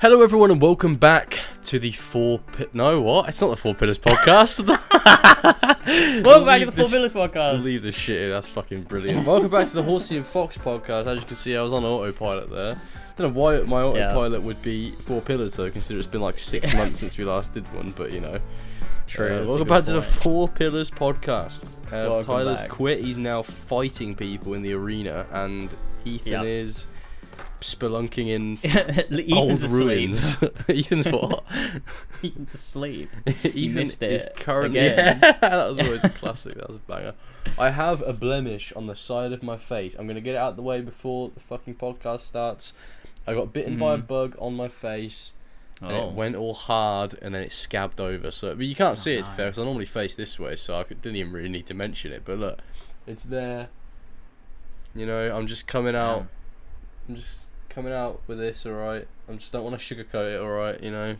Hello, 0.00 0.22
everyone, 0.22 0.50
and 0.50 0.62
welcome 0.62 0.96
back 0.96 1.38
to 1.64 1.78
the 1.78 1.92
Four 1.92 2.38
Pi- 2.38 2.66
No, 2.72 3.00
what? 3.02 3.28
It's 3.28 3.40
not 3.40 3.50
the 3.50 3.56
Four 3.56 3.74
Pillars 3.74 3.98
podcast. 3.98 4.66
Welcome 6.24 6.46
back 6.46 6.60
to 6.60 6.66
the 6.66 6.72
Four 6.72 6.84
This- 6.84 6.90
Pillars 6.92 7.12
podcast. 7.12 7.58
Believe 7.58 7.82
this 7.82 7.94
shit. 7.94 8.30
That's 8.30 8.48
fucking 8.48 8.84
brilliant. 8.84 9.26
welcome 9.26 9.50
back 9.50 9.66
to 9.68 9.74
the 9.74 9.82
Horsey 9.82 10.16
and 10.16 10.26
Fox 10.26 10.56
podcast. 10.56 11.06
As 11.06 11.18
you 11.20 11.26
can 11.26 11.36
see, 11.36 11.54
I 11.56 11.62
was 11.62 11.72
on 11.72 11.84
autopilot 11.84 12.50
there. 12.50 12.80
Don't 13.16 13.34
know 13.34 13.38
why 13.40 13.60
my 13.62 13.80
Yeah. 13.94 14.06
autopilot 14.08 14.42
would 14.42 14.60
be 14.62 14.92
Four 14.92 15.20
Pillars, 15.20 15.54
though, 15.56 15.70
considering 15.70 15.98
it's 16.00 16.08
been 16.10 16.22
like 16.22 16.38
six 16.38 16.72
months 16.76 16.98
since 17.00 17.18
we 17.18 17.24
last 17.24 17.52
did 17.52 17.66
one. 17.74 17.92
But 17.94 18.10
you 18.12 18.20
know, 18.20 18.38
True. 19.06 19.42
Uh, 19.42 19.46
welcome 19.46 19.68
back 19.68 19.84
to 19.84 19.92
the. 19.92 20.02
Four 20.02 20.48
Pillars 20.48 20.90
podcast. 20.90 21.62
Uh, 21.92 22.22
Tyler's 22.22 22.62
back. 22.62 22.70
quit. 22.70 23.00
He's 23.04 23.18
now 23.18 23.42
fighting 23.42 24.14
people 24.14 24.54
in 24.54 24.62
the 24.62 24.72
arena, 24.72 25.26
and 25.32 25.74
Ethan 26.06 26.32
Yep. 26.32 26.44
is 26.44 26.86
spelunking 27.60 28.28
in 28.28 29.32
old 29.36 29.62
ruins. 29.70 30.36
Ethan's 30.68 31.08
what? 31.10 31.44
Ethan's 32.22 32.54
asleep. 32.54 33.10
Ethan 33.44 33.90
is 34.10 34.26
currently. 34.36 34.80
Yeah, 34.80 35.14
that 35.40 35.68
was 35.68 35.78
always 35.78 36.04
a 36.04 36.08
classic. 36.08 36.54
That 36.56 36.68
was 36.68 36.78
a 36.78 36.80
banger. 36.80 37.14
I 37.58 37.70
have 37.70 38.02
a 38.02 38.12
blemish 38.12 38.72
on 38.74 38.86
the 38.86 38.96
side 38.96 39.32
of 39.32 39.42
my 39.42 39.56
face. 39.56 39.94
I'm 39.98 40.06
gonna 40.06 40.20
get 40.20 40.34
it 40.34 40.38
out 40.38 40.50
of 40.50 40.56
the 40.56 40.62
way 40.62 40.80
before 40.80 41.30
the 41.34 41.40
fucking 41.40 41.74
podcast 41.76 42.20
starts. 42.22 42.72
I 43.26 43.34
got 43.34 43.52
bitten 43.52 43.78
by 43.78 43.94
a 43.94 43.98
Mhm. 43.98 44.06
bug 44.06 44.36
on 44.38 44.54
my 44.54 44.68
face, 44.68 45.32
and 45.82 45.92
Oh. 45.92 46.08
it 46.08 46.14
went 46.14 46.36
all 46.36 46.54
hard, 46.54 47.18
and 47.22 47.34
then 47.34 47.42
it 47.42 47.52
scabbed 47.52 48.00
over. 48.00 48.30
So, 48.30 48.54
but 48.54 48.64
you 48.66 48.74
can't 48.74 48.96
see 48.98 49.14
it, 49.14 49.26
no. 49.26 49.32
fair, 49.32 49.46
because 49.46 49.58
I 49.58 49.64
normally 49.64 49.86
face 49.86 50.16
this 50.16 50.38
way, 50.38 50.56
so 50.56 50.78
I 50.78 50.84
could, 50.84 51.00
didn't 51.02 51.16
even 51.16 51.32
really 51.32 51.48
need 51.50 51.66
to 51.66 51.74
mention 51.74 52.12
it. 52.12 52.22
But 52.24 52.38
look, 52.38 52.58
it's 53.06 53.24
there. 53.24 53.68
You 54.94 55.06
know, 55.06 55.34
I'm 55.36 55.46
just 55.46 55.66
coming 55.66 55.94
out. 55.94 56.26
I'm 57.08 57.16
just 57.16 57.49
coming 57.70 57.92
out 57.92 58.20
with 58.26 58.38
this, 58.38 58.66
alright. 58.66 59.06
I 59.28 59.32
just 59.34 59.52
don't 59.52 59.64
want 59.64 59.80
to 59.80 59.94
sugarcoat 59.94 60.34
it, 60.34 60.40
alright. 60.40 60.82
You 60.82 60.90
know. 60.90 61.16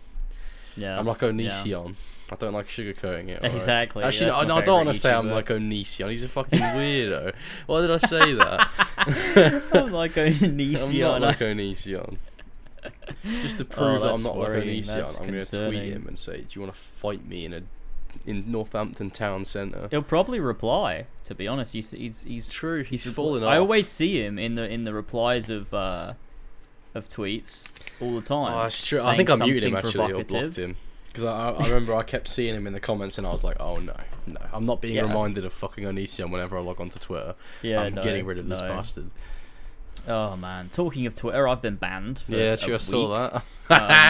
Yeah. 0.77 0.99
I'm 0.99 1.07
like 1.07 1.19
Onision. 1.21 1.95
I 2.33 2.37
don't 2.37 2.53
like 2.53 2.69
sugarcoating 2.69 3.29
it. 3.29 3.37
alright? 3.39 3.53
Exactly, 3.53 4.05
Actually, 4.05 4.31
no, 4.31 4.57
I 4.57 4.61
don't 4.61 4.84
want 4.87 4.95
to 4.95 5.01
say 5.01 5.12
I'm 5.12 5.31
like 5.31 5.47
Onision. 5.48 6.11
He's 6.11 6.23
a 6.23 6.29
fucking 6.39 6.59
weirdo. 6.61 7.33
Why 7.67 7.81
did 7.81 7.91
I 7.91 7.98
say 7.98 8.34
that? 8.34 9.62
I'm 9.73 9.92
like 9.92 10.12
Onision. 10.15 10.92
I'm 10.95 11.20
not 11.20 11.23
like 11.23 11.39
Onision. 11.39 12.17
Just 13.25 13.59
to 13.59 13.64
prove 13.64 14.01
that 14.03 14.14
I'm 14.14 14.27
Oh, 14.27 14.31
not 14.31 14.39
like 14.39 14.48
worrying, 14.48 14.83
Onision, 14.83 14.87
that's 14.87 15.19
I'm 15.20 15.27
going 15.29 15.45
to 15.45 15.69
tweet 15.69 15.92
him 15.92 16.07
and 16.07 16.19
say, 16.19 16.39
"Do 16.39 16.47
you 16.53 16.62
want 16.62 16.73
to 16.73 16.81
fight 16.81 17.27
me 17.27 17.45
in 17.45 17.53
a 17.53 17.62
in 18.27 18.51
Northampton 18.51 19.11
town 19.11 19.45
centre?" 19.45 19.89
He'll 19.91 20.01
probably 20.03 20.41
reply. 20.41 21.07
To 21.25 21.35
be 21.35 21.47
honest, 21.47 21.75
he's 21.75 21.91
he's 21.91 22.23
he's 22.23 22.48
True, 22.51 22.83
he's 22.83 23.05
repl- 23.05 23.14
fallen 23.14 23.45
I 23.45 23.59
always 23.59 23.87
see 23.89 24.25
him 24.25 24.39
in 24.39 24.55
the 24.55 24.67
in 24.67 24.85
the 24.85 24.95
replies 24.95 25.51
of 25.51 25.75
uh 25.75 26.14
of 26.94 27.08
tweets 27.08 27.66
all 28.00 28.14
the 28.14 28.22
time. 28.22 28.52
Oh, 28.52 28.62
that's 28.62 28.86
true. 28.86 29.00
I 29.02 29.16
think 29.16 29.30
I 29.30 29.36
muted 29.36 29.64
him 29.64 29.77
actually 29.77 30.12
or 30.12 30.24
blocked 30.24 30.56
him. 30.56 30.77
Because 31.06 31.24
I, 31.24 31.50
I 31.50 31.64
remember 31.66 31.94
I 31.96 32.05
kept 32.05 32.28
seeing 32.28 32.55
him 32.55 32.69
in 32.69 32.72
the 32.72 32.78
comments 32.80 33.19
and 33.19 33.27
I 33.27 33.33
was 33.33 33.42
like, 33.42 33.56
oh 33.58 33.78
no, 33.78 33.96
no. 34.27 34.41
I'm 34.52 34.64
not 34.64 34.80
being 34.80 34.94
Yeah. 34.94 35.02
reminded 35.02 35.44
of 35.44 35.52
fucking 35.52 35.83
Onision 35.84 36.30
whenever 36.30 36.56
I 36.56 36.61
log 36.61 36.80
onto 36.80 37.00
Twitter. 37.00 37.34
Yeah, 37.62 37.83
I'm 37.83 37.94
no, 37.94 38.02
getting 38.02 38.24
rid 38.27 38.38
of 38.38 38.48
this 38.48 38.61
no. 38.61 38.68
bastard. 38.68 39.11
Oh 40.09 40.37
man, 40.37 40.69
talking 40.70 41.06
of 41.06 41.15
Twitter, 41.15 41.47
I've 41.48 41.62
been 41.62 41.77
banned. 41.77 42.20
For 42.20 42.33
Yeah, 42.33 42.56
sure, 42.56 42.75
I 42.75 42.79
saw 42.79 43.09
that. 43.09 43.43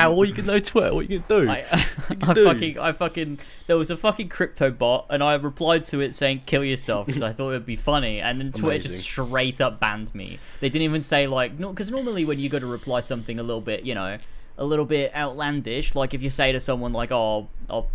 Um, 0.08 0.16
what 0.16 0.26
you 0.28 0.34
can 0.34 0.46
know 0.46 0.58
Twitter? 0.58 0.94
What 0.94 1.10
you 1.10 1.18
can 1.20 1.28
do? 1.28 1.50
I, 1.50 1.58
You 2.10 2.16
I 2.22 2.32
do. 2.32 2.44
fucking, 2.44 2.78
I 2.78 2.92
fucking, 2.92 3.38
there 3.66 3.76
was 3.76 3.90
a 3.90 3.96
fucking 3.96 4.28
crypto 4.30 4.70
bot, 4.70 5.06
and 5.10 5.22
I 5.22 5.34
replied 5.34 5.84
to 5.86 6.00
it 6.00 6.14
saying 6.14 6.42
"kill 6.46 6.64
yourself" 6.64 7.06
because 7.06 7.20
I 7.22 7.32
thought 7.32 7.50
it'd 7.50 7.66
be 7.66 7.76
funny, 7.76 8.20
and 8.20 8.38
then 8.38 8.52
Twitter 8.52 8.76
Amazing. 8.76 8.90
just 8.92 9.02
straight 9.04 9.60
up 9.60 9.78
banned 9.78 10.14
me. 10.14 10.38
They 10.60 10.68
didn't 10.70 10.84
even 10.84 11.02
say 11.02 11.26
like, 11.26 11.58
no, 11.58 11.70
because 11.70 11.90
normally 11.90 12.24
when 12.24 12.38
you 12.38 12.48
go 12.48 12.58
to 12.58 12.66
reply 12.66 13.00
something 13.00 13.38
a 13.38 13.42
little 13.42 13.60
bit, 13.60 13.82
you 13.84 13.94
know, 13.94 14.16
a 14.56 14.64
little 14.64 14.86
bit 14.86 15.14
outlandish, 15.14 15.94
like 15.94 16.14
if 16.14 16.22
you 16.22 16.30
say 16.30 16.52
to 16.52 16.60
someone 16.60 16.92
like, 16.94 17.12
"Oh, 17.12 17.48
I'll 17.68 17.88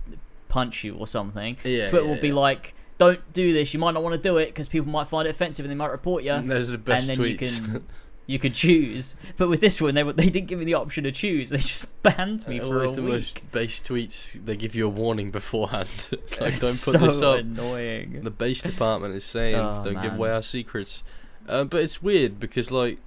punch 0.49 0.83
you" 0.83 0.95
or 0.95 1.07
something, 1.07 1.57
Yeah, 1.63 1.89
Twitter 1.89 2.05
yeah, 2.05 2.11
will 2.13 2.21
be 2.21 2.31
like. 2.31 2.73
Don't 2.97 3.33
do 3.33 3.51
this. 3.53 3.73
You 3.73 3.79
might 3.79 3.93
not 3.93 4.03
want 4.03 4.15
to 4.15 4.21
do 4.21 4.37
it 4.37 4.47
because 4.47 4.67
people 4.67 4.91
might 4.91 5.07
find 5.07 5.27
it 5.27 5.31
offensive 5.31 5.65
and 5.65 5.71
they 5.71 5.75
might 5.75 5.91
report 5.91 6.23
you. 6.23 6.31
And 6.31 6.49
Those 6.49 6.69
are 6.69 6.73
the 6.73 6.77
best 6.77 7.09
and 7.09 7.19
then 7.19 7.25
tweets. 7.25 7.31
you 7.31 7.37
can 7.37 7.85
you 8.27 8.39
could 8.39 8.53
choose. 8.55 9.15
But 9.37 9.49
with 9.49 9.59
this 9.61 9.79
one, 9.81 9.93
they 9.95 10.03
they 10.03 10.29
didn't 10.29 10.47
give 10.47 10.59
me 10.59 10.65
the 10.65 10.73
option 10.75 11.03
to 11.03 11.11
choose. 11.11 11.49
They 11.49 11.57
just 11.57 11.87
banned 12.03 12.47
me 12.47 12.59
for 12.59 12.83
a 12.83 12.89
the 12.91 13.01
week. 13.01 13.11
most 13.11 13.51
base 13.51 13.81
tweets. 13.81 14.43
They 14.45 14.55
give 14.55 14.73
you 14.75 14.85
a 14.85 14.89
warning 14.89 15.29
beforehand. 15.31 15.89
like, 16.39 16.53
It's 16.53 16.61
don't 16.61 16.69
put 16.93 16.99
so 17.01 17.05
this 17.05 17.21
up. 17.21 17.39
annoying. 17.39 18.23
The 18.23 18.31
base 18.31 18.61
department 18.63 19.13
is 19.15 19.25
saying, 19.25 19.55
Oh, 19.59 19.81
don't 19.83 20.01
give 20.01 20.13
away 20.13 20.31
our 20.31 20.41
secrets. 20.43 21.03
Uh, 21.47 21.65
but 21.65 21.81
it's 21.81 22.01
weird 22.01 22.39
because 22.39 22.71
like. 22.71 22.99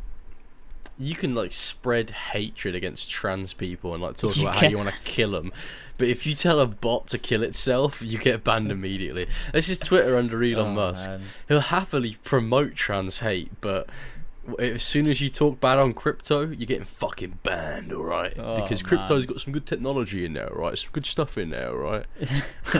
You 1.00 1.14
can 1.14 1.32
like 1.32 1.52
spread 1.52 2.10
hatred 2.10 2.74
against 2.74 3.08
trans 3.08 3.52
people 3.52 3.94
and 3.94 4.02
like 4.02 4.16
talk 4.16 4.36
You 4.36 4.42
about 4.42 4.56
how 4.56 4.66
you 4.66 4.76
want 4.78 4.88
to 4.90 5.00
kill 5.04 5.30
them, 5.30 5.52
but 5.98 6.08
if 6.08 6.26
you 6.26 6.34
tell 6.34 6.58
a 6.60 6.66
bot 6.66 7.06
to 7.08 7.18
kill 7.18 7.42
itself, 7.42 8.00
you 8.00 8.18
get 8.18 8.42
banned 8.44 8.70
immediately. 8.72 9.26
This 9.52 9.68
is 9.68 9.78
Twitter 9.78 10.16
under 10.16 10.42
Elon 10.42 10.68
Oh, 10.68 10.72
Musk. 10.72 11.08
man. 11.10 11.22
he'll 11.48 11.60
happily 11.60 12.16
promote 12.24 12.74
trans 12.74 13.18
hate, 13.20 13.50
but 13.60 13.88
as 14.58 14.82
soon 14.82 15.06
as 15.06 15.20
you 15.20 15.28
talk 15.28 15.60
bad 15.60 15.78
on 15.78 15.92
crypto, 15.92 16.40
you're 16.46 16.64
getting 16.66 16.84
fucking 16.86 17.40
banned, 17.42 17.92
alright? 17.92 18.32
Oh, 18.38 18.62
because 18.62 18.82
man. 18.82 18.88
crypto's 18.88 19.26
got 19.26 19.42
some 19.42 19.52
good 19.52 19.66
technology 19.66 20.24
in 20.24 20.32
there, 20.32 20.48
right? 20.54 20.78
Some 20.78 20.88
good 20.92 21.04
stuff 21.04 21.36
in 21.36 21.50
there, 21.50 21.74
right? 21.74 22.06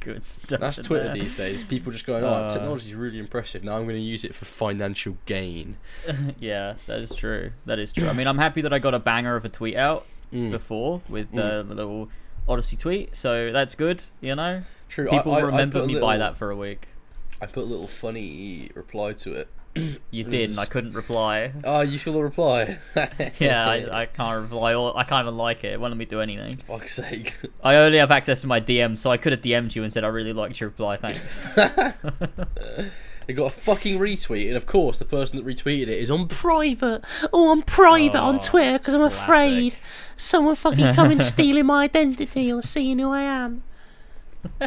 Good 0.00 0.24
stuff. 0.24 0.58
That's 0.58 0.78
Twitter 0.78 1.04
there. 1.04 1.14
these 1.14 1.36
days. 1.36 1.62
People 1.62 1.92
just 1.92 2.06
going, 2.06 2.24
oh, 2.24 2.28
Uh. 2.28 2.48
technology's 2.52 2.94
really 2.94 3.18
impressive. 3.20 3.62
Now 3.62 3.76
I'm 3.76 3.84
going 3.84 3.94
to 3.96 4.00
use 4.02 4.24
it 4.24 4.34
for 4.34 4.44
financial 4.44 5.16
gain. 5.26 5.76
yeah, 6.40 6.74
that 6.86 6.98
is 6.98 7.14
true. 7.14 7.52
That 7.66 7.78
is 7.78 7.92
true. 7.92 8.08
I 8.08 8.12
mean, 8.12 8.26
I'm 8.26 8.38
happy 8.38 8.62
that 8.62 8.72
I 8.72 8.80
got 8.80 8.94
a 8.94 8.98
banger 8.98 9.36
of 9.36 9.44
a 9.44 9.48
tweet 9.48 9.76
out 9.76 10.06
Mm, 10.32 10.50
before 10.50 11.02
with 11.08 11.36
uh, 11.36 11.62
the 11.62 11.74
little 11.74 12.08
Odyssey 12.48 12.76
tweet, 12.76 13.14
so 13.14 13.52
that's 13.52 13.74
good. 13.74 14.02
You 14.20 14.34
know, 14.34 14.62
True. 14.88 15.08
people 15.08 15.32
I, 15.32 15.36
I, 15.36 15.40
I 15.40 15.42
remember 15.44 15.80
put 15.80 15.84
a 15.84 15.92
me 15.92 16.00
by 16.00 16.18
that 16.18 16.36
for 16.36 16.50
a 16.50 16.56
week. 16.56 16.88
I 17.40 17.46
put 17.46 17.64
a 17.64 17.66
little 17.66 17.86
funny 17.88 18.70
reply 18.74 19.12
to 19.14 19.34
it. 19.34 19.48
You 20.10 20.24
did, 20.24 20.50
and 20.50 20.60
I 20.60 20.66
couldn't 20.66 20.92
reply. 20.92 21.52
Oh, 21.64 21.80
you 21.80 21.96
saw 21.96 22.12
the 22.12 22.22
reply? 22.22 22.78
Yeah, 23.38 23.66
I, 23.66 23.88
I 24.02 24.06
can't 24.06 24.42
reply. 24.42 24.74
Or 24.74 24.96
I 24.96 25.04
can't 25.04 25.24
even 25.24 25.38
like 25.38 25.64
it. 25.64 25.72
It 25.72 25.80
won't 25.80 25.92
let 25.92 25.96
me 25.96 26.04
do 26.04 26.20
anything. 26.20 26.56
Fuck's 26.58 26.94
sake. 26.94 27.34
I 27.64 27.76
only 27.76 27.98
have 27.98 28.10
access 28.10 28.42
to 28.42 28.46
my 28.46 28.60
DM, 28.60 28.98
so 28.98 29.10
I 29.10 29.16
could 29.16 29.32
have 29.32 29.40
DM'd 29.40 29.74
you 29.74 29.82
and 29.82 29.90
said 29.92 30.04
I 30.04 30.08
really 30.08 30.34
liked 30.34 30.60
your 30.60 30.68
reply. 30.68 30.98
Thanks. 30.98 31.46
It 33.32 33.36
got 33.36 33.46
a 33.46 33.50
fucking 33.50 33.98
retweet, 33.98 34.48
and 34.48 34.56
of 34.58 34.66
course, 34.66 34.98
the 34.98 35.06
person 35.06 35.36
that 35.38 35.46
retweeted 35.46 35.84
it 35.84 35.98
is 35.98 36.10
on 36.10 36.28
private. 36.28 37.02
Oh, 37.32 37.50
I'm 37.50 37.62
private 37.62 38.18
on 38.20 38.34
Oh, 38.36 38.38
Twitter 38.38 38.76
because 38.78 38.92
I'm 38.92 39.00
classic. 39.00 39.22
afraid 39.22 39.76
someone 40.18 40.54
fucking 40.54 40.92
coming 40.92 41.18
stealing 41.22 41.64
my 41.64 41.84
identity 41.84 42.52
or 42.52 42.60
seeing 42.62 42.98
who 42.98 43.10
I 43.10 43.22
am. 43.22 43.62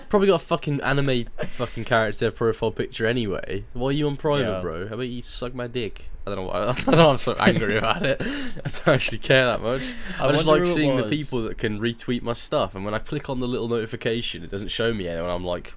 Probably 0.09 0.29
got 0.29 0.41
a 0.41 0.45
fucking 0.45 0.81
anime 0.81 1.25
fucking 1.45 1.83
character 1.83 2.31
profile 2.31 2.71
picture 2.71 3.05
anyway. 3.05 3.65
Why 3.73 3.89
are 3.89 3.91
you 3.91 4.07
on 4.07 4.15
private, 4.17 4.49
Yeah. 4.49 4.61
bro? 4.61 4.87
How 4.87 4.95
about 4.95 5.03
you 5.09 5.21
suck 5.21 5.53
my 5.53 5.67
dick? 5.67 6.09
I 6.25 6.31
don't 6.33 6.37
know 6.39 6.51
why. 6.51 6.63
I 6.69 6.71
don't 6.71 6.87
know. 6.95 7.09
I'm 7.11 7.17
so 7.19 7.33
angry 7.33 7.77
about 7.77 8.03
it. 8.03 8.19
I 8.19 8.69
don't 8.69 8.87
actually 8.87 9.19
care 9.19 9.45
that 9.45 9.61
much. 9.61 9.83
I, 10.19 10.25
I 10.25 10.31
just 10.31 10.45
like 10.45 10.65
seeing 10.65 10.95
the 10.95 11.03
people 11.07 11.43
that 11.43 11.59
can 11.59 11.79
retweet 11.79 12.23
my 12.23 12.33
stuff, 12.33 12.73
and 12.73 12.83
when 12.83 12.95
I 12.95 12.97
click 12.97 13.29
on 13.29 13.41
the 13.41 13.47
little 13.47 13.67
notification, 13.67 14.43
it 14.43 14.49
doesn't 14.49 14.69
show 14.69 14.91
me 14.91 15.07
anyone. 15.07 15.29
I'm 15.29 15.45
like, 15.45 15.75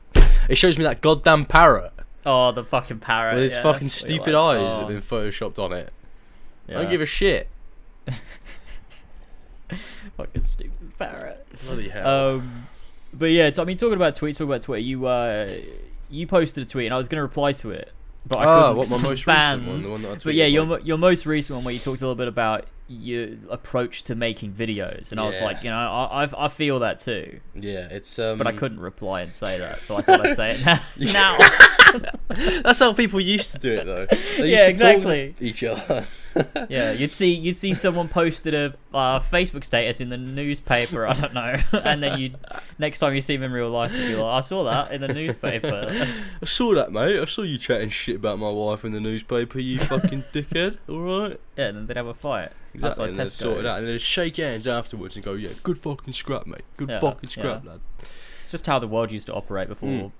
it 0.48 0.56
shows 0.56 0.78
me 0.78 0.84
that 0.84 1.02
goddamn 1.02 1.44
parrot 1.44 1.92
oh, 2.26 2.52
the 2.52 2.64
fucking 2.64 2.98
parrot 3.00 3.34
with 3.36 3.44
its 3.44 3.56
yeah. 3.56 3.62
fucking 3.62 3.88
stupid 3.88 4.34
like, 4.34 4.58
eyes 4.58 4.70
that 4.70 4.76
oh, 4.76 4.78
have 4.80 4.88
been 4.88 5.02
photoshopped 5.02 5.58
on 5.58 5.72
it. 5.72 5.92
I 6.68 6.72
don't 6.74 6.90
give 6.90 7.00
a 7.00 7.06
shit. 7.06 7.48
fucking 10.16 10.42
stupid 10.42 10.98
parrot. 10.98 11.46
Bloody 11.66 11.88
hell. 11.88 12.36
Um, 12.36 12.66
but 13.12 13.26
yeah, 13.30 13.50
so, 13.52 13.62
I 13.62 13.64
mean, 13.64 13.76
talking 13.76 13.94
about 13.94 14.14
tweets, 14.14 14.34
talking 14.34 14.46
about 14.48 14.62
Twitter, 14.62 14.82
you 14.82 15.06
uh, 15.06 15.56
you 16.10 16.26
posted 16.26 16.64
a 16.64 16.66
tweet, 16.66 16.86
and 16.86 16.94
I 16.94 16.98
was 16.98 17.08
going 17.08 17.16
to 17.18 17.22
reply 17.22 17.52
to 17.52 17.70
it, 17.70 17.90
but 18.26 18.38
I 18.38 18.44
Ah, 18.44 18.60
couldn't. 18.60 18.76
what, 18.76 18.88
'cause 18.88 18.96
my 18.98 19.08
most 19.08 19.26
banned. 19.26 19.60
recent 19.66 19.72
one, 19.74 19.82
the 19.82 19.90
one 19.90 20.02
that 20.02 20.10
I 20.10 20.24
But 20.24 20.34
yeah, 20.34 20.44
tweeted, 20.46 20.52
your 20.52 20.62
like- 20.64 20.80
mo- 20.80 20.86
your 20.86 20.98
most 20.98 21.26
recent 21.26 21.54
one 21.56 21.64
where 21.64 21.74
you 21.74 21.80
talked 21.80 22.00
a 22.00 22.04
little 22.04 22.14
bit 22.14 22.28
about 22.28 22.66
your 22.88 23.28
approach 23.50 24.02
to 24.04 24.14
making 24.14 24.52
videos, 24.54 25.10
and 25.12 25.20
I 25.20 25.26
was 25.26 25.40
like, 25.40 25.62
you 25.62 25.70
know, 25.70 25.76
I 25.76 26.24
I, 26.24 26.44
I 26.46 26.48
feel 26.48 26.78
that 26.80 26.98
too, 26.98 27.40
yeah, 27.54 27.86
it's 27.90 28.18
um. 28.18 28.38
but 28.38 28.46
I 28.46 28.52
couldn't 28.52 28.80
reply 28.80 29.20
and 29.20 29.32
say 29.32 29.58
that, 29.58 29.84
so 29.84 29.96
I 29.96 30.02
thought 30.02 30.24
I'd 30.24 30.34
say 30.34 30.52
it 30.52 30.64
now. 30.64 30.80
now. 31.38 31.38
That's 32.62 32.78
how 32.78 32.92
people 32.92 33.20
used 33.20 33.52
to 33.52 33.58
do 33.58 33.72
it, 33.72 33.84
though. 33.86 34.06
They 34.38 34.50
Yeah, 34.50 34.68
used 34.68 34.78
to 34.78 34.84
talk 34.84 34.96
exactly. 34.96 35.34
each 35.40 35.62
other. 35.64 36.06
Yeah, 36.68 36.92
you'd 36.92 37.12
see 37.12 37.34
you'd 37.34 37.56
see 37.56 37.74
someone 37.74 38.06
posted 38.08 38.54
a 38.54 38.74
uh, 38.94 39.18
Facebook 39.18 39.64
status 39.64 40.00
in 40.00 40.08
the 40.08 40.16
newspaper. 40.18 41.06
I 41.06 41.12
don't 41.14 41.34
know, 41.34 41.56
and 41.72 42.02
then 42.02 42.18
you 42.20 42.34
next 42.78 43.00
time 43.00 43.14
you 43.14 43.20
see 43.20 43.36
them 43.36 43.44
in 43.44 43.52
real 43.52 43.70
life, 43.70 43.92
you'd 43.92 44.14
be 44.14 44.20
like, 44.20 44.38
I 44.38 44.40
saw 44.42 44.64
that 44.64 44.92
in 44.92 45.00
the 45.00 45.08
newspaper. 45.08 45.88
I 46.40 46.44
saw 46.46 46.74
that, 46.74 46.92
mate. 46.92 47.18
I 47.20 47.24
saw 47.24 47.42
you 47.42 47.58
chatting 47.58 47.88
shit 47.88 48.16
about 48.16 48.38
my 48.38 48.50
wife 48.50 48.84
in 48.84 48.92
the 48.92 49.00
newspaper. 49.00 49.58
You 49.58 49.78
fucking 49.80 50.24
dickhead. 50.32 50.76
All 50.88 51.00
right. 51.00 51.40
Yeah, 51.56 51.68
and 51.68 51.76
then 51.78 51.86
they'd 51.86 51.96
have 51.96 52.06
a 52.06 52.14
fight. 52.14 52.52
Exactly. 52.86 53.02
Outside 53.04 53.08
and 53.10 53.18
then 53.18 53.26
sort 53.28 53.58
it 53.58 53.66
out, 53.66 53.78
and 53.80 53.88
then 53.88 53.98
shake 53.98 54.36
hands 54.36 54.66
afterwards 54.66 55.16
and 55.16 55.24
go, 55.24 55.34
"Yeah, 55.34 55.50
good 55.62 55.78
fucking 55.78 56.12
scrap, 56.14 56.46
mate. 56.46 56.62
Good 56.76 56.88
Yeah, 56.90 57.00
fucking 57.00 57.28
scrap, 57.30 57.64
yeah. 57.64 57.70
lad." 57.72 57.80
It's 58.42 58.50
just 58.52 58.66
how 58.66 58.78
the 58.78 58.86
world 58.88 59.10
used 59.10 59.26
to 59.26 59.34
operate 59.34 59.68
before 59.68 59.88
Mm. 59.88 60.12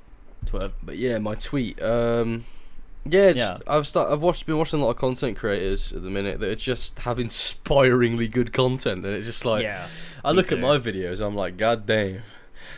Twitter. 0.47 0.73
But 0.83 0.97
yeah, 0.99 1.19
my 1.19 1.35
tweet. 1.35 1.81
Um, 1.83 2.45
Yeah, 3.09 3.33
just, 3.33 3.63
I've 3.67 3.87
start, 3.87 4.13
I've 4.13 4.21
watched 4.21 4.45
been 4.45 4.59
watching 4.59 4.81
a 4.81 4.85
lot 4.85 4.91
of 4.91 4.97
content 4.99 5.37
creators 5.39 5.93
at 5.95 6.03
the 6.03 6.11
minute 6.11 6.41
that 6.41 6.51
are 6.51 6.55
just 6.57 6.99
have 7.01 7.19
inspiringly 7.19 8.29
good 8.29 8.53
content, 8.53 9.07
and 9.07 9.15
it's 9.15 9.27
just 9.27 9.45
like 9.47 9.63
yeah. 9.63 9.87
I 10.25 10.31
me 10.33 10.37
look 10.37 10.53
at 10.53 10.59
my 10.61 10.79
videos, 10.79 11.21
I'm 11.25 11.35
like, 11.35 11.57
God 11.57 11.87
damn, 11.87 12.23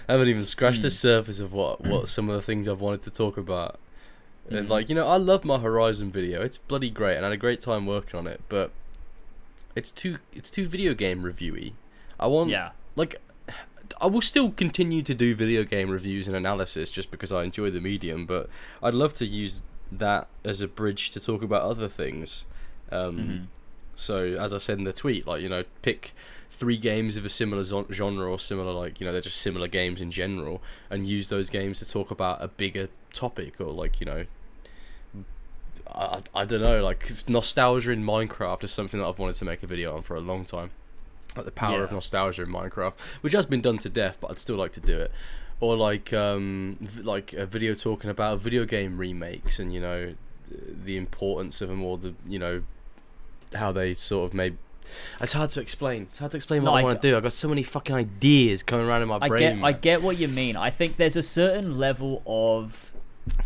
I 0.08 0.12
haven't 0.12 0.28
even 0.28 0.44
scratched 0.44 0.82
the 0.82 0.88
Mm. 0.88 0.92
surface 0.92 1.40
of 1.40 1.52
what 1.52 1.80
what 1.80 2.08
some 2.08 2.28
of 2.28 2.36
the 2.36 2.42
things 2.42 2.68
I've 2.68 2.80
wanted 2.80 3.02
to 3.02 3.10
talk 3.10 3.36
about. 3.38 3.78
And 4.48 4.66
Mhm. 4.66 4.70
like 4.70 4.88
you 4.88 4.94
know, 4.94 5.08
I 5.08 5.16
love 5.16 5.44
my 5.44 5.58
Horizon 5.58 6.10
video. 6.10 6.42
It's 6.42 6.58
bloody 6.58 6.90
great, 6.90 7.16
and 7.16 7.24
I 7.24 7.28
had 7.30 7.34
a 7.34 7.36
great 7.36 7.60
time 7.60 7.86
working 7.86 8.16
on 8.18 8.26
it. 8.28 8.40
But 8.48 8.70
it's 9.76 9.90
too 9.92 10.18
it's 10.32 10.50
too 10.50 10.66
video 10.66 10.94
game 10.94 11.22
reviewy. 11.22 11.72
I 12.18 12.26
want 12.26 12.50
Yeah. 12.50 12.70
like 12.96 13.20
I 14.00 14.06
will 14.06 14.20
still 14.20 14.50
continue 14.52 15.02
to 15.02 15.14
do 15.14 15.34
video 15.34 15.64
game 15.64 15.90
reviews 15.90 16.28
and 16.28 16.36
analysis 16.36 16.90
just 16.90 17.10
because 17.10 17.32
I 17.32 17.42
enjoy 17.42 17.70
the 17.70 17.80
medium, 17.80 18.24
but 18.24 18.48
I'd 18.82 18.94
love 18.94 19.14
to 19.14 19.26
use 19.26 19.62
that 19.92 20.28
as 20.44 20.60
a 20.62 20.68
bridge 20.68 21.10
to 21.10 21.20
talk 21.20 21.42
about 21.42 21.62
other 21.62 21.88
things. 21.88 22.44
Um, 22.92 23.18
Mhm. 23.18 23.46
So, 23.92 24.36
as 24.38 24.54
I 24.54 24.58
said 24.58 24.78
in 24.78 24.84
the 24.84 24.92
tweet, 24.92 25.26
like 25.26 25.42
you 25.42 25.48
know, 25.48 25.64
pick 25.82 26.14
three 26.48 26.76
games 26.76 27.16
of 27.16 27.24
a 27.24 27.28
similar 27.28 27.64
genre 27.92 28.30
or 28.30 28.38
similar, 28.38 28.72
like 28.72 29.00
you 29.00 29.06
know, 29.06 29.12
they're 29.12 29.20
just 29.20 29.38
similar 29.40 29.66
games 29.68 30.00
in 30.00 30.10
general, 30.10 30.62
and 30.88 31.06
use 31.06 31.28
those 31.28 31.50
games 31.50 31.80
to 31.80 31.88
talk 31.90 32.10
about 32.10 32.42
a 32.42 32.48
bigger 32.48 32.88
topic 33.12 33.60
or 33.60 33.72
like 33.72 33.98
you 34.00 34.06
know. 34.06 34.24
I, 35.94 36.22
I 36.34 36.44
don't 36.44 36.60
know, 36.60 36.82
like 36.82 37.12
nostalgia 37.28 37.90
in 37.90 38.04
Minecraft 38.04 38.64
is 38.64 38.72
something 38.72 39.00
that 39.00 39.06
I've 39.06 39.18
wanted 39.18 39.36
to 39.36 39.44
make 39.44 39.62
a 39.62 39.66
video 39.66 39.96
on 39.96 40.02
for 40.02 40.16
a 40.16 40.20
long 40.20 40.44
time 40.44 40.70
like 41.36 41.44
the 41.44 41.52
power 41.52 41.82
of 41.84 41.92
nostalgia 41.92 42.42
in 42.42 42.48
Minecraft, 42.48 42.94
which 43.20 43.32
has 43.32 43.46
been 43.46 43.60
done 43.60 43.78
to 43.78 43.88
death, 43.88 44.18
but 44.20 44.30
I'd 44.30 44.38
still 44.38 44.56
like 44.56 44.72
to 44.72 44.80
do 44.80 44.98
it. 44.98 45.12
Or 45.60 45.76
like 45.76 46.12
um 46.12 46.78
v- 46.80 47.02
like 47.02 47.32
a 47.34 47.44
video 47.46 47.74
talking 47.74 48.10
about 48.10 48.40
video 48.40 48.64
game 48.64 48.96
remakes 48.98 49.58
and 49.58 49.72
you 49.74 49.80
know 49.80 50.14
the 50.50 50.96
importance 50.96 51.60
of 51.60 51.68
them 51.68 51.84
or 51.84 51.98
the 51.98 52.14
you 52.26 52.38
know 52.38 52.62
how 53.54 53.70
they 53.70 53.94
sort 53.94 54.30
of 54.30 54.34
made. 54.34 54.56
It's 55.20 55.34
hard 55.34 55.50
to 55.50 55.60
explain. 55.60 56.04
It's 56.10 56.18
hard 56.18 56.30
to 56.32 56.36
explain 56.38 56.62
what 56.62 56.70
No, 56.70 56.76
I 56.76 56.80
I 56.80 56.84
want 56.84 57.02
to 57.02 57.10
do. 57.10 57.16
I've 57.16 57.22
got 57.22 57.34
so 57.34 57.48
many 57.48 57.62
fucking 57.62 57.94
ideas 57.94 58.62
coming 58.62 58.86
around 58.86 59.02
in 59.02 59.08
my 59.08 59.18
I 59.20 59.28
brain. 59.28 59.56
get 59.58 59.64
I 59.64 59.72
get 59.72 60.02
what 60.02 60.18
you 60.18 60.28
mean. 60.28 60.56
I 60.56 60.70
think 60.70 60.96
there's 60.96 61.16
a 61.16 61.22
certain 61.22 61.78
level 61.78 62.22
of 62.26 62.90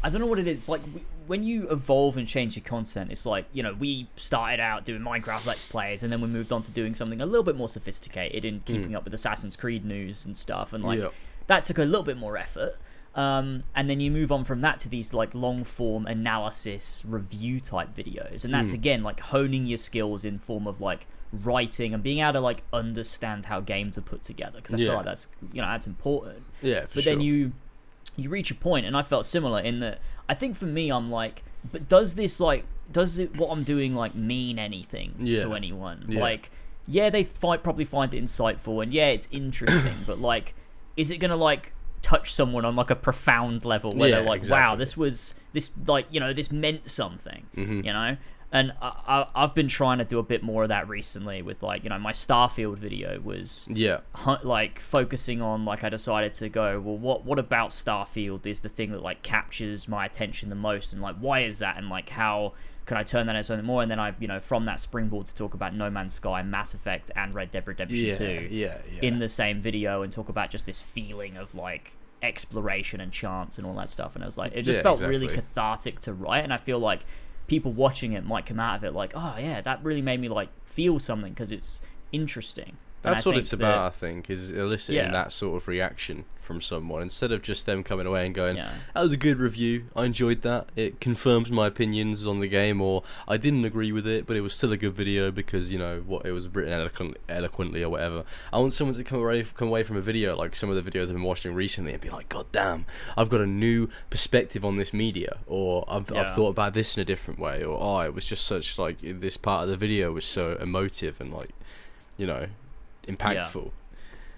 I 0.03 0.09
don't 0.09 0.21
know 0.21 0.27
what 0.29 0.39
it 0.39 0.47
is. 0.47 0.69
Like 0.69 0.83
when 1.27 1.43
you 1.43 1.69
evolve 1.71 2.17
and 2.17 2.27
change 2.29 2.57
your 2.57 2.65
content, 2.65 3.11
it's 3.11 3.25
like 3.27 3.47
you 3.53 3.63
know 3.63 3.75
we 3.75 4.09
started 4.17 4.61
out 4.61 4.85
doing 4.85 5.01
Minecraft 5.03 5.47
Let's 5.47 5.65
Plays, 5.67 6.03
and 6.03 6.13
then 6.13 6.21
we 6.21 6.29
moved 6.29 6.53
on 6.53 6.63
to 6.63 6.71
doing 6.71 6.95
something 6.95 7.21
a 7.21 7.27
little 7.27 7.43
bit 7.45 7.57
more 7.57 7.69
sophisticated 7.69 8.45
in 8.45 8.61
keeping 8.61 8.95
up 8.95 9.05
with 9.05 9.15
Assassin's 9.15 9.57
Creed 9.57 9.85
news 9.85 10.25
and 10.27 10.37
stuff, 10.37 10.73
and 10.73 10.85
like 10.85 10.99
Yeah. 11.01 11.09
that 11.47 11.65
took 11.65 11.79
a 11.79 11.85
little 11.85 12.03
bit 12.05 12.17
more 12.17 12.37
effort. 12.37 12.77
Um, 13.15 13.63
and 13.77 13.89
then 13.89 14.01
you 14.01 14.11
move 14.11 14.33
on 14.33 14.43
from 14.45 14.61
that 14.63 14.81
to 14.81 14.89
these 14.89 15.15
like 15.15 15.37
long 15.37 15.63
form 15.63 16.05
analysis 16.07 17.03
review 17.07 17.61
type 17.61 17.95
videos, 17.95 18.45
and 18.45 18.53
that's 18.53 18.73
Hmm. 18.73 18.77
again 18.77 19.03
like 19.05 19.21
honing 19.21 19.67
your 19.67 19.79
skills 19.79 20.25
in 20.25 20.39
form 20.39 20.67
of 20.67 20.81
like 20.81 21.07
writing 21.33 21.95
and 21.95 22.03
being 22.03 22.19
able 22.21 22.33
to 22.35 22.41
like 22.41 22.63
understand 22.73 23.47
how 23.47 23.61
games 23.61 23.97
are 23.99 24.03
put 24.03 24.23
together 24.23 24.57
because 24.59 24.75
I 24.75 24.79
Yeah. 24.79 24.87
feel 24.89 24.97
like 24.97 25.05
that's 25.05 25.29
you 25.53 25.61
know 25.63 25.69
that's 25.69 25.87
important 25.87 26.45
yeah, 26.63 26.87
for 26.87 26.97
but 26.97 27.05
sure. 27.05 27.13
then 27.13 27.21
you 27.21 27.53
you 28.17 28.29
reach 28.31 28.51
a 28.51 28.55
point 28.55 28.87
and 28.87 28.97
i 28.97 29.03
felt 29.03 29.27
similar 29.27 29.61
in 29.61 29.81
that 29.81 29.99
i 30.29 30.35
think 30.35 30.57
for 30.57 30.67
me 30.67 30.91
i'm 30.91 31.11
like 31.11 31.43
but 31.73 31.89
does 31.89 32.15
this 32.15 32.41
like 32.41 32.65
does 32.93 33.19
it 33.19 33.35
what 33.37 33.51
i'm 33.51 33.65
doing 33.65 33.95
like 33.95 34.15
mean 34.15 34.59
anything 34.59 35.15
Yeah. 35.19 35.39
to 35.39 35.55
anyone 35.55 36.05
Yeah. 36.09 36.21
like 36.21 36.51
yeah 36.87 37.11
they 37.11 37.25
fight 37.25 37.63
probably 37.63 37.85
find 37.85 38.13
it 38.13 38.23
insightful 38.23 38.83
and 38.83 38.93
yeah 38.93 39.09
it's 39.09 39.29
interesting 39.33 39.97
but 40.07 40.19
like 40.21 40.55
is 40.97 41.11
it 41.11 41.17
gonna 41.19 41.37
like 41.37 41.73
touch 42.03 42.33
someone 42.33 42.65
on 42.67 42.77
like 42.77 42.91
a 42.91 42.97
profound 42.97 43.65
level 43.65 43.95
where 43.95 44.11
Yeah, 44.11 44.17
they're 44.17 44.29
like 44.29 44.49
wow 44.49 44.77
this 44.77 44.97
was 44.97 45.35
this 45.53 45.71
like 45.87 46.07
you 46.11 46.21
know 46.21 46.33
this 46.35 46.53
meant 46.53 46.91
something 46.91 47.47
Mhm. 47.57 47.85
you 47.85 47.93
know 47.93 48.17
and 48.55 48.73
I, 48.81 49.27
I, 49.35 49.43
I've 49.43 49.53
been 49.53 49.67
trying 49.67 49.99
to 49.99 50.05
do 50.05 50.21
a 50.21 50.23
bit 50.23 50.43
more 50.43 50.63
of 50.63 50.69
that 50.71 50.89
recently 50.89 51.43
with 51.43 51.63
like 51.63 51.83
you 51.83 51.91
know 51.91 51.99
my 51.99 52.13
Starfield 52.13 52.79
video 52.79 53.21
was 53.21 53.67
yeah, 53.69 54.01
like 54.45 54.79
focusing 54.79 55.43
on 55.43 55.65
like 55.65 55.85
I 55.85 55.89
decided 55.91 56.33
to 56.35 56.49
go 56.49 56.81
well 56.81 56.97
what 56.97 57.25
what 57.27 57.39
about 57.39 57.71
Starfield 57.71 58.47
is 58.47 58.63
the 58.63 58.69
thing 58.69 58.93
that 58.93 59.03
like 59.03 59.23
captures 59.23 59.89
my 59.89 60.07
attention 60.07 60.49
the 60.49 60.55
most 60.55 60.93
and 60.93 61.03
like 61.03 61.17
why 61.17 61.43
is 61.43 61.59
that 61.59 61.77
and 61.77 61.91
like 61.91 62.09
how 62.09 62.55
can 62.87 62.97
I 62.99 63.03
turn 63.03 63.27
that 63.27 63.35
into 63.35 63.45
something 63.45 63.65
more? 63.65 63.83
And 63.83 63.91
then 63.91 63.99
I 63.99 64.15
you 64.21 64.29
know 64.29 64.41
from 64.41 64.67
that 64.67 64.79
springboard 64.79 65.27
to 65.27 65.35
talk 65.35 65.55
about 65.55 65.75
No 65.75 65.91
Man's 65.91 66.15
Sky 66.15 66.43
Mass 66.43 66.75
Effect 66.75 67.11
and 67.17 67.35
Red 67.35 67.51
Dead 67.51 67.67
Redemption 67.67 68.07
yeah, 68.07 68.15
2 68.15 68.25
yeah, 68.51 68.79
yeah. 68.93 69.01
in 69.03 69.19
the 69.19 69.29
same 69.29 69.61
video 69.61 70.03
and 70.03 70.13
talk 70.13 70.29
about 70.29 70.51
just 70.51 70.65
this 70.65 70.81
feeling 70.81 71.37
of 71.37 71.55
like 71.57 71.97
exploration 72.23 73.01
and 73.01 73.13
chance 73.13 73.59
and 73.59 73.67
all 73.67 73.75
that 73.75 73.91
stuff. 73.91 74.15
And 74.15 74.23
it 74.23 74.27
was 74.27 74.39
like 74.39 74.53
it 74.55 74.63
just 74.63 74.79
Yeah, 74.79 74.83
felt 74.83 75.01
really 75.01 75.27
cathartic 75.27 76.01
to 76.01 76.13
write. 76.13 76.45
And 76.45 76.53
I 76.53 76.59
feel 76.59 76.79
like 76.79 77.01
people 77.47 77.73
watching 77.73 78.13
it 78.13 78.25
might 78.25 78.47
come 78.47 78.59
out 78.59 78.77
of 78.77 78.85
it 78.85 78.93
like 78.93 79.13
oh 79.15 79.35
yeah 79.39 79.61
that 79.61 79.83
really 79.85 80.03
made 80.03 80.21
me 80.21 80.29
like 80.29 80.49
feel 80.65 80.99
something 80.99 81.33
because 81.33 81.51
it's 81.53 81.81
interesting 82.13 82.77
That's 83.03 83.27
what 83.27 83.37
it's 83.37 83.51
that- 83.51 83.57
about, 83.57 83.79
I 83.87 83.91
think, 83.91 84.31
is 84.31 84.51
eliciting 84.51 85.05
Yeah. 85.05 85.13
that 85.13 85.31
sort 85.33 85.61
of 85.61 85.69
reaction 85.69 86.25
from 86.45 86.61
someone 86.61 87.03
instead 87.03 87.33
of 87.33 87.43
just 87.43 87.67
them 87.67 87.83
coming 87.83 88.07
away 88.07 88.27
and 88.27 88.35
going, 88.35 88.57
Yeah. 88.57 88.71
"That 88.95 89.01
was 89.03 89.13
a 89.13 89.17
good 89.17 89.39
review. 89.39 89.87
I 89.97 90.05
enjoyed 90.05 90.43
that. 90.43 90.69
It 90.77 91.01
confirms 91.01 91.51
my 91.51 91.67
opinions 91.67 92.27
on 92.27 92.41
the 92.41 92.47
game, 92.49 92.81
or 92.81 93.03
I 93.27 93.37
didn't 93.37 93.65
agree 93.65 93.91
with 93.91 94.07
it, 94.07 94.27
but 94.27 94.37
it 94.37 94.43
was 94.43 94.55
still 94.55 94.71
a 94.73 94.77
good 94.77 94.93
video 94.93 95.31
because 95.31 95.73
you 95.73 95.79
know 95.79 96.03
what 96.07 96.27
it 96.27 96.33
was 96.33 96.47
written 96.49 96.73
eloquently, 96.73 97.19
eloquently 97.29 97.83
or 97.83 97.89
whatever." 97.91 98.25
I 98.53 98.59
want 98.59 98.73
someone 98.75 98.95
to 98.97 99.05
come 99.05 99.19
away 99.21 99.43
come 99.43 99.69
away 99.69 99.83
from 99.83 99.97
a 99.97 100.01
video 100.01 100.37
like 100.37 100.55
some 100.55 100.71
of 100.71 100.77
the 100.77 100.89
videos 100.89 101.03
I've 101.05 101.15
been 101.15 101.23
watching 101.23 101.55
recently 101.55 101.93
and 101.93 102.01
be 102.01 102.11
like, 102.11 102.29
"God 102.29 102.47
damn, 102.53 102.87
I've 103.17 103.29
got 103.31 103.41
a 103.41 103.47
new 103.47 103.89
perspective 104.11 104.65
on 104.65 104.77
this 104.77 104.93
media," 104.93 105.39
or 105.47 105.85
"I've, 105.89 106.13
I've 106.13 106.35
thought 106.35 106.51
about 106.51 106.75
this 106.75 106.97
in 106.97 107.01
a 107.01 107.05
different 107.05 107.41
way," 107.41 107.65
or 107.65 107.79
"Oh, 107.81 108.01
it 108.01 108.15
was 108.15 108.27
just 108.27 108.45
such 108.45 108.79
like 108.79 108.99
this 109.03 109.37
part 109.37 109.65
of 109.65 109.71
the 109.71 109.77
video 109.77 110.13
was 110.13 110.25
so 110.25 110.57
emotive 110.61 111.21
and 111.21 111.33
like." 111.33 111.51
You 112.17 112.29
know, 112.29 112.47
impactful. 113.09 113.71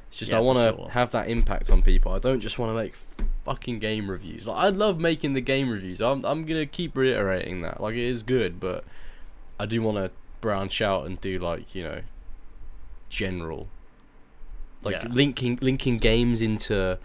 It's 0.09 0.19
just 0.19 0.33
Yeah, 0.33 0.39
I 0.39 0.41
want 0.41 0.59
to 0.59 0.77
sure. 0.83 0.91
have 0.91 1.11
that 1.13 1.29
impact 1.29 1.71
on 1.71 1.83
people. 1.83 2.13
I 2.13 2.19
don't 2.19 2.41
just 2.41 2.59
want 2.59 2.71
to 2.71 2.75
make 2.83 2.95
fucking 3.45 3.79
game 3.81 4.11
reviews. 4.11 4.47
Like 4.47 4.57
I 4.57 4.69
love 4.69 4.99
making 4.99 5.35
the 5.35 5.41
game 5.41 5.69
reviews. 5.71 6.01
I'm 6.01 6.25
I'm 6.25 6.45
gonna 6.47 6.67
keep 6.67 6.97
reiterating 6.97 7.63
that. 7.63 7.81
Like 7.81 7.95
it 7.95 8.05
is 8.09 8.23
good, 8.23 8.59
but 8.61 8.85
I 9.59 9.67
do 9.67 9.83
want 9.83 9.97
to 9.99 10.11
branch 10.41 10.81
out 10.81 11.07
and 11.07 11.21
do 11.21 11.39
like 11.39 11.75
you 11.75 11.83
know, 11.83 12.01
general, 13.09 13.69
like 14.83 14.97
Yeah. 15.03 15.09
linking 15.11 15.59
linking 15.61 15.99
games 15.99 16.41
into 16.41 16.99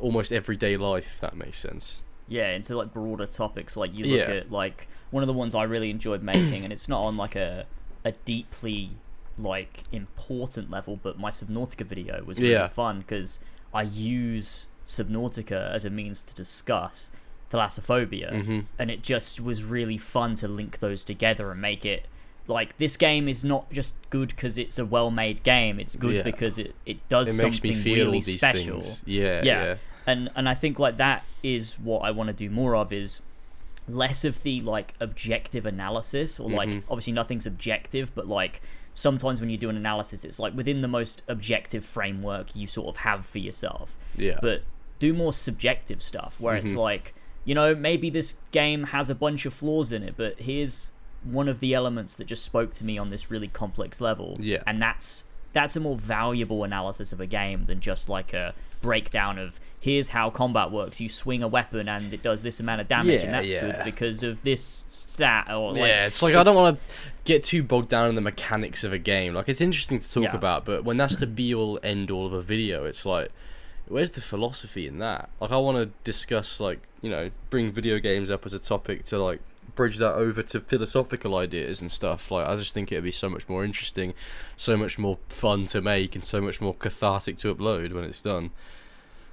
almost 0.00 0.32
everyday 0.32 0.76
life. 0.76 1.06
If 1.14 1.20
that 1.20 1.36
makes 1.36 1.58
sense. 1.58 1.96
yeah 2.30 2.50
into 2.50 2.76
like 2.76 2.92
broader 2.92 3.24
topics 3.26 3.74
like 3.74 3.96
you 3.96 4.04
look 4.04 4.28
Yeah. 4.28 4.34
at 4.34 4.52
like 4.52 4.86
one 5.10 5.22
of 5.22 5.26
the 5.26 5.32
ones 5.32 5.54
i 5.54 5.62
really 5.62 5.88
enjoyed 5.88 6.22
making 6.22 6.62
and 6.62 6.70
it's 6.74 6.86
not 6.86 7.00
on 7.04 7.16
like 7.16 7.34
a 7.34 7.64
a 8.04 8.12
deeply 8.26 8.90
like 9.38 9.84
important 9.92 10.70
level 10.70 10.98
but 11.02 11.18
my 11.18 11.30
subnautica 11.30 11.84
video 11.86 12.22
was 12.24 12.38
really 12.38 12.52
Yeah. 12.52 12.66
fun 12.68 13.00
because 13.00 13.40
i 13.74 13.82
use 13.82 14.66
subnautica 14.86 15.70
as 15.72 15.84
a 15.84 15.90
means 15.90 16.22
to 16.22 16.34
discuss 16.34 17.10
thalassophobia 17.50 18.32
Mhm. 18.32 18.64
and 18.78 18.90
it 18.90 19.02
just 19.02 19.40
was 19.40 19.64
really 19.64 19.98
fun 19.98 20.34
to 20.36 20.48
link 20.48 20.78
those 20.80 21.04
together 21.04 21.50
and 21.50 21.60
make 21.60 21.84
it 21.84 22.06
like 22.46 22.76
this 22.78 22.96
game 22.96 23.28
is 23.28 23.44
not 23.44 23.70
just 23.70 23.94
good 24.10 24.28
because 24.30 24.56
it's 24.58 24.78
a 24.78 24.84
well-made 24.86 25.42
game 25.42 25.78
it's 25.80 25.96
good 25.96 26.16
Yeah. 26.16 26.22
because 26.22 26.58
it, 26.58 26.74
it 26.86 27.06
does 27.08 27.28
It 27.28 27.32
something 27.40 27.72
me 27.76 27.76
feel 27.76 28.06
really 28.06 28.20
these 28.20 28.36
special 28.38 28.80
things. 28.80 29.02
Yeah, 29.06 29.42
Yeah. 29.44 29.64
yeah, 29.64 29.74
and 30.06 30.30
and 30.34 30.48
I 30.48 30.54
think 30.54 30.78
like 30.78 30.96
that 30.98 31.24
is 31.42 31.78
what 31.78 32.00
I 32.00 32.10
want 32.10 32.28
to 32.28 32.32
do 32.34 32.48
more 32.50 32.74
of 32.76 32.92
is 32.92 33.20
less 33.86 34.24
of 34.24 34.42
the 34.42 34.60
like 34.62 34.94
objective 35.00 35.64
analysis 35.66 36.38
or 36.38 36.50
like 36.50 36.68
Mhm. 36.68 36.82
obviously 36.90 37.12
nothing's 37.14 37.46
objective 37.46 38.14
but 38.14 38.26
like 38.26 38.60
sometimes 38.98 39.40
when 39.40 39.48
you 39.48 39.56
do 39.56 39.68
an 39.68 39.76
analysis 39.76 40.24
it's 40.24 40.40
like 40.40 40.54
within 40.56 40.80
the 40.80 40.88
most 40.88 41.22
objective 41.28 41.84
framework 41.84 42.48
you 42.54 42.66
sort 42.66 42.88
of 42.88 42.96
have 42.98 43.24
for 43.24 43.38
yourself 43.38 43.96
yeah. 44.16 44.38
but 44.42 44.62
do 44.98 45.12
more 45.14 45.32
subjective 45.32 46.02
stuff 46.02 46.40
where 46.40 46.56
it's 46.56 46.72
Mhm. 46.72 46.76
like 46.76 47.14
you 47.44 47.54
know 47.54 47.74
maybe 47.76 48.10
this 48.10 48.34
game 48.50 48.84
has 48.84 49.08
a 49.08 49.14
bunch 49.14 49.46
of 49.46 49.54
flaws 49.54 49.92
in 49.92 50.02
it 50.02 50.14
but 50.16 50.40
here's 50.40 50.90
one 51.22 51.48
of 51.48 51.60
the 51.60 51.74
elements 51.74 52.16
that 52.16 52.24
just 52.26 52.44
spoke 52.44 52.72
to 52.72 52.84
me 52.84 52.98
on 52.98 53.08
this 53.10 53.30
really 53.30 53.46
complex 53.48 54.00
level 54.00 54.36
Yeah. 54.40 54.62
and 54.66 54.82
that's 54.82 55.22
that's 55.52 55.76
a 55.76 55.80
more 55.80 55.96
valuable 55.96 56.64
analysis 56.64 57.12
of 57.12 57.20
a 57.20 57.26
game 57.26 57.64
than 57.66 57.80
just 57.80 58.08
like 58.08 58.32
a 58.32 58.54
breakdown 58.80 59.38
of 59.38 59.58
here's 59.80 60.08
how 60.08 60.28
combat 60.30 60.70
works 60.70 61.00
you 61.00 61.08
swing 61.08 61.42
a 61.42 61.48
weapon 61.48 61.88
and 61.88 62.12
it 62.12 62.22
does 62.22 62.42
this 62.42 62.58
amount 62.60 62.80
of 62.80 62.88
damage 62.88 63.20
Yeah, 63.20 63.26
and 63.26 63.34
that's 63.34 63.52
yeah. 63.52 63.60
good 63.60 63.84
because 63.84 64.22
of 64.22 64.42
this 64.42 64.82
stat 64.88 65.48
or 65.50 65.72
like 65.72 65.80
yeah, 65.80 66.06
it's 66.06 66.20
like 66.22 66.34
I 66.34 66.42
don't 66.42 66.54
want 66.56 66.76
to 66.76 66.82
get 67.24 67.44
too 67.44 67.62
bogged 67.62 67.88
down 67.88 68.08
in 68.08 68.14
the 68.14 68.20
mechanics 68.20 68.84
of 68.84 68.92
a 68.92 68.98
game. 68.98 69.34
Like 69.34 69.48
it's 69.48 69.60
interesting 69.60 69.98
to 70.00 70.10
talk 70.10 70.24
Yeah. 70.24 70.34
about, 70.36 70.64
but 70.64 70.84
when 70.84 70.96
that's 70.96 71.16
the 71.16 71.26
be 71.26 71.54
all 71.54 71.78
end 71.82 72.10
all 72.10 72.26
of 72.26 72.32
a 72.32 72.42
video, 72.42 72.84
it's 72.84 73.04
like, 73.06 73.30
where's 73.86 74.10
the 74.10 74.20
philosophy 74.20 74.86
in 74.86 74.98
that? 74.98 75.28
Like 75.40 75.50
I 75.52 75.56
want 75.58 75.78
to 75.78 75.90
discuss, 76.04 76.60
like 76.60 76.80
you 77.02 77.10
know, 77.10 77.30
bring 77.50 77.70
video 77.72 77.98
games 77.98 78.30
up 78.30 78.44
as 78.46 78.52
a 78.52 78.58
topic 78.58 79.04
to 79.06 79.18
like 79.22 79.40
bridge 79.74 79.98
that 79.98 80.14
over 80.14 80.42
to 80.42 80.60
philosophical 80.60 81.36
ideas 81.36 81.80
and 81.80 81.90
stuff. 81.90 82.30
Like 82.30 82.46
I 82.46 82.56
just 82.56 82.74
think 82.74 82.92
it'd 82.92 83.04
be 83.04 83.12
so 83.12 83.28
much 83.28 83.48
more 83.48 83.64
interesting, 83.64 84.14
so 84.56 84.76
much 84.76 84.98
more 84.98 85.18
fun 85.28 85.66
to 85.66 85.80
make, 85.80 86.14
and 86.14 86.24
so 86.24 86.40
much 86.40 86.60
more 86.60 86.74
cathartic 86.74 87.36
to 87.38 87.54
upload 87.54 87.92
when 87.92 88.04
it's 88.04 88.22
done. 88.22 88.50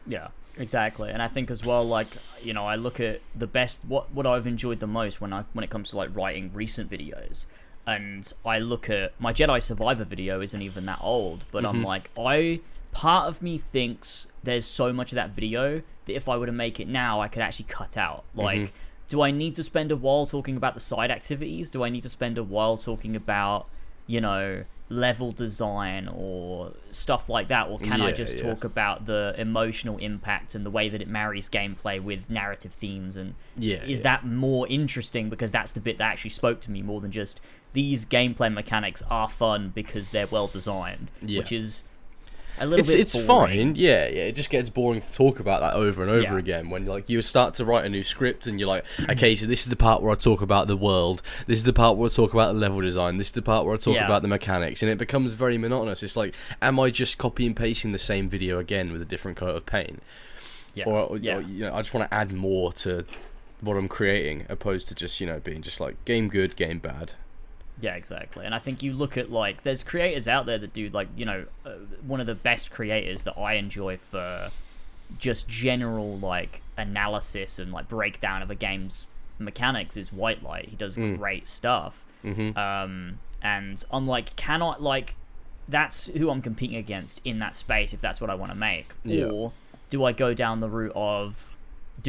yeah 0.07 0.27
Exactly, 0.57 1.09
and 1.09 1.21
I 1.21 1.27
think 1.27 1.51
as 1.51 1.65
well, 1.65 1.85
like 1.85 2.07
you 2.41 2.53
know, 2.53 2.65
I 2.65 2.75
look 2.75 2.99
at 2.99 3.21
the 3.35 3.47
best 3.47 3.83
what 3.85 4.11
what 4.11 4.25
I've 4.25 4.47
enjoyed 4.47 4.79
the 4.79 4.87
most 4.87 5.19
when 5.19 5.33
I 5.33 5.43
when 5.53 5.63
it 5.63 5.69
comes 5.69 5.89
to 5.89 5.97
like 5.97 6.15
writing 6.15 6.51
recent 6.53 6.89
videos, 6.89 7.45
and 7.85 8.31
I 8.45 8.59
look 8.59 8.89
at 8.89 9.19
my 9.19 9.33
Jedi 9.33 9.61
Survivor 9.61 10.05
video 10.05 10.41
isn't 10.41 10.61
even 10.61 10.85
that 10.85 10.99
old, 11.01 11.43
but 11.51 11.65
I'm 11.65 11.77
mm-hmm. 11.77 11.85
like 11.85 12.09
I 12.17 12.61
part 12.93 13.27
of 13.27 13.41
me 13.41 13.57
thinks 13.57 14.27
there's 14.43 14.65
so 14.65 14.93
much 14.93 15.11
of 15.11 15.17
that 15.17 15.31
video 15.31 15.81
that 16.05 16.15
if 16.15 16.29
I 16.29 16.37
were 16.37 16.45
to 16.45 16.53
make 16.53 16.79
it 16.79 16.87
now, 16.87 17.19
I 17.19 17.27
could 17.27 17.41
actually 17.41 17.65
cut 17.65 17.97
out. 17.97 18.23
Mm-hmm. 18.29 18.39
Like, 18.39 18.73
do 19.07 19.21
I 19.21 19.31
need 19.31 19.55
to 19.55 19.63
spend 19.63 19.91
a 19.91 19.95
while 19.95 20.25
talking 20.25 20.57
about 20.57 20.73
the 20.73 20.79
side 20.79 21.11
activities? 21.11 21.71
Do 21.71 21.83
I 21.83 21.89
need 21.89 22.01
to 22.01 22.09
spend 22.09 22.37
a 22.37 22.43
while 22.43 22.77
talking 22.77 23.15
about 23.15 23.67
you 24.07 24.21
know 24.21 24.63
level 24.89 25.31
design 25.31 26.07
or 26.07 26.71
stuff 26.91 27.27
like 27.27 27.47
that 27.47 27.67
or 27.69 27.79
can 27.79 28.01
i 28.01 28.11
just 28.11 28.37
yeah. 28.37 28.43
talk 28.43 28.63
about 28.63 29.07
the 29.07 29.33
emotional 29.35 29.97
impact 29.97 30.53
and 30.53 30.63
the 30.63 30.69
way 30.69 30.87
that 30.89 31.01
it 31.01 31.07
marries 31.07 31.49
gameplay 31.49 31.99
with 31.99 32.29
narrative 32.29 32.71
themes 32.71 33.17
and 33.17 33.33
Yeah, 33.57 33.77
is 33.83 33.99
yeah. 34.01 34.03
that 34.03 34.27
more 34.27 34.67
interesting 34.67 35.27
because 35.27 35.51
that's 35.51 35.71
the 35.71 35.79
bit 35.79 35.97
that 35.97 36.03
actually 36.11 36.29
spoke 36.29 36.61
to 36.61 36.71
me 36.71 36.83
more 36.83 37.01
than 37.01 37.11
just 37.11 37.41
these 37.73 38.05
gameplay 38.05 38.53
mechanics 38.53 39.01
are 39.09 39.27
fun 39.27 39.71
because 39.73 40.09
they're 40.09 40.27
well 40.27 40.45
designed 40.45 41.09
Yeah. 41.19 41.39
which 41.39 41.51
is 41.51 41.81
a 42.59 42.65
little 42.65 42.79
it's 42.79 42.91
bit 42.91 42.99
it's 43.01 43.13
boring. 43.25 43.73
fine. 43.73 43.75
Yeah, 43.75 44.07
yeah. 44.07 44.23
It 44.23 44.35
just 44.35 44.49
gets 44.49 44.69
boring 44.69 45.01
to 45.01 45.13
talk 45.13 45.39
about 45.39 45.61
that 45.61 45.73
over 45.73 46.01
and 46.01 46.11
over 46.11 46.33
Yeah. 46.33 46.37
again 46.37 46.69
when 46.69 46.85
like 46.85 47.09
you 47.09 47.21
start 47.21 47.53
to 47.55 47.65
write 47.65 47.85
a 47.85 47.89
new 47.89 48.03
script 48.03 48.47
and 48.47 48.59
you're 48.59 48.69
like, 48.69 48.85
okay, 49.09 49.35
so 49.35 49.45
this 49.45 49.61
is 49.61 49.67
the 49.67 49.75
part 49.75 50.01
where 50.01 50.11
I 50.11 50.15
talk 50.15 50.41
about 50.41 50.67
the 50.67 50.77
world. 50.77 51.21
This 51.47 51.57
is 51.57 51.63
the 51.63 51.73
part 51.73 51.97
where 51.97 52.09
I 52.09 52.13
talk 52.13 52.33
about 52.33 52.53
the 52.53 52.59
level 52.59 52.81
design. 52.81 53.17
This 53.17 53.27
is 53.27 53.33
the 53.33 53.41
part 53.41 53.65
where 53.65 53.73
I 53.75 53.77
talk 53.77 53.95
Yeah. 53.95 54.05
about 54.05 54.21
the 54.21 54.27
mechanics, 54.27 54.81
and 54.81 54.91
it 54.91 54.97
becomes 54.97 55.33
very 55.33 55.57
monotonous. 55.57 56.03
It's 56.03 56.15
like, 56.15 56.33
am 56.61 56.79
I 56.79 56.89
just 56.89 57.17
copy 57.17 57.45
and 57.45 57.55
pasting 57.55 57.91
the 57.91 57.97
same 57.97 58.29
video 58.29 58.59
again 58.59 58.91
with 58.91 59.01
a 59.01 59.05
different 59.05 59.37
coat 59.37 59.55
of 59.55 59.65
paint, 59.65 60.01
yeah 60.73 60.85
or, 60.85 60.99
or, 61.01 61.17
yeah 61.17 61.37
or, 61.37 61.41
you 61.41 61.61
know, 61.65 61.73
I 61.73 61.77
just 61.79 61.93
want 61.93 62.09
to 62.09 62.13
add 62.13 62.31
more 62.33 62.71
to 62.73 63.05
what 63.61 63.77
I'm 63.77 63.87
creating, 63.87 64.45
opposed 64.49 64.87
to 64.89 64.95
just 64.95 65.19
you 65.19 65.25
know 65.27 65.39
being 65.39 65.61
just 65.61 65.79
like 65.79 66.03
game 66.05 66.27
good, 66.29 66.55
game 66.55 66.79
bad. 66.79 67.13
Yeah, 67.81 67.95
exactly. 67.95 68.45
And 68.45 68.55
I 68.55 68.59
think 68.59 68.81
you 68.83 68.93
look 68.93 69.17
at 69.17 69.31
like 69.31 69.63
there's 69.63 69.83
creators 69.83 70.27
out 70.27 70.45
there 70.45 70.57
that 70.57 70.73
do 70.73 70.89
like 70.89 71.07
you 71.15 71.25
know 71.25 71.45
uh, 71.65 71.71
one 72.07 72.19
of 72.19 72.25
the 72.25 72.35
best 72.35 72.71
creators 72.71 73.23
that 73.23 73.37
I 73.37 73.53
enjoy 73.55 73.97
for 73.97 74.49
just 75.19 75.47
general 75.47 76.17
like 76.17 76.61
analysis 76.77 77.59
and 77.59 77.71
like 77.71 77.87
breakdown 77.87 78.41
of 78.41 78.49
a 78.49 78.55
game's 78.55 79.07
mechanics 79.39 79.97
is 79.97 80.11
White 80.13 80.41
Light. 80.43 80.69
He 80.69 80.75
does 80.75 80.95
great 80.95 81.45
stuff. 81.47 82.05
Mm-hmm. 82.23 82.57
Um, 82.57 83.19
and 83.41 83.83
I'm 83.91 84.07
like, 84.07 84.35
cannot 84.35 84.81
like 84.81 85.15
that's 85.67 86.07
who 86.07 86.29
I'm 86.29 86.41
competing 86.41 86.77
against 86.77 87.21
in 87.25 87.39
that 87.39 87.55
space 87.55 87.93
if 87.93 87.99
that's 88.01 88.21
what 88.21 88.29
I 88.29 88.35
want 88.35 88.51
to 88.51 88.55
make, 88.57 88.93
Yeah. 89.03 89.25
or 89.25 89.51
do 89.89 90.03
I 90.05 90.11
go 90.11 90.33
down 90.33 90.59
the 90.59 90.69
route 90.69 90.91
of 90.95 91.54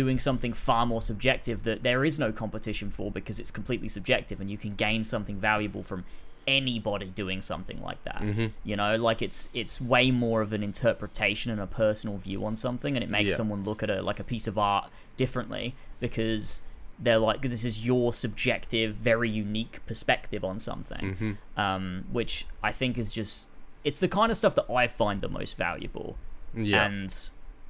doing 0.02 0.18
something 0.18 0.52
far 0.52 0.84
more 0.86 1.00
subjective 1.10 1.58
that 1.64 1.82
there 1.82 2.04
is 2.04 2.18
no 2.18 2.30
competition 2.42 2.90
for 2.90 3.10
because 3.10 3.40
it's 3.40 3.50
completely 3.50 3.88
subjective 3.88 4.40
and 4.42 4.50
you 4.50 4.58
can 4.58 4.74
gain 4.74 5.02
something 5.02 5.36
valuable 5.50 5.82
from 5.82 6.04
anybody 6.46 7.06
doing 7.06 7.40
something 7.42 7.82
like 7.82 8.00
that 8.04 8.20
Mhm. 8.22 8.52
you 8.62 8.76
know 8.76 8.94
like 8.96 9.20
it's 9.22 9.48
it's 9.52 9.80
way 9.80 10.10
more 10.12 10.42
of 10.42 10.52
an 10.52 10.62
interpretation 10.62 11.50
and 11.50 11.60
a 11.60 11.66
personal 11.66 12.16
view 12.18 12.44
on 12.44 12.54
something 12.54 12.94
and 12.96 13.02
it 13.02 13.10
makes 13.10 13.30
Yeah. 13.30 13.36
someone 13.36 13.64
look 13.64 13.82
at 13.82 13.90
a 13.90 14.00
like 14.02 14.20
a 14.20 14.24
piece 14.24 14.46
of 14.46 14.56
art 14.58 14.90
differently 15.16 15.74
because 15.98 16.60
they're 17.04 17.18
like 17.18 17.42
this 17.42 17.64
is 17.64 17.84
your 17.84 18.12
subjective 18.12 18.94
very 18.94 19.28
unique 19.30 19.80
perspective 19.86 20.44
on 20.44 20.58
something 20.58 21.04
Mm-hmm. 21.14 21.60
um, 21.60 22.04
which 22.12 22.46
i 22.62 22.70
think 22.70 22.96
is 22.98 23.10
just 23.12 23.48
it's 23.82 23.98
the 23.98 24.08
kind 24.18 24.30
of 24.30 24.36
stuff 24.36 24.54
that 24.54 24.66
i 24.70 24.86
find 24.86 25.20
the 25.22 25.28
most 25.40 25.56
valuable 25.56 26.16
Yeah. 26.54 26.84
and 26.86 27.10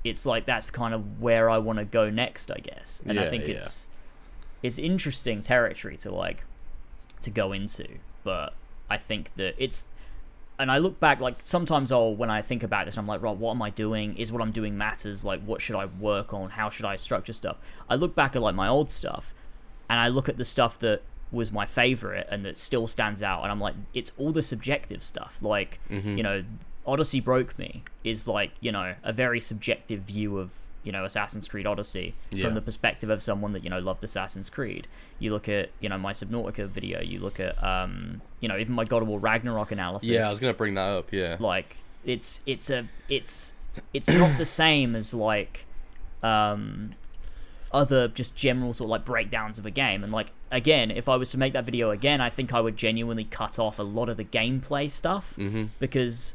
it's 0.09 0.25
like 0.25 0.47
that's 0.47 0.71
kind 0.71 0.95
of 0.95 1.21
where 1.21 1.51
I 1.51 1.59
want 1.59 1.79
to 1.79 1.85
go 1.85 2.11
next, 2.11 2.51
I 2.51 2.59
guess. 2.59 3.03
And 3.05 3.19
I 3.19 3.29
think 3.29 3.47
yeah. 3.47 3.57
it's 3.57 3.89
it's 4.63 4.79
interesting 4.79 5.43
territory 5.43 5.97
to 5.99 6.11
like 6.13 6.45
to 7.23 7.31
go 7.31 7.53
into, 7.53 7.87
but 8.23 8.55
I 8.89 8.99
think 8.99 9.35
that 9.37 9.55
it's 9.59 9.89
and 10.59 10.71
I 10.71 10.79
look 10.79 10.99
back 11.01 11.21
like 11.21 11.39
sometimes 11.45 11.91
I'll 11.91 12.15
when 12.15 12.31
I 12.31 12.41
think 12.41 12.63
about 12.63 12.87
this 12.87 12.97
I'm 12.97 13.07
like, 13.07 13.21
right, 13.21 13.37
what 13.37 13.51
am 13.51 13.63
I 13.63 13.71
doing? 13.71 14.17
Is 14.17 14.31
what 14.31 14.41
I'm 14.43 14.53
doing 14.53 14.79
matters? 14.79 15.25
Like 15.25 15.43
what 15.43 15.61
should 15.61 15.77
I 15.77 15.87
work 15.87 16.33
on? 16.33 16.51
How 16.51 16.71
should 16.71 16.87
I 16.87 16.97
structure 16.97 17.33
stuff? 17.33 17.57
I 17.91 17.97
look 17.97 18.15
back 18.15 18.37
at 18.37 18.43
like 18.43 18.55
my 18.55 18.69
old 18.69 18.91
stuff 18.91 19.35
and 19.89 19.99
I 19.99 20.09
look 20.09 20.29
at 20.29 20.37
the 20.37 20.45
stuff 20.45 20.79
that 20.79 21.03
was 21.33 21.51
my 21.51 21.67
favorite 21.67 22.29
and 22.31 22.45
that 22.47 22.57
still 22.57 22.87
stands 22.87 23.23
out 23.23 23.43
and 23.43 23.51
I'm 23.51 23.61
like 23.61 23.75
it's 23.93 24.13
all 24.17 24.31
the 24.31 24.43
subjective 24.43 25.03
stuff 25.03 25.43
like 25.43 25.81
Mm-hmm. 25.91 26.17
you 26.17 26.23
know 26.23 26.45
Odyssey 26.87 27.21
broke 27.21 27.59
me 27.59 27.83
is 28.05 28.29
like 28.29 28.53
you 28.61 28.71
know 28.73 28.95
a 29.03 29.13
very 29.13 29.41
subjective 29.41 30.01
view 30.03 30.39
of 30.39 30.51
you 30.85 30.93
know 30.93 31.05
Assassin's 31.05 31.49
Creed 31.49 31.67
Odyssey 31.67 32.15
Yeah. 32.31 32.45
from 32.45 32.55
the 32.55 32.61
perspective 32.63 33.11
of 33.11 33.21
someone 33.23 33.53
that 33.55 33.65
you 33.65 33.71
know 33.71 33.79
loved 33.81 34.05
Assassin's 34.05 34.49
Creed 34.49 34.87
you 35.19 35.33
look 35.33 35.49
at 35.49 35.71
you 35.81 35.89
know 35.89 35.99
my 35.99 36.13
Subnautica 36.13 36.69
video 36.69 37.01
you 37.01 37.19
look 37.19 37.41
at 37.41 37.61
um 37.63 38.21
you 38.41 38.49
know 38.49 38.57
even 38.57 38.75
my 38.75 38.85
God 38.85 39.03
of 39.03 39.09
War 39.09 39.19
Ragnarok 39.19 39.73
analysis 39.73 40.09
yeah, 40.09 40.27
I 40.27 40.31
was 40.31 40.39
gonna 40.39 40.55
bring 40.55 40.75
that 40.75 40.89
up. 40.97 41.13
Yeah. 41.13 41.37
like 41.41 41.77
it's 42.05 42.41
it's 42.47 42.71
a 42.71 42.87
it's 43.09 43.55
it's 43.93 44.09
not 44.09 44.39
the 44.39 44.45
same 44.45 44.95
as 44.95 45.13
like 45.13 45.65
um 46.23 46.95
other 47.73 48.09
just 48.09 48.35
general 48.37 48.73
sort 48.73 48.87
of 48.87 48.91
like 48.91 49.05
breakdowns 49.05 49.59
of 49.59 49.67
a 49.67 49.71
game 49.71 50.05
and 50.05 50.13
like 50.13 50.29
again 50.53 50.91
if 50.91 51.09
i 51.09 51.17
was 51.17 51.31
to 51.33 51.37
make 51.39 51.53
that 51.53 51.65
video 51.65 51.91
again 51.91 52.21
i 52.21 52.31
think 52.31 52.55
i 52.55 52.61
would 52.61 52.77
genuinely 52.77 53.25
cut 53.25 53.59
off 53.59 53.79
a 53.79 53.83
lot 53.83 54.09
of 54.09 54.17
the 54.17 54.25
gameplay 54.25 54.89
stuff 54.91 55.35
Mm-hmm. 55.37 55.65
because 55.81 56.35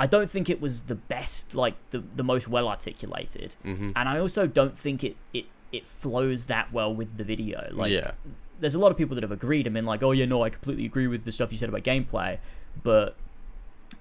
i 0.00 0.06
don't 0.06 0.30
think 0.34 0.48
it 0.48 0.60
was 0.60 0.74
the 0.84 0.94
best 0.94 1.54
like 1.54 1.74
the, 1.90 2.00
the 2.16 2.24
most 2.32 2.48
well 2.48 2.66
articulated 2.68 3.50
Mm-hmm. 3.64 3.90
and 3.94 4.08
i 4.08 4.18
also 4.18 4.46
don't 4.46 4.76
think 4.76 5.04
it 5.04 5.14
it 5.32 5.46
it 5.70 5.86
flows 5.86 6.46
that 6.46 6.72
well 6.72 6.92
with 7.00 7.16
the 7.16 7.24
video 7.24 7.68
like 7.72 7.92
yeah. 7.92 8.12
there's 8.60 8.74
a 8.74 8.78
lot 8.84 8.90
of 8.90 8.98
people 8.98 9.14
that 9.14 9.22
have 9.22 9.32
agreed 9.40 9.66
and 9.66 9.72
been 9.74 9.86
like, 9.86 10.02
oh 10.02 10.10
yeah, 10.12 10.26
no, 10.26 10.42
I 10.42 10.50
completely 10.50 10.84
agree 10.84 11.06
with 11.06 11.22
the 11.24 11.32
stuff 11.32 11.50
you 11.52 11.56
said 11.56 11.68
about 11.70 11.82
gameplay, 11.82 12.38
but 12.82 13.16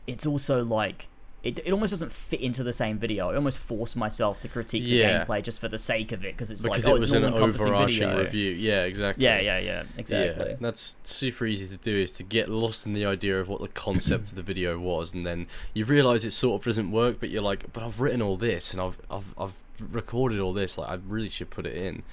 it's 0.06 0.26
also 0.26 0.56
like 0.64 1.08
it, 1.42 1.60
it 1.66 1.72
almost 1.72 1.92
doesn't 1.92 2.12
fit 2.12 2.42
into 2.42 2.64
the 2.64 2.74
same 2.74 2.98
video. 3.00 3.30
I 3.32 3.36
almost 3.36 3.60
force 3.60 3.96
myself 3.96 4.40
to 4.42 4.50
critique 4.50 4.84
Yeah. 4.86 5.20
the 5.20 5.26
gameplay 5.26 5.42
just 5.44 5.62
for 5.62 5.70
the 5.70 5.78
sake 5.78 6.12
of 6.12 6.26
it 6.26 6.34
because 6.36 6.52
it's 6.52 6.62
Because 6.64 6.86
like, 6.86 6.92
oh, 6.92 6.96
it 6.96 7.04
it's 7.04 7.12
was 7.12 7.12
an 7.14 7.24
overarching 7.34 8.00
video. 8.10 8.20
review. 8.24 8.52
Yeah, 8.52 8.84
exactly. 8.84 9.24
Yeah, 9.24 9.40
yeah, 9.40 9.60
yeah, 9.60 9.84
exactly. 9.98 10.50
Yeah, 10.50 10.56
that's 10.60 10.98
super 11.04 11.46
easy 11.46 11.68
to 11.68 11.78
do 11.82 11.96
is 11.96 12.12
to 12.14 12.24
get 12.24 12.50
lost 12.50 12.86
in 12.86 12.94
the 12.94 13.06
idea 13.06 13.40
of 13.40 13.48
what 13.48 13.62
the 13.62 13.70
concept 13.70 14.30
of 14.30 14.36
the 14.36 14.44
video 14.44 14.78
was, 14.80 15.14
and 15.14 15.26
then 15.26 15.48
you 15.74 15.86
realise 15.86 16.26
it 16.26 16.32
sort 16.32 16.60
of 16.62 16.66
doesn't 16.66 16.92
work, 16.92 17.22
but 17.22 17.30
you're 17.30 17.42
like, 17.42 17.72
but 17.72 17.84
I've 17.84 18.02
written 18.02 18.22
all 18.22 18.36
this 18.36 18.74
and 18.74 18.82
I've 18.82 18.98
I've 19.10 19.34
I've 19.38 19.54
recorded 19.92 20.40
all 20.42 20.52
this, 20.52 20.78
like 20.78 20.90
I 20.90 21.00
really 21.08 21.30
should 21.30 21.50
put 21.50 21.66
it 21.66 21.80
in. 21.82 22.04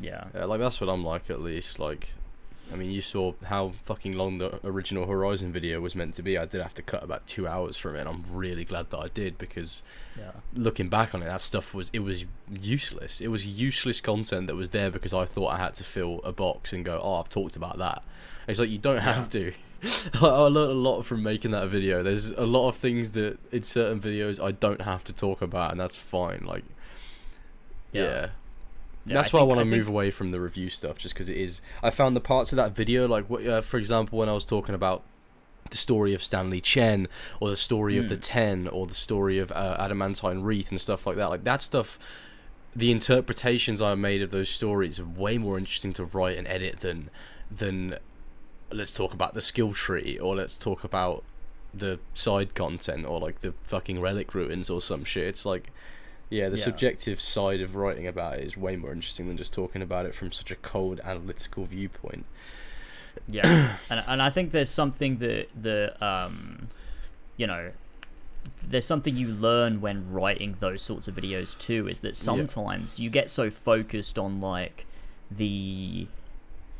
Yeah, 0.00 0.24
Uh, 0.34 0.46
like 0.48 0.58
that's 0.60 0.80
what 0.80 0.90
I'm 0.90 1.04
like 1.04 1.30
at 1.30 1.40
least. 1.40 1.78
Like, 1.78 2.08
I 2.72 2.76
mean, 2.76 2.90
you 2.90 3.00
saw 3.00 3.32
how 3.44 3.72
fucking 3.84 4.16
long 4.16 4.38
the 4.38 4.58
original 4.66 5.06
Horizon 5.06 5.52
video 5.52 5.80
was 5.80 5.94
meant 5.94 6.14
to 6.16 6.22
be. 6.22 6.36
I 6.36 6.46
did 6.46 6.60
have 6.60 6.74
to 6.74 6.82
cut 6.82 7.02
about 7.04 7.26
two 7.26 7.46
hours 7.46 7.76
from 7.76 7.94
it. 7.94 8.00
and 8.00 8.08
I'm 8.08 8.24
really 8.32 8.64
glad 8.64 8.90
that 8.90 8.98
I 8.98 9.06
did 9.08 9.38
because 9.38 9.82
yeah, 10.18 10.32
looking 10.52 10.88
back 10.88 11.14
on 11.14 11.22
it, 11.22 11.26
that 11.26 11.40
stuff 11.42 11.72
was 11.74 11.90
it 11.92 12.00
was 12.00 12.24
useless. 12.50 13.20
It 13.20 13.28
was 13.28 13.46
useless 13.46 14.00
content 14.00 14.48
that 14.48 14.56
was 14.56 14.70
there 14.70 14.90
because 14.90 15.14
I 15.14 15.26
thought 15.26 15.48
I 15.54 15.58
had 15.58 15.74
to 15.74 15.84
fill 15.84 16.20
a 16.24 16.32
box 16.32 16.72
and 16.72 16.84
go, 16.84 17.00
oh, 17.02 17.16
I've 17.20 17.28
talked 17.28 17.54
about 17.54 17.78
that. 17.78 18.02
It's 18.48 18.58
like 18.58 18.70
you 18.70 18.78
don't 18.78 18.98
have 18.98 19.30
to. 19.30 19.52
I 20.14 20.26
I 20.26 20.48
learned 20.48 20.72
a 20.72 20.74
lot 20.74 21.02
from 21.02 21.22
making 21.22 21.52
that 21.52 21.68
video. 21.68 22.02
There's 22.02 22.30
a 22.32 22.46
lot 22.46 22.68
of 22.68 22.76
things 22.76 23.10
that 23.12 23.38
in 23.52 23.62
certain 23.62 24.00
videos 24.00 24.42
I 24.42 24.50
don't 24.50 24.82
have 24.82 25.04
to 25.04 25.12
talk 25.12 25.40
about, 25.40 25.70
and 25.70 25.78
that's 25.80 25.94
fine. 25.96 26.42
Like, 26.44 26.64
Yeah. 27.92 28.02
yeah. 28.02 28.26
Yeah, 29.06 29.14
That's 29.14 29.32
I 29.32 29.36
why 29.36 29.40
think- 29.40 29.52
I 29.52 29.54
want 29.56 29.58
to 29.66 29.70
think- 29.70 29.76
move 29.78 29.88
away 29.88 30.10
from 30.10 30.30
the 30.32 30.40
review 30.40 30.68
stuff, 30.68 30.98
just 30.98 31.14
because 31.14 31.28
it 31.28 31.36
is. 31.36 31.60
I 31.82 31.90
found 31.90 32.16
the 32.16 32.20
parts 32.20 32.52
of 32.52 32.56
that 32.56 32.74
video, 32.74 33.06
like, 33.06 33.30
what- 33.30 33.46
uh, 33.46 33.60
for 33.60 33.76
example, 33.78 34.18
when 34.18 34.28
I 34.28 34.32
was 34.32 34.44
talking 34.44 34.74
about 34.74 35.02
the 35.70 35.76
story 35.76 36.12
of 36.14 36.22
Stanley 36.22 36.60
Chen, 36.60 37.08
or 37.40 37.48
the 37.50 37.56
story 37.56 37.98
of 37.98 38.08
the 38.08 38.14
Hmm. 38.16 38.20
Ten, 38.20 38.68
or 38.68 38.86
the 38.86 38.94
story 38.94 39.38
of 39.38 39.50
uh, 39.52 39.76
Adamantine 39.78 40.42
Wreath, 40.42 40.70
and 40.70 40.80
stuff 40.80 41.06
like 41.06 41.16
that. 41.16 41.30
Like 41.30 41.44
that 41.44 41.62
stuff, 41.62 41.98
the 42.74 42.90
interpretations 42.90 43.80
I 43.82 43.94
made 43.94 44.22
of 44.22 44.30
those 44.30 44.48
stories 44.48 44.98
are 45.00 45.04
way 45.06 45.38
more 45.38 45.56
interesting 45.58 45.92
to 45.94 46.04
write 46.04 46.36
and 46.38 46.46
edit 46.48 46.80
than 46.80 47.10
than 47.50 47.98
let's 48.72 48.92
talk 48.94 49.12
about 49.14 49.34
the 49.34 49.42
skill 49.42 49.72
tree, 49.72 50.18
or 50.18 50.34
let's 50.36 50.56
talk 50.56 50.82
about 50.84 51.22
the 51.72 51.98
side 52.14 52.54
content, 52.54 53.04
or 53.06 53.18
like 53.20 53.40
the 53.40 53.54
fucking 53.64 54.00
relic 54.00 54.34
ruins 54.34 54.68
or 54.70 54.80
some 54.82 55.04
shit. 55.04 55.26
It's 55.28 55.44
like. 55.46 55.70
Yeah, 56.30 56.48
the 56.48 56.56
Yeah. 56.58 56.64
subjective 56.64 57.20
side 57.20 57.60
of 57.60 57.76
writing 57.76 58.06
about 58.06 58.38
it 58.38 58.44
is 58.44 58.56
way 58.56 58.76
more 58.76 58.92
interesting 58.92 59.28
than 59.28 59.36
just 59.36 59.52
talking 59.52 59.80
about 59.82 60.06
it 60.06 60.14
from 60.14 60.32
such 60.32 60.50
a 60.50 60.56
cold 60.56 61.00
analytical 61.04 61.64
viewpoint. 61.64 62.26
yeah. 63.28 63.76
and 63.90 64.02
and 64.06 64.20
I 64.22 64.30
think 64.30 64.50
there's 64.52 64.68
something 64.70 65.18
that 65.18 65.48
the 65.60 66.04
um, 66.04 66.68
you 67.36 67.46
know, 67.46 67.70
there's 68.62 68.84
something 68.84 69.16
you 69.16 69.28
learn 69.28 69.80
when 69.80 70.10
writing 70.12 70.56
those 70.60 70.82
sorts 70.82 71.06
of 71.08 71.14
videos 71.14 71.56
too. 71.58 71.88
Is 71.88 72.00
that 72.02 72.16
sometimes 72.16 72.98
you 72.98 73.08
get 73.10 73.30
so 73.30 73.50
focused 73.50 74.18
on 74.18 74.40
like 74.40 74.84
the, 75.30 76.06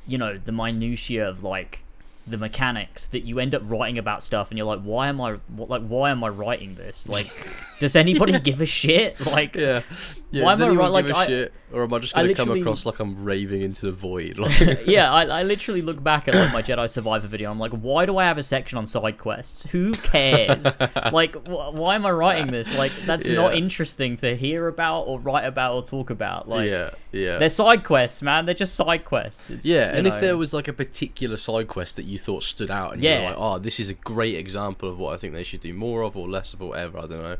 you 0.06 0.18
know, 0.18 0.38
the 0.38 0.52
minutiae 0.52 1.28
of 1.28 1.42
like 1.42 1.82
the 2.26 2.38
mechanics 2.38 3.06
that 3.08 3.20
you 3.20 3.38
end 3.38 3.54
up 3.54 3.62
writing 3.64 3.98
about 3.98 4.22
stuff 4.22 4.50
and 4.50 4.58
you're 4.58 4.66
like 4.66 4.80
why 4.80 5.06
am 5.08 5.20
i 5.20 5.36
like 5.56 5.86
why 5.86 6.10
am 6.10 6.24
i 6.24 6.28
writing 6.28 6.74
this 6.74 7.08
like 7.08 7.30
does 7.78 7.94
anybody 7.96 8.38
give 8.40 8.60
a 8.60 8.66
shit? 8.66 9.24
Like, 9.26 9.54
Yeah. 9.54 9.82
Yeah 10.30 10.44
Why 10.44 10.52
am 10.54 10.62
I 10.62 10.68
right- 10.70 10.90
like, 10.90 11.08
a 11.10 11.16
I- 11.16 11.26
shit? 11.26 11.52
Or 11.72 11.82
am 11.82 11.92
I 11.92 11.98
just 11.98 12.14
going 12.14 12.28
to 12.28 12.34
come 12.34 12.50
across 12.52 12.86
like 12.86 13.00
I'm 13.00 13.24
raving 13.24 13.60
into 13.60 13.86
the 13.86 13.92
void? 13.92 14.38
Like, 14.46 14.82
yeah, 14.86 15.12
I, 15.12 15.24
I 15.24 15.42
literally 15.42 15.82
look 15.82 16.00
back 16.02 16.28
at 16.28 16.34
like 16.36 16.52
my 16.52 16.62
Jedi 16.62 16.88
Survivor 16.88 17.26
video. 17.26 17.50
I'm 17.50 17.58
like, 17.58 17.72
why 17.72 18.06
do 18.06 18.16
I 18.18 18.24
have 18.24 18.38
a 18.38 18.42
section 18.44 18.78
on 18.78 18.86
side 18.86 19.18
quests? 19.18 19.64
Who 19.72 19.92
cares? 19.94 20.78
like, 21.12 21.34
wh- 21.46 21.74
why 21.74 21.96
am 21.96 22.06
I 22.06 22.10
writing 22.12 22.52
this? 22.52 22.72
Like, 22.78 22.92
that's 23.04 23.28
not 23.28 23.56
interesting 23.56 24.14
to 24.18 24.36
hear 24.36 24.68
about 24.68 25.02
or 25.02 25.18
write 25.18 25.44
about 25.44 25.74
or 25.74 25.82
talk 25.84 26.10
about. 26.10 26.48
Like, 26.48 26.68
yeah, 26.70 26.90
yeah. 27.10 27.38
they're 27.38 27.48
side 27.48 27.82
quests, 27.82 28.22
man. 28.22 28.46
They're 28.46 28.54
just 28.54 28.76
side 28.76 29.04
quests. 29.04 29.50
It's, 29.50 29.66
Yeah, 29.66 29.90
and 29.92 30.06
if 30.06 30.20
there 30.20 30.36
was 30.36 30.54
like 30.54 30.68
a 30.68 30.72
particular 30.72 31.36
side 31.36 31.66
quest 31.66 31.96
that 31.96 32.04
you 32.04 32.16
thought 32.16 32.44
stood 32.44 32.70
out, 32.70 32.94
and 32.94 33.02
you 33.02 33.08
Yeah. 33.10 33.18
were 33.22 33.26
like, 33.30 33.36
"Oh, 33.38 33.58
this 33.58 33.80
is 33.80 33.90
a 33.90 33.94
great 33.94 34.36
example 34.36 34.88
of 34.88 34.98
what 34.98 35.14
I 35.14 35.16
think 35.16 35.34
they 35.34 35.42
should 35.42 35.60
do 35.62 35.74
more 35.74 36.02
of 36.02 36.16
or 36.16 36.28
less 36.28 36.54
of, 36.54 36.62
or 36.62 36.68
whatever," 36.70 36.98
I 36.98 37.02
don't 37.02 37.22
know, 37.22 37.36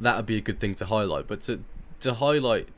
that 0.00 0.16
would 0.16 0.26
be 0.26 0.36
a 0.36 0.42
good 0.42 0.60
thing 0.60 0.74
to 0.76 0.84
highlight. 0.84 1.26
But 1.26 1.40
to 1.42 1.60
to 2.00 2.14
highlight 2.14 2.68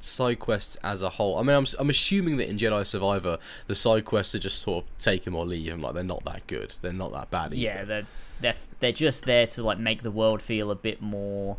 side 0.00 0.38
quests 0.38 0.76
as 0.84 1.02
a 1.02 1.10
whole, 1.10 1.38
I 1.38 1.42
mean, 1.42 1.56
I'm 1.56 1.66
I'm 1.78 1.90
assuming 1.90 2.36
that 2.38 2.48
in 2.48 2.56
Jedi 2.56 2.86
Survivor, 2.86 3.38
the 3.66 3.74
side 3.74 4.04
quests 4.04 4.34
are 4.34 4.38
just 4.38 4.60
sort 4.60 4.84
of 4.84 4.98
take 4.98 5.26
'em 5.26 5.34
or 5.34 5.44
leave 5.46 5.70
'em, 5.72 5.80
like 5.80 5.94
they're 5.94 6.04
not 6.04 6.24
that 6.24 6.46
good, 6.46 6.74
they're 6.82 6.92
not 6.92 7.12
that 7.12 7.30
bad. 7.30 7.46
Either. 7.52 7.56
yeah, 7.56 7.84
they're 7.84 8.06
they're 8.40 8.54
they're 8.78 8.92
just 8.92 9.24
there 9.24 9.46
to 9.48 9.62
like 9.62 9.78
make 9.78 10.02
the 10.02 10.10
world 10.10 10.40
feel 10.42 10.70
a 10.70 10.76
bit 10.76 11.02
more 11.02 11.56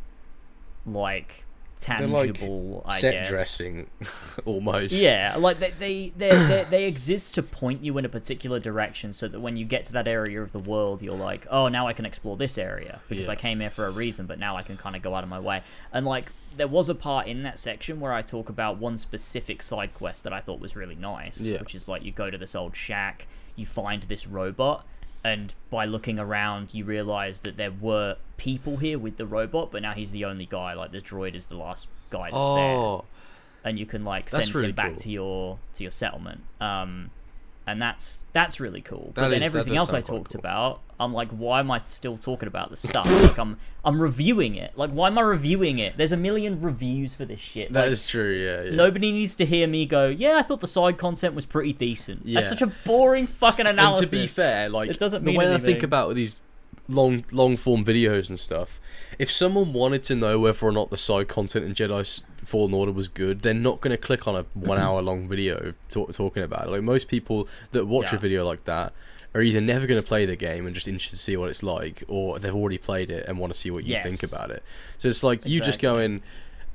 like 0.86 1.44
They're 1.86 2.08
like 2.08 2.34
tangible. 2.34 2.84
I 2.86 3.00
set 3.00 3.26
dressing, 3.26 3.90
almost. 4.46 4.92
Yeah, 4.94 5.36
like 5.38 5.60
they 5.60 5.72
they 5.72 6.14
they 6.18 6.30
they 6.30 6.66
they 6.70 6.86
exist 6.88 7.34
to 7.36 7.44
point 7.44 7.84
you 7.84 7.98
in 7.98 8.06
a 8.06 8.10
particular 8.10 8.60
direction, 8.60 9.14
so 9.14 9.28
that 9.28 9.40
when 9.40 9.56
you 9.58 9.66
get 9.66 9.86
to 9.86 9.94
that 9.94 10.08
area 10.08 10.42
of 10.42 10.52
the 10.52 10.60
world, 10.60 11.02
you're 11.02 11.16
like, 11.16 11.48
oh, 11.50 11.68
now 11.70 11.88
I 11.88 11.94
can 11.94 12.06
explore 12.06 12.36
this 12.38 12.58
area 12.58 13.00
because 13.08 13.28
Yeah. 13.28 13.32
I 13.34 13.36
came 13.36 13.60
here 13.62 13.70
for 13.70 13.86
a 13.86 13.92
reason, 13.92 14.26
but 14.26 14.40
now 14.40 14.58
I 14.58 14.64
can 14.64 14.78
kind 14.78 14.96
of 14.96 15.02
go 15.02 15.16
out 15.16 15.24
of 15.24 15.30
my 15.30 15.40
way. 15.40 15.64
And 15.94 16.06
like, 16.06 16.32
there 16.58 16.68
was 16.68 16.90
a 16.90 16.96
part 16.96 17.28
in 17.28 17.44
that 17.44 17.58
section 17.58 18.00
where 18.00 18.12
I 18.14 18.22
talk 18.24 18.50
about 18.50 18.78
one 18.78 18.98
specific 18.98 19.62
side 19.64 19.94
quest 19.94 20.24
that 20.26 20.34
I 20.34 20.42
thought 20.42 20.60
was 20.60 20.76
really 20.76 20.96
nice, 20.96 21.40
Yeah. 21.40 21.60
which 21.60 21.76
is 21.76 21.88
like 21.88 22.04
you 22.04 22.12
go 22.12 22.30
to 22.30 22.38
this 22.38 22.56
old 22.56 22.76
shack, 22.76 23.28
you 23.56 23.66
find 23.66 24.04
this 24.04 24.28
robot. 24.28 24.86
And 25.24 25.54
by 25.70 25.86
looking 25.86 26.18
around, 26.18 26.74
you 26.74 26.86
realize 26.86 27.42
that 27.42 27.58
there 27.58 27.72
were 27.72 28.16
people 28.38 28.78
here 28.78 28.98
with 28.98 29.18
the 29.18 29.26
robot, 29.26 29.72
but 29.72 29.82
now 29.82 29.94
he's 29.94 30.12
the 30.12 30.24
only 30.26 30.46
guy. 30.46 30.74
Like 30.74 30.92
the 30.92 31.02
droid 31.02 31.36
is 31.36 31.48
the 31.48 31.58
last 31.58 31.88
guy 32.10 32.30
that's 32.32 32.52
there 32.52 32.76
Oh, 32.76 33.06
and 33.64 33.78
you 33.78 33.86
can 33.86 34.06
like 34.06 34.30
send 34.30 34.54
really 34.56 34.70
him 34.70 34.76
back 34.76 34.92
cool. 34.92 34.98
to 35.02 35.10
your 35.10 35.60
to 35.74 35.84
your 35.84 35.92
settlement. 35.92 36.42
Um, 36.62 37.12
and 37.72 37.82
that's 37.82 38.26
that's 38.34 38.60
really 38.60 38.82
cool. 38.82 39.12
but 39.16 39.22
That 39.24 39.30
then 39.30 39.42
is- 39.42 39.46
everything 39.48 39.76
else 39.78 39.94
I 39.94 40.02
talked 40.02 40.34
cool. 40.34 40.40
about, 40.40 40.82
I'm 41.00 41.14
like, 41.14 41.30
why 41.32 41.60
am 41.60 41.72
I 41.72 41.82
still 41.84 42.18
talking 42.18 42.48
about 42.48 42.70
this 42.70 42.82
stuff? 42.88 43.06
like 43.24 43.38
I'm 43.38 43.58
I'm 43.86 44.02
reviewing 44.02 44.56
it. 44.56 44.78
Like 44.78 44.92
why 44.92 45.08
am 45.08 45.18
I 45.18 45.22
reviewing 45.22 45.80
it? 45.80 45.98
There's 45.98 46.12
a 46.12 46.18
million 46.18 46.60
reviews 46.62 47.16
for 47.16 47.26
this 47.26 47.40
shit. 47.40 47.72
that 47.74 47.84
like, 47.84 47.92
is 47.92 48.06
true. 48.08 48.32
Yeah, 48.34 48.64
yeah. 48.70 48.76
Nobody 48.76 49.12
needs 49.12 49.36
to 49.38 49.46
hear 49.46 49.68
me 49.68 49.86
go, 49.86 50.08
yeah, 50.08 50.38
I 50.38 50.42
thought 50.44 50.60
the 50.60 50.68
side 50.68 50.98
content 50.98 51.36
was 51.36 51.46
pretty 51.46 51.74
decent. 51.74 52.26
Yeah. 52.26 52.40
That's 52.40 52.50
such 52.50 52.62
a 52.62 52.68
boring 52.86 53.28
fucking 53.28 53.66
analysis. 53.68 54.02
and 54.04 54.12
to 54.12 54.18
be 54.18 54.28
fair, 54.28 54.70
like 54.70 54.90
It 54.90 55.00
doesn't 55.00 55.24
the 55.24 55.32
mean 55.32 55.40
way 55.40 55.54
I 55.54 55.58
think 55.58 55.84
about 55.84 56.14
these 56.16 56.40
long 56.88 57.24
long 57.32 57.56
form 57.56 57.86
videos 57.86 58.30
and 58.30 58.40
stuff, 58.40 58.80
if 59.20 59.32
someone 59.32 59.74
wanted 59.74 60.04
to 60.06 60.16
know 60.16 60.40
whether 60.40 60.66
or 60.66 60.72
not 60.72 60.90
the 60.90 60.98
side 60.98 61.28
content 61.28 61.66
in 61.66 61.74
Jedi 61.74 62.24
Fallen 62.50 62.74
Order 62.74 62.91
was 62.91 63.08
good, 63.08 63.41
they're 63.41 63.53
not 63.53 63.79
going 63.82 63.91
to 63.91 63.98
click 63.98 64.27
on 64.27 64.36
a 64.36 64.44
one 64.53 64.77
hour 64.77 65.01
long 65.01 65.27
video 65.27 65.74
talk, 65.89 66.12
talking 66.13 66.44
about 66.44 66.65
it. 66.65 66.72
Like 66.72 66.82
most 66.84 67.08
people 67.08 67.48
that 67.72 67.86
watch 67.86 68.12
a 68.12 68.18
video 68.18 68.46
like 68.46 68.65
that 68.65 68.94
are 69.36 69.41
either 69.41 69.62
never 69.62 69.86
going 69.86 70.01
to 70.01 70.06
play 70.06 70.25
the 70.25 70.36
game 70.36 70.65
and 70.65 70.74
just 70.74 70.88
interested 70.88 71.15
to 71.18 71.22
see 71.22 71.38
what 71.38 71.50
it's 71.50 71.62
like, 71.62 72.03
or 72.08 72.39
they've 72.39 72.56
already 72.56 72.79
played 72.79 73.12
it 73.12 73.25
and 73.27 73.38
want 73.38 73.53
to 73.53 73.60
see 73.60 73.70
what 73.70 73.84
you 73.86 73.96
think 74.01 74.24
about 74.24 74.50
it. 74.50 74.63
So 74.98 75.08
it's 75.08 75.24
like 75.24 75.46
you 75.46 75.60
just 75.60 75.77
Exactly. 75.79 75.88
going. 75.88 76.22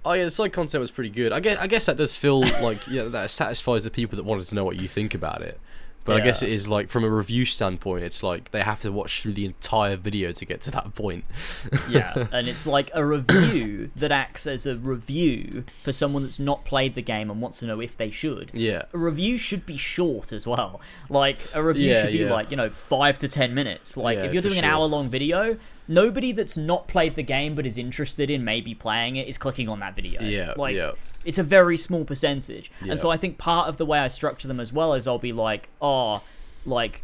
Oh 0.06 0.12
yeah, 0.12 0.24
the 0.24 0.30
side 0.30 0.52
content 0.52 0.80
was 0.80 0.90
pretty 0.90 1.10
good. 1.10 1.32
I 1.32 1.40
guess 1.40 1.58
I 1.58 1.66
guess 1.66 1.86
that 1.86 1.96
does 1.96 2.14
feel 2.14 2.40
like 2.62 2.86
yeah 2.86 3.04
that 3.04 3.30
satisfies 3.30 3.84
the 3.84 3.90
people 3.90 4.16
that 4.16 4.22
wanted 4.24 4.46
to 4.48 4.54
know 4.54 4.64
what 4.64 4.76
you 4.76 4.86
think 4.86 5.14
about 5.14 5.42
it. 5.42 5.58
But 6.04 6.16
I 6.16 6.20
guess 6.24 6.42
it 6.42 6.50
is 6.50 6.68
like 6.68 6.88
from 6.88 7.02
a 7.02 7.08
review 7.08 7.46
standpoint, 7.46 8.04
it's 8.04 8.22
like 8.22 8.50
they 8.50 8.60
have 8.60 8.80
to 8.82 8.92
watch 8.92 9.22
through 9.22 9.32
the 9.32 9.46
entire 9.46 9.96
video 9.96 10.32
to 10.32 10.44
get 10.44 10.60
to 10.62 10.70
that 10.72 10.94
point. 10.94 11.24
yeah, 11.88 12.26
and 12.30 12.46
it's 12.46 12.66
like 12.66 12.90
a 12.92 13.04
review 13.04 13.90
that 13.96 14.12
acts 14.12 14.46
as 14.46 14.66
a 14.66 14.76
review 14.76 15.64
for 15.82 15.92
someone 15.92 16.22
that's 16.22 16.38
not 16.38 16.64
played 16.66 16.94
the 16.94 17.02
game 17.02 17.30
and 17.30 17.40
wants 17.40 17.60
to 17.60 17.66
know 17.66 17.80
if 17.80 17.96
they 17.96 18.10
should. 18.10 18.50
yeah. 18.52 18.82
A 18.92 18.98
review 18.98 19.38
should 19.38 19.64
be 19.64 19.76
short 19.78 20.32
as 20.32 20.46
well. 20.46 20.80
Like 21.08 21.38
a 21.54 21.62
review 21.62 21.90
Yeah, 21.90 22.02
should 22.02 22.12
be 22.12 22.18
yeah. 22.18 22.32
like 22.32 22.50
you 22.50 22.56
know 22.56 22.68
five 22.70 23.16
to 23.18 23.28
ten 23.28 23.54
minutes. 23.54 23.96
Like 23.96 24.18
Yeah, 24.18 24.24
if 24.24 24.32
you're 24.34 24.42
doing 24.42 24.58
an 24.58 24.64
hour 24.64 24.84
long 24.84 25.08
video, 25.08 25.56
nobody 25.88 26.32
that's 26.32 26.56
not 26.56 26.88
played 26.88 27.14
the 27.14 27.22
game 27.22 27.54
but 27.54 27.66
is 27.66 27.78
interested 27.78 28.30
in 28.30 28.44
maybe 28.44 28.74
playing 28.74 29.16
it 29.16 29.28
is 29.28 29.38
clicking 29.38 29.68
on 29.68 29.80
that 29.80 29.94
video. 29.94 30.22
Yeah, 30.22 30.54
like 30.56 30.76
yeah. 30.76 30.92
it's 31.24 31.38
a 31.38 31.42
very 31.42 31.76
small 31.76 32.04
percentage. 32.04 32.70
Yeah. 32.82 32.92
And 32.92 33.00
so 33.00 33.10
I 33.10 33.16
think 33.16 33.38
part 33.38 33.68
of 33.68 33.76
the 33.76 33.86
way 33.86 33.98
I 33.98 34.08
structure 34.08 34.48
them 34.48 34.60
as 34.60 34.72
well 34.72 34.94
is 34.94 35.06
I'll 35.06 35.18
be 35.18 35.32
like, 35.32 35.68
oh, 35.80 36.22
like. 36.64 37.02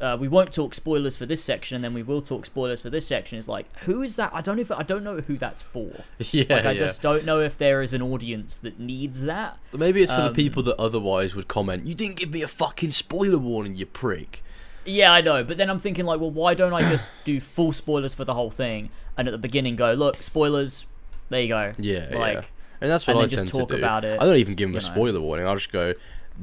Uh, 0.00 0.16
we 0.18 0.28
won't 0.28 0.52
talk 0.52 0.72
spoilers 0.72 1.16
for 1.16 1.26
this 1.26 1.42
section, 1.42 1.74
and 1.74 1.84
then 1.84 1.92
we 1.92 2.02
will 2.02 2.22
talk 2.22 2.46
spoilers 2.46 2.80
for 2.80 2.90
this 2.90 3.06
section. 3.06 3.38
Is 3.38 3.48
like, 3.48 3.66
who 3.80 4.02
is 4.02 4.14
that? 4.16 4.30
I 4.32 4.40
don't 4.40 4.60
even. 4.60 4.76
I 4.76 4.84
don't 4.84 5.02
know 5.02 5.20
who 5.20 5.36
that's 5.36 5.62
for. 5.62 5.90
Yeah, 6.30 6.44
Like, 6.48 6.64
I 6.64 6.70
yeah. 6.70 6.78
just 6.78 7.02
don't 7.02 7.24
know 7.24 7.40
if 7.40 7.58
there 7.58 7.82
is 7.82 7.92
an 7.92 8.00
audience 8.00 8.56
that 8.58 8.78
needs 8.78 9.24
that. 9.24 9.58
Maybe 9.76 10.00
it's 10.00 10.12
for 10.12 10.22
the 10.22 10.28
um, 10.28 10.32
people 10.32 10.62
that 10.62 10.80
otherwise 10.80 11.34
would 11.34 11.48
comment, 11.48 11.86
"You 11.86 11.94
didn't 11.94 12.16
give 12.16 12.30
me 12.30 12.40
a 12.42 12.48
fucking 12.48 12.92
spoiler 12.92 13.36
warning, 13.36 13.74
you 13.74 13.84
prick." 13.84 14.43
Yeah, 14.84 15.12
I 15.12 15.20
know, 15.20 15.44
but 15.44 15.56
then 15.56 15.70
I'm 15.70 15.78
thinking 15.78 16.04
like, 16.04 16.20
well, 16.20 16.30
why 16.30 16.54
don't 16.54 16.72
I 16.72 16.88
just 16.88 17.08
do 17.24 17.40
full 17.40 17.72
spoilers 17.72 18.14
for 18.14 18.24
the 18.24 18.34
whole 18.34 18.50
thing, 18.50 18.90
and 19.16 19.28
at 19.28 19.32
the 19.32 19.38
beginning 19.38 19.76
go, 19.76 19.92
look, 19.92 20.22
spoilers. 20.22 20.86
There 21.30 21.40
you 21.40 21.48
go. 21.48 21.72
Yeah, 21.78 22.08
like, 22.12 22.34
yeah. 22.34 22.42
And 22.80 22.90
that's 22.90 23.06
what 23.06 23.16
and 23.16 23.20
I 23.20 23.22
then 23.22 23.30
just 23.30 23.46
tend 23.46 23.60
talk 23.60 23.68
to 23.70 23.76
do. 23.76 23.80
about 23.82 24.04
it, 24.04 24.20
I 24.20 24.24
don't 24.24 24.36
even 24.36 24.54
give 24.54 24.68
them 24.68 24.76
a 24.76 24.80
know. 24.80 24.84
spoiler 24.84 25.20
warning. 25.20 25.46
I'll 25.46 25.54
just 25.54 25.72
go. 25.72 25.94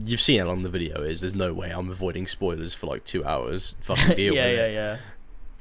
You've 0.04 0.22
seen 0.22 0.40
how 0.40 0.48
long 0.48 0.64
the 0.64 0.70
video 0.70 1.02
is. 1.02 1.20
There's 1.20 1.36
no 1.36 1.54
way 1.54 1.70
I'm 1.70 1.92
avoiding 1.92 2.26
spoilers 2.26 2.74
for 2.74 2.88
like 2.88 3.04
two 3.04 3.24
hours. 3.26 3.76
Fucking 3.82 4.16
deal 4.16 4.34
yeah, 4.34 4.48
with 4.48 4.58
yeah, 4.58 4.66
it. 4.66 4.74
yeah, 4.74 4.98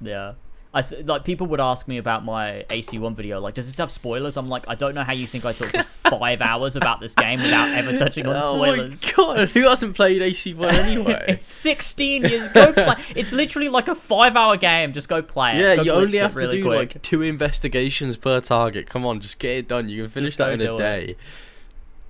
yeah. 0.01 0.33
I 0.73 0.83
like 1.05 1.25
people 1.25 1.49
would 1.49 1.59
ask 1.61 1.89
me 1.89 1.99
about 1.99 2.25
my 2.25 2.65
AC1 2.69 3.17
video, 3.17 3.41
like, 3.41 3.55
does 3.55 3.67
this 3.67 3.77
have 3.79 3.91
spoilers? 3.91 4.37
I'm 4.37 4.49
like, 4.49 4.67
I 4.69 4.77
don't 4.77 4.95
know 4.95 5.03
how 5.03 5.13
you 5.13 5.27
think 5.27 5.45
I 5.45 5.53
talked 5.53 5.73
for 5.73 5.83
five 6.11 6.41
hours 6.41 6.77
about 6.77 7.01
this 7.01 7.13
game 7.17 7.43
without 7.43 7.71
ever 7.75 7.97
touching 7.97 8.25
on 8.29 8.41
spoilers. 8.41 9.03
Oh 9.19 9.27
my 9.27 9.35
god, 9.37 9.49
who 9.51 9.63
hasn't 9.69 9.97
played 9.97 10.23
AC1 10.23 10.73
anyway? 10.75 11.25
it's 11.27 11.45
16 11.47 12.23
years. 12.23 12.47
Go 12.53 12.73
play. 12.73 12.95
It's 13.17 13.33
literally 13.33 13.69
like 13.69 13.89
a 13.89 13.97
five-hour 13.97 14.59
game. 14.59 14.93
Just 14.93 15.09
go 15.09 15.23
play 15.23 15.57
it. 15.59 15.61
yeah, 15.61 15.77
Go 15.77 15.83
you 15.83 15.91
only 15.93 16.19
have 16.19 16.35
to 16.35 16.39
really 16.39 16.59
do 16.59 16.65
quick. 16.65 16.95
like 16.95 17.03
two 17.03 17.23
investigations 17.23 18.17
per 18.17 18.41
target. 18.41 18.89
Come 18.89 19.05
on, 19.05 19.19
just 19.19 19.41
get 19.41 19.57
it 19.57 19.67
done. 19.69 19.89
You 19.89 20.03
can 20.05 20.11
finish 20.13 20.31
Just 20.31 20.39
that 20.39 20.53
in 20.53 20.61
a 20.61 20.67
do 20.67 20.75
it. 20.75 20.79
day. 20.79 21.17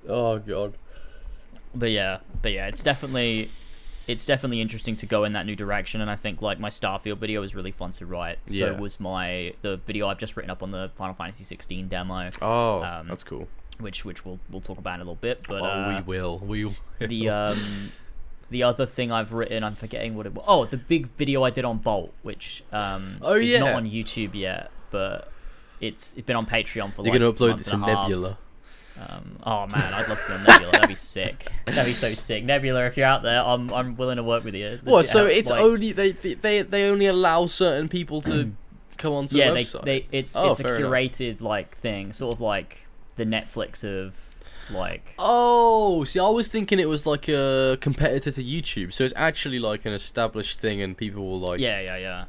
Oh 0.06 0.38
god. 0.38 0.74
but 1.74 1.90
yeah, 1.90 2.18
but 2.42 2.52
yeah, 2.52 2.66
it's 2.66 2.82
definitely 2.82 3.50
it's 4.10 4.26
definitely 4.26 4.60
interesting 4.60 4.96
to 4.96 5.06
go 5.06 5.24
in 5.24 5.32
that 5.34 5.46
new 5.46 5.54
direction 5.54 6.00
and 6.00 6.10
I 6.10 6.16
think 6.16 6.42
like 6.42 6.58
my 6.58 6.68
Starfield 6.70 7.18
video 7.18 7.40
was 7.40 7.54
really 7.54 7.70
fun 7.70 7.90
to 7.92 8.06
write. 8.06 8.38
So 8.46 8.66
Yeah. 8.66 8.80
was 8.80 8.98
my 8.98 9.54
the 9.62 9.76
video 9.78 10.08
I've 10.08 10.18
just 10.18 10.36
written 10.36 10.50
up 10.50 10.62
on 10.62 10.70
the 10.72 10.90
Final 10.96 11.14
Fantasy 11.14 11.44
16 11.44 11.88
demo, 11.88 12.28
Oh, 12.42 12.82
Um, 12.82 13.08
that's 13.08 13.22
cool. 13.24 13.48
which 13.78 14.04
which 14.04 14.24
we'll 14.24 14.40
we'll 14.50 14.60
talk 14.60 14.78
about 14.78 14.94
in 14.96 15.00
a 15.00 15.04
little 15.04 15.14
bit, 15.14 15.44
but 15.48 15.62
oh, 15.62 15.66
uh, 15.66 15.88
we 15.88 16.02
will. 16.02 16.38
We 16.38 16.64
will. 16.64 16.74
the 16.98 17.28
um 17.40 17.92
the 18.50 18.64
other 18.64 18.84
thing 18.84 19.12
I've 19.12 19.32
written, 19.32 19.62
I'm 19.62 19.76
forgetting 19.76 20.16
what 20.16 20.26
it 20.26 20.34
was. 20.34 20.44
Oh, 20.48 20.64
the 20.64 20.76
big 20.76 21.06
video 21.16 21.44
I 21.44 21.50
did 21.50 21.64
on 21.64 21.78
Bolt, 21.78 22.12
which 22.22 22.64
um 22.72 23.18
Oh, 23.22 23.36
is 23.36 23.58
not 23.60 23.74
on 23.74 23.88
YouTube 23.88 24.34
yet, 24.34 24.70
but 24.90 25.30
it's 25.80 26.14
it's 26.14 26.26
been 26.26 26.36
on 26.36 26.46
Patreon 26.46 26.92
for 26.92 27.02
You're 27.04 27.12
like 27.12 27.20
gonna 27.20 27.32
upload 27.32 27.60
it 27.60 27.64
to 27.66 27.74
and 27.74 27.84
a 27.84 27.86
half. 27.86 28.08
Um, 29.08 29.38
oh 29.44 29.66
man, 29.74 29.94
I'd 29.94 30.08
love 30.08 30.20
to 30.20 30.26
be 30.28 30.32
on 30.34 30.44
Nebula. 30.44 30.72
That'd 30.72 30.88
be 30.88 30.94
sick. 30.94 31.48
That'd 31.66 31.86
be 31.86 31.92
so 31.92 32.12
sick. 32.12 32.44
Nebula, 32.44 32.84
if 32.86 32.96
you're 32.96 33.06
out 33.06 33.22
there, 33.22 33.40
I'm 33.42 33.72
I'm 33.72 33.96
willing 33.96 34.16
to 34.18 34.22
work 34.22 34.44
with 34.44 34.54
you. 34.54 34.78
What? 34.84 35.06
So 35.06 35.24
Uh, 35.24 35.28
it's 35.28 35.48
like- 35.50 35.60
only 35.62 35.92
they 35.92 36.12
they 36.12 36.62
they 36.62 36.88
only 36.90 37.06
allow 37.06 37.46
certain 37.46 37.88
people 37.88 38.20
to 38.22 38.52
come 38.98 39.12
onto 39.14 39.36
yeah, 39.38 39.48
the 39.48 39.54
they, 39.54 39.64
website. 39.64 39.84
they 39.84 40.06
it's 40.12 40.36
Oh, 40.36 40.50
it's 40.50 40.60
a 40.60 40.64
fair 40.64 40.76
enough. 40.76 40.90
curated 40.92 41.40
like 41.40 41.74
thing, 41.74 42.12
sort 42.12 42.34
of 42.36 42.40
like 42.42 42.86
the 43.16 43.24
Netflix 43.24 43.82
of 43.84 44.36
like 44.70 45.14
Oh, 45.18 46.04
see, 46.04 46.20
I 46.20 46.28
was 46.28 46.48
thinking 46.48 46.78
it 46.78 46.88
was 46.88 47.06
like 47.06 47.26
a 47.28 47.78
competitor 47.80 48.30
to 48.30 48.44
YouTube, 48.44 48.92
so 48.92 49.02
it's 49.04 49.14
actually 49.16 49.58
like 49.58 49.86
an 49.86 49.92
established 49.94 50.60
thing, 50.60 50.82
and 50.82 50.94
people 50.96 51.26
will 51.26 51.40
like 51.40 51.60
yeah 51.60 51.80
yeah 51.80 51.96
yeah 51.96 52.24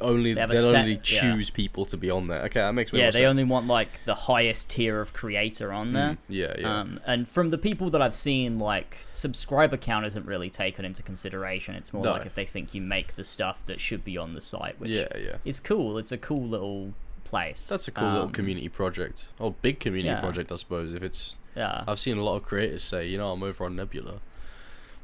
only 0.00 0.34
They 0.34 0.40
have 0.40 0.50
a 0.50 0.54
they'll 0.54 0.70
set- 0.70 0.80
only 0.80 0.92
yeah. 0.94 1.00
choose 1.02 1.50
people 1.50 1.84
to 1.86 1.96
be 1.96 2.10
on 2.10 2.26
there. 2.28 2.42
Okay, 2.42 2.60
that 2.60 2.72
makes 2.72 2.92
yeah 2.92 3.06
they 3.10 3.20
sense. 3.20 3.24
only 3.30 3.44
want 3.44 3.66
like 3.66 3.88
the 4.04 4.14
highest 4.14 4.70
tier 4.70 5.00
of 5.00 5.12
creator 5.12 5.72
on 5.72 5.92
there. 5.92 6.10
Mm, 6.10 6.18
yeah, 6.28 6.54
yeah. 6.58 6.80
Um, 6.80 7.00
and 7.06 7.28
from 7.28 7.50
the 7.50 7.58
people 7.58 7.90
that 7.90 8.02
I've 8.02 8.14
seen, 8.14 8.58
like 8.58 8.98
subscriber 9.12 9.76
count 9.76 10.04
isn't 10.06 10.26
really 10.26 10.50
taken 10.50 10.84
into 10.84 11.02
consideration. 11.02 11.74
It's 11.74 11.92
more 11.92 12.04
No. 12.04 12.12
like 12.12 12.26
if 12.26 12.34
they 12.34 12.46
think 12.46 12.74
you 12.74 12.80
make 12.82 13.14
the 13.14 13.24
stuff 13.24 13.64
that 13.66 13.80
should 13.80 14.04
be 14.04 14.18
on 14.18 14.34
the 14.34 14.40
site, 14.40 14.78
which 14.80 14.90
yeah, 14.90 15.06
yeah. 15.16 15.36
is 15.44 15.60
cool. 15.60 15.98
It's 15.98 16.12
a 16.12 16.18
cool 16.18 16.42
little 16.46 16.92
place. 17.24 17.66
That's 17.66 17.88
a 17.88 17.92
cool 17.92 18.08
little 18.08 18.22
Um, 18.26 18.32
community 18.32 18.68
project. 18.68 19.28
Oh, 19.40 19.50
big 19.62 19.80
community 19.80 20.08
yeah. 20.14 20.20
project, 20.20 20.52
I 20.52 20.56
suppose. 20.56 20.92
If 20.94 21.02
it's, 21.02 21.36
Yeah. 21.56 21.84
I've 21.86 21.98
seen 22.00 22.18
a 22.18 22.22
lot 22.24 22.36
of 22.36 22.42
creators 22.42 22.82
say, 22.82 23.06
you 23.06 23.16
know, 23.16 23.30
I'm 23.32 23.42
over 23.42 23.64
on 23.64 23.76
Nebula. 23.76 24.20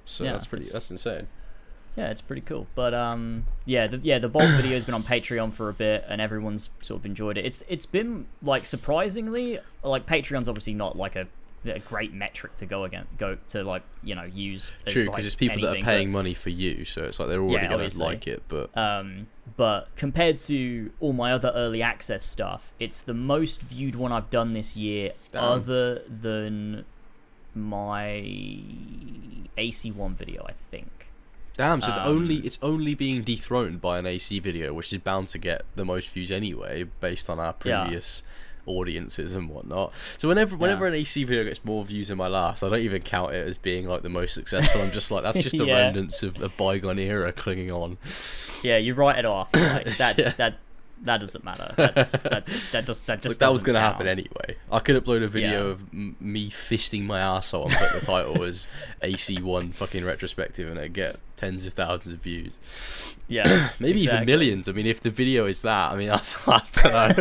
So 0.04 0.24
Yeah, 0.24 0.32
that's 0.32 0.46
pretty. 0.46 0.68
That's 0.70 0.90
insane. 0.90 1.28
Yeah, 1.96 2.10
it's 2.10 2.20
pretty 2.20 2.42
cool. 2.42 2.66
But 2.74 2.94
um, 2.94 3.44
yeah, 3.64 3.86
the, 3.88 3.98
yeah, 3.98 4.18
the 4.18 4.28
Bolt 4.28 4.44
video 4.56 4.72
has 4.74 4.84
been 4.84 4.94
on 4.94 5.02
Patreon 5.02 5.52
for 5.52 5.68
a 5.68 5.72
bit, 5.72 6.04
and 6.08 6.20
everyone's 6.20 6.68
sort 6.80 7.00
of 7.00 7.06
enjoyed 7.06 7.36
it. 7.36 7.44
It's 7.44 7.62
it's 7.68 7.86
been 7.86 8.26
like 8.42 8.64
surprisingly 8.66 9.58
like 9.82 10.06
Patreon's 10.06 10.48
obviously 10.48 10.74
not 10.74 10.96
like 10.96 11.16
a, 11.16 11.26
a 11.64 11.78
great 11.80 12.14
metric 12.14 12.56
to 12.58 12.64
go 12.66 12.84
again 12.84 13.06
go 13.18 13.36
to 13.48 13.62
like 13.64 13.82
you 14.04 14.14
know 14.14 14.22
use. 14.22 14.70
as, 14.86 14.92
True, 14.92 15.02
because 15.04 15.12
like, 15.16 15.24
it's 15.24 15.34
people 15.34 15.60
that 15.62 15.66
anything, 15.68 15.82
are 15.82 15.86
but- 15.86 15.90
paying 15.90 16.12
money 16.12 16.32
for 16.34 16.50
you, 16.50 16.84
so 16.84 17.02
it's 17.02 17.18
like 17.18 17.28
they're 17.28 17.40
already 17.42 17.66
Yeah, 17.66 17.70
gonna 17.76 17.88
like 18.04 18.26
it. 18.28 18.42
But 18.48 18.76
Um, 18.78 19.26
but 19.56 19.88
compared 19.96 20.38
to 20.38 20.92
all 21.00 21.12
my 21.12 21.32
other 21.32 21.52
early 21.54 21.82
access 21.82 22.24
stuff, 22.24 22.72
it's 22.78 23.02
the 23.02 23.14
most 23.14 23.60
viewed 23.62 23.96
one 23.96 24.12
I've 24.12 24.30
done 24.30 24.52
this 24.52 24.76
year, 24.76 25.12
Damn. 25.32 25.42
other 25.44 25.98
than 26.06 26.84
my 27.54 28.22
AC1 29.58 30.14
video, 30.14 30.44
I 30.48 30.52
think. 30.70 31.08
Damn, 31.56 31.80
so 31.80 31.88
it's 31.88 31.98
only 31.98 32.36
Um, 32.38 32.42
it's 32.46 32.58
only 32.62 32.94
being 32.94 33.22
dethroned 33.22 33.80
by 33.80 33.98
an 33.98 34.06
AC 34.06 34.38
video, 34.40 34.72
which 34.72 34.92
is 34.92 34.98
bound 35.00 35.28
to 35.28 35.38
get 35.38 35.62
the 35.76 35.84
most 35.84 36.08
views 36.10 36.30
anyway, 36.30 36.84
based 37.00 37.28
on 37.30 37.38
our 37.38 37.54
Yeah. 37.64 37.82
previous 37.84 38.22
audiences 38.66 39.34
and 39.34 39.48
whatnot. 39.48 39.92
So 40.18 40.28
whenever 40.28 40.56
whenever 40.56 40.84
Yeah. 40.86 40.92
an 40.92 40.94
AC 41.00 41.24
video 41.24 41.44
gets 41.44 41.64
more 41.64 41.84
views 41.84 42.08
than 42.08 42.18
my 42.18 42.28
last, 42.28 42.62
I 42.62 42.68
don't 42.68 42.80
even 42.80 43.02
count 43.02 43.32
it 43.32 43.46
as 43.46 43.58
being 43.58 43.86
like 43.88 44.02
the 44.02 44.08
most 44.08 44.34
successful. 44.34 44.80
I'm 44.82 44.92
just 44.92 45.10
like 45.10 45.22
that's 45.22 45.38
just 45.38 45.56
the 45.58 45.64
Yeah. 45.66 45.74
remnants 45.86 46.22
of 46.22 46.40
a 46.40 46.48
bygone 46.50 46.98
era 46.98 47.32
clinging 47.32 47.70
on. 47.72 47.98
Yeah, 48.62 48.76
you 48.76 48.94
write 48.94 49.18
it 49.18 49.24
off. 49.24 49.48
Like, 49.54 49.96
that 49.96 50.18
Yeah. 50.18 50.30
that 50.36 50.58
that 51.02 51.18
doesn't 51.18 51.44
matter. 51.44 51.72
That's 51.76 52.12
that's 52.22 52.70
that 52.72 52.86
just 52.86 53.06
that 53.06 53.22
just 53.22 53.40
that 53.40 53.52
was 53.52 53.62
gonna 53.62 53.80
happen 53.80 54.06
anyway. 54.06 54.56
I 54.70 54.80
could 54.80 55.02
upload 55.02 55.22
a 55.22 55.28
video 55.28 55.66
Yeah. 55.66 55.72
of 55.72 55.80
m- 55.92 56.16
me 56.20 56.50
fisting 56.50 57.04
my 57.04 57.20
asshole 57.20 57.68
and 57.68 57.76
put 57.76 58.00
the 58.00 58.04
title 58.06 58.42
as 58.44 58.68
AC1 59.02 59.74
fucking 59.74 60.04
retrospective 60.04 60.68
and 60.68 60.78
it'd 60.78 60.92
get 60.92 61.16
tens 61.36 61.64
of 61.66 61.74
thousands 61.74 62.12
of 62.12 62.20
views. 62.20 62.52
Yeah, 63.28 63.70
Maybe 63.78 64.00
even 64.02 64.26
millions. 64.26 64.68
I 64.68 64.72
mean, 64.72 64.86
if 64.86 65.00
the 65.00 65.10
video 65.10 65.46
is 65.46 65.62
that, 65.62 65.92
I 65.92 65.96
mean, 65.96 66.08
that's 66.08 66.36
I 66.46 66.62
don't 66.74 67.18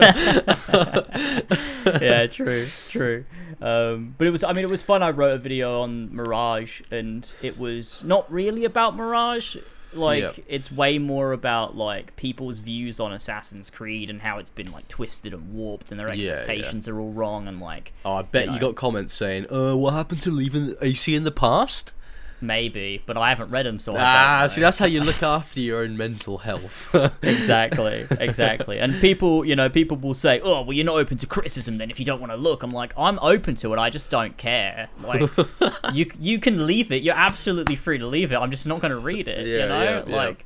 know. 1.86 2.00
yeah, 2.02 2.26
true, 2.28 2.68
true. 2.90 3.26
Um, 3.62 4.16
but 4.18 4.26
it 4.28 4.32
was, 4.32 4.44
I 4.44 4.54
mean, 4.54 4.64
it 4.64 4.70
was 4.70 4.82
fun. 4.82 5.04
I 5.04 5.12
wrote 5.12 5.34
a 5.36 5.38
video 5.38 5.82
on 5.82 6.14
Mirage, 6.16 6.82
and 6.92 7.32
it 7.42 7.60
was 7.60 8.04
not 8.04 8.32
really 8.32 8.66
about 8.66 8.96
Mirage. 8.96 9.58
Like, 9.94 10.22
Yep. 10.22 10.36
it's 10.48 10.72
way 10.72 11.00
more 11.00 11.32
about 11.34 11.76
like 11.76 12.16
people's 12.16 12.60
views 12.60 13.00
on 13.00 13.12
Assassin's 13.12 13.70
Creed 13.70 14.10
and 14.10 14.22
how 14.22 14.38
it's 14.38 14.50
been 14.52 14.72
like 14.72 14.88
twisted 14.88 15.34
and 15.34 15.54
warped, 15.54 15.92
and 15.92 16.00
their 16.00 16.14
Yeah, 16.14 16.24
yeah. 16.26 16.32
expectations 16.34 16.88
are 16.88 17.00
all 17.00 17.12
wrong. 17.12 17.48
And 17.48 17.60
like, 17.60 17.94
Oh, 18.06 18.14
I 18.14 18.22
bet 18.22 18.48
You 18.48 18.54
you, 18.54 18.60
got 18.60 18.76
comments 18.76 19.14
saying, 19.14 19.52
"Uh, 19.52 19.76
what 19.76 19.94
happened 19.94 20.22
to 20.24 20.32
leaving 20.32 20.76
AC 20.82 21.16
in 21.16 21.24
the 21.24 21.32
past?" 21.32 21.92
Maybe, 22.42 23.02
but 23.06 23.18
I 23.18 23.30
haven't 23.30 23.50
read 23.52 23.66
them, 23.66 23.80
so 23.80 23.96
I 23.96 24.00
Ah, 24.44 24.48
see, 24.48 24.62
that's 24.62 24.78
how 24.80 24.86
you 24.86 25.02
look 25.02 25.22
after 25.24 25.60
your 25.60 25.84
own 25.84 25.98
mental 25.98 26.38
health. 26.40 26.94
exactly, 27.22 28.08
exactly. 28.12 28.80
And 28.80 29.00
people, 29.02 29.46
you 29.46 29.56
know, 29.56 29.70
people 29.70 29.98
will 29.98 30.14
say, 30.14 30.40
"Oh, 30.42 30.62
well, 30.62 30.74
you're 30.74 30.86
not 30.86 30.96
open 30.96 31.18
to 31.18 31.26
criticism 31.28 31.78
then 31.78 31.90
if 31.90 32.00
you 32.00 32.06
don't 32.06 32.20
want 32.20 32.32
to 32.32 32.38
look." 32.38 32.64
I'm 32.64 32.72
like, 32.72 32.94
I'm 32.98 33.20
open 33.22 33.56
to 33.56 33.74
it. 33.74 33.80
I 33.80 33.90
just 33.90 34.10
don't 34.10 34.38
care. 34.38 34.90
Like, 35.02 35.30
you 35.94 36.12
you 36.20 36.40
can 36.40 36.66
leave 36.68 36.92
it. 36.92 37.04
You're 37.04 37.16
absolutely 37.16 37.76
free 37.76 37.98
to 37.98 38.08
leave 38.08 38.32
it. 38.32 38.36
I'm 38.38 38.52
just 38.52 38.68
not 38.68 38.82
going 38.82 38.92
to 38.92 39.00
read 39.00 39.28
it. 39.28 39.46
Yeah, 39.46 39.64
you 39.64 39.70
know, 39.70 39.84
yeah, 39.84 40.04
yeah. 40.08 40.16
like. 40.16 40.46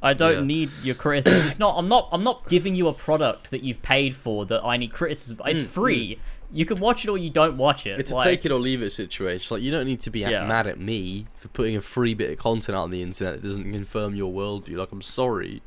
I 0.00 0.14
don't 0.14 0.34
Yeah. 0.34 0.40
need 0.42 0.70
your 0.84 0.94
criticism. 0.94 1.44
It's 1.48 1.58
not. 1.58 1.74
I'm 1.76 1.88
not. 1.88 2.08
I'm 2.12 2.22
not 2.22 2.48
giving 2.48 2.76
you 2.76 2.86
a 2.86 2.92
product 2.92 3.50
that 3.50 3.64
you've 3.64 3.82
paid 3.82 4.14
for 4.14 4.46
that 4.46 4.64
I 4.64 4.76
need 4.76 4.92
criticism. 4.92 5.40
It's 5.44 5.60
free. 5.64 6.20
You 6.50 6.64
can 6.64 6.80
watch 6.80 7.04
it 7.04 7.10
or 7.10 7.18
you 7.18 7.28
don't 7.30 7.56
watch 7.58 7.86
it. 7.86 8.00
It's 8.00 8.10
a 8.10 8.22
take 8.22 8.46
it 8.46 8.50
or 8.52 8.58
leave 8.58 8.80
it 8.82 8.90
situation. 8.90 9.54
Like 9.54 9.62
you 9.62 9.70
don't 9.70 9.84
need 9.86 10.00
to 10.02 10.10
be 10.10 10.20
Yeah. 10.20 10.46
mad 10.46 10.66
at 10.66 10.78
me 10.80 11.26
for 11.36 11.48
putting 11.48 11.76
a 11.76 11.80
free 11.80 12.14
bit 12.14 12.30
of 12.30 12.38
content 12.38 12.74
out 12.76 12.84
on 12.84 12.90
the 12.90 13.02
internet 13.02 13.34
that 13.42 13.46
doesn't 13.46 13.70
confirm 13.70 14.14
your 14.14 14.32
worldview. 14.32 14.76
Like 14.76 14.90
I'm 14.92 15.02
sorry, 15.02 15.62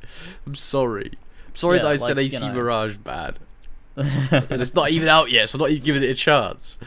I'm 0.48 0.56
sorry, 0.56 1.12
I'm 1.48 1.56
sorry 1.56 1.78
Yeah, 1.78 1.84
that 1.84 1.92
I 1.92 1.96
said 1.98 2.18
AC 2.18 2.34
you 2.36 2.40
know. 2.42 2.54
Mirage 2.54 2.98
bad. 2.98 3.38
and 3.96 4.62
it's 4.62 4.74
not 4.74 4.90
even 4.90 5.08
out 5.08 5.30
yet, 5.30 5.50
so 5.50 5.58
I'm 5.58 5.60
not 5.62 5.70
even 5.70 5.84
giving 5.84 6.02
it 6.04 6.10
a 6.10 6.16
chance. 6.16 6.80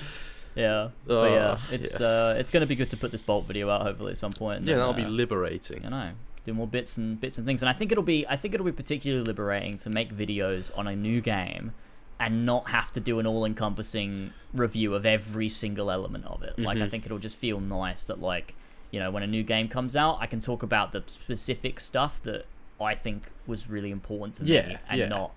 yeah, 0.57 0.89
but 1.07 1.15
Oh, 1.15 1.35
yeah, 1.35 1.59
it's 1.71 2.01
yeah. 2.01 2.07
uh, 2.07 2.35
it's 2.39 2.51
gonna 2.51 2.67
be 2.67 2.75
good 2.75 2.89
to 2.91 2.97
put 2.97 3.11
this 3.13 3.21
bolt 3.23 3.47
video 3.47 3.69
out 3.71 3.83
hopefully 3.83 4.13
at 4.13 4.19
some 4.19 4.33
point. 4.33 4.63
Yeah, 4.63 4.71
then, 4.71 4.79
that'll 4.79 4.95
be 4.95 5.05
uh, 5.05 5.09
liberating. 5.09 5.85
you 5.85 5.91
know 5.91 6.11
do 6.45 6.53
more 6.53 6.67
bits 6.67 6.99
and 6.99 7.19
bits 7.19 7.39
and 7.39 7.47
things 7.47 7.63
and 7.63 7.71
i 7.71 7.73
think 7.73 7.91
it'll 7.91 8.05
be 8.05 8.27
i 8.29 8.37
think 8.37 8.53
it'll 8.53 8.67
be 8.67 8.71
particularly 8.73 9.25
liberating 9.25 9.79
to 9.79 9.89
make 9.89 10.15
videos 10.15 10.71
on 10.77 10.87
a 10.87 10.95
new 10.95 11.19
game 11.23 11.73
and 12.21 12.47
not 12.47 12.71
have 12.71 12.93
to 12.93 13.01
do 13.01 13.19
an 13.19 13.27
all-encompassing 13.27 14.33
review 14.53 14.95
of 14.95 15.05
every 15.05 15.49
single 15.49 15.91
element 15.91 16.25
of 16.27 16.43
it 16.43 16.59
like 16.59 16.79
i 16.79 16.83
Mhm. 16.83 16.91
think 16.91 17.07
it'll 17.07 17.19
just 17.19 17.37
feel 17.37 17.61
nice 17.61 18.05
that 18.05 18.21
like 18.21 18.55
you 18.91 19.01
know 19.01 19.11
when 19.11 19.23
a 19.23 19.27
new 19.27 19.43
game 19.43 19.69
comes 19.69 19.97
out 19.97 20.19
i 20.21 20.27
can 20.27 20.41
talk 20.41 20.63
about 20.63 20.93
the 20.93 21.03
specific 21.07 21.81
stuff 21.81 22.23
that 22.23 22.47
i 22.81 22.95
think 22.95 23.25
was 23.47 23.69
really 23.69 23.91
important 23.91 24.35
to 24.37 24.45
me 24.45 24.53
Yeah, 24.53 24.79
and 24.89 25.01
yeah. 25.01 25.09
not 25.09 25.33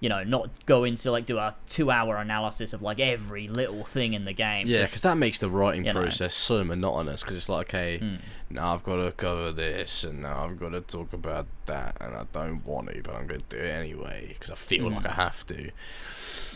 you 0.00 0.08
know 0.08 0.22
not 0.24 0.64
go 0.66 0.84
into 0.84 1.10
like 1.10 1.26
do 1.26 1.36
a 1.38 1.54
two 1.66 1.90
hour 1.90 2.16
analysis 2.16 2.72
of 2.72 2.80
like 2.82 2.98
every 3.00 3.48
little 3.48 3.84
thing 3.84 4.14
in 4.14 4.24
the 4.24 4.32
game 4.32 4.66
Yeah, 4.66 4.84
because 4.86 5.02
that 5.02 5.16
makes 5.18 5.38
the 5.38 5.48
writing 5.50 5.84
you 5.84 5.92
know. 5.92 6.00
process 6.00 6.34
so 6.34 6.64
monotonous. 6.64 7.22
Because 7.22 7.36
it's 7.36 7.48
like, 7.50 7.68
okay, 7.68 7.98
Hmm. 7.98 8.14
now 8.48 8.72
I've 8.74 8.82
got 8.82 8.96
to 8.96 9.12
cover 9.12 9.52
this, 9.52 10.02
and 10.04 10.22
now 10.22 10.44
I've 10.46 10.58
got 10.58 10.70
to 10.70 10.80
talk 10.80 11.12
about 11.12 11.46
that, 11.66 11.96
and 12.00 12.14
I 12.16 12.24
don't 12.32 12.64
want 12.66 12.88
to, 12.90 13.02
but 13.02 13.14
I'm 13.14 13.26
going 13.26 13.42
to 13.48 13.56
do 13.56 13.62
it 13.62 13.68
anyway 13.70 14.28
because 14.34 14.50
I 14.50 14.54
feel 14.54 14.88
Hmm. 14.88 14.94
like 14.94 15.06
I 15.06 15.12
have 15.12 15.46
to. 15.48 15.70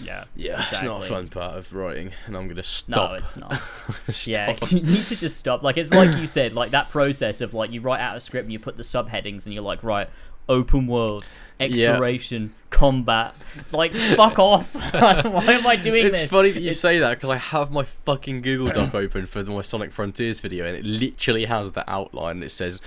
yeah 0.02 0.24
Yeah, 0.34 0.64
it's 0.70 0.82
not 0.82 1.04
a 1.04 1.06
fun 1.06 1.28
part 1.28 1.56
of 1.58 1.72
writing, 1.74 2.12
and 2.26 2.36
I'm 2.36 2.44
going 2.44 2.56
to 2.56 2.62
stop. 2.62 3.10
no 3.10 3.16
it's 3.16 3.36
not. 3.36 3.60
Yeah, 4.24 4.56
you 4.70 4.80
need 4.80 5.06
to 5.08 5.16
just 5.16 5.36
stop. 5.36 5.62
Like 5.62 5.76
it's 5.76 5.92
like 5.92 6.16
you 6.16 6.26
said, 6.26 6.54
like 6.54 6.70
that 6.70 6.88
process 6.90 7.40
of 7.42 7.52
like 7.54 7.70
you 7.72 7.80
write 7.82 8.00
out 8.00 8.16
a 8.16 8.20
script 8.20 8.44
and 8.44 8.52
you 8.52 8.58
put 8.58 8.76
the 8.76 8.82
subheadings 8.82 9.44
and 9.44 9.52
you're 9.54 9.62
like, 9.62 9.82
right, 9.82 10.08
open 10.48 10.86
world, 10.86 11.24
exploration, 11.60 12.54
combat. 12.70 13.34
Like, 13.70 13.94
fuck 13.94 14.38
off. 14.38 14.74
Why 14.94 15.44
am 15.52 15.66
I 15.66 15.76
doing 15.76 16.04
It's 16.04 16.14
this? 16.14 16.22
It's 16.24 16.32
funny 16.32 16.50
that 16.50 16.60
you 16.60 16.70
It's- 16.70 16.80
say 16.80 16.98
that 16.98 17.10
because 17.10 17.30
I 17.30 17.36
have 17.36 17.70
my 17.70 17.84
fucking 17.84 18.42
Google 18.42 18.72
Doc 18.72 18.94
open 18.94 19.26
for 19.26 19.44
my 19.44 19.62
Sonic 19.62 19.92
Frontiers 19.92 20.40
video, 20.40 20.66
and 20.66 20.76
it 20.76 20.84
literally 20.84 21.44
has 21.44 21.72
the 21.72 21.88
outline. 21.88 22.42
It 22.42 22.50
says 22.50 22.80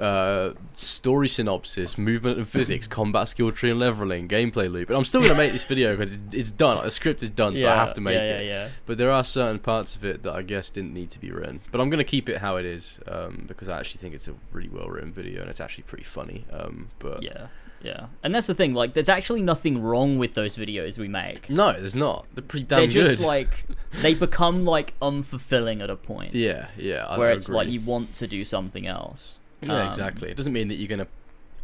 uh, 0.00 0.54
story 0.74 1.28
synopsis, 1.28 1.96
movement 1.96 2.38
and 2.38 2.48
physics, 2.48 2.86
combat 2.88 3.28
skill 3.28 3.52
tree 3.52 3.70
and 3.70 3.78
leveling, 3.78 4.26
gameplay 4.26 4.70
loop. 4.70 4.88
And 4.88 4.96
I'm 4.96 5.04
still 5.04 5.20
gonna 5.20 5.36
make 5.36 5.52
this 5.52 5.64
video 5.64 5.96
because 5.96 6.14
it's, 6.14 6.34
it's 6.34 6.50
done. 6.50 6.76
Like, 6.76 6.86
the 6.86 6.90
script 6.90 7.22
is 7.22 7.30
done, 7.30 7.56
so 7.56 7.70
I 7.70 7.76
have 7.76 7.94
to 7.94 8.00
make 8.00 8.14
yeah, 8.16 8.64
it. 8.64 8.72
But 8.86 8.98
there 8.98 9.12
are 9.12 9.22
certain 9.22 9.60
parts 9.60 9.94
of 9.94 10.04
it 10.04 10.24
that 10.24 10.32
I 10.32 10.42
guess 10.42 10.70
didn't 10.70 10.92
need 10.94 11.10
to 11.10 11.20
be 11.20 11.30
written. 11.30 11.60
But 11.70 11.80
I'm 11.80 11.88
gonna 11.90 12.02
keep 12.02 12.28
it 12.28 12.38
how 12.38 12.56
it 12.56 12.64
is 12.64 12.98
um, 13.06 13.44
because 13.46 13.68
I 13.68 13.78
actually 13.78 14.00
think 14.00 14.14
it's 14.14 14.26
a 14.26 14.34
really 14.52 14.68
well 14.68 14.88
written 14.88 15.12
video 15.12 15.42
and 15.42 15.50
it's 15.50 15.60
actually 15.60 15.84
pretty 15.84 16.04
funny. 16.04 16.46
Um, 16.52 16.88
but 16.98 17.22
Yeah, 17.22 17.46
yeah. 17.82 18.06
And 18.22 18.34
that's 18.34 18.46
the 18.46 18.54
thing. 18.54 18.74
Like, 18.74 18.94
there's 18.94 19.08
actually 19.08 19.42
nothing 19.42 19.80
wrong 19.82 20.18
with 20.18 20.34
those 20.34 20.56
videos 20.56 20.98
we 20.98 21.08
make. 21.08 21.48
no, 21.48 21.72
there's 21.72 21.96
not. 21.96 22.26
They're 22.34 22.42
pretty 22.42 22.66
damn 22.66 22.80
They're 22.80 22.86
just 22.88 23.18
good. 23.18 23.26
like 23.26 23.64
they 24.02 24.14
become 24.14 24.64
like 24.64 24.98
unfulfilling 25.00 25.82
at 25.82 25.90
a 25.90 25.96
point 25.96 26.34
yeah, 26.34 26.68
yeah. 26.76 27.06
I, 27.06 27.18
where 27.18 27.32
it's 27.32 27.48
like 27.48 27.68
you 27.68 27.80
want 27.80 28.14
to 28.14 28.26
do 28.26 28.44
something 28.44 28.86
else. 28.86 29.38
Yeah, 29.62 29.82
Um, 29.82 29.88
exactly. 29.88 30.30
It 30.30 30.36
doesn't 30.36 30.52
mean 30.52 30.68
that 30.68 30.76
you're 30.76 30.88
gonna 30.88 31.08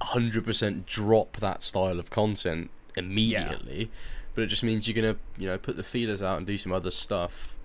100% 0.00 0.86
drop 0.86 1.36
that 1.38 1.62
style 1.62 1.98
of 1.98 2.10
content 2.10 2.70
immediately, 2.96 3.90
but 4.34 4.42
it 4.42 4.46
just 4.48 4.62
means 4.62 4.86
you're 4.88 4.94
gonna, 4.94 5.16
you 5.38 5.46
know, 5.48 5.58
put 5.58 5.76
the 5.76 5.82
feelers 5.84 6.22
out 6.22 6.38
and 6.38 6.46
do 6.46 6.58
some 6.58 6.72
other 6.72 6.90
stuff, 6.90 7.56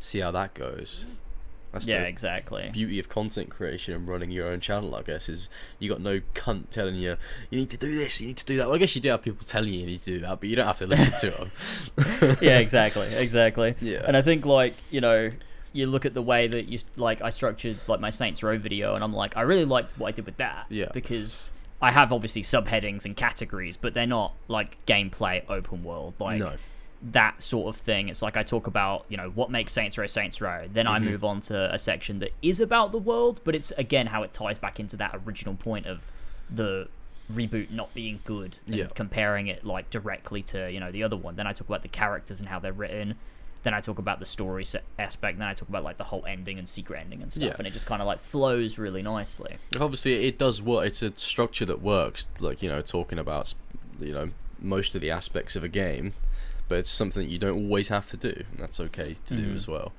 see 0.00 0.20
how 0.20 0.30
that 0.30 0.54
goes. 0.54 1.04
That's 1.74 1.86
Yeah, 1.86 2.00
the 2.00 2.08
exactly. 2.08 2.70
beauty 2.72 2.98
of 2.98 3.08
content 3.08 3.50
creation 3.50 3.92
and 3.94 4.08
running 4.08 4.30
your 4.30 4.48
own 4.48 4.60
channel, 4.60 4.94
I 4.94 5.02
guess, 5.02 5.28
is 5.28 5.48
you 5.78 5.88
got 5.90 6.00
no 6.00 6.20
cunt 6.34 6.70
telling 6.70 6.94
you 6.94 7.16
you 7.50 7.58
need 7.58 7.70
to 7.70 7.76
do 7.76 7.94
this, 7.94 8.20
you 8.20 8.26
need 8.28 8.36
to 8.38 8.44
do 8.46 8.56
that. 8.56 8.66
Well, 8.68 8.76
I 8.76 8.78
guess 8.78 8.94
you 8.94 9.02
do 9.02 9.10
have 9.10 9.22
people 9.22 9.44
telling 9.46 9.72
you 9.72 9.80
you 9.80 9.86
need 9.86 10.02
to 10.02 10.10
do 10.12 10.18
that, 10.20 10.40
but 10.40 10.48
you 10.48 10.56
don't 10.56 10.66
have 10.66 10.78
to 10.78 10.86
listen 10.86 11.12
to 11.30 11.30
them. 12.16 12.36
yeah, 12.40 12.58
exactly, 12.58 13.06
exactly. 13.16 13.74
Yeah. 13.80 14.02
And 14.06 14.16
I 14.16 14.22
think 14.22 14.46
like 14.46 14.74
you 14.90 15.00
know, 15.02 15.30
you 15.72 15.86
look 15.86 16.06
at 16.06 16.14
the 16.14 16.22
way 16.22 16.46
that 16.46 16.66
you 16.68 16.78
like 16.96 17.20
I 17.20 17.30
structured 17.30 17.76
like 17.88 18.00
my 18.00 18.10
Saints 18.10 18.42
Row 18.42 18.56
video, 18.58 18.94
and 18.94 19.02
I'm 19.04 19.12
like, 19.12 19.36
I 19.36 19.42
really 19.42 19.64
liked 19.64 19.98
what 19.98 20.08
I 20.08 20.12
did 20.12 20.24
with 20.26 20.36
that. 20.38 20.66
Yeah. 20.70 20.88
Because 20.94 21.50
I 21.82 21.90
have 21.90 22.12
obviously 22.12 22.42
subheadings 22.42 23.04
and 23.04 23.16
categories, 23.16 23.76
but 23.76 23.92
they're 23.94 24.06
not 24.06 24.34
like 24.48 24.78
gameplay 24.86 25.42
open 25.50 25.82
world 25.84 26.14
like. 26.20 26.38
No. 26.38 26.52
That 27.12 27.42
sort 27.42 27.74
of 27.74 27.80
thing. 27.80 28.08
It's 28.08 28.22
like 28.22 28.36
I 28.36 28.42
talk 28.42 28.66
about, 28.66 29.04
you 29.10 29.16
know, 29.18 29.30
what 29.34 29.50
makes 29.50 29.72
Saints 29.72 29.98
Row 29.98 30.06
Saints 30.06 30.40
Row. 30.40 30.66
Then 30.72 30.86
I 30.86 30.98
Mhm. 30.98 31.04
move 31.04 31.24
on 31.24 31.40
to 31.42 31.72
a 31.74 31.78
section 31.78 32.18
that 32.20 32.30
is 32.40 32.60
about 32.60 32.92
the 32.92 32.98
world, 32.98 33.40
but 33.44 33.54
it's 33.54 33.72
again 33.76 34.06
how 34.06 34.22
it 34.22 34.32
ties 34.32 34.58
back 34.58 34.80
into 34.80 34.96
that 34.96 35.14
original 35.26 35.54
point 35.54 35.86
of 35.86 36.10
the 36.50 36.88
reboot 37.32 37.70
not 37.70 37.92
being 37.94 38.20
good 38.24 38.58
and 38.66 38.74
Yeah. 38.74 38.86
comparing 38.94 39.46
it 39.48 39.64
like 39.64 39.88
directly 39.90 40.42
to 40.42 40.70
you 40.70 40.78
know 40.78 40.92
the 40.92 41.02
other 41.02 41.16
one 41.16 41.36
then 41.36 41.46
i 41.46 41.54
talk 41.54 41.66
about 41.66 41.80
the 41.80 41.88
characters 41.88 42.38
and 42.38 42.50
how 42.50 42.58
they're 42.58 42.70
written 42.70 43.14
then 43.62 43.72
i 43.72 43.80
talk 43.80 43.98
about 43.98 44.18
the 44.18 44.26
story 44.26 44.62
aspect 44.98 45.38
then 45.38 45.48
i 45.48 45.54
talk 45.54 45.66
about 45.70 45.82
like 45.82 45.96
the 45.96 46.04
whole 46.04 46.22
ending 46.26 46.58
and 46.58 46.68
secret 46.68 47.00
ending 47.00 47.22
and 47.22 47.32
stuff 47.32 47.42
Yeah. 47.44 47.54
and 47.56 47.66
it 47.66 47.72
just 47.72 47.86
kind 47.86 48.02
of 48.02 48.06
like 48.06 48.18
flows 48.18 48.76
really 48.78 49.00
nicely 49.00 49.56
obviously 49.80 50.26
it 50.26 50.36
does 50.36 50.60
work 50.60 50.86
it's 50.86 51.00
a 51.00 51.12
structure 51.16 51.64
that 51.64 51.80
works 51.80 52.28
like 52.40 52.62
you 52.62 52.68
know 52.68 52.82
talking 52.82 53.18
about 53.18 53.54
you 53.98 54.12
know 54.12 54.28
most 54.60 54.94
of 54.94 55.00
the 55.00 55.10
aspects 55.10 55.56
of 55.56 55.64
a 55.64 55.68
game 55.68 56.12
but 56.68 56.78
it's 56.78 56.90
something 56.90 57.28
you 57.28 57.38
don't 57.38 57.64
always 57.64 57.88
have 57.88 58.08
to 58.10 58.16
do 58.16 58.32
and 58.50 58.58
that's 58.58 58.80
okay 58.80 59.16
to 59.26 59.34
do 59.34 59.52
Mhm. 59.52 59.56
as 59.56 59.66
well 59.68 59.92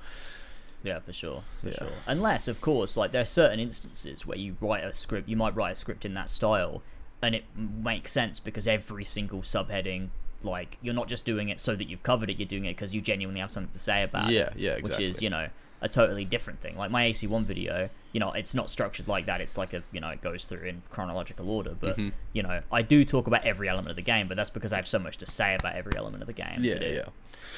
Yeah, 0.82 1.00
for 1.00 1.12
sure, 1.12 1.42
for 1.60 1.68
Yeah. 1.68 1.78
sure. 1.78 1.92
Unless, 2.06 2.46
of 2.46 2.60
course, 2.60 2.96
like 2.96 3.10
there 3.10 3.22
are 3.22 3.24
certain 3.24 3.58
instances 3.58 4.24
where 4.24 4.38
you 4.38 4.56
write 4.60 4.84
a 4.84 4.92
script, 4.92 5.28
you 5.28 5.36
might 5.36 5.56
write 5.56 5.72
a 5.72 5.74
script 5.74 6.04
in 6.04 6.12
that 6.12 6.28
style, 6.28 6.80
and 7.20 7.34
it 7.34 7.44
makes 7.56 8.12
sense 8.12 8.38
because 8.38 8.68
every 8.68 9.02
single 9.04 9.40
subheading, 9.40 10.10
like 10.44 10.76
you're 10.82 10.94
not 10.94 11.08
just 11.08 11.24
doing 11.24 11.48
it 11.48 11.58
so 11.58 11.74
that 11.74 11.84
you've 11.88 12.04
covered 12.04 12.30
it, 12.30 12.36
you're 12.38 12.46
doing 12.46 12.66
it 12.66 12.76
because 12.76 12.94
you 12.94 13.00
genuinely 13.00 13.40
have 13.40 13.50
something 13.50 13.72
to 13.72 13.78
say 13.80 14.04
about 14.04 14.30
it. 14.30 14.34
Yeah, 14.34 14.50
yeah, 14.54 14.72
exactly. 14.76 14.82
Which 14.82 15.00
is, 15.16 15.22
you 15.22 15.30
know, 15.30 15.48
a 15.80 15.88
totally 15.88 16.24
different 16.24 16.60
thing. 16.60 16.76
Like 16.76 16.90
my 16.90 17.10
AC1 17.10 17.44
video, 17.44 17.88
you 18.12 18.20
know, 18.20 18.32
it's 18.32 18.54
not 18.54 18.70
structured 18.70 19.08
like 19.08 19.26
that. 19.26 19.40
It's 19.40 19.58
like 19.58 19.72
a, 19.74 19.82
you 19.92 20.00
know, 20.00 20.08
it 20.08 20.22
goes 20.22 20.44
through 20.46 20.66
in 20.66 20.82
chronological 20.90 21.50
order. 21.50 21.74
But 21.78 21.96
Mm-hmm. 21.96 22.08
you 22.32 22.42
know, 22.42 22.62
I 22.72 22.82
do 22.82 23.04
talk 23.04 23.26
about 23.26 23.44
every 23.44 23.68
element 23.68 23.90
of 23.90 23.96
the 23.96 24.02
game, 24.02 24.28
but 24.28 24.36
that's 24.36 24.50
because 24.50 24.72
I 24.72 24.76
have 24.76 24.86
so 24.86 24.98
much 24.98 25.18
to 25.18 25.26
say 25.26 25.54
about 25.54 25.76
every 25.76 25.96
element 25.96 26.22
of 26.22 26.26
the 26.26 26.32
game. 26.32 26.58
Yeah, 26.60 26.74
it 26.74 27.04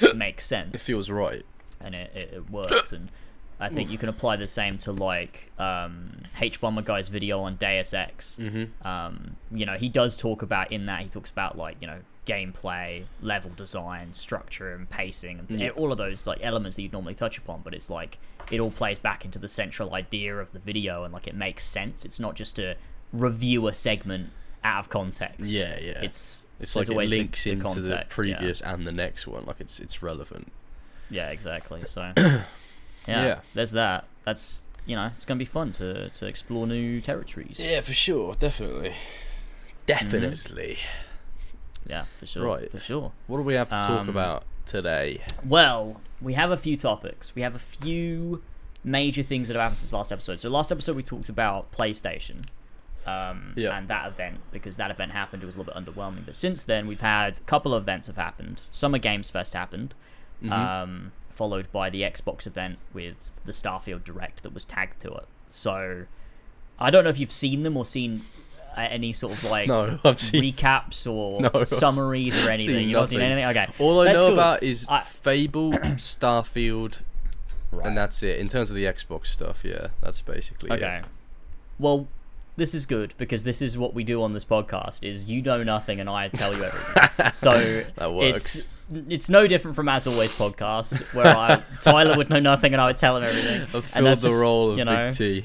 yeah. 0.02 0.12
makes 0.14 0.46
sense 0.46 0.74
It 0.74 0.80
feels 0.80 1.10
right. 1.10 1.44
and 1.80 1.94
it, 1.94 2.10
it, 2.14 2.30
it 2.34 2.50
works 2.50 2.92
and 2.92 3.10
I 3.60 3.68
think 3.68 3.90
you 3.90 3.98
can 3.98 4.08
apply 4.08 4.36
the 4.36 4.46
same 4.46 4.78
to 4.78 4.92
like 4.92 5.50
um, 5.58 6.12
hbomberguy's 6.36 7.08
video 7.08 7.40
on 7.40 7.56
Deus 7.56 7.92
Ex. 7.92 8.38
Mm-hmm. 8.40 8.86
Um, 8.86 9.36
you 9.50 9.66
know, 9.66 9.76
he 9.76 9.88
does 9.88 10.16
talk 10.16 10.42
about 10.42 10.70
in 10.70 10.86
that 10.86 11.02
he 11.02 11.08
talks 11.08 11.30
about 11.30 11.58
like 11.58 11.76
you 11.80 11.88
know 11.88 11.98
gameplay, 12.28 13.04
level 13.22 13.50
design, 13.56 14.12
structure, 14.12 14.74
and 14.74 14.88
pacing, 14.90 15.38
and 15.48 15.60
Yeah. 15.60 15.70
all 15.70 15.90
of 15.92 15.98
those 15.98 16.26
like 16.26 16.38
elements 16.42 16.76
that 16.76 16.82
you'd 16.82 16.92
normally 16.92 17.14
touch 17.14 17.38
upon. 17.38 17.62
But 17.62 17.74
it's 17.74 17.88
like 17.90 18.18
it 18.52 18.60
all 18.60 18.70
plays 18.70 18.98
back 18.98 19.24
into 19.24 19.38
the 19.38 19.48
central 19.48 19.94
idea 19.94 20.36
of 20.38 20.52
the 20.52 20.58
video, 20.58 21.04
and 21.04 21.12
like 21.14 21.26
it 21.26 21.34
makes 21.34 21.64
sense. 21.64 22.04
It's 22.04 22.20
not 22.20 22.34
just 22.36 22.56
to 22.56 22.76
review 23.12 23.66
a 23.68 23.74
segment 23.74 24.30
out 24.62 24.80
of 24.80 24.88
context. 24.90 25.50
Yeah, 25.50 25.78
yeah. 25.80 26.00
It's 26.02 26.44
It's 26.60 26.74
like 26.76 26.88
it 26.88 26.90
always 26.90 27.10
the- 27.10 27.18
links 27.18 27.44
the 27.44 27.50
into 27.52 27.62
the 27.64 27.68
context, 27.74 27.90
yeah. 27.90 28.04
previous 28.36 28.60
and 28.60 28.86
the 28.86 28.92
next 28.92 29.26
one. 29.26 29.44
Like 29.46 29.60
it's 29.60 29.80
it's 29.80 30.02
relevant. 30.02 30.52
Yeah, 31.10 31.30
exactly. 31.30 31.84
So, 31.86 32.12
yeah, 32.16 32.42
Yeah. 33.06 33.40
there's 33.54 33.70
that. 33.72 34.04
That's 34.24 34.64
you 34.84 34.96
know, 34.96 35.10
it's 35.16 35.24
gonna 35.24 35.38
be 35.38 35.44
fun 35.44 35.72
to 35.74 36.08
to 36.10 36.26
explore 36.26 36.66
new 36.66 37.00
territories. 37.00 37.58
Yeah, 37.60 37.80
for 37.80 37.92
sure, 37.94 38.34
definitely. 38.34 38.94
Definitely. 39.86 40.78
Mm-hmm. 40.80 41.07
Yeah, 41.88 42.04
for 42.18 42.26
sure. 42.26 42.44
Right. 42.46 42.70
For 42.70 42.78
sure. 42.78 43.12
What 43.26 43.38
do 43.38 43.42
we 43.44 43.54
have 43.54 43.68
to 43.68 43.74
talk 43.78 43.90
Um, 43.90 44.08
about 44.08 44.44
today? 44.66 45.20
Well, 45.44 46.00
we 46.20 46.34
have 46.34 46.50
a 46.50 46.56
few 46.56 46.76
topics. 46.76 47.34
We 47.34 47.42
have 47.42 47.54
a 47.54 47.58
few 47.60 48.42
major 48.84 49.22
things 49.22 49.48
that 49.48 49.54
have 49.54 49.62
happened 49.62 49.78
since 49.78 49.92
last 49.92 50.12
episode. 50.12 50.38
So 50.40 50.48
last 50.50 50.70
episode 50.70 50.96
we 50.96 51.02
talked 51.02 51.28
about 51.28 51.72
PlayStation. 51.72 52.44
Um, 53.06 53.54
Yeah. 53.56 53.76
and 53.76 53.88
that 53.88 54.06
event 54.06 54.40
because 54.52 54.76
that 54.76 54.90
event 54.90 55.12
happened 55.12 55.42
it 55.42 55.46
was 55.46 55.54
a 55.54 55.58
little 55.58 55.72
bit 55.72 55.82
underwhelming 55.82 56.26
but 56.26 56.34
since 56.34 56.62
then 56.64 56.86
we've 56.86 57.00
had 57.00 57.38
a 57.38 57.40
couple 57.42 57.72
of 57.72 57.82
events 57.84 58.06
have 58.06 58.16
happened 58.16 58.60
summer 58.70 58.98
games 58.98 59.30
fest 59.30 59.54
happened 59.54 59.94
Mm-hmm. 60.42 60.52
um, 60.52 61.12
followed 61.30 61.72
by 61.72 61.88
the 61.88 62.02
xbox 62.02 62.46
event 62.46 62.76
with 62.92 63.40
the 63.46 63.52
starfield 63.52 64.04
direct 64.04 64.42
that 64.42 64.52
was 64.52 64.66
tagged 64.66 65.00
to 65.00 65.10
it 65.14 65.26
so 65.48 66.04
i 66.78 66.90
don't 66.90 67.02
know 67.04 67.08
if 67.08 67.18
you've 67.18 67.32
seen 67.32 67.62
them 67.62 67.78
or 67.78 67.86
seen 67.86 68.26
Uh, 68.78 68.88
any 68.90 69.12
sort 69.12 69.32
of 69.32 69.42
like 69.44 69.66
No, 69.74 69.98
I've 70.04 70.20
seen. 70.20 70.42
recaps 70.42 71.10
or 71.10 71.40
No, 71.52 71.64
summaries 71.64 72.36
or 72.36 72.48
anything 72.50 72.76
seen 72.76 72.88
you 72.88 72.94
haven't 72.96 73.08
seen 73.08 73.20
anything 73.20 73.44
okay 73.46 73.66
All 73.80 74.00
I 74.00 74.12
know 74.12 74.32
about 74.32 74.62
is 74.62 74.86
I- 74.88 75.00
Fable, 75.02 75.72
Starfield, 75.96 77.00
Right. 77.70 77.86
and 77.86 77.96
that's 77.98 78.22
it. 78.22 78.38
In 78.38 78.48
terms 78.48 78.70
of 78.70 78.76
the 78.76 78.84
Xbox 78.84 79.26
stuff, 79.26 79.62
yeah, 79.64 79.88
that's 80.00 80.22
basically 80.22 80.70
Okay. 80.70 80.98
it. 81.00 81.04
Well, 81.78 82.08
this 82.58 82.74
is 82.74 82.84
good 82.86 83.14
because 83.16 83.44
this 83.44 83.62
is 83.62 83.78
what 83.78 83.94
we 83.94 84.04
do 84.04 84.22
on 84.22 84.32
this 84.32 84.44
podcast: 84.44 85.02
is 85.02 85.24
you 85.24 85.40
know 85.40 85.62
nothing 85.62 86.00
and 86.00 86.10
I 86.10 86.28
tell 86.28 86.54
you 86.54 86.64
everything. 86.64 87.32
so 87.32 87.84
That 87.96 88.12
works. 88.12 88.56
it's 88.56 88.66
it's 89.08 89.28
no 89.28 89.46
different 89.46 89.74
from 89.76 89.88
as 89.88 90.06
always 90.06 90.32
podcast 90.32 91.00
where 91.14 91.26
I 91.36 91.62
Tyler 91.80 92.16
would 92.16 92.30
know 92.30 92.40
nothing 92.40 92.72
and 92.72 92.80
I 92.80 92.86
would 92.86 92.96
tell 92.96 93.16
him 93.16 93.22
everything. 93.22 93.62
I've 93.62 93.74
and 93.74 93.84
filled 93.84 94.06
that's 94.06 94.20
the 94.22 94.28
just, 94.28 94.40
role 94.40 94.72
of 94.72 94.78
you 94.78 94.84
know, 94.84 95.10
Big 95.16 95.44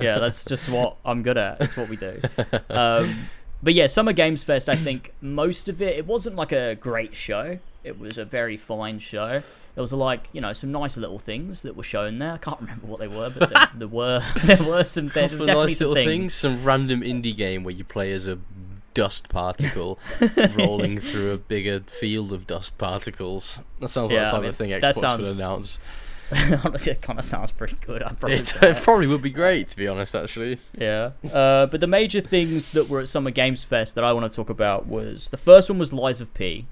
yeah, 0.00 0.18
that's 0.18 0.44
just 0.44 0.68
what 0.68 0.96
I'm 1.04 1.22
good 1.22 1.38
at. 1.38 1.60
It's 1.60 1.76
what 1.76 1.88
we 1.88 1.96
do. 1.96 2.20
Um, 2.70 3.28
but 3.62 3.72
yeah, 3.72 3.86
Summer 3.86 4.12
Games 4.12 4.44
Fest. 4.44 4.68
I 4.68 4.76
think 4.76 5.14
most 5.22 5.68
of 5.70 5.80
it. 5.80 5.96
It 5.96 6.06
wasn't 6.06 6.36
like 6.36 6.52
a 6.52 6.74
great 6.74 7.14
show. 7.14 7.58
It 7.82 7.98
was 7.98 8.18
a 8.18 8.24
very 8.24 8.56
fine 8.58 8.98
show. 8.98 9.42
There 9.74 9.82
was 9.82 9.92
like 9.92 10.28
you 10.32 10.40
know 10.40 10.52
some 10.52 10.70
nice 10.70 10.96
little 10.96 11.18
things 11.18 11.62
that 11.62 11.76
were 11.76 11.82
shown 11.82 12.18
there. 12.18 12.32
I 12.32 12.38
can't 12.38 12.60
remember 12.62 12.86
what 12.86 13.00
they 13.00 13.08
were, 13.08 13.30
but 13.36 13.50
there, 13.50 13.68
there 13.74 13.88
were 13.88 14.22
there 14.44 14.62
were 14.62 14.84
some 14.84 15.08
there 15.08 15.24
were 15.24 15.28
definitely 15.28 15.54
nice 15.54 15.80
little 15.80 15.94
things. 15.94 16.06
things. 16.06 16.34
Some 16.34 16.64
random 16.64 17.00
indie 17.00 17.36
game 17.36 17.64
where 17.64 17.74
you 17.74 17.84
play 17.84 18.12
as 18.12 18.26
a 18.26 18.38
dust 18.94 19.28
particle 19.28 19.98
rolling 20.56 20.98
through 21.00 21.32
a 21.32 21.36
bigger 21.38 21.80
field 21.80 22.32
of 22.32 22.46
dust 22.46 22.78
particles. 22.78 23.58
That 23.80 23.88
sounds 23.88 24.12
like 24.12 24.16
Yeah, 24.16 24.24
the 24.24 24.28
I 24.28 24.30
type 24.30 24.40
mean, 24.42 24.50
of 24.50 24.56
thing 24.56 24.70
Xbox 24.70 25.18
would 25.18 25.34
announce. 25.34 25.78
Honestly, 26.64 26.92
it 26.92 27.02
kind 27.02 27.18
of 27.18 27.24
sounds 27.24 27.50
pretty 27.50 27.76
good. 27.84 28.02
I'm 28.02 28.16
probably 28.16 28.38
It, 28.38 28.54
it 28.62 28.76
probably 28.78 29.06
would 29.08 29.20
be 29.20 29.30
great, 29.30 29.68
to 29.68 29.76
be 29.76 29.86
honest, 29.88 30.14
actually. 30.14 30.58
Yeah. 30.78 31.10
Uh, 31.32 31.66
but 31.66 31.80
the 31.80 31.86
major 31.86 32.20
things 32.20 32.70
that 32.70 32.88
were 32.88 33.00
at 33.00 33.08
Summer 33.08 33.30
Games 33.30 33.62
Fest 33.64 33.94
that 33.96 34.04
I 34.04 34.12
want 34.12 34.30
to 34.30 34.34
talk 34.34 34.48
about 34.48 34.86
was 34.86 35.28
the 35.28 35.36
first 35.36 35.68
one 35.68 35.78
was 35.78 35.92
Lies 35.92 36.20
of 36.20 36.32
P. 36.32 36.66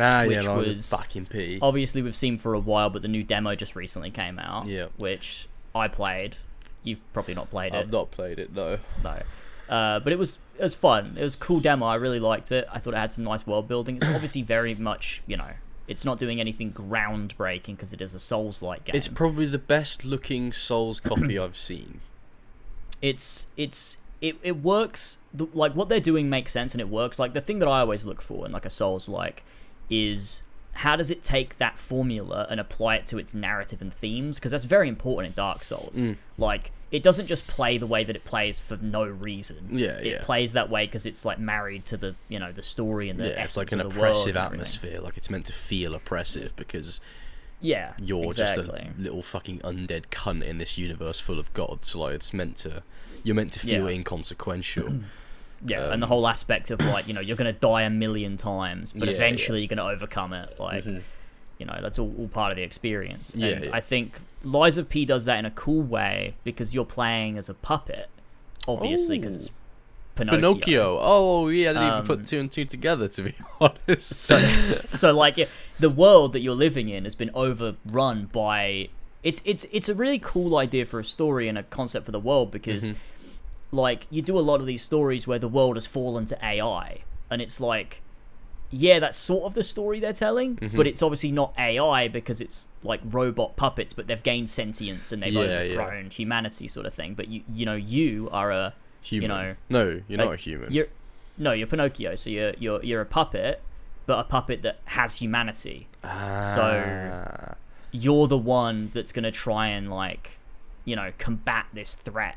Ah, 0.00 0.22
yeah, 0.22 0.26
Which 0.38 0.44
that 0.46 0.56
was, 0.56 0.68
was- 0.68 0.90
fucking 0.90 1.26
P. 1.26 1.58
Obviously, 1.62 2.02
we've 2.02 2.16
seen 2.16 2.36
for 2.38 2.54
a 2.54 2.58
while, 2.58 2.90
but 2.90 3.02
the 3.02 3.08
new 3.08 3.22
demo 3.22 3.54
just 3.54 3.76
recently 3.76 4.10
came 4.10 4.38
out. 4.38 4.66
Yeah. 4.66 4.86
Which 4.96 5.48
I 5.74 5.88
played. 5.88 6.36
You've 6.82 7.00
probably 7.12 7.34
not 7.34 7.50
played 7.50 7.74
it. 7.74 7.78
I've 7.78 7.92
not 7.92 8.10
played 8.10 8.38
it, 8.38 8.52
no. 8.52 8.78
No. 9.02 9.22
Uh, 9.68 10.00
but 10.00 10.12
it 10.12 10.18
was 10.18 10.38
it 10.58 10.62
was 10.62 10.74
fun. 10.74 11.16
It 11.18 11.22
was 11.22 11.34
a 11.36 11.38
cool 11.38 11.60
demo. 11.60 11.86
I 11.86 11.94
really 11.94 12.20
liked 12.20 12.52
it. 12.52 12.66
I 12.70 12.78
thought 12.78 12.92
it 12.94 12.98
had 12.98 13.10
some 13.12 13.24
nice 13.24 13.46
world 13.46 13.66
building. 13.68 13.96
It's 13.96 14.06
obviously 14.14 14.42
very 14.42 14.74
much 14.74 15.22
you 15.26 15.36
know. 15.36 15.50
It's 15.88 16.04
not 16.04 16.18
doing 16.18 16.40
anything 16.40 16.72
groundbreaking 16.72 17.76
because 17.76 17.92
it 17.92 18.00
is 18.00 18.14
a 18.14 18.18
Souls-like 18.20 18.84
game. 18.84 18.96
It's 18.96 19.06
probably 19.08 19.44
the 19.46 19.58
best 19.58 20.04
looking 20.04 20.50
Souls 20.52 20.98
copy 21.00 21.38
I've 21.38 21.56
seen. 21.56 22.00
it's 23.00 23.46
it's 23.56 23.98
it, 24.20 24.36
it 24.42 24.62
works 24.62 25.18
the, 25.32 25.46
like 25.52 25.74
what 25.74 25.88
they're 25.88 26.00
doing 26.00 26.30
makes 26.30 26.52
sense 26.52 26.72
and 26.72 26.80
it 26.80 26.88
works 26.88 27.18
like 27.18 27.34
the 27.34 27.40
thing 27.40 27.58
that 27.58 27.68
i 27.68 27.80
always 27.80 28.06
look 28.06 28.22
for 28.22 28.46
in 28.46 28.52
like 28.52 28.64
a 28.64 28.70
souls 28.70 29.08
like 29.08 29.44
is 29.90 30.42
how 30.78 30.96
does 30.96 31.10
it 31.10 31.22
take 31.22 31.58
that 31.58 31.78
formula 31.78 32.46
and 32.50 32.58
apply 32.58 32.96
it 32.96 33.06
to 33.06 33.16
its 33.18 33.32
narrative 33.34 33.80
and 33.80 33.94
themes 33.94 34.38
because 34.38 34.50
that's 34.50 34.64
very 34.64 34.88
important 34.88 35.28
in 35.28 35.34
dark 35.34 35.62
souls 35.62 35.96
Mm. 35.96 36.16
like 36.36 36.72
it 36.90 37.02
doesn't 37.02 37.26
just 37.26 37.46
play 37.46 37.76
the 37.78 37.86
way 37.86 38.02
that 38.04 38.14
it 38.16 38.24
plays 38.24 38.58
for 38.60 38.76
no 38.78 39.04
reason 39.04 39.68
Yeah, 39.70 39.98
it 39.98 40.06
yeah. 40.06 40.18
plays 40.22 40.52
that 40.54 40.70
way 40.70 40.86
because 40.86 41.06
it's 41.06 41.24
like 41.24 41.38
married 41.38 41.84
to 41.86 41.96
the 41.96 42.14
you 42.28 42.38
know 42.40 42.50
the 42.52 42.62
story 42.62 43.08
and 43.08 43.18
the 43.20 43.28
yeah, 43.28 43.44
it's 43.44 43.56
like 43.56 43.70
an 43.72 43.80
of 43.80 43.92
the 43.94 44.00
world 44.00 44.16
oppressive 44.16 44.36
atmosphere. 44.36 45.00
Like 45.00 45.16
it's 45.16 45.30
meant 45.30 45.46
to 45.46 45.52
feel 45.52 45.94
oppressive 45.94 46.54
because 46.56 47.00
yeah 47.60 47.92
you're 47.98 48.24
exactly. 48.26 48.64
just 48.64 48.98
a 48.98 49.00
little 49.00 49.22
fucking 49.22 49.60
undead 49.60 50.06
cunt 50.10 50.42
in 50.44 50.58
this 50.58 50.76
universe 50.76 51.20
full 51.20 51.38
of 51.38 51.52
gods. 51.54 51.94
Like 51.94 52.14
it's 52.14 52.32
meant 52.32 52.56
to, 52.58 52.82
you're 53.22 53.34
meant 53.36 53.52
to 53.52 53.60
feel 53.60 53.88
Yeah. 53.88 53.96
inconsequential. 53.96 54.92
Yeah, 55.66 55.92
and 55.92 56.02
the 56.02 56.06
Um, 56.06 56.10
whole 56.10 56.28
aspect 56.28 56.70
of 56.70 56.80
like 56.80 57.08
you 57.08 57.14
know 57.14 57.20
you're 57.20 57.36
gonna 57.36 57.52
die 57.52 57.82
a 57.82 57.90
million 57.90 58.36
times, 58.36 58.92
but 58.92 59.08
Yeah, 59.08 59.14
eventually 59.14 59.60
you're 59.60 59.68
gonna 59.68 59.84
overcome 59.90 60.32
it. 60.34 60.58
Like 60.60 60.84
Mhm. 60.84 61.02
you 61.58 61.66
know 61.66 61.78
that's 61.80 61.98
all, 61.98 62.12
all 62.18 62.28
part 62.28 62.52
of 62.52 62.56
the 62.56 62.62
experience. 62.62 63.34
Yeah, 63.36 63.48
and 63.48 63.64
yeah. 63.64 63.70
I 63.72 63.80
think 63.80 64.18
Lies 64.42 64.76
of 64.76 64.88
P 64.90 65.04
does 65.06 65.24
that 65.24 65.38
in 65.38 65.46
a 65.46 65.50
cool 65.50 65.82
way 65.82 66.34
because 66.44 66.74
you're 66.74 66.84
playing 66.84 67.38
as 67.38 67.48
a 67.48 67.54
puppet, 67.54 68.08
obviously 68.68 69.18
because 69.18 69.36
it's 69.36 69.50
Pinocchio. 70.16 70.38
Pinocchio. 70.38 70.98
Oh 71.00 71.48
yeah, 71.48 71.70
I 71.70 71.72
didn't 71.72 71.86
even 71.88 71.98
Um, 72.00 72.06
put 72.06 72.26
two 72.26 72.38
and 72.38 72.50
two 72.52 72.64
together 72.64 73.08
to 73.08 73.22
be 73.22 73.34
honest. 73.60 74.14
So, 74.14 74.38
so 74.86 75.16
like 75.16 75.36
yeah, 75.36 75.46
the 75.80 75.90
world 75.90 76.32
that 76.34 76.40
you're 76.40 76.54
living 76.54 76.88
in 76.88 77.04
has 77.04 77.14
been 77.14 77.30
overrun 77.34 78.26
by. 78.26 78.88
It's 79.22 79.40
it's 79.46 79.64
it's 79.72 79.88
a 79.88 79.94
really 79.94 80.18
cool 80.18 80.56
idea 80.58 80.84
for 80.84 81.00
a 81.00 81.04
story 81.04 81.48
and 81.48 81.56
a 81.56 81.62
concept 81.62 82.04
for 82.06 82.12
the 82.12 82.20
world 82.20 82.50
because, 82.50 82.90
Mm-hmm. 82.92 82.98
Like, 83.74 84.06
you 84.10 84.22
do 84.22 84.38
a 84.38 84.40
lot 84.40 84.60
of 84.60 84.66
these 84.66 84.82
stories 84.82 85.26
where 85.26 85.38
the 85.38 85.48
world 85.48 85.76
has 85.76 85.86
fallen 85.86 86.24
to 86.26 86.38
AI, 86.44 87.00
and 87.30 87.42
it's 87.42 87.60
like, 87.60 88.00
yeah, 88.70 88.98
that's 88.98 89.18
sort 89.18 89.44
of 89.44 89.54
the 89.54 89.62
story 89.62 90.00
they're 90.00 90.12
telling, 90.12 90.56
Mm-hmm. 90.56 90.76
but 90.76 90.86
it's 90.86 91.02
obviously 91.02 91.30
not 91.30 91.52
AI 91.58 92.08
because 92.08 92.40
it's 92.40 92.68
like 92.82 93.00
robot 93.04 93.54
puppets, 93.56 93.92
but 93.92 94.06
they've 94.06 94.22
gained 94.22 94.48
sentience 94.50 95.12
and 95.12 95.22
they've 95.22 95.32
Yeah, 95.32 95.42
yeah. 95.42 95.48
overthrown 95.74 96.10
humanity, 96.10 96.66
sort 96.68 96.86
of 96.86 96.94
thing. 96.94 97.14
But 97.14 97.28
you 97.28 97.42
you 97.54 97.66
know 97.66 97.74
you 97.76 98.28
are 98.32 98.50
a 98.50 98.74
human. 99.02 99.22
You 99.22 99.28
know, 99.36 99.54
no, 99.68 100.00
you're 100.08 100.18
like, 100.18 100.26
not 100.26 100.34
a 100.34 100.36
human. 100.36 100.72
you're 100.72 100.88
no, 101.38 101.52
you're 101.52 101.66
Pinocchio, 101.68 102.14
so 102.16 102.30
you're 102.30 102.54
you're 102.58 102.82
you're 102.82 103.00
a 103.00 103.06
puppet, 103.06 103.62
but 104.06 104.18
a 104.18 104.24
puppet 104.24 104.62
that 104.62 104.78
has 104.86 105.18
humanity. 105.18 105.86
Ah. 106.02 107.54
You're 107.92 108.26
the 108.26 108.38
one 108.38 108.90
that's 108.92 109.12
gonna 109.12 109.30
try 109.30 109.68
and 109.68 109.88
like, 109.88 110.32
you 110.84 110.96
know, 110.96 111.12
combat 111.18 111.66
this 111.72 111.94
threat. 111.94 112.36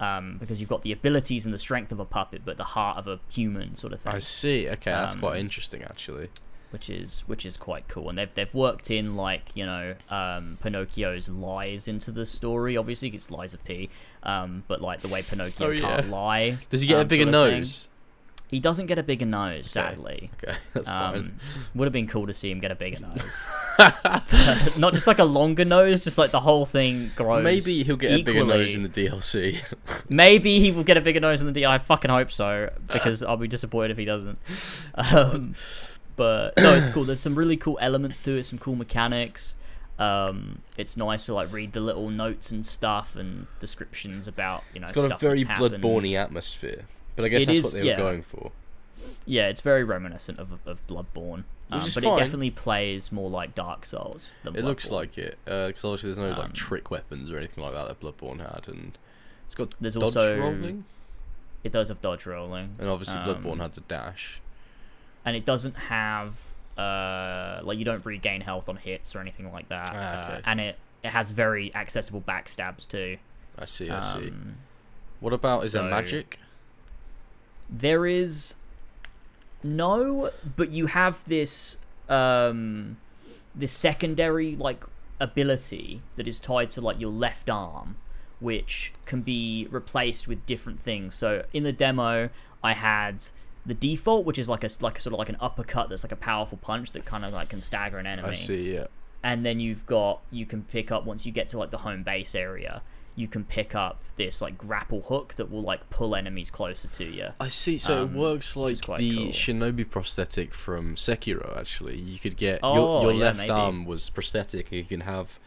Um, 0.00 0.36
because 0.40 0.60
you've 0.60 0.70
got 0.70 0.82
the 0.82 0.90
abilities 0.92 1.44
and 1.44 1.54
the 1.54 1.58
strength 1.58 1.92
of 1.92 2.00
a 2.00 2.04
puppet, 2.04 2.42
but 2.44 2.56
the 2.56 2.64
heart 2.64 2.98
of 2.98 3.06
a 3.06 3.20
human, 3.30 3.76
sort 3.76 3.92
of 3.92 4.00
thing, 4.00 4.12
I 4.14 4.18
see. 4.18 4.68
Okay, 4.68 4.90
that's 4.90 5.14
quite 5.14 5.34
Um, 5.34 5.38
interesting 5.38 5.82
actually. 5.82 6.28
which 6.70 6.90
is 6.90 7.20
which 7.26 7.44
is 7.46 7.56
quite 7.56 7.86
cool. 7.86 8.08
And 8.08 8.18
they've 8.18 8.32
they've 8.34 8.52
worked 8.54 8.90
in 8.90 9.14
like 9.14 9.42
you 9.54 9.64
know 9.66 9.94
um, 10.10 10.58
Pinocchio's 10.60 11.28
lies 11.28 11.86
into 11.86 12.10
the 12.10 12.26
story. 12.26 12.76
Obviously, 12.76 13.10
it's 13.10 13.30
lies 13.30 13.54
of 13.54 13.62
P, 13.64 13.90
um, 14.24 14.64
but 14.66 14.80
like 14.80 15.02
the 15.02 15.08
way 15.08 15.22
Pinocchio 15.22 15.68
Oh, 15.68 15.70
yeah. 15.70 15.80
can't 15.80 16.08
lie. 16.10 16.58
Does 16.70 16.80
he 16.80 16.88
get 16.88 16.96
a 16.98 17.00
um, 17.02 17.08
bigger 17.08 17.24
sort 17.30 17.34
of 17.34 17.50
thing. 17.52 17.58
nose? 17.60 17.88
He 18.52 18.60
doesn't 18.60 18.84
get 18.84 18.98
a 18.98 19.02
bigger 19.02 19.24
nose, 19.24 19.70
sadly. 19.70 20.30
Okay, 20.34 20.58
that's 20.74 20.86
fine. 20.86 21.16
Um, 21.16 21.32
would 21.74 21.86
have 21.86 21.92
been 21.94 22.06
cool 22.06 22.26
to 22.26 22.34
see 22.34 22.50
him 22.50 22.60
get 22.60 22.70
a 22.70 22.74
bigger 22.74 23.00
nose. 23.00 23.40
Not 24.76 24.92
just 24.92 25.06
like 25.06 25.18
a 25.18 25.24
longer 25.24 25.64
nose, 25.64 26.04
just 26.04 26.18
like 26.18 26.32
the 26.32 26.40
whole 26.40 26.66
thing 26.66 27.12
grows. 27.16 27.42
Maybe 27.42 27.82
he'll 27.82 27.96
get 27.96 28.12
a 28.12 28.22
bigger 28.22 28.44
nose 28.44 28.74
in 28.74 28.82
the 28.82 28.90
DLC. 28.90 29.58
Maybe 30.10 30.60
he 30.60 30.70
will 30.70 30.84
get 30.84 30.98
a 30.98 31.00
bigger 31.00 31.18
nose 31.18 31.40
in 31.40 31.46
the 31.46 31.52
D. 31.54 31.64
I 31.64 31.78
fucking 31.78 32.10
hope 32.10 32.30
so 32.30 32.70
because 32.92 33.22
I'll 33.22 33.38
be 33.38 33.48
disappointed 33.48 33.92
if 33.92 33.96
he 33.96 34.04
doesn't. 34.04 34.38
Um, 34.96 35.54
but 36.16 36.52
no, 36.58 36.74
it's 36.74 36.90
cool. 36.90 37.04
There's 37.04 37.20
some 37.20 37.34
really 37.34 37.56
cool 37.56 37.78
elements 37.80 38.18
to 38.18 38.36
it. 38.36 38.42
Some 38.42 38.58
cool 38.58 38.76
mechanics. 38.76 39.56
Um, 39.98 40.60
it's 40.76 40.98
nice 40.98 41.24
to 41.24 41.32
like 41.32 41.50
read 41.50 41.72
the 41.72 41.80
little 41.80 42.10
notes 42.10 42.50
and 42.50 42.66
stuff 42.66 43.16
and 43.16 43.46
descriptions 43.60 44.28
about 44.28 44.62
you 44.74 44.80
know. 44.80 44.88
it's 44.88 44.92
got 44.92 45.10
a 45.10 45.16
very. 45.16 45.42
Bloodborne 45.42 46.14
atmosphere. 46.14 46.84
But 47.22 47.26
I 47.26 47.28
guess 47.28 47.42
It 47.42 47.46
that's 47.46 47.58
is- 47.58 47.64
what 47.64 47.72
they 47.74 47.84
yeah. 47.86 47.96
were 47.96 48.02
going 48.02 48.22
for. 48.22 48.50
Yeah, 49.26 49.46
it's 49.48 49.60
very 49.60 49.84
reminiscent 49.84 50.38
of 50.40 50.50
of 50.66 50.84
Bloodborne, 50.88 51.44
um, 51.70 51.80
but 51.80 51.82
fine. 51.92 52.04
it 52.12 52.16
definitely 52.16 52.50
plays 52.50 53.12
more 53.12 53.30
like 53.30 53.54
Dark 53.54 53.84
Souls. 53.84 54.32
Than 54.42 54.56
It 54.56 54.64
looks 54.64 54.90
like 54.90 55.16
it, 55.16 55.38
because 55.44 55.84
obviously 55.84 56.08
there's 56.08 56.18
no 56.18 56.32
Um, 56.32 56.38
like 56.38 56.52
trick 56.54 56.90
weapons 56.90 57.30
or 57.30 57.38
anything 57.38 57.62
like 57.62 57.72
that 57.74 57.86
that 57.86 58.00
Bloodborne 58.00 58.40
had, 58.40 58.66
and 58.66 58.98
it's 59.46 59.54
got 59.54 59.72
There's 59.80 59.94
dodge 59.94 60.02
also- 60.04 60.38
rolling, 60.38 60.84
it 61.62 61.70
does 61.70 61.88
have 61.88 62.00
dodge 62.00 62.26
rolling, 62.26 62.74
and 62.80 62.88
obviously 62.88 63.16
um, 63.16 63.26
Bloodborne 63.28 63.60
had 63.60 63.74
the 63.74 63.82
dash. 63.82 64.40
and 65.24 65.36
it 65.36 65.44
doesn't 65.44 65.76
have 65.76 66.52
uh 66.76 67.60
like 67.62 67.78
you 67.78 67.84
don't 67.84 68.04
regain 68.04 68.40
health 68.40 68.68
on 68.68 68.76
hits 68.76 69.14
or 69.14 69.20
anything 69.20 69.52
like 69.52 69.68
that, 69.68 69.92
Ah, 69.94 70.32
uh, 70.36 70.40
and 70.46 70.60
it 70.60 70.78
it 71.04 71.10
has 71.10 71.30
very 71.32 71.72
accessible 71.74 72.20
backstabs 72.20 72.88
too. 72.88 73.18
I 73.58 73.66
see, 73.66 73.88
I 73.90 74.00
see. 74.00 74.28
Um, 74.30 74.56
What 75.20 75.32
about 75.32 75.64
is 75.64 75.72
there 75.72 75.82
magic? 75.84 76.38
There 77.70 78.06
is 78.06 78.56
no, 79.62 80.30
but 80.56 80.70
you 80.70 80.86
have 80.86 81.24
this 81.24 81.76
um 82.08 82.96
this 83.54 83.72
secondary 83.72 84.56
like 84.56 84.84
ability 85.20 86.02
that 86.16 86.26
is 86.26 86.40
tied 86.40 86.70
to 86.70 86.80
like 86.80 87.00
your 87.00 87.10
left 87.10 87.48
arm, 87.48 87.96
which 88.40 88.92
can 89.06 89.22
be 89.22 89.68
replaced 89.70 90.26
with 90.26 90.44
different 90.46 90.80
things. 90.80 91.14
So 91.14 91.44
in 91.52 91.62
the 91.62 91.72
demo, 91.72 92.30
I 92.62 92.72
had 92.72 93.22
the 93.64 93.74
default, 93.74 94.24
which 94.24 94.38
is 94.38 94.48
like 94.48 94.64
a 94.64 94.68
like 94.80 94.98
sort 94.98 95.12
of 95.12 95.18
like 95.18 95.28
an 95.28 95.36
uppercut 95.40 95.88
that's 95.88 96.02
like 96.02 96.12
a 96.12 96.16
powerful 96.16 96.58
punch 96.58 96.92
that 96.92 97.04
kind 97.04 97.24
of 97.24 97.32
like 97.32 97.50
can 97.50 97.60
stagger 97.60 97.98
an 97.98 98.06
enemy 98.06 98.28
I 98.28 98.34
see, 98.34 98.74
yeah. 98.74 98.86
and 99.22 99.46
then 99.46 99.60
you've 99.60 99.86
got 99.86 100.20
you 100.30 100.46
can 100.46 100.62
pick 100.62 100.90
up 100.90 101.04
once 101.04 101.24
you 101.24 101.32
get 101.32 101.48
to 101.48 101.58
like 101.58 101.70
the 101.70 101.78
home 101.78 102.02
base 102.02 102.34
area 102.34 102.82
you 103.14 103.28
can 103.28 103.44
pick 103.44 103.74
up 103.74 104.00
this 104.16 104.40
like 104.40 104.56
grapple 104.56 105.02
hook 105.02 105.34
that 105.34 105.50
will 105.50 105.62
like 105.62 105.88
pull 105.90 106.14
enemies 106.14 106.50
closer 106.50 106.88
to 106.88 107.04
you 107.04 107.28
I 107.38 107.48
see. 107.48 107.76
So 107.78 108.02
Um, 108.04 108.14
it 108.14 108.18
works 108.18 108.56
like 108.56 108.76
the 108.96 109.16
cool. 109.16 109.26
Shinobi 109.28 109.88
prosthetic 109.88 110.54
from 110.54 110.96
Sekiro. 110.96 111.56
Actually, 111.58 111.98
you 111.98 112.18
could 112.18 112.36
get 112.36 112.60
Oh, 112.62 112.74
your, 112.74 113.02
your 113.02 113.12
yeah, 113.12 113.24
left 113.26 113.38
maybe. 113.38 113.50
arm 113.50 113.84
was 113.84 114.08
prosthetic, 114.10 114.70
and 114.70 114.78
you 114.78 114.84
can 114.84 115.00
have 115.02 115.38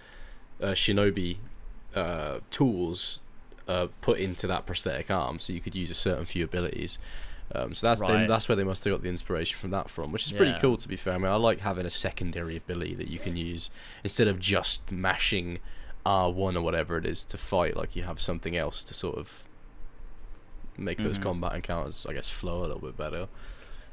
uh, 0.61 0.67
Shinobi 0.73 1.37
uh, 1.95 2.39
tools 2.51 3.21
uh, 3.67 3.87
put 4.01 4.19
into 4.19 4.45
that 4.47 4.65
prosthetic 4.65 5.09
arm, 5.09 5.39
so 5.39 5.51
you 5.53 5.59
could 5.59 5.75
use 5.75 5.89
a 5.89 5.95
certain 5.95 6.25
few 6.25 6.43
abilities. 6.43 6.99
Um, 7.53 7.73
so 7.75 7.87
that's 7.87 8.01
Right. 8.01 8.27
that's 8.27 8.47
where 8.49 8.55
they 8.55 8.63
must 8.63 8.83
have 8.83 8.93
got 8.93 9.01
the 9.03 9.09
inspiration 9.09 9.57
from 9.59 9.69
that 9.71 9.89
from, 9.89 10.11
which 10.11 10.25
is 10.25 10.31
pretty 10.31 10.55
cool 10.59 10.77
to 10.77 10.87
be 10.87 10.95
fair. 10.95 11.13
I 11.13 11.17
mean, 11.17 11.27
I 11.27 11.35
like 11.35 11.61
having 11.61 11.85
a 11.85 11.91
secondary 11.91 12.55
ability 12.57 12.95
that 12.95 13.07
you 13.07 13.19
can 13.19 13.35
use 13.37 13.69
instead 14.03 14.27
of 14.27 14.39
just 14.39 14.91
mashing 14.91 15.59
R1 16.05 16.55
or 16.55 16.61
whatever 16.61 16.97
it 16.97 17.05
is 17.05 17.23
to 17.25 17.37
fight. 17.37 17.75
Like 17.75 17.95
you 17.95 18.03
have 18.03 18.19
something 18.21 18.55
else 18.55 18.83
to 18.85 18.93
sort 18.93 19.17
of 19.17 19.43
make 20.77 20.97
those 20.99 21.17
Mhm. 21.17 21.23
combat 21.23 21.53
encounters, 21.53 22.05
I 22.07 22.13
guess, 22.13 22.29
flow 22.29 22.59
a 22.59 22.67
little 22.67 22.79
bit 22.79 22.97
better. 22.97 23.27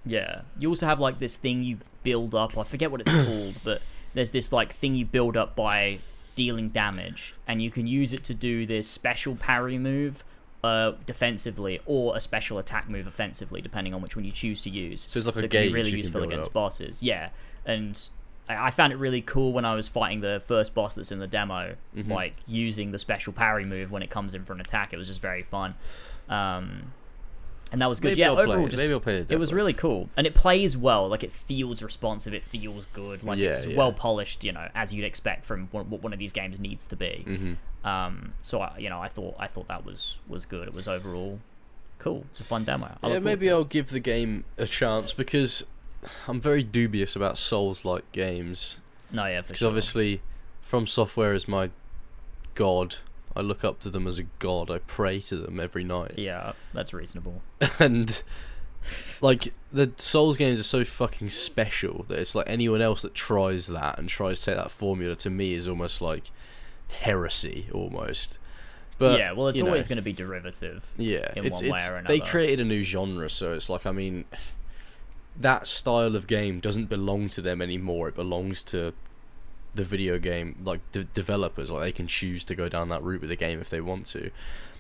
yeah 0.05 0.41
you 0.59 0.69
also 0.69 0.85
have 0.85 0.99
like 0.99 1.21
this 1.21 1.37
thing 1.37 1.63
you 1.63 1.79
build 2.03 2.35
up 2.35 2.59
i 2.59 2.65
forget 2.65 2.91
what 2.91 3.01
it's 3.01 3.13
called 3.25 3.55
but 3.63 3.81
there's 4.15 4.33
this 4.33 4.51
like 4.51 4.73
thing 4.73 4.97
you 4.97 5.05
build 5.07 5.37
up 5.37 5.55
by 5.55 5.97
dealing 6.35 6.69
damage 6.71 7.37
and 7.47 7.63
you 7.63 7.71
can 7.71 7.87
use 7.87 8.13
it 8.13 8.25
to 8.25 8.35
do 8.35 8.67
this 8.67 8.89
special 8.89 9.37
parry 9.37 9.79
move 9.79 10.25
uh, 10.65 10.91
defensively 11.07 11.79
or 11.87 12.17
a 12.17 12.21
special 12.21 12.59
attack 12.59 12.89
move 12.89 13.07
offensively 13.07 13.61
depending 13.61 13.95
on 13.95 14.03
which 14.03 14.17
one 14.17 14.25
you 14.25 14.33
choose 14.33 14.61
to 14.61 14.71
use 14.71 15.07
So 15.09 15.19
it's 15.19 15.27
like 15.29 15.37
a 15.37 15.43
that 15.43 15.51
can 15.53 15.61
gauge 15.63 15.71
be 15.71 15.75
really 15.75 15.91
useful 15.93 16.25
against 16.25 16.53
bosses. 16.53 17.01
Yeah, 17.01 17.29
and 17.65 17.97
I 18.49 18.71
found 18.71 18.93
it 18.93 18.97
really 18.97 19.23
cool 19.23 19.53
when 19.53 19.65
I 19.65 19.75
was 19.75 19.89
fighting 19.89 20.21
the 20.21 20.43
first 20.47 20.75
boss 20.75 20.95
that's 20.97 21.13
in 21.13 21.19
the 21.21 21.27
demo, 21.27 21.77
Mhm. 21.97 22.09
like 22.09 22.35
using 22.47 22.91
the 22.91 22.99
special 22.99 23.33
parry 23.33 23.65
move 23.65 23.91
when 23.91 24.03
it 24.03 24.11
comes 24.11 24.35
in 24.35 24.45
for 24.45 24.53
an 24.53 24.61
attack. 24.61 24.93
It 24.93 24.97
was 24.99 25.09
just 25.09 25.21
very 25.21 25.43
fun, 25.43 25.75
um, 26.29 26.93
and 27.71 27.81
that 27.81 27.89
was 27.89 28.01
good. 28.01 28.09
Maybe 28.09 28.21
yeah, 28.21 28.29
I'll 28.33 28.39
overall, 28.41 28.67
it. 28.67 28.71
just 28.71 28.77
Maybe 28.83 28.93
I'll 28.93 29.01
play 29.01 29.23
the 29.23 29.33
it 29.35 29.39
was 29.39 29.53
really 29.53 29.73
cool, 29.73 30.11
and 30.17 30.27
it 30.27 30.35
plays 30.35 30.77
well. 30.77 31.09
Like 31.09 31.23
it 31.23 31.33
feels 31.33 31.83
responsive. 31.83 32.35
It 32.35 32.43
feels 32.43 32.87
good. 32.93 33.23
Like 33.23 33.39
Yeah, 33.39 33.49
it's 33.49 33.65
yeah. 33.67 33.77
well 33.77 33.93
polished. 33.93 34.45
You 34.45 34.53
know, 34.53 34.69
as 34.75 34.93
you'd 34.93 35.05
expect 35.07 35.45
from 35.47 35.69
what 35.71 35.87
one 35.87 36.13
of 36.13 36.19
these 36.19 36.33
games 36.33 36.61
needs 36.61 36.85
to 36.87 36.97
be. 36.97 37.23
hmm 37.25 37.87
Um, 37.89 38.35
so 38.41 38.61
I, 38.61 38.77
you 38.79 38.89
know, 38.91 39.01
I 39.01 39.09
thought 39.09 39.35
I 39.39 39.47
thought 39.47 39.69
that 39.69 39.85
was 39.87 40.19
was 40.29 40.45
good. 40.45 40.69
It 40.69 40.75
was 40.75 40.87
overall 40.87 41.39
cool. 41.99 42.25
It's 42.33 42.41
a 42.41 42.45
fun 42.45 42.65
demo. 42.65 42.99
I 43.03 43.09
Yeah, 43.09 43.19
maybe. 43.21 43.51
I'll 43.51 43.65
give 43.65 43.91
the 43.91 44.01
game 44.01 44.45
a 44.59 44.67
chance 44.67 45.13
because 45.13 45.65
I'm 46.27 46.41
very 46.41 46.63
dubious 46.63 47.15
about 47.17 47.39
Souls-like 47.39 48.11
games. 48.13 48.77
No, 49.11 49.27
yeah, 49.27 49.43
for 49.43 49.49
Because 49.49 49.59
sure. 49.61 49.69
obviously, 49.69 50.21
From 50.63 50.87
Software 50.87 51.33
is 51.35 51.47
my 51.47 51.71
god. 52.55 52.97
I 53.35 53.41
look 53.41 53.65
up 53.65 53.81
to 53.81 53.91
them 53.91 54.07
as 54.07 54.19
a 54.19 54.25
god. 54.41 54.71
I 54.71 54.79
pray 54.79 55.21
to 55.21 55.37
them 55.37 55.59
every 55.61 55.85
night. 55.85 56.19
Yeah, 56.19 56.53
that's 56.75 56.93
reasonable. 56.93 57.43
and 57.79 58.23
like 59.21 59.53
the 59.73 59.93
Souls 59.97 60.37
games 60.37 60.59
are 60.61 60.65
so 60.65 60.85
fucking 60.85 61.31
special 61.31 62.05
that 62.09 62.19
it's 62.19 62.35
like 62.35 62.49
anyone 62.49 62.83
else 62.83 63.03
that 63.03 63.15
tries 63.15 63.69
that 63.69 63.99
and 63.99 64.09
tries 64.09 64.41
to 64.41 64.47
take 64.47 64.57
that 64.57 64.71
formula 64.71 65.15
to 65.17 65.31
me 65.31 65.55
is 65.55 65.69
almost 65.69 66.01
like 66.03 66.31
heresy 66.91 67.69
almost. 67.73 68.39
But 68.99 69.19
yeah, 69.19 69.33
well, 69.33 69.49
it's 69.49 69.61
know, 69.61 69.67
always 69.69 69.89
going 69.89 69.97
to 69.97 70.03
be 70.03 70.13
derivative. 70.13 70.93
yeah, 70.99 71.33
in 71.37 71.47
it's 71.47 71.61
one 71.63 71.71
way 71.71 71.79
it's 71.79 71.91
or 71.91 72.03
they 72.07 72.21
created 72.21 72.61
a 72.61 72.65
new 72.65 72.83
genre, 72.83 73.31
so 73.31 73.53
it's 73.53 73.69
like 73.71 73.87
I 73.87 73.93
mean, 73.93 74.27
that 75.41 75.67
style 75.67 76.15
of 76.17 76.27
game 76.27 76.61
doesn't 76.61 76.87
belong 76.89 77.29
to 77.31 77.41
them 77.43 77.61
anymore. 77.63 78.09
It 78.09 78.15
belongs 78.17 78.63
to 78.65 78.93
the 79.75 79.85
video 79.85 80.19
game 80.19 80.57
like 80.65 80.81
de- 80.93 81.05
developers. 81.05 81.71
Like 81.71 81.83
they 81.83 81.93
can 81.93 82.07
choose 82.07 82.45
to 82.47 82.55
go 82.55 82.69
down 82.69 82.89
that 82.91 83.03
route 83.03 83.21
with 83.23 83.31
the 83.31 83.37
game 83.37 83.61
if 83.61 83.71
they 83.71 83.81
want 83.81 84.07
to. 84.07 84.31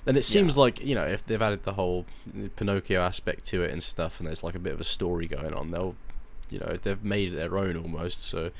And 0.06 0.16
it 0.16 0.24
seems 0.24 0.56
Yeah. 0.56 0.60
like 0.62 0.84
you 0.84 0.94
know 0.94 1.04
if 1.04 1.24
they've 1.24 1.40
added 1.40 1.62
the 1.62 1.74
whole 1.74 2.06
Pinocchio 2.56 3.00
aspect 3.00 3.44
to 3.46 3.62
it 3.62 3.70
and 3.70 3.82
stuff, 3.82 4.18
and 4.20 4.26
there's 4.26 4.42
like 4.42 4.54
a 4.54 4.58
bit 4.58 4.72
of 4.74 4.80
a 4.80 4.84
story 4.84 5.26
going 5.26 5.54
on, 5.54 5.70
they'll 5.70 5.94
you 6.50 6.58
know 6.58 6.76
they've 6.82 7.02
made 7.04 7.32
it 7.32 7.36
their 7.36 7.56
own 7.56 7.76
almost. 7.76 8.22
So 8.22 8.50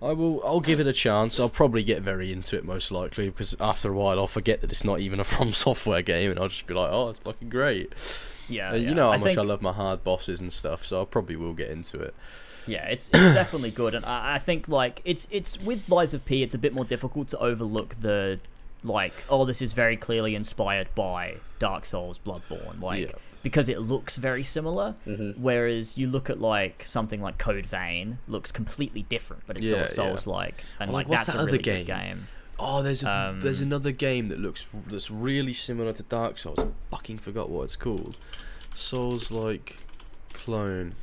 I 0.00 0.12
will 0.12 0.40
I'll 0.44 0.60
give 0.60 0.80
it 0.80 0.86
a 0.86 0.92
chance. 0.92 1.38
I'll 1.38 1.48
probably 1.50 1.82
get 1.82 2.00
very 2.02 2.32
into 2.32 2.56
it 2.56 2.64
most 2.64 2.90
likely 2.90 3.28
because 3.28 3.54
after 3.60 3.90
a 3.92 3.96
while 3.96 4.18
I'll 4.18 4.26
forget 4.26 4.60
that 4.62 4.70
it's 4.72 4.84
not 4.84 5.00
even 5.00 5.20
a 5.20 5.24
From 5.32 5.52
Software 5.52 6.00
game, 6.02 6.30
and 6.30 6.40
I'll 6.40 6.48
just 6.48 6.66
be 6.66 6.74
like, 6.74 6.90
oh, 6.92 7.08
it's 7.10 7.18
fucking 7.18 7.48
great. 7.50 7.92
Yeah, 8.52 8.70
Uh, 8.70 8.74
yeah. 8.74 8.88
You 8.88 8.94
know 8.94 9.06
how 9.08 9.12
I 9.12 9.16
much 9.16 9.24
think, 9.28 9.38
I 9.38 9.42
love 9.42 9.62
my 9.62 9.72
hard 9.72 10.04
bosses 10.04 10.40
and 10.40 10.52
stuff, 10.52 10.84
so 10.84 11.02
I 11.02 11.04
probably 11.04 11.36
will 11.36 11.54
get 11.54 11.70
into 11.70 11.98
it. 12.00 12.14
Yeah, 12.66 12.86
it's 12.86 13.08
it's 13.12 13.34
definitely 13.34 13.70
good, 13.72 13.94
and 13.94 14.04
I, 14.04 14.34
I 14.34 14.38
think 14.38 14.68
like 14.68 15.00
it's 15.04 15.26
it's 15.30 15.60
with 15.60 15.88
Lies 15.88 16.14
of 16.14 16.24
P, 16.24 16.42
it's 16.42 16.54
a 16.54 16.58
bit 16.58 16.72
more 16.72 16.84
difficult 16.84 17.28
to 17.28 17.38
overlook 17.38 17.96
the 18.00 18.38
like 18.84 19.14
oh 19.30 19.44
this 19.44 19.62
is 19.62 19.72
very 19.72 19.96
clearly 19.96 20.34
inspired 20.34 20.88
by 20.94 21.36
Dark 21.58 21.84
Souls, 21.84 22.20
Bloodborne, 22.24 22.80
like 22.80 23.00
Yeah. 23.08 23.12
because 23.42 23.68
it 23.68 23.80
looks 23.80 24.16
very 24.16 24.42
similar. 24.44 24.94
Mhm. 25.06 25.38
Whereas 25.38 25.96
you 25.98 26.08
look 26.08 26.28
at 26.30 26.40
like 26.40 26.84
something 26.86 27.20
like 27.22 27.38
Code 27.38 27.66
Vein, 27.66 28.18
looks 28.28 28.50
completely 28.52 29.02
different, 29.02 29.42
but 29.46 29.56
it's 29.56 29.66
Yeah, 29.66 29.86
still. 29.86 30.06
Souls 30.08 30.26
like, 30.26 30.62
and 30.80 30.92
like 30.92 31.08
what's 31.08 31.26
that's 31.26 31.36
that 31.36 31.42
a 31.42 31.46
really 31.46 31.58
game? 31.58 31.84
good 31.84 31.86
game. 31.86 32.28
Oh, 32.64 32.82
there's 32.82 33.02
a, 33.02 33.36
there's 33.42 33.60
Um, 33.60 33.68
another 33.68 33.90
game 33.92 34.28
that 34.28 34.38
looks 34.38 34.66
that's 34.86 35.10
really 35.10 35.52
similar 35.52 35.92
to 35.94 36.02
Dark 36.04 36.38
Souls. 36.38 36.58
I 36.58 36.68
fucking 36.90 37.18
forgot 37.18 37.50
what 37.50 37.64
it's 37.64 37.76
called. 37.76 38.16
Souls 38.74 39.30
like 39.30 39.78
clone. 40.32 40.94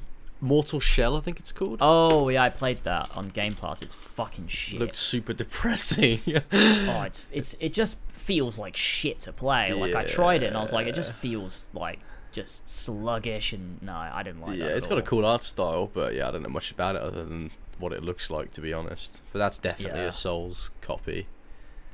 Mortal 0.42 0.80
Shell, 0.80 1.18
I 1.18 1.20
think 1.20 1.38
it's 1.40 1.52
called. 1.52 1.80
Oh 1.82 2.30
yeah, 2.30 2.44
I 2.44 2.50
played 2.50 2.84
that 2.86 3.12
on 3.14 3.28
Game 3.28 3.56
Pass. 3.56 3.82
It's 3.82 3.94
fucking 3.96 4.48
shit. 4.48 4.80
Looks 4.80 4.98
super 4.98 5.34
depressing. 5.34 6.22
oh, 6.54 7.02
it's 7.04 7.28
it's 7.32 7.56
it 7.60 7.74
just 7.74 7.98
feels 8.14 8.58
like 8.58 8.76
shit 8.78 9.20
to 9.20 9.34
play. 9.34 9.74
Like 9.74 9.96
I 9.96 10.06
tried 10.06 10.44
it 10.44 10.48
and 10.48 10.58
I 10.58 10.62
was 10.62 10.72
like, 10.72 10.88
it 10.88 10.96
just 10.96 11.12
feels 11.12 11.70
like 11.74 12.00
just 12.32 12.70
sluggish 12.70 13.52
and 13.54 13.82
no, 13.82 13.92
I 13.94 14.24
didn't 14.24 14.40
like 14.42 14.58
yeah, 14.58 14.68
it's 14.68 14.86
at 14.86 14.90
got 14.92 15.00
a 15.00 15.02
cool 15.02 15.26
art 15.26 15.44
style, 15.44 15.90
but 15.94 16.14
yeah, 16.14 16.30
I 16.30 16.32
don't 16.32 16.44
know 16.44 16.50
much 16.50 16.72
about 16.72 16.96
it 16.96 17.02
other 17.02 17.26
than 17.26 17.52
what 17.78 17.92
it 17.92 18.04
looks 18.04 18.30
like, 18.30 18.52
to 18.54 18.62
be 18.62 18.72
honest. 18.72 19.20
But 19.34 19.40
that's 19.40 19.58
definitely 19.58 20.02
Yeah. 20.02 20.08
a 20.08 20.12
Souls 20.14 20.70
copy. 20.80 21.28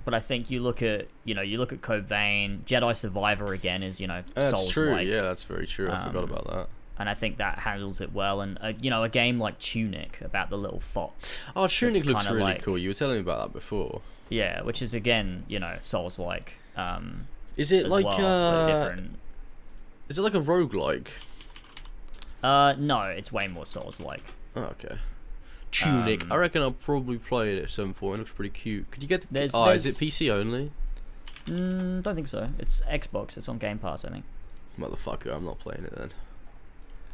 But 0.05 0.13
I 0.13 0.19
think 0.19 0.49
you 0.51 0.61
look 0.61 0.81
at 0.83 1.07
you 1.23 1.33
know 1.35 1.41
you 1.41 1.57
look 1.57 1.73
at 1.73 1.81
Code 1.81 2.05
Vein, 2.05 2.63
Jedi 2.65 2.95
Survivor 2.95 3.53
again 3.53 3.81
is 3.83 3.99
you 3.99 4.07
know 4.07 4.21
That's 4.35 4.51
Souls 4.51 4.71
true. 4.71 4.91
like, 4.91 5.07
Yeah, 5.07 5.21
that's 5.21 5.43
very 5.43 5.65
true. 5.67 5.89
I 5.91 5.97
forgot 6.07 6.23
Um, 6.23 6.29
about 6.31 6.47
that. 6.47 6.67
and 6.99 7.09
I 7.09 7.15
think 7.15 7.37
that 7.37 7.57
handles 7.59 7.99
it 8.01 8.13
well. 8.13 8.39
And 8.41 8.57
uh, 8.61 8.73
you 8.79 8.89
know 8.91 9.03
a 9.03 9.09
game 9.09 9.39
like 9.39 9.57
Tunic 9.59 10.21
about 10.21 10.49
the 10.51 10.57
little 10.57 10.79
fox, 10.79 11.41
Oh, 11.55 11.67
Tunic 11.67 12.05
looks 12.05 12.25
really 12.29 12.41
like- 12.41 12.61
cool. 12.63 12.77
You 12.77 12.89
were 12.89 12.93
telling 12.93 13.15
me 13.15 13.21
about 13.21 13.47
that 13.47 13.53
before. 13.53 14.01
yeah, 14.29 14.61
which 14.61 14.81
is 14.83 14.93
again 14.93 15.43
you 15.47 15.59
know 15.59 15.77
Souls 15.81 16.19
like. 16.19 16.53
Um, 16.77 17.27
Is 17.57 17.71
it 17.71 17.87
like 17.87 18.05
well, 18.05 18.23
uh, 18.25 18.67
different. 18.67 19.15
is 20.09 20.17
it 20.19 20.21
like 20.21 20.33
a 20.35 20.39
roguelike? 20.41 21.07
Uh, 22.43 22.75
no, 22.77 22.99
it's 23.01 23.31
way 23.31 23.47
more 23.47 23.65
Souls 23.65 23.99
like. 23.99 24.23
Oh, 24.55 24.63
okay. 24.63 24.95
Tunic. 25.83 26.23
Um, 26.23 26.31
I 26.31 26.35
reckon 26.37 26.61
I'll 26.61 26.71
probably 26.71 27.17
play 27.17 27.55
it 27.57 27.63
at 27.63 27.69
some 27.69 27.93
point. 27.93 28.15
It 28.15 28.19
looks 28.19 28.31
pretty 28.31 28.49
cute. 28.51 28.89
Could 28.91 29.03
you 29.03 29.09
get? 29.09 29.21
The, 29.21 29.27
There's- 29.31 29.51
oh, 29.53 29.69
is 29.69 29.85
it 29.85 29.95
PC 29.95 30.29
only? 30.31 30.71
Mm, 31.47 32.01
don't 32.03 32.15
think 32.15 32.27
so. 32.27 32.49
It's 32.57 32.81
Xbox. 32.81 33.37
It's 33.37 33.47
on 33.47 33.57
Game 33.59 33.77
Pass, 33.77 34.03
I 34.05 34.09
think. 34.09 34.25
Motherfucker, 34.79 35.33
I'm 35.35 35.45
not 35.45 35.59
playing 35.59 35.83
it 35.85 35.95
then. 35.95 36.11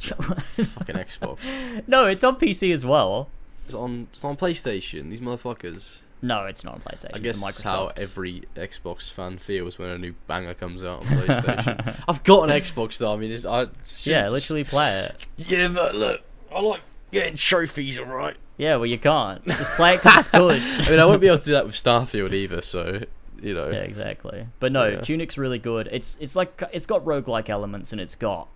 Fucking 0.00 0.96
Xbox. 0.96 1.86
no, 1.86 2.06
it's 2.06 2.24
on 2.24 2.36
PC 2.36 2.72
as 2.72 2.84
well. 2.84 3.28
It's 3.66 3.74
on. 3.74 4.08
It's 4.12 4.24
on 4.24 4.36
PlayStation. 4.36 5.10
These 5.10 5.20
motherfuckers. 5.20 5.98
No, 6.24 6.46
it's 6.46 6.64
not 6.64 6.74
on 6.74 6.80
PlayStation. 6.80 7.10
I 7.14 7.18
guess 7.18 7.32
it's 7.36 7.40
that's 7.40 7.60
a 7.64 7.68
how 7.68 7.92
every 7.96 8.42
Xbox 8.54 9.10
fan 9.10 9.38
feels 9.38 9.78
when 9.78 9.90
a 9.90 9.98
new 9.98 10.14
banger 10.28 10.54
comes 10.54 10.84
out 10.84 11.00
on 11.00 11.06
PlayStation. 11.06 11.96
I've 12.08 12.22
got 12.24 12.48
an 12.48 12.60
Xbox 12.60 12.98
though. 12.98 13.12
I 13.12 13.16
mean, 13.16 13.30
it's, 13.32 13.44
I 13.44 13.66
yeah, 14.04 14.28
literally 14.28 14.64
play 14.64 15.00
it. 15.00 15.26
Yeah, 15.48 15.68
but 15.68 15.94
look, 15.94 16.20
I 16.54 16.60
like 16.60 16.80
getting 17.10 17.36
trophies, 17.36 17.98
alright. 17.98 18.36
Yeah, 18.58 18.76
well, 18.76 18.86
you 18.86 18.98
can't. 18.98 19.44
Just 19.46 19.70
play 19.72 19.94
it 19.94 20.02
because 20.02 20.18
it's 20.18 20.28
good. 20.28 20.60
I 20.86 20.90
mean, 20.90 21.00
I 21.00 21.04
won't 21.06 21.20
be 21.20 21.26
able 21.26 21.38
to 21.38 21.44
do 21.44 21.52
that 21.52 21.66
with 21.66 21.74
Starfield 21.74 22.32
either, 22.32 22.62
so 22.62 23.00
you 23.42 23.54
know. 23.54 23.70
Yeah, 23.70 23.78
exactly. 23.78 24.46
But 24.60 24.72
no, 24.72 24.86
Yeah. 24.86 25.00
Tunic's 25.00 25.36
really 25.38 25.58
good. 25.58 25.88
It's 25.90 26.16
it's 26.20 26.36
like 26.36 26.62
it's 26.72 26.86
got 26.86 27.04
roguelike 27.04 27.48
elements 27.48 27.92
and 27.92 28.00
it's 28.00 28.14
got 28.14 28.48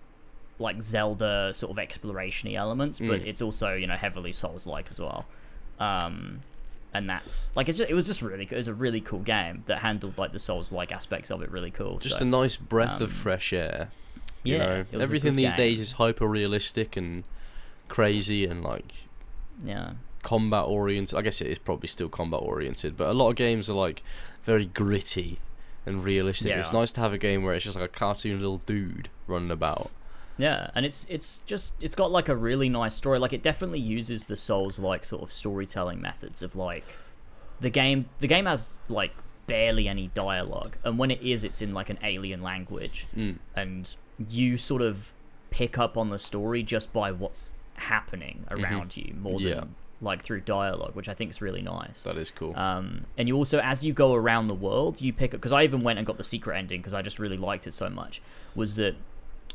like 0.59 0.81
Zelda 0.81 1.51
sort 1.53 1.71
of 1.71 1.79
exploration-y 1.79 2.55
elements, 2.55 2.99
but 2.99 3.21
Mm. 3.21 3.27
it's 3.27 3.41
also, 3.41 3.73
you 3.73 3.85
know, 3.85 3.95
heavily 3.95 4.31
Souls-like 4.31 4.87
as 4.89 4.99
well. 4.99 5.25
Um 5.79 6.39
and 6.93 7.09
that's 7.09 7.51
like 7.55 7.67
it's 7.69 7.77
just, 7.77 7.89
it 7.89 7.93
was 7.93 8.07
just 8.07 8.21
really 8.21 8.45
good. 8.45 8.55
It 8.55 8.57
was 8.57 8.67
a 8.67 8.73
really 8.73 9.01
cool 9.01 9.19
game 9.19 9.63
that 9.65 9.79
handled 9.79 10.17
like 10.17 10.31
the 10.31 10.39
Souls-like 10.39 10.91
aspects 10.91 11.29
of 11.31 11.41
it 11.41 11.51
really 11.51 11.69
cool. 11.71 11.97
Just 11.99 12.17
so, 12.17 12.21
a 12.21 12.25
nice 12.25 12.55
breath 12.55 13.01
of 13.01 13.09
um, 13.09 13.15
fresh 13.15 13.51
air. 13.53 13.89
You 14.43 14.53
yeah, 14.55 14.59
know, 14.65 14.73
it 14.79 14.91
was 14.93 15.01
a 15.01 15.03
everything 15.03 15.35
these 15.35 15.49
game. 15.51 15.57
days 15.57 15.79
is 15.79 15.91
hyper 15.93 16.25
realistic 16.27 16.95
and 16.95 17.23
crazy 17.89 18.45
and 18.45 18.63
like 18.63 18.93
yeah. 19.63 19.93
combat 20.23 20.65
oriented. 20.65 21.17
I 21.17 21.21
guess 21.21 21.41
it 21.41 21.47
is 21.47 21.57
probably 21.57 21.87
still 21.87 22.09
combat 22.09 22.41
oriented, 22.41 22.97
but 22.97 23.07
a 23.09 23.13
lot 23.13 23.29
of 23.29 23.35
games 23.35 23.69
are 23.69 23.73
like 23.73 24.03
very 24.43 24.65
gritty 24.65 25.39
and 25.85 26.03
realistic. 26.03 26.51
It's 26.53 26.73
nice 26.73 26.91
to 26.93 27.01
have 27.01 27.13
a 27.13 27.17
game 27.17 27.43
where 27.43 27.53
it's 27.53 27.65
just 27.65 27.77
like 27.77 27.85
a 27.85 27.91
cartoon 27.91 28.39
little 28.39 28.57
dude 28.59 29.09
running 29.27 29.51
about. 29.51 29.89
Yeah, 30.37 30.69
and 30.75 30.85
it's 30.85 31.05
it's 31.09 31.39
just 31.45 31.73
it's 31.81 31.95
got 31.95 32.11
like 32.11 32.29
a 32.29 32.35
really 32.35 32.69
nice 32.69 32.93
story. 32.93 33.17
Like 33.19 33.33
it 33.33 33.41
definitely 33.41 33.79
uses 33.79 34.25
the 34.25 34.35
Souls 34.35 34.77
like 34.77 35.03
sort 35.05 35.23
of 35.23 35.31
storytelling 35.31 35.99
methods 36.01 36.43
of 36.43 36.55
like 36.55 36.85
the 37.59 37.69
game 37.71 38.05
the 38.19 38.27
game 38.27 38.45
has 38.45 38.77
like 38.87 39.11
barely 39.47 39.87
any 39.87 40.07
dialogue 40.13 40.75
and 40.83 40.99
when 40.99 41.09
it 41.09 41.21
is 41.21 41.43
it's 41.45 41.61
in 41.61 41.73
like 41.73 41.89
an 41.89 41.97
alien 42.03 42.41
language 42.43 43.07
Mm. 43.15 43.37
and 43.55 43.95
you 44.29 44.57
sort 44.57 44.81
of 44.81 45.13
pick 45.51 45.79
up 45.79 45.95
on 45.97 46.09
the 46.09 46.19
story 46.19 46.61
just 46.63 46.91
by 46.91 47.11
what's 47.13 47.53
happening 47.77 48.45
around 48.51 48.95
you 48.97 49.13
more 49.19 49.39
than 49.39 49.47
Yeah. 49.49 49.63
like 50.01 50.21
through 50.21 50.41
dialogue, 50.41 50.95
which 50.95 51.09
I 51.09 51.13
think 51.13 51.31
is 51.31 51.41
really 51.41 51.61
nice. 51.61 52.03
That 52.03 52.17
is 52.17 52.29
cool. 52.31 52.55
Um, 52.55 53.05
and 53.17 53.27
you 53.27 53.35
also, 53.35 53.59
as 53.59 53.83
you 53.83 53.93
go 53.93 54.13
around 54.13 54.45
the 54.45 54.53
world, 54.53 55.01
you 55.01 55.11
pick 55.13 55.33
up 55.33 55.39
because 55.41 55.51
I 55.53 55.63
even 55.63 55.81
went 55.81 55.97
and 55.99 56.05
got 56.05 56.17
the 56.17 56.23
secret 56.23 56.57
ending 56.57 56.81
because 56.81 56.93
I 56.93 57.01
just 57.01 57.17
really 57.19 57.37
liked 57.37 57.65
it 57.67 57.73
so 57.73 57.89
much. 57.89 58.21
Was 58.55 58.75
that 58.75 58.95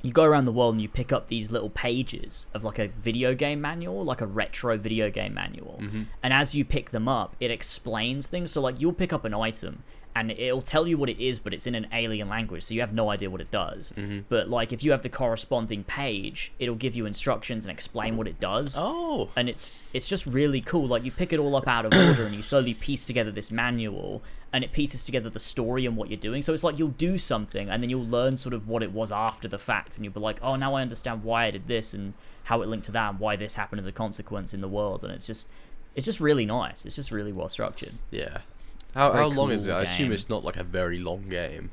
you 0.04 0.10
go 0.12 0.24
around 0.24 0.46
the 0.46 0.52
world 0.52 0.74
and 0.74 0.82
you 0.82 0.88
pick 0.88 1.12
up 1.12 1.28
these 1.28 1.52
little 1.52 1.70
pages 1.70 2.46
of 2.54 2.64
like 2.64 2.80
a 2.80 2.88
video 2.88 3.34
game 3.34 3.60
manual, 3.60 4.04
like 4.04 4.20
a 4.20 4.26
retro 4.26 4.76
video 4.76 5.10
game 5.10 5.32
manual. 5.32 5.80
And 6.24 6.32
as 6.32 6.56
you 6.56 6.64
pick 6.64 6.90
them 6.90 7.06
up, 7.06 7.36
it 7.38 7.52
explains 7.52 8.26
things. 8.26 8.50
So 8.50 8.60
like 8.60 8.80
you'll 8.80 8.92
pick 8.94 9.12
up 9.12 9.24
an 9.24 9.32
item 9.34 9.84
and 10.14 10.30
it'll 10.30 10.62
tell 10.62 10.86
you 10.86 10.98
what 10.98 11.08
it 11.08 11.22
is, 11.22 11.38
but 11.38 11.54
it's 11.54 11.66
in 11.66 11.74
an 11.74 11.86
alien 11.92 12.28
language, 12.28 12.62
so 12.64 12.74
you 12.74 12.80
have 12.80 12.92
no 12.92 13.10
idea 13.10 13.30
what 13.30 13.40
it 13.40 13.50
does. 13.50 13.92
Mm-hmm. 13.96 14.20
But 14.28 14.48
like 14.48 14.72
if 14.72 14.84
you 14.84 14.90
have 14.92 15.02
the 15.02 15.08
corresponding 15.08 15.84
page, 15.84 16.52
it'll 16.58 16.74
give 16.74 16.94
you 16.94 17.06
instructions 17.06 17.64
and 17.64 17.72
explain 17.72 18.16
what 18.16 18.26
it 18.26 18.38
does 18.40 18.76
oh, 18.78 19.30
and 19.36 19.48
it's 19.48 19.84
it's 19.92 20.08
just 20.08 20.26
really 20.26 20.60
cool. 20.60 20.86
Like 20.86 21.04
you 21.04 21.10
pick 21.10 21.32
it 21.32 21.40
all 21.40 21.56
up 21.56 21.68
out 21.68 21.86
of 21.86 21.94
order, 21.94 22.24
and 22.24 22.34
you 22.34 22.42
slowly 22.42 22.74
piece 22.74 23.06
together 23.06 23.30
this 23.30 23.50
manual, 23.50 24.22
and 24.52 24.62
it 24.64 24.72
pieces 24.72 25.04
together 25.04 25.30
the 25.30 25.40
story 25.40 25.86
and 25.86 25.96
what 25.96 26.10
you're 26.10 26.18
doing. 26.18 26.42
So 26.42 26.52
it's 26.52 26.64
like 26.64 26.78
you'll 26.78 26.88
do 26.88 27.18
something, 27.18 27.68
and 27.70 27.82
then 27.82 27.90
you'll 27.90 28.06
learn 28.06 28.36
sort 28.36 28.54
of 28.54 28.68
what 28.68 28.82
it 28.82 28.92
was 28.92 29.12
after 29.12 29.48
the 29.48 29.58
fact, 29.58 29.96
and 29.96 30.04
you'll 30.04 30.14
be 30.14 30.20
like, 30.20 30.38
oh, 30.42 30.56
now 30.56 30.74
I 30.74 30.82
understand 30.82 31.24
why 31.24 31.46
I 31.46 31.50
did 31.50 31.66
this 31.66 31.94
and 31.94 32.14
how 32.44 32.62
it 32.62 32.68
linked 32.68 32.86
to 32.86 32.92
that, 32.92 33.10
and 33.10 33.20
why 33.20 33.36
this 33.36 33.54
happened 33.54 33.78
as 33.78 33.86
a 33.86 33.92
consequence 33.92 34.52
in 34.52 34.60
the 34.60 34.68
world. 34.68 35.04
And 35.04 35.12
it's 35.12 35.26
just 35.26 35.48
it's 35.94 36.06
just 36.06 36.20
really 36.20 36.46
nice. 36.46 36.84
It's 36.84 36.96
just 36.96 37.10
really 37.10 37.32
well 37.32 37.48
structured. 37.48 37.94
yeah. 38.10 38.38
How, 38.94 39.12
how 39.12 39.28
long 39.28 39.50
is 39.50 39.66
it? 39.66 39.70
cool 39.70 39.78
I 39.78 39.82
assume 39.82 40.12
it's 40.12 40.28
not 40.28 40.44
like 40.44 40.56
a 40.56 40.64
very 40.64 40.98
long 40.98 41.28
game. 41.28 41.70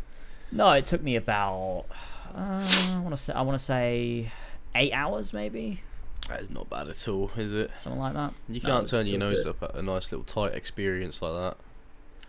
No, 0.51 0.71
it 0.71 0.85
took 0.85 1.03
me 1.03 1.15
about 1.15 1.85
uh, 2.33 2.65
I 2.93 2.99
want 2.99 3.11
to 3.11 3.17
say 3.17 3.33
I 3.33 3.41
want 3.41 3.57
to 3.57 3.63
say 3.63 4.31
eight 4.75 4.91
hours 4.93 5.33
maybe 5.33 5.81
That 6.27 6.39
is 6.41 6.49
not 6.49 6.69
bad 6.69 6.87
at 6.87 7.07
all, 7.07 7.31
is 7.37 7.53
it? 7.53 7.71
something 7.75 7.99
like 7.99 8.13
that. 8.13 8.33
You 8.47 8.61
No, 8.61 8.69
can't 8.69 8.87
turn 8.87 9.05
your 9.07 9.19
nose 9.19 9.43
good. 9.43 9.49
up 9.49 9.63
at 9.63 9.75
a 9.75 9.81
nice 9.81 10.11
little 10.11 10.23
tight 10.23 10.53
experience 10.55 11.21
like 11.21 11.33
that. 11.33 11.57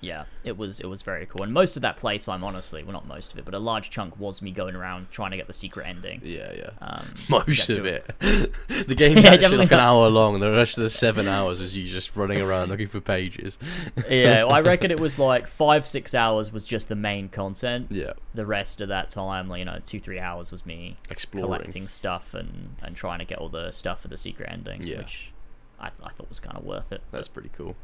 Yeah, 0.03 0.25
it 0.45 0.57
was 0.57 0.81
it 0.81 0.87
was 0.87 1.03
very 1.03 1.27
cool. 1.27 1.43
And 1.43 1.53
most 1.53 1.77
of 1.77 1.83
that 1.83 1.97
playtime, 1.99 2.43
honestly, 2.43 2.83
well 2.83 2.93
not 2.93 3.07
most 3.07 3.33
of 3.33 3.39
it, 3.39 3.45
but 3.45 3.55
a 3.55 3.59
large 3.59 3.91
chunk 3.91 4.19
was 4.19 4.41
me 4.41 4.51
going 4.51 4.75
around 4.75 5.11
trying 5.11 5.31
to 5.33 5.37
get 5.37 5.47
the 5.47 5.53
secret 5.53 5.87
ending. 5.87 6.21
Yeah, 6.25 6.53
yeah. 6.55 6.71
Um, 6.81 7.15
Most 7.29 7.69
of 7.69 7.85
it. 7.85 8.11
the 8.21 8.95
game's 8.97 9.25
Yeah, 9.25 9.33
actually 9.33 9.59
like 9.59 9.73
an 9.73 9.81
hour 9.81 10.09
long. 10.09 10.41
The 10.41 10.51
rest 10.51 10.79
of 10.79 10.85
the 10.85 10.91
seven 10.91 11.29
hours 11.29 11.61
is 11.61 11.77
you 11.77 11.87
just 11.87 12.17
running 12.17 12.41
around 12.41 12.69
looking 12.71 12.89
for 12.89 13.01
pages. 13.01 13.59
yeah, 14.09 14.45
I 14.47 14.61
reckon 14.61 14.91
it 14.91 14.99
was 15.01 15.19
like 15.19 15.47
five 15.47 15.85
six 15.87 16.15
hours 16.15 16.53
was 16.53 16.67
just 16.67 16.89
the 16.89 16.97
main 16.97 17.29
content. 17.29 17.89
Yeah, 17.91 18.13
The 18.35 18.47
rest 18.47 18.81
of 18.81 18.89
that 18.89 19.09
time, 19.11 19.51
you 19.55 19.65
know, 19.65 19.79
two 19.85 20.01
three 20.01 20.19
hours 20.19 20.51
was 20.51 20.65
me 20.65 20.97
exploring. 21.11 21.47
collecting 21.47 21.89
stuff 21.89 22.35
and 22.35 22.77
and 22.83 22.97
trying 22.97 23.19
to 23.19 23.25
get 23.25 23.39
all 23.39 23.49
the 23.49 23.71
stuff 23.71 24.01
for 24.01 24.09
the 24.09 24.17
secret 24.17 24.49
ending, 24.51 24.83
Yeah. 24.83 24.99
which 24.99 25.33
I, 25.79 25.89
th- 25.89 26.01
I 26.05 26.11
thought 26.11 26.29
was 26.29 26.41
kind 26.41 26.57
of 26.57 26.65
worth 26.65 26.93
it. 26.93 27.03
That's 27.11 27.29
pretty 27.29 27.51
cool. 27.57 27.77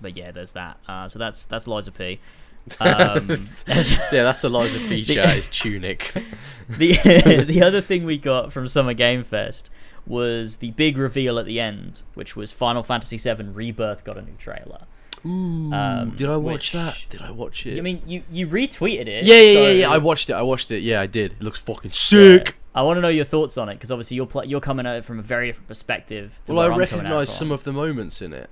But 0.00 0.16
yeah, 0.16 0.30
there's 0.32 0.52
that. 0.52 0.78
Uh, 0.88 1.08
so 1.08 1.18
that's 1.18 1.46
that's 1.46 1.66
Lies 1.66 1.86
of 1.86 1.94
P. 1.94 2.20
Um, 2.78 3.28
yeah, 3.66 4.22
that's 4.22 4.40
the 4.40 4.48
Lies 4.48 4.76
of 4.76 4.82
P 4.82 5.04
chat. 5.04 5.36
Is 5.36 5.48
Tunic. 5.48 6.12
the 6.68 7.44
the 7.44 7.60
other 7.60 7.80
thing 7.80 8.04
we 8.04 8.16
got 8.18 8.52
from 8.52 8.68
Summer 8.68 8.94
Game 8.94 9.24
Fest 9.24 9.68
was 10.06 10.58
the 10.58 10.70
big 10.72 10.96
reveal 10.96 11.40
at 11.40 11.46
the 11.46 11.58
end, 11.58 12.02
which 12.14 12.36
was 12.36 12.52
Final 12.52 12.84
Fantasy 12.84 13.16
VII 13.18 13.42
Rebirth 13.48 14.04
got 14.04 14.16
a 14.16 14.22
new 14.22 14.34
trailer. 14.38 14.82
Ooh, 15.26 15.72
Um, 15.72 16.10
did 16.16 16.28
I 16.28 16.36
watch 16.36 16.52
which- 16.52 16.72
that? 16.72 17.04
Did 17.10 17.22
I 17.22 17.30
watch 17.32 17.66
it? 17.66 17.78
I 17.78 17.80
mean, 17.80 18.00
you 18.06 18.22
you 18.30 18.46
retweeted 18.46 19.08
it. 19.08 19.24
yeah, 19.24 19.34
yeah, 19.34 19.52
so- 19.54 19.60
yeah, 19.66 19.70
yeah. 19.72 19.90
I 19.90 19.98
watched 19.98 20.30
it. 20.30 20.34
I 20.34 20.42
watched 20.42 20.70
it. 20.70 20.82
Yeah, 20.84 21.00
I 21.00 21.06
did. 21.06 21.32
It 21.32 21.42
looks 21.42 21.58
fucking 21.58 21.90
sick. 21.90 22.56
I 22.76 22.82
want 22.82 22.96
to 22.96 23.00
know 23.00 23.08
your 23.08 23.24
thoughts 23.24 23.58
on 23.58 23.68
it 23.70 23.74
because 23.74 23.90
obviously 23.90 24.16
you're 24.16 24.26
pl- 24.26 24.44
you're 24.44 24.60
coming 24.60 24.86
at 24.86 24.96
it 24.96 25.04
from 25.04 25.18
a 25.18 25.22
very 25.22 25.48
different 25.48 25.66
perspective. 25.68 26.40
To 26.46 26.54
Well, 26.54 26.62
I 26.64 26.68
where 26.68 26.82
I'm 26.82 26.88
coming 26.88 27.06
at 27.06 27.10
recognise 27.10 27.36
some 27.36 27.50
of 27.50 27.64
the 27.64 27.72
moments 27.72 28.22
in 28.22 28.32
it. 28.32 28.48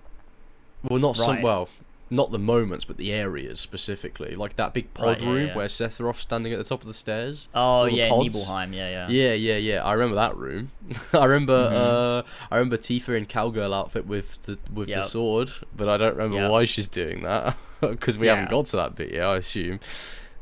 Well, 0.83 0.99
not 0.99 1.17
some. 1.17 1.43
Well, 1.43 1.69
not 2.13 2.33
the 2.33 2.39
moments, 2.41 2.85
but 2.85 2.97
the 2.97 3.13
areas 3.13 3.61
specifically, 3.61 4.35
like 4.35 4.57
that 4.57 4.75
big 4.75 4.93
pod 4.95 5.07
Right, 5.07 5.21
yeah, 5.23 5.29
room 5.31 5.47
yeah. 5.49 5.55
where 5.57 5.69
Sephiroth's 5.69 6.21
standing 6.23 6.53
at 6.53 6.59
the 6.59 6.65
top 6.65 6.81
of 6.81 6.89
the 6.89 6.95
stairs. 6.95 7.47
Oh 7.55 7.85
yeah, 7.85 8.09
pods. 8.09 8.35
Nibelheim. 8.35 8.73
Yeah, 8.73 8.91
yeah. 8.91 9.09
Yeah, 9.09 9.33
yeah, 9.35 9.57
yeah. 9.57 9.85
I 9.85 9.93
remember 9.93 10.17
that 10.17 10.37
room. 10.37 10.73
I 11.13 11.25
remember, 11.25 11.71
Mhm. 11.71 12.21
uh, 12.21 12.23
I 12.51 12.57
remember 12.57 12.79
Tifa 12.79 13.17
in 13.17 13.27
cowgirl 13.27 13.73
outfit 13.73 14.07
with 14.07 14.43
the 14.43 14.59
with 14.73 14.89
the 14.89 15.05
sword, 15.05 15.53
but 15.77 15.89
I 15.89 15.97
don't 15.99 16.17
remember 16.17 16.39
Yep. 16.43 16.51
why 16.51 16.65
she's 16.65 16.89
doing 16.89 17.23
that 17.23 17.57
because 17.81 18.19
we 18.19 18.27
Yeah. 18.27 18.35
haven't 18.37 18.51
got 18.51 18.67
to 18.67 18.77
that 18.77 18.97
bit 18.97 19.13
yet. 19.13 19.25
I 19.27 19.37
assume. 19.37 19.79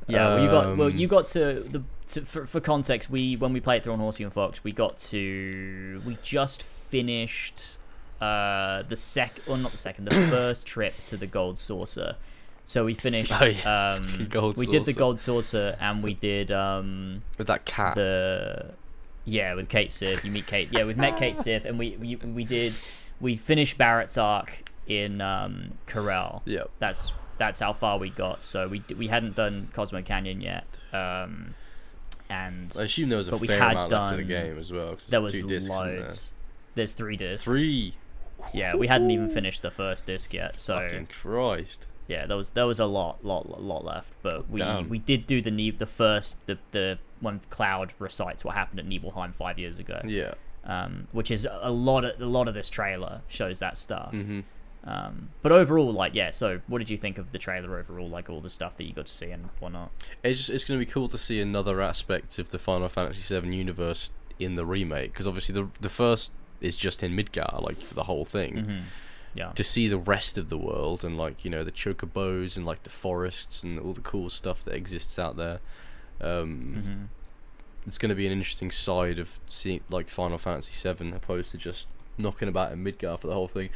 Yeah, 0.06 0.36
well, 0.36 0.42
you 0.42 0.48
got 0.48 0.76
well, 0.78 0.88
Um, 0.88 0.96
you 0.96 1.06
got 1.06 1.26
to 1.26 1.66
the 1.70 1.82
to, 2.06 2.24
for 2.24 2.46
for 2.46 2.60
context. 2.60 3.10
We 3.10 3.36
when 3.36 3.52
we 3.52 3.60
played 3.60 3.82
through 3.84 3.92
on 3.92 3.98
Horsey 3.98 4.24
and 4.24 4.32
Fox, 4.32 4.64
we 4.64 4.72
got 4.72 4.96
to 5.12 6.00
we 6.06 6.16
just 6.22 6.62
finished 6.62 7.76
uh 8.20 8.82
the 8.88 8.96
sec 8.96 9.40
or 9.46 9.56
not 9.58 9.72
the 9.72 9.78
second, 9.78 10.06
the 10.06 10.14
first 10.30 10.66
trip 10.66 10.94
to 11.04 11.16
the 11.16 11.26
Gold 11.26 11.58
Saucer. 11.58 12.16
So 12.64 12.84
we 12.84 12.92
finished. 12.94 13.32
Oh, 13.32 13.44
yeah, 13.46 13.94
um, 13.94 14.26
Gold 14.30 14.56
we 14.58 14.66
did 14.66 14.84
the 14.84 14.92
Gold 14.92 15.20
Saucer, 15.20 15.76
and 15.80 16.02
we 16.02 16.14
did 16.14 16.50
um 16.50 17.22
with 17.38 17.46
that 17.46 17.64
cat. 17.64 17.94
the 17.94 18.72
yeah 19.24 19.54
with 19.54 19.68
Cait 19.68 19.90
Sith. 19.92 20.24
You 20.24 20.30
meet 20.30 20.46
Cait. 20.46 20.68
Yeah, 20.72 20.84
we've 20.84 20.96
met 20.96 21.16
Cait 21.16 21.36
Sith, 21.44 21.64
and 21.64 21.78
we 21.78 21.96
we, 21.96 22.16
we 22.16 22.44
did 22.44 22.74
we 23.20 23.36
finished 23.36 23.78
Barrett's 23.78 24.18
arc 24.18 24.68
in 24.86 25.20
um 25.20 25.74
Corel 25.86 26.40
Yep. 26.46 26.70
that's 26.78 27.12
that's 27.36 27.60
how 27.60 27.72
far 27.72 27.98
we 27.98 28.10
got. 28.10 28.42
So 28.42 28.66
we 28.68 28.80
d- 28.80 28.94
we 28.94 29.08
hadn't 29.08 29.36
done 29.36 29.68
Cosmo 29.72 30.02
Canyon 30.02 30.40
yet, 30.40 30.66
um, 30.92 31.54
and 32.28 32.74
I 32.78 32.82
assume 32.82 33.08
there 33.08 33.18
was 33.18 33.28
a 33.28 33.30
but 33.32 33.40
we 33.40 33.46
fair 33.46 33.60
had 33.60 33.72
amount 33.72 33.92
left 33.92 34.12
of 34.12 34.18
the 34.18 34.24
game 34.24 34.58
as 34.58 34.72
well. 34.72 34.94
'cause 34.94 35.06
there 35.06 35.20
there's 35.20 35.32
was 35.34 35.42
two 35.42 35.48
discs 35.48 35.74
in 35.74 35.82
there. 35.86 36.00
loads. 36.00 36.32
There's 36.74 36.92
three 36.92 37.16
discs. 37.16 37.44
Three. 37.44 37.94
Yeah, 38.54 38.74
we 38.76 38.86
hadn't 38.86 39.10
even 39.10 39.28
finished 39.28 39.62
the 39.62 39.70
first 39.70 40.06
disc 40.06 40.32
yet. 40.32 40.58
So 40.60 40.76
Fucking 40.78 41.06
Christ. 41.06 41.86
yeah, 42.06 42.26
there 42.26 42.36
was 42.36 42.50
there 42.50 42.66
was 42.66 42.80
a 42.80 42.86
lot 42.86 43.24
lot 43.24 43.60
lot 43.62 43.84
left. 43.84 44.12
But 44.22 44.48
we 44.50 44.58
Damn. 44.58 44.88
we 44.88 44.98
did 44.98 45.26
do 45.26 45.40
the 45.42 45.50
ne- 45.50 45.70
the 45.70 45.86
first 45.86 46.36
the 46.46 46.58
the 46.70 46.98
when 47.20 47.40
Cloud 47.50 47.94
recites 47.98 48.44
what 48.44 48.54
happened 48.54 48.78
at 48.80 48.86
Nibelheim 48.86 49.32
five 49.32 49.58
years 49.58 49.78
ago. 49.78 50.00
Yeah. 50.04 50.34
Um, 50.64 51.08
which 51.12 51.30
is 51.30 51.46
a 51.50 51.70
lot 51.70 52.04
of 52.04 52.20
a 52.20 52.26
lot 52.26 52.46
of 52.48 52.54
this 52.54 52.68
trailer 52.70 53.22
shows 53.28 53.58
that 53.60 53.76
stuff. 53.76 54.10
hmm 54.12 54.40
Um, 54.84 55.30
but 55.42 55.50
overall, 55.52 55.92
like 55.92 56.14
yeah. 56.14 56.30
So 56.30 56.60
what 56.68 56.78
did 56.78 56.90
you 56.90 56.96
think 56.96 57.18
of 57.18 57.32
the 57.32 57.38
trailer 57.38 57.76
overall? 57.78 58.08
Like 58.08 58.30
all 58.30 58.40
the 58.40 58.50
stuff 58.50 58.76
that 58.76 58.84
you 58.84 58.92
got 58.92 59.06
to 59.06 59.12
see 59.12 59.30
and 59.30 59.48
whatnot. 59.60 59.90
It's 60.22 60.38
just, 60.38 60.50
it's 60.50 60.64
going 60.64 60.78
to 60.78 60.84
be 60.86 60.90
cool 60.90 61.08
to 61.08 61.18
see 61.18 61.40
another 61.40 61.80
aspect 61.82 62.38
of 62.38 62.50
the 62.50 62.58
Final 62.58 62.88
Fantasy 62.88 63.38
VII 63.40 63.54
universe 63.54 64.12
in 64.38 64.54
the 64.54 64.64
remake 64.64 65.12
because 65.12 65.26
obviously 65.26 65.52
the 65.54 65.68
the 65.80 65.88
first 65.88 66.30
is 66.60 66.76
just 66.76 67.02
in 67.02 67.12
Midgar, 67.16 67.62
like 67.62 67.80
for 67.80 67.94
the 67.94 68.04
whole 68.04 68.24
thing. 68.24 68.56
Mhm. 68.56 68.82
Yeah. 69.34 69.52
To 69.52 69.62
see 69.62 69.88
the 69.88 69.98
rest 69.98 70.36
of 70.38 70.48
the 70.48 70.58
world 70.58 71.04
and 71.04 71.16
like 71.16 71.44
you 71.44 71.50
know 71.50 71.62
the 71.62 71.70
chocobos 71.72 72.56
and 72.56 72.64
like 72.66 72.82
the 72.82 72.90
forests 72.90 73.62
and 73.62 73.78
all 73.78 73.92
the 73.92 74.00
cool 74.00 74.30
stuff 74.30 74.64
that 74.64 74.74
exists 74.74 75.18
out 75.18 75.36
there, 75.36 75.60
um, 76.20 76.74
hmm 76.74 77.04
it's 77.86 77.96
going 77.96 78.10
to 78.10 78.14
be 78.14 78.26
an 78.26 78.32
interesting 78.32 78.70
side 78.70 79.18
of 79.18 79.40
seeing 79.46 79.80
like 79.88 80.10
Final 80.10 80.36
Fantasy 80.36 80.74
VII 80.92 81.10
opposed 81.12 81.52
to 81.52 81.56
just 81.56 81.86
knocking 82.18 82.46
about 82.46 82.70
in 82.70 82.84
Midgar 82.84 83.18
for 83.18 83.28
the 83.28 83.32
whole 83.32 83.48
thing. 83.48 83.70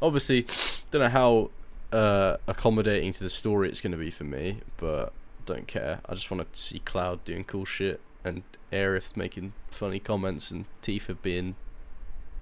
Obviously, 0.00 0.46
don't 0.90 1.02
know 1.02 1.08
how 1.10 1.50
uh, 1.92 2.38
accommodating 2.46 3.12
to 3.12 3.22
the 3.22 3.28
story 3.28 3.68
it's 3.68 3.82
going 3.82 3.92
to 3.92 3.98
be 3.98 4.10
for 4.10 4.24
me, 4.24 4.60
but 4.78 5.12
don't 5.44 5.66
care. 5.66 6.00
I 6.08 6.14
just 6.14 6.30
want 6.30 6.50
to 6.50 6.58
see 6.58 6.78
Cloud 6.78 7.22
doing 7.26 7.44
cool 7.44 7.66
shit 7.66 8.00
and 8.24 8.42
Aerith 8.72 9.18
making 9.18 9.52
funny 9.68 9.98
comments 9.98 10.50
and 10.50 10.64
Tifa 10.82 11.20
being 11.20 11.56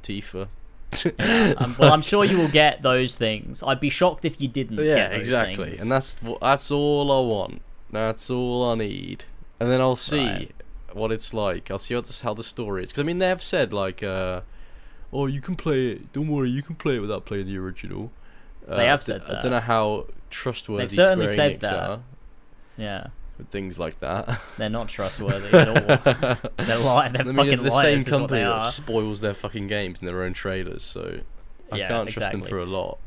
Tifa. 0.07 0.49
Um, 1.59 1.77
well, 1.79 1.93
I'm 1.93 2.01
sure 2.01 2.25
you 2.25 2.39
will 2.39 2.49
get 2.49 2.81
those 2.83 3.17
things. 3.17 3.63
I'd 3.63 3.81
be 3.81 3.91
shocked 3.91 4.25
if 4.25 4.41
you 4.41 4.49
didn't. 4.49 4.79
yeah, 4.79 4.95
get 4.95 5.11
those 5.11 5.19
exactly, 5.21 5.65
things. 5.67 5.81
and 5.83 5.91
that's 5.91 6.17
that's 6.41 6.71
all 6.71 7.11
I 7.13 7.29
want. 7.29 7.61
That's 7.91 8.31
all 8.31 8.71
I 8.71 8.77
need, 8.77 9.25
and 9.61 9.69
then 9.71 9.81
I'll 9.81 9.97
see 9.97 10.25
Right. 10.27 10.55
what 10.93 11.11
it's 11.13 11.35
like. 11.35 11.71
I'll 11.71 11.79
see 11.79 11.95
what 11.97 12.05
this, 12.07 12.21
how 12.21 12.35
the 12.35 12.45
story 12.45 12.85
is. 12.85 12.91
Because 12.91 13.01
I 13.01 13.05
mean, 13.05 13.19
they 13.19 13.27
have 13.29 13.43
said 13.43 13.73
like, 13.73 14.03
uh, 14.03 14.43
"Oh, 15.13 15.27
you 15.27 15.41
can 15.41 15.57
play 15.57 15.89
it. 15.89 16.13
Don't 16.13 16.29
worry, 16.29 16.51
you 16.51 16.63
can 16.63 16.77
play 16.77 16.97
it 16.97 17.01
without 17.01 17.25
playing 17.27 17.47
the 17.47 17.59
original." 17.59 18.13
Uh, 18.69 18.77
They 18.77 18.87
have 18.87 19.01
I 19.01 19.03
said 19.03 19.21
d- 19.21 19.25
I 19.27 19.29
that. 19.33 19.39
I 19.39 19.43
don't 19.43 19.53
know 19.53 19.61
how 19.61 20.07
trustworthy 20.31 20.83
They've 20.85 20.91
certainly 20.93 21.27
Square 21.27 21.51
said 21.51 21.59
Enix 21.59 21.61
that. 21.63 21.75
are 21.91 22.01
yeah, 22.79 23.07
with 23.39 23.49
things 23.49 23.79
like 23.79 24.01
that. 24.01 24.41
they're 24.59 24.69
not 24.71 24.89
trustworthy 24.89 25.49
at 25.57 25.69
all. 25.69 26.35
they're 26.65 26.79
lying. 26.79 27.13
They're 27.13 27.23
I 27.23 27.25
mean, 27.25 27.37
fucking 27.37 27.63
the 27.63 27.71
liars. 27.71 28.05
same 28.07 28.19
company 28.19 28.43
that 28.43 28.71
spoils 28.73 29.21
their 29.21 29.35
fucking 29.35 29.67
games 29.67 30.01
in 30.01 30.07
their 30.07 30.23
own 30.23 30.33
trailers, 30.33 30.83
so 30.83 31.21
I 31.73 31.77
Yeah, 31.77 31.89
can't 31.89 32.09
trust 32.09 32.33
them 32.33 32.41
exactly. 32.41 32.49
for 32.51 32.59
a 32.59 32.67
lot. 32.67 32.99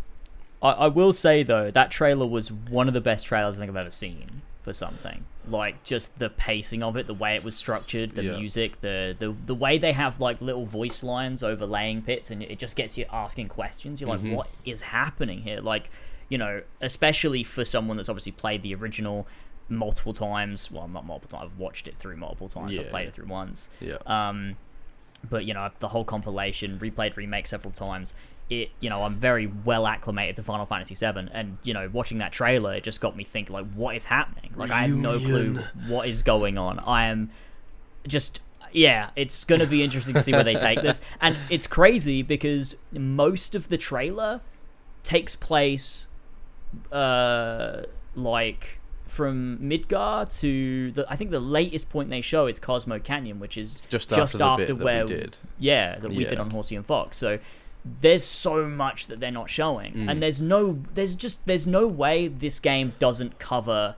I, 0.62 0.72
I 0.72 0.88
will 0.88 1.14
say 1.14 1.44
though, 1.44 1.72
that 1.72 1.90
trailer 1.92 2.26
was 2.28 2.52
one 2.52 2.88
of 2.88 2.94
the 2.94 3.02
best 3.02 3.26
trailers 3.26 3.56
I 3.56 3.60
think 3.60 3.70
I've 3.72 3.78
ever 3.78 3.92
seen 3.92 4.42
for 4.62 4.74
something. 4.74 5.26
Like 5.48 5.84
just 5.84 6.20
the 6.20 6.30
pacing 6.30 6.84
of 6.84 6.96
it, 6.98 7.08
the 7.08 7.14
way 7.14 7.36
it 7.36 7.44
was 7.44 7.56
structured, 7.56 8.12
the 8.12 8.24
Yeah. 8.24 8.38
music, 8.38 8.82
the, 8.82 9.16
the 9.18 9.34
the 9.46 9.56
way 9.56 9.78
they 9.78 9.94
have 9.94 10.20
like 10.22 10.42
little 10.42 10.66
voice 10.66 11.02
lines 11.02 11.42
overlaying 11.44 12.02
bits, 12.02 12.30
and 12.30 12.44
it 12.44 12.60
just 12.60 12.76
gets 12.76 12.98
you 12.98 13.06
asking 13.12 13.48
questions. 13.48 14.00
You're 14.02 14.10
like, 14.10 14.20
Mhm. 14.20 14.36
what 14.36 14.48
is 14.66 14.82
happening 14.82 15.42
here? 15.42 15.60
Like, 15.62 15.90
you 16.28 16.38
know, 16.38 16.62
especially 16.82 17.44
for 17.44 17.66
someone 17.66 17.98
that's 17.98 18.10
obviously 18.10 18.34
played 18.34 18.62
the 18.62 18.76
original 18.76 19.26
multiple 19.70 20.14
times. 20.14 20.72
Well, 20.72 20.88
not 20.88 21.06
multiple 21.06 21.38
times. 21.38 21.52
I've 21.52 21.60
watched 21.60 21.88
it 21.88 21.98
through 21.98 22.18
multiple 22.18 22.50
times. 22.50 22.78
I've 22.78 22.90
played 22.90 23.08
it 23.08 23.14
through 23.14 23.28
once. 23.28 23.70
Yeah. 23.80 23.98
Um, 24.06 24.58
but 25.28 25.46
you 25.46 25.54
know, 25.54 25.70
the 25.80 25.90
whole 25.90 26.04
compilation, 26.04 26.80
replayed 26.80 27.16
remake 27.16 27.48
several 27.48 27.72
times. 27.72 28.14
It, 28.50 28.72
you 28.80 28.90
know, 28.90 29.04
I'm 29.04 29.16
very 29.16 29.46
well 29.46 29.86
acclimated 29.86 30.36
to 30.38 30.44
Final 30.44 30.66
Fantasy 30.66 30.96
VII, 30.96 31.30
and 31.32 31.58
you 31.64 31.74
know, 31.74 31.88
watching 31.92 32.18
that 32.18 32.32
trailer, 32.32 32.74
it 32.74 32.84
just 32.84 33.00
got 33.00 33.16
me 33.16 33.24
thinking, 33.24 33.54
like, 33.54 33.72
what 33.74 33.96
is 33.96 34.06
happening? 34.06 34.52
Like, 34.56 34.72
I 34.72 34.84
have 34.84 34.98
no 34.98 35.20
clue 35.20 35.60
what 35.88 36.08
is 36.08 36.24
going 36.24 36.58
on. 36.58 36.80
I 36.80 37.06
am 37.06 37.30
just, 38.08 38.40
yeah, 38.72 39.12
it's 39.16 39.44
gonna 39.44 39.68
be 39.68 39.84
interesting 39.84 40.16
to 40.16 40.22
see 40.22 40.32
where 40.32 40.44
they 40.44 40.56
take 40.68 40.82
this, 40.82 41.00
and 41.22 41.38
it's 41.52 41.68
crazy 41.68 42.24
because 42.24 42.76
most 42.92 43.54
of 43.54 43.68
the 43.68 43.78
trailer 43.78 44.42
takes 45.04 45.36
place, 45.36 46.08
uh, 46.92 47.84
like 48.16 48.79
from 49.10 49.58
Midgar 49.60 50.26
to 50.40 50.92
the 50.92 51.06
I 51.10 51.16
think 51.16 51.32
the 51.32 51.40
latest 51.40 51.90
point 51.90 52.10
they 52.10 52.22
show 52.22 52.48
is 52.48 52.60
Cosmo 52.60 53.00
Canyon, 53.00 53.40
which 53.40 53.58
is 53.58 53.82
Just 53.90 54.10
just 54.10 54.36
after 54.36 54.44
after 54.44 54.66
that 54.68 54.76
we 54.78 54.84
where 54.86 55.06
did. 55.06 55.38
yeah 55.60 55.98
that 56.00 56.10
we 56.12 56.24
did 56.26 56.40
on 56.40 56.50
Horsey 56.50 56.76
and 56.76 56.86
Fox. 56.86 57.18
So 57.18 57.40
there's 58.02 58.24
so 58.24 58.68
much 58.68 59.08
that 59.08 59.20
they're 59.20 59.32
not 59.32 59.50
showing, 59.50 59.94
Mm. 59.94 60.12
and 60.12 60.22
there's 60.24 60.42
no 60.42 60.80
there's 60.94 61.16
just 61.16 61.40
there's 61.46 61.66
no 61.66 61.88
way 61.88 62.28
this 62.28 62.60
game 62.60 62.94
doesn't 63.00 63.40
cover 63.40 63.96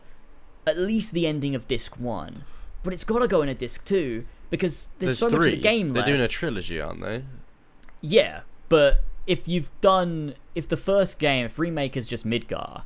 at 0.68 0.78
least 0.78 1.14
the 1.14 1.26
ending 1.26 1.56
of 1.56 1.68
disc 1.68 2.00
one, 2.00 2.44
but 2.84 2.94
it's 2.94 3.04
got 3.04 3.20
to 3.20 3.28
go 3.28 3.42
in 3.42 3.50
a 3.50 3.56
disc 3.56 3.84
two 3.84 4.26
because 4.52 4.92
there's, 5.00 5.12
There's 5.12 5.18
so 5.20 5.30
three. 5.30 5.38
much 5.40 5.46
of 5.48 5.52
the 5.54 5.62
game 5.62 5.88
They're 5.94 6.02
left. 6.02 6.08
doing 6.10 6.22
a 6.22 6.28
trilogy, 6.28 6.80
aren't 6.80 7.02
they? 7.02 7.24
Yeah, 8.02 8.42
but 8.70 9.04
if 9.28 9.48
you've 9.48 9.72
done 9.82 10.36
if 10.56 10.68
the 10.68 10.78
first 10.78 11.18
game, 11.20 11.46
if 11.46 11.58
remake 11.58 11.96
is 11.98 12.08
just 12.08 12.26
Midgar, 12.28 12.84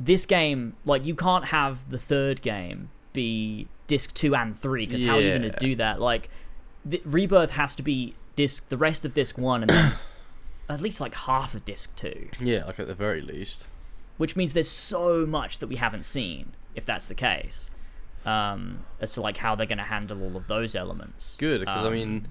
this 0.00 0.24
game 0.26 0.74
like 0.84 1.04
you 1.04 1.14
can't 1.14 1.46
have 1.48 1.88
the 1.90 1.98
third 1.98 2.40
game 2.42 2.88
be 3.12 3.68
disc 3.86 4.14
2 4.14 4.34
and 4.34 4.56
3 4.56 4.86
because 4.86 5.04
how 5.04 5.16
are 5.16 5.20
you 5.20 5.28
going 5.38 5.42
to 5.42 5.58
do 5.58 5.76
that? 5.76 6.00
Like 6.00 6.30
the, 6.84 7.02
Rebirth 7.04 7.50
has 7.52 7.76
to 7.76 7.82
be 7.82 8.14
disc 8.36 8.68
the 8.70 8.78
rest 8.78 9.04
of 9.04 9.12
disc 9.12 9.36
1 9.36 9.62
and 9.62 9.70
then 9.70 9.92
at 10.68 10.80
least 10.80 11.00
like 11.00 11.14
half 11.14 11.54
of 11.54 11.64
disc 11.64 11.94
2, 11.96 12.30
Yeah, 12.40 12.64
like 12.64 12.78
at 12.80 12.86
the 12.86 12.94
very 12.94 13.20
least. 13.20 13.66
which 14.16 14.36
means 14.36 14.54
there's 14.54 14.70
so 14.70 15.26
much 15.26 15.58
that 15.58 15.66
we 15.66 15.76
haven't 15.76 16.04
seen 16.06 16.52
if 16.74 16.86
that's 16.86 17.08
the 17.08 17.14
case. 17.14 17.70
Um 18.24 18.84
as 19.00 19.12
to 19.14 19.20
like 19.20 19.38
how 19.38 19.54
they're 19.54 19.66
going 19.66 19.78
to 19.78 19.84
handle 19.84 20.22
all 20.22 20.36
of 20.36 20.46
those 20.46 20.74
elements. 20.74 21.36
Good, 21.38 21.60
because 21.60 21.82
I 21.82 21.86
Um, 21.88 21.92
mean, 21.92 22.28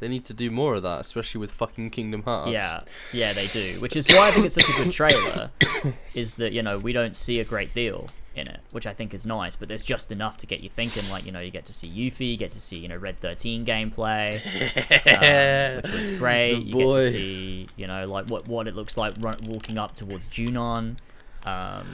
they 0.00 0.08
need 0.08 0.24
to 0.24 0.34
do 0.34 0.50
more 0.50 0.74
of 0.74 0.82
that, 0.82 1.00
especially 1.00 1.40
with 1.40 1.52
fucking 1.52 1.90
Kingdom 1.90 2.22
Hearts. 2.22 2.50
Yeah, 2.50 2.80
yeah, 3.12 3.32
they 3.34 3.46
do. 3.48 3.78
Which 3.80 3.96
is 3.96 4.06
why 4.08 4.28
I 4.28 4.30
think 4.32 4.46
it's 4.46 4.54
such 4.54 4.68
a 4.68 4.72
good 4.72 4.90
trailer. 4.90 5.50
is 6.14 6.34
that 6.34 6.52
you 6.52 6.62
know 6.62 6.78
we 6.78 6.92
don't 6.92 7.14
see 7.14 7.38
a 7.38 7.44
great 7.44 7.74
deal 7.74 8.06
in 8.34 8.48
it, 8.48 8.60
which 8.70 8.86
I 8.86 8.94
think 8.94 9.12
is 9.12 9.26
nice. 9.26 9.56
But 9.56 9.68
there's 9.68 9.84
just 9.84 10.10
enough 10.10 10.38
to 10.38 10.46
get 10.46 10.60
you 10.60 10.70
thinking. 10.70 11.08
Like 11.10 11.26
you 11.26 11.32
know, 11.32 11.40
you 11.40 11.50
get 11.50 11.66
to 11.66 11.72
see 11.72 11.88
Yuffie, 11.88 12.32
you 12.32 12.36
get 12.38 12.50
to 12.52 12.60
see 12.60 12.78
you 12.78 12.88
know 12.88 12.96
Red 12.96 13.20
Thirteen 13.20 13.64
gameplay, 13.64 14.40
um, 15.76 15.82
which 15.82 15.92
looks 15.92 16.18
great. 16.18 16.54
The 16.54 16.60
You 16.60 16.74
get 16.74 16.94
to 16.94 17.10
see 17.10 17.68
you 17.76 17.86
know 17.86 18.06
like 18.08 18.26
what 18.30 18.48
what 18.48 18.66
it 18.66 18.74
looks 18.74 18.96
like 18.96 19.12
run, 19.20 19.36
walking 19.44 19.78
up 19.78 19.94
towards 19.94 20.26
Junon. 20.26 20.96
Um, 21.44 21.86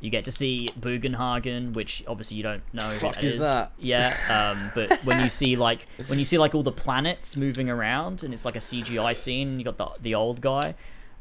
you 0.00 0.10
get 0.10 0.24
to 0.26 0.32
see 0.32 0.68
Bugenhagen, 0.78 1.74
which 1.74 2.04
obviously 2.06 2.36
you 2.36 2.42
don't 2.42 2.62
know 2.72 2.88
Fuck 2.90 3.16
that 3.16 3.24
is 3.24 3.38
that? 3.38 3.72
Yeah, 3.78 4.16
um, 4.30 4.70
but 4.74 5.04
when 5.04 5.22
you 5.22 5.28
see 5.28 5.56
like 5.56 5.86
when 6.06 6.18
you 6.18 6.24
see 6.24 6.38
like 6.38 6.54
all 6.54 6.62
the 6.62 6.72
planets 6.72 7.36
moving 7.36 7.68
around 7.68 8.22
and 8.22 8.32
it's 8.32 8.44
like 8.44 8.56
a 8.56 8.60
CGI 8.60 9.16
scene, 9.16 9.58
you 9.58 9.64
got 9.64 9.76
the 9.76 9.88
the 10.00 10.14
old 10.14 10.40
guy. 10.40 10.74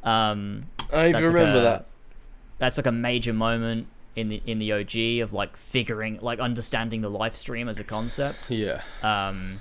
Um, 0.03 0.65
I 0.93 1.09
even 1.09 1.13
like 1.13 1.23
remember 1.33 1.59
a- 1.59 1.63
that. 1.63 1.87
that's 2.59 2.77
like 2.77 2.85
a 2.85 2.91
major 2.91 3.33
moment 3.33 3.87
in 4.15 4.27
the 4.29 4.41
in 4.45 4.59
the 4.59 4.71
OG 4.73 5.23
of 5.23 5.33
like 5.33 5.57
figuring 5.57 6.19
like 6.21 6.39
understanding 6.39 7.01
the 7.01 7.09
Lifestream 7.11 7.69
as 7.69 7.79
a 7.79 7.83
concept. 7.83 8.49
Yeah. 8.49 8.81
Um, 9.01 9.59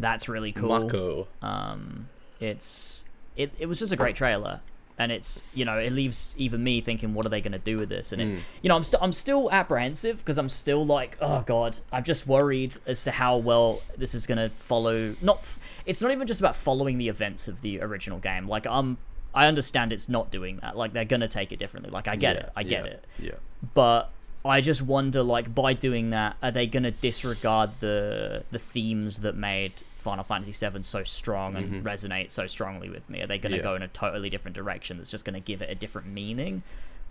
that's 0.00 0.28
really 0.28 0.52
cool. 0.52 0.68
Mako. 0.68 1.26
Um, 1.42 2.08
it's 2.40 3.04
it, 3.36 3.52
it 3.58 3.66
was 3.66 3.78
just 3.78 3.92
a 3.92 3.96
great 3.96 4.16
trailer, 4.16 4.60
and 4.98 5.12
it's 5.12 5.42
you 5.54 5.64
know 5.64 5.78
it 5.78 5.92
leaves 5.92 6.34
even 6.36 6.62
me 6.64 6.80
thinking, 6.80 7.14
what 7.14 7.24
are 7.24 7.28
they 7.28 7.40
going 7.40 7.52
to 7.52 7.58
do 7.58 7.76
with 7.78 7.88
this? 7.88 8.12
And 8.12 8.20
it, 8.22 8.28
Mm. 8.28 8.40
you 8.62 8.68
know, 8.68 8.76
I'm 8.76 8.84
still 8.84 9.00
I'm 9.02 9.12
still 9.12 9.50
apprehensive 9.50 10.18
because 10.18 10.38
I'm 10.38 10.48
still 10.48 10.84
like, 10.84 11.16
oh 11.20 11.42
god, 11.46 11.78
I'm 11.92 12.04
just 12.04 12.26
worried 12.26 12.74
as 12.86 13.04
to 13.04 13.10
how 13.12 13.36
well 13.36 13.80
this 13.96 14.14
is 14.14 14.26
going 14.26 14.38
to 14.38 14.50
follow. 14.56 15.14
Not 15.22 15.38
f- 15.40 15.58
it's 15.86 16.02
not 16.02 16.10
even 16.10 16.26
just 16.26 16.40
about 16.40 16.56
following 16.56 16.98
the 16.98 17.08
events 17.08 17.48
of 17.48 17.60
the 17.62 17.80
original 17.80 18.18
game. 18.18 18.48
Like 18.48 18.66
I'm. 18.66 18.98
I 19.34 19.46
understand 19.46 19.92
it's 19.92 20.08
not 20.08 20.30
doing 20.30 20.56
that. 20.62 20.76
Like 20.76 20.92
they're 20.94 21.04
gonna 21.04 21.28
take 21.28 21.52
it 21.52 21.58
differently. 21.58 21.90
Like 21.90 22.08
I 22.08 22.16
get 22.16 22.34
Yeah, 22.36 22.42
it. 22.42 22.52
I 22.56 22.62
get 22.64 22.84
yeah, 22.84 22.90
it 22.90 23.04
Yeah. 23.20 23.32
but 23.74 24.10
I 24.44 24.60
just 24.60 24.80
wonder, 24.80 25.22
like, 25.22 25.52
by 25.54 25.74
doing 25.74 26.10
that, 26.10 26.36
are 26.42 26.52
they 26.52 26.66
going 26.66 26.84
to 26.84 26.92
disregard 26.92 27.70
the 27.80 28.44
the 28.50 28.58
themes 28.58 29.20
that 29.20 29.34
made 29.36 29.72
Final 29.98 30.22
Fantasy 30.24 30.52
VII 30.52 30.82
so 30.82 31.02
strong 31.02 31.56
and 31.56 31.84
resonate 31.84 32.30
so 32.30 32.46
strongly 32.46 32.88
with 32.88 33.10
me? 33.10 33.20
Are 33.20 33.26
they 33.26 33.36
going 33.38 33.50
to 33.52 33.58
Mm-hmm. 33.58 33.66
Yeah. 33.66 33.72
go 33.72 33.74
in 33.76 33.82
a 33.82 33.88
totally 33.88 34.30
different 34.30 34.56
direction 34.56 34.96
that's 34.96 35.10
just 35.10 35.24
going 35.24 35.34
to 35.34 35.40
give 35.40 35.60
it 35.60 35.68
a 35.70 35.74
different 35.74 36.06
meaning? 36.08 36.62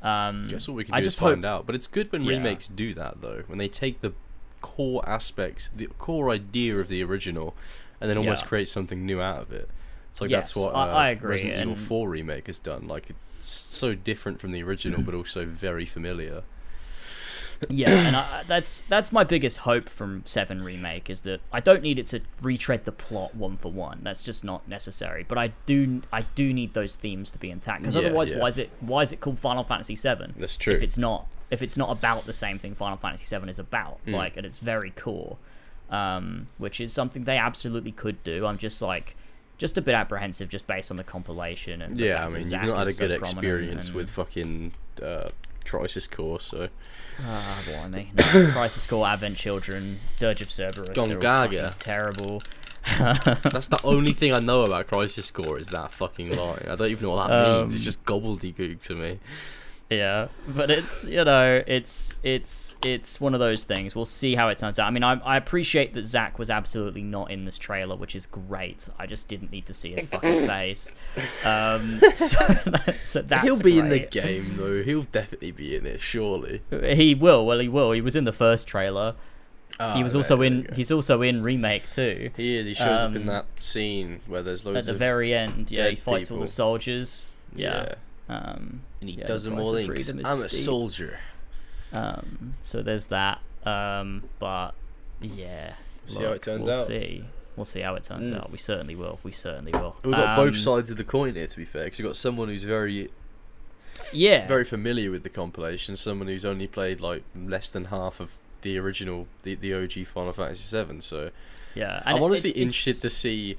Um, 0.01 0.47
Guess 0.47 0.67
what 0.69 0.75
we 0.75 0.83
can 0.85 0.93
I 0.93 1.01
just 1.01 1.17
is 1.17 1.19
find 1.19 1.43
hope, 1.43 1.51
out. 1.59 1.65
But 1.65 1.75
it's 1.75 1.87
good 1.87 2.11
when 2.11 2.23
Yeah. 2.23 2.37
remakes 2.37 2.67
do 2.67 2.93
that, 2.93 3.21
though. 3.21 3.43
When 3.47 3.57
they 3.57 3.67
take 3.67 3.99
the 4.01 4.13
core 4.61 5.07
aspects, 5.07 5.69
the 5.75 5.87
core 5.99 6.29
idea 6.29 6.77
of 6.77 6.87
the 6.87 7.03
original, 7.03 7.55
and 7.99 8.09
then 8.09 8.17
almost 8.17 8.43
Yeah. 8.43 8.47
create 8.47 8.67
something 8.69 9.05
new 9.05 9.21
out 9.21 9.41
of 9.41 9.51
it. 9.51 9.69
It's 10.11 10.21
like 10.21 10.29
Yes, 10.29 10.53
that's 10.53 10.55
what 10.55 10.73
uh, 10.73 10.77
I- 10.77 11.07
I 11.07 11.09
agree, 11.09 11.31
Resident 11.31 11.59
Evil 11.61 11.73
and- 11.73 11.81
4 11.81 12.09
remake 12.09 12.47
has 12.47 12.57
done. 12.59 12.87
Like 12.87 13.09
it's 13.09 13.45
so 13.47 13.95
different 13.95 14.39
from 14.39 14.51
the 14.51 14.63
original, 14.63 15.01
but 15.01 15.13
also 15.13 15.45
very 15.45 15.85
familiar. 15.85 16.43
Yeah, 17.69 17.89
and 17.89 18.15
I, 18.15 18.43
that's 18.47 18.81
that's 18.89 19.11
my 19.11 19.23
biggest 19.23 19.57
hope 19.59 19.89
from 19.89 20.21
Seven 20.25 20.63
remake 20.63 21.09
is 21.09 21.21
that 21.21 21.41
I 21.51 21.59
don't 21.59 21.81
need 21.83 21.99
it 21.99 22.07
to 22.07 22.21
retread 22.41 22.83
the 22.85 22.91
plot 22.91 23.35
one 23.35 23.57
for 23.57 23.71
one. 23.71 23.99
That's 24.03 24.23
just 24.23 24.43
not 24.43 24.67
necessary. 24.67 25.25
But 25.27 25.37
I 25.37 25.53
do 25.65 26.01
I 26.11 26.21
do 26.21 26.53
need 26.53 26.73
those 26.73 26.95
themes 26.95 27.31
to 27.31 27.39
be 27.39 27.49
intact 27.51 27.81
because 27.81 27.95
Yeah, 27.95 28.01
otherwise, 28.01 28.29
yeah. 28.29 28.39
why 28.39 28.47
is 28.47 28.57
it 28.57 28.69
why 28.81 29.01
is 29.01 29.11
it 29.11 29.19
called 29.19 29.39
Final 29.39 29.63
Fantasy 29.63 29.95
Seven? 29.95 30.33
That's 30.37 30.57
true. 30.57 30.73
If 30.73 30.83
it's 30.83 30.97
not 30.97 31.27
if 31.49 31.61
it's 31.61 31.77
not 31.77 31.89
about 31.91 32.25
the 32.25 32.33
same 32.33 32.59
thing 32.59 32.75
Final 32.75 32.97
Fantasy 32.97 33.25
Seven 33.25 33.49
is 33.49 33.59
about, 33.59 33.99
Mm. 34.05 34.13
like 34.13 34.37
at 34.37 34.45
its 34.45 34.59
very 34.59 34.91
core, 34.91 35.37
um, 35.89 36.47
which 36.57 36.79
is 36.81 36.91
something 36.93 37.23
they 37.23 37.37
absolutely 37.37 37.91
could 37.91 38.23
do. 38.23 38.45
I'm 38.45 38.57
just 38.57 38.81
like. 38.81 39.15
Just 39.59 39.75
a 39.75 39.81
bit 39.81 39.95
apprehensive, 39.95 40.49
just 40.49 40.67
based 40.67 40.91
on 40.91 40.97
the 40.97 41.03
compilation 41.03 41.81
and 41.81 41.97
the 41.97 42.03
yeah, 42.05 42.23
I 42.23 42.29
mean, 42.29 42.43
you've 42.43 42.51
not 42.51 42.77
had 42.77 42.87
a 42.89 42.93
so 42.93 43.07
good 43.07 43.17
experience 43.17 43.91
with 43.91 44.07
fucking 44.07 44.71
uh, 45.01 45.29
Crisis 45.67 46.07
Core, 46.07 46.39
so 46.39 46.69
Ah, 47.23 47.61
blimey. 47.65 48.11
No, 48.15 48.23
Crisis 48.53 48.85
Core, 48.87 49.07
Advent 49.07 49.37
Children, 49.37 49.99
Dirge 50.19 50.41
of 50.41 50.49
Cerberus. 50.49 50.89
Gongaga. 50.89 51.73
terrible. 51.77 52.41
That's 52.97 53.67
the 53.67 53.79
only 53.83 54.13
thing 54.13 54.33
I 54.33 54.39
know 54.39 54.61
about 54.63 54.87
Crisis 54.87 55.29
Core 55.31 55.59
is 55.59 55.67
that 55.69 55.91
fucking 55.91 56.35
line. 56.37 56.65
I 56.69 56.75
don't 56.75 56.89
even 56.89 57.03
know 57.09 57.15
what 57.15 57.27
that 57.27 57.59
means. 57.61 57.73
It's 57.73 57.81
Um, 57.81 57.83
just 57.85 58.03
gobbledygook 58.05 58.79
to 58.87 58.95
me. 58.95 59.19
Yeah, 59.89 60.27
but 60.49 60.69
it's 60.69 61.05
you 61.05 61.23
know 61.23 61.63
it's 61.65 62.13
it's 62.21 62.75
it's 62.83 63.21
one 63.21 63.33
of 63.33 63.39
those 63.39 63.63
things. 63.63 63.95
We'll 63.95 64.03
see 64.03 64.35
how 64.35 64.49
it 64.49 64.57
turns 64.57 64.79
out. 64.79 64.87
I 64.87 64.89
mean, 64.91 65.03
I, 65.03 65.13
I 65.23 65.37
appreciate 65.37 65.93
that 65.93 66.05
Zack 66.05 66.37
was 66.37 66.49
absolutely 66.49 67.03
not 67.03 67.31
in 67.31 67.45
this 67.45 67.57
trailer, 67.57 67.95
which 67.95 68.13
is 68.13 68.25
great. 68.25 68.89
I 68.99 69.05
just 69.05 69.29
didn't 69.29 69.49
need 69.49 69.65
to 69.67 69.73
see 69.73 69.93
his 69.93 70.03
fucking 70.03 70.45
face. 70.47 70.93
Um, 71.45 71.99
so, 72.13 72.37
that, 72.47 72.95
so 73.05 73.21
that's 73.21 73.43
He'll 73.43 73.59
be 73.59 73.79
in 73.79 73.87
the 73.87 73.99
game 73.99 74.57
though. 74.57 74.83
He'll 74.83 75.03
definitely 75.03 75.51
be 75.51 75.75
in 75.75 75.85
it, 75.85 76.01
surely. 76.01 76.63
He 76.69 77.15
will. 77.15 77.45
Well, 77.45 77.59
he 77.59 77.69
will. 77.69 77.93
He 77.93 78.01
was 78.01 78.15
in 78.17 78.25
the 78.25 78.33
first 78.33 78.67
trailer. 78.67 79.15
Ah, 79.79 79.95
he 79.95 80.03
was 80.03 80.13
there- 80.13 80.19
also 80.19 80.41
in. 80.41 80.67
He's 80.75 80.91
also 80.91 81.21
in 81.21 81.43
remake 81.43 81.89
too. 81.89 82.31
He 82.35 82.57
is. 82.57 82.65
He 82.65 82.73
shows 82.73 82.99
up 82.99 83.15
in 83.15 83.21
um, 83.21 83.27
that 83.27 83.45
scene 83.59 84.19
where 84.27 84.43
there's 84.43 84.65
loads 84.65 84.79
At 84.79 84.85
the 84.85 84.91
of 84.93 84.99
very 84.99 85.33
end, 85.33 85.71
yeah, 85.71 85.85
he 85.85 85.89
dead 85.95 85.99
fights 85.99 86.29
all 86.29 86.39
the 86.39 86.47
soldiers. 86.47 87.27
Yeah. 87.55 87.83
yeah. 87.83 87.95
Um, 88.29 88.81
and 89.01 89.09
he 89.09 89.17
yeah, 89.17 89.25
does 89.27 89.43
the 89.43 89.49
them 89.51 89.57
price 89.57 89.67
all 89.67 89.75
of 89.75 89.81
in. 89.81 89.87
'cause 89.87 89.95
freedom 90.05 90.19
is 90.19 90.27
I'm 90.27 90.45
a 90.45 90.49
steep. 90.49 90.61
soldier. 90.63 91.19
Um, 91.93 92.55
so 92.61 92.81
there's 92.81 93.07
that. 93.07 93.39
Um, 93.65 94.23
but 94.39 94.71
yeah, 95.21 95.73
See 96.07 96.23
how 96.23 96.31
it 96.31 96.41
turns 96.41 96.65
we'll 96.65 96.75
out. 96.75 96.87
See. 96.87 97.23
We'll 97.55 97.65
see 97.65 97.79
how 97.81 97.95
it 97.95 98.03
turns 98.03 98.29
Mm. 98.29 98.37
out. 98.37 98.51
We 98.51 98.57
certainly 98.59 98.95
will. 98.95 99.19
We 99.23 99.31
certainly 99.31 99.71
will. 99.71 99.95
We've 100.03 100.13
got 100.13 100.37
Um, 100.39 100.45
both 100.45 100.57
sides 100.59 100.89
of 100.91 100.97
the 100.97 101.03
coin 101.03 101.33
here, 101.35 101.47
to 101.47 101.57
be 101.57 101.65
fair, 101.65 101.85
because 101.85 101.97
you've 101.99 102.07
got 102.07 102.15
someone 102.17 102.49
who's 102.49 102.63
very, 102.63 103.09
Yeah. 104.13 104.47
very 104.47 104.63
familiar 104.63 105.09
with 105.09 105.23
the 105.23 105.29
compilation, 105.29 105.95
someone 105.95 106.27
who's 106.27 106.45
only 106.45 106.67
played 106.67 107.01
like 107.01 107.23
less 107.35 107.67
than 107.69 107.85
half 107.85 108.19
of 108.19 108.37
the 108.61 108.77
original, 108.77 109.27
the, 109.43 109.55
the 109.55 109.73
OG 109.73 110.03
Final 110.05 110.33
Fantasy 110.33 110.77
VII. 110.83 111.01
So 111.01 111.31
yeah. 111.75 112.03
I'm 112.05 112.21
honestly 112.21 112.49
it's- 112.51 112.61
it's- 112.61 112.61
interested 112.87 113.01
to 113.01 113.09
see 113.09 113.57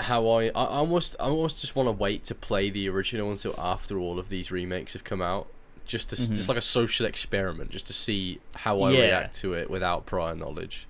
how 0.00 0.28
I, 0.28 0.46
I 0.48 0.50
almost, 0.66 1.16
I 1.20 1.24
almost 1.24 1.60
just 1.60 1.76
want 1.76 1.86
to 1.88 1.92
wait 1.92 2.24
to 2.26 2.34
play 2.34 2.70
the 2.70 2.88
original 2.88 3.30
until 3.30 3.54
after 3.58 3.98
all 3.98 4.18
of 4.18 4.28
these 4.28 4.50
remakes 4.50 4.92
have 4.94 5.04
come 5.04 5.22
out, 5.22 5.46
just 5.86 6.10
to, 6.10 6.16
s 6.16 6.28
Mhm. 6.28 6.34
just 6.36 6.48
like 6.48 6.58
a 6.58 6.62
social 6.62 7.06
experiment, 7.06 7.70
just 7.70 7.86
to 7.86 7.92
see 7.92 8.40
how 8.56 8.82
I 8.82 8.90
Yeah. 8.92 9.00
react 9.00 9.36
to 9.40 9.54
it 9.54 9.70
without 9.70 10.06
prior 10.06 10.34
knowledge. 10.34 10.86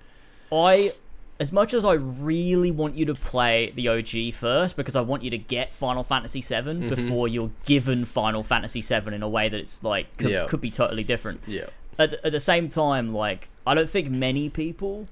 I, 0.51 0.93
as 1.39 1.51
much 1.51 1.73
as 1.73 1.83
I 1.85 1.93
really 1.93 2.71
want 2.71 2.95
you 2.95 3.05
to 3.07 3.13
play 3.15 3.71
the 3.75 3.89
OG 3.89 4.31
first, 4.31 4.75
because 4.75 4.95
I 4.95 5.01
want 5.01 5.21
you 5.23 5.29
to 5.31 5.37
get 5.37 5.75
Final 5.75 6.03
Fantasy 6.03 6.39
VII 6.41 6.55
Mm-hmm. 6.73 6.89
before 6.89 7.27
you're 7.27 7.51
given 7.65 8.05
Final 8.05 8.41
Fantasy 8.43 8.81
VII 8.81 9.13
in 9.13 9.21
a 9.21 9.29
way 9.29 9.49
that 9.49 9.59
it's 9.59 9.83
like 9.83 10.15
could, 10.17 10.31
Yeah. 10.31 10.45
could 10.45 10.61
be 10.61 10.71
totally 10.71 11.03
different. 11.03 11.41
Yeah. 11.47 11.65
at 11.97 12.11
the, 12.11 12.25
at 12.25 12.31
the 12.33 12.39
same 12.41 12.67
time, 12.67 13.13
like 13.13 13.47
I 13.65 13.73
don't 13.73 13.89
think 13.89 14.09
many 14.09 14.49
people 14.49 15.07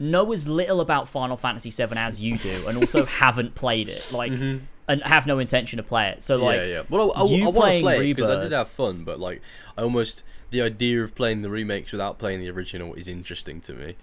know 0.00 0.32
as 0.32 0.48
little 0.48 0.80
about 0.80 1.08
Final 1.08 1.36
Fantasy 1.36 1.70
VII 1.70 1.96
as 1.96 2.20
you 2.20 2.36
do, 2.38 2.66
and 2.66 2.76
also 2.78 3.04
haven't 3.22 3.54
played 3.54 3.88
it, 3.88 4.10
like, 4.10 4.32
and 4.32 5.02
have 5.04 5.26
no 5.28 5.38
intention 5.38 5.76
to 5.76 5.82
play 5.84 6.08
it. 6.08 6.22
So, 6.22 6.36
like, 6.36 6.58
Mm-hmm. 6.58 6.68
yeah, 6.70 6.76
yeah. 6.78 6.82
Well, 6.88 7.12
I, 7.14 7.20
I, 7.20 7.24
you 7.26 7.48
I 7.48 7.52
playing 7.52 7.84
play 7.84 8.10
it 8.10 8.14
because 8.16 8.28
I 8.28 8.42
did 8.42 8.50
have 8.52 8.68
fun, 8.68 9.04
but 9.04 9.20
like, 9.20 9.40
I 9.78 9.82
almost 9.82 10.24
the 10.50 10.62
idea 10.62 11.04
of 11.04 11.14
playing 11.14 11.42
the 11.42 11.50
remakes 11.50 11.92
without 11.92 12.18
playing 12.18 12.40
the 12.40 12.50
original 12.50 12.94
is 12.94 13.06
interesting 13.06 13.60
to 13.60 13.72
me. 13.74 13.94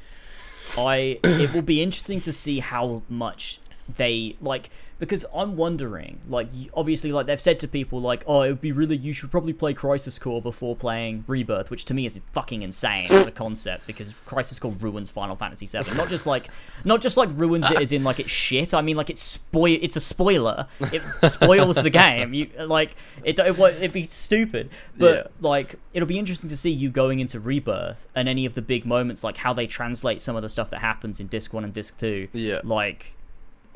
I 0.78 1.20
it 1.24 1.54
will 1.54 1.62
be 1.62 1.82
interesting 1.82 2.22
to 2.22 2.32
see 2.32 2.60
how 2.60 3.02
much 3.10 3.60
they 3.96 4.36
like 4.42 4.70
because 5.00 5.24
I'm 5.34 5.56
wondering 5.56 6.20
like 6.28 6.50
obviously 6.74 7.12
like 7.12 7.28
they've 7.28 7.40
said 7.40 7.60
to 7.60 7.68
people 7.68 8.02
like 8.02 8.24
oh 8.28 8.42
it 8.42 8.50
would 8.50 8.62
be 8.62 8.72
really 8.72 8.98
you 8.98 9.14
should 9.14 9.30
probably 9.32 9.54
play 9.54 9.74
Crisis 9.74 10.18
Core 10.18 10.42
before 10.42 10.76
playing 10.76 11.24
Rebirth 11.28 11.70
which 11.70 11.86
to 11.86 11.94
me 11.94 12.06
is 12.06 12.20
fucking 12.34 12.64
insane 12.64 13.12
as 13.12 13.28
a 13.28 13.32
concept 13.32 13.86
because 13.88 14.12
Crisis 14.26 14.58
Core 14.60 14.72
ruins 14.80 15.10
Final 15.12 15.36
Fantasy 15.36 15.68
VII 15.68 15.90
not 15.96 16.10
just 16.10 16.26
like 16.26 16.48
not 16.84 17.00
just 17.02 17.16
like 17.16 17.30
ruins 17.34 17.70
it 17.72 17.80
as 17.80 17.92
in 17.92 18.04
like 18.04 18.20
it's 18.20 18.32
shit. 18.32 18.74
I 18.74 18.82
mean 18.82 18.98
like 18.98 19.10
it's 19.12 19.22
spoil 19.22 19.78
it's 19.82 19.96
a 19.96 20.02
spoiler. 20.02 20.68
It 20.92 21.02
spoils 21.30 21.82
the 21.82 21.90
game. 21.92 22.34
You 22.34 22.50
like 22.66 22.96
it 23.24 23.38
it 23.40 23.58
would 23.58 23.76
it'd 23.76 23.94
be 23.94 24.04
stupid. 24.04 24.70
But 24.98 25.16
Yeah. 25.16 25.24
like 25.48 25.76
it'll 25.94 26.08
be 26.08 26.20
interesting 26.20 26.50
to 26.50 26.58
see 26.58 26.72
you 26.72 26.90
going 26.90 27.20
into 27.20 27.40
Rebirth 27.40 28.08
and 28.16 28.28
any 28.28 28.46
of 28.46 28.56
the 28.56 28.62
big 28.64 28.86
moments 28.86 29.24
like 29.24 29.38
how 29.38 29.54
they 29.54 29.68
translate 29.68 30.22
some 30.22 30.36
of 30.36 30.42
the 30.42 30.50
stuff 30.50 30.72
that 30.72 30.80
happens 30.82 31.20
in 31.20 31.28
disc 31.28 31.54
1 31.54 31.64
and 31.64 31.74
disc 31.74 31.98
2 32.00 32.30
Yeah. 32.34 32.62
like 32.64 33.14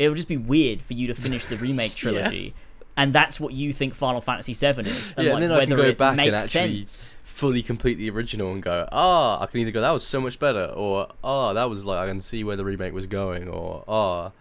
it'll 0.02 0.16
just 0.16 0.28
be 0.28 0.38
weird 0.38 0.82
for 0.82 0.93
you 0.93 1.08
to 1.08 1.14
finish 1.16 1.45
the 1.45 1.56
remake 1.66 1.93
trilogy 1.95 2.54
and 2.97 3.14
that's 3.14 3.39
what 3.39 3.54
you 3.54 3.72
think 3.72 3.93
Final 3.95 4.20
Fantasy 4.22 4.54
7 4.54 4.86
is 4.86 5.14
and 5.18 5.26
Yeah, 5.26 5.34
like 5.34 5.43
and 5.43 5.52
then 5.52 5.58
I 5.58 5.66
can 5.66 5.70
whether 5.72 5.84
go 5.84 5.89
it 5.89 5.97
back 5.97 6.10
and 6.10 6.18
makes 6.18 6.34
actually- 6.56 6.78
sense 6.86 7.18
Fully 7.24 7.64
complete 7.64 7.95
the 7.95 8.10
original 8.12 8.52
and 8.52 8.62
go, 8.62 8.88
ah, 8.91 9.41
I 9.41 9.45
can 9.47 9.62
either 9.62 9.72
go 9.72 9.82
that 9.82 9.89
was 9.91 10.06
so 10.06 10.22
much 10.22 10.38
better, 10.38 10.66
or 10.66 11.08
ah, 11.24 11.54
that 11.54 11.70
was 11.72 11.86
like 11.86 11.97
I 11.97 12.08
can 12.08 12.22
see 12.22 12.43
where 12.43 12.56
the 12.56 12.66
remake 12.66 12.93
was 12.93 13.08
going, 13.08 13.47
or 13.47 13.84
ah, 13.88 14.32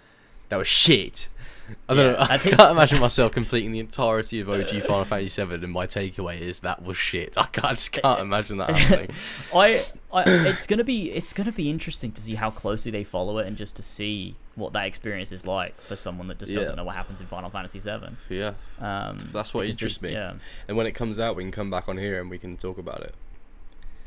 that 0.50 0.56
was 0.58 0.68
shit. 0.68 1.28
I 1.88 1.94
don't 1.94 2.04
Yeah, 2.04 2.10
know. 2.12 2.18
I 2.18 2.24
I, 2.34 2.38
think- 2.38 2.56
can't 2.58 2.72
imagine 2.72 2.98
myself 3.00 3.32
completing 3.32 3.72
the 3.72 3.78
entirety 3.78 4.40
of 4.40 4.50
OG 4.50 4.82
Final 4.86 5.04
Fantasy 5.06 5.42
VII, 5.42 5.54
and 5.54 5.72
my 5.72 5.86
takeaway 5.86 6.40
is 6.40 6.60
that 6.60 6.82
was 6.82 6.98
shit. 6.98 7.38
I, 7.38 7.44
can't, 7.46 7.64
I 7.64 7.70
just 7.70 7.92
can't 7.92 8.20
imagine 8.20 8.58
that 8.58 8.68
happening. 8.70 9.10
I, 9.54 9.82
I 10.12 10.24
it's 10.26 10.66
gonna 10.66 10.84
be 10.84 11.10
it's 11.12 11.32
gonna 11.32 11.52
be 11.52 11.70
interesting 11.70 12.12
to 12.12 12.20
see 12.20 12.34
how 12.34 12.50
closely 12.50 12.90
they 12.90 13.04
follow 13.04 13.38
it 13.38 13.46
and 13.46 13.56
just 13.56 13.76
to 13.76 13.82
see 13.82 14.34
what 14.60 14.72
that 14.74 14.86
experience 14.86 15.32
is 15.32 15.46
like 15.46 15.78
for 15.80 15.96
someone 15.96 16.28
that 16.28 16.38
just 16.38 16.54
doesn't 16.54 16.76
know 16.76 16.84
what 16.84 16.94
happens 16.94 17.20
in 17.20 17.26
Final 17.26 17.50
Fantasy 17.50 17.80
7 17.80 18.16
yeah, 18.28 18.52
um 18.78 19.18
that's 19.32 19.52
what 19.52 19.66
interests 19.66 20.00
me. 20.00 20.12
yeah 20.12 20.34
And 20.68 20.76
when 20.76 20.86
it 20.86 20.92
comes 20.92 21.18
out, 21.18 21.34
we 21.36 21.42
can 21.42 21.50
come 21.52 21.70
back 21.70 21.88
on 21.88 21.96
here 21.98 22.20
and 22.20 22.30
we 22.30 22.38
can 22.38 22.56
talk 22.56 22.78
about 22.78 23.00
it. 23.02 23.14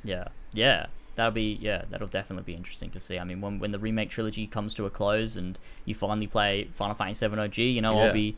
Yeah, 0.04 0.28
yeah, 0.54 0.88
that'll 1.16 1.32
be 1.32 1.58
yeah, 1.62 1.84
that'll 1.90 2.08
definitely 2.08 2.44
be 2.52 2.56
interesting 2.58 2.90
to 2.92 3.00
see. 3.00 3.18
I 3.20 3.24
mean, 3.24 3.42
when 3.42 3.60
when 3.60 3.72
the 3.72 3.80
remake 3.80 4.10
trilogy 4.10 4.48
comes 4.48 4.74
to 4.76 4.86
a 4.86 4.90
close 4.90 5.36
and 5.38 5.58
you 5.86 5.96
finally 5.96 6.28
play 6.28 6.70
Final 6.74 6.96
Fantasy 6.96 7.28
VII 7.28 7.40
OG, 7.40 7.58
you 7.58 7.82
know, 7.82 7.96
Yeah. 7.98 8.04
I'll 8.08 8.14
be 8.14 8.36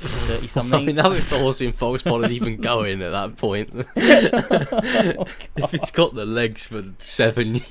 30, 0.00 0.46
30 0.46 0.60
I 0.74 0.80
mean, 0.84 0.96
that's 0.96 1.14
if 1.14 1.30
the 1.30 1.38
Horsey 1.38 1.66
and 1.66 1.74
Fox 1.74 2.02
pod 2.02 2.24
is 2.24 2.32
even 2.32 2.56
going 2.60 3.02
at 3.02 3.10
that 3.10 3.36
point. 3.36 3.70
Oh, 3.74 3.82
if 5.56 5.74
it's 5.74 5.90
got 5.90 6.14
the 6.14 6.24
legs 6.26 6.64
for 6.66 6.84
seven 7.00 7.62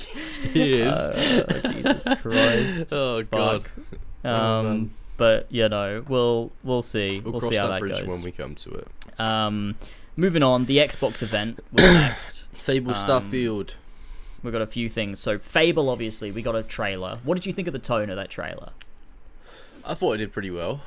years. 0.53 0.93
Uh, 0.93 1.61
Jesus 1.73 2.07
Christ. 2.21 2.85
oh 2.91 3.23
god. 3.23 3.63
Fuck. 3.63 3.71
Oh, 4.25 4.29
Um, 4.33 4.65
man. 4.65 4.93
but 5.17 5.47
you 5.49 5.69
know, 5.69 6.03
we'll 6.07 6.51
we'll 6.63 6.81
see. 6.81 7.19
We'll, 7.21 7.33
We'll, 7.33 7.39
cross 7.41 7.51
see 7.51 7.57
how 7.57 7.67
that 7.67 7.73
that, 7.75 7.79
bridge 7.81 7.99
goes. 7.99 8.07
when 8.07 8.21
we 8.21 8.31
come 8.31 8.55
to 8.55 8.69
it. 8.71 8.87
Um, 9.19 9.75
moving 10.15 10.43
on, 10.43 10.65
the 10.65 10.77
Xbox 10.77 11.21
event 11.23 11.59
was 11.71 11.83
next. 11.93 12.45
Fable 12.53 12.91
Um, 12.91 12.97
Starfield. 12.97 13.73
We've 14.43 14.53
got 14.53 14.61
a 14.61 14.67
few 14.67 14.89
things. 14.89 15.19
So 15.19 15.39
Fable, 15.39 15.89
obviously, 15.89 16.31
we 16.31 16.41
got 16.41 16.55
a 16.55 16.63
trailer. 16.63 17.19
What 17.23 17.35
did 17.35 17.45
you 17.45 17.53
think 17.53 17.67
of 17.67 17.73
the 17.73 17.79
tone 17.79 18.09
of 18.09 18.17
that 18.17 18.29
trailer? 18.29 18.71
I 19.85 19.93
thought 19.93 20.13
it 20.13 20.17
did 20.17 20.33
pretty 20.33 20.51
well. 20.51 20.81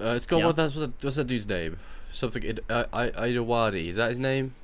Uh, 0.00 0.14
it's 0.14 0.26
got 0.26 0.38
Yeah. 0.38 0.46
what 0.46 0.56
that's 0.56 0.74
what's 0.74 0.92
that, 0.92 1.04
what's 1.04 1.16
that 1.16 1.26
dude's 1.26 1.46
name? 1.48 1.78
Something 2.12 2.58
uh, 2.68 2.84
I 2.92 3.08
Idawadi. 3.10 3.88
Is 3.88 3.96
that 3.96 4.10
his 4.10 4.18
name? 4.18 4.54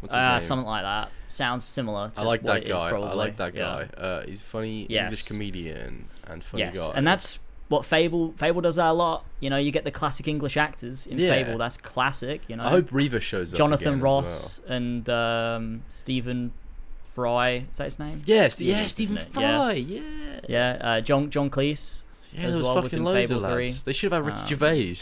What's 0.00 0.14
his 0.14 0.20
Uh, 0.22 0.32
name? 0.32 0.40
something 0.40 0.66
like 0.66 0.82
that. 0.82 1.10
Sounds 1.28 1.64
similar. 1.64 2.10
To 2.10 2.20
I 2.20 2.24
like 2.24 2.42
what 2.42 2.54
that 2.54 2.62
it 2.62 2.68
is, 2.68 2.74
guy. 2.74 2.88
I 2.90 3.12
like 3.14 3.36
that 3.38 3.54
Yeah. 3.54 3.86
guy. 3.96 4.00
Uh, 4.00 4.22
he's 4.26 4.40
a 4.40 4.44
funny 4.44 4.82
English 4.82 5.24
comedian 5.24 6.06
and 6.26 6.44
funny 6.44 6.62
Yes, 6.64 6.78
guy. 6.78 6.92
and 6.94 7.06
that's 7.06 7.38
what 7.68 7.84
Fable 7.84 8.34
Fable 8.36 8.60
does 8.60 8.76
that 8.76 8.90
a 8.90 8.92
lot. 8.92 9.24
You 9.40 9.50
know, 9.50 9.56
you 9.56 9.70
get 9.72 9.84
the 9.84 9.90
classic 9.90 10.28
English 10.28 10.56
actors 10.56 11.06
in 11.06 11.18
Yeah. 11.18 11.30
Fable. 11.30 11.58
That's 11.58 11.76
classic. 11.78 12.42
You 12.48 12.56
know, 12.56 12.64
I 12.64 12.68
hope 12.70 12.88
Reaver 12.92 13.20
shows 13.20 13.52
up. 13.52 13.56
Jonathan 13.58 14.00
Ross 14.00 14.60
and 14.68 15.08
um, 15.08 15.82
Stephen 15.88 16.52
Fry. 17.02 17.64
Is 17.70 17.78
that 17.78 17.84
his 17.84 17.98
name? 17.98 18.18
well. 18.18 18.22
Yes, 18.36 18.60
yeah, 18.60 18.82
is, 18.84 18.92
Stephen 18.92 19.16
isn't? 19.16 19.34
Yeah. 19.34 19.58
Fry. 19.58 19.72
Yeah. 19.72 20.00
Yeah, 20.48 20.70
uh, 20.80 21.00
John 21.00 21.30
John 21.30 21.48
Cleese. 21.50 22.04
Yeah, 22.34 22.40
as 22.46 22.50
there 22.50 22.58
was 22.58 22.66
well 22.66 22.82
was 22.82 22.92
fucking 22.92 22.98
in 22.98 23.04
loads 23.14 23.28
Fable 23.30 23.44
of 23.44 23.52
3. 23.52 23.64
lads. 23.66 23.82
They 23.84 23.92
should 23.92 24.12
have 24.12 24.24
had 24.24 24.26
Ricky 24.26 24.40
Um, 24.42 24.48
Gervais. 24.48 24.96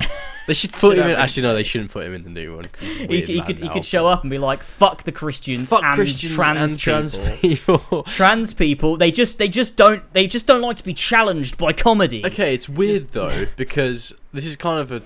They 0.48 0.54
should 0.54 0.72
put 0.72 0.96
Should 0.96 1.04
him 1.04 1.10
in. 1.10 1.14
Actually, 1.16 1.44
no, 1.44 1.54
they 1.54 1.62
shouldn't 1.62 1.92
put 1.92 2.04
him 2.04 2.14
in 2.14 2.24
the 2.24 2.30
new 2.30 2.56
one. 2.56 2.68
He, 2.80 3.20
he 3.22 3.40
could 3.42 3.60
he 3.60 3.68
could 3.68 3.84
show 3.84 4.08
up 4.08 4.22
and 4.22 4.30
be 4.30 4.38
like, 4.38 4.64
"Fuck 4.64 5.04
the 5.04 5.12
Christians 5.12 5.68
Fuck 5.68 5.84
and 5.84 5.94
Christians 5.94 6.34
trans 6.34 6.72
and 6.72 6.80
trans 6.80 7.16
people." 7.16 7.78
people. 7.78 8.02
trans 8.06 8.52
people 8.52 8.96
they 8.96 9.12
just 9.12 9.38
they 9.38 9.46
just 9.48 9.76
don't 9.76 10.02
they 10.14 10.26
just 10.26 10.48
don't 10.48 10.60
like 10.60 10.76
to 10.78 10.84
be 10.84 10.94
challenged 10.94 11.58
by 11.58 11.72
comedy. 11.72 12.26
Okay, 12.26 12.54
it's 12.54 12.68
weird 12.68 13.12
though 13.12 13.46
because 13.56 14.12
this 14.32 14.44
is 14.44 14.56
kind 14.56 14.80
of 14.80 14.90
a 14.90 15.00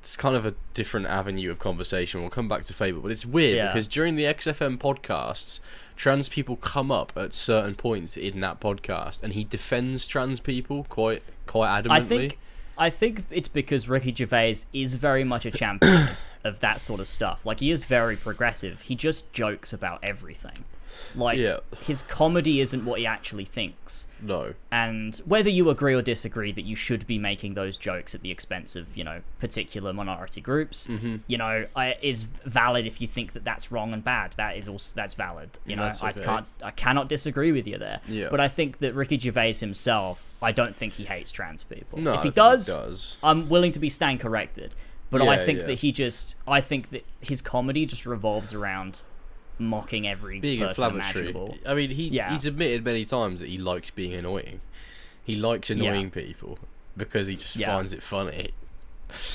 it's 0.00 0.16
kind 0.16 0.36
of 0.36 0.46
a 0.46 0.54
different 0.72 1.06
avenue 1.06 1.50
of 1.50 1.58
conversation. 1.58 2.20
We'll 2.20 2.30
come 2.30 2.48
back 2.48 2.62
to 2.62 2.72
Fable, 2.72 3.00
but 3.00 3.10
it's 3.10 3.26
weird 3.26 3.56
Yeah. 3.56 3.72
because 3.72 3.88
during 3.88 4.14
the 4.14 4.22
XFM 4.22 4.78
podcasts, 4.78 5.58
trans 5.96 6.28
people 6.28 6.56
come 6.56 6.90
up 6.90 7.12
at 7.16 7.32
certain 7.32 7.74
points 7.74 8.16
in 8.16 8.40
that 8.40 8.60
podcast, 8.60 9.22
and 9.22 9.32
he 9.32 9.44
defends 9.44 10.06
trans 10.06 10.40
people 10.40 10.84
quite 10.88 11.22
quite 11.46 11.82
adamantly. 11.82 11.90
I 11.90 12.00
think 12.00 12.38
I 12.78 12.90
think 12.90 13.24
it's 13.30 13.48
because 13.48 13.88
Ricky 13.88 14.14
Gervais 14.14 14.56
is 14.72 14.96
very 14.96 15.24
much 15.24 15.46
a 15.46 15.50
champion 15.50 16.08
of 16.44 16.60
that 16.60 16.80
sort 16.80 17.00
of 17.00 17.06
stuff. 17.06 17.46
Like 17.46 17.60
he 17.60 17.70
is 17.70 17.84
very 17.84 18.16
progressive. 18.16 18.82
He 18.82 18.94
just 18.94 19.32
jokes 19.32 19.72
about 19.72 20.00
everything. 20.02 20.64
Like 21.14 21.38
Yeah. 21.38 21.58
his 21.82 22.02
comedy 22.02 22.60
isn't 22.60 22.84
what 22.84 23.00
he 23.00 23.06
actually 23.06 23.44
thinks. 23.44 24.06
No. 24.20 24.54
And 24.70 25.14
whether 25.26 25.50
you 25.50 25.68
agree 25.68 25.94
or 25.94 26.00
disagree 26.02 26.52
that 26.52 26.64
you 26.64 26.74
should 26.74 27.06
be 27.06 27.18
making 27.18 27.54
those 27.54 27.76
jokes 27.76 28.14
at 28.14 28.22
the 28.22 28.30
expense 28.30 28.74
of, 28.76 28.96
you 28.96 29.04
know, 29.04 29.20
particular 29.40 29.92
minority 29.92 30.40
groups, 30.40 30.86
Mm-hmm. 30.86 31.16
you 31.26 31.36
know, 31.38 31.66
I, 31.76 31.96
is 32.00 32.22
valid 32.22 32.86
if 32.86 33.00
you 33.00 33.06
think 33.06 33.32
that 33.34 33.44
that's 33.44 33.70
wrong 33.70 33.92
and 33.92 34.02
bad. 34.02 34.32
That 34.32 34.56
is 34.56 34.68
also 34.68 34.92
that's 34.94 35.14
valid. 35.14 35.50
You 35.66 35.76
know, 35.76 35.82
That's 35.82 36.02
I 36.02 36.12
can't, 36.12 36.46
I 36.62 36.70
cannot 36.70 37.08
disagree 37.08 37.52
with 37.52 37.66
you 37.66 37.78
there. 37.78 38.00
Yeah. 38.08 38.28
But 38.30 38.40
I 38.40 38.48
think 38.48 38.78
that 38.78 38.94
Ricky 38.94 39.18
Gervais 39.18 39.54
himself, 39.54 40.30
I 40.40 40.52
don't 40.52 40.74
think 40.74 40.94
he 40.94 41.04
hates 41.04 41.30
trans 41.30 41.62
people. 41.64 41.98
No. 41.98 42.14
if 42.14 42.22
he 42.22 42.30
does, 42.30 42.66
does. 42.68 43.16
I'm 43.22 43.48
willing 43.48 43.72
to 43.72 43.78
be 43.78 43.90
stand 43.90 44.20
corrected. 44.20 44.72
But 45.08 45.22
I 45.22 45.44
think 45.44 45.60
yeah. 45.60 45.66
that 45.66 45.74
he 45.80 45.92
just, 45.92 46.34
I 46.48 46.60
think 46.60 46.90
that 46.90 47.04
his 47.20 47.40
comedy 47.40 47.86
just 47.86 48.06
revolves 48.06 48.52
around 48.52 49.02
mocking 49.58 50.06
every 50.06 50.40
Being 50.40 50.60
person 50.60 50.90
imaginable. 50.94 51.56
I 51.66 51.74
mean, 51.74 51.90
he 51.90 52.08
Yeah. 52.08 52.30
he's 52.32 52.44
admitted 52.46 52.84
many 52.84 53.04
times 53.04 53.40
that 53.40 53.48
he 53.48 53.58
likes 53.58 53.90
being 53.90 54.14
annoying. 54.14 54.60
He 55.24 55.36
likes 55.36 55.70
annoying 55.70 56.10
people 56.10 56.58
because 56.96 57.26
he 57.26 57.36
just 57.36 57.56
Yeah. 57.56 57.68
finds 57.74 57.92
it 57.92 58.02
funny. 58.02 58.50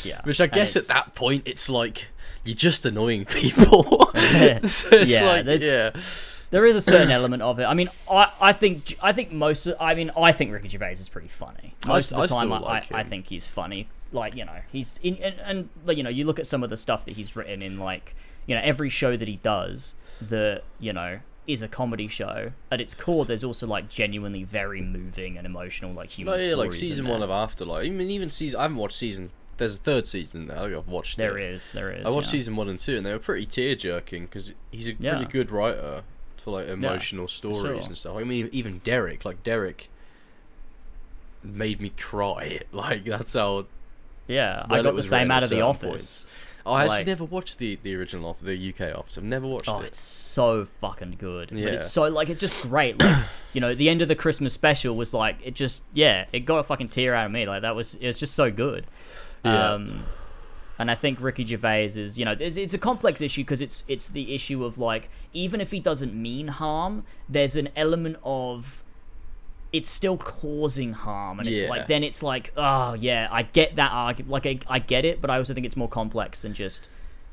Yeah. 0.04 0.22
Which 0.24 0.42
I 0.42 0.48
guess 0.48 0.76
at 0.76 0.88
that 0.88 1.16
point 1.16 1.44
it's 1.46 1.70
like 1.70 2.08
you're 2.44 2.56
just 2.56 2.86
annoying 2.86 3.26
people. 3.26 3.84
so 4.64 4.96
Yeah, 4.98 5.26
like 5.26 5.46
there's- 5.46 5.64
yeah. 5.64 5.92
there 6.50 6.66
is 6.66 6.76
a 6.76 6.82
certain 6.82 7.12
element 7.20 7.42
of 7.42 7.60
it. 7.60 7.64
I 7.66 7.74
mean, 7.74 7.90
I, 8.10 8.32
I 8.42 8.54
think 8.54 8.96
I 9.02 9.14
think 9.14 9.32
most 9.32 9.68
of, 9.68 9.76
I 9.80 9.96
mean 9.96 10.12
I 10.18 10.32
think 10.32 10.52
Ricky 10.52 10.68
Gervais 10.70 10.94
is 10.94 11.10
pretty 11.10 11.28
funny. 11.30 11.74
Most 11.88 12.10
st- 12.10 12.22
of 12.22 12.30
the 12.30 12.36
I 12.36 12.40
time, 12.40 12.54
I, 12.54 12.60
like 12.60 12.92
I, 12.92 13.00
I 13.00 13.04
think 13.04 13.28
he's 13.28 13.48
funny. 13.48 13.88
Like 14.14 14.36
you 14.36 14.44
know, 14.46 14.60
he's 14.72 15.00
in 15.04 15.16
and, 15.16 15.70
you 15.88 16.04
know 16.04 16.10
you 16.10 16.26
look 16.26 16.38
at 16.40 16.46
some 16.48 16.64
of 16.64 16.70
the 16.70 16.78
stuff 16.78 17.06
that 17.06 17.16
he's 17.16 17.36
written 17.36 17.62
in 17.62 17.80
like 17.80 18.14
you 18.46 18.56
know 18.56 18.62
every 18.64 18.90
show 18.90 19.16
that 19.16 19.28
he 19.28 19.38
does 19.38 19.96
that 20.30 20.64
you 20.80 20.94
know 20.94 21.20
is 21.48 21.62
a 21.62 21.68
comedy 21.68 22.08
show. 22.08 22.52
At 22.72 22.80
its 22.82 22.94
core, 22.96 23.26
there's 23.26 23.44
also 23.44 23.68
like 23.68 23.90
genuinely 23.90 24.44
very 24.44 24.82
moving 24.82 25.38
and 25.38 25.46
emotional 25.46 25.94
like 25.94 26.10
human. 26.12 26.38
No, 26.38 26.44
yeah, 26.44 26.56
like 26.56 26.74
season 26.74 27.08
one 27.08 27.22
of 27.24 27.30
Afterlife. 27.30 27.86
I 27.86 27.90
mean, 27.90 28.10
even 28.12 28.30
season 28.32 28.60
I 28.60 28.64
haven't 28.64 28.78
watched 28.78 28.98
season. 28.98 29.32
There's 29.58 29.78
a 29.78 29.80
third 29.82 30.08
season 30.08 30.48
now. 30.48 30.66
I've 30.66 30.88
watched 30.88 31.18
There 31.18 31.38
it. 31.38 31.44
is, 31.54 31.72
there 31.74 31.92
is. 31.92 32.06
I 32.06 32.10
watched 32.10 32.28
yeah. 32.28 32.32
season 32.40 32.56
one 32.56 32.68
and 32.68 32.80
two, 32.80 32.98
and 32.98 33.06
they 33.06 33.12
were 33.14 33.20
pretty 33.20 33.46
tear 33.46 33.76
jerking 33.76 34.26
because 34.26 34.54
he's 34.72 34.88
a 34.88 34.94
Yeah. 34.94 35.16
pretty 35.18 35.32
good 35.32 35.52
writer 35.52 36.04
for 36.38 36.52
like 36.52 36.68
emotional 36.68 37.28
stories 37.28 37.62
sure. 37.62 37.74
and 37.76 37.98
stuff. 37.98 38.18
I 38.18 38.24
mean, 38.24 38.50
even 38.52 38.80
Derek, 38.84 39.24
like 39.26 39.44
Derek, 39.44 39.90
made 41.44 41.80
me 41.82 41.90
cry. 41.90 42.62
Like 42.72 43.04
that's 43.04 43.34
how. 43.34 43.66
Yeah, 44.28 44.66
I 44.70 44.82
got 44.82 44.96
the 44.96 45.04
same 45.04 45.30
out 45.32 45.44
of 45.44 45.50
the 45.50 45.62
office. 45.62 46.28
Oh, 46.66 46.74
I 46.74 46.84
actually 46.84 46.98
Like- 47.00 47.08
never 47.08 47.24
watched 47.26 47.58
the 47.58 47.78
the 47.84 47.96
original 47.96 48.30
off 48.30 48.40
the 48.42 48.56
UK 48.56 48.94
office. 48.98 49.18
I've 49.18 49.24
never 49.24 49.48
watched 49.48 49.68
it. 49.68 49.72
Oh, 49.72 49.80
it. 49.80 49.88
it's 49.88 50.00
so 50.00 50.66
fucking 50.66 51.16
good. 51.20 51.50
But 51.50 51.58
Yeah. 51.58 51.68
it's 51.70 51.92
so 51.92 52.04
like 52.08 52.30
it's 52.30 52.40
just 52.42 52.62
great. 52.62 53.00
Like 53.00 53.26
you 53.54 53.62
know, 53.62 53.74
the 53.76 53.90
end 53.90 54.02
of 54.02 54.08
the 54.08 54.16
Christmas 54.16 54.54
special 54.54 54.96
was 54.96 55.14
like 55.14 55.38
it 55.44 55.54
just 55.56 55.84
yeah, 55.94 56.26
it 56.32 56.42
got 56.42 56.60
a 56.60 56.64
fucking 56.64 56.90
tear 56.90 57.14
out 57.16 57.26
of 57.26 57.32
me. 57.32 57.46
Like 57.46 57.62
that 57.64 57.76
was 57.76 57.96
it 57.96 58.08
was 58.08 58.18
just 58.20 58.36
so 58.36 58.52
good. 58.52 58.86
Yeah. 59.44 59.74
Um 59.74 60.04
and 60.80 60.90
I 60.90 60.96
think 60.96 61.22
Ricky 61.22 61.46
Gervais 61.46 61.86
is, 61.96 62.18
you 62.18 62.26
know, 62.26 62.36
it's, 62.40 62.58
it's 62.58 62.74
a 62.74 62.78
complex 62.80 63.22
issue 63.22 63.42
because 63.42 63.62
it's 63.62 63.84
it's 63.88 64.10
the 64.10 64.34
issue 64.34 64.64
of 64.66 64.78
like 64.80 65.10
even 65.34 65.62
if 65.62 65.72
he 65.72 65.80
doesn't 65.80 66.14
mean 66.14 66.48
harm, 66.48 67.04
there's 67.30 67.56
an 67.56 67.70
element 67.76 68.18
of 68.24 68.84
it's 69.74 69.90
still 69.90 70.18
causing 70.18 70.94
harm, 70.94 71.40
and 71.40 71.48
it's 71.48 71.62
Yeah. 71.62 71.70
like 71.70 71.88
then 71.88 72.04
it's 72.04 72.22
like 72.22 72.52
oh 72.58 72.94
yeah, 72.94 73.28
I 73.32 73.44
get 73.44 73.76
that 73.78 73.92
argument, 73.92 74.32
like 74.32 74.46
I, 74.46 74.60
I 74.68 74.80
get 74.80 75.06
it, 75.06 75.22
but 75.22 75.30
I 75.30 75.38
also 75.38 75.54
think 75.54 75.66
it's 75.66 75.78
more 75.78 75.90
complex 75.90 76.42
than 76.42 76.54
just 76.54 76.90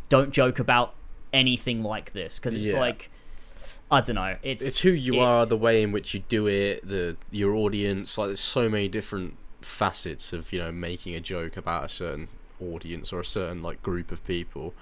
don't 0.08 0.30
joke 0.32 0.58
about 0.58 0.94
anything 1.32 1.82
like 1.82 2.12
this 2.12 2.38
because 2.38 2.54
it's 2.54 2.68
Yeah. 2.68 2.78
like 2.80 3.10
I 3.90 4.00
don't 4.02 4.16
know, 4.16 4.36
it's 4.42 4.66
it's 4.66 4.78
who 4.80 4.90
you 4.90 5.14
it- 5.14 5.20
are, 5.20 5.46
the 5.46 5.56
way 5.56 5.82
in 5.82 5.92
which 5.92 6.14
you 6.14 6.22
do 6.28 6.46
it, 6.46 6.86
the 6.86 7.16
your 7.30 7.54
audience. 7.54 8.16
Like 8.18 8.28
there's 8.28 8.40
so 8.40 8.68
many 8.68 8.88
different 8.88 9.36
facets 9.60 10.32
of 10.32 10.52
you 10.52 10.58
know 10.60 10.70
making 10.70 11.14
a 11.14 11.20
joke 11.20 11.56
about 11.56 11.84
a 11.84 11.88
certain 11.88 12.28
audience 12.60 13.12
or 13.12 13.20
a 13.20 13.24
certain 13.24 13.62
like 13.62 13.82
group 13.82 14.12
of 14.12 14.24
people. 14.26 14.74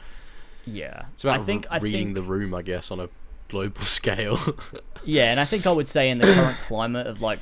Yeah, 0.66 1.04
It's 1.14 1.22
about 1.24 1.40
I 1.40 1.42
think 1.44 1.64
re- 1.64 1.68
I 1.70 1.78
reading 1.78 2.06
think 2.06 2.14
the 2.16 2.22
room, 2.22 2.52
I 2.52 2.62
guess, 2.62 2.90
on 2.90 2.98
a 3.00 3.08
global 3.48 3.82
scale. 3.84 4.56
Yeah, 5.04 5.30
and 5.30 5.40
I 5.40 5.44
think 5.44 5.66
I 5.66 5.72
would 5.72 5.88
say 5.88 6.10
in 6.10 6.18
the 6.18 6.26
current 6.32 6.58
climate 6.58 7.06
of 7.06 7.20
like 7.22 7.38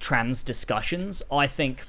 trans 0.00 0.42
discussions, 0.42 1.22
I 1.32 1.46
think 1.46 1.82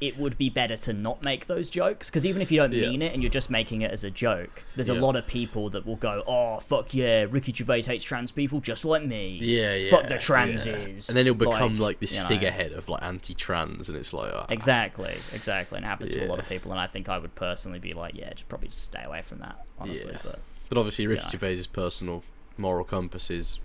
it 0.00 0.16
would 0.16 0.38
be 0.38 0.48
better 0.48 0.78
to 0.78 0.94
not 0.94 1.22
make 1.22 1.44
those 1.44 1.68
jokes 1.68 2.08
because 2.08 2.24
even 2.24 2.40
if 2.40 2.50
you 2.50 2.58
don't 2.58 2.72
Yeah. 2.72 2.88
mean 2.88 3.02
it 3.02 3.12
and 3.12 3.22
you're 3.22 3.28
just 3.28 3.50
making 3.50 3.82
it 3.82 3.90
as 3.90 4.02
a 4.02 4.10
joke, 4.10 4.64
there's 4.74 4.88
a 4.88 4.94
lot 4.94 5.14
of 5.14 5.26
people 5.26 5.68
that 5.70 5.84
will 5.84 5.96
go, 5.96 6.24
"Oh 6.26 6.58
fuck 6.58 6.94
yeah, 6.94 7.26
Ricky 7.28 7.52
Gervais 7.52 7.82
hates 7.82 8.02
trans 8.02 8.32
people 8.32 8.60
just 8.60 8.86
like 8.86 9.04
me." 9.04 9.38
yeah, 9.42 9.74
yeah. 9.74 9.90
Fuck 9.90 10.04
the 10.04 10.14
yeah. 10.14 10.18
transes. 10.20 11.08
And 11.10 11.18
then 11.18 11.26
it'll 11.26 11.34
become 11.36 11.76
like, 11.76 12.00
this 12.00 12.14
you 12.14 12.22
know. 12.22 12.28
figurehead 12.28 12.72
of 12.72 12.88
like 12.88 13.02
anti-trans, 13.02 13.88
and 13.90 13.98
it's 13.98 14.14
like 14.14 14.32
ah. 14.34 14.46
Exactly, 14.48 15.14
exactly, 15.34 15.76
and 15.76 15.84
it 15.84 15.88
happens 15.88 16.12
to 16.12 16.24
a 16.24 16.28
lot 16.28 16.38
of 16.38 16.48
people. 16.48 16.70
And 16.70 16.80
I 16.80 16.86
think 16.86 17.10
I 17.10 17.18
would 17.18 17.34
personally 17.34 17.78
be 17.78 17.92
like, 17.92 18.14
yeah, 18.14 18.30
just 18.32 18.48
probably 18.48 18.68
just 18.68 18.82
stay 18.84 19.02
away 19.04 19.20
from 19.20 19.40
that, 19.40 19.66
honestly. 19.78 20.12
Yeah. 20.12 20.20
But 20.24 20.38
But 20.70 20.78
obviously, 20.78 21.08
Ricky 21.08 21.24
Yeah. 21.24 21.30
Gervais's 21.32 21.66
personal 21.66 22.22
moral 22.60 22.84
compass 22.84 23.30
is 23.30 23.58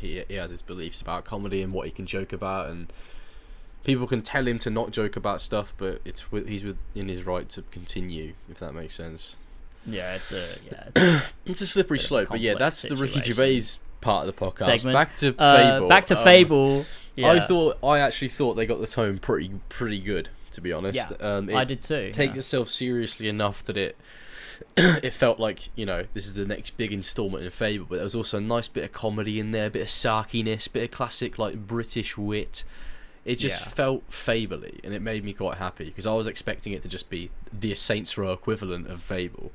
he 0.00 0.22
he 0.28 0.34
has 0.34 0.50
his 0.50 0.62
beliefs 0.62 1.00
about 1.00 1.24
comedy 1.24 1.62
and 1.62 1.72
what 1.72 1.86
he 1.86 1.92
can 1.92 2.06
joke 2.06 2.32
about, 2.32 2.68
and 2.70 2.92
people 3.84 4.06
can 4.06 4.22
tell 4.22 4.46
him 4.46 4.58
to 4.60 4.70
not 4.70 4.90
joke 4.90 5.16
about 5.16 5.40
stuff, 5.42 5.74
but 5.78 6.00
it's 6.04 6.30
with, 6.30 6.48
he's 6.48 6.64
within 6.64 7.08
his 7.08 7.24
right 7.24 7.48
to 7.50 7.62
continue, 7.70 8.34
if 8.50 8.58
that 8.58 8.72
makes 8.72 8.94
sense. 8.94 9.36
yeah, 9.86 10.14
it's 10.14 10.32
a 10.32 10.44
yeah, 10.70 10.84
it's 10.94 10.98
a 10.98 11.22
It's 11.46 11.60
a 11.62 11.66
slippery 11.66 11.98
a 11.98 12.02
slope, 12.02 12.28
but 12.30 12.40
yeah, 12.40 12.54
that's 12.58 12.82
the 12.82 12.96
Ricky 12.96 13.20
situation. 13.20 13.34
Gervais 13.34 13.78
part 14.00 14.28
of 14.28 14.34
the 14.36 14.44
podcast. 14.46 14.64
segment. 14.64 14.94
Back 14.94 15.16
to 15.16 15.34
Uh, 15.38 15.56
Fable. 15.74 15.88
back 15.88 16.06
to 16.06 16.18
Um, 16.18 16.24
Fable. 16.24 16.86
Yeah. 17.16 17.32
I 17.32 17.40
thought 17.40 17.78
I 17.82 17.98
actually 17.98 18.28
thought 18.28 18.54
they 18.54 18.66
got 18.66 18.80
the 18.80 18.86
tone 18.86 19.18
pretty 19.18 19.50
pretty 19.68 19.98
good, 20.00 20.28
to 20.52 20.60
be 20.60 20.72
honest. 20.72 20.96
Yeah, 20.96 21.16
um, 21.20 21.48
I 21.54 21.64
did 21.64 21.80
too. 21.80 22.10
takes 22.12 22.34
yeah. 22.34 22.38
itself 22.38 22.68
seriously 22.68 23.28
enough 23.28 23.64
that 23.64 23.76
it 23.76 23.96
it 24.76 25.12
felt 25.12 25.38
like 25.40 25.68
you 25.76 25.86
know 25.86 26.04
this 26.14 26.26
is 26.26 26.34
the 26.34 26.46
next 26.46 26.76
big 26.76 26.92
installment 26.92 27.44
in 27.44 27.50
Fable, 27.50 27.86
but 27.88 27.96
there 27.96 28.04
was 28.04 28.14
also 28.14 28.38
a 28.38 28.40
nice 28.40 28.68
bit 28.68 28.84
of 28.84 28.92
comedy 28.92 29.38
in 29.40 29.52
there, 29.52 29.66
a 29.66 29.70
bit 29.70 29.82
of 29.82 29.88
sarkiness, 29.88 30.70
bit 30.72 30.84
of 30.84 30.90
classic 30.90 31.38
like 31.38 31.66
British 31.66 32.16
wit. 32.16 32.64
It 33.24 33.36
just 33.36 33.60
Yeah. 33.60 33.68
felt 33.68 34.10
Fably, 34.10 34.82
and 34.84 34.94
it 34.94 35.02
made 35.02 35.22
me 35.24 35.32
quite 35.34 35.58
happy 35.58 35.86
because 35.86 36.06
I 36.06 36.14
was 36.14 36.26
expecting 36.26 36.72
it 36.72 36.82
to 36.82 36.88
just 36.88 37.10
be 37.10 37.30
the 37.52 37.74
Saints 37.74 38.16
Row 38.16 38.32
equivalent 38.32 38.86
of 38.88 39.02
Fable. 39.02 39.50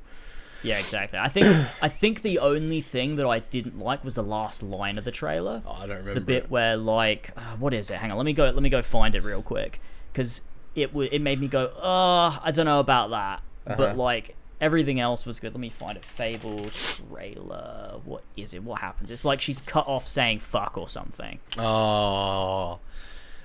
Yeah, 0.62 0.78
exactly. 0.78 1.18
I 1.18 1.28
think 1.28 1.66
I 1.82 1.88
think 1.88 2.22
the 2.22 2.38
only 2.38 2.80
thing 2.80 3.16
that 3.16 3.26
I 3.26 3.40
didn't 3.40 3.78
like 3.78 4.04
was 4.04 4.14
the 4.14 4.22
last 4.22 4.62
line 4.62 4.96
of 4.96 5.04
the 5.04 5.10
trailer. 5.10 5.62
Oh, 5.66 5.72
I 5.72 5.86
don't 5.86 5.98
remember 5.98 6.14
the 6.14 6.20
bit 6.20 6.44
it. 6.44 6.50
where 6.50 6.76
like 6.76 7.32
uh, 7.36 7.56
what 7.58 7.74
is 7.74 7.90
it? 7.90 7.96
Hang 7.96 8.12
on, 8.12 8.16
let 8.18 8.24
me 8.24 8.32
go. 8.32 8.44
Let 8.44 8.62
me 8.62 8.68
go 8.70 8.80
find 8.82 9.14
it 9.14 9.24
real 9.24 9.42
quick 9.42 9.80
because 10.12 10.42
it 10.76 10.86
w- 10.88 11.08
it 11.12 11.20
made 11.20 11.40
me 11.40 11.48
go, 11.48 11.70
oh, 11.76 12.38
I 12.42 12.50
don't 12.52 12.66
know 12.66 12.80
about 12.80 13.10
that. 13.10 13.42
Uh-huh. 13.66 13.74
But 13.76 13.96
like 13.96 14.36
everything 14.64 14.98
else 14.98 15.26
was 15.26 15.38
good. 15.38 15.52
Let 15.52 15.60
me 15.60 15.68
find 15.68 15.98
a 15.98 16.00
Fable 16.00 16.64
trailer. 16.70 18.00
What 18.04 18.22
is 18.34 18.54
it? 18.54 18.62
What 18.62 18.80
happens? 18.80 19.10
It's 19.10 19.24
like 19.24 19.42
she's 19.42 19.60
cut 19.60 19.86
off 19.86 20.08
saying 20.08 20.38
fuck 20.38 20.78
or 20.78 20.88
something. 20.88 21.38
Oh. 21.58 22.78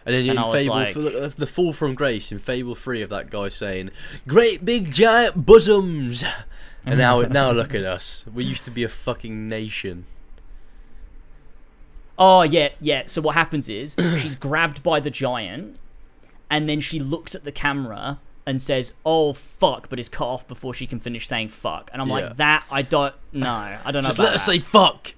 And 0.05 0.15
then 0.15 0.29
And 0.29 0.39
in 0.39 0.53
Fable, 0.53 0.75
like- 0.75 0.93
the, 0.93 1.23
uh, 1.25 1.27
the 1.35 1.45
fall 1.45 1.73
from 1.73 1.93
grace 1.93 2.31
in 2.31 2.39
Fable 2.39 2.73
Three 2.73 3.01
of 3.01 3.09
that 3.09 3.29
guy 3.29 3.49
saying, 3.49 3.91
"Great 4.27 4.63
big 4.63 4.93
giant 4.93 5.45
bosoms," 5.45 6.23
and 6.85 6.97
now 6.97 7.21
now 7.39 7.51
look 7.51 7.75
at 7.75 7.83
us. 7.83 8.23
We 8.33 8.45
used 8.45 8.63
to 8.63 8.71
be 8.71 8.83
a 8.83 8.89
fucking 8.89 9.49
nation. 9.49 10.05
Oh 12.17 12.43
yeah, 12.43 12.69
yeah. 12.79 13.03
So 13.07 13.21
what 13.21 13.35
happens 13.35 13.67
is 13.67 13.95
she's 14.19 14.37
grabbed 14.37 14.81
by 14.83 15.01
the 15.01 15.09
giant, 15.11 15.77
and 16.49 16.69
then 16.69 16.79
she 16.79 17.01
looks 17.01 17.35
at 17.35 17.43
the 17.43 17.51
camera 17.51 18.19
and 18.49 18.61
says, 18.61 18.93
"Oh 19.05 19.33
fuck," 19.33 19.87
but 19.89 19.99
is 19.99 20.09
cut 20.09 20.27
off 20.27 20.47
before 20.47 20.73
she 20.73 20.87
can 20.87 20.99
finish 20.99 21.27
saying 21.27 21.49
"fuck." 21.49 21.89
And 21.93 22.01
I'm 22.01 22.07
Yeah. 22.09 22.13
like, 22.15 22.37
"That 22.37 22.65
I 22.71 22.81
don't 22.81 23.15
know. 23.31 23.47
I 23.49 23.91
don't 23.91 24.01
know 24.03 24.09
Just 24.09 24.17
about 24.17 24.25
let 24.25 24.35
us 24.35 24.45
that." 24.45 24.51
say 24.53 24.59
fuck. 24.59 25.13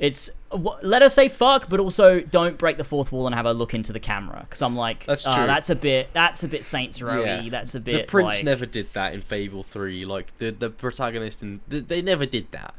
It's 0.00 0.28
wh- 0.50 0.82
let 0.82 1.02
her 1.02 1.08
say 1.08 1.28
fuck, 1.28 1.68
but 1.68 1.78
also 1.78 2.20
don't 2.20 2.58
break 2.58 2.76
the 2.78 2.84
fourth 2.84 3.12
wall 3.12 3.26
and 3.26 3.34
have 3.34 3.44
her 3.46 3.54
look 3.54 3.74
into 3.74 3.92
the 3.92 4.00
camera 4.00 4.40
because 4.40 4.60
I'm 4.60 4.74
like, 4.74 5.06
That's 5.06 5.24
uh, 5.24 5.36
true. 5.36 5.46
That's 5.46 5.70
a 5.70 5.76
bit. 5.76 6.10
That's 6.12 6.42
a 6.42 6.48
bit 6.48 6.64
Saints 6.64 7.00
Row. 7.00 7.22
Yeah. 7.24 7.48
That's 7.48 7.76
a 7.76 7.80
bit. 7.80 8.06
The 8.06 8.10
prince 8.10 8.36
like, 8.36 8.44
never 8.44 8.66
did 8.66 8.92
that 8.94 9.14
in 9.14 9.22
Fable 9.22 9.62
Three. 9.62 10.04
Like 10.04 10.36
the 10.38 10.50
the 10.50 10.68
protagonist 10.68 11.42
and 11.42 11.60
th- 11.70 11.84
they 11.86 12.02
never 12.02 12.26
did 12.26 12.50
that. 12.50 12.74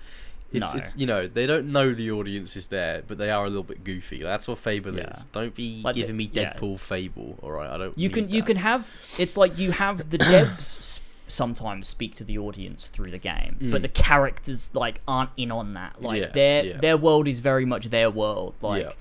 It's, 0.55 0.73
No. 0.73 0.79
it's 0.79 0.97
you 0.97 1.05
know 1.05 1.27
they 1.27 1.45
don't 1.45 1.71
know 1.71 1.93
the 1.93 2.11
audience 2.11 2.55
is 2.55 2.67
there, 2.67 3.03
but 3.07 3.17
they 3.17 3.29
are 3.31 3.45
a 3.45 3.47
little 3.49 3.63
bit 3.63 3.83
goofy. 3.83 4.21
That's 4.21 4.47
what 4.47 4.59
Fable 4.59 4.95
Yeah. 4.95 5.13
is. 5.17 5.25
Don't 5.27 5.53
be 5.55 5.81
Like 5.83 5.95
the- 5.95 6.01
giving 6.01 6.17
me 6.17 6.29
yeah. 6.31 6.53
Deadpool 6.53 6.79
Fable. 6.79 7.37
All 7.41 7.51
right, 7.51 7.69
I 7.69 7.77
don't. 7.77 7.97
You 7.97 8.09
can 8.09 8.29
you 8.29 8.43
can 8.43 8.57
have. 8.57 8.89
It's 9.17 9.35
like 9.37 9.57
you 9.57 9.71
have 9.71 10.09
the 10.09 10.17
devs 10.31 10.99
sometimes 11.27 11.87
speak 11.87 12.13
to 12.15 12.23
the 12.23 12.37
audience 12.37 12.87
through 12.87 13.09
the 13.11 13.17
game, 13.17 13.57
but 13.71 13.81
the 13.81 13.87
characters 13.87 14.69
like 14.75 15.01
aren't 15.07 15.31
in 15.37 15.51
on 15.51 15.73
that. 15.73 16.01
Like 16.01 16.17
Mm. 16.21 16.25
Yeah, 16.25 16.31
their 16.31 16.65
yeah. 16.65 16.77
their 16.77 16.97
world 16.97 17.27
is 17.27 17.39
very 17.39 17.65
much 17.65 17.89
their 17.89 18.09
world. 18.09 18.55
Like. 18.61 18.83
Yeah. 18.83 18.91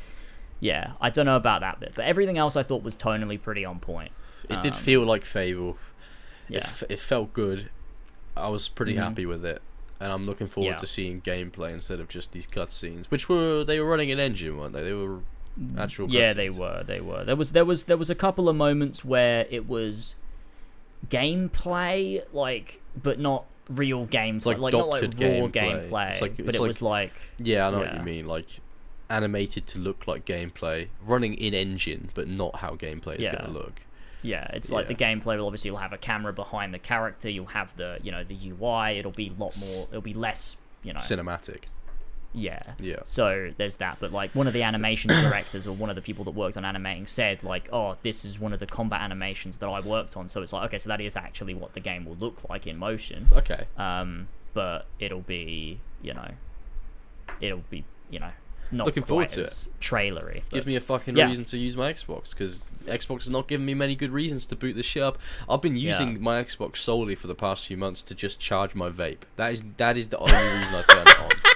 Yeah, 0.61 0.93
I 0.99 1.11
don't 1.11 1.27
know 1.27 1.37
about 1.37 1.61
that 1.61 1.79
bit, 1.79 1.93
but 1.95 2.07
everything 2.07 2.39
else 2.39 2.57
I 2.57 2.63
thought 2.63 2.83
was 2.83 2.97
tonally 2.97 3.43
pretty 3.43 3.67
on 3.67 3.81
point. 3.81 4.13
It 4.49 4.63
did 4.63 4.73
Um, 4.73 4.79
feel 4.79 5.03
like 5.05 5.27
Fable. 5.27 5.77
Yeah. 6.49 6.59
It, 6.59 6.65
f- 6.65 6.83
it 6.89 7.01
felt 7.01 7.35
good. 7.35 7.69
I 8.35 8.49
was 8.49 8.69
pretty 8.71 8.95
Mhm. 8.95 8.99
happy 8.99 9.27
with 9.27 9.45
it. 9.45 9.61
And 10.01 10.13
I'm 10.13 10.27
looking 10.27 10.49
forward 10.49 10.71
Yeah. 10.73 10.77
to 10.79 10.87
seeing 10.87 11.21
gameplay 11.21 11.71
instead 11.73 12.01
of 12.01 12.09
just 12.09 12.33
these 12.33 12.47
cutscenes, 12.47 13.07
which 13.07 13.29
were 13.29 13.65
they 13.65 13.79
were 13.81 13.87
running 13.89 14.11
an 14.11 14.19
engine, 14.21 14.59
weren't 14.59 14.73
they? 14.73 14.83
They 14.83 14.93
were 14.93 15.21
actual. 15.79 16.11
Yeah, 16.11 16.33
they 16.33 16.51
were. 16.51 16.83
They 16.85 17.01
were. 17.01 17.25
There 17.25 17.37
was 17.37 17.53
there 17.53 17.65
was 17.65 17.85
there 17.85 17.97
was 17.97 18.11
a 18.11 18.15
couple 18.15 18.49
of 18.49 18.57
moments 18.57 19.05
where 19.05 19.47
it 19.51 19.69
was 19.69 20.17
gameplay, 21.09 22.23
like, 22.33 22.81
but 23.01 23.19
not 23.19 23.45
real 23.69 24.07
gameplay, 24.07 24.47
like 24.47 24.59
like, 24.59 24.73
not 24.73 24.89
like 24.89 25.03
raw 25.03 25.09
gameplay. 25.09 25.51
gameplay. 25.53 26.11
It's 26.11 26.21
like- 26.21 26.37
but 26.37 26.47
it's 26.49 26.57
it 26.57 26.61
like- 26.61 26.69
was 26.69 26.83
like 26.83 27.13
Yeah, 27.39 27.67
I 27.67 27.71
know 27.71 27.79
what 27.79 27.95
you 27.95 28.01
mean. 28.03 28.27
Like 28.27 28.47
animated 29.11 29.67
to 29.69 29.79
look 29.79 30.07
like 30.07 30.25
gameplay, 30.25 30.89
running 31.05 31.35
in 31.35 31.55
engine, 31.55 32.11
but 32.15 32.27
not 32.29 32.57
how 32.57 32.71
gameplay 32.75 33.15
is 33.17 33.21
Yeah. 33.21 33.37
going 33.37 33.45
to 33.47 33.59
look. 33.59 33.81
Yeah, 34.25 34.47
it's 34.55 34.73
like 34.73 34.87
the 34.89 34.95
gameplay 34.95 35.37
will 35.37 35.47
obviously 35.47 35.69
you'll 35.69 35.77
have 35.79 35.93
a 35.93 35.99
camera 35.99 36.33
behind 36.33 36.73
the 36.73 36.79
character, 36.79 37.29
you'll 37.29 37.47
have 37.47 37.77
the 37.77 37.99
you 38.03 38.11
know 38.11 38.25
the 38.25 38.37
UI, 38.51 38.99
it'll 38.99 39.13
be 39.13 39.29
a 39.29 39.41
lot 39.41 39.57
more, 39.57 39.87
it'll 39.91 40.01
be 40.01 40.15
less, 40.15 40.57
you 40.83 40.93
know, 40.93 41.01
Cinematic. 41.01 41.67
yeah. 42.33 42.73
Yeah. 42.81 43.01
So 43.05 43.53
there's 43.57 43.77
that, 43.77 43.99
but 44.01 44.13
like 44.13 44.35
one 44.35 44.47
of 44.47 44.53
the 44.55 44.63
animation 44.63 45.11
directors 45.23 45.67
or 45.67 45.73
one 45.73 45.91
of 45.91 45.97
the 45.97 46.03
people 46.03 46.25
that 46.25 46.33
worked 46.33 46.57
on 46.57 46.65
animating 46.65 47.07
said 47.07 47.45
like, 47.45 47.69
oh, 47.73 47.97
this 48.03 48.25
is 48.25 48.41
one 48.41 48.53
of 48.53 48.61
the 48.61 48.67
combat 48.67 49.03
animations 49.03 49.59
that 49.59 49.69
I 49.69 49.81
worked 49.81 50.17
on. 50.17 50.27
So 50.29 50.43
it's 50.43 50.53
like, 50.53 50.65
okay, 50.67 50.79
so 50.79 50.89
that 50.89 51.01
is 51.01 51.17
actually 51.17 51.55
what 51.55 51.75
the 51.75 51.81
game 51.81 52.05
will 52.07 52.17
look 52.17 52.49
like 52.49 52.67
in 52.67 52.77
motion. 52.79 53.29
Okay. 53.33 53.67
Um, 53.77 54.29
but 54.55 54.87
it'll 54.99 55.21
be, 55.21 55.81
you 56.03 56.15
know, 56.15 56.31
it'll 57.41 57.65
be, 57.71 57.85
you 58.11 58.21
know, 58.21 58.31
not 58.75 58.87
Looking 58.87 59.03
forward 59.05 59.31
to 59.31 59.43
it. 59.43 59.69
trailery. 59.81 60.43
But- 60.51 60.67
me 60.67 60.77
a 60.77 60.81
fucking 60.81 61.17
yeah. 61.17 61.27
reason 61.27 61.45
to 61.47 61.59
use 61.59 61.77
my 61.77 61.93
Xbox 61.93 62.31
because 62.31 62.69
Xbox 62.87 63.21
has 63.21 63.31
not 63.31 63.49
given 63.49 63.65
me 63.67 63.75
many 63.75 63.95
good 63.95 64.11
reasons 64.11 64.47
to 64.47 64.57
boot 64.57 64.75
this 64.77 64.87
shit 64.87 65.03
up. 65.03 65.19
I've 65.49 65.63
been 65.63 65.77
using 65.77 66.13
Yeah. 66.13 66.19
my 66.19 66.43
Xbox 66.43 66.77
solely 66.79 67.15
for 67.15 67.27
the 67.27 67.35
past 67.35 67.67
few 67.67 67.77
months 67.77 68.03
to 68.05 68.15
just 68.15 68.41
charge 68.41 68.75
my 68.75 68.91
vape. 68.91 69.19
That 69.37 69.53
is 69.53 69.65
that 69.79 69.97
is 69.97 70.09
the 70.09 70.19
only 70.19 70.33
reason 70.33 70.75
I 70.75 70.83
turn 70.89 71.07
it 71.07 71.21
on. 71.21 71.31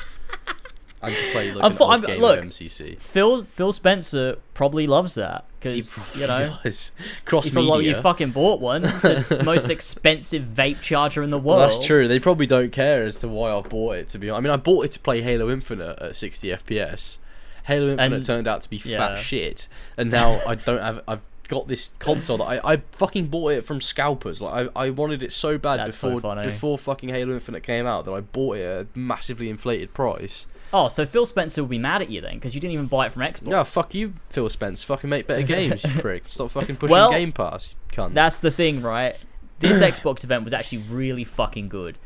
And 1.01 1.15
to 1.15 1.31
play 1.33 1.53
like 1.53 1.65
an 1.65 1.77
fu- 1.77 1.85
odd 1.85 1.91
I'm- 1.91 2.01
game 2.03 2.21
look, 2.21 2.39
of 2.41 2.45
MCC. 2.47 3.01
Phil 3.01 3.45
Phil 3.45 3.71
Spencer 3.73 4.39
probably 4.55 4.87
loves 4.89 5.15
that 5.15 5.45
because 5.61 5.97
you 6.17 6.27
know. 6.27 6.57
does. 6.65 6.91
cross 7.25 7.51
probably 7.51 7.79
media. 7.79 7.97
you 7.97 8.03
fucking 8.03 8.31
bought 8.33 8.61
one. 8.61 8.85
It's 8.85 9.03
the 9.03 9.43
most 9.45 9.71
expensive 9.71 10.43
vape 10.43 10.81
charger 10.81 11.23
in 11.23 11.31
the 11.31 11.39
Well, 11.39 11.59
world. 11.59 11.71
that's 11.73 11.87
true. 11.87 12.09
They 12.09 12.19
probably 12.19 12.47
don't 12.47 12.73
care 12.73 13.05
as 13.05 13.21
to 13.21 13.29
why 13.29 13.53
I 13.53 13.61
bought 13.61 13.97
it. 13.97 14.09
To 14.09 14.19
be 14.19 14.29
honest, 14.29 14.39
I 14.39 14.43
mean, 14.43 14.53
I 14.53 14.57
bought 14.57 14.87
it 14.87 14.93
to 14.93 14.99
play 15.01 15.23
Halo 15.23 15.51
Infinite 15.51 15.99
at 16.01 16.17
60 16.17 16.49
FPS. 16.49 17.19
Halo 17.65 17.91
Infinite 17.93 18.17
And- 18.17 18.25
turned 18.25 18.49
out 18.49 18.63
to 18.63 18.71
be 18.71 18.81
yeah. 18.85 18.99
fat 19.15 19.19
shit, 19.23 19.69
and 19.97 20.11
now 20.11 20.41
I 20.49 20.57
don't 20.57 20.81
have. 20.83 21.03
I've 21.07 21.21
got 21.49 21.67
this 21.69 21.93
console 21.99 22.39
that 22.39 22.45
I, 22.65 22.73
I 22.75 22.83
fucking 22.93 23.29
bought 23.29 23.53
it 23.53 23.65
from 23.65 23.81
scalpers. 23.81 24.43
Like 24.43 24.69
I, 24.75 24.87
I 24.87 24.91
wanted 24.91 25.23
it 25.23 25.33
so 25.33 25.59
bad 25.59 25.79
That's 25.79 25.97
before 26.01 26.21
funny. 26.21 26.43
before 26.43 26.77
fucking 26.77 27.09
Halo 27.11 27.33
Infinite 27.35 27.63
came 27.63 27.87
out 27.87 28.05
that 28.05 28.13
I 28.13 28.21
bought 28.21 28.57
it 28.59 28.63
at 28.65 28.81
a 28.83 28.99
massively 28.99 29.49
inflated 29.49 29.95
price. 29.95 30.47
Oh, 30.73 30.89
so 30.89 31.07
Phil 31.07 31.25
Spencer 31.25 31.63
will 31.63 31.69
be 31.69 31.79
mad 31.79 32.03
at 32.03 32.11
you 32.11 32.21
then 32.21 32.35
because 32.35 32.55
you 32.55 32.61
didn't 32.61 32.75
even 32.75 32.87
buy 32.87 33.07
it 33.07 33.13
from 33.13 33.23
Xbox. 33.23 33.51
Yeah, 33.51 33.63
fuck 33.65 33.95
you, 33.95 34.15
Phil 34.29 34.49
Spencer. 34.49 34.87
Fucking 34.87 35.09
make 35.09 35.27
better 35.27 35.43
games, 35.43 35.83
you 35.85 35.91
prick. 36.01 36.29
Stop 36.29 36.51
fucking 36.51 36.77
pushing 36.77 36.93
Well, 36.93 37.11
Game 37.11 37.33
Pass, 37.33 37.75
you 37.91 37.97
cunt. 37.97 38.13
That's 38.15 38.41
the 38.41 38.51
thing, 38.51 38.83
right? 38.83 39.17
This 39.61 39.81
Xbox 39.83 40.25
event 40.25 40.45
was 40.45 40.53
actually 40.53 40.79
really 40.91 41.25
fucking 41.25 41.69
good. 41.69 41.97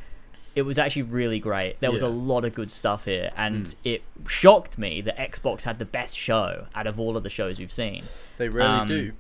It 0.54 0.62
was 0.62 0.78
actually 0.78 1.02
really 1.02 1.38
great. 1.40 1.80
There 1.80 1.90
was 1.90 2.02
a 2.02 2.08
lot 2.08 2.44
of 2.44 2.54
good 2.54 2.70
stuff 2.70 3.06
here, 3.06 3.30
and 3.36 3.64
Mm. 3.66 3.74
it 3.84 4.02
shocked 4.28 4.76
me 4.78 5.00
that 5.00 5.16
Xbox 5.16 5.62
had 5.62 5.78
the 5.78 5.86
best 5.86 6.16
show 6.16 6.66
out 6.74 6.86
of 6.86 7.00
all 7.00 7.16
of 7.16 7.22
the 7.22 7.30
shows 7.30 7.58
we've 7.58 7.72
seen. 7.72 8.04
they 8.38 8.48
rarely 8.50 8.70
um, 8.80 8.86
do. 8.88 9.12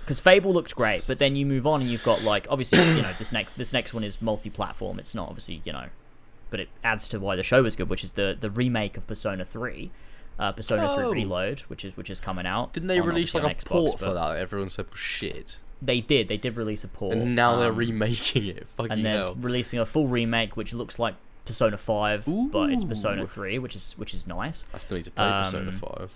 Because 0.00 0.18
Fable 0.20 0.52
looked 0.52 0.74
great, 0.74 1.04
but 1.06 1.18
then 1.18 1.36
you 1.36 1.46
move 1.46 1.64
on 1.66 1.80
and 1.82 1.88
you've 1.90 2.02
got 2.02 2.22
like 2.22 2.46
obviously 2.50 2.78
you 2.80 3.02
know 3.02 3.12
this 3.18 3.30
next 3.30 3.56
this 3.56 3.72
next 3.72 3.94
one 3.94 4.02
is 4.02 4.20
multi-platform. 4.20 4.98
It's 4.98 5.14
not 5.14 5.28
obviously 5.28 5.62
you 5.64 5.72
know, 5.72 5.86
but 6.52 6.60
it 6.60 6.68
adds 6.84 7.08
to 7.08 7.18
why 7.18 7.34
the 7.34 7.42
show 7.42 7.62
was 7.62 7.74
good, 7.74 7.88
which 7.88 8.04
is 8.04 8.12
the 8.12 8.36
the 8.38 8.50
remake 8.50 8.96
of 8.96 9.06
Persona 9.08 9.44
Three, 9.44 9.90
uh, 10.38 10.52
Persona 10.52 10.88
Oh. 10.88 10.94
Three 10.94 11.22
Reload, 11.22 11.60
which 11.62 11.84
is 11.84 11.96
which 11.96 12.10
is 12.10 12.20
coming 12.20 12.46
out. 12.46 12.74
Didn't 12.74 12.88
they 12.88 13.00
on, 13.00 13.06
release 13.06 13.34
like 13.34 13.44
a 13.44 13.54
Xbox, 13.54 13.66
port 13.66 13.98
for 13.98 14.12
that? 14.12 14.36
Everyone 14.36 14.70
said 14.70 14.86
shit. 14.94 15.56
They 15.80 16.00
did. 16.00 16.28
They 16.28 16.36
did 16.36 16.56
release 16.56 16.84
a 16.84 16.88
port, 16.88 17.16
And 17.16 17.34
now 17.34 17.56
they're 17.56 17.70
um, 17.70 17.76
remaking 17.76 18.46
it. 18.46 18.68
Fucking 18.76 18.92
and 18.92 19.04
they're 19.04 19.16
hell. 19.16 19.34
releasing 19.40 19.80
a 19.80 19.86
full 19.86 20.06
remake, 20.06 20.56
which 20.56 20.72
looks 20.72 20.98
like 20.98 21.14
Persona 21.46 21.78
Five, 21.78 22.28
but 22.52 22.70
it's 22.70 22.84
Persona 22.84 23.26
Three, 23.26 23.58
which 23.58 23.74
is 23.74 23.94
which 23.96 24.12
is 24.12 24.26
nice. 24.26 24.66
I 24.74 24.78
still 24.78 24.98
need 24.98 25.04
to 25.04 25.10
play 25.10 25.28
Persona 25.42 25.70
um, 25.70 25.78
5. 25.78 26.10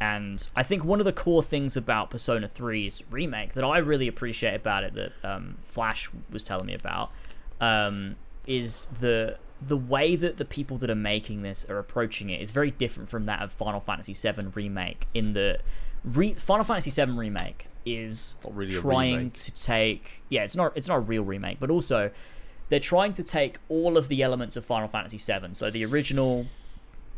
And 0.00 0.46
I 0.54 0.62
think 0.62 0.84
one 0.84 1.00
of 1.00 1.06
the 1.06 1.12
core 1.12 1.42
things 1.42 1.76
about 1.76 2.10
Persona 2.10 2.46
3's 2.46 3.02
remake 3.10 3.54
that 3.54 3.64
I 3.64 3.78
really 3.78 4.06
appreciate 4.06 4.54
about 4.54 4.84
it, 4.84 4.94
that 4.94 5.12
um, 5.24 5.56
Flash 5.64 6.08
was 6.30 6.44
telling 6.44 6.66
me 6.66 6.74
about, 6.74 7.10
um, 7.60 8.14
is 8.46 8.86
the 9.00 9.38
the 9.60 9.76
way 9.76 10.16
that 10.16 10.36
the 10.36 10.44
people 10.44 10.78
that 10.78 10.90
are 10.90 10.94
making 10.94 11.42
this 11.42 11.66
are 11.68 11.78
approaching 11.78 12.30
it 12.30 12.40
is 12.40 12.50
very 12.50 12.70
different 12.70 13.08
from 13.08 13.26
that 13.26 13.42
of 13.42 13.52
Final 13.52 13.80
Fantasy 13.80 14.14
VII 14.14 14.46
remake. 14.54 15.06
In 15.14 15.32
the 15.32 15.58
re- 16.04 16.34
Final 16.34 16.64
Fantasy 16.64 16.90
VII 16.90 17.12
remake 17.12 17.66
is 17.84 18.34
really 18.44 18.72
trying 18.72 19.30
to 19.32 19.50
take 19.52 20.22
yeah, 20.28 20.44
it's 20.44 20.54
not 20.56 20.72
it's 20.76 20.88
not 20.88 20.96
a 20.96 21.00
real 21.00 21.24
remake, 21.24 21.58
but 21.58 21.70
also 21.70 22.10
they're 22.68 22.78
trying 22.78 23.12
to 23.14 23.22
take 23.22 23.58
all 23.68 23.96
of 23.96 24.08
the 24.08 24.22
elements 24.22 24.56
of 24.56 24.64
Final 24.64 24.88
Fantasy 24.88 25.16
VII, 25.16 25.54
so 25.54 25.70
the 25.70 25.84
original, 25.84 26.46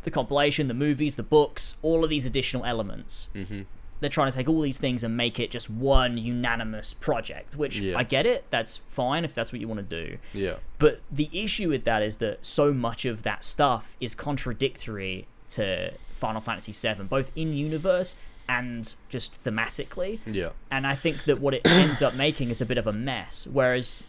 the 0.03 0.11
compilation, 0.11 0.67
the 0.67 0.73
movies, 0.73 1.17
the 1.17 1.23
books, 1.23 1.75
all 1.81 2.03
of 2.03 2.09
these 2.09 2.25
additional 2.25 2.65
elements. 2.65 3.27
hmm 3.33 3.61
They're 4.01 4.09
trying 4.09 4.29
to 4.31 4.35
take 4.37 4.49
all 4.49 4.59
these 4.59 4.77
things 4.79 5.03
and 5.03 5.15
make 5.15 5.39
it 5.39 5.49
just 5.51 5.69
one 5.69 6.17
unanimous 6.17 6.93
project, 6.93 7.55
which 7.55 7.77
Yeah. 7.79 7.97
I 7.97 8.03
get 8.03 8.25
it. 8.25 8.43
That's 8.49 8.77
fine 8.87 9.23
if 9.23 9.33
that's 9.33 9.51
what 9.53 9.61
you 9.61 9.67
want 9.69 9.87
to 9.89 10.03
do. 10.05 10.17
Yeah. 10.33 10.55
But 10.79 10.99
the 11.09 11.29
issue 11.31 11.69
with 11.69 11.85
that 11.85 12.01
is 12.01 12.17
that 12.17 12.43
so 12.45 12.73
much 12.73 13.05
of 13.05 13.23
that 13.23 13.43
stuff 13.43 13.95
is 14.01 14.13
contradictory 14.15 15.27
to 15.49 15.91
Final 16.13 16.41
Fantasy 16.41 16.71
VII, 16.73 17.03
both 17.03 17.31
in 17.35 17.53
universe 17.53 18.15
and 18.49 18.95
just 19.07 19.41
thematically 19.43 20.19
Yeah. 20.25 20.49
and 20.71 20.85
I 20.85 20.95
think 20.95 21.23
that 21.25 21.39
what 21.39 21.53
it 21.53 21.61
ends 21.65 22.01
up 22.01 22.15
making 22.15 22.49
is 22.49 22.59
a 22.59 22.65
bit 22.65 22.77
of 22.77 22.87
a 22.87 22.93
mess. 22.93 23.47
Whereas 23.51 23.99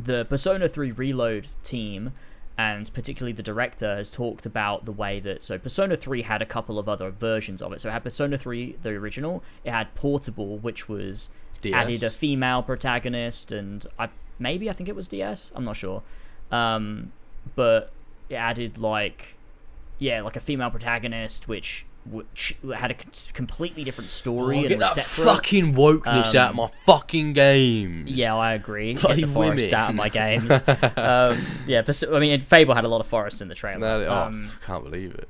the 0.00 0.24
Persona 0.24 0.68
3 0.68 0.90
Reload 0.92 1.46
team, 1.62 2.12
and 2.62 2.92
particularly 2.94 3.32
the 3.32 3.42
director, 3.42 3.96
has 3.96 4.08
talked 4.08 4.46
about 4.46 4.84
the 4.84 4.92
way 4.92 5.18
that 5.18 5.42
so 5.42 5.58
Persona 5.58 5.96
3 5.96 6.22
had 6.22 6.40
a 6.40 6.46
couple 6.46 6.78
of 6.78 6.88
other 6.88 7.10
versions 7.10 7.60
of 7.60 7.72
it. 7.72 7.80
So 7.80 7.88
it 7.88 7.92
had 7.92 8.04
Persona 8.04 8.38
3, 8.38 8.76
the 8.82 8.90
original. 8.90 9.42
It 9.64 9.72
had 9.72 9.92
Portable, 9.96 10.58
which 10.58 10.88
was 10.88 11.30
DS. 11.60 11.74
added 11.74 12.02
a 12.04 12.10
female 12.10 12.62
protagonist, 12.62 13.50
and 13.50 13.84
I 13.98 14.10
maybe 14.38 14.70
I 14.70 14.74
think 14.74 14.88
it 14.88 14.94
was 14.94 15.08
DS. 15.08 15.50
I'm 15.56 15.64
not 15.64 15.76
sure, 15.76 16.02
um, 16.52 17.10
but 17.56 17.90
it 18.28 18.36
added 18.36 18.78
like 18.78 19.36
yeah, 19.98 20.22
like 20.22 20.36
a 20.36 20.40
female 20.40 20.70
protagonist, 20.70 21.48
which 21.48 21.84
which 22.10 22.56
had 22.74 22.90
a 22.90 22.94
completely 23.32 23.84
different 23.84 24.10
story 24.10 24.56
Oh, 24.56 24.60
and 24.60 24.68
get 24.70 24.78
that 24.80 24.96
fucking 25.04 25.74
wokeness 25.74 26.34
out 26.34 26.50
of 26.50 26.50
Um, 26.50 26.56
my 26.56 26.70
fucking 26.84 27.32
games. 27.32 28.10
Yeah, 28.10 28.34
I 28.36 28.54
agree. 28.54 28.94
Bloody 28.94 29.20
Get 29.22 29.26
the 29.28 29.32
forest 29.32 29.56
women. 29.56 29.74
out 29.74 29.90
of 29.90 29.96
my 29.96 30.08
games. 30.08 30.50
um, 30.50 31.46
yeah, 31.66 31.82
I 32.12 32.18
mean, 32.18 32.40
Fable 32.40 32.74
had 32.74 32.84
a 32.84 32.88
lot 32.88 33.00
of 33.00 33.06
forest 33.06 33.40
in 33.40 33.48
the 33.48 33.54
trailer. 33.54 34.00
That- 34.00 34.08
oh, 34.08 34.14
um, 34.14 34.50
I 34.62 34.66
can't 34.66 34.84
believe 34.84 35.14
it. 35.14 35.28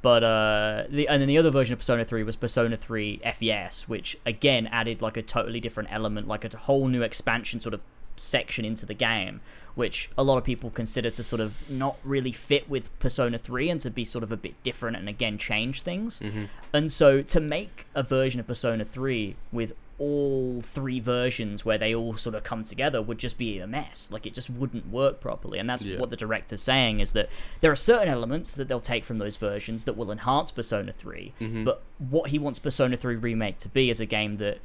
but 0.00 0.24
uh, 0.24 0.84
the 0.88 1.06
and 1.08 1.20
then 1.20 1.28
the 1.28 1.36
other 1.36 1.50
version 1.50 1.74
of 1.74 1.78
Persona 1.78 2.04
3 2.06 2.22
was 2.22 2.36
Persona 2.36 2.76
3 2.76 3.20
FES, 3.34 3.82
which 3.86 4.16
again 4.24 4.66
added 4.68 5.02
like 5.02 5.16
a 5.18 5.22
totally 5.22 5.60
different 5.60 5.92
element, 5.92 6.26
like 6.26 6.44
a 6.52 6.56
whole 6.56 6.88
new 6.88 7.02
expansion 7.02 7.60
sort 7.60 7.74
of 7.74 7.80
section 8.16 8.64
into 8.64 8.86
the 8.86 8.94
game, 8.94 9.40
which 9.74 10.10
a 10.16 10.22
lot 10.22 10.38
of 10.38 10.44
people 10.44 10.70
consider 10.70 11.10
to 11.10 11.24
sort 11.24 11.40
of 11.40 11.68
not 11.70 11.96
really 12.04 12.32
fit 12.32 12.68
with 12.70 12.96
Persona 12.98 13.38
3 13.38 13.70
and 13.70 13.80
to 13.80 13.90
be 13.90 14.04
sort 14.04 14.22
of 14.24 14.30
a 14.32 14.36
bit 14.36 14.54
different 14.62 14.96
and 14.96 15.08
again 15.08 15.36
change 15.38 15.82
things. 15.82 16.20
Mm-hmm. 16.20 16.44
And 16.72 16.90
so 16.92 17.22
to 17.22 17.40
make 17.40 17.86
a 17.94 18.02
version 18.02 18.40
of 18.40 18.46
Persona 18.46 18.84
3 18.84 19.36
with 19.52 19.72
all 19.96 20.60
three 20.60 20.98
versions 20.98 21.64
where 21.64 21.78
they 21.78 21.94
all 21.94 22.16
sort 22.16 22.34
of 22.34 22.42
come 22.42 22.64
together 22.64 23.00
would 23.00 23.18
just 23.18 23.38
be 23.38 23.60
a 23.60 23.66
mess. 23.66 24.10
Like 24.12 24.26
it 24.26 24.34
just 24.34 24.50
wouldn't 24.50 24.88
work 24.90 25.20
properly. 25.20 25.58
And 25.60 25.70
that's 25.70 25.82
Yeah. 25.84 25.98
what 26.00 26.10
the 26.10 26.16
director's 26.16 26.62
saying 26.62 26.98
is 27.00 27.12
that 27.12 27.28
there 27.60 27.70
are 27.70 27.76
certain 27.76 28.08
elements 28.08 28.54
that 28.56 28.66
they'll 28.66 28.80
take 28.80 29.04
from 29.04 29.18
those 29.18 29.36
versions 29.36 29.84
that 29.84 29.96
will 29.96 30.10
enhance 30.10 30.50
Persona 30.50 30.90
3. 30.90 31.32
Mm-hmm. 31.40 31.64
But 31.64 31.82
what 31.98 32.30
he 32.30 32.38
wants 32.40 32.58
Persona 32.58 32.96
3 32.96 33.14
Remake 33.16 33.58
to 33.58 33.68
be 33.68 33.88
is 33.88 34.00
a 34.00 34.06
game 34.06 34.34
that 34.36 34.58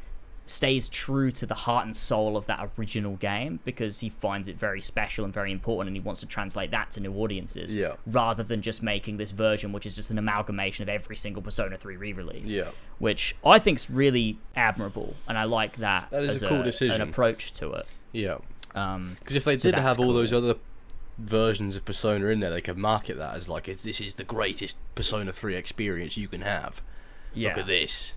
stays 0.49 0.89
true 0.89 1.29
to 1.31 1.45
the 1.45 1.53
heart 1.53 1.85
and 1.85 1.95
soul 1.95 2.35
of 2.35 2.45
that 2.47 2.69
original 2.77 3.15
game 3.17 3.59
because 3.65 3.99
he 3.99 4.09
finds 4.09 4.47
it 4.47 4.57
very 4.57 4.81
special 4.81 5.23
and 5.23 5.31
very 5.33 5.51
important 5.51 5.87
and 5.87 5.95
he 5.95 6.01
wants 6.01 6.19
to 6.21 6.25
translate 6.25 6.71
that 6.71 6.89
to 6.89 6.99
new 6.99 7.13
audiences 7.13 7.75
Yeah. 7.75 7.93
rather 8.07 8.41
than 8.43 8.61
just 8.63 8.81
making 8.81 9.17
this 9.17 9.29
version 9.31 9.71
which 9.71 9.85
is 9.85 9.95
just 9.95 10.09
an 10.09 10.17
amalgamation 10.17 10.81
of 10.81 10.89
every 10.89 11.15
single 11.15 11.43
Persona 11.43 11.77
3 11.77 11.97
re-release 11.97 12.49
Yeah. 12.49 12.69
which 12.97 13.35
I 13.45 13.59
think 13.59 13.77
is 13.77 13.89
really 13.91 14.39
admirable 14.55 15.13
and 15.27 15.37
I 15.37 15.43
like 15.43 15.77
that 15.77 16.09
That 16.09 16.23
is 16.23 16.35
as 16.35 16.41
a 16.41 16.47
cool 16.47 16.63
decision. 16.63 16.99
an 17.01 17.09
approach 17.09 17.53
to 17.53 17.71
it 17.73 17.85
Yeah. 18.11 18.39
um, 18.73 19.17
Because 19.19 19.35
if 19.35 19.43
they 19.43 19.55
did 19.55 19.75
have 19.75 19.99
all 19.99 20.13
those 20.13 20.33
other 20.33 20.55
versions 21.19 21.75
of 21.75 21.85
Persona 21.85 22.27
in 22.27 22.39
there, 22.39 22.49
they 22.49 22.61
could 22.61 22.77
market 22.77 23.17
that 23.17 23.35
as 23.35 23.49
like, 23.49 23.65
this 23.65 23.99
is 24.01 24.13
the 24.15 24.23
greatest 24.23 24.77
Persona 24.95 25.31
3 25.31 25.55
experience 25.55 26.17
you 26.17 26.27
can 26.27 26.41
have. 26.41 26.81
yeah 27.33 27.49
Look 27.49 27.57
at 27.59 27.67
this. 27.67 28.13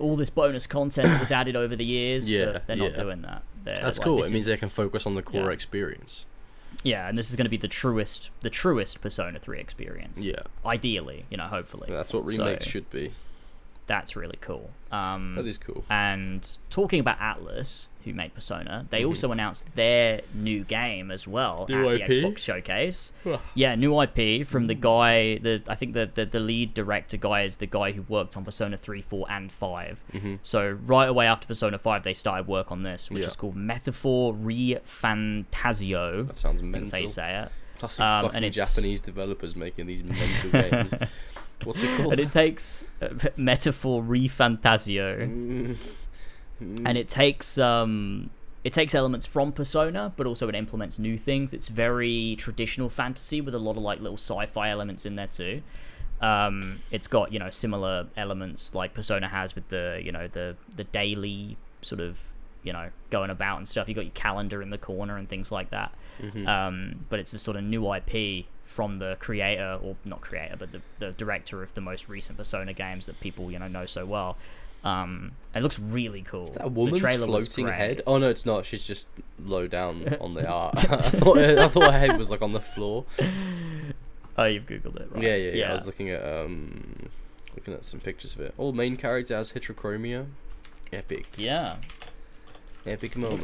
All 0.00 0.16
this 0.16 0.30
bonus 0.30 0.66
content 0.66 1.08
that 1.08 1.20
was 1.20 1.32
added 1.32 1.56
over 1.56 1.74
the 1.76 1.84
years 1.84 2.30
Yeah, 2.30 2.52
but 2.52 2.66
they're 2.66 2.76
not 2.76 2.92
yeah. 2.92 3.02
doing 3.02 3.22
that 3.22 3.42
They're 3.64 3.80
That's 3.82 3.98
like, 3.98 4.04
cool. 4.06 4.22
It 4.24 4.32
means 4.32 4.46
they 4.46 4.56
can 4.56 4.68
focus 4.68 5.06
on 5.06 5.14
the 5.14 5.22
core 5.22 5.46
yeah. 5.46 5.50
experience. 5.50 6.24
Yeah, 6.84 7.08
and 7.08 7.18
this 7.18 7.28
is 7.30 7.36
going 7.36 7.44
to 7.46 7.50
be 7.50 7.56
the 7.56 7.66
truest, 7.68 8.30
the 8.42 8.50
truest 8.50 9.00
Persona 9.00 9.38
3 9.40 9.58
experience. 9.58 10.22
Yeah, 10.22 10.42
Ideally, 10.64 11.24
you 11.30 11.36
know, 11.36 11.44
hopefully. 11.44 11.88
that's 11.90 12.12
what 12.14 12.24
remakes 12.24 12.64
So, 12.64 12.70
should 12.70 12.90
be. 12.90 13.12
That's 13.88 14.14
really 14.14 14.38
cool. 14.40 14.70
Um, 14.92 15.34
That 15.34 15.46
is 15.46 15.58
cool. 15.58 15.84
And 15.90 16.46
talking 16.70 17.00
about 17.00 17.18
Atlus, 17.18 17.88
who 18.04 18.12
made 18.12 18.32
Persona, 18.34 18.86
they 18.90 19.00
Mm-hmm. 19.00 19.08
also 19.08 19.32
announced 19.32 19.74
their 19.74 20.20
new 20.34 20.62
game 20.62 21.10
as 21.10 21.26
well 21.26 21.66
New 21.68 21.88
at 21.88 22.02
IP? 22.02 22.08
the 22.08 22.14
Xbox 22.22 22.38
showcase. 22.38 23.12
yeah, 23.54 23.74
new 23.74 24.00
IP 24.00 24.46
from 24.46 24.66
the 24.66 24.74
guy. 24.74 25.38
The 25.38 25.62
I 25.68 25.74
think 25.74 25.94
the, 25.94 26.08
the 26.14 26.24
the 26.26 26.38
lead 26.38 26.74
director 26.74 27.16
guy 27.16 27.42
is 27.42 27.56
the 27.56 27.66
guy 27.66 27.92
who 27.92 28.02
worked 28.02 28.36
on 28.36 28.44
Persona 28.44 28.76
three, 28.76 29.02
four, 29.02 29.26
and 29.30 29.50
5 29.50 30.04
So 30.42 30.78
right 30.86 31.08
away 31.08 31.26
after 31.26 31.46
Persona 31.46 31.78
five, 31.78 32.02
they 32.04 32.14
started 32.14 32.46
work 32.46 32.70
on 32.70 32.82
this, 32.84 33.08
which 33.10 33.16
Mm-hmm. 33.16 33.22
Yeah. 33.22 33.26
is 33.28 33.36
called 33.36 33.56
Metaphor 33.56 34.34
ReFantazio. 34.34 36.26
That 36.26 36.36
sounds 36.36 36.60
think 36.60 36.72
that's 36.74 36.90
how 36.90 36.98
you 36.98 37.08
say 37.08 37.42
it. 37.44 37.52
Classic 37.78 38.00
Um, 38.00 38.24
fucking 38.24 38.36
and 38.36 38.44
it's- 38.44 38.74
Japanese 38.74 39.00
developers 39.00 39.56
making 39.56 39.86
these 39.86 40.02
mental 40.02 40.50
games. 40.50 40.92
What's 41.64 41.82
it 41.82 41.96
called? 41.96 42.12
And 42.12 42.20
it 42.20 42.30
takes 42.30 42.84
uh, 43.02 43.08
Metaphor 43.36 44.02
ReFantazio. 44.02 45.18
Mm, 45.18 45.76
and 46.60 46.98
it 46.98 47.08
takes 47.08 47.58
um 47.58 48.30
it 48.64 48.72
takes 48.72 48.94
elements 48.94 49.26
from 49.26 49.52
persona 49.52 50.12
but 50.16 50.26
also 50.26 50.48
it 50.48 50.54
implements 50.54 50.98
new 50.98 51.16
things 51.16 51.54
it's 51.54 51.68
very 51.68 52.34
traditional 52.36 52.88
fantasy 52.88 53.40
with 53.40 53.54
a 53.54 53.58
lot 53.58 53.76
of 53.76 53.82
like 53.82 54.00
little 54.00 54.16
sci-fi 54.16 54.70
elements 54.70 55.06
in 55.06 55.14
there 55.14 55.28
too 55.28 55.62
um 56.20 56.80
it's 56.90 57.06
got 57.06 57.32
you 57.32 57.38
know 57.38 57.50
similar 57.50 58.06
elements 58.16 58.74
like 58.74 58.92
persona 58.92 59.28
has 59.28 59.54
with 59.54 59.68
the 59.68 60.00
you 60.02 60.10
know 60.10 60.26
the 60.32 60.56
the 60.74 60.84
daily 60.84 61.56
sort 61.80 62.00
of 62.00 62.18
you 62.68 62.74
know 62.74 62.90
going 63.08 63.30
about 63.30 63.56
and 63.56 63.66
stuff 63.66 63.88
you 63.88 63.94
got 63.94 64.04
your 64.04 64.12
calendar 64.12 64.60
in 64.60 64.68
the 64.68 64.76
corner 64.76 65.16
and 65.16 65.26
things 65.26 65.50
like 65.50 65.70
that 65.70 65.90
mm-hmm. 66.20 66.46
um 66.46 67.06
but 67.08 67.18
it's 67.18 67.32
a 67.32 67.38
sort 67.38 67.56
of 67.56 67.64
new 67.64 67.90
ip 67.94 68.44
from 68.62 68.98
the 68.98 69.16
creator 69.18 69.78
or 69.82 69.96
not 70.04 70.20
creator 70.20 70.54
but 70.58 70.70
the, 70.70 70.82
the 70.98 71.12
director 71.12 71.62
of 71.62 71.72
the 71.72 71.80
most 71.80 72.10
recent 72.10 72.36
persona 72.36 72.74
games 72.74 73.06
that 73.06 73.18
people 73.20 73.50
you 73.50 73.58
know 73.58 73.68
know 73.68 73.86
so 73.86 74.04
well 74.04 74.36
um 74.84 75.32
it 75.54 75.62
looks 75.62 75.78
really 75.78 76.20
cool 76.20 76.48
Is 76.48 76.56
that 76.56 76.66
a 76.66 76.68
woman's 76.68 77.00
floating 77.00 77.66
head? 77.66 78.02
Oh 78.06 78.18
no, 78.18 78.28
it's 78.28 78.46
not. 78.46 78.64
She's 78.64 78.86
just 78.86 79.08
low 79.44 79.66
down 79.66 80.14
on 80.20 80.34
the 80.34 80.46
art. 80.48 80.78
I 80.92 81.00
thought 81.00 81.36
I 81.36 81.66
thought 81.66 81.92
her 81.92 81.98
head 81.98 82.16
was 82.16 82.30
like 82.30 82.42
on 82.42 82.52
the 82.52 82.60
floor. 82.60 83.04
oh 84.36 84.44
you've 84.44 84.66
googled 84.66 85.00
it 85.00 85.08
right 85.10 85.20
Yeah, 85.20 85.34
yeah, 85.34 85.52
yeah. 85.52 85.70
I 85.70 85.72
was 85.72 85.86
looking 85.86 86.10
at 86.10 86.22
um, 86.22 87.08
looking 87.56 87.74
at 87.74 87.84
some 87.84 87.98
pictures 87.98 88.36
of 88.36 88.40
it. 88.42 88.54
All 88.56 88.72
main 88.72 88.96
character 88.96 89.34
has 89.34 89.50
heterochromia. 89.50 90.26
Epic, 90.92 91.26
yeah 91.36 91.78
epic 92.88 93.16
moment. 93.16 93.42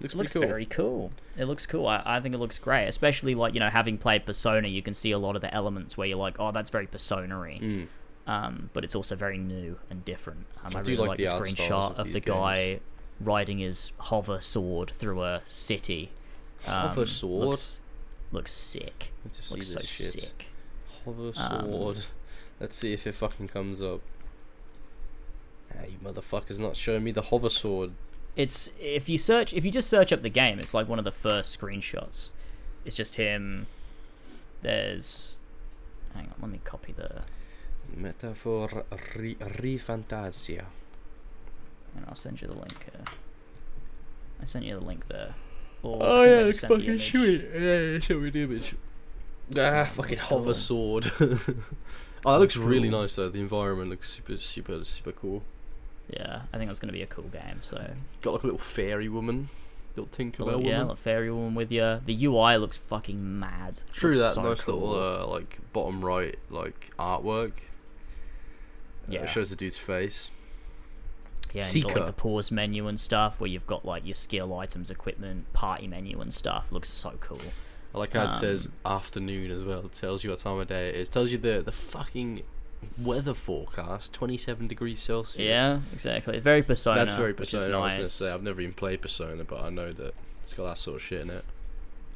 Looks, 0.00 0.14
it 0.14 0.16
looks 0.16 0.32
pretty 0.32 0.46
cool. 0.46 0.48
very 0.48 0.66
cool 0.66 1.10
it 1.36 1.44
looks 1.44 1.66
cool 1.66 1.86
I, 1.86 2.02
I 2.06 2.20
think 2.20 2.34
it 2.34 2.38
looks 2.38 2.58
great 2.58 2.86
especially 2.86 3.34
like 3.34 3.52
you 3.52 3.60
know 3.60 3.68
having 3.68 3.98
played 3.98 4.24
persona 4.24 4.66
you 4.66 4.80
can 4.80 4.94
see 4.94 5.10
a 5.10 5.18
lot 5.18 5.36
of 5.36 5.42
the 5.42 5.52
elements 5.54 5.96
where 5.98 6.06
you're 6.06 6.16
like 6.16 6.36
oh 6.40 6.52
that's 6.52 6.70
very 6.70 6.86
persona-y 6.86 7.58
Mm. 7.60 7.86
um, 8.26 8.70
but 8.72 8.82
it's 8.84 8.94
also 8.94 9.14
very 9.14 9.36
new 9.38 9.78
and 9.90 10.02
different. 10.04 10.46
Um, 10.64 10.72
I, 10.74 10.78
I 10.78 10.82
do 10.82 10.92
really 10.92 11.08
like 11.08 11.08
like, 11.08 11.18
the 11.18 11.24
the 11.24 11.30
screenshot 11.30 11.92
of 11.92 11.98
of, 11.98 12.06
these 12.06 12.14
the 12.14 12.20
guy 12.20 12.80
riding 13.20 13.58
his 13.58 13.92
hover 13.98 14.40
sword 14.40 14.90
through 14.90 15.22
a 15.22 15.42
city. 15.44 16.10
Hover 16.64 17.00
Um, 17.02 17.06
sword? 17.06 17.48
looks, 17.48 17.80
looks 18.32 18.52
sick. 18.52 19.12
Need 19.24 19.32
to 19.34 19.42
see 19.42 19.54
Looks 19.56 19.68
so 19.68 19.80
shit. 19.80 20.20
sick. 20.20 20.46
Hover 21.04 21.32
Um, 21.36 21.70
sword. 21.70 22.04
Let's 22.58 22.76
see 22.76 22.92
if 22.94 23.06
it 23.06 23.14
fucking 23.14 23.48
comes 23.48 23.82
up. 23.82 24.00
Ah, 25.74 25.84
you 25.84 25.98
motherfuckers 26.02 26.58
not 26.60 26.76
showing 26.76 27.04
me 27.04 27.10
the 27.12 27.22
hover 27.22 27.50
sword. 27.50 27.92
It's 28.40 28.70
if 28.80 29.10
you 29.10 29.18
search 29.18 29.52
if 29.52 29.66
you 29.66 29.70
just 29.70 29.90
search 29.90 30.14
up 30.14 30.22
the 30.22 30.30
game, 30.30 30.58
it's 30.58 30.72
like 30.72 30.88
one 30.88 30.98
of 30.98 31.04
the 31.04 31.12
first 31.12 31.58
screenshots. 31.58 32.28
It's 32.86 32.96
just 32.96 33.16
him. 33.16 33.66
There's. 34.62 35.36
Hang 36.14 36.24
on, 36.24 36.34
let 36.40 36.50
me 36.50 36.60
copy 36.64 36.92
the. 36.92 37.22
Metaphor 37.94 38.84
re, 39.14 39.36
re 39.60 39.76
fantasia. 39.76 40.64
And 41.94 42.06
I'll 42.08 42.14
send 42.14 42.40
you 42.40 42.48
the 42.48 42.54
link. 42.54 42.86
Uh, 42.94 43.10
I 44.40 44.46
sent 44.46 44.64
you 44.64 44.78
the 44.78 44.86
link 44.86 45.08
there. 45.08 45.34
Or 45.82 45.98
Oh 46.00 46.22
yeah, 46.22 46.30
it's 46.38 46.48
just 46.48 46.60
sent 46.60 46.72
fucking 46.72 46.88
image. 46.88 47.10
sweet. 47.10 47.44
Yeah, 47.52 47.78
yeah, 47.78 47.98
show 47.98 48.18
me 48.20 48.30
the 48.30 48.42
image. 48.44 48.74
Ah, 49.58 49.84
fucking 49.84 50.16
hover 50.16 50.54
sword. 50.54 51.12
oh, 51.20 51.36
that 52.24 52.38
looks 52.38 52.56
really 52.56 52.88
cool. 52.88 53.02
nice 53.02 53.16
though. 53.16 53.28
The 53.28 53.40
environment 53.40 53.90
looks 53.90 54.08
super, 54.08 54.38
super, 54.38 54.82
super 54.84 55.12
cool. 55.12 55.42
Yeah, 56.12 56.42
I 56.52 56.56
think 56.58 56.68
that's 56.68 56.78
gonna 56.78 56.92
be 56.92 57.02
a 57.02 57.06
cool 57.06 57.24
game. 57.28 57.58
So 57.62 57.76
Got 58.22 58.32
like 58.34 58.42
a 58.42 58.46
little 58.46 58.58
fairy 58.58 59.08
woman, 59.08 59.48
little 59.96 60.08
Tinkerbell 60.08 60.46
Little- 60.46 60.60
yeah, 60.62 60.66
woman. 60.68 60.80
little 60.88 60.96
fairy 60.96 61.30
woman 61.30 61.54
with 61.54 61.70
you. 61.70 62.00
The 62.04 62.24
UI 62.24 62.56
looks 62.56 62.78
fucking 62.78 63.38
mad. 63.38 63.80
True 63.92 64.12
Looks 64.14 64.20
that 64.20 64.34
so 64.34 64.42
nice 64.42 64.64
cool. 64.64 64.80
little 64.88 65.00
uh, 65.22 65.26
like 65.26 65.58
bottom 65.72 66.04
right 66.04 66.36
like 66.50 66.90
artwork. 66.98 67.52
Uh, 67.52 69.12
Yeah. 69.12 69.22
it 69.22 69.28
shows 69.28 69.50
the 69.50 69.56
dude's 69.56 69.78
face. 69.78 70.30
yeah, 71.52 71.64
and 71.64 71.82
got, 71.84 71.96
like 71.96 72.06
the 72.06 72.12
pause 72.12 72.50
menu 72.52 72.86
and 72.86 72.98
stuff, 72.98 73.40
where 73.40 73.48
you've 73.48 73.66
got 73.66 73.84
like 73.84 74.04
your 74.04 74.14
skill 74.14 74.56
items, 74.58 74.90
equipment, 74.90 75.52
party 75.52 75.86
menu 75.88 76.20
and 76.20 76.32
stuff. 76.32 76.70
Looks 76.70 76.88
so 76.90 77.12
cool. 77.20 77.40
I 77.94 77.98
like 77.98 78.12
how 78.12 78.24
it 78.26 78.32
says 78.32 78.66
Um, 78.84 78.92
afternoon 78.96 79.50
as 79.50 79.64
well. 79.64 79.80
It 79.86 79.92
tells 79.92 80.22
you 80.22 80.30
what 80.30 80.38
time 80.38 80.58
of 80.60 80.68
day 80.68 80.90
it 80.90 80.94
is. 80.96 81.08
tells 81.08 81.32
you 81.32 81.38
the 81.38 81.60
the 81.60 81.72
fucking 81.72 82.42
weather 82.98 83.34
forecast. 83.34 84.12
Twenty 84.12 84.36
seven 84.36 84.66
degrees 84.66 85.00
Celsius. 85.00 85.46
Yeah, 85.46 85.80
exactly. 85.92 86.38
Very 86.38 86.62
persona. 86.62 86.98
That's 86.98 87.14
very 87.14 87.32
which 87.32 87.52
Persona. 87.52 87.62
Is 87.62 87.74
I 87.74 87.78
was 87.78 87.94
gonna 87.94 88.06
say 88.06 88.32
I've 88.32 88.42
never 88.42 88.60
even 88.60 88.74
played 88.74 89.02
Persona, 89.02 89.44
but 89.44 89.60
I 89.62 89.70
know 89.70 89.92
that 89.92 90.14
it's 90.42 90.54
got 90.54 90.64
that 90.64 90.78
sort 90.78 90.96
of 90.96 91.02
shit 91.02 91.20
in 91.20 91.30
it. 91.30 91.44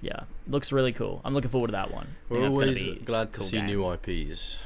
Yeah, 0.01 0.25
looks 0.47 0.73
really 0.73 0.93
cool. 0.93 1.21
I'm 1.25 1.35
looking 1.35 1.51
forward 1.51 1.69
to 1.69 1.73
that 1.73 1.91
one. 1.91 2.09
I 2.31 2.35
We're 2.35 2.49
always 2.49 2.99
glad 3.05 3.33
to 3.33 3.39
cool 3.39 3.47
see 3.47 3.57
game. 3.57 3.67
new 3.67 3.91
IPs. 3.91 4.57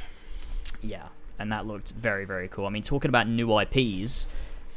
Yeah, 0.80 1.08
and 1.38 1.52
that 1.52 1.66
looked 1.66 1.92
very, 1.92 2.24
very 2.24 2.48
cool. 2.48 2.66
I 2.66 2.70
mean, 2.70 2.82
talking 2.82 3.08
about 3.08 3.28
new 3.28 3.56
IPs, 3.58 4.26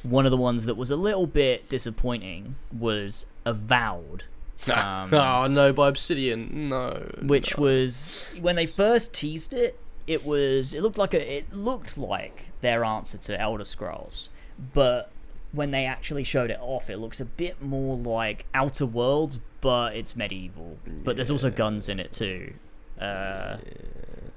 one 0.04 0.26
of 0.26 0.32
the 0.32 0.38
ones 0.38 0.66
that 0.66 0.76
was 0.76 0.92
a 0.92 0.96
little 0.96 1.28
bit 1.28 1.70
disappointing 1.70 2.56
was 2.78 3.26
Avowed. 3.46 4.26
Um, 4.72 5.12
oh 5.12 5.48
no, 5.48 5.74
by 5.74 5.88
Obsidian, 5.88 6.70
no. 6.70 7.10
which 7.24 7.58
no. 7.58 7.64
was 7.64 8.28
when 8.40 8.56
they 8.56 8.68
first 8.68 9.12
teased 9.12 9.54
it 9.54 9.76
it 10.08 10.26
was 10.26 10.74
it 10.74 10.82
looked 10.82 10.98
like 10.98 11.14
a 11.14 11.38
it 11.38 11.52
looked 11.54 11.98
like 11.98 12.48
their 12.62 12.84
answer 12.84 13.18
to 13.18 13.40
elder 13.40 13.64
scrolls 13.64 14.30
but 14.74 15.12
when 15.52 15.72
they 15.72 15.86
actually 15.86 16.24
showed 16.24 16.50
it 16.50 16.60
off 16.62 16.90
it 16.90 16.98
looks 16.98 17.20
a 17.20 17.26
bit 17.26 17.62
more 17.62 17.96
like 17.98 18.46
outer 18.54 18.86
worlds 18.86 19.40
but 19.62 19.96
it's 19.96 20.16
medieval 20.16 20.78
but 21.04 21.16
there's 21.16 21.32
also 21.32 21.50
guns 21.50 21.88
in 21.90 22.00
it 22.00 22.12
too 22.12 22.54
uh 23.00 23.58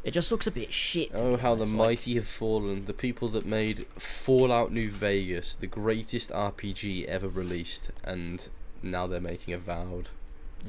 it 0.03 0.11
just 0.11 0.31
looks 0.31 0.47
a 0.47 0.51
bit 0.51 0.73
shit 0.73 1.13
Oh, 1.17 1.37
how 1.39 1.55
the 1.55 1.65
like- 1.65 1.75
mighty 1.75 2.15
have 2.17 2.27
fallen. 2.27 2.85
The 2.85 2.93
people 2.93 3.29
that 3.29 3.47
made 3.47 3.87
Fallout 3.97 4.71
New 4.71 4.91
Vegas, 4.91 5.55
the 5.57 5.67
greatest 5.67 6.31
RPG 6.31 7.07
ever 7.07 7.27
released, 7.27 7.91
and 8.03 8.47
now 8.83 9.07
they're 9.07 9.19
making 9.19 9.55
Avowed. 9.55 10.11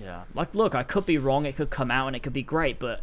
Yeah. 0.01 0.23
Like, 0.33 0.55
look, 0.55 0.73
I 0.73 0.83
could 0.83 1.05
be 1.05 1.17
wrong. 1.17 1.45
It 1.45 1.57
could 1.57 1.69
come 1.69 1.91
out 1.91 2.07
and 2.07 2.15
it 2.15 2.23
could 2.23 2.31
be 2.31 2.43
great, 2.43 2.79
but 2.79 3.01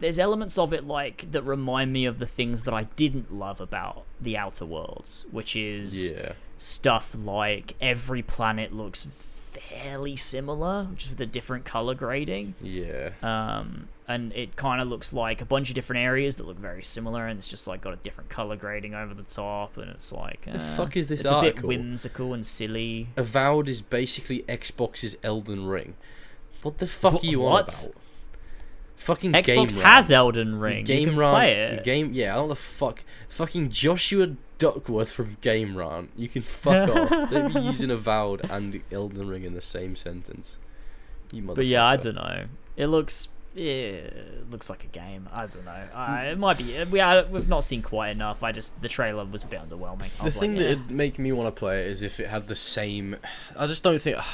there's 0.00 0.18
elements 0.18 0.56
of 0.58 0.72
it 0.72 0.86
like 0.86 1.30
that 1.32 1.42
remind 1.42 1.92
me 1.92 2.06
of 2.06 2.18
the 2.18 2.26
things 2.26 2.64
that 2.64 2.74
I 2.74 2.84
didn't 2.96 3.32
love 3.32 3.60
about 3.60 4.04
the 4.20 4.36
Outer 4.36 4.64
Worlds, 4.66 5.26
which 5.30 5.56
is 5.56 6.10
Yeah. 6.10 6.32
stuff 6.58 7.14
like 7.14 7.74
every 7.80 8.22
planet 8.22 8.72
looks 8.72 9.04
fairly 9.50 10.16
similar, 10.16 10.88
just 10.96 11.10
with 11.10 11.20
a 11.20 11.26
different 11.26 11.64
color 11.64 11.94
grading. 11.94 12.54
Yeah. 12.62 13.10
Um, 13.22 13.88
and 14.08 14.32
it 14.32 14.56
kind 14.56 14.80
of 14.80 14.88
looks 14.88 15.12
like 15.12 15.40
a 15.40 15.44
bunch 15.44 15.68
of 15.68 15.74
different 15.74 16.00
areas 16.02 16.36
that 16.36 16.46
look 16.46 16.58
very 16.58 16.82
similar, 16.82 17.26
and 17.26 17.38
it's 17.38 17.48
just 17.48 17.66
like 17.66 17.80
got 17.80 17.92
a 17.92 17.96
different 17.96 18.30
color 18.30 18.56
grading 18.56 18.94
over 18.94 19.12
the 19.14 19.22
top, 19.24 19.76
and 19.76 19.90
it's 19.90 20.12
like 20.12 20.42
The 20.46 20.52
eh, 20.58 20.76
fuck 20.76 20.96
is 20.96 21.08
this 21.08 21.20
It's 21.22 21.30
a 21.30 21.40
bit 21.40 21.62
whimsical 21.62 22.32
and 22.32 22.44
silly. 22.46 23.08
Avowed 23.16 23.68
is 23.68 23.82
basically 23.82 24.42
Xbox's 24.48 25.16
Elden 25.22 25.66
Ring. 25.66 25.94
What 26.62 26.78
the 26.78 26.86
fuck 26.86 27.20
Wh- 27.20 27.24
are 27.24 27.26
you 27.26 27.46
on 27.46 27.62
about? 27.62 27.86
Fucking 29.00 29.32
Xbox 29.32 29.74
Game 29.74 29.84
has 29.84 30.12
Elden 30.12 30.60
Ring. 30.60 30.84
Game 30.84 31.00
you 31.00 31.06
can 31.08 31.18
Run. 31.18 31.34
play 31.34 31.52
it. 31.52 31.84
Game. 31.84 32.12
Yeah, 32.12 32.34
how 32.34 32.46
the 32.46 32.54
fuck? 32.54 33.02
Fucking 33.30 33.70
Joshua 33.70 34.36
Duckworth 34.58 35.10
from 35.10 35.38
Game 35.40 35.76
Run. 35.76 36.10
You 36.16 36.28
can 36.28 36.42
fuck 36.42 36.90
off. 36.90 37.30
They'd 37.30 37.52
be 37.52 37.60
using 37.60 37.90
Avowed 37.90 38.48
and 38.50 38.82
Elden 38.92 39.26
Ring 39.26 39.44
in 39.44 39.54
the 39.54 39.62
same 39.62 39.96
sentence. 39.96 40.58
You 41.32 41.42
motherfucker. 41.42 41.56
But 41.56 41.66
yeah, 41.66 41.86
I 41.86 41.96
don't 41.96 42.16
know. 42.16 42.44
It 42.76 42.86
looks 42.88 43.28
yeah, 43.54 43.72
it 43.72 44.50
looks 44.50 44.70
like 44.70 44.84
a 44.84 44.88
game. 44.88 45.28
I 45.32 45.46
don't 45.46 45.64
know. 45.64 45.84
Uh, 45.94 46.22
it 46.26 46.38
might 46.38 46.58
be. 46.58 46.84
We 46.84 47.00
are, 47.00 47.24
we've 47.26 47.48
not 47.48 47.64
seen 47.64 47.82
quite 47.82 48.10
enough. 48.10 48.42
I 48.42 48.52
just 48.52 48.80
the 48.80 48.88
trailer 48.88 49.24
was 49.24 49.44
a 49.44 49.46
bit 49.46 49.66
underwhelming. 49.66 50.10
The 50.22 50.30
thing 50.30 50.52
like, 50.52 50.60
eh. 50.60 50.68
that'd 50.68 50.90
make 50.90 51.18
me 51.18 51.32
want 51.32 51.48
to 51.54 51.58
play 51.58 51.80
it 51.80 51.88
is 51.88 52.02
if 52.02 52.20
it 52.20 52.28
had 52.28 52.46
the 52.46 52.54
same. 52.54 53.16
I 53.56 53.66
just 53.66 53.82
don't 53.82 54.00
think. 54.00 54.18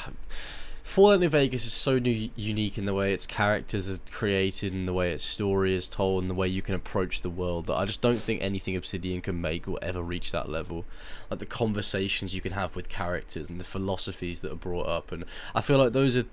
Fallout 0.87 1.19
New 1.19 1.27
Vegas 1.27 1.65
is 1.65 1.73
so 1.73 1.99
new, 1.99 2.29
unique 2.37 2.77
in 2.77 2.85
the 2.85 2.93
way 2.93 3.11
its 3.11 3.27
characters 3.27 3.89
are 3.89 3.99
created 4.09 4.71
and 4.71 4.87
the 4.87 4.93
way 4.93 5.11
its 5.11 5.23
story 5.23 5.75
is 5.75 5.89
told 5.89 6.23
and 6.23 6.31
the 6.31 6.33
way 6.33 6.47
you 6.47 6.61
can 6.61 6.73
approach 6.73 7.21
the 7.21 7.29
world 7.29 7.65
that 7.67 7.75
I 7.75 7.83
just 7.83 8.01
don't 8.01 8.21
think 8.21 8.41
anything 8.41 8.77
Obsidian 8.77 9.19
can 9.19 9.39
make 9.41 9.67
will 9.67 9.79
ever 9.81 10.01
reach 10.01 10.31
that 10.31 10.47
level. 10.47 10.85
Like 11.29 11.39
the 11.39 11.45
conversations 11.45 12.33
you 12.33 12.39
can 12.39 12.53
have 12.53 12.73
with 12.73 12.87
characters 12.87 13.49
and 13.49 13.59
the 13.59 13.65
philosophies 13.65 14.39
that 14.41 14.51
are 14.51 14.55
brought 14.55 14.87
up, 14.87 15.11
and 15.11 15.25
I 15.53 15.59
feel 15.59 15.77
like 15.77 15.91
those 15.91 16.15
are 16.15 16.25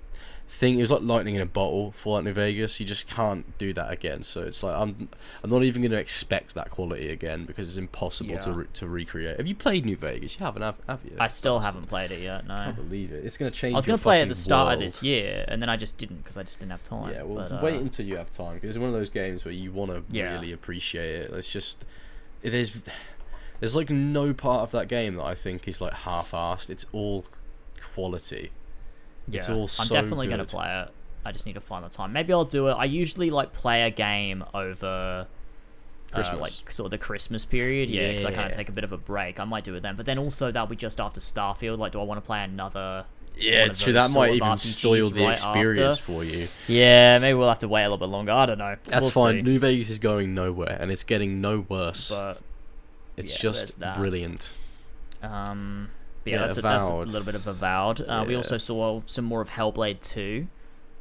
thing. 0.47 0.77
It 0.77 0.81
was 0.81 0.91
like 0.91 1.01
lightning 1.01 1.35
in 1.35 1.41
a 1.41 1.45
bottle. 1.45 1.91
Fallout 1.93 2.23
New 2.23 2.33
Vegas. 2.33 2.79
You 2.79 2.85
just 2.85 3.07
can't 3.07 3.57
do 3.57 3.73
that 3.73 3.91
again. 3.91 4.23
So 4.23 4.41
it's 4.41 4.63
like 4.63 4.75
I'm 4.75 5.09
I'm 5.43 5.49
not 5.49 5.63
even 5.63 5.81
going 5.81 5.91
to 5.91 5.97
expect 5.97 6.53
that 6.55 6.71
quality 6.71 7.09
again 7.09 7.45
because 7.45 7.67
it's 7.67 7.77
impossible 7.77 8.37
to 8.37 8.53
re- 8.53 8.65
to 8.73 8.87
recreate. 8.87 9.37
Have 9.37 9.47
you 9.47 9.55
played 9.55 9.85
New 9.85 9.97
Vegas? 9.97 10.39
You 10.39 10.45
haven't, 10.45 10.61
have, 10.61 10.75
have 10.87 10.99
you? 11.03 11.15
I 11.19 11.27
still 11.27 11.59
haven't 11.59 11.87
played 11.87 12.11
it 12.11 12.21
yet. 12.21 12.47
No. 12.47 12.53
I 12.53 12.65
can't 12.65 12.75
believe 12.77 13.11
it. 13.11 13.25
It's 13.25 13.37
going 13.37 13.51
to 13.51 13.57
change. 13.57 13.73
I 13.73 13.77
was 13.77 13.85
going 13.85 13.97
gonna 13.97 14.03
play 14.03 14.19
it 14.19 14.23
at 14.23 14.29
the 14.29 14.35
start 14.35 14.73
of 14.73 14.79
this 14.79 15.01
year, 15.03 15.45
and 15.47 15.61
then 15.61 15.69
I 15.69 15.77
just 15.77 15.97
didn't 15.97 16.17
because 16.17 16.37
I 16.37 16.43
just 16.43 16.59
didn't 16.59 16.71
have 16.71 16.83
time. 16.83 17.11
Yeah, 17.11 17.23
well, 17.23 17.47
but, 17.49 17.61
wait 17.61 17.75
uh, 17.75 17.79
until 17.79 18.05
you 18.05 18.17
have 18.17 18.31
time 18.31 18.55
because 18.55 18.69
it's 18.69 18.79
one 18.79 18.89
of 18.89 18.95
those 18.95 19.09
games 19.09 19.45
where 19.45 19.53
you 19.53 19.71
want 19.71 19.91
to 19.91 20.03
Yeah. 20.15 20.33
really 20.33 20.51
appreciate 20.51 21.15
it. 21.15 21.31
It's 21.31 21.51
just 21.51 21.85
it 22.41 22.53
is. 22.53 22.81
There's 23.59 23.75
like 23.75 23.89
no 23.89 24.33
part 24.33 24.61
of 24.61 24.71
that 24.71 24.87
game 24.87 25.15
that 25.15 25.23
I 25.23 25.33
think 25.33 25.67
is 25.67 25.79
like 25.81 25.93
half-assed. 25.93 26.69
It's 26.69 26.85
all 26.91 27.25
quality. 27.93 28.51
Yeah, 29.27 29.39
it's 29.39 29.49
all 29.49 29.63
I'm 29.63 29.87
so 29.87 29.93
definitely 29.93 30.27
gonna 30.27 30.45
play 30.45 30.83
it. 30.83 30.89
I 31.25 31.31
just 31.31 31.45
need 31.45 31.53
to 31.53 31.61
find 31.61 31.83
the 31.83 31.89
time. 31.89 32.13
Maybe 32.13 32.31
I'll 32.33 32.45
do 32.45 32.67
it. 32.67 32.73
I 32.73 32.85
usually 32.85 33.29
like 33.31 33.53
play 33.53 33.83
a 33.83 33.89
game 33.91 34.43
over. 34.53 35.27
Uh, 36.13 36.37
like 36.39 36.71
sort 36.71 36.85
of 36.85 36.91
the 36.91 36.97
Christmas 36.97 37.43
period, 37.43 37.89
yeah, 37.89 38.07
because 38.07 38.23
I 38.23 38.31
kind 38.31 38.49
of 38.49 38.55
take 38.55 38.69
a 38.69 38.71
bit 38.71 38.85
of 38.85 38.93
a 38.93 38.97
break. 38.97 39.37
I 39.37 39.43
might 39.43 39.65
do 39.65 39.75
it 39.75 39.81
then, 39.81 39.97
but 39.97 40.05
then 40.05 40.17
also 40.17 40.49
that'll 40.49 40.67
be 40.67 40.77
just 40.77 41.01
after 41.01 41.19
Starfield. 41.19 41.77
Like, 41.77 41.91
do 41.91 41.99
I 41.99 42.03
want 42.03 42.23
to 42.23 42.25
play 42.25 42.41
another? 42.41 43.05
Yeah, 43.37 43.67
true. 43.69 43.93
That 43.93 44.11
might 44.11 44.33
even 44.33 44.47
RPGs 44.47 44.59
spoil 44.59 45.09
the 45.09 45.25
right 45.25 45.33
experience 45.33 45.99
after? 45.99 46.03
for 46.03 46.23
you. 46.23 46.47
Yeah, 46.67 47.19
maybe 47.19 47.33
we'll 47.33 47.49
have 47.49 47.59
to 47.59 47.67
wait 47.67 47.81
a 47.81 47.89
little 47.89 47.97
bit 47.97 48.07
longer. 48.07 48.31
I 48.31 48.45
don't 48.45 48.57
know. 48.57 48.77
That's 48.85 49.03
We'll 49.03 49.11
fine. 49.11 49.35
see. 49.37 49.41
New 49.41 49.59
Vegas 49.59 49.89
is 49.89 49.99
going 49.99 50.33
nowhere, 50.33 50.77
and 50.79 50.89
it's 50.89 51.03
getting 51.03 51.41
no 51.41 51.65
worse. 51.67 52.11
But 52.11 52.39
it's 53.17 53.33
yeah, 53.33 53.39
just 53.51 53.79
brilliant. 53.95 54.53
Um, 55.21 55.89
but 56.25 56.31
yeah, 56.33 56.39
Yeah, 56.41 56.45
that's, 56.47 56.57
a, 56.57 56.61
that's 56.61 56.87
a 56.87 56.95
little 56.95 57.23
bit 57.23 57.35
of 57.35 57.47
Avowed. 57.47 58.01
Uh, 58.01 58.25
We 58.27 58.35
also 58.35 58.57
saw 58.57 59.01
some 59.05 59.23
more 59.23 59.39
of 59.39 59.51
Hellblade 59.51 60.01
2. 60.01 60.47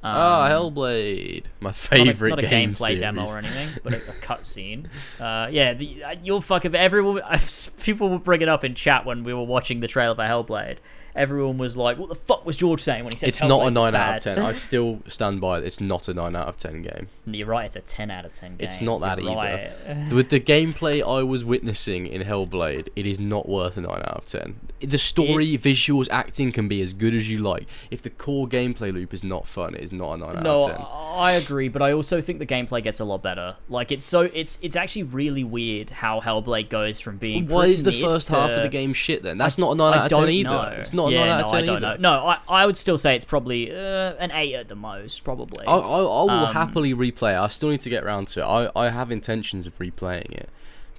Um, 0.04 0.10
Ah, 0.14 0.48
Hellblade, 0.50 1.44
my 1.60 1.72
favorite 1.72 2.28
not 2.30 2.38
a, 2.40 2.42
not 2.42 2.44
a 2.44 2.54
game 2.54 2.74
gameplay 2.74 2.86
series. 2.88 3.00
demo 3.00 3.26
or 3.26 3.38
anything, 3.38 3.68
but 3.82 3.94
a, 3.94 3.96
a 3.96 4.00
cutscene. 4.20 4.84
Uh, 5.18 5.48
yeah, 5.50 5.72
the, 5.72 6.04
uh, 6.04 6.14
you'll 6.22 6.42
fucking 6.42 6.74
everyone. 6.74 7.22
People 7.82 8.10
will 8.10 8.18
bring 8.18 8.42
it 8.42 8.48
up 8.48 8.64
in 8.64 8.74
chat 8.74 9.06
when 9.06 9.24
we 9.24 9.32
were 9.32 9.44
watching 9.44 9.80
the 9.80 9.88
trailer 9.88 10.14
for 10.14 10.22
Hellblade. 10.22 10.76
Everyone 11.16 11.58
was 11.58 11.76
like, 11.76 11.98
"What 11.98 12.08
the 12.08 12.14
fuck 12.14 12.44
was 12.44 12.56
George 12.56 12.80
saying 12.80 13.04
when 13.04 13.12
he 13.12 13.18
said 13.18 13.28
It's 13.28 13.42
not 13.42 13.66
a 13.66 13.70
nine 13.70 13.94
out 13.94 14.18
of 14.18 14.24
bad?" 14.24 14.36
ten. 14.36 14.38
I 14.38 14.52
still 14.66 15.00
stand 15.08 15.40
by 15.40 15.58
it. 15.58 15.64
It's 15.64 15.80
not 15.80 16.08
a 16.08 16.14
nine 16.14 16.34
out 16.34 16.48
of 16.48 16.56
ten 16.56 16.82
game. 16.82 17.08
You're 17.26 17.46
right. 17.46 17.66
It's 17.66 17.76
a 17.76 17.80
ten 17.80 18.10
out 18.10 18.24
of 18.24 18.32
ten 18.32 18.56
game. 18.56 18.66
It's 18.66 18.80
not 18.80 19.00
that 19.00 19.22
You're 19.22 19.36
either. 19.38 19.72
right. 19.86 20.12
With 20.12 20.30
the 20.30 20.40
gameplay 20.40 21.02
I 21.06 21.22
was 21.22 21.44
witnessing 21.44 22.06
in 22.06 22.22
Hellblade, 22.22 22.88
it 22.96 23.06
is 23.06 23.18
not 23.20 23.48
worth 23.48 23.76
a 23.76 23.80
9 23.80 23.90
out 23.90 24.16
of 24.16 24.26
10. 24.26 24.58
The 24.80 24.98
story, 24.98 25.56
visuals, 25.56 26.08
acting 26.10 26.52
can 26.52 26.68
be 26.68 26.80
as 26.82 26.92
good 26.92 27.14
as 27.14 27.30
you 27.30 27.38
like. 27.38 27.66
If 27.90 28.02
the 28.02 28.10
core 28.10 28.46
gameplay 28.46 28.92
loop 28.92 29.14
is 29.14 29.24
not 29.24 29.46
fun, 29.48 29.74
it 29.74 29.80
is 29.82 29.92
not 29.92 30.14
a 30.14 30.16
9 30.18 30.42
No, 30.42 30.62
out 30.64 30.70
of 30.70 30.76
10. 30.76 30.80
No, 30.80 30.86
I 30.86 31.32
agree, 31.32 31.68
but 31.68 31.80
I 31.80 31.92
also 31.92 32.20
think 32.20 32.38
the 32.38 32.46
gameplay 32.46 32.82
gets 32.82 33.00
a 33.00 33.04
lot 33.04 33.22
better. 33.22 33.56
Like 33.68 33.92
it's 33.92 34.04
so 34.04 34.22
it's 34.22 34.58
it's 34.62 34.76
actually 34.76 35.04
really 35.04 35.44
weird 35.44 35.90
how 35.90 36.20
Hellblade 36.20 36.68
goes 36.68 37.00
from 37.00 37.16
being. 37.18 37.46
Why 37.46 37.66
is 37.66 37.84
the 37.84 38.00
first 38.02 38.30
half 38.30 38.50
of 38.50 38.62
the 38.62 38.68
game 38.68 38.92
shit 38.92 39.22
then? 39.22 39.38
That's 39.38 39.58
not 39.58 39.72
a 39.72 39.74
9 39.76 39.92
I 39.92 39.96
out 39.98 40.12
of 40.12 40.18
10 40.18 40.28
either. 40.28 40.48
know. 40.50 40.62
It's 40.78 40.92
not 40.92 41.03
a 41.08 41.12
yeah, 41.12 41.26
9 41.26 41.40
no, 41.42 41.48
I 41.50 41.62
don't 41.62 41.84
either. 41.84 41.98
know. 41.98 42.20
No, 42.20 42.26
I, 42.26 42.38
I 42.48 42.66
would 42.66 42.76
still 42.76 42.98
say 42.98 43.14
it's 43.16 43.24
probably 43.24 43.70
uh, 43.70 44.14
an 44.18 44.30
eight 44.32 44.54
at 44.54 44.68
the 44.68 44.74
most, 44.76 45.24
probably. 45.24 45.66
I, 45.66 45.72
I, 45.74 45.78
I 45.78 45.98
will 46.00 46.30
Um, 46.30 46.52
happily 46.54 46.94
replay 46.94 47.32
it. 47.32 47.38
I 47.38 47.48
still 47.48 47.70
need 47.70 47.80
to 47.82 47.90
get 47.90 48.04
around 48.04 48.28
to 48.28 48.40
it. 48.40 48.44
I, 48.44 48.70
I 48.74 48.88
have 48.90 49.10
intentions 49.10 49.66
of 49.66 49.76
replaying 49.78 50.32
it. 50.32 50.48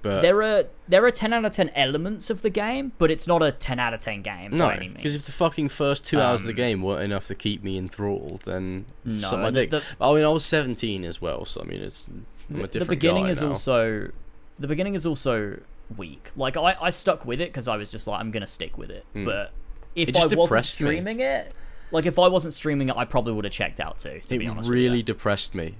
But 0.02 0.20
there 0.20 0.40
are 0.42 0.64
there 0.86 1.04
are 1.04 1.10
ten 1.10 1.32
out 1.32 1.44
of 1.44 1.52
ten 1.52 1.70
elements 1.70 2.30
of 2.30 2.42
the 2.42 2.50
game, 2.50 2.92
but 2.98 3.10
it's 3.10 3.26
not 3.26 3.42
a 3.42 3.50
ten 3.50 3.80
out 3.80 3.92
of 3.92 3.98
ten 4.00 4.22
game 4.22 4.56
no, 4.56 4.66
by 4.66 4.76
any 4.76 4.86
means. 4.86 4.98
because 4.98 5.14
if 5.16 5.24
the 5.26 5.32
fucking 5.32 5.68
first 5.70 6.04
two 6.04 6.20
hours 6.20 6.42
of 6.42 6.46
the 6.46 6.52
Um, 6.52 6.56
game 6.56 6.82
weren't 6.82 7.02
enough 7.02 7.26
to 7.26 7.34
keep 7.34 7.64
me 7.64 7.76
enthralled, 7.76 8.42
then 8.44 8.84
No, 9.04 9.36
my 9.38 9.50
dick. 9.50 9.70
the- 9.70 9.82
I 10.00 10.14
mean, 10.14 10.22
I 10.24 10.28
was 10.28 10.44
17 10.44 11.02
as 11.04 11.20
well, 11.20 11.44
so 11.44 11.60
I 11.60 11.64
mean, 11.64 11.80
it's 11.82 12.08
I'm 12.08 12.56
a 12.56 12.62
the 12.62 12.66
different 12.68 12.90
beginning 12.90 13.24
guy 13.24 13.30
is 13.30 13.40
now. 13.40 13.48
also 13.48 14.10
the 14.60 14.68
beginning 14.68 14.94
is 14.94 15.06
also 15.06 15.58
weak. 15.96 16.30
Like 16.36 16.56
I, 16.56 16.76
I 16.80 16.90
stuck 16.90 17.24
with 17.24 17.40
it 17.40 17.48
because 17.48 17.66
I 17.66 17.76
was 17.76 17.88
just 17.90 18.06
like 18.06 18.20
I'm 18.20 18.30
gonna 18.30 18.46
stick 18.46 18.78
with 18.78 18.90
it. 18.90 19.04
But 19.12 19.50
if. 19.96 20.08
It 20.08 20.12
just 20.12 20.22
I 20.22 20.26
wasn't 20.26 20.42
depressed 20.42 20.80
me. 20.80 20.86
streaming 20.86 21.20
it, 21.20 21.52
like 21.90 22.06
if 22.06 22.18
I 22.18 22.28
wasn't 22.28 22.54
streaming 22.54 22.88
it, 22.90 22.96
I 22.96 23.04
probably 23.04 23.32
would 23.32 23.44
have 23.44 23.52
checked 23.52 23.80
out 23.80 23.98
too. 23.98 24.20
To 24.28 24.38
be 24.38 24.46
it 24.46 24.48
honest, 24.48 24.68
really 24.70 25.02
depressed 25.02 25.54
me. 25.54 25.74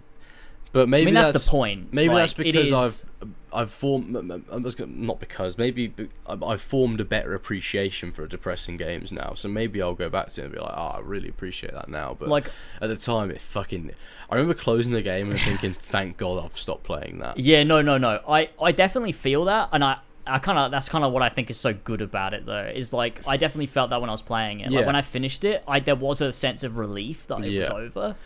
But 0.73 0.91
maybe 0.91 1.03
I 1.03 1.05
mean 1.07 1.15
that's, 1.15 1.45
the 1.45 1.51
point. 1.51 1.93
Maybe 1.93 2.13
Like, 2.13 2.23
that's 2.23 2.33
because 2.35 2.67
is- 2.67 3.05
I've 3.23 3.29
I've 3.51 3.71
formed. 3.71 4.15
I 4.53 4.57
was 4.57 4.75
gonna- 4.75 4.93
not 4.93 5.19
because 5.21 5.57
maybe 5.57 5.91
I've 6.27 6.43
I've 6.43 6.61
formed 6.61 7.01
a 7.01 7.05
better 7.05 7.33
appreciation 7.35 8.13
for 8.13 8.27
depressing 8.27 8.77
games 8.77 9.11
now. 9.11 9.33
So 9.35 9.49
maybe 9.49 9.81
I'll 9.81 9.95
go 9.95 10.11
back 10.11 10.29
to 10.31 10.43
it 10.43 10.45
and 10.45 10.53
be 10.53 10.59
like, 10.61 10.75
oh, 10.77 10.97
I 10.97 11.01
really 11.01 11.31
appreciate 11.31 11.73
that 11.73 11.89
now. 11.89 12.15
But 12.19 12.29
Like- 12.29 12.51
at 12.83 12.89
the 12.89 12.97
time, 12.97 13.31
it 13.31 13.41
fucking. 13.41 13.93
I 14.29 14.35
remember 14.35 14.53
closing 14.55 14.93
the 14.93 15.01
game 15.01 15.31
and 15.31 15.41
thinking, 15.41 15.73
thank 15.73 16.19
God 16.19 16.45
I've 16.45 16.59
stopped 16.59 16.85
playing 16.85 17.21
that. 17.21 17.39
Yeah, 17.39 17.63
no, 17.63 17.81
no, 17.81 17.97
no. 17.97 18.21
I, 18.29 18.51
I 18.61 18.73
definitely 18.73 19.13
feel 19.13 19.45
that, 19.47 19.71
and 19.73 19.83
I, 19.83 19.99
I 20.27 20.39
kind 20.39 20.59
of 20.59 20.71
that's 20.71 20.89
kind 20.89 21.05
of 21.05 21.13
what 21.13 21.23
I 21.23 21.29
think 21.29 21.51
is 21.51 21.57
so 21.59 21.73
good 21.73 22.01
about 22.03 22.35
it 22.35 22.45
though. 22.45 22.71
Is 22.75 22.93
like 22.93 23.21
I 23.27 23.37
definitely 23.37 23.67
felt 23.67 23.91
that 23.91 24.01
when 24.01 24.11
I 24.11 24.13
was 24.13 24.23
playing 24.23 24.61
it. 24.61 24.71
Like 24.71 24.81
Yeah. 24.81 24.87
when 24.87 24.97
I 24.97 25.03
finished 25.03 25.45
it, 25.45 25.63
I 25.69 25.81
there 25.81 25.95
was 25.97 26.21
a 26.21 26.33
sense 26.33 26.63
of 26.63 26.79
relief 26.79 27.27
that 27.29 27.37
it 27.45 27.59
was 27.59 27.69
Yeah. 27.69 27.75
over. 27.75 28.17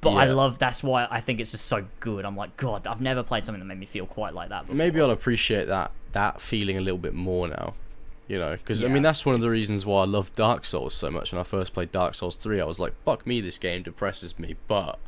But 0.00 0.10
I 0.14 0.24
love 0.24 0.58
that's 0.58 0.82
why 0.82 1.06
I 1.10 1.20
think 1.20 1.38
it's 1.38 1.52
just 1.52 1.66
so 1.66 1.84
good. 2.00 2.24
I'm 2.24 2.36
like, 2.36 2.56
God, 2.56 2.86
I've 2.88 3.00
never 3.00 3.22
played 3.22 3.46
something 3.46 3.60
that 3.60 3.66
made 3.66 3.78
me 3.78 3.86
feel 3.86 4.06
quite 4.06 4.34
like 4.34 4.48
that 4.48 4.62
before. 4.62 4.74
Maybe 4.76 5.00
I'll 5.00 5.10
appreciate 5.10 5.66
that 5.68 5.92
that 6.12 6.40
feeling 6.40 6.76
a 6.76 6.80
little 6.80 6.98
bit 6.98 7.14
more 7.14 7.48
now. 7.48 7.74
You 8.28 8.38
know, 8.38 8.52
because 8.56 8.82
I 8.82 8.88
mean 8.88 9.02
that's 9.02 9.26
one 9.26 9.34
of 9.34 9.40
the 9.42 9.50
reasons 9.50 9.84
why 9.84 10.02
I 10.02 10.06
love 10.06 10.32
Dark 10.34 10.64
Souls 10.64 10.94
so 10.94 11.10
much. 11.10 11.32
When 11.32 11.40
I 11.40 11.42
first 11.44 11.74
played 11.74 11.92
Dark 11.92 12.14
Souls 12.14 12.36
three, 12.36 12.60
I 12.60 12.64
was 12.64 12.80
like, 12.80 12.94
"Fuck 13.04 13.26
me, 13.26 13.40
this 13.40 13.58
game 13.58 13.82
depresses 13.82 14.38
me," 14.38 14.56
but 14.68 14.98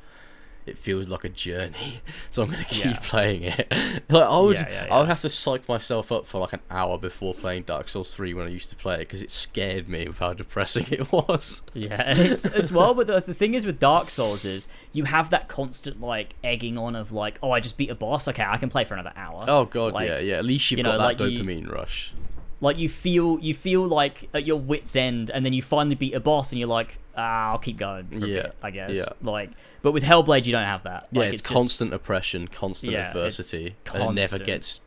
it 0.67 0.79
feels 0.79 1.09
like 1.09 1.25
a 1.25 1.29
journey, 1.29 2.01
so 2.31 2.43
I'm 2.43 2.51
gonna 2.51 2.65
keep 2.65 2.85
Yeah. 2.85 2.99
playing 3.03 3.43
it. 3.45 3.67
like 4.09 4.25
I 4.25 4.39
would, 4.39 4.57
Yeah, 4.57 4.87
yeah, 4.87 4.95
I 4.95 4.99
would 5.01 5.09
have 5.09 5.21
to 5.23 5.29
psych 5.29 5.69
myself 5.69 6.11
up 6.11 6.27
for 6.27 6.41
like 6.41 6.53
an 6.53 6.61
hour 6.71 6.99
before 6.99 7.35
playing 7.35 7.65
Dark 7.65 7.89
Souls 7.89 8.15
three 8.15 8.33
when 8.35 8.47
I 8.47 8.51
used 8.51 8.71
to 8.71 8.77
play 8.77 8.95
it 8.97 8.99
because 9.01 9.23
it 9.23 9.31
scared 9.31 9.89
me 9.89 10.07
with 10.09 10.19
how 10.19 10.33
depressing 10.33 10.87
it 10.91 11.11
was. 11.13 11.63
Yeah, 11.75 12.03
it's 12.17 12.47
as 12.47 12.73
well. 12.73 12.95
But 12.95 13.07
the, 13.07 13.21
the 13.21 13.35
thing 13.35 13.55
is 13.55 13.67
with 13.67 13.79
Dark 13.81 14.11
Souls 14.11 14.45
is 14.45 14.67
you 14.93 15.05
have 15.05 15.31
that 15.31 15.49
constant 15.49 16.01
like 16.01 16.35
egging 16.45 16.79
on 16.79 16.97
of 16.97 17.13
like, 17.13 17.39
oh, 17.43 17.51
I 17.51 17.61
just 17.61 17.77
beat 17.77 17.91
a 17.91 17.95
boss. 17.95 18.27
Okay, 18.29 18.45
I 18.47 18.57
can 18.57 18.69
play 18.71 18.85
for 18.85 18.95
another 18.95 19.13
hour. 19.17 19.45
Oh 19.49 19.65
god, 19.67 19.95
Like, 19.95 20.09
yeah, 20.09 20.19
yeah. 20.19 20.37
At 20.37 20.45
least 20.45 20.71
you've 20.71 20.79
you 20.79 20.85
got 20.85 20.93
know, 20.93 20.99
that 20.99 21.21
like 21.21 21.31
you- 21.33 21.43
dopamine 21.43 21.71
rush. 21.71 22.13
like 22.61 22.79
you 22.79 22.89
feel 22.89 23.39
you 23.41 23.53
feel 23.53 23.87
like 23.87 24.29
at 24.33 24.47
your 24.47 24.59
wits 24.59 24.97
end 24.97 25.31
and 25.31 25.45
then 25.45 25.53
you 25.53 25.61
finally 25.61 25.95
beat 25.97 26.15
a 26.15 26.21
boss 26.21 26.51
and 26.53 26.59
you're 26.59 26.69
like 26.69 26.99
ah, 27.17 27.53
i'll 27.53 27.59
keep 27.59 27.77
going 27.77 28.09
Yeah, 28.13 28.43
bit, 28.43 28.55
i 28.63 28.71
guess 28.71 28.97
yeah. 28.97 29.05
like 29.23 29.51
but 29.83 29.93
with 29.93 30.03
hellblade 30.03 30.47
you 30.47 30.53
don't 30.53 30.65
have 30.67 30.83
that 30.85 31.09
Yeah, 31.11 31.21
like, 31.21 31.33
it's, 31.35 31.43
just- 31.43 31.55
constant 31.55 31.93
oppression, 31.95 32.49
constant 32.49 32.93
Yeah, 32.93 33.09
it's 33.09 33.17
adversity, 33.17 33.77
and 33.95 34.03
it 34.03 34.13
never 34.15 34.39
gets, 34.39 34.81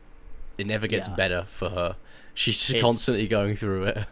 it 0.58 0.66
never 0.66 0.86
gets 0.88 1.08
Yeah. 1.08 1.14
better 1.14 1.44
for 1.48 1.68
her. 1.70 1.96
She's 2.34 2.58
just 2.58 2.70
It's- 2.70 2.82
constantly 2.82 3.26
going 3.28 3.56
through 3.56 3.84
it. 3.84 4.04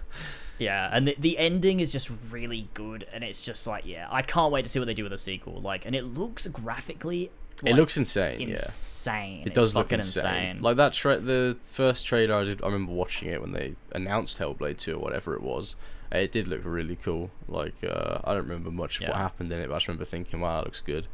yeah 0.58 0.88
and 0.92 1.08
the, 1.08 1.16
the 1.18 1.36
ending 1.38 1.80
is 1.80 1.92
just 1.92 2.10
really 2.30 2.68
good 2.72 3.06
and 3.12 3.22
it's 3.22 3.42
just 3.44 3.66
like 3.66 3.84
yeah 3.84 4.06
i 4.10 4.22
can't 4.22 4.50
wait 4.50 4.62
to 4.64 4.70
see 4.70 4.78
what 4.78 4.86
they 4.86 4.94
do 4.94 5.02
with 5.02 5.12
the 5.12 5.18
sequel 5.18 5.60
like 5.60 5.84
and 5.84 5.94
it 5.94 6.02
looks 6.02 6.46
graphically 6.46 7.30
it 7.64 7.74
looks 7.74 7.96
insane. 7.96 8.40
Yeah, 8.40 8.48
insane 8.48 9.42
it 9.46 9.54
does 9.54 9.68
it's 9.68 9.74
look 9.74 9.86
fucking 9.86 10.00
insane. 10.00 10.60
Like 10.60 10.76
that, 10.76 10.92
tra- 10.92 11.18
the 11.20 11.56
first 11.62 12.04
trailer 12.04 12.34
I 12.34 12.44
did, 12.44 12.60
I 12.62 12.66
remember 12.66 12.92
watching 12.92 13.28
it 13.30 13.40
when 13.40 13.52
they 13.52 13.76
announced 13.92 14.38
Hellblade 14.38 14.76
Two 14.76 14.96
or 14.96 14.98
whatever 14.98 15.34
it 15.34 15.40
was. 15.40 15.74
It 16.12 16.32
did 16.32 16.48
look 16.48 16.60
really 16.64 16.96
cool. 16.96 17.30
Like 17.48 17.74
uh, 17.84 18.18
I 18.24 18.34
don't 18.34 18.44
remember 18.44 18.70
much 18.70 19.00
of 19.00 19.08
what 19.08 19.16
happened 19.16 19.52
in 19.52 19.58
it, 19.58 19.68
but 19.68 19.74
I 19.74 19.76
just 19.78 19.88
remember 19.88 20.04
thinking, 20.04 20.40
"Wow, 20.40 20.60
it 20.60 20.64
looks 20.66 20.80
good." 20.80 21.06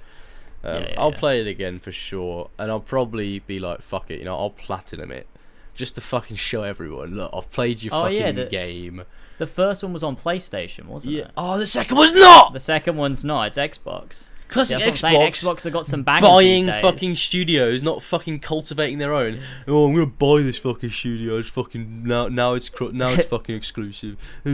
Um, 0.65 0.83
Yeah, 0.85 0.89
yeah, 0.91 1.01
I'll 1.01 1.11
yeah. 1.13 1.19
play 1.19 1.41
it 1.41 1.47
again 1.47 1.79
for 1.81 1.91
sure, 1.93 2.51
and 2.59 2.71
I'll 2.71 2.81
probably 2.81 3.41
be 3.41 3.59
like, 3.59 3.83
"Fuck 3.83 4.11
it," 4.11 4.19
you 4.21 4.25
know, 4.25 4.37
I'll 4.37 4.51
platinum 4.51 5.11
it. 5.11 5.27
Just 5.75 5.95
to 5.95 6.01
fucking 6.03 6.37
show 6.37 6.63
everyone, 6.65 7.17
look, 7.17 7.31
I've 7.33 7.51
played 7.51 7.83
your 7.83 7.95
Oh, 7.95 8.03
fucking 8.03 8.19
yeah, 8.19 8.31
the- 8.33 8.45
game. 8.45 9.05
the 9.39 9.47
first 9.47 9.83
one 9.83 9.93
was 9.95 10.03
on 10.05 10.15
playstation 10.17 10.85
wasn't 10.85 11.15
Yeah. 11.15 11.23
it 11.25 11.31
Oh, 11.37 11.59
the 11.59 11.67
second 11.67 11.97
was 11.97 12.13
not. 12.13 12.53
the 12.53 12.61
second 12.61 12.97
one's 12.97 13.25
not 13.25 13.47
it's 13.47 13.57
xbox 13.59 14.29
Classic 14.53 14.79
That's 14.79 14.87
what 14.87 14.99
saying, 14.99 15.33
Xbox. 15.33 15.45
xbox 15.45 15.65
have 15.65 15.73
got 15.73 15.87
some 15.87 16.03
bangers 16.03 16.29
buying 16.29 16.67
fucking 16.67 17.17
studios, 17.17 17.83
not 17.83 18.03
fucking 18.03 18.41
cultivating 18.41 18.99
their 18.99 19.15
own. 19.15 19.41
Oh, 19.67 19.87
I'm 19.87 19.95
gonna 19.95 20.07
buy 20.07 20.43
this 20.43 20.59
fucking 20.59 20.91
studio. 20.91 21.39
It's 21.39 21.49
fucking 21.49 22.05
now. 22.05 22.29
Now 22.29 22.53
it's 22.53 22.69
cr- 22.69 22.93
now 22.93 23.09
it's 23.11 23.25
fucking 23.31 23.55
exclusive. 23.57 24.19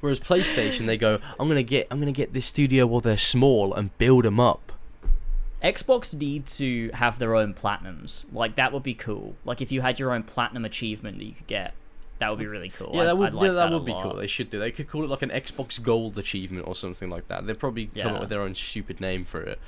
Whereas 0.00 0.20
PlayStation, 0.20 0.86
they 0.86 0.96
go, 0.96 1.18
I'm 1.40 1.48
gonna 1.48 1.64
get 1.64 1.88
I'm 1.90 1.98
gonna 1.98 2.12
get 2.12 2.32
this 2.32 2.46
studio 2.46 2.86
while 2.86 3.00
they're 3.00 3.16
small 3.16 3.74
and 3.74 3.96
build 3.98 4.24
them 4.24 4.38
up. 4.38 4.70
Xbox 5.62 6.14
need 6.14 6.46
to 6.46 6.90
have 6.94 7.18
their 7.18 7.34
own 7.34 7.52
platinums. 7.52 8.22
Like 8.32 8.54
that 8.56 8.72
would 8.72 8.82
be 8.84 8.94
cool. 8.94 9.34
Like 9.44 9.60
if 9.60 9.72
you 9.72 9.80
had 9.80 9.98
your 9.98 10.12
own 10.12 10.22
platinum 10.22 10.64
achievement 10.64 11.18
that 11.18 11.24
you 11.24 11.32
could 11.32 11.46
get 11.48 11.74
That 12.20 12.30
would 12.30 12.38
be 12.38 12.46
really 12.46 12.68
cool. 12.70 12.90
Yeah, 12.94 13.00
I'd- 13.00 13.06
that 13.08 13.18
would 13.18 13.26
I'd 13.28 13.34
like 13.34 13.46
yeah, 13.48 13.52
that, 13.54 13.72
a 13.72 13.76
would 13.76 13.84
be 13.84 13.92
lot. 13.92 14.02
cool. 14.04 14.14
They 14.16 14.26
should 14.26 14.48
do. 14.50 14.58
They 14.60 14.70
could 14.70 14.88
call 14.88 15.02
it 15.04 15.10
like 15.10 15.22
an 15.22 15.30
Xbox 15.30 15.82
Gold 15.82 16.16
achievement 16.18 16.66
or 16.66 16.74
something 16.74 17.10
like 17.10 17.28
that. 17.28 17.46
They'd 17.46 17.58
probably 17.58 17.86
come 17.86 18.14
up 18.14 18.20
with 18.20 18.28
their 18.28 18.42
own 18.42 18.54
stupid 18.54 19.00
name 19.00 19.24
for 19.24 19.42
it. 19.42 19.58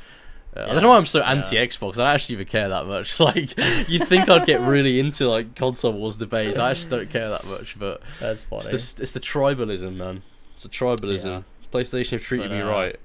Uh, 0.56 0.60
I 0.62 0.72
don't 0.72 0.82
know 0.82 0.88
why 0.88 0.96
I'm 0.96 1.04
so 1.06 1.20
anti 1.20 1.56
Xbox. 1.56 1.94
I 1.94 2.04
don't 2.04 2.06
actually 2.06 2.34
even 2.36 2.46
care 2.46 2.68
that 2.70 2.86
much. 2.86 3.18
Like 3.20 3.58
you'd 3.90 4.06
think 4.08 4.28
I'd 4.30 4.46
get 4.46 4.60
really 4.62 5.00
into 5.00 5.28
like 5.28 5.54
console 5.56 5.92
wars 5.92 6.16
debates. 6.16 6.56
I 6.56 6.70
actually 6.70 6.90
don't 6.90 7.10
care 7.10 7.28
that 7.30 7.44
much. 7.46 7.78
But 7.78 8.00
That's 8.20 8.42
funny. 8.44 8.66
it's 8.70 8.94
the, 8.94 9.02
it's 9.02 9.12
the 9.12 9.20
tribalism, 9.20 9.96
man. 9.96 10.22
It's 10.54 10.62
the 10.62 10.68
tribalism. 10.70 11.26
Yeah. 11.26 11.42
PlayStation 11.72 12.12
have 12.12 12.22
treated 12.22 12.48
But, 12.48 12.54
me 12.54 12.62
uh, 12.62 12.68
right. 12.68 12.96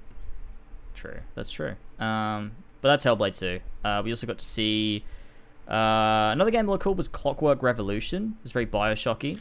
True. 0.95 1.19
That's 1.35 1.51
true. 1.51 1.75
Um, 1.99 2.51
but 2.81 2.89
that's 2.89 3.03
Hellblade 3.03 3.37
2. 3.37 3.59
Uh, 3.83 4.01
we 4.05 4.11
also 4.11 4.27
got 4.27 4.37
to 4.37 4.45
see 4.45 5.03
uh, 5.67 6.31
another 6.31 6.51
game 6.51 6.65
that 6.65 6.71
looked 6.71 6.83
cool 6.83 6.95
was 6.95 7.07
Clockwork 7.07 7.61
Revolution. 7.63 8.37
It's 8.43 8.51
very 8.51 8.65
Bioshocky. 8.65 9.39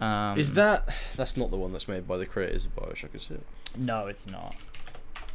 Um, 0.00 0.38
Is 0.38 0.54
that 0.54 0.88
that's 1.16 1.36
not 1.36 1.50
the 1.50 1.56
one 1.56 1.72
that's 1.72 1.86
made 1.86 2.08
by 2.08 2.16
the 2.16 2.26
creators 2.26 2.66
of 2.66 2.74
Bioshock, 2.74 3.14
is 3.14 3.28
it? 3.30 3.44
No, 3.76 4.08
it's 4.08 4.26
not. 4.26 4.56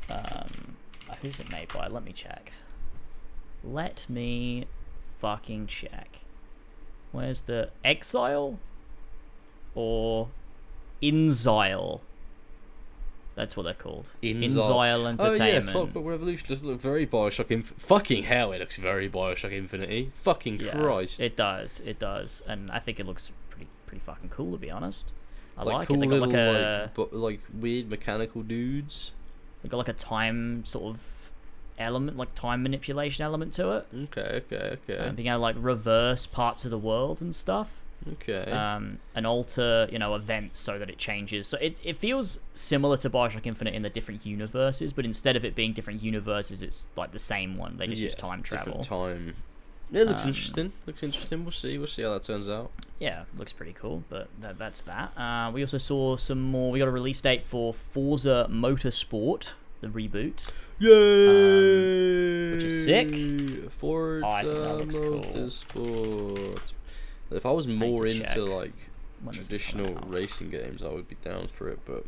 Um, 0.09 0.75
who's 1.21 1.39
it 1.39 1.49
made 1.51 1.73
by? 1.73 1.87
Let 1.87 2.03
me 2.03 2.11
check. 2.11 2.51
Let 3.63 4.05
me 4.09 4.65
fucking 5.19 5.67
check. 5.67 6.19
Where's 7.11 7.41
the 7.41 7.69
Exile 7.83 8.59
or 9.73 10.29
inXile? 11.01 12.01
That's 13.37 13.55
what 13.55 13.63
they're 13.63 13.75
called. 13.75 14.09
inXile. 14.23 14.39
inXile 14.39 14.71
Oh 14.73 14.81
yeah, 14.81 15.27
Entertainment. 15.27 15.69
Clockwork 15.69 16.05
Revolution 16.07 16.47
does 16.49 16.63
look 16.63 16.81
very 16.81 17.05
Bioshock. 17.05 17.51
Inf- 17.51 17.71
fucking 17.77 18.23
hell, 18.23 18.51
it 18.51 18.57
looks 18.57 18.77
very 18.77 19.07
Bioshock 19.07 19.51
Infinity. 19.51 20.11
Fucking 20.15 20.59
Yeah, 20.59 20.71
Christ. 20.71 21.19
It 21.19 21.35
does. 21.37 21.79
It 21.85 21.99
does, 21.99 22.41
and 22.47 22.71
I 22.71 22.79
think 22.79 22.99
it 22.99 23.05
looks 23.05 23.31
pretty 23.51 23.67
pretty 23.85 24.01
fucking 24.03 24.29
cool 24.29 24.53
to 24.53 24.57
be 24.57 24.71
honest. 24.71 25.13
I 25.55 25.63
like, 25.63 25.75
like, 25.75 25.87
cool 25.87 25.97
it. 25.97 25.99
They 25.99 26.07
got 26.07 26.27
little 26.27 26.27
like 26.29 26.57
a 26.57 26.81
like, 26.81 26.93
bu- 26.95 27.15
like 27.15 27.39
weird 27.53 27.89
mechanical 27.91 28.41
dudes. 28.41 29.11
they 29.61 29.69
got 29.69 29.77
like 29.77 29.87
a 29.87 29.93
time 29.93 30.65
sort 30.65 30.95
of 30.95 31.29
element, 31.77 32.17
like 32.17 32.33
time 32.33 32.63
manipulation 32.63 33.23
element 33.23 33.53
to 33.53 33.71
it. 33.73 33.87
Okay, 34.05 34.41
okay, 34.51 34.77
okay, 34.89 34.97
and 35.07 35.15
being 35.15 35.27
able 35.27 35.37
to 35.37 35.41
like 35.43 35.55
reverse 35.59 36.25
parts 36.25 36.65
of 36.65 36.71
the 36.71 36.77
world 36.79 37.21
and 37.21 37.35
stuff 37.35 37.71
okay. 38.13 38.49
um, 38.51 38.99
and 39.15 39.25
alter 39.27 39.87
you 39.91 39.99
know 39.99 40.15
events 40.15 40.59
so 40.59 40.77
that 40.79 40.89
it 40.89 40.97
changes 40.97 41.47
so 41.47 41.57
it, 41.59 41.79
it 41.83 41.97
feels 41.97 42.39
similar 42.53 42.97
to 42.97 43.09
bioshock 43.09 43.45
infinite 43.45 43.73
in 43.73 43.81
the 43.81 43.89
different 43.89 44.25
universes 44.25 44.93
but 44.93 45.05
instead 45.05 45.35
of 45.35 45.43
it 45.45 45.55
being 45.55 45.73
different 45.73 46.01
universes 46.01 46.61
it's 46.61 46.87
like 46.95 47.11
the 47.11 47.19
same 47.19 47.57
one 47.57 47.77
they 47.77 47.87
just 47.87 48.01
use 48.01 48.15
time 48.15 48.41
travel 48.43 48.79
time. 48.81 49.35
It 49.93 50.05
looks 50.05 50.23
Um, 50.23 50.27
interesting. 50.29 50.73
Looks 50.85 51.01
interesting. 51.01 51.45
We'll 51.45 51.51
see. 51.53 51.77
We'll 51.77 51.87
see 51.87 52.01
how 52.03 52.09
that 52.09 52.23
turns 52.23 52.49
out. 52.49 52.71
yeah 52.99 53.23
looks 53.37 53.53
pretty 53.53 53.71
cool 53.73 54.03
but 54.09 54.27
that, 54.41 54.57
that's 54.57 54.81
that 54.81 55.17
uh, 55.17 55.49
we 55.53 55.61
also 55.61 55.77
saw 55.77 56.17
some 56.17 56.41
more 56.41 56.71
we 56.71 56.79
got 56.79 56.89
a 56.89 56.91
release 56.91 57.21
date 57.21 57.43
for 57.43 57.73
forza 57.73 58.47
motorsport 58.51 59.51
the 59.81 59.87
reboot 59.87 60.49
Yay! 60.79 62.51
which 62.53 62.63
is 62.63 62.85
sick. 62.85 63.71
Forza 63.71 64.25
Oh, 64.25 64.29
I 64.29 64.41
think 64.43 64.91
that 64.91 65.31
looks 65.33 65.63
cool. 65.69 66.55
If 67.31 67.45
I 67.45 67.51
was 67.51 67.67
more 67.67 68.05
to 68.05 68.09
into 68.09 68.45
like 68.45 68.73
when 69.21 69.35
does 69.35 69.47
this 69.47 69.71
come 69.71 69.79
traditional 69.81 70.09
racing 70.09 70.49
games, 70.49 70.83
I 70.83 70.89
would 70.89 71.07
be 71.07 71.17
down 71.23 71.47
for 71.47 71.69
it. 71.69 71.79
But 71.85 72.05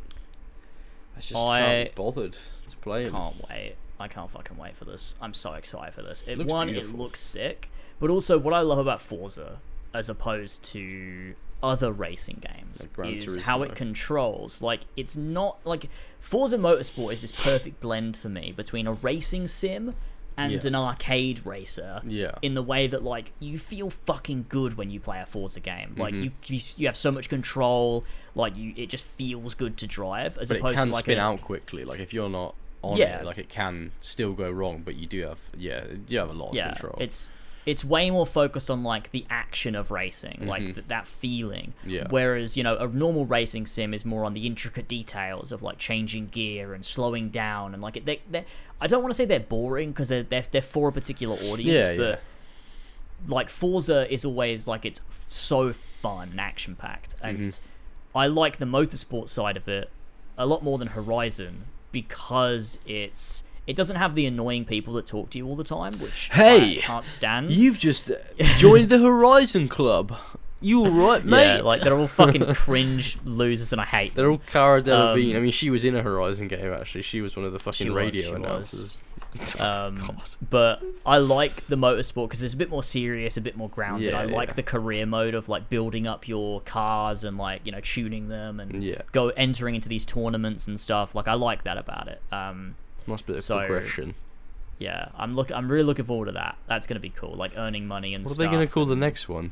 I 1.17 1.19
just 1.19 1.35
I 1.35 1.59
can't 1.59 1.95
be 1.95 2.01
bothered 2.01 2.37
to 2.69 2.77
play 2.77 3.03
them. 3.05 3.13
Can't 3.13 3.49
wait. 3.49 3.75
I 3.99 4.07
can't 4.07 4.31
fucking 4.31 4.57
wait 4.57 4.77
for 4.77 4.85
this. 4.85 5.15
I'm 5.21 5.33
so 5.33 5.53
excited 5.53 5.93
for 5.93 6.01
this. 6.01 6.23
It, 6.25 6.37
Looks 6.37 6.51
one, 6.51 6.67
beautiful. 6.67 6.95
it 6.95 7.03
looks 7.03 7.19
sick, 7.19 7.69
but 7.99 8.09
also 8.09 8.37
what 8.37 8.53
I 8.53 8.61
love 8.61 8.77
about 8.77 9.01
Forza, 9.01 9.59
as 9.93 10.09
opposed 10.09 10.63
to 10.65 11.35
other 11.61 11.91
racing 11.91 12.41
games, 12.41 12.87
Like 12.97 13.17
is 13.25 13.45
how 13.45 13.63
it 13.63 13.75
controls. 13.75 14.61
Like 14.61 14.81
it's 14.95 15.17
not 15.17 15.57
like 15.65 15.89
Forza 16.19 16.57
Motorsport 16.57 17.11
is 17.13 17.21
this 17.21 17.33
perfect 17.33 17.81
blend 17.81 18.15
for 18.15 18.29
me 18.29 18.53
between 18.55 18.87
a 18.87 18.93
racing 18.93 19.49
sim 19.49 19.93
and 20.39 20.51
Yeah. 20.53 20.67
an 20.67 20.75
arcade 20.75 21.45
racer. 21.45 22.01
Yeah. 22.05 22.31
In 22.41 22.53
the 22.53 22.61
way 22.63 22.87
that 22.87 23.03
like 23.03 23.31
you 23.39 23.57
feel 23.57 23.89
fucking 23.89 24.45
good 24.49 24.77
when 24.77 24.89
you 24.89 24.99
play 24.99 25.19
a 25.21 25.25
Forza 25.25 25.59
game, 25.59 25.95
like 25.97 26.13
Mm-hmm. 26.13 26.23
you, 26.23 26.31
you 26.57 26.61
you 26.77 26.87
have 26.87 26.97
so 26.97 27.11
much 27.11 27.29
control, 27.29 28.03
like 28.35 28.55
you 28.55 28.73
it 28.77 28.89
just 28.89 29.05
feels 29.05 29.55
good 29.55 29.77
to 29.77 29.87
drive 29.87 30.37
as 30.37 30.49
but 30.49 30.57
it 30.57 30.63
can 30.63 30.87
to 30.87 30.93
like 30.93 31.03
spin 31.05 31.17
a, 31.17 31.21
out 31.21 31.41
quickly. 31.41 31.83
Like 31.85 31.99
if 31.99 32.13
you're 32.13 32.29
not 32.29 32.55
on 32.81 32.97
Yeah. 32.97 33.19
it, 33.19 33.25
like 33.25 33.37
it 33.37 33.49
can 33.49 33.91
still 33.99 34.33
go 34.33 34.49
wrong. 34.49 34.81
But 34.85 34.95
you 34.95 35.05
do 35.05 35.21
have, 35.23 35.39
yeah, 35.57 35.83
you 36.07 36.17
have 36.19 36.29
a 36.29 36.33
lot 36.33 36.53
yeah, 36.53 36.69
of 36.69 36.77
control. 36.79 36.97
it's 37.01 37.29
it's 37.69 37.83
way 37.83 38.09
more 38.09 38.25
focused 38.25 38.69
on 38.69 38.83
like 38.83 39.11
the 39.11 39.25
action 39.29 39.75
of 39.75 39.91
racing, 39.91 40.47
like 40.47 40.63
Mhm. 40.63 40.73
th- 40.75 40.87
that 40.87 41.05
feeling. 41.07 41.73
Yeah. 41.85 42.07
Whereas 42.09 42.57
you 42.57 42.63
know 42.63 42.75
a 42.77 42.87
normal 42.87 43.25
racing 43.25 43.67
sim 43.67 43.93
is 43.93 44.03
more 44.05 44.23
on 44.25 44.33
the 44.33 44.45
intricate 44.47 44.87
details 44.87 45.51
of 45.51 45.61
like 45.61 45.77
changing 45.77 46.27
gear 46.27 46.73
and 46.73 46.85
slowing 46.85 47.29
down 47.29 47.73
and 47.73 47.81
like 47.83 47.95
it. 47.97 48.05
They, 48.05 48.21
they 48.29 48.45
I 48.81 48.87
don't 48.87 49.01
want 49.03 49.11
to 49.11 49.15
say 49.15 49.25
they're 49.25 49.39
boring 49.57 49.91
because 49.91 50.07
they're, 50.09 50.23
they're 50.23 50.45
they're 50.51 50.61
for 50.61 50.89
a 50.89 50.91
particular 50.91 51.35
audience, 51.35 51.87
Yeah, 51.89 51.95
but 51.97 52.09
yeah. 52.09 52.19
like 53.27 53.49
Forza 53.49 54.11
is 54.11 54.25
always 54.25 54.67
like 54.67 54.85
it's 54.85 55.01
f- 55.09 55.25
so 55.29 55.71
fun 55.73 56.29
and 56.31 56.39
action 56.41 56.75
packed, 56.75 57.15
and 57.21 57.37
Mhm. 57.39 57.59
I 58.15 58.27
like 58.27 58.57
the 58.57 58.65
motorsport 58.65 59.29
side 59.29 59.57
of 59.57 59.67
it 59.67 59.89
a 60.37 60.45
lot 60.45 60.63
more 60.63 60.77
than 60.77 60.87
Horizon 60.89 61.65
because 61.91 62.79
it's. 62.85 63.43
It 63.69 63.75
doesn't 63.75 63.97
have 63.97 64.15
the 64.15 64.25
annoying 64.25 64.65
people 64.65 64.95
that 64.95 65.05
talk 65.05 65.29
to 65.29 65.37
you 65.37 65.47
all 65.47 65.55
the 65.55 65.63
time, 65.63 65.93
which 65.99 66.29
Hey, 66.31 66.77
I 66.79 66.81
can't 66.81 67.05
stand. 67.05 67.51
You've 67.53 67.77
just 67.77 68.11
joined 68.57 68.89
the 68.89 68.97
Horizon 68.97 69.67
Club. 69.67 70.15
You 70.59 70.83
all 70.85 70.91
right, 70.91 71.23
mate? 71.23 71.57
Yeah, 71.57 71.61
like 71.61 71.81
they're 71.81 71.95
all 71.97 72.07
fucking 72.07 72.45
cringe 72.55 73.17
losers, 73.23 73.71
and 73.71 73.79
I 73.79 73.85
hate. 73.85 74.15
They're 74.15 74.29
all 74.31 74.41
Cara 74.47 74.81
Delevingne. 74.81 75.31
Um, 75.31 75.37
I 75.37 75.39
mean, 75.39 75.51
she 75.51 75.69
was 75.69 75.85
in 75.85 75.95
a 75.95 76.01
Horizon 76.01 76.47
game 76.47 76.73
actually. 76.73 77.03
She 77.03 77.21
was 77.21 77.37
one 77.37 77.45
of 77.45 77.53
the 77.53 77.59
fucking 77.59 77.85
She 77.85 77.89
was, 77.91 77.95
radio 78.03 78.23
she 78.23 78.29
was. 78.31 78.35
announcers. 78.37 79.03
Um, 79.59 80.19
but 80.49 80.81
I 81.05 81.19
like 81.19 81.67
the 81.67 81.75
motorsport 81.75 82.29
because 82.29 82.41
it's 82.41 82.55
a 82.55 82.57
bit 82.57 82.71
more 82.71 82.81
serious, 82.81 83.37
a 83.37 83.41
bit 83.41 83.55
more 83.55 83.69
grounded. 83.69 84.09
Yeah, 84.11 84.19
I 84.19 84.23
like 84.23 84.49
yeah. 84.49 84.53
the 84.55 84.63
career 84.63 85.05
mode 85.05 85.35
of 85.35 85.47
like 85.47 85.69
building 85.69 86.07
up 86.07 86.27
your 86.27 86.61
cars 86.61 87.23
and 87.23 87.37
like 87.37 87.61
you 87.63 87.71
know 87.71 87.79
shooting 87.83 88.27
them 88.29 88.59
and 88.59 88.83
Yeah. 88.83 89.03
go 89.11 89.29
entering 89.29 89.75
into 89.75 89.87
these 89.87 90.03
tournaments 90.03 90.67
and 90.67 90.79
stuff. 90.79 91.13
Like 91.13 91.27
I 91.27 91.35
like 91.35 91.63
that 91.65 91.77
about 91.77 92.07
it. 92.07 92.19
Um, 92.31 92.73
Nice 93.09 93.21
bit 93.21 93.37
of 93.37 93.43
So, 93.43 93.57
progression. 93.57 94.15
yeah, 94.77 95.09
I'm 95.17 95.35
look. 95.35 95.51
I'm 95.51 95.69
really 95.69 95.83
looking 95.83 96.05
forward 96.05 96.27
to 96.27 96.31
that. 96.33 96.57
That's 96.67 96.87
gonna 96.87 96.99
be 96.99 97.09
cool. 97.09 97.35
Like 97.35 97.53
earning 97.57 97.85
money 97.87 98.13
and 98.13 98.23
What 98.23 98.33
are 98.33 98.35
they 98.37 98.45
going 98.45 98.65
to 98.65 98.71
call 98.71 98.85
the 98.85 98.95
next 98.95 99.27
one? 99.27 99.51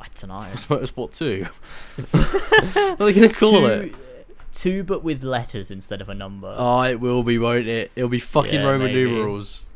I 0.00 0.06
don't 0.20 0.28
know. 0.30 0.46
It's 0.52 0.66
Motorsport 0.66 1.16
2. 1.16 1.46
what 2.10 3.00
are 3.00 3.06
they 3.06 3.12
going 3.12 3.28
to 3.28 3.34
call 3.34 3.50
two, 3.60 3.66
it? 3.66 3.94
two, 4.52 4.82
but 4.82 5.04
with 5.04 5.22
letters 5.22 5.70
instead 5.70 6.00
of 6.00 6.08
a 6.08 6.14
number. 6.14 6.52
Oh, 6.58 6.82
it 6.82 6.98
will 7.00 7.22
be, 7.22 7.38
won't 7.38 7.68
it? 7.68 7.92
It'll 7.94 8.08
be 8.08 8.18
fucking 8.18 8.52
Yeah, 8.54 8.66
Roman 8.66 8.88
maybe. 8.88 9.04
numerals. 9.04 9.66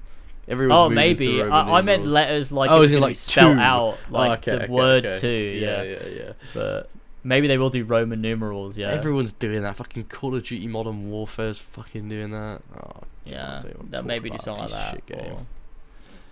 Everyone's 0.49 0.79
Oh, 0.79 0.89
maybe. 0.89 1.41
I, 1.43 1.79
I 1.79 1.83
meant 1.83 2.07
letters 2.07 2.51
like 2.53 2.71
oh, 2.73 2.79
it 2.79 2.81
was 2.81 2.93
it 2.95 3.01
like 3.01 3.11
be 3.11 3.15
spelled 3.15 3.57
two? 3.57 3.61
out 3.61 3.99
oh, 3.99 4.13
like 4.13 4.31
Oh, 4.31 4.33
okay, 4.35 4.51
the 4.53 4.63
okay, 4.65 4.73
word 4.73 5.07
okay. 5.07 5.21
two. 5.21 5.29
Yeah, 5.29 5.83
Yeah, 5.83 5.99
yeah, 6.03 6.09
yeah. 6.25 6.33
But 6.55 6.91
maybe 7.27 7.49
they 7.49 7.59
will 7.59 7.71
do 7.71 7.85
Roman 7.85 8.21
numerals. 8.21 8.79
Yeah. 8.79 8.89
Everyone's 8.91 9.33
doing 9.33 9.63
that. 9.63 9.77
Fucking 9.77 10.05
Call 10.05 10.35
of 10.35 10.45
Duty 10.45 10.67
Modern 10.67 11.11
Warfare's 11.11 11.59
fucking 11.59 12.09
doing 12.09 12.31
that. 12.31 12.63
Oh, 12.75 13.03
yeah. 13.25 13.59
I 13.59 13.63
don't 13.63 13.77
want 13.77 13.87
to 13.87 13.93
They'll 13.93 14.03
maybe 14.05 14.31
do 14.31 14.39
something 14.39 14.63
like 14.63 14.71
that. 14.73 14.91
shit 14.95 15.07
game. 15.07 15.33
or- 15.33 15.47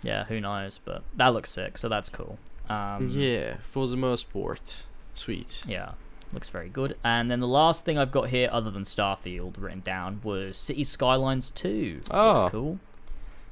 yeah, 0.03 0.25
who 0.25 0.41
knows? 0.41 0.79
But 0.85 1.03
that 1.17 1.29
looks 1.29 1.51
sick. 1.51 1.79
So 1.79 1.89
that's 1.89 2.09
cool. 2.11 2.39
Um, 2.69 3.09
yeah, 3.11 3.57
Forza 3.71 3.97
Motorsport. 3.97 4.77
Sweet. 5.15 5.63
Yeah. 5.67 5.93
Looks 6.33 6.51
very 6.51 6.69
good. 6.69 6.97
And 7.05 7.31
then 7.31 7.41
the 7.41 7.47
last 7.49 7.85
thing 7.85 7.97
I've 7.99 8.11
got 8.11 8.29
here, 8.29 8.49
other 8.53 8.71
than 8.71 8.83
Starfield 8.83 9.55
written 9.59 9.81
down, 9.81 10.21
was 10.25 10.57
City 10.57 10.83
Skylines 10.85 11.51
2. 11.51 12.01
Oh. 12.11 12.33
Looks 12.41 12.51
cool. 12.53 12.79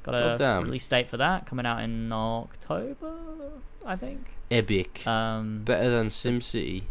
Got 0.03 0.15
a 0.17 0.21
Goddamn. 0.21 0.65
release 0.65 0.89
date 0.89 1.09
for 1.09 1.17
that 1.19 1.47
coming 1.47 1.65
out 1.65 1.81
in 1.81 2.11
October, 2.13 3.15
I 3.87 3.95
think. 3.97 4.27
Epic. 4.51 5.07
Um, 5.07 5.63
Better 5.65 5.91
than 5.91 6.09
SimCity. 6.09 6.83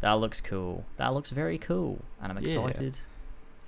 That 0.00 0.12
looks 0.14 0.40
cool. 0.40 0.84
That 0.96 1.12
looks 1.14 1.30
very 1.30 1.58
cool, 1.58 2.02
and 2.22 2.32
I'm 2.32 2.42
Yeah. 2.42 2.66
excited 2.66 2.98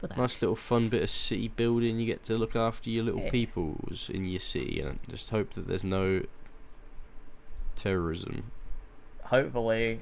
for 0.00 0.06
that. 0.06 0.16
Nice 0.18 0.40
little 0.40 0.56
fun 0.56 0.88
bit 0.88 1.02
of 1.02 1.10
city 1.10 1.48
building. 1.48 1.98
You 1.98 2.06
get 2.06 2.24
to 2.24 2.38
look 2.38 2.56
after 2.56 2.88
your 2.90 3.04
little 3.04 3.20
Yeah. 3.20 3.30
peoples 3.30 4.10
in 4.12 4.24
your 4.24 4.40
city 4.40 4.80
and 4.80 4.98
just 5.08 5.30
hope 5.30 5.54
that 5.54 5.66
there's 5.68 5.84
no 5.84 6.22
terrorism. 7.76 8.50
Hopefully, 9.24 10.00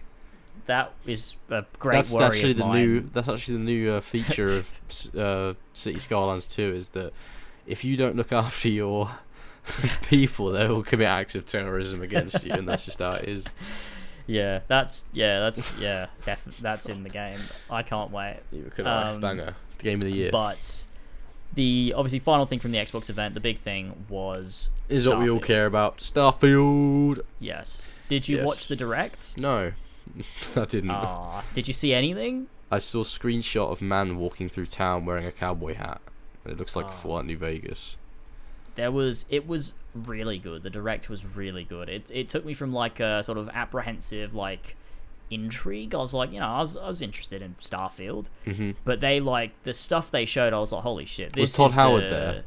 that 0.66 0.92
is 1.06 1.36
a 1.48 1.64
great 1.78 1.96
that's 1.96 2.14
actually 2.16 2.52
the 2.52 2.64
mine. 2.64 2.82
new. 2.86 3.00
That's 3.00 3.28
actually 3.28 3.58
the 3.58 3.64
new 3.64 3.90
uh, 3.92 4.00
feature 4.00 4.56
of 4.58 4.72
uh, 5.16 5.54
City 5.74 5.98
Skylines 5.98 6.46
2 6.46 6.62
is 6.74 6.90
that 6.90 7.12
if 7.66 7.84
you 7.84 7.96
don't 7.96 8.16
look 8.16 8.32
after 8.32 8.68
your 8.68 9.10
people, 10.08 10.50
they 10.52 10.66
will 10.68 10.82
commit 10.82 11.08
acts 11.08 11.34
of 11.34 11.46
terrorism 11.46 12.02
against 12.02 12.44
you, 12.44 12.52
and 12.52 12.68
that's 12.68 12.84
just 12.84 12.98
how 13.00 13.12
it 13.14 13.28
is. 13.28 13.44
Yeah, 14.32 14.60
that's 14.68 15.04
yeah, 15.12 15.40
that's 15.40 15.72
yeah, 15.80 16.06
def- 16.24 16.56
that's 16.60 16.88
in 16.88 17.02
the 17.02 17.08
game. 17.10 17.38
I 17.70 17.82
can't 17.82 18.10
wait. 18.10 18.38
You 18.52 18.70
could 18.74 18.86
Um, 18.86 19.20
banger 19.20 19.54
game 19.78 19.98
of 19.98 20.02
the 20.04 20.10
year. 20.10 20.30
But 20.30 20.84
the 21.54 21.94
obviously 21.96 22.18
final 22.20 22.46
thing 22.46 22.58
from 22.60 22.70
the 22.72 22.78
Xbox 22.78 23.10
event, 23.10 23.34
the 23.34 23.40
big 23.40 23.58
thing 23.60 24.06
was 24.08 24.70
is 24.88 25.08
what 25.08 25.18
we 25.18 25.28
all 25.30 25.40
care 25.40 25.66
about. 25.66 25.98
Starfield. 25.98 27.20
yes. 27.38 27.88
Did 28.08 28.28
you 28.28 28.38
Yes. 28.38 28.46
watch 28.46 28.66
the 28.66 28.74
direct? 28.76 29.32
No, 29.38 29.72
I 30.56 30.64
didn't. 30.64 30.90
Ah, 30.90 31.44
did 31.54 31.68
you 31.68 31.74
see 31.74 31.92
anything? 31.94 32.48
I 32.72 32.78
saw 32.78 33.00
a 33.00 33.04
screenshot 33.04 33.70
of 33.70 33.80
man 33.82 34.16
walking 34.16 34.48
through 34.48 34.66
town 34.66 35.04
wearing 35.06 35.26
a 35.26 35.32
cowboy 35.32 35.74
hat. 35.74 36.00
It 36.44 36.56
looks 36.56 36.74
like 36.76 36.86
Oh. 36.86 36.90
Fallout 36.90 37.26
New 37.26 37.36
Vegas. 37.36 37.96
There 38.76 38.90
was 38.92 39.24
it 39.28 39.46
was 39.46 39.74
really 39.94 40.38
good. 40.38 40.62
The 40.62 40.70
direct 40.70 41.08
was 41.08 41.24
really 41.24 41.64
good. 41.64 41.88
It 41.88 42.10
it 42.12 42.28
took 42.28 42.44
me 42.44 42.54
from 42.54 42.72
like 42.72 43.00
a 43.00 43.22
sort 43.24 43.38
of 43.38 43.48
apprehensive 43.50 44.34
like 44.34 44.76
intrigue. 45.30 45.94
I 45.94 45.98
was 45.98 46.14
like, 46.14 46.32
you 46.32 46.40
know, 46.40 46.46
I 46.48 46.60
was 46.60 46.76
I 46.76 46.86
was 46.88 47.02
interested 47.02 47.42
in 47.42 47.54
Starfield, 47.60 48.26
hmm 48.44 48.70
but 48.84 49.00
they 49.00 49.20
like 49.20 49.50
the 49.64 49.72
stuff 49.74 50.10
they 50.10 50.24
showed. 50.26 50.52
I 50.52 50.58
was 50.58 50.72
like, 50.72 50.82
holy 50.82 51.06
shit! 51.06 51.32
This 51.32 51.42
Was 51.42 51.52
Todd 51.54 51.68
is 51.70 51.74
Howard 51.76 52.04
the- 52.04 52.08
there? 52.08 52.44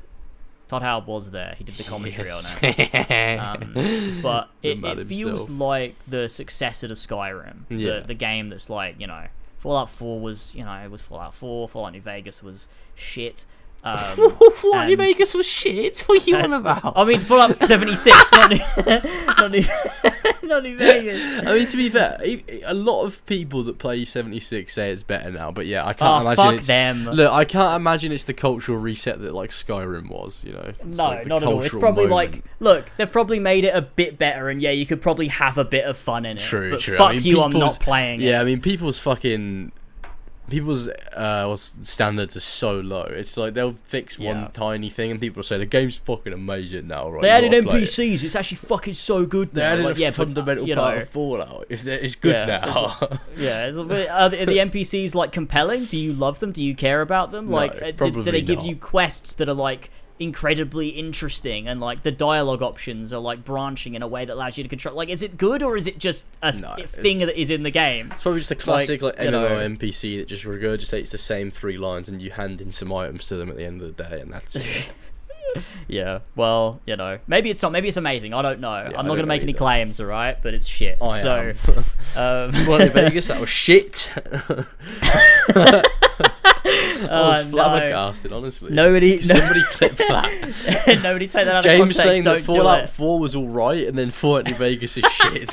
Todd 0.70 0.82
Howard 0.82 1.06
was 1.08 1.30
there. 1.32 1.56
He 1.58 1.64
did 1.66 1.76
the 1.76 1.84
commentary 1.84 2.32
on 2.32 2.40
it. 2.62 2.80
it. 2.80 3.40
Um, 3.40 4.20
but 4.24 4.50
it, 4.64 4.84
it 4.84 5.08
feels 5.08 5.41
himself. 5.48 5.60
like 5.60 5.95
the 6.08 6.28
successor 6.30 6.88
to 6.88 6.94
Skyrim. 6.95 7.64
Yeah. 7.70 8.00
The, 8.00 8.08
the 8.08 8.14
game 8.16 8.50
that's 8.50 8.70
like, 8.72 8.95
you 9.00 9.06
know, 9.06 9.28
Fallout 9.60 9.90
4 9.90 10.20
was, 10.22 10.56
you 10.56 10.64
know, 10.64 10.74
it 10.74 10.90
was 10.90 11.02
Fallout 11.02 11.36
4. 11.36 11.68
Fallout 11.68 11.91
New 11.91 12.02
Vegas 12.02 12.41
was 12.41 12.70
shit. 12.95 13.45
Um, 13.85 13.97
Fallout 14.55 14.88
New 14.88 14.93
and- 14.93 14.97
Vegas 14.97 15.34
was 15.34 15.45
shit. 15.45 15.99
What 16.01 16.22
are 16.26 16.30
you 16.30 16.38
on 16.38 16.53
about? 16.53 16.93
I 16.95 17.03
mean, 17.03 17.19
Fallout 17.19 17.57
76, 17.68 18.31
not 18.31 18.49
New, 18.49 18.57
not 19.38 19.51
New, 19.51 19.64
not 20.43 20.64
New 20.64 20.77
Vegas. 20.77 21.22
I 21.45 21.53
mean, 21.57 21.68
to 21.68 21.77
be 21.77 21.89
fair, 21.89 22.18
a 22.65 22.73
lot 22.73 23.03
of 23.03 23.26
people 23.26 23.64
that 23.65 23.80
play 23.80 24.05
76 24.05 24.72
say 24.73 24.91
it's 24.91 25.03
better 25.03 25.31
now, 25.31 25.51
but 25.51 25.65
yeah, 25.65 25.84
I 25.84 25.91
Oh, 25.91 25.93
can't 25.93 26.22
imagine 26.23 26.43
fuck 26.45 26.53
it's. 26.55 26.68
them. 26.68 27.05
Look, 27.05 27.31
I 27.31 27.43
can't 27.45 27.76
imagine 27.76 28.11
it's 28.14 28.23
the 28.23 28.34
cultural 28.34 28.77
reset 28.77 29.19
that 29.22 29.34
like 29.34 29.49
Skyrim 29.49 30.10
was. 30.10 30.41
You 30.45 30.53
know, 30.53 30.73
It's 30.80 30.97
no, 30.97 31.03
like 31.05 31.26
not 31.27 31.43
at 31.43 31.49
all. 31.49 31.61
It's 31.61 31.76
probably 31.76 32.07
moment. 32.07 32.34
like, 32.35 32.43
look, 32.60 32.89
they've 32.97 33.11
probably 33.11 33.39
made 33.39 33.65
it 33.65 33.76
a 33.76 33.81
bit 33.81 34.18
better, 34.18 34.49
and 34.49 34.61
yeah, 34.61 34.72
you 34.72 34.85
could 34.85 35.01
probably 35.01 35.27
have 35.27 35.57
a 35.57 35.65
bit 35.65 35.84
of 35.85 35.97
fun 35.97 36.26
in 36.26 36.38
it. 36.38 36.41
True, 36.41 36.72
but 36.72 36.80
true. 36.80 36.95
I 36.95 36.97
fuck 36.97 37.11
mean, 37.15 37.23
you, 37.23 37.41
I'm 37.41 37.51
not 37.51 37.80
playing 37.81 38.22
Yeah, 38.22 38.39
I 38.39 38.45
mean, 38.45 38.61
people's 38.61 38.99
fucking 38.99 39.72
people's 40.49 40.90
uh 40.90 41.56
standards 41.56 42.36
are 42.36 42.41
so 42.41 42.80
low. 42.80 43.03
It's 43.03 43.38
like 43.38 43.53
they'll 43.53 43.72
fix 43.72 44.20
one 44.20 44.41
Yeah. 44.41 44.48
tiny 44.53 44.90
thing, 44.90 45.11
and 45.11 45.20
people 45.20 45.38
will 45.38 45.44
say 45.44 45.57
the 45.57 45.65
game's 45.65 45.95
fucking 45.95 46.34
amazing 46.34 46.88
now, 46.88 47.10
right? 47.10 47.22
They 47.22 47.30
added 47.30 47.52
gotta 47.52 47.78
it." 47.78 47.84
NPCs. 47.84 48.24
It's 48.24 48.36
actually 48.36 48.57
fucking 48.57 48.94
so 48.94 49.26
good. 49.26 49.53
They 49.53 49.61
now. 49.61 49.74
added 49.74 49.86
like, 49.86 49.98
a 49.98 49.99
yeah, 49.99 50.07
uh, 50.10 50.11
fundamental 50.11 50.68
you 50.68 50.76
part 50.76 50.95
know, 50.95 51.02
of 51.02 51.10
Fallout. 51.10 51.65
It's, 51.70 51.86
it's 51.86 52.15
good 52.15 52.34
Yeah, 52.34 52.65
it's 52.68 52.76
now. 52.76 53.20
Yeah, 53.38 53.65
it's 53.65 53.78
bit, 53.78 54.10
are, 54.10 54.30
the, 54.30 54.38
NPCs 54.38 55.15
like 55.15 55.32
compelling? 55.32 55.86
Do 55.86 55.98
you 55.98 56.14
love 56.14 56.40
them? 56.40 56.52
Do 56.52 56.64
you 56.64 56.76
care 56.76 57.02
about 57.02 57.32
them? 57.32 57.49
Like, 57.49 57.76
uh, 57.76 57.86
do, 57.86 57.91
do 57.91 57.98
probably 57.98 58.32
they 58.32 58.41
give 58.41 58.60
not. 58.60 58.65
you 58.68 58.76
quests 58.76 59.36
that 59.36 59.49
are 59.49 59.53
like 59.53 59.90
incredibly 60.24 60.90
interesting 60.90 61.68
and 61.68 61.80
like 61.80 62.04
the 62.04 62.12
dialogue 62.12 62.62
options 62.62 63.12
are 63.14 63.20
like 63.20 63.44
branching 63.45 63.94
in 63.95 64.02
a 64.02 64.08
way 64.08 64.26
that 64.26 64.34
allows 64.34 64.58
you 64.58 64.64
to 64.64 64.70
control? 64.70 64.95
Like, 64.95 65.10
is 65.10 65.22
it 65.22 65.38
good 65.38 65.62
or 65.62 65.76
is 65.76 65.86
it 65.88 65.98
just 65.98 66.26
a 66.41 66.52
th- 66.52 66.64
No, 66.64 66.76
thing 66.86 67.20
that 67.20 67.40
is 67.40 67.52
in 67.52 67.64
the 67.64 67.72
game? 67.72 68.10
It's 68.12 68.22
probably 68.24 68.40
just 68.40 68.52
a 68.52 68.56
classic 68.56 69.02
like, 69.02 69.18
know- 69.20 69.45
MMO 69.48 69.78
NPC 69.78 70.18
that 70.20 70.28
just 70.28 70.44
regurgitates 70.45 71.12
the 71.12 71.18
same 71.18 71.52
three 71.52 71.78
lines, 71.78 72.08
and 72.10 72.22
you 72.22 72.32
hand 72.32 72.62
in 72.62 72.72
some 72.72 72.91
items 72.94 73.28
to 73.28 73.36
them 73.36 73.50
at 73.50 73.58
the 73.58 73.66
end 73.66 73.82
of 73.82 73.95
the 73.95 74.04
day, 74.04 74.20
and 74.22 74.32
that's 74.34 74.56
it. 74.56 74.66
Yeah. 75.88 76.20
Well, 76.36 76.80
you 76.88 76.96
know, 76.96 77.20
maybe 77.28 77.50
it's 77.50 77.62
not. 77.62 77.72
Maybe 77.72 77.90
it's 77.90 77.98
amazing. 77.98 78.34
I 78.34 78.42
don't 78.42 78.62
know. 78.62 78.70
I'm 78.70 78.96
I 78.96 79.02
not 79.02 79.16
gonna 79.16 79.28
make 79.28 79.42
any 79.44 79.52
either. 79.52 79.60
claims, 79.60 80.00
all 80.00 80.08
right? 80.08 80.42
But 80.42 80.54
it's 80.54 80.66
shit. 80.66 80.98
I 81.02 81.20
so, 81.20 81.54
um, 81.68 81.84
Well, 82.68 82.82
in 82.82 82.90
Vegas, 82.90 83.28
that 83.28 83.40
was 83.40 83.50
shit. 83.50 84.10
I 84.16 84.66
was 87.06 87.40
uh, 87.40 87.44
no. 87.44 87.50
flabbergasted, 87.52 88.32
honestly. 88.32 88.72
Nobody, 88.72 89.22
no, 89.26 89.54
clip 89.72 89.98
that. 89.98 91.00
nobody 91.04 91.28
take 91.28 91.46
that 91.46 91.56
out 91.56 91.58
of 91.58 91.64
James 91.64 91.80
context. 91.80 92.02
saying 92.02 92.24
don't 92.24 92.38
that 92.38 92.44
Fallout 92.46 92.90
4 92.90 93.20
was 93.20 93.36
alright, 93.36 93.88
and 93.88 93.98
then 93.98 94.10
Fallout 94.10 94.46
New 94.46 94.56
Vegas 94.56 94.98
is 94.98 95.06
shit. 95.12 95.52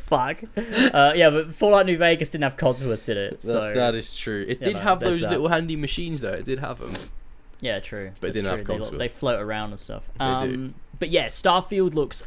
Fuck. 0.00 0.42
Uh, 0.56 1.12
yeah, 1.14 1.30
but 1.30 1.54
Fallout 1.54 1.86
New 1.86 1.98
Vegas 1.98 2.30
didn't 2.30 2.44
have 2.44 2.56
Codsworth, 2.56 3.04
did 3.04 3.16
it? 3.16 3.42
So 3.42 3.74
that 3.74 3.94
is 3.94 4.16
true. 4.16 4.44
It 4.48 4.62
did 4.62 4.74
know, 4.74 4.80
have 4.80 5.00
those 5.00 5.20
that. 5.20 5.30
little 5.30 5.48
handy 5.48 5.76
machines, 5.76 6.20
though. 6.20 6.32
It 6.32 6.44
did 6.44 6.60
have 6.60 6.78
them. 6.78 6.94
Yeah, 7.60 7.80
true. 7.80 8.12
But 8.20 8.28
That's 8.28 8.42
didn't 8.42 8.58
have 8.58 8.66
true. 8.66 8.90
They, 8.90 8.96
they 8.96 9.08
float 9.08 9.40
around 9.40 9.70
and 9.70 9.80
stuff. 9.80 10.08
They 10.18 10.24
um, 10.24 10.50
do. 10.50 10.74
But 10.98 11.10
yeah, 11.10 11.26
Starfield 11.26 11.94
looks 11.94 12.22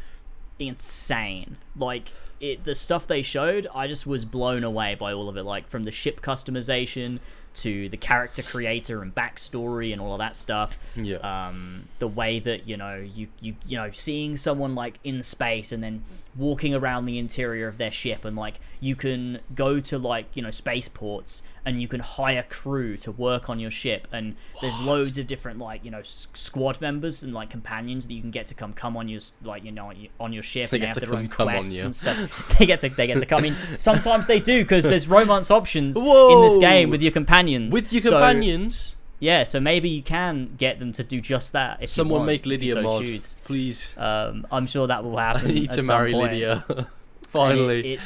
insane. 0.58 1.56
Like 1.76 2.12
it, 2.40 2.64
the 2.64 2.74
stuff 2.74 3.06
they 3.06 3.22
showed, 3.22 3.66
I 3.74 3.86
just 3.86 4.06
was 4.06 4.24
blown 4.24 4.64
away 4.64 4.94
by 4.94 5.12
all 5.12 5.28
of 5.28 5.36
it. 5.36 5.44
Like 5.44 5.68
from 5.68 5.84
the 5.84 5.92
ship 5.92 6.20
customization 6.20 7.20
to 7.54 7.88
the 7.88 7.96
character 7.96 8.42
creator 8.42 9.00
and 9.00 9.14
backstory 9.14 9.92
and 9.92 10.00
all 10.00 10.12
of 10.12 10.18
that 10.18 10.36
stuff. 10.36 10.76
Yeah. 10.96 11.16
um, 11.18 11.88
the 11.98 12.08
way 12.08 12.40
that 12.40 12.68
you 12.68 12.76
know 12.76 12.96
you 12.96 13.28
you 13.40 13.56
you 13.66 13.76
know 13.78 13.90
seeing 13.92 14.36
someone 14.36 14.74
like 14.74 14.98
in 15.04 15.22
space 15.22 15.72
and 15.72 15.82
then 15.82 16.04
walking 16.36 16.74
around 16.74 17.04
the 17.06 17.18
interior 17.18 17.68
of 17.68 17.78
their 17.78 17.92
ship 17.92 18.24
and 18.24 18.36
like 18.36 18.58
you 18.80 18.96
can 18.96 19.38
go 19.54 19.78
to 19.80 19.96
like 19.98 20.26
you 20.34 20.42
know 20.42 20.50
spaceports 20.50 21.42
and 21.64 21.80
you 21.80 21.86
can 21.88 22.00
hire 22.00 22.44
crew 22.48 22.96
to 22.96 23.10
work 23.12 23.48
on 23.48 23.58
your 23.60 23.70
ship 23.70 24.06
and 24.12 24.34
there's 24.60 24.78
loads 24.80 25.16
of 25.16 25.26
different 25.26 25.58
like 25.58 25.84
you 25.84 25.90
know 25.90 26.00
s- 26.00 26.26
squad 26.34 26.80
members 26.80 27.22
and 27.22 27.32
like 27.32 27.48
companions 27.50 28.06
that 28.06 28.12
you 28.14 28.20
can 28.20 28.30
get 28.32 28.46
to 28.48 28.54
come 28.54 28.72
come 28.72 28.96
on 28.96 29.08
your 29.08 29.20
like 29.44 29.64
you 29.64 29.70
know 29.72 29.92
on 30.20 30.32
your- 30.32 30.42
ship 30.42 30.70
They 30.70 30.76
and 30.78 30.82
they 30.82 30.86
have 30.88 30.94
to 30.98 31.06
their 31.06 31.14
own 31.14 31.28
come- 31.28 31.48
on 31.48 31.54
quests 31.54 31.72
you. 31.74 31.84
and 31.84 31.94
stuff. 31.94 32.56
They 32.58 32.66
get 32.66 32.80
to 32.80 32.88
they 32.88 33.06
get 33.06 33.18
to 33.20 33.26
come 33.26 33.44
in. 33.44 33.56
Sometimes 33.76 34.26
they 34.26 34.40
do 34.40 34.62
because 34.64 34.84
there's 34.84 35.08
romance 35.08 35.50
options 35.50 35.96
in 35.96 36.40
this 36.42 36.58
game 36.58 36.90
with 36.90 37.00
your 37.02 37.12
companions. 37.12 37.72
With 37.72 37.92
your 37.92 38.02
So- 38.02 38.10
companions, 38.10 38.96
yeah, 39.18 39.44
so 39.44 39.60
maybe 39.60 39.88
you 39.88 40.02
can 40.02 40.54
get 40.56 40.78
them 40.78 40.92
to 40.94 41.04
do 41.04 41.20
just 41.20 41.52
that. 41.52 41.78
If 41.82 41.90
someone 41.90 42.20
want, 42.20 42.26
make 42.26 42.46
Lydia 42.46 42.74
so 42.74 42.82
mod, 42.82 43.04
choose. 43.04 43.36
please. 43.44 43.92
Um, 43.96 44.46
I'm 44.50 44.66
sure 44.66 44.86
that 44.86 45.04
will 45.04 45.16
happen. 45.16 45.46
I 45.50 45.54
need 45.54 45.70
to 45.72 45.82
marry 45.82 46.12
point. 46.12 46.32
Lydia. 46.32 46.64
Finally. 47.28 47.80
It, 47.80 47.86
it, 47.86 48.00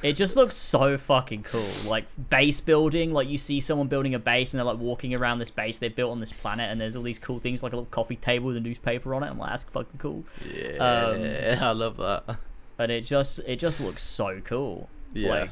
it 0.00 0.12
just 0.14 0.36
looks 0.36 0.54
so 0.54 0.96
fucking 0.96 1.42
cool. 1.42 1.66
Like 1.84 2.06
base 2.30 2.60
building, 2.60 3.12
like 3.12 3.28
you 3.28 3.38
see 3.38 3.60
someone 3.60 3.88
building 3.88 4.14
a 4.14 4.18
base 4.18 4.52
and 4.52 4.58
they're 4.58 4.66
like 4.66 4.78
walking 4.78 5.14
around 5.14 5.38
this 5.38 5.50
base 5.50 5.78
they 5.78 5.88
built 5.88 6.12
on 6.12 6.20
this 6.20 6.32
planet, 6.32 6.70
and 6.70 6.80
there's 6.80 6.94
all 6.94 7.02
these 7.02 7.18
cool 7.18 7.40
things 7.40 7.62
like 7.62 7.72
a 7.72 7.76
little 7.76 7.90
coffee 7.90 8.16
table 8.16 8.46
with 8.46 8.56
a 8.56 8.60
newspaper 8.60 9.14
on 9.14 9.24
it. 9.24 9.28
I'm 9.28 9.38
like, 9.38 9.50
that's 9.50 9.64
fucking 9.64 9.98
cool. 9.98 10.24
yeah, 10.54 11.58
I 11.60 11.72
love 11.72 11.96
that. 11.96 12.36
And 12.78 12.92
it 12.92 13.02
just 13.02 13.40
it 13.40 13.56
just 13.56 13.80
looks 13.80 14.02
so 14.02 14.40
cool. 14.44 14.88
Yeah. 15.12 15.30
Like, 15.30 15.50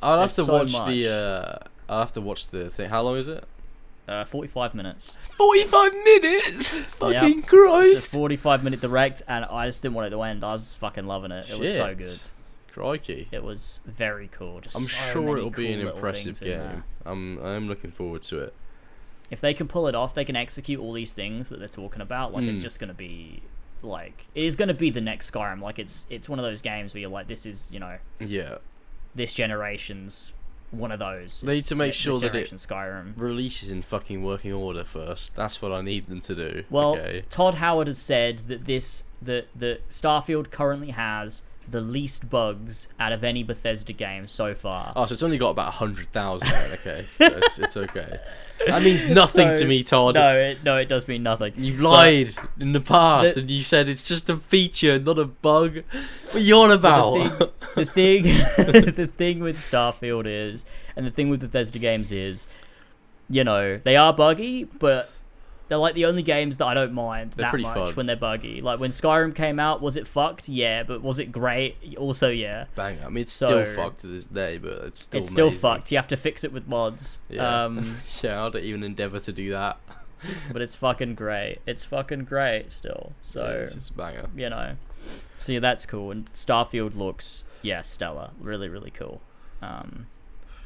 I'll 0.00 0.20
have 0.20 0.32
to 0.34 0.44
so 0.44 0.52
watch 0.52 0.72
much. 0.72 0.86
the. 0.88 1.10
Uh, 1.10 1.68
I'll 1.88 2.00
have 2.00 2.12
to 2.12 2.20
watch 2.20 2.48
the 2.48 2.70
thing. 2.70 2.88
How 2.88 3.02
long 3.02 3.16
is 3.16 3.26
it? 3.26 3.44
Uh, 4.08 4.24
45 4.24 4.74
minutes. 4.74 5.14
Forty-five 5.36 5.92
minutes. 5.92 6.74
Yeah, 6.74 6.82
Fucking 6.82 7.38
it's- 7.40 7.96
It's, 7.96 8.06
a 8.06 8.08
45 8.08 8.64
minute 8.64 8.80
direct, 8.80 9.22
and 9.28 9.44
I 9.44 9.66
just 9.66 9.82
didn't 9.82 9.94
want 9.94 10.06
it 10.08 10.10
to 10.10 10.22
end. 10.22 10.42
I 10.44 10.52
was 10.52 10.74
fucking 10.76 11.06
loving 11.06 11.30
it. 11.30 11.48
It 11.50 11.58
was 11.58 11.74
so 11.76 11.94
good. 11.94 12.18
Crikey. 12.72 13.28
It 13.32 13.42
was 13.42 13.80
very 13.86 14.28
cool. 14.28 14.60
Just 14.60 14.76
I'm 14.76 14.82
so 14.84 15.12
sure 15.12 15.36
it'll 15.38 15.50
be 15.50 15.72
an 15.72 15.80
impressive 15.86 16.38
things 16.38 16.42
in 16.42 16.48
there. 16.58 16.68
game. 16.72 16.84
I'm 17.04 17.38
I'm 17.38 17.68
looking 17.68 17.90
forward 17.90 18.22
to 18.22 18.38
it. 18.40 18.54
If 19.30 19.40
they 19.40 19.52
can 19.52 19.68
pull 19.68 19.88
it 19.88 19.94
off, 19.94 20.14
they 20.14 20.24
can 20.24 20.36
execute 20.36 20.80
all 20.80 20.92
these 20.92 21.12
things 21.12 21.48
that 21.50 21.58
they're 21.58 21.68
talking 21.68 22.00
about. 22.00 22.32
Like 22.32 22.44
it's 22.44 22.58
Mm. 22.60 22.62
just 22.62 22.78
gonna 22.80 22.94
be 22.94 23.42
like 23.82 24.26
it 24.34 24.44
is 24.44 24.56
gonna 24.56 24.74
be 24.74 24.90
the 24.90 25.00
next 25.00 25.30
Skyrim. 25.30 25.60
Like 25.60 25.78
it's 25.78 26.06
it's 26.08 26.28
one 26.28 26.38
of 26.38 26.44
those 26.44 26.62
games 26.62 26.94
where 26.94 27.00
you're 27.00 27.10
like, 27.10 27.26
this 27.26 27.46
is 27.46 27.70
you 27.72 27.80
know 27.80 27.98
Yeah. 28.20 28.58
this 29.14 29.34
generation's 29.34 30.32
one 30.70 30.92
of 30.92 30.98
those. 30.98 31.40
They 31.40 31.54
need 31.56 31.64
to 31.64 31.74
make 31.74 31.92
sure 31.94 32.18
that 32.20 32.34
it- 32.34 32.50
Skyrim. 32.50 33.14
Releases 33.16 33.72
in 33.72 33.82
fucking 33.82 34.22
working 34.22 34.52
order 34.52 34.84
first. 34.84 35.34
That's 35.34 35.62
what 35.62 35.72
I 35.72 35.80
need 35.80 36.08
them 36.08 36.20
to 36.22 36.34
do. 36.34 36.64
Well, 36.70 36.96
okay. 36.96 37.24
Todd 37.30 37.54
Howard 37.54 37.86
has 37.86 37.98
said 37.98 38.40
that 38.48 38.64
this 38.64 39.04
that 39.22 39.48
that 39.56 39.88
Starfield 39.88 40.50
currently 40.50 40.90
has 40.90 41.42
the 41.70 41.80
least 41.80 42.30
bugs 42.30 42.88
out 42.98 43.12
of 43.12 43.22
any 43.24 43.42
Bethesda 43.42 43.92
game 43.92 44.26
so 44.26 44.54
far. 44.54 44.92
Oh, 44.96 45.06
so 45.06 45.12
it's 45.12 45.22
only 45.22 45.38
got 45.38 45.50
about 45.50 45.74
hundred 45.74 46.12
thousand. 46.12 46.48
Okay, 46.80 47.04
so 47.14 47.26
it's, 47.26 47.58
it's 47.58 47.76
okay. 47.86 48.18
That 48.66 48.82
means 48.82 49.06
nothing 49.06 49.54
So- 49.54 49.60
to 49.60 49.66
me, 49.66 49.82
Todd. 49.84 50.14
No, 50.16 50.36
it, 50.36 50.64
no, 50.64 50.76
it 50.78 50.88
does 50.88 51.06
mean 51.06 51.22
nothing. 51.22 51.52
You 51.56 51.76
lied 51.76 52.30
in 52.58 52.72
the 52.72 52.80
past, 52.80 53.34
The- 53.34 53.42
and 53.42 53.50
you 53.50 53.62
said 53.62 53.88
it's 53.88 54.02
just 54.02 54.28
a 54.28 54.36
feature, 54.36 54.98
not 54.98 55.18
a 55.18 55.24
bug. 55.26 55.76
What 56.26 56.34
are 56.34 56.38
you 56.38 56.56
on 56.56 56.70
about? 56.72 57.38
the 57.76 57.84
thing, 57.86 58.22
the 58.24 59.10
thing 59.16 59.40
with 59.40 59.56
Starfield 59.58 60.24
is, 60.26 60.64
and 60.96 61.06
the 61.06 61.10
thing 61.10 61.28
with 61.30 61.40
Bethesda 61.40 61.78
games 61.78 62.10
is, 62.10 62.48
you 63.30 63.44
know, 63.44 63.78
they 63.84 63.94
are 63.96 64.12
buggy, 64.12 64.64
but 64.64 65.10
they're 65.68 65.78
like 65.78 65.94
the 65.94 66.06
only 66.06 66.22
games 66.22 66.56
that 66.58 66.66
I 66.66 66.74
don't 66.74 66.92
mind 66.92 67.32
They're 67.32 67.50
that 67.52 67.60
much 67.60 67.74
fun. 67.76 67.94
when 67.94 68.06
they're 68.06 68.16
buggy. 68.16 68.60
Like 68.60 68.80
when 68.80 68.90
Skyrim 68.90 69.34
came 69.34 69.60
out, 69.60 69.80
was 69.80 69.96
it 69.96 70.06
fucked? 70.06 70.48
Yeah, 70.48 70.82
but 70.82 71.02
was 71.02 71.18
it 71.18 71.30
great? 71.32 71.76
Also, 71.98 72.30
yeah. 72.30 72.64
Bang! 72.74 72.98
I 73.04 73.08
mean, 73.08 73.22
it's 73.22 73.32
So- 73.32 73.46
still 73.64 73.74
fucked 73.74 74.00
to 74.00 74.06
this 74.06 74.24
day, 74.26 74.58
but 74.58 74.72
it's 74.84 75.00
still. 75.00 75.20
it's 75.20 75.30
still 75.30 75.50
fucked. 75.50 75.90
You 75.92 75.98
have 75.98 76.08
to 76.08 76.16
fix 76.16 76.42
it 76.44 76.52
with 76.52 76.66
mods. 76.68 77.20
Yeah. 77.28 77.64
Um, 77.64 77.96
yeah, 78.22 78.44
I 78.44 78.48
don't 78.50 78.64
even 78.64 78.82
endeavour 78.82 79.20
to 79.20 79.32
do 79.32 79.50
that. 79.50 79.78
but 80.52 80.62
it's 80.62 80.74
fucking 80.74 81.14
great. 81.14 81.58
It's 81.66 81.84
fucking 81.84 82.24
great 82.24 82.72
still. 82.72 83.12
So 83.22 83.44
Yeah, 83.44 83.50
it's 83.64 83.74
just 83.74 83.90
a 83.90 83.94
banger. 83.94 84.28
you 84.36 84.50
know, 84.50 84.74
so 85.36 85.52
yeah, 85.52 85.60
that's 85.60 85.86
cool. 85.86 86.10
And 86.10 86.32
Starfield 86.34 86.96
looks 86.96 87.44
yeah 87.62 87.82
stellar, 87.82 88.30
really 88.40 88.68
really 88.68 88.90
cool. 88.90 89.20
Um, 89.62 90.06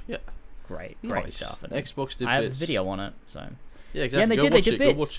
Yeah. 0.07 0.19
great 0.67 0.97
great 1.03 1.25
Nice. 1.25 1.35
stuff. 1.35 1.63
And 1.63 1.73
Xbox 1.73 2.17
did 2.17 2.29
I 2.29 2.37
have 2.37 2.45
a 2.45 2.49
video 2.51 2.87
on 2.89 2.99
it. 3.01 3.13
So 3.27 3.47
Yeah, 3.93 4.05
exactly. 4.05 4.23
and 4.23 4.31
they 4.33 4.37
Go 4.37 4.43
did, 4.43 4.53
they 4.53 4.61
did 4.61 4.81
it. 4.81 4.99
Bits. 4.99 5.19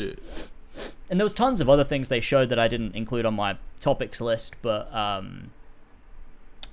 and 1.09 1.19
there 1.19 1.25
was 1.25 1.33
tons 1.33 1.61
of 1.61 1.69
other 1.69 1.83
things 1.83 2.09
they 2.09 2.19
showed 2.19 2.49
that 2.49 2.59
I 2.59 2.67
didn't 2.67 2.95
include 2.95 3.25
on 3.25 3.33
my 3.35 3.57
topics 3.79 4.19
list, 4.21 4.55
but 4.61 4.93
um, 4.93 5.51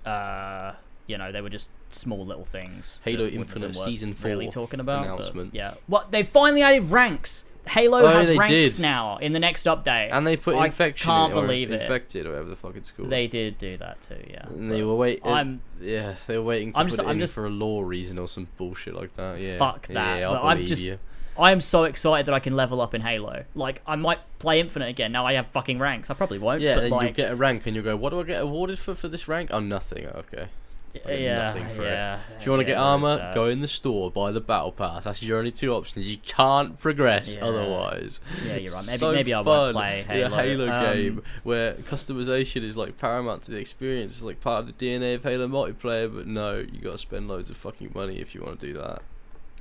uh, 0.06 0.72
you 1.06 1.18
know, 1.18 1.32
they 1.32 1.40
were 1.40 1.50
just 1.50 1.70
small 1.90 2.24
little 2.24 2.44
things. 2.44 3.00
Halo 3.04 3.18
that 3.18 3.22
wouldn't 3.24 3.40
have 3.48 3.54
been 3.54 3.62
Infinite 3.64 3.84
Season 3.84 4.14
really 4.22 4.46
4 4.46 4.52
talking 4.52 4.80
about. 4.80 5.04
announcement. 5.04 5.54
yeah, 5.54 5.74
what 5.86 6.10
they 6.12 6.22
finally 6.22 6.62
added 6.62 6.90
ranks. 6.90 7.44
Halo 7.68 7.98
Oh, 8.00 8.06
has 8.08 8.34
ranks 8.38 8.76
did. 8.76 8.82
now 8.82 9.18
in 9.18 9.32
the 9.32 9.38
next 9.38 9.66
update. 9.66 10.08
And 10.12 10.26
they 10.26 10.36
put 10.38 10.56
I 10.56 10.66
infection 10.66 11.08
can't 11.10 11.30
in, 11.32 11.38
or 11.38 11.42
believe 11.42 11.70
it. 11.70 11.82
infected 11.82 12.24
or 12.26 12.30
whatever 12.30 12.48
the 12.48 12.56
fuck 12.56 12.74
it's 12.74 12.90
called. 12.90 13.10
They 13.10 13.26
did 13.26 13.58
do 13.58 13.76
that 13.76 14.00
too, 14.00 14.16
yeah. 14.28 14.46
and 14.48 14.70
they 14.72 14.82
were 14.82 14.94
waiting. 14.94 15.26
I'm 15.26 15.60
yeah, 15.80 16.14
they 16.26 16.38
were 16.38 16.44
waiting 16.44 16.72
to 16.72 16.78
I'm 16.78 16.86
put 16.86 16.90
just- 16.92 17.00
it 17.00 17.04
I'm 17.06 17.12
in 17.12 17.18
just- 17.18 17.34
for 17.34 17.44
a 17.44 17.50
lore 17.50 17.84
reason 17.84 18.18
or 18.18 18.28
some 18.28 18.48
bullshit 18.56 18.94
like 18.94 19.14
that. 19.16 19.38
Yeah. 19.40 19.58
Fuck 19.58 19.88
that, 19.88 20.20
Yeah, 20.20 20.30
I 20.30 20.32
but 20.32 20.42
I'm 20.44 20.56
believe 20.56 20.68
just- 20.70 20.84
you. 20.84 20.98
I 21.40 21.52
am 21.52 21.60
so 21.60 21.84
excited 21.84 22.26
that 22.26 22.34
I 22.34 22.40
can 22.40 22.54
level 22.54 22.80
up 22.80 22.94
in 22.94 23.00
Halo. 23.00 23.44
Like 23.54 23.80
I 23.86 23.96
might 23.96 24.18
play 24.38 24.60
Infinite 24.60 24.88
again. 24.88 25.10
Now 25.12 25.26
I 25.26 25.32
have 25.34 25.46
fucking 25.48 25.78
ranks. 25.78 26.10
I 26.10 26.14
probably 26.14 26.38
won't. 26.38 26.60
Yeah, 26.60 26.74
but 26.76 26.90
like, 26.90 27.02
you'll 27.02 27.12
get 27.14 27.32
a 27.32 27.36
rank, 27.36 27.66
and 27.66 27.74
you'll 27.74 27.84
go, 27.84 27.96
"What 27.96 28.10
do 28.10 28.20
I 28.20 28.24
get 28.24 28.42
awarded 28.42 28.78
for 28.78 28.94
for 28.94 29.08
this 29.08 29.26
rank?" 29.28 29.50
Oh, 29.52 29.60
nothing. 29.60 30.06
Okay. 30.06 30.46
get 30.92 31.20
yeah, 31.20 31.42
nothing 31.44 31.68
for 31.68 31.82
it. 31.84 31.92
yeah. 31.92 32.18
If 32.38 32.44
you 32.44 32.50
want 32.52 32.62
to 32.62 32.68
yeah, 32.68 32.74
get 32.74 32.80
armor, 32.82 33.30
go 33.32 33.46
in 33.46 33.60
the 33.60 33.68
store, 33.68 34.10
buy 34.10 34.32
the 34.32 34.40
battle 34.40 34.72
pass. 34.72 35.04
That's 35.04 35.22
your 35.22 35.38
only 35.38 35.52
two 35.52 35.72
options. 35.72 36.04
You 36.04 36.18
can't 36.18 36.78
progress 36.78 37.36
Yeah. 37.36 37.46
otherwise. 37.46 38.18
Yeah, 38.44 38.56
you're 38.56 38.72
right. 38.72 38.84
Maybe 38.84 38.98
So 38.98 39.12
maybe 39.12 39.32
I 39.32 39.40
won't 39.40 39.76
play 39.76 40.04
Halo. 40.08 40.26
In 40.26 40.32
a 40.32 40.36
Halo 40.36 40.68
Um, 40.68 40.92
game 40.92 41.22
where 41.44 41.74
customization 41.74 42.64
is 42.64 42.76
like 42.76 42.98
paramount 42.98 43.42
to 43.44 43.52
the 43.52 43.58
experience. 43.58 44.12
It's 44.12 44.22
like 44.22 44.40
part 44.40 44.60
of 44.60 44.66
the 44.66 44.72
DNA 44.84 45.14
of 45.14 45.22
Halo 45.22 45.46
multiplayer. 45.46 46.12
But 46.14 46.26
no, 46.26 46.58
you 46.58 46.80
got 46.80 46.92
to 46.92 46.98
spend 46.98 47.28
loads 47.28 47.48
of 47.50 47.56
fucking 47.56 47.92
money 47.94 48.18
if 48.18 48.34
you 48.34 48.42
want 48.42 48.58
to 48.60 48.66
do 48.66 48.72
that. 48.74 49.02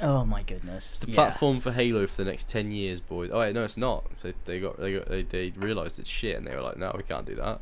Oh 0.01 0.23
my 0.23 0.43
goodness. 0.43 0.91
It's 0.91 0.99
the 0.99 1.09
yeah. 1.09 1.15
platform 1.15 1.59
for 1.59 1.71
Halo 1.71 2.07
for 2.07 2.23
the 2.23 2.29
next 2.29 2.47
ten 2.47 2.71
years, 2.71 3.01
boys. 3.01 3.29
Oh 3.33 3.39
wait, 3.39 3.53
no, 3.53 3.63
it's 3.63 3.77
not. 3.77 4.05
They, 4.21 4.33
they 4.45 4.59
got 4.59 4.79
they 4.79 4.93
got 4.93 5.09
they, 5.09 5.23
they 5.23 5.53
realized 5.57 5.99
it's 5.99 6.09
shit, 6.09 6.37
and 6.37 6.47
they 6.47 6.55
were 6.55 6.61
like, 6.61 6.77
no, 6.77 6.93
we 6.95 7.03
can't 7.03 7.25
do 7.25 7.35
that. 7.35 7.61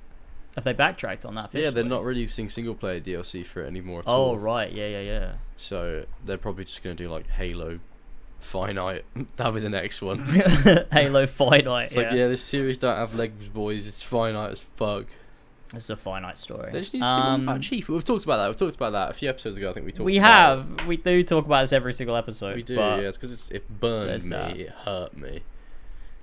Have 0.55 0.63
they 0.63 0.73
backtracked 0.73 1.23
on 1.25 1.35
that? 1.35 1.53
Yeah, 1.53 1.61
they're 1.61 1.69
officially? 1.69 1.89
not 1.89 2.03
releasing 2.03 2.49
single 2.49 2.73
player 2.73 2.99
DLC 2.99 3.45
for 3.45 3.63
it 3.63 3.67
anymore 3.67 3.99
at 3.99 4.05
oh, 4.07 4.11
all. 4.11 4.29
Oh 4.31 4.35
right, 4.35 4.71
yeah, 4.71 4.87
yeah, 4.87 5.01
yeah. 5.01 5.31
So 5.55 6.05
they're 6.25 6.37
probably 6.37 6.65
just 6.65 6.83
gonna 6.83 6.95
do 6.95 7.09
like 7.09 7.27
Halo 7.29 7.79
Finite. 8.39 9.05
That'll 9.35 9.53
be 9.53 9.59
the 9.59 9.69
next 9.69 10.01
one. 10.01 10.19
Halo 10.91 11.27
Finite. 11.27 11.87
It's 11.87 11.95
yeah. 11.95 12.03
like 12.03 12.11
yeah, 12.13 12.27
this 12.27 12.41
series 12.41 12.77
don't 12.77 12.95
have 12.95 13.15
legs, 13.15 13.47
boys. 13.47 13.87
It's 13.87 14.01
finite 14.01 14.51
as 14.51 14.59
fuck. 14.59 15.05
It's 15.73 15.89
a 15.89 15.97
finite 15.97 16.37
story. 16.37 16.71
They 16.71 16.79
just 16.79 16.93
need 16.93 17.01
to 17.01 17.05
Um, 17.05 17.41
do 17.41 17.47
one 17.47 17.61
Chief. 17.61 17.89
We've 17.89 18.03
talked 18.03 18.23
about 18.23 18.37
that. 18.37 18.47
We've 18.47 18.55
talked 18.57 18.75
about 18.75 18.91
that 18.93 19.11
a 19.11 19.13
few 19.13 19.29
episodes 19.29 19.57
ago. 19.57 19.69
I 19.69 19.73
think 19.73 19.85
we 19.85 19.91
talked. 19.91 20.05
we 20.05 20.15
have. 20.17 20.85
We 20.87 20.97
do 20.97 21.21
talk 21.23 21.45
about 21.45 21.61
this 21.61 21.73
every 21.73 21.93
single 21.93 22.15
episode. 22.15 22.55
We 22.55 22.63
do. 22.63 22.75
Yeah, 22.75 22.95
it's 22.97 23.17
because 23.17 23.51
it 23.51 23.67
burned 23.79 24.09
there's 24.09 24.23
me. 24.25 24.29
that. 24.37 24.57
It 24.57 24.69
hurt 24.69 25.15
me. 25.17 25.41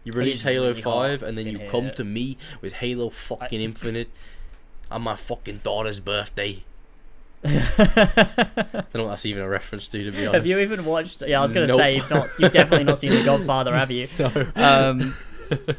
You 0.04 0.12
release 0.12 0.42
Halo 0.42 0.68
really 0.68 0.82
Five, 0.82 1.22
and 1.22 1.36
then 1.36 1.46
you 1.46 1.58
come 1.70 1.82
here. 1.84 1.90
to 1.92 2.04
me 2.04 2.36
with 2.60 2.74
Halo 2.74 3.10
fucking 3.10 3.60
Infinite 3.60 4.08
on 4.90 5.02
my 5.02 5.16
fucking 5.16 5.58
daughter's 5.64 6.00
birthday. 6.00 6.62
I 7.46 7.50
don't 8.66 8.94
know 8.94 9.02
what 9.04 9.08
that's 9.10 9.26
even 9.26 9.42
a 9.42 9.48
reference 9.48 9.88
to, 9.88 10.02
to 10.04 10.10
be 10.10 10.18
honest. 10.26 10.34
have 10.34 10.46
you 10.46 10.58
even 10.60 10.84
watched? 10.86 11.22
Yeah, 11.26 11.38
I 11.40 11.42
was 11.42 11.52
gonna 11.52 11.66
Nope. 11.66 11.78
say 11.78 11.96
you've 11.96 12.10
not. 12.10 12.28
You've 12.38 12.52
definitely 12.52 12.84
not 12.84 12.96
seen 12.98 13.12
The 13.12 13.22
Godfather, 13.24 13.74
have 13.74 13.90
you? 13.90 14.08
No. 14.18 14.30
Um, 14.56 15.14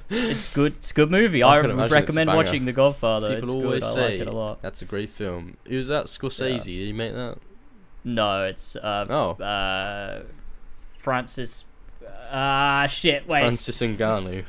it's 0.10 0.49
good. 0.53 0.73
It's 0.76 0.91
a 0.91 0.93
good 0.93 1.11
movie. 1.11 1.43
I 1.43 1.57
I, 1.57 1.61
can 1.61 1.68
would 1.68 1.73
imagine 1.73 1.85
it's 1.85 1.91
a 1.91 1.95
recommend 1.95 2.30
watching 2.35 2.65
The 2.65 2.73
Godfather. 2.73 3.35
People 3.35 3.43
it's 3.43 3.52
always 3.52 3.84
good. 3.84 3.89
I 3.89 3.93
say 3.93 4.11
like 4.11 4.22
it 4.22 4.27
a 4.27 4.31
lot. 4.31 4.61
that's 4.61 4.81
a 4.81 4.85
great 4.85 5.10
film. 5.10 5.57
Who's 5.68 5.88
that? 5.88 6.06
Scorsese? 6.06 6.64
Did 6.64 6.68
he 6.68 6.93
make 6.93 7.14
that? 7.14 7.38
No, 8.03 8.43
it's 8.45 8.76
uh, 8.76 9.06
Oh. 9.10 9.43
uh, 9.43 10.23
Francis. 10.99 11.65
Ah, 12.31 12.88
shit. 12.89 13.27
Wait, 13.27 13.41
Francis 13.41 13.80
Ngannou. 13.81 14.45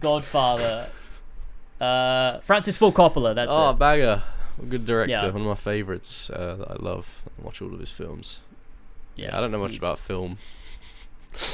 Godfather. 0.00 0.88
Uh, 1.80 2.40
Francis 2.40 2.76
Ford 2.76 2.94
Coppola. 2.94 3.34
That's 3.34 3.52
oh, 3.52 3.70
it. 3.70 3.78
Bagger. 3.78 4.22
A 4.62 4.66
good 4.66 4.86
director. 4.86 5.10
Yeah. 5.12 5.24
One 5.26 5.42
of 5.42 5.46
my 5.46 5.54
favourites 5.54 6.30
uh, 6.30 6.56
that 6.56 6.70
I 6.70 6.74
love. 6.74 7.22
I 7.38 7.44
watch 7.44 7.60
all 7.60 7.74
of 7.74 7.80
his 7.80 7.90
films. 7.90 8.40
Yeah, 9.16 9.36
I 9.36 9.40
don't 9.40 9.50
know 9.50 9.58
much 9.58 9.72
he's- 9.72 9.82
about 9.82 9.98
film. 9.98 10.38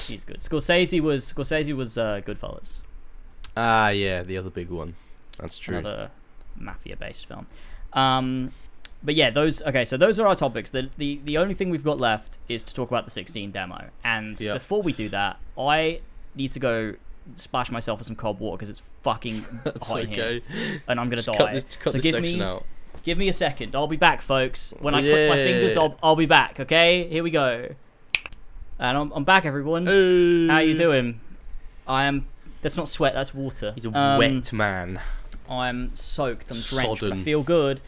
He's 0.06 0.24
good. 0.24 0.40
Scorsese 0.40 1.00
was 1.00 1.32
Scorsese 1.32 1.74
was 1.74 1.96
uh, 1.98 2.20
Goodfellas. 2.24 2.80
Ah, 3.56 3.88
yeah, 3.88 4.22
the 4.22 4.36
other 4.36 4.50
big 4.50 4.70
one. 4.70 4.94
That's 5.38 5.58
true. 5.58 5.78
another 5.78 6.10
mafia-based 6.56 7.26
film. 7.26 7.46
Um, 7.92 8.52
but 9.02 9.14
yeah, 9.14 9.30
those 9.30 9.62
okay. 9.62 9.84
So 9.84 9.96
those 9.96 10.18
are 10.20 10.26
our 10.26 10.36
topics. 10.36 10.70
The, 10.70 10.90
the 10.98 11.20
the 11.24 11.38
only 11.38 11.54
thing 11.54 11.70
we've 11.70 11.84
got 11.84 11.98
left 11.98 12.38
is 12.48 12.62
to 12.64 12.74
talk 12.74 12.90
about 12.90 13.04
the 13.06 13.10
16 13.10 13.50
demo. 13.50 13.88
And 14.04 14.38
Yep. 14.38 14.54
before 14.58 14.82
we 14.82 14.92
do 14.92 15.08
that, 15.08 15.38
I 15.58 16.00
need 16.34 16.50
to 16.52 16.58
go 16.60 16.94
splash 17.36 17.70
myself 17.70 17.98
with 17.98 18.06
some 18.06 18.16
cold 18.16 18.38
water 18.40 18.56
because 18.58 18.68
it's 18.68 18.82
fucking 19.02 19.44
hot 19.82 20.00
in 20.02 20.10
here, 20.10 20.40
and 20.86 21.00
I'm 21.00 21.06
gonna 21.08 21.16
Just 21.22 21.28
die. 21.28 21.36
cut 21.38 21.52
this, 21.54 21.64
cut 21.76 21.92
so 21.92 21.98
this 21.98 22.12
give 22.12 22.22
me 22.22 22.40
out. 22.42 22.64
give 23.02 23.16
me 23.16 23.28
a 23.28 23.32
second. 23.32 23.74
I'll 23.74 23.86
be 23.86 23.96
back, 23.96 24.20
folks. 24.20 24.74
When 24.80 24.94
I 24.94 25.00
click 25.00 25.28
my 25.30 25.36
fingers, 25.36 25.76
I'll 25.76 25.96
I'll 26.02 26.16
be 26.16 26.26
back. 26.26 26.60
Okay, 26.60 27.08
here 27.08 27.22
we 27.22 27.30
go. 27.30 27.68
And 28.80 28.96
I'm 28.96 29.12
I'm 29.12 29.24
back, 29.24 29.44
everyone. 29.44 29.84
Hey. 29.86 30.46
How 30.48 30.58
you 30.60 30.76
doing? 30.76 31.20
I 31.86 32.04
am. 32.04 32.26
That's 32.62 32.78
not 32.78 32.88
sweat. 32.88 33.12
That's 33.12 33.34
water. 33.34 33.72
He's 33.74 33.84
a 33.84 33.96
Um, 33.96 34.18
wet 34.18 34.52
man. 34.54 35.00
I'm 35.50 35.94
soaked. 35.96 36.50
I'm 36.50 36.58
drenched. 36.60 37.02
But 37.02 37.12
I 37.12 37.16
feel 37.18 37.42
good. 37.42 37.82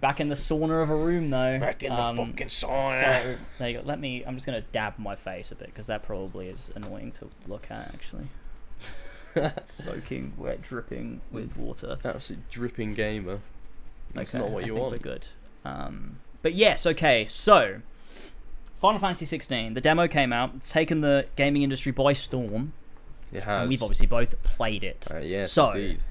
Back 0.00 0.20
in 0.20 0.28
the 0.28 0.34
sauna 0.34 0.82
of 0.82 0.90
a 0.90 0.96
room 0.96 1.30
though. 1.30 1.58
Back 1.58 1.82
in 1.82 1.92
um, 1.92 2.16
the 2.16 2.26
fucking 2.26 2.48
sauna. 2.48 3.00
So 3.00 3.38
there 3.58 3.68
you 3.70 3.78
go. 3.78 3.84
Let 3.86 4.00
me. 4.00 4.22
I'm 4.26 4.34
just 4.34 4.44
gonna 4.44 4.60
dab 4.60 4.98
my 4.98 5.16
face 5.16 5.50
a 5.50 5.54
bit 5.54 5.68
because 5.68 5.86
that 5.86 6.02
probably 6.02 6.48
is 6.48 6.70
annoying 6.74 7.12
to 7.12 7.30
look 7.48 7.70
at 7.70 7.88
actually. 7.94 8.26
Soaking, 9.82 10.34
wet, 10.36 10.60
dripping 10.60 11.22
with 11.30 11.56
water. 11.56 11.96
Absolute 12.04 12.50
dripping 12.50 12.92
gamer. 12.92 13.40
That's 14.12 14.34
Okay, 14.34 14.44
not 14.44 14.52
what 14.52 14.64
I 14.64 14.66
you 14.66 14.74
think 14.74 14.82
want. 14.82 14.92
We're 14.92 14.98
good. 14.98 15.28
Um, 15.64 16.16
but 16.42 16.52
yes, 16.52 16.84
okay. 16.86 17.24
So, 17.30 17.80
Final 18.82 18.98
Fantasy 18.98 19.24
16. 19.26 19.74
The 19.74 19.80
demo 19.80 20.08
came 20.08 20.32
out. 20.32 20.54
It's 20.56 20.70
taken 20.72 21.00
the 21.02 21.26
gaming 21.36 21.62
industry 21.62 21.92
by 21.92 22.12
storm. 22.12 22.72
It 23.32 23.46
And 23.46 23.68
we've 23.70 23.80
obviously 23.82 24.08
both 24.08 24.42
played 24.42 24.82
it. 24.82 25.06
Uh, 25.08 25.18
yes, 25.18 25.52
So- 25.52 25.70
indeed. 25.70 26.02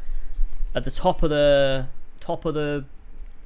at 0.73 0.85
the 0.85 0.89
top 0.89 1.21
of 1.21 1.29
the 1.29 1.87
top 2.21 2.45
of 2.45 2.53
the 2.53 2.85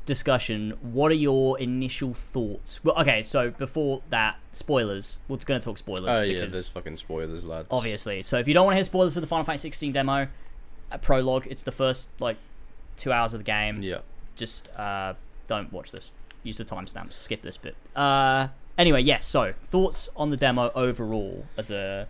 discussion, 0.05 0.77
what 0.81 1.11
are 1.11 1.15
your 1.15 1.59
initial 1.59 2.13
thoughts? 2.13 2.83
Well, 2.83 2.95
okay, 3.01 3.23
so 3.23 3.49
before 3.49 4.03
that, 4.11 4.37
spoilers. 4.51 5.17
We're 5.27 5.37
going 5.37 5.59
to 5.59 5.65
talk 5.65 5.79
spoilers 5.79 6.15
Oh 6.15 6.21
yeah, 6.21 6.45
there's 6.45 6.67
fucking 6.67 6.97
spoilers, 6.97 7.43
lads. 7.43 7.67
obviously. 7.71 8.21
So 8.21 8.37
if 8.37 8.47
you 8.47 8.53
don't 8.53 8.65
want 8.65 8.73
to 8.73 8.77
hear 8.77 8.83
spoilers 8.83 9.15
for 9.15 9.21
the 9.21 9.27
Final 9.27 9.43
Fantasy 9.43 9.69
16 9.69 9.91
demo, 9.91 10.27
a 10.91 10.99
prologue. 10.99 11.47
It's 11.49 11.63
the 11.63 11.71
first 11.71 12.09
like 12.19 12.37
two 12.95 13.11
hours 13.11 13.33
of 13.33 13.39
the 13.39 13.43
game. 13.43 13.81
Yeah. 13.81 14.01
Just 14.35 14.69
uh, 14.77 15.15
don't 15.47 15.73
watch 15.73 15.91
this. 15.91 16.11
Use 16.43 16.57
the 16.57 16.65
timestamps. 16.65 17.13
Skip 17.13 17.41
this 17.41 17.57
bit. 17.57 17.75
Uh, 17.95 18.49
anyway, 18.77 19.01
yes. 19.01 19.25
so 19.25 19.53
thoughts 19.61 20.09
on 20.15 20.29
the 20.29 20.37
demo 20.37 20.71
overall 20.75 21.45
as 21.57 21.71
a 21.71 22.07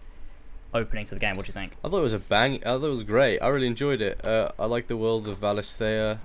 opening 0.73 1.05
to 1.05 1.13
the 1.13 1.19
game. 1.19 1.35
What 1.35 1.45
do 1.45 1.49
you 1.49 1.53
think? 1.53 1.73
I 1.83 1.89
thought 1.89 1.99
it 1.99 2.03
was 2.03 2.13
a 2.13 2.19
bang. 2.19 2.55
I 2.57 2.77
thought 2.77 2.83
it 2.83 2.89
was 2.89 3.03
great. 3.03 3.39
I 3.39 3.47
really 3.47 3.67
enjoyed 3.67 4.01
it. 4.01 4.23
Uh, 4.25 4.51
I 4.59 4.65
like 4.65 4.87
the 4.87 4.97
world 4.97 5.27
of 5.27 5.39
Valisthea. 5.39 6.19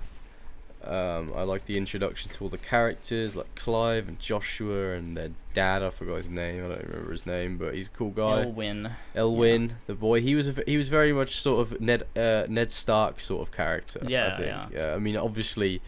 Um, 0.83 1.31
I 1.35 1.43
like 1.43 1.65
the 1.65 1.77
introduction 1.77 2.31
to 2.31 2.43
all 2.43 2.49
the 2.49 2.57
characters, 2.57 3.35
like 3.35 3.53
Clive 3.53 4.07
and 4.07 4.19
Joshua 4.19 4.93
and 4.93 5.15
their 5.15 5.29
dad. 5.53 5.83
I 5.83 5.91
forgot 5.91 6.17
his 6.17 6.29
name. 6.29 6.65
I 6.65 6.69
don't 6.69 6.83
remember 6.83 7.11
his 7.11 7.25
name, 7.25 7.57
but 7.57 7.75
he's 7.75 7.87
a 7.87 7.91
cool 7.91 8.09
guy. 8.09 8.45
Elwyn. 8.45 8.91
Elwyn, 9.15 9.73
the 9.85 9.93
boy. 9.93 10.21
He 10.21 10.33
was 10.33 10.47
a, 10.47 10.63
he 10.65 10.77
was 10.77 10.89
very 10.89 11.13
much 11.13 11.39
sort 11.39 11.59
of 11.59 11.79
Ned 11.79 12.07
uh, 12.17 12.45
Ned 12.49 12.71
Stark 12.71 13.19
sort 13.19 13.47
of 13.47 13.51
character. 13.51 14.01
Yeah, 14.07 14.33
I 14.33 14.37
think. 14.37 14.79
Yeah. 14.79 14.95
I 14.95 14.97
mean, 14.97 15.17
obviously, 15.17 15.81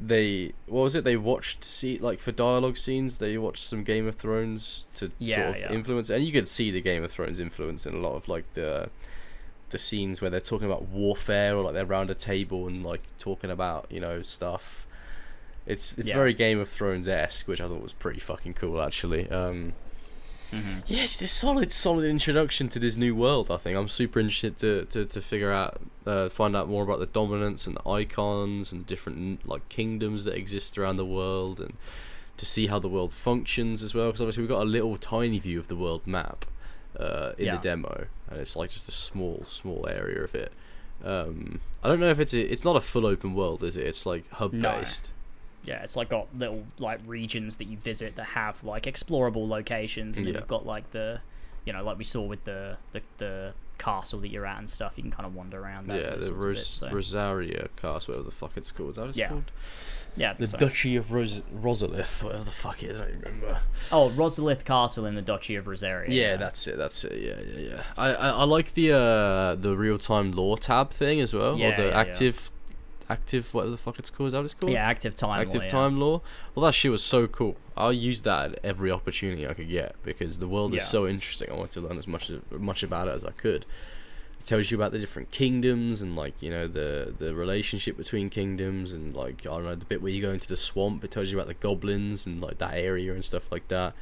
they 0.00 0.52
what 0.66 0.82
was 0.82 0.94
it? 0.94 1.04
They 1.04 1.16
watched 1.16 1.64
see 1.64 1.98
like 1.98 2.18
for 2.18 2.32
dialogue 2.32 2.76
scenes. 2.76 3.18
They 3.18 3.38
watched 3.38 3.64
some 3.64 3.82
Game 3.84 4.06
of 4.06 4.14
Thrones 4.16 4.86
to 4.96 5.10
Yeah, 5.18 5.36
sort 5.36 5.48
of 5.48 5.56
yeah. 5.62 5.72
influence, 5.72 6.10
and 6.10 6.24
you 6.24 6.32
could 6.32 6.46
see 6.48 6.70
the 6.70 6.80
Game 6.80 7.02
of 7.04 7.10
Thrones 7.10 7.38
influence 7.40 7.86
in 7.86 7.94
a 7.94 7.98
lot 7.98 8.14
of 8.14 8.28
like 8.28 8.52
the 8.54 8.90
the 9.70 9.78
scenes 9.78 10.20
where 10.20 10.30
they're 10.30 10.40
talking 10.40 10.66
about 10.66 10.82
warfare 10.88 11.56
or 11.56 11.64
like 11.64 11.74
they're 11.74 11.84
around 11.86 12.08
a 12.10 12.14
table 12.14 12.66
and 12.68 12.84
like 12.84 13.02
talking 13.18 13.50
about 13.50 13.86
you 13.90 14.00
know 14.00 14.22
stuff. 14.22 14.86
It's 15.66 15.94
it's 15.96 16.10
Yeah. 16.10 16.14
very 16.14 16.34
Game 16.34 16.60
of 16.60 16.68
Thrones 16.68 17.08
esque, 17.08 17.48
which 17.48 17.60
I 17.60 17.66
thought 17.66 17.82
was 17.82 17.92
pretty 17.92 18.20
fucking 18.20 18.54
cool 18.54 18.80
actually. 18.80 19.28
Um, 19.30 19.72
hmm 20.50 20.78
Yes, 20.86 21.20
it's 21.20 21.22
a 21.32 21.34
solid, 21.34 21.72
solid 21.72 22.04
introduction 22.04 22.68
to 22.70 22.78
this 22.78 22.96
new 22.96 23.14
world. 23.14 23.50
I 23.50 23.56
think 23.56 23.76
I'm 23.76 23.88
super 23.88 24.20
interested 24.20 24.56
to 24.58 24.84
to, 24.86 25.04
to 25.06 25.20
figure 25.20 25.52
out, 25.52 25.80
uh, 26.06 26.28
find 26.28 26.54
out 26.56 26.68
more 26.68 26.82
about 26.84 26.98
the 27.00 27.06
Dominants 27.06 27.66
and 27.66 27.76
the 27.76 27.88
Eikons 27.88 28.72
and 28.72 28.86
different 28.86 29.48
like 29.48 29.68
kingdoms 29.68 30.24
that 30.24 30.34
exist 30.36 30.78
around 30.78 30.96
the 30.96 31.06
world, 31.06 31.60
and 31.60 31.74
to 32.36 32.46
see 32.46 32.66
how 32.68 32.78
the 32.78 32.88
world 32.88 33.12
functions 33.14 33.82
as 33.82 33.94
well. 33.94 34.06
Because 34.06 34.20
obviously 34.20 34.42
we've 34.42 34.50
got 34.50 34.62
a 34.62 34.64
little 34.70 34.96
tiny 34.96 35.38
view 35.38 35.58
of 35.58 35.68
the 35.68 35.76
world 35.76 36.06
map 36.06 36.44
uh, 36.98 37.32
in 37.38 37.46
Yeah. 37.46 37.56
the 37.56 37.62
demo, 37.62 38.06
and 38.30 38.38
it's 38.40 38.54
like 38.56 38.70
just 38.70 38.88
a 38.88 38.92
small, 38.92 39.44
small 39.48 39.86
area 39.88 40.22
of 40.22 40.34
it. 40.34 40.52
Um, 41.04 41.60
I 41.82 41.88
don't 41.88 42.00
know 42.00 42.08
if 42.10 42.18
it's 42.18 42.32
a, 42.32 42.40
it's 42.40 42.64
not 42.64 42.74
a 42.76 42.80
full 42.80 43.04
open 43.06 43.34
world, 43.34 43.62
is 43.62 43.76
it? 43.76 43.84
It's 43.86 44.06
like 44.06 44.30
hub 44.30 44.52
based. 44.52 45.10
Yeah, 45.66 45.82
it's 45.82 45.96
like 45.96 46.08
got 46.08 46.28
little 46.36 46.64
like 46.78 47.00
regions 47.06 47.56
that 47.56 47.64
you 47.66 47.76
visit 47.76 48.16
that 48.16 48.26
have 48.30 48.62
like 48.64 48.84
explorable 48.84 49.48
locations, 49.48 50.16
and 50.16 50.26
Yeah. 50.26 50.34
you've 50.34 50.48
got 50.48 50.64
like 50.64 50.90
the, 50.92 51.20
you 51.64 51.72
know, 51.72 51.82
like 51.84 51.98
we 51.98 52.04
saw 52.04 52.22
with 52.22 52.44
the 52.44 52.76
the, 52.92 53.02
the 53.18 53.52
castle 53.78 54.20
that 54.20 54.28
you're 54.28 54.46
at 54.46 54.58
and 54.58 54.70
stuff. 54.70 54.92
You 54.96 55.02
can 55.02 55.10
kind 55.12 55.26
of 55.26 55.34
wander 55.34 55.60
around. 55.60 55.88
That 55.88 56.00
yeah, 56.00 56.10
those 56.10 56.20
the 56.20 56.26
sorts 56.28 56.44
Ros- 56.44 56.56
bits, 56.56 56.66
so- 56.68 56.90
Rosaria 56.90 57.68
Castle, 57.76 58.12
whatever 58.12 58.24
the 58.24 58.34
fuck 58.34 58.52
it's 58.56 58.70
called. 58.70 58.90
Is 58.90 58.96
that 58.96 59.02
what 59.02 59.08
it's 59.10 59.18
Yeah. 59.18 59.28
called? 59.28 59.50
yeah. 60.16 60.32
The 60.32 60.46
so- 60.46 60.56
Duchy 60.56 60.96
of 60.96 61.12
Ros- 61.12 61.42
Rosalith, 61.54 62.22
whatever 62.22 62.44
the 62.44 62.50
fuck 62.52 62.82
it 62.82 62.90
is, 62.92 63.00
I 63.00 63.06
don't 63.06 63.20
remember. 63.24 63.58
Oh, 63.92 64.08
Rosalith 64.10 64.64
Castle 64.64 65.04
in 65.04 65.14
the 65.14 65.20
Duchy 65.20 65.56
of 65.56 65.66
Rosaria. 65.66 66.10
Yeah, 66.10 66.36
that's 66.36 66.66
it. 66.68 66.78
That's 66.78 67.04
it. 67.04 67.20
Yeah, 67.20 67.40
yeah, 67.60 67.74
yeah. 67.74 67.82
I 67.98 68.14
I, 68.14 68.28
I 68.28 68.44
like 68.44 68.72
the 68.74 68.92
uh 68.92 69.54
the 69.56 69.76
real 69.76 69.98
time 69.98 70.30
lore 70.30 70.56
tab 70.56 70.90
thing 70.90 71.20
as 71.20 71.34
well, 71.34 71.58
Yeah, 71.58 71.72
or 71.72 71.76
the 71.76 71.82
yeah, 71.82 71.88
yeah. 71.88 71.98
active, 72.00 72.50
active 73.08 73.52
whatever 73.54 73.70
the 73.70 73.76
fuck 73.76 73.98
it's 73.98 74.10
called. 74.10 74.28
Is 74.28 74.32
that 74.32 74.38
what 74.38 74.44
it's 74.46 74.54
called? 74.54 74.72
yeah. 74.72 74.86
Active 74.86 75.14
time. 75.14 75.40
active 75.40 75.54
lore, 75.54 75.62
yeah. 75.64 75.68
time 75.68 76.00
lore. 76.00 76.22
Well, 76.54 76.64
that 76.66 76.72
shit 76.72 76.90
was 76.90 77.02
so 77.02 77.26
cool. 77.26 77.56
I'll 77.76 77.92
use 77.92 78.22
that 78.22 78.52
at 78.52 78.58
every 78.64 78.90
opportunity 78.90 79.46
I 79.46 79.54
could 79.54 79.68
get 79.68 79.96
because 80.04 80.38
the 80.38 80.48
world 80.48 80.74
is 80.74 80.86
so 80.86 81.06
interesting. 81.06 81.50
I 81.50 81.54
wanted 81.54 81.72
to 81.72 81.80
learn 81.82 81.98
as 81.98 82.06
much 82.08 82.30
as 82.30 82.40
much 82.50 82.82
about 82.82 83.08
it 83.08 83.12
as 83.12 83.24
I 83.24 83.32
could. 83.32 83.66
It 84.40 84.46
tells 84.46 84.70
you 84.70 84.78
about 84.78 84.92
the 84.92 84.98
different 84.98 85.30
kingdoms 85.30 86.00
and 86.02 86.16
like 86.16 86.34
you 86.40 86.50
know 86.50 86.66
the 86.68 87.14
the 87.18 87.34
relationship 87.34 87.96
between 87.96 88.30
kingdoms 88.30 88.92
and 88.92 89.14
like 89.14 89.40
I 89.42 89.50
don't 89.50 89.64
know 89.64 89.74
the 89.74 89.84
bit 89.84 90.00
where 90.02 90.12
you 90.12 90.22
go 90.22 90.30
into 90.32 90.48
the 90.48 90.56
swamp. 90.56 91.04
It 91.04 91.10
tells 91.10 91.30
you 91.30 91.36
about 91.38 91.48
the 91.48 91.54
goblins 91.54 92.26
and 92.26 92.40
like 92.40 92.58
that 92.58 92.74
area 92.74 93.12
and 93.12 93.24
stuff 93.24 93.50
like 93.52 93.68
that. 93.68 93.94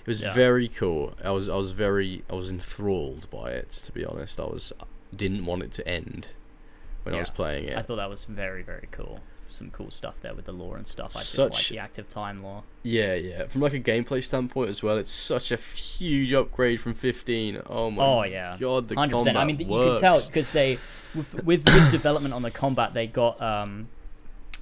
It 0.00 0.06
was 0.08 0.20
Yeah. 0.20 0.34
very 0.34 0.68
cool. 0.68 1.14
I 1.24 1.30
was 1.30 1.48
I 1.48 1.56
was 1.56 1.70
very 1.72 2.24
I 2.28 2.34
was 2.34 2.50
enthralled 2.50 3.30
by 3.30 3.52
it. 3.52 3.70
To 3.84 3.92
be 3.92 4.04
honest, 4.04 4.38
I 4.38 4.44
was 4.44 4.72
didn't 5.16 5.46
want 5.46 5.62
it 5.62 5.72
to 5.72 5.88
end 5.88 6.28
when 7.04 7.14
I 7.14 7.18
was 7.18 7.30
playing 7.30 7.64
it. 7.68 7.76
I 7.78 7.82
thought 7.82 7.96
that 7.96 8.10
was 8.10 8.24
very 8.24 8.62
very 8.62 8.88
cool. 8.90 9.20
Some 9.48 9.70
cool 9.70 9.90
stuff 9.90 10.20
there 10.20 10.34
with 10.34 10.46
the 10.46 10.52
lore 10.52 10.76
and 10.76 10.84
stuff. 10.86 11.16
I 11.16 11.20
Such- 11.20 11.52
like 11.54 11.68
the 11.68 11.78
active 11.78 12.08
time 12.08 12.42
lore. 12.42 12.64
Yeah, 12.82 13.14
yeah. 13.14 13.46
From 13.46 13.60
like 13.60 13.74
a 13.74 13.78
gameplay 13.78 14.24
standpoint 14.24 14.68
as 14.70 14.82
well, 14.82 14.96
it's 14.96 15.12
such 15.12 15.52
a 15.52 15.56
huge 15.56 16.32
upgrade 16.32 16.80
from 16.80 16.94
15. 16.94 17.62
Oh 17.66 17.90
my 17.90 18.02
Oh 18.04 18.22
yeah, 18.24 18.56
god, 18.58 18.88
the 18.88 18.96
hundred 18.96 19.18
percent. 19.18 19.36
combat 19.36 19.42
I 19.42 19.46
mean, 19.46 19.58
you 19.60 19.66
can 19.66 19.96
tell 20.00 20.20
because 20.26 20.48
they, 20.48 20.78
with, 21.14 21.34
with 21.44 21.64
with 21.66 21.90
development 21.92 22.34
on 22.34 22.42
the 22.42 22.50
combat, 22.50 22.94
they 22.94 23.06
got 23.06 23.40
um, 23.40 23.88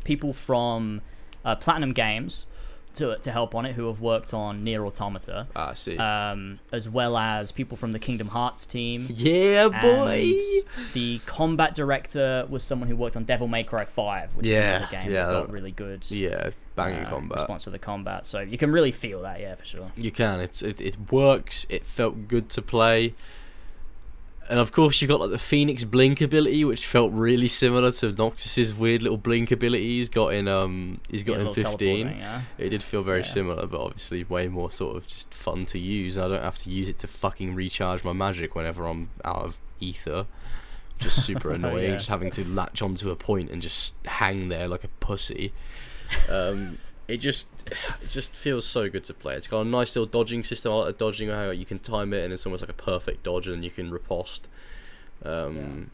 people 0.04 0.34
from 0.34 1.00
uh, 1.44 1.56
Platinum 1.56 1.92
Games 1.94 2.44
to 2.96 3.16
to 3.18 3.30
help 3.32 3.54
on 3.54 3.66
it 3.66 3.74
who 3.74 3.86
have 3.88 4.00
worked 4.00 4.32
on 4.34 4.64
NieR: 4.64 4.86
Automata, 4.86 5.46
Ah, 5.56 5.70
I 5.70 5.74
see. 5.74 5.96
um, 5.98 6.58
as 6.72 6.88
well 6.88 7.16
as 7.16 7.52
people 7.52 7.76
from 7.76 7.92
the 7.92 7.98
Kingdom 7.98 8.28
Hearts 8.28 8.66
team. 8.66 9.06
yeah, 9.10 9.68
boy. 9.68 10.38
The 10.94 11.20
combat 11.26 11.74
director 11.74 12.46
was 12.48 12.62
someone 12.62 12.88
who 12.88 12.96
worked 12.96 13.16
on 13.16 13.24
Devil 13.24 13.48
May 13.48 13.64
Cry 13.64 13.84
5, 13.84 14.36
which 14.36 14.46
is 14.46 14.52
Yeah, 14.52 14.76
another 14.76 14.90
game 14.92 15.10
yeah, 15.10 15.24
that 15.26 15.32
got 15.32 15.50
really 15.50 15.72
good 15.72 16.10
Yeah, 16.10 16.50
banging 16.76 17.04
uh, 17.04 17.10
combat. 17.10 17.38
response 17.38 17.64
to 17.64 17.70
the 17.70 17.78
combat. 17.78 18.26
So 18.26 18.40
you 18.40 18.58
can 18.58 18.72
really 18.72 18.92
feel 18.92 19.22
that, 19.22 19.40
yeah, 19.40 19.54
for 19.54 19.64
sure. 19.64 19.92
You 19.96 20.10
can. 20.10 20.40
It's 20.40 20.62
it, 20.62 20.80
it 20.80 21.10
works. 21.12 21.66
It 21.68 21.86
felt 21.86 22.28
good 22.28 22.48
to 22.50 22.62
play. 22.62 23.14
And 24.50 24.58
of 24.58 24.72
course, 24.72 25.00
you've 25.00 25.08
got 25.08 25.20
like 25.20 25.30
the 25.30 25.38
Phoenix 25.38 25.84
Blink 25.84 26.20
ability, 26.20 26.64
which 26.64 26.84
felt 26.86 27.12
really 27.12 27.48
similar 27.48 27.90
to 27.92 28.12
Noctis's 28.12 28.74
weird 28.74 29.00
little 29.00 29.16
blink 29.16 29.50
ability 29.50 29.96
he's 29.96 30.08
got 30.08 30.34
in 30.34 30.48
um 30.48 31.00
he's 31.08 31.24
got 31.24 31.38
Yeah, 31.40 31.48
in 31.48 31.54
15. 31.54 32.06
yeah. 32.08 32.42
It 32.58 32.70
did 32.70 32.82
feel 32.82 33.02
very 33.02 33.20
Yeah. 33.20 33.26
similar, 33.28 33.66
but 33.66 33.80
obviously 33.80 34.24
way 34.24 34.48
more 34.48 34.70
sort 34.70 34.96
of 34.96 35.06
just 35.06 35.32
fun 35.32 35.64
to 35.66 35.78
use. 35.78 36.18
I 36.18 36.28
don't 36.28 36.42
have 36.42 36.58
to 36.58 36.70
use 36.70 36.88
it 36.88 36.98
to 36.98 37.06
fucking 37.06 37.54
recharge 37.54 38.04
my 38.04 38.12
magic 38.12 38.54
whenever 38.54 38.86
I'm 38.86 39.10
out 39.24 39.42
of 39.44 39.60
ether. 39.80 40.26
Just 40.98 41.24
super 41.24 41.50
annoying, 41.54 41.92
just 41.94 42.08
having 42.08 42.30
to 42.32 42.44
latch 42.44 42.82
onto 42.82 43.10
a 43.10 43.16
point 43.16 43.50
and 43.50 43.62
just 43.62 43.94
hang 44.04 44.48
there 44.48 44.68
like 44.68 44.84
a 44.84 44.88
pussy. 45.00 45.52
Um, 46.28 46.76
it 47.12 47.18
just 47.18 47.46
it 48.00 48.08
just 48.08 48.34
feels 48.34 48.64
so 48.64 48.88
good 48.88 49.04
to 49.04 49.14
play. 49.14 49.34
It's 49.34 49.46
got 49.46 49.60
a 49.60 49.64
nice 49.64 49.94
little 49.94 50.06
dodging 50.06 50.42
system. 50.42 50.72
I 50.72 50.76
like 50.76 50.98
the 50.98 51.04
dodging 51.04 51.28
how 51.28 51.50
you 51.50 51.66
can 51.66 51.78
time 51.78 52.14
it 52.14 52.24
and 52.24 52.32
it's 52.32 52.46
almost 52.46 52.62
like 52.62 52.70
a 52.70 52.82
perfect 52.82 53.22
dodge 53.22 53.48
and 53.48 53.62
you 53.62 53.70
can 53.70 53.90
riposte. 53.90 54.48
Um, 55.22 55.90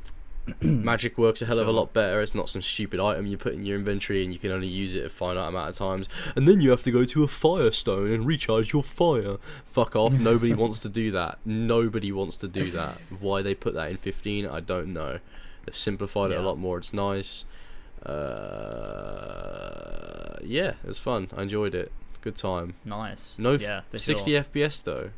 Magic 0.60 1.16
works 1.16 1.40
a 1.40 1.46
hell 1.46 1.58
of 1.58 1.68
a 1.68 1.72
lot 1.72 1.94
better. 1.94 2.20
It's 2.20 2.34
not 2.34 2.50
some 2.50 2.60
stupid 2.60 3.00
item 3.00 3.26
you 3.26 3.38
put 3.38 3.54
in 3.54 3.64
your 3.64 3.78
inventory 3.78 4.24
and 4.24 4.32
you 4.32 4.38
can 4.38 4.50
only 4.50 4.66
use 4.66 4.94
it 4.94 5.06
a 5.06 5.08
finite 5.08 5.48
amount 5.48 5.70
of 5.70 5.76
times. 5.76 6.06
And 6.36 6.46
then 6.46 6.60
you 6.60 6.70
have 6.70 6.82
to 6.82 6.90
go 6.90 7.04
to 7.04 7.24
a 7.24 7.28
firestone 7.28 8.12
and 8.12 8.26
recharge 8.26 8.74
your 8.74 8.82
fire. 8.82 9.38
Fuck 9.72 9.96
off. 9.96 10.12
Nobody 10.18 10.52
wants 10.52 10.80
to 10.80 10.90
do 10.90 11.10
that. 11.12 11.38
Nobody 11.46 12.12
wants 12.12 12.36
to 12.38 12.48
do 12.48 12.70
that. 12.72 12.98
Why 13.20 13.40
they 13.40 13.54
put 13.54 13.72
that 13.72 13.90
in 13.90 13.96
15, 13.96 14.46
I 14.46 14.60
don't 14.60 14.92
know. 14.92 15.18
They've 15.64 15.76
simplified 15.76 16.30
it 16.30 16.38
a 16.38 16.42
lot 16.42 16.58
more. 16.58 16.76
It's 16.76 16.92
nice. 16.92 17.46
Uh, 19.08 20.36
yeah, 20.42 20.74
it 20.82 20.86
was 20.86 20.98
fun. 20.98 21.28
I 21.36 21.42
enjoyed 21.42 21.74
it. 21.74 21.92
Good 22.20 22.36
time. 22.36 22.74
Nice. 22.84 23.36
No 23.38 23.54
f- 23.54 23.62
yeah, 23.62 23.82
for 23.90 23.98
60 23.98 24.30
sure. 24.30 24.42
FPS 24.42 24.82
though. 24.82 25.10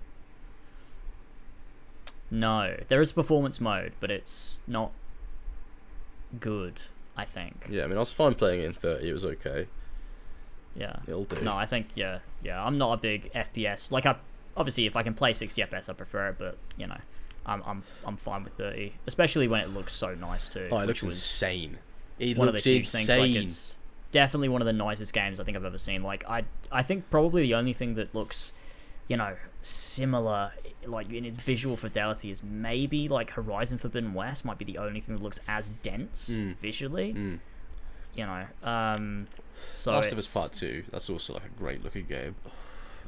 No, 2.30 2.76
there 2.88 3.00
is 3.00 3.12
performance 3.12 3.60
mode, 3.60 3.92
but 4.00 4.10
it's 4.10 4.60
not 4.66 4.92
good. 6.38 6.82
I 7.16 7.24
think. 7.24 7.66
Yeah, 7.68 7.84
I 7.84 7.86
mean, 7.88 7.96
I 7.96 8.00
was 8.00 8.12
fine 8.12 8.34
playing 8.34 8.62
it 8.62 8.66
in 8.66 8.72
30. 8.72 9.08
It 9.08 9.12
was 9.12 9.24
okay. 9.24 9.66
Yeah. 10.76 10.96
It'll 11.06 11.24
do. 11.24 11.42
No, 11.42 11.54
I 11.54 11.66
think 11.66 11.88
yeah, 11.94 12.20
yeah. 12.42 12.64
I'm 12.64 12.78
not 12.78 12.94
a 12.94 12.96
big 12.96 13.32
FPS. 13.34 13.90
Like 13.90 14.06
I, 14.06 14.16
obviously, 14.56 14.86
if 14.86 14.96
I 14.96 15.02
can 15.02 15.14
play 15.14 15.32
60 15.32 15.60
FPS, 15.62 15.88
I 15.88 15.92
prefer 15.92 16.28
it. 16.28 16.36
But 16.38 16.56
you 16.78 16.86
know, 16.86 16.98
I'm 17.44 17.62
I'm 17.66 17.82
I'm 18.06 18.16
fine 18.16 18.44
with 18.44 18.54
30, 18.54 18.94
especially 19.06 19.48
when 19.48 19.60
it 19.60 19.70
looks 19.70 19.92
so 19.92 20.14
nice 20.14 20.48
too. 20.48 20.68
Oh, 20.70 20.78
it 20.78 20.86
looks 20.86 21.02
was 21.02 21.16
insane. 21.16 21.78
It 22.20 22.38
one 22.38 22.48
of 22.48 22.55
the 22.55 22.60
huge 22.60 22.88
things. 22.90 23.09
Like 23.09 23.30
it's 23.30 23.78
definitely 24.12 24.48
one 24.48 24.60
of 24.62 24.66
the 24.66 24.72
nicest 24.72 25.12
games 25.12 25.40
I 25.40 25.44
think 25.44 25.56
I've 25.56 25.64
ever 25.64 25.78
seen. 25.78 26.02
Like 26.02 26.24
I 26.28 26.44
I 26.70 26.82
think 26.82 27.10
probably 27.10 27.42
the 27.42 27.55
only 27.55 27.72
thing 27.72 27.94
that 27.94 28.14
looks, 28.14 28.52
you 29.09 29.16
know, 29.16 29.36
similar 29.62 30.52
like 30.86 31.12
in 31.12 31.24
its 31.24 31.36
visual 31.36 31.76
fidelity 31.76 32.30
is 32.30 32.42
maybe 32.42 33.09
like 33.09 33.30
Horizon 33.30 33.78
Forbidden 33.78 34.14
West 34.14 34.44
might 34.44 34.59
be 34.59 34.64
the 34.64 34.78
only 34.78 35.01
thing 35.01 35.16
that 35.16 35.22
looks 35.22 35.40
as 35.48 35.70
dense 35.82 36.30
Mm. 36.30 36.56
visually. 36.59 37.14
Mm. 37.14 37.38
You 38.14 38.26
know, 38.26 38.47
um, 38.64 39.28
so 39.70 39.92
Last 39.92 40.10
of 40.10 40.18
Us 40.18 40.32
Part 40.32 40.52
2, 40.52 40.84
that's 40.90 41.09
also 41.09 41.34
like 41.34 41.44
a 41.44 41.59
great 41.59 41.84
looking 41.84 42.06
game. 42.06 42.34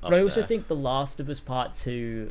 But 0.01 0.15
I 0.15 0.21
also 0.23 0.41
there. 0.41 0.47
think 0.47 0.69
The 0.69 0.77
Last 0.77 1.19
of 1.21 1.29
Us 1.29 1.41
Part 1.41 1.75
Two 1.75 2.31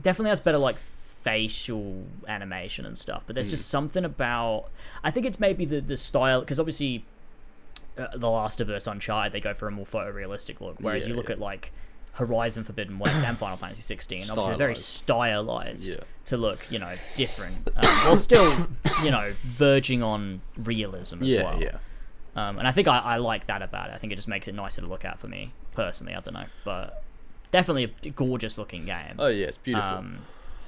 definitely 0.00 0.30
has 0.30 0.40
better 0.40 0.58
like 0.58 0.78
facial 1.22 2.04
animation 2.28 2.84
and 2.86 2.96
stuff. 2.98 3.22
But 3.26 3.34
there's 3.34 3.46
Hmm. 3.48 3.52
just 3.52 3.68
something 3.68 4.04
about 4.04 4.66
I 5.04 5.10
think 5.10 5.26
it's 5.26 5.38
maybe 5.40 5.64
the 5.64 5.80
the 5.80 5.96
style 5.96 6.40
because 6.40 6.58
obviously 6.60 7.04
uh, 7.98 8.06
The 8.16 8.28
Last 8.30 8.60
of 8.62 8.70
Us, 8.70 8.86
Uncharted, 8.86 9.32
they 9.32 9.40
go 9.40 9.52
for 9.52 9.68
a 9.68 9.70
more 9.70 9.84
photorealistic 9.84 10.60
look. 10.62 10.76
Whereas 10.80 11.02
Yeah, 11.02 11.10
you 11.10 11.14
look 11.14 11.28
yeah. 11.28 11.34
at 11.34 11.38
like 11.40 11.72
Horizon 12.14 12.64
Forbidden 12.64 12.98
West 12.98 13.16
and 13.22 13.36
Final 13.38 13.56
Fantasy 13.58 13.82
16, 13.82 14.30
obviously 14.30 14.56
very 14.56 14.74
stylized 14.76 15.88
Yeah. 15.88 15.96
to 16.26 16.36
look, 16.38 16.58
you 16.70 16.78
know, 16.78 16.94
different, 17.14 17.68
um, 17.76 17.84
while 18.04 18.16
still, 18.16 18.66
you 19.02 19.10
know, 19.10 19.32
verging 19.44 20.02
on 20.02 20.40
realism 20.56 21.22
as 21.22 21.28
Yeah, 21.28 21.42
well. 21.42 21.62
yeah. 21.62 21.78
Um, 22.34 22.58
and 22.58 22.66
I 22.66 22.72
think 22.72 22.88
I, 22.88 22.98
I 22.98 23.16
like 23.18 23.46
that 23.48 23.60
about 23.60 23.90
it. 23.90 23.92
I 23.94 23.98
think 23.98 24.12
it 24.12 24.16
just 24.16 24.28
makes 24.28 24.48
it 24.48 24.54
nicer 24.54 24.80
to 24.80 24.86
look 24.86 25.04
at 25.04 25.18
for 25.18 25.28
me 25.28 25.52
personally. 25.74 26.14
I 26.14 26.20
don't 26.20 26.32
know, 26.34 26.46
but 26.64 27.02
definitely 27.50 27.92
a 28.04 28.10
gorgeous 28.10 28.56
looking 28.56 28.86
game. 28.86 29.16
Oh, 29.18 29.26
yeah, 29.28 29.46
it's 29.48 29.58
beautiful. 29.58 29.98
Um, 29.98 30.18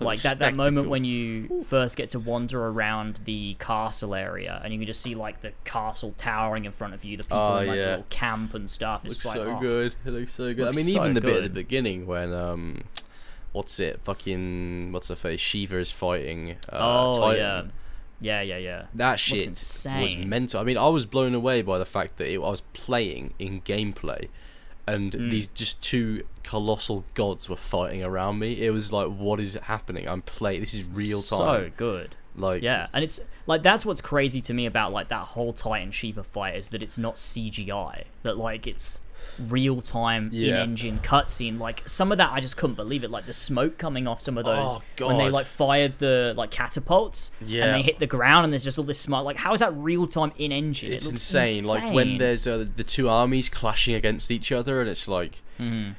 Like 0.01 0.21
that, 0.23 0.41
that 0.41 0.55
moment 0.55 0.89
when 0.89 1.05
you 1.05 1.63
first 1.65 1.97
get 1.97 2.11
to 2.11 2.19
wander 2.19 2.67
around 2.67 3.21
the 3.25 3.57
castle 3.61 4.15
area 4.15 4.61
and 4.65 4.73
you 4.73 4.79
can 4.81 4.87
just 4.87 5.01
see 5.01 5.15
like 5.15 5.41
the 5.41 5.53
castle 5.65 6.13
towering 6.17 6.65
in 6.65 6.73
front 6.73 6.95
of 6.95 7.05
you, 7.05 7.17
the 7.17 7.23
people 7.23 7.39
Oh, 7.39 7.59
in 7.59 7.69
like 7.69 7.77
yeah. 7.77 7.87
little 7.91 8.07
camp 8.11 8.55
and 8.55 8.69
stuff. 8.69 9.03
It's 9.05 9.25
looks 9.25 9.25
like 9.25 9.37
so 9.37 9.57
oh, 9.57 9.61
good. 9.61 9.95
It 10.05 10.11
looks 10.11 10.33
so 10.35 10.53
good. 10.53 10.63
I 10.63 10.65
Looks 10.67 10.77
mean, 10.77 10.87
so 10.87 11.01
even 11.01 11.15
the 11.15 11.21
bit 11.21 11.37
at 11.37 11.43
the 11.45 11.49
beginning 11.51 12.07
when 12.07 12.33
um, 12.33 12.83
what's 13.53 13.79
it? 13.79 14.01
Fucking 14.03 14.91
what's 14.93 15.09
her 15.09 15.17
face? 15.17 15.41
Shiva 15.41 15.79
is 15.79 15.91
fighting. 15.91 16.57
Uh, 16.73 16.77
Oh 17.13 17.19
Titan. 17.19 17.73
yeah, 18.21 18.41
yeah, 18.41 18.57
yeah, 18.57 18.59
yeah. 18.59 18.87
That 18.95 19.21
shit 19.21 19.49
was 19.49 20.17
mental. 20.17 20.61
I 20.61 20.65
mean, 20.65 20.77
I 20.77 20.89
was 20.89 21.07
blown 21.07 21.35
away 21.35 21.63
by 21.63 21.79
the 21.79 21.87
fact 21.87 22.17
that 22.17 22.29
it, 22.29 22.37
I 22.37 22.51
was 22.51 22.63
playing 22.73 23.35
in 23.39 23.61
gameplay, 23.63 24.29
and 24.87 25.13
Mm. 25.13 25.31
these 25.31 25.49
just 25.49 25.81
two 25.81 26.25
colossal 26.43 27.05
gods 27.15 27.49
were 27.49 27.57
fighting 27.57 28.03
around 28.05 28.39
me. 28.39 28.63
It 28.65 28.71
was 28.71 28.93
like, 28.93 29.09
what 29.09 29.41
is 29.41 29.55
happening? 29.55 30.07
I'm 30.09 30.23
playing. 30.23 30.61
This 30.61 30.75
is 30.75 30.85
real 30.85 31.23
time. 31.23 31.39
So 31.39 31.71
good. 31.77 32.15
like, 32.37 32.63
Yeah, 32.63 32.89
and 32.93 33.03
it's 33.05 33.21
like 33.47 33.63
that's 33.63 33.87
what's 33.87 34.01
crazy 34.01 34.41
to 34.43 34.53
me 34.55 34.67
about 34.67 34.93
like 34.93 35.09
that 35.09 35.23
whole 35.23 35.53
Titan 35.53 35.91
Shiva 35.93 36.23
fight 36.25 36.57
is 36.57 36.69
that 36.71 36.83
it's 36.83 36.99
not 36.99 37.15
CGI. 37.17 38.05
That 38.25 38.37
like 38.37 38.67
it's 38.67 39.01
real 39.39 39.81
time 39.81 40.31
Yeah. 40.33 40.57
in 40.57 40.71
engine 40.71 40.99
cutscene. 41.03 41.59
Like 41.59 41.83
some 41.87 42.13
of 42.13 42.19
that 42.19 42.31
I 42.33 42.41
just 42.41 42.57
couldn't 42.57 42.77
believe 42.77 43.05
it. 43.05 43.11
Like 43.11 43.27
the 43.27 43.33
smoke 43.33 43.79
coming 43.79 44.07
off 44.07 44.21
some 44.21 44.39
of 44.39 44.45
those 44.45 44.79
Oh, 45.01 45.07
when 45.09 45.19
they 45.19 45.31
like 45.31 45.47
fired 45.47 45.99
the 45.99 46.35
like 46.37 46.51
catapults 46.51 47.31
Yeah. 47.45 47.65
and 47.67 47.75
they 47.75 47.83
hit 47.83 47.99
the 47.99 48.07
ground 48.07 48.45
and 48.45 48.53
there's 48.53 48.65
just 48.65 48.79
all 48.79 48.85
this 48.85 49.01
smoke. 49.01 49.25
Like 49.25 49.37
how 49.37 49.53
is 49.55 49.61
that 49.61 49.75
real 49.77 50.07
time 50.07 50.33
in 50.39 50.53
engine? 50.53 50.93
it's 50.93 51.05
it 51.05 51.09
looks 51.13 51.35
insane. 51.35 51.67
Like 51.67 51.93
when 51.93 52.19
there's 52.19 52.47
uh, 52.47 52.65
the 52.77 52.85
two 52.85 53.09
armies 53.09 53.49
clashing 53.49 53.95
against 53.95 54.31
each 54.31 54.53
other, 54.53 54.81
and 54.81 54.89
it's 54.89 55.09
like. 55.09 55.43
Mhm. 55.61 55.95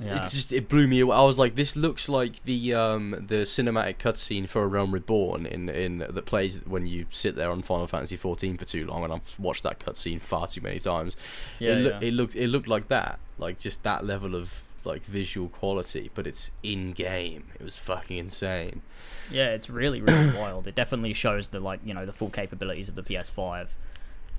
Yeah. 0.00 0.26
It 0.26 0.30
just 0.30 0.52
it 0.52 0.68
blew 0.68 0.86
me 0.88 1.00
away. 1.00 1.16
I 1.16 1.22
was 1.22 1.38
like, 1.38 1.54
this 1.54 1.76
looks 1.76 2.08
like 2.08 2.42
the 2.44 2.74
um 2.74 3.10
the 3.28 3.42
cinematic 3.44 3.98
cutscene 3.98 4.48
for 4.48 4.62
A 4.64 4.66
Realm 4.66 4.92
Reborn 4.92 5.46
in 5.46 5.68
in 5.68 5.98
that 5.98 6.24
plays 6.26 6.60
when 6.66 6.86
you 6.86 7.06
sit 7.10 7.36
there 7.36 7.50
on 7.50 7.62
Final 7.62 7.86
Fantasy 7.86 8.16
14 8.16 8.56
for 8.56 8.64
too 8.64 8.84
long, 8.86 9.04
and 9.04 9.12
I've 9.12 9.38
watched 9.38 9.62
that 9.62 9.78
cutscene 9.78 10.20
far 10.20 10.46
too 10.48 10.60
many 10.60 10.78
times. 10.80 11.16
Yeah, 11.58 11.70
it, 11.72 11.76
loo- 11.76 11.90
yeah. 11.90 12.00
it 12.00 12.12
looked 12.14 12.34
it 12.36 12.48
looked 12.48 12.68
like 12.68 12.88
that, 12.88 13.18
like 13.38 13.58
just 13.58 13.82
that 13.84 14.04
level 14.04 14.34
of 14.34 14.64
like 14.84 15.04
visual 15.04 15.48
quality, 15.48 16.10
but 16.12 16.26
it's 16.26 16.50
in 16.64 16.92
game. 16.92 17.44
It 17.54 17.62
was 17.64 17.78
fucking 17.78 18.16
insane. 18.16 18.82
Yeah, 19.30 19.50
it's 19.50 19.70
really 19.70 20.00
really 20.00 20.36
wild. 20.38 20.66
It 20.66 20.74
definitely 20.74 21.14
shows 21.14 21.48
the 21.48 21.60
like 21.60 21.80
you 21.84 21.94
know 21.94 22.04
the 22.04 22.12
full 22.12 22.30
capabilities 22.30 22.88
of 22.88 22.96
the 22.96 23.02
PS5, 23.04 23.68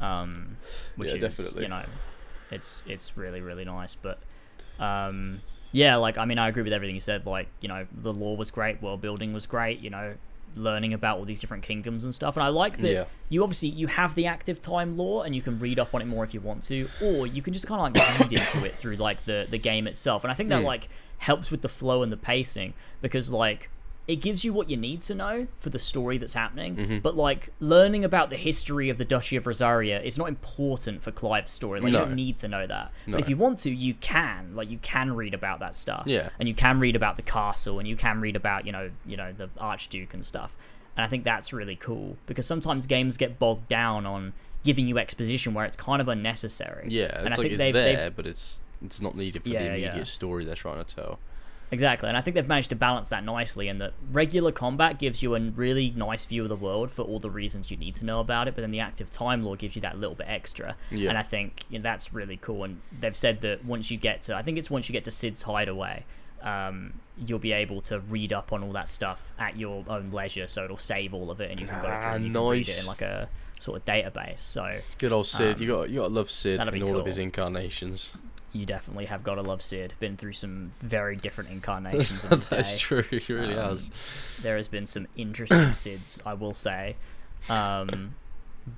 um, 0.01 0.57
which 0.97 1.09
Yeah, 1.11 1.15
is 1.15 1.37
definitely. 1.37 1.63
you 1.63 1.69
know, 1.69 1.85
it's 2.51 2.83
it's 2.85 3.15
really 3.15 3.39
really 3.39 3.63
nice. 3.65 3.95
But 3.95 4.19
um, 4.79 5.41
yeah, 5.71 5.95
like 5.95 6.17
I 6.17 6.25
mean, 6.25 6.37
I 6.37 6.47
agree 6.49 6.63
with 6.63 6.73
everything 6.73 6.95
you 6.95 7.01
said. 7.01 7.25
Like 7.25 7.47
you 7.61 7.67
know, 7.67 7.87
the 7.91 8.13
lore 8.13 8.37
was 8.37 8.51
great, 8.51 8.81
world 8.81 9.01
building 9.01 9.33
was 9.33 9.47
great. 9.47 9.79
You 9.79 9.89
know, 9.89 10.15
learning 10.55 10.93
about 10.93 11.17
all 11.17 11.25
these 11.25 11.41
different 11.41 11.63
kingdoms 11.63 12.03
and 12.03 12.13
stuff. 12.13 12.35
And 12.35 12.43
I 12.43 12.49
like 12.49 12.77
that 12.77 12.91
Yeah. 12.93 13.05
you 13.29 13.41
obviously 13.43 13.69
you 13.69 13.87
have 13.87 14.13
the 14.13 14.27
active 14.27 14.61
time 14.61 14.95
lore 14.97 15.25
and 15.25 15.33
you 15.33 15.41
can 15.41 15.57
read 15.57 15.79
up 15.79 15.95
on 15.95 16.01
it 16.03 16.05
more 16.05 16.23
if 16.23 16.33
you 16.33 16.41
want 16.41 16.61
to, 16.63 16.89
or 16.99 17.25
you 17.25 17.41
can 17.41 17.53
just 17.53 17.65
kind 17.65 17.79
of 17.81 17.95
like 17.95 18.19
read 18.21 18.31
into 18.33 18.63
it 18.63 18.77
through 18.77 18.97
like 18.97 19.25
the 19.25 19.47
the 19.49 19.57
game 19.57 19.87
itself. 19.87 20.23
And 20.23 20.31
I 20.31 20.35
think 20.35 20.49
that 20.49 20.61
Mm. 20.61 20.65
like 20.65 20.89
helps 21.17 21.49
with 21.49 21.61
the 21.63 21.69
flow 21.69 22.03
and 22.03 22.11
the 22.11 22.17
pacing 22.17 22.73
because 23.01 23.31
like 23.31 23.69
it 24.07 24.17
gives 24.17 24.43
you 24.43 24.51
what 24.51 24.69
you 24.69 24.75
need 24.75 25.01
to 25.01 25.15
know 25.15 25.47
for 25.59 25.69
the 25.69 25.79
story 25.79 26.17
that's 26.17 26.33
happening. 26.33 26.75
Mm-hmm. 26.75 26.97
But 26.99 27.15
like 27.15 27.49
learning 27.59 28.03
about 28.03 28.29
the 28.29 28.35
history 28.35 28.89
of 28.89 28.97
the 28.97 29.05
Duchy 29.05 29.37
of 29.37 29.47
Rosaria 29.47 30.01
is 30.01 30.17
not 30.17 30.27
important 30.27 31.01
for 31.01 31.11
Clive's 31.11 31.51
story. 31.51 31.79
Like 31.79 31.93
you 31.93 31.97
don't 31.97 32.15
need 32.15 32.37
to 32.37 32.47
know 32.47 32.67
that. 32.67 32.91
No. 33.07 33.13
But 33.13 33.21
if 33.21 33.29
you 33.29 33.37
want 33.37 33.59
to, 33.59 33.71
you 33.71 33.93
can. 33.95 34.55
Like 34.55 34.69
you 34.69 34.77
can 34.79 35.15
read 35.15 35.33
about 35.33 35.59
that 35.61 35.75
stuff. 35.75 36.03
Yeah. 36.05 36.29
And 36.37 36.49
you 36.49 36.55
can 36.55 36.79
read 36.79 36.95
about 36.95 37.15
the 37.15 37.21
castle 37.21 37.79
and 37.79 37.87
you 37.87 37.95
can 37.95 38.19
read 38.19 38.35
about, 38.35 38.65
you 38.65 38.73
know, 38.73 38.91
you 39.05 39.15
know, 39.15 39.31
the 39.31 39.49
Archduke 39.57 40.13
and 40.13 40.25
stuff. 40.25 40.53
And 40.97 41.05
I 41.05 41.07
think 41.07 41.23
that's 41.23 41.53
really 41.53 41.75
cool 41.75 42.17
because 42.27 42.45
sometimes 42.45 42.85
games 42.85 43.17
get 43.17 43.39
bogged 43.39 43.67
down 43.67 44.05
on 44.05 44.33
giving 44.63 44.87
you 44.87 44.97
exposition 44.97 45.53
where 45.53 45.65
it's 45.65 45.77
kind 45.77 46.01
of 46.01 46.07
unnecessary. 46.07 46.87
Yeah, 46.89 47.17
and 47.17 47.29
I 47.29 47.31
like 47.31 47.39
think 47.39 47.51
it's 47.53 47.57
they've, 47.57 47.73
there, 47.73 47.95
they've 47.95 48.15
but 48.15 48.25
it's 48.25 48.61
it's 48.83 49.01
not 49.01 49.15
needed 49.15 49.43
for 49.43 49.49
Yeah, 49.49 49.59
the 49.59 49.79
yeah. 49.79 49.87
immediate 49.87 50.07
story 50.07 50.45
they're 50.45 50.55
trying 50.55 50.83
to 50.83 50.95
tell. 50.95 51.19
Exactly, 51.71 52.07
and 52.07 52.15
I 52.17 52.21
think 52.21 52.35
they've 52.35 52.47
managed 52.47 52.69
to 52.69 52.75
balance 52.75 53.09
that 53.09 53.23
nicely. 53.23 53.67
In 53.67 53.79
that 53.79 53.93
regular 54.11 54.51
combat 54.51 54.99
gives 54.99 55.23
you 55.23 55.33
a 55.35 55.39
really 55.39 55.91
nice 55.95 56.25
view 56.25 56.43
of 56.43 56.49
the 56.49 56.55
world 56.55 56.91
for 56.91 57.01
all 57.01 57.19
the 57.19 57.31
reasons 57.31 57.71
you 57.71 57.77
need 57.77 57.95
to 57.95 58.05
know 58.05 58.19
about 58.19 58.47
it, 58.47 58.53
but 58.55 58.61
then 58.61 58.71
the 58.71 58.79
active 58.79 59.09
time 59.09 59.43
lore 59.43 59.55
gives 59.55 59.75
you 59.75 59.81
that 59.81 59.97
little 59.97 60.15
bit 60.15 60.27
extra. 60.29 60.75
Yeah. 60.91 61.09
And 61.09 61.17
I 61.17 61.23
think 61.23 61.63
you 61.69 61.79
know, 61.79 61.83
that's 61.83 62.13
really 62.13 62.37
cool. 62.37 62.63
And 62.63 62.79
they've 62.99 63.17
said 63.17 63.41
that 63.41 63.65
once 63.65 63.89
you 63.89 63.97
get 63.97 64.21
to, 64.21 64.35
I 64.35 64.43
think 64.43 64.57
it's 64.59 64.69
once 64.69 64.87
you 64.87 64.93
get 64.93 65.05
to 65.05 65.11
Cid's 65.11 65.41
hideaway, 65.41 66.05
um, 66.43 66.93
you'll 67.25 67.39
be 67.39 67.53
able 67.53 67.81
to 67.81 67.99
read 68.01 68.33
up 68.33 68.53
on 68.53 68.63
all 68.63 68.73
that 68.73 68.89
stuff 68.89 69.31
at 69.39 69.57
your 69.57 69.83
own 69.87 70.11
leisure. 70.11 70.47
So 70.47 70.63
it'll 70.65 70.77
save 70.77 71.13
all 71.13 71.31
of 71.31 71.41
it, 71.41 71.49
and 71.49 71.59
you 71.59 71.65
can 71.65 71.75
go 71.77 71.87
through 71.87 71.91
Ah, 71.91 72.13
and 72.13 72.25
you 72.25 72.31
can 72.33 72.47
read 72.49 72.69
it 72.69 72.79
in 72.79 72.85
like 72.85 73.01
a 73.01 73.29
sort 73.59 73.77
of 73.77 73.85
database. 73.85 74.39
So 74.39 74.79
Good 74.97 75.11
old 75.11 75.25
Cid. 75.25 75.59
you 75.59 75.67
got 75.67 75.89
you 75.89 76.01
got 76.01 76.09
to 76.09 76.13
love 76.13 76.29
Cid 76.29 76.59
Um, 76.59 76.69
in 76.69 76.83
all 76.83 76.97
of 76.97 77.05
his 77.05 77.17
incarnations. 77.17 78.11
You 78.53 78.65
definitely 78.65 79.05
have 79.05 79.23
got 79.23 79.35
to 79.35 79.41
love 79.41 79.61
Cid. 79.61 79.93
Been 79.99 80.15
through 80.15 80.33
some 80.33 80.73
very 80.81 81.15
different 81.15 81.49
incarnations 81.49 82.23
of 82.23 82.29
his 82.39 82.47
That's 82.47 82.71
day. 82.73 82.77
true. 82.79 83.01
He 83.03 83.33
really 83.33 83.55
Um, 83.57 83.69
has. 83.71 83.89
there 84.41 84.57
has 84.57 84.67
been 84.67 84.85
some 84.85 85.07
interesting 85.17 85.57
Cids, 85.69 86.21
I 86.25 86.33
will 86.35 86.53
say. 86.53 86.95
Um, 87.49 88.15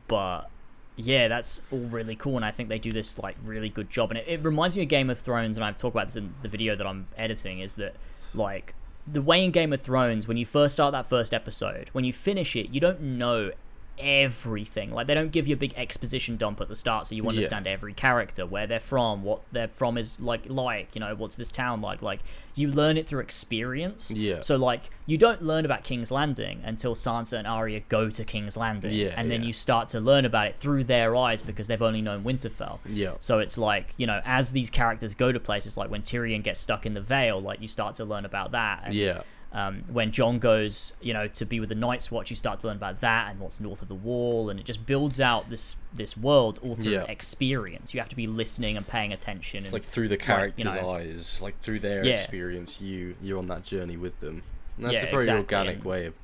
but 0.07 0.49
yeah, 0.95 1.27
that's 1.27 1.61
all 1.71 1.79
really 1.79 2.15
cool, 2.15 2.37
and 2.37 2.45
I 2.45 2.51
think 2.51 2.69
they 2.69 2.79
do 2.79 2.91
this 2.93 3.17
like 3.19 3.35
really 3.43 3.69
good 3.69 3.89
job. 3.89 4.11
And 4.11 4.17
it, 4.19 4.27
it 4.27 4.43
reminds 4.43 4.75
me 4.77 4.83
of 4.83 4.89
Game 4.89 5.09
of 5.09 5.19
Thrones, 5.19 5.57
and 5.57 5.65
I've 5.65 5.77
talked 5.77 5.93
about 5.93 6.07
this 6.07 6.15
in 6.15 6.33
the 6.41 6.47
video 6.47 6.75
that 6.75 6.87
I'm 6.87 7.07
editing. 7.17 7.59
Is 7.59 7.75
that 7.75 7.95
like 8.33 8.73
the 9.05 9.21
way 9.21 9.43
in 9.43 9.51
Game 9.51 9.73
of 9.73 9.81
Thrones 9.81 10.27
when 10.27 10.37
you 10.37 10.45
first 10.45 10.73
start 10.75 10.93
that 10.93 11.05
first 11.07 11.33
episode, 11.33 11.89
when 11.91 12.05
you 12.05 12.13
finish 12.13 12.55
it, 12.55 12.69
you 12.69 12.79
don't 12.79 13.01
know 13.01 13.51
everything. 13.97 14.91
Like 14.91 15.07
they 15.07 15.13
don't 15.13 15.31
give 15.31 15.47
you 15.47 15.53
a 15.55 15.57
big 15.57 15.73
exposition 15.75 16.37
dump 16.37 16.61
at 16.61 16.67
the 16.67 16.75
start, 16.75 17.07
so 17.07 17.15
you 17.15 17.27
understand 17.27 17.67
every 17.67 17.93
character, 17.93 18.45
where 18.45 18.67
they're 18.67 18.79
from, 18.79 19.23
what 19.23 19.41
they're 19.51 19.67
from 19.67 19.97
is 19.97 20.19
like 20.19 20.43
like, 20.47 20.89
you 20.93 20.99
know, 20.99 21.15
what's 21.15 21.35
this 21.35 21.51
town 21.51 21.81
like. 21.81 22.01
Like 22.01 22.21
you 22.55 22.69
learn 22.71 22.97
it 22.97 23.07
through 23.07 23.19
experience. 23.19 24.11
Yeah. 24.11 24.39
So 24.39 24.55
like 24.55 24.81
you 25.05 25.17
don't 25.17 25.41
learn 25.41 25.65
about 25.65 25.83
King's 25.83 26.09
Landing 26.09 26.61
until 26.63 26.95
Sansa 26.95 27.37
and 27.37 27.45
Arya 27.45 27.81
go 27.89 28.09
to 28.09 28.23
King's 28.23 28.57
Landing. 28.57 28.93
Yeah, 28.93 29.13
And 29.17 29.29
then 29.29 29.41
yeah. 29.41 29.47
you 29.47 29.53
start 29.53 29.89
to 29.89 29.99
learn 29.99 30.25
about 30.25 30.47
it 30.47 30.55
through 30.55 30.85
their 30.85 31.15
eyes 31.15 31.43
because 31.43 31.67
they've 31.67 31.81
only 31.81 32.01
known 32.01 32.23
Winterfell. 32.23 32.79
Yeah. 32.85 33.15
So 33.19 33.39
it's 33.39 33.57
like, 33.57 33.93
you 33.97 34.07
know, 34.07 34.21
as 34.25 34.51
these 34.51 34.69
characters 34.69 35.13
go 35.13 35.31
to 35.31 35.39
places 35.39 35.77
like 35.77 35.91
when 35.91 36.01
Tyrion 36.01 36.43
gets 36.43 36.59
stuck 36.59 36.85
in 36.85 36.93
the 36.93 37.01
Vale, 37.01 37.41
like 37.41 37.61
you 37.61 37.67
start 37.67 37.95
to 37.95 38.05
learn 38.05 38.25
about 38.25 38.51
that. 38.51 38.83
And 38.85 38.93
Yeah. 38.93 39.23
Um, 39.55 39.83
when 39.89 40.11
Jon 40.11 40.37
goes, 40.37 40.93
you 41.01 41.13
know, 41.13 41.27
to 41.29 41.45
be 41.45 41.61
with 41.61 41.69
the 41.69 41.75
Night's 41.75 42.11
Watch, 42.11 42.29
you 42.29 42.35
start 42.35 42.59
to 42.59 42.67
learn 42.67 42.75
about 42.75 42.99
that 42.99 43.31
and 43.31 43.39
what's 43.39 43.61
north 43.61 43.81
of 43.81 43.87
the 43.87 43.95
Wall, 43.95 44.49
and 44.49 44.59
it 44.59 44.65
just 44.65 44.85
builds 44.85 45.21
out 45.21 45.49
this 45.49 45.77
this 45.93 46.17
world 46.17 46.59
all 46.61 46.75
through 46.75 46.91
Yeah. 46.91 47.03
experience. 47.07 47.93
You 47.93 48.01
have 48.01 48.09
to 48.09 48.17
be 48.17 48.27
listening 48.27 48.75
and 48.75 48.85
paying 48.85 49.13
attention. 49.13 49.63
It's 49.63 49.73
and, 49.73 49.81
like 49.81 49.89
through 49.89 50.09
the 50.09 50.15
you 50.15 50.19
characters' 50.19 50.75
know- 50.75 50.91
eyes, 50.91 51.41
like 51.41 51.57
through 51.61 51.79
their 51.79 52.03
Yeah. 52.05 52.15
experience, 52.15 52.81
you 52.81 53.15
you're 53.21 53.37
on 53.39 53.47
that 53.47 53.63
journey 53.63 53.95
with 53.95 54.19
them. 54.19 54.43
And 54.75 54.87
that's 54.87 54.95
Yeah, 54.95 55.03
a 55.03 55.09
very 55.09 55.21
exactly, 55.23 55.39
organic 55.41 55.75
and- 55.77 55.85
way 55.85 56.05
of 56.07 56.15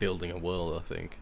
building 0.00 0.32
a 0.32 0.38
world, 0.38 0.76
I 0.76 0.84
think. 0.94 1.18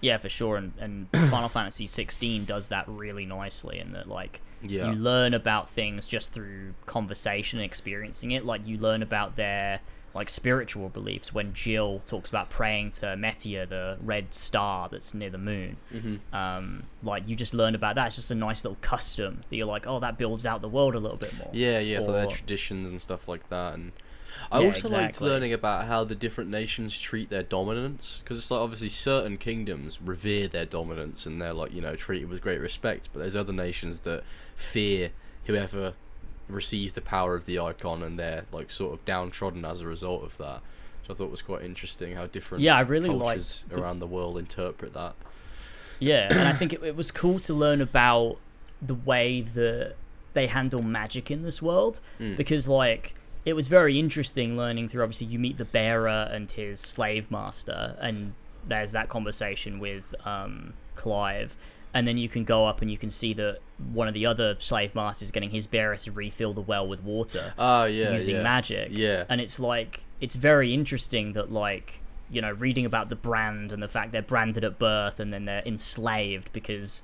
yeah, 0.00 0.18
for 0.18 0.28
sure. 0.28 0.56
And, 0.58 0.74
and 0.78 1.08
Final 1.30 1.48
Fantasy 1.48 1.88
16 1.88 2.44
does 2.44 2.68
that 2.68 2.84
really 2.86 3.26
nicely 3.26 3.80
in 3.80 3.90
that, 3.94 4.06
like, 4.08 4.40
Yeah. 4.62 4.90
you 4.90 4.94
learn 4.96 5.34
about 5.34 5.68
things 5.70 6.06
just 6.06 6.32
through 6.32 6.74
conversation 6.86 7.58
and 7.58 7.66
experiencing 7.66 8.30
it. 8.30 8.44
Like, 8.44 8.64
you 8.64 8.78
learn 8.78 9.02
about 9.02 9.34
their 9.34 9.80
like 10.14 10.30
spiritual 10.30 10.88
beliefs 10.88 11.34
when 11.34 11.52
Jill 11.52 11.98
talks 12.00 12.30
about 12.30 12.48
praying 12.48 12.92
to 12.92 13.06
Metia, 13.06 13.68
the 13.68 13.98
red 14.00 14.32
star 14.32 14.88
that's 14.88 15.12
near 15.12 15.30
the 15.30 15.38
moon. 15.38 15.76
Mm-hmm. 15.92 16.34
um, 16.34 16.84
like 17.02 17.28
you 17.28 17.34
just 17.34 17.52
learn 17.52 17.74
about 17.74 17.96
that. 17.96 18.06
It's 18.06 18.16
just 18.16 18.30
a 18.30 18.34
nice 18.34 18.64
little 18.64 18.78
custom 18.80 19.42
that 19.48 19.56
you're 19.56 19.66
like, 19.66 19.86
oh, 19.86 20.00
that 20.00 20.16
builds 20.16 20.46
out 20.46 20.62
the 20.62 20.68
world 20.68 20.94
a 20.94 21.00
little 21.00 21.18
bit 21.18 21.36
more. 21.36 21.50
Yeah, 21.52 21.80
yeah, 21.80 22.00
so 22.00 22.12
their 22.12 22.26
traditions 22.26 22.90
and 22.90 23.02
stuff 23.02 23.26
like 23.26 23.48
that, 23.48 23.74
and 23.74 23.92
I 24.50 24.60
Yeah, 24.60 24.66
also 24.66 24.88
liked 24.88 25.20
learning 25.20 25.52
about 25.52 25.86
how 25.86 26.04
the 26.04 26.14
different 26.14 26.50
nations 26.50 26.98
treat 26.98 27.30
their 27.30 27.42
Dominants, 27.42 28.20
because 28.20 28.38
it's 28.38 28.50
like 28.50 28.60
obviously 28.60 28.88
certain 28.88 29.36
kingdoms 29.36 30.00
revere 30.00 30.48
their 30.48 30.66
Dominants 30.66 31.26
and 31.26 31.40
they're 31.40 31.52
like 31.52 31.72
you 31.72 31.80
know 31.80 31.96
treated 31.96 32.28
with 32.28 32.40
great 32.40 32.60
respect, 32.60 33.08
but 33.12 33.20
there's 33.20 33.36
other 33.36 33.52
nations 33.52 34.00
that 34.00 34.22
fear 34.54 35.10
whoever 35.46 35.94
receives 36.48 36.92
the 36.92 37.00
power 37.00 37.34
of 37.34 37.46
the 37.46 37.58
Eikon 37.58 38.02
and 38.02 38.18
they're 38.18 38.44
like 38.52 38.70
sort 38.70 38.92
of 38.92 39.04
downtrodden 39.04 39.64
as 39.64 39.80
a 39.80 39.86
result 39.86 40.22
of 40.24 40.36
that. 40.38 40.60
Which 41.02 41.10
I 41.10 41.14
thought 41.14 41.30
was 41.30 41.42
quite 41.42 41.62
interesting 41.62 42.16
how 42.16 42.26
different 42.26 42.62
Yeah, 42.62 42.76
I 42.76 42.80
really 42.80 43.08
cultures 43.10 43.64
the- 43.68 43.80
around 43.80 43.98
the 44.00 44.06
world 44.06 44.38
interpret 44.38 44.94
that. 44.94 45.14
Yeah, 46.00 46.28
and 46.30 46.40
I 46.48 46.52
think 46.52 46.72
it, 46.72 46.82
it 46.82 46.96
was 46.96 47.10
cool 47.12 47.38
to 47.40 47.54
learn 47.54 47.80
about 47.80 48.38
the 48.82 48.94
way 48.94 49.42
that 49.54 49.94
they 50.34 50.46
handle 50.48 50.82
magic 50.82 51.30
in 51.30 51.42
this 51.42 51.62
world 51.62 52.00
Mm. 52.18 52.36
because, 52.36 52.66
like, 52.68 53.14
it 53.44 53.52
was 53.54 53.68
very 53.68 53.98
interesting 53.98 54.56
learning 54.56 54.88
through. 54.88 55.02
Obviously, 55.02 55.28
you 55.28 55.38
meet 55.38 55.56
the 55.58 55.64
bearer 55.64 56.28
and 56.32 56.50
his 56.50 56.80
slave 56.80 57.30
master, 57.30 57.96
and 58.00 58.34
there's 58.66 58.92
that 58.92 59.08
conversation 59.08 59.78
with 59.78 60.14
um, 60.26 60.72
Clive. 60.96 61.56
And 61.94 62.06
then 62.08 62.18
you 62.18 62.28
can 62.28 62.42
go 62.44 62.66
up 62.66 62.82
and 62.82 62.90
you 62.90 62.98
can 62.98 63.10
see 63.10 63.32
that 63.34 63.60
one 63.92 64.08
of 64.08 64.14
the 64.14 64.26
other 64.26 64.56
slave 64.58 64.94
masters 64.96 65.30
getting 65.30 65.50
his 65.50 65.66
bearer 65.68 65.96
to 65.96 66.10
refill 66.12 66.52
the 66.52 66.60
well 66.60 66.86
with 66.88 67.02
water. 67.04 67.54
Ah, 67.56 67.84
yeah, 67.84 68.10
using 68.12 68.36
yeah. 68.36 68.42
magic. 68.42 68.88
Yeah. 68.90 69.24
And 69.28 69.40
it's 69.40 69.60
like 69.60 70.02
it's 70.20 70.34
very 70.34 70.74
interesting 70.74 71.32
that 71.34 71.52
like 71.52 72.00
you 72.30 72.40
know 72.42 72.50
reading 72.52 72.84
about 72.84 73.10
the 73.10 73.16
brand 73.16 73.70
and 73.70 73.80
the 73.82 73.86
fact 73.88 74.10
they're 74.10 74.22
branded 74.22 74.64
at 74.64 74.78
birth 74.78 75.20
and 75.20 75.32
then 75.32 75.44
they're 75.44 75.62
enslaved 75.64 76.52
because 76.52 77.02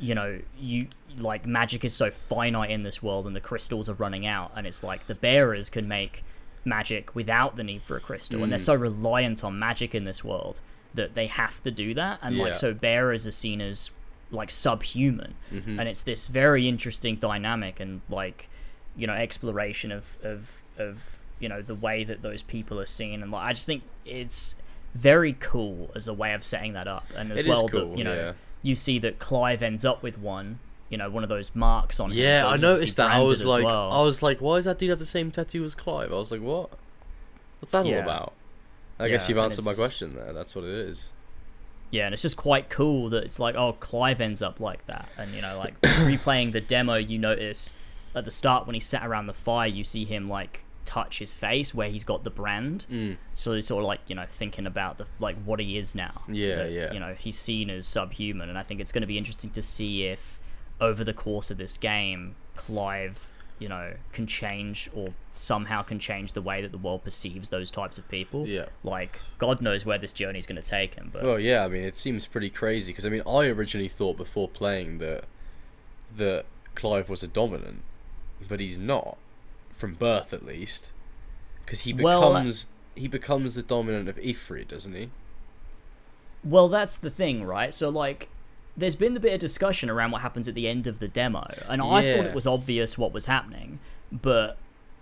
you 0.00 0.14
know 0.14 0.40
you 0.58 0.88
like 1.18 1.46
magic 1.46 1.84
is 1.84 1.94
so 1.94 2.10
finite 2.10 2.70
in 2.70 2.82
this 2.82 3.00
world 3.02 3.26
and 3.28 3.36
the 3.36 3.40
crystals 3.40 3.88
are 3.88 3.94
running 3.94 4.26
out 4.26 4.50
and 4.56 4.66
it's 4.66 4.82
like 4.82 5.06
the 5.06 5.14
bearers 5.14 5.70
can 5.70 5.86
make 5.86 6.24
magic 6.64 7.14
without 7.14 7.54
the 7.56 7.62
need 7.62 7.82
for 7.82 7.96
a 7.96 8.00
crystal 8.00 8.42
and 8.42 8.50
they're 8.50 8.58
Mm. 8.58 8.62
so 8.64 8.74
reliant 8.74 9.44
on 9.44 9.58
magic 9.58 9.94
in 9.94 10.04
this 10.04 10.24
world 10.24 10.60
that 10.94 11.14
they 11.14 11.26
have 11.28 11.62
to 11.62 11.70
do 11.70 11.94
that 11.94 12.18
and 12.22 12.38
like 12.38 12.56
so 12.56 12.72
bearers 12.74 13.26
are 13.26 13.32
seen 13.32 13.60
as 13.60 13.90
like 14.34 14.50
subhuman 14.50 15.34
Mhm. 15.52 15.78
and 15.80 15.88
it's 15.88 16.02
this 16.02 16.28
very 16.28 16.68
interesting 16.68 17.16
dynamic 17.16 17.80
and 17.80 18.00
like 18.10 18.48
you 18.96 19.06
know 19.06 19.14
exploration 19.14 19.90
of 19.92 20.18
of 20.22 20.60
of 20.78 21.18
you 21.40 21.48
know 21.48 21.62
the 21.62 21.74
way 21.74 22.04
that 22.04 22.22
those 22.22 22.42
people 22.42 22.78
are 22.80 22.86
seen 22.86 23.22
and 23.22 23.30
like 23.32 23.44
i 23.46 23.52
just 23.52 23.66
think 23.66 23.82
it's 24.04 24.54
very 24.94 25.32
cool 25.40 25.90
as 25.94 26.06
a 26.08 26.12
way 26.12 26.32
of 26.34 26.42
setting 26.44 26.72
that 26.74 26.86
up 26.86 27.04
and 27.16 27.32
as 27.32 27.40
It 27.40 27.46
well 27.46 27.68
cool, 27.68 27.90
that 27.90 27.98
you 27.98 28.04
know 28.04 28.14
yeah. 28.14 28.32
you 28.62 28.74
see 28.76 28.98
that 29.00 29.18
clive 29.18 29.62
ends 29.62 29.84
up 29.84 30.02
with 30.02 30.18
one 30.18 30.58
you 30.90 30.98
know 30.98 31.10
one 31.10 31.22
of 31.24 31.28
those 31.28 31.52
marks 31.54 31.98
on 31.98 32.10
him, 32.12 32.18
Yeah, 32.18 32.46
I 32.46 32.56
noticed 32.56 32.96
that. 32.98 33.10
I 33.10 33.20
was 33.20 33.44
like, 33.44 33.64
well. 33.64 33.90
I 33.92 34.02
was 34.02 34.22
like, 34.22 34.40
why 34.40 34.56
does 34.56 34.66
that 34.66 34.78
dude 34.78 34.90
have 34.90 34.98
the 35.00 35.04
same 35.06 35.30
tattoo 35.32 35.64
as 35.64 35.74
Clive? 35.74 36.12
I 36.12 36.16
was 36.16 36.30
like, 36.30 36.42
what? 36.42 36.70
What's 37.58 37.72
that 37.72 37.86
all 37.86 37.98
about? 37.98 38.34
I 39.00 39.08
guess 39.08 39.28
you've 39.28 39.38
answered 39.38 39.64
my 39.64 39.72
question 39.74 40.14
there. 40.14 40.32
That's 40.32 40.54
what 40.54 40.64
it 40.64 40.70
is. 40.70 41.08
Yeah, 41.90 42.06
and 42.06 42.12
it's 42.12 42.22
just 42.22 42.36
quite 42.36 42.70
cool 42.70 43.10
that 43.10 43.24
it's 43.24 43.38
like, 43.38 43.54
oh, 43.54 43.74
Clive 43.74 44.20
ends 44.20 44.42
up 44.42 44.58
like 44.60 44.86
that. 44.86 45.08
And, 45.16 45.32
you 45.32 45.42
know, 45.42 45.56
like 45.58 45.80
replaying 45.82 46.52
the 46.52 46.60
demo, 46.60 46.94
you 46.96 47.18
notice 47.18 47.72
at 48.14 48.24
the 48.24 48.30
start 48.30 48.66
when 48.66 48.74
he 48.74 48.80
sat 48.80 49.06
around 49.06 49.26
the 49.26 49.34
fire, 49.34 49.68
you 49.68 49.84
see 49.84 50.04
him 50.04 50.28
like 50.28 50.64
touch 50.84 51.18
his 51.18 51.32
face 51.32 51.74
where 51.74 51.88
he's 51.88 52.04
got 52.04 52.24
the 52.24 52.30
brand. 52.30 52.86
Mm. 52.90 53.16
So 53.34 53.52
he's 53.52 53.66
sort 53.66 53.82
of 53.82 53.86
like, 53.86 54.00
you 54.08 54.14
know, 54.14 54.26
thinking 54.28 54.66
about 54.66 54.98
the 54.98 55.06
like 55.18 55.36
what 55.44 55.60
he 55.60 55.78
is 55.78 55.94
now. 55.94 56.22
Yeah, 56.28 56.56
That, 56.56 56.72
yeah. 56.72 56.92
You 56.92 57.00
know, 57.00 57.14
he's 57.18 57.38
seen 57.38 57.70
as 57.70 57.86
subhuman. 57.86 58.48
And 58.48 58.58
I 58.58 58.62
think 58.62 58.80
it's 58.80 58.92
going 58.92 59.02
to 59.02 59.06
be 59.06 59.18
interesting 59.18 59.50
to 59.50 59.62
see 59.62 60.04
if 60.06 60.38
over 60.80 61.04
the 61.04 61.14
course 61.14 61.50
of 61.50 61.58
this 61.58 61.78
game, 61.78 62.34
Clive 62.56 63.32
you 63.58 63.68
know 63.68 63.92
can 64.12 64.26
change 64.26 64.90
or 64.94 65.08
somehow 65.30 65.82
can 65.82 65.98
change 65.98 66.32
the 66.32 66.42
way 66.42 66.60
that 66.60 66.72
the 66.72 66.78
world 66.78 67.04
perceives 67.04 67.50
those 67.50 67.70
types 67.70 67.98
of 67.98 68.08
people. 68.08 68.46
Yeah. 68.46 68.66
Like 68.82 69.20
God 69.38 69.60
knows 69.60 69.84
where 69.86 69.98
this 69.98 70.12
journey 70.12 70.38
is 70.38 70.46
going 70.46 70.60
to 70.60 70.68
take 70.68 70.94
him, 70.94 71.10
but 71.12 71.22
Well, 71.22 71.38
yeah, 71.38 71.64
I 71.64 71.68
mean, 71.68 71.82
it 71.84 71.96
seems 71.96 72.26
pretty 72.26 72.50
crazy 72.50 72.92
because 72.92 73.06
I 73.06 73.08
mean, 73.08 73.22
I 73.26 73.46
originally 73.46 73.88
thought 73.88 74.16
before 74.16 74.48
playing 74.48 74.98
that 74.98 75.24
that 76.16 76.44
Clive 76.74 77.08
was 77.08 77.22
a 77.22 77.28
dominant, 77.28 77.82
but 78.48 78.60
he's 78.60 78.78
not 78.78 79.16
from 79.72 79.94
birth 79.94 80.32
at 80.32 80.44
least, 80.44 80.92
because 81.64 81.80
he 81.80 81.92
Well, 81.92 82.32
becomes 82.32 82.68
he 82.96 83.08
becomes 83.08 83.54
the 83.54 83.62
dominant 83.62 84.08
of 84.08 84.16
Ifrit, 84.16 84.68
doesn't 84.68 84.94
he? 84.94 85.10
Well, 86.44 86.68
that's 86.68 86.96
the 86.96 87.10
thing, 87.10 87.44
right? 87.44 87.72
So, 87.72 87.88
like, 87.88 88.28
there's 88.76 88.96
been 88.96 89.16
a 89.16 89.20
bit 89.20 89.32
of 89.34 89.40
discussion 89.40 89.88
around 89.90 90.10
what 90.10 90.22
happens 90.22 90.48
at 90.48 90.54
the 90.54 90.66
end 90.68 90.86
of 90.86 90.98
the 90.98 91.08
demo, 91.08 91.46
and 91.68 91.80
I 91.82 92.12
thought 92.14 92.26
it 92.26 92.34
was 92.34 92.46
obvious 92.46 92.98
what 92.98 93.12
was 93.12 93.26
happening, 93.26 93.78
but 94.10 94.56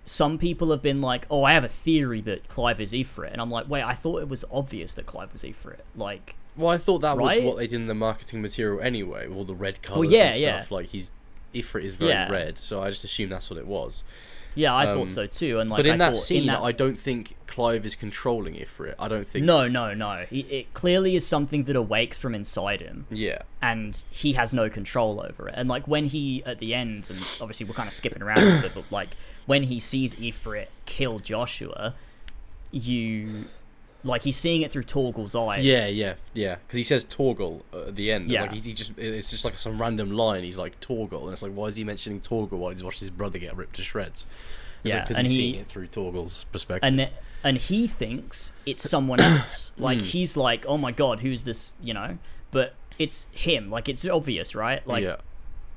some 0.05 0.36
people 0.36 0.70
have 0.73 0.82
been 0.82 1.01
like, 1.01 1.27
"Oh, 1.31 1.44
I 1.44 1.53
have 1.53 1.65
a 1.65 1.69
theory 1.69 2.20
that 2.23 2.49
Clive 2.49 2.81
is 2.81 2.93
Ifrit," 2.93 3.32
and 3.32 3.40
I'm 3.40 3.51
like, 3.51 3.69
"Wait, 3.69 3.82
I 3.82 3.93
thought 3.94 4.20
it 4.20 4.28
was 4.28 4.44
obvious 4.51 4.94
that 4.94 5.07
Clive 5.07 5.32
was 5.32 5.43
Ifrit." 5.44 5.81
Like, 5.97 6.35
Well, 6.57 6.69
I 6.70 6.77
thought 6.77 6.99
that 7.01 7.16
Right? 7.16 7.40
was 7.43 7.47
what 7.47 7.57
they 7.57 7.66
did 7.66 7.77
in 7.81 7.86
the 7.86 7.94
marketing 7.94 8.43
material 8.43 8.81
anyway, 8.82 9.27
with 9.27 9.39
all 9.39 9.44
the 9.44 9.55
red 9.55 9.81
colours 9.81 10.11
yeah, 10.11 10.24
and 10.27 10.35
stuff. 10.35 10.70
yeah. 10.70 10.77
Like 10.77 10.86
he's 10.89 11.12
Ifrit 11.55 11.85
is 11.85 11.94
very 11.94 12.11
Yeah. 12.11 12.31
red, 12.31 12.59
so 12.59 12.82
I 12.82 12.90
just 12.90 13.05
assumed 13.05 13.32
that's 13.32 13.49
what 13.49 13.59
it 13.59 13.66
was. 13.66 14.05
Yeah, 14.55 14.74
I 14.74 14.87
Um, 14.87 14.95
thought 14.95 15.11
so 15.11 15.27
too, 15.27 15.61
and 15.61 15.70
like, 15.70 15.79
but 15.79 15.87
in 15.87 15.95
I 15.95 15.97
that 15.99 16.15
thought 16.15 16.23
scene, 16.23 16.41
in 16.43 16.47
that... 16.47 16.61
I 16.61 16.73
don't 16.73 16.99
think 16.99 17.37
Clive 17.47 17.85
is 17.85 17.95
controlling 17.95 18.55
Ifrit. 18.55 18.95
I 18.99 19.09
don't 19.09 19.27
think. 19.27 19.45
no, 19.45 19.69
no, 19.69 19.93
no, 19.95 20.24
it, 20.31 20.47
it 20.51 20.74
clearly 20.74 21.16
is 21.16 21.27
something 21.27 21.65
that 21.65 21.77
awakes 21.77 22.16
from 22.19 22.35
inside 22.35 22.81
him. 22.81 23.07
Yeah. 23.11 23.43
and 23.61 24.03
he 24.11 24.33
has 24.35 24.53
no 24.55 24.69
control 24.70 25.24
over 25.27 25.49
it. 25.49 25.55
And 25.57 25.69
like 25.69 25.87
when 25.87 26.07
he 26.07 26.43
at 26.45 26.59
the 26.59 26.74
end, 26.74 27.09
and 27.11 27.19
obviously 27.41 27.66
we're 27.66 27.74
kind 27.74 27.89
of 27.89 27.95
skipping 27.95 28.23
around 28.23 28.39
a 28.41 28.62
bit, 28.62 28.73
but 28.74 28.85
like 28.91 29.11
when 29.47 29.65
he 29.65 29.81
sees 29.81 30.15
Ifrit 30.16 30.69
kill 30.87 31.19
Joshua, 31.19 31.95
you 32.70 33.45
like 34.05 34.23
he's 34.23 34.37
seeing 34.37 34.62
it 34.62 34.73
through 34.73 34.83
Torgal's 34.85 35.35
eyes. 35.35 35.65
Yeah, 35.65 35.87
yeah, 35.87 36.15
yeah. 36.35 36.57
Because 36.66 36.77
he 36.77 36.83
says 36.83 37.05
Torgal 37.07 37.62
at 37.73 37.95
the 37.95 38.11
end. 38.11 38.31
Yeah. 38.31 38.43
Like 38.43 38.53
he, 38.53 38.61
he 38.61 38.73
just 38.74 38.99
it's 38.99 39.31
just 39.31 39.45
like 39.45 39.57
some 39.59 39.81
random 39.81 40.11
line. 40.11 40.43
He's 40.43 40.59
like 40.59 40.81
Torgal, 40.81 41.23
and 41.24 41.33
it's 41.33 41.43
like 41.43 41.53
why 41.53 41.66
is 41.66 41.77
he 41.77 41.85
mentioning 41.85 42.20
Torgal 42.20 42.53
while 42.53 42.70
he's 42.73 42.83
watching 42.83 43.01
his 43.01 43.11
brother 43.11 43.39
get 43.39 43.57
ripped 43.57 43.77
to 43.77 43.83
shreds? 43.83 44.27
It's 44.85 44.93
Yeah, 44.95 45.03
because 45.03 45.16
and 45.19 45.27
he's 45.27 45.37
he- 45.37 45.43
seeing 45.53 45.55
it 45.61 45.69
through 45.69 45.87
Torgal's 45.89 46.45
perspective. 46.53 46.87
and 46.89 46.99
then 46.99 47.11
and 47.45 47.57
he 47.57 47.87
thinks 47.87 48.53
it's 48.66 48.89
someone 48.89 49.20
else. 49.20 49.73
like 49.79 49.99
Hmm. 50.01 50.05
he's 50.07 50.37
like, 50.37 50.65
oh 50.66 50.79
my 50.79 50.93
god, 50.93 51.20
who's 51.20 51.45
this? 51.45 51.74
You 51.83 51.95
know, 51.95 52.19
but 52.51 52.74
it's 52.99 53.27
him. 53.33 53.70
Like 53.70 53.89
it's 53.89 54.05
obvious, 54.07 54.55
right? 54.55 54.87
Like 54.87 55.05
yeah, 55.05 55.16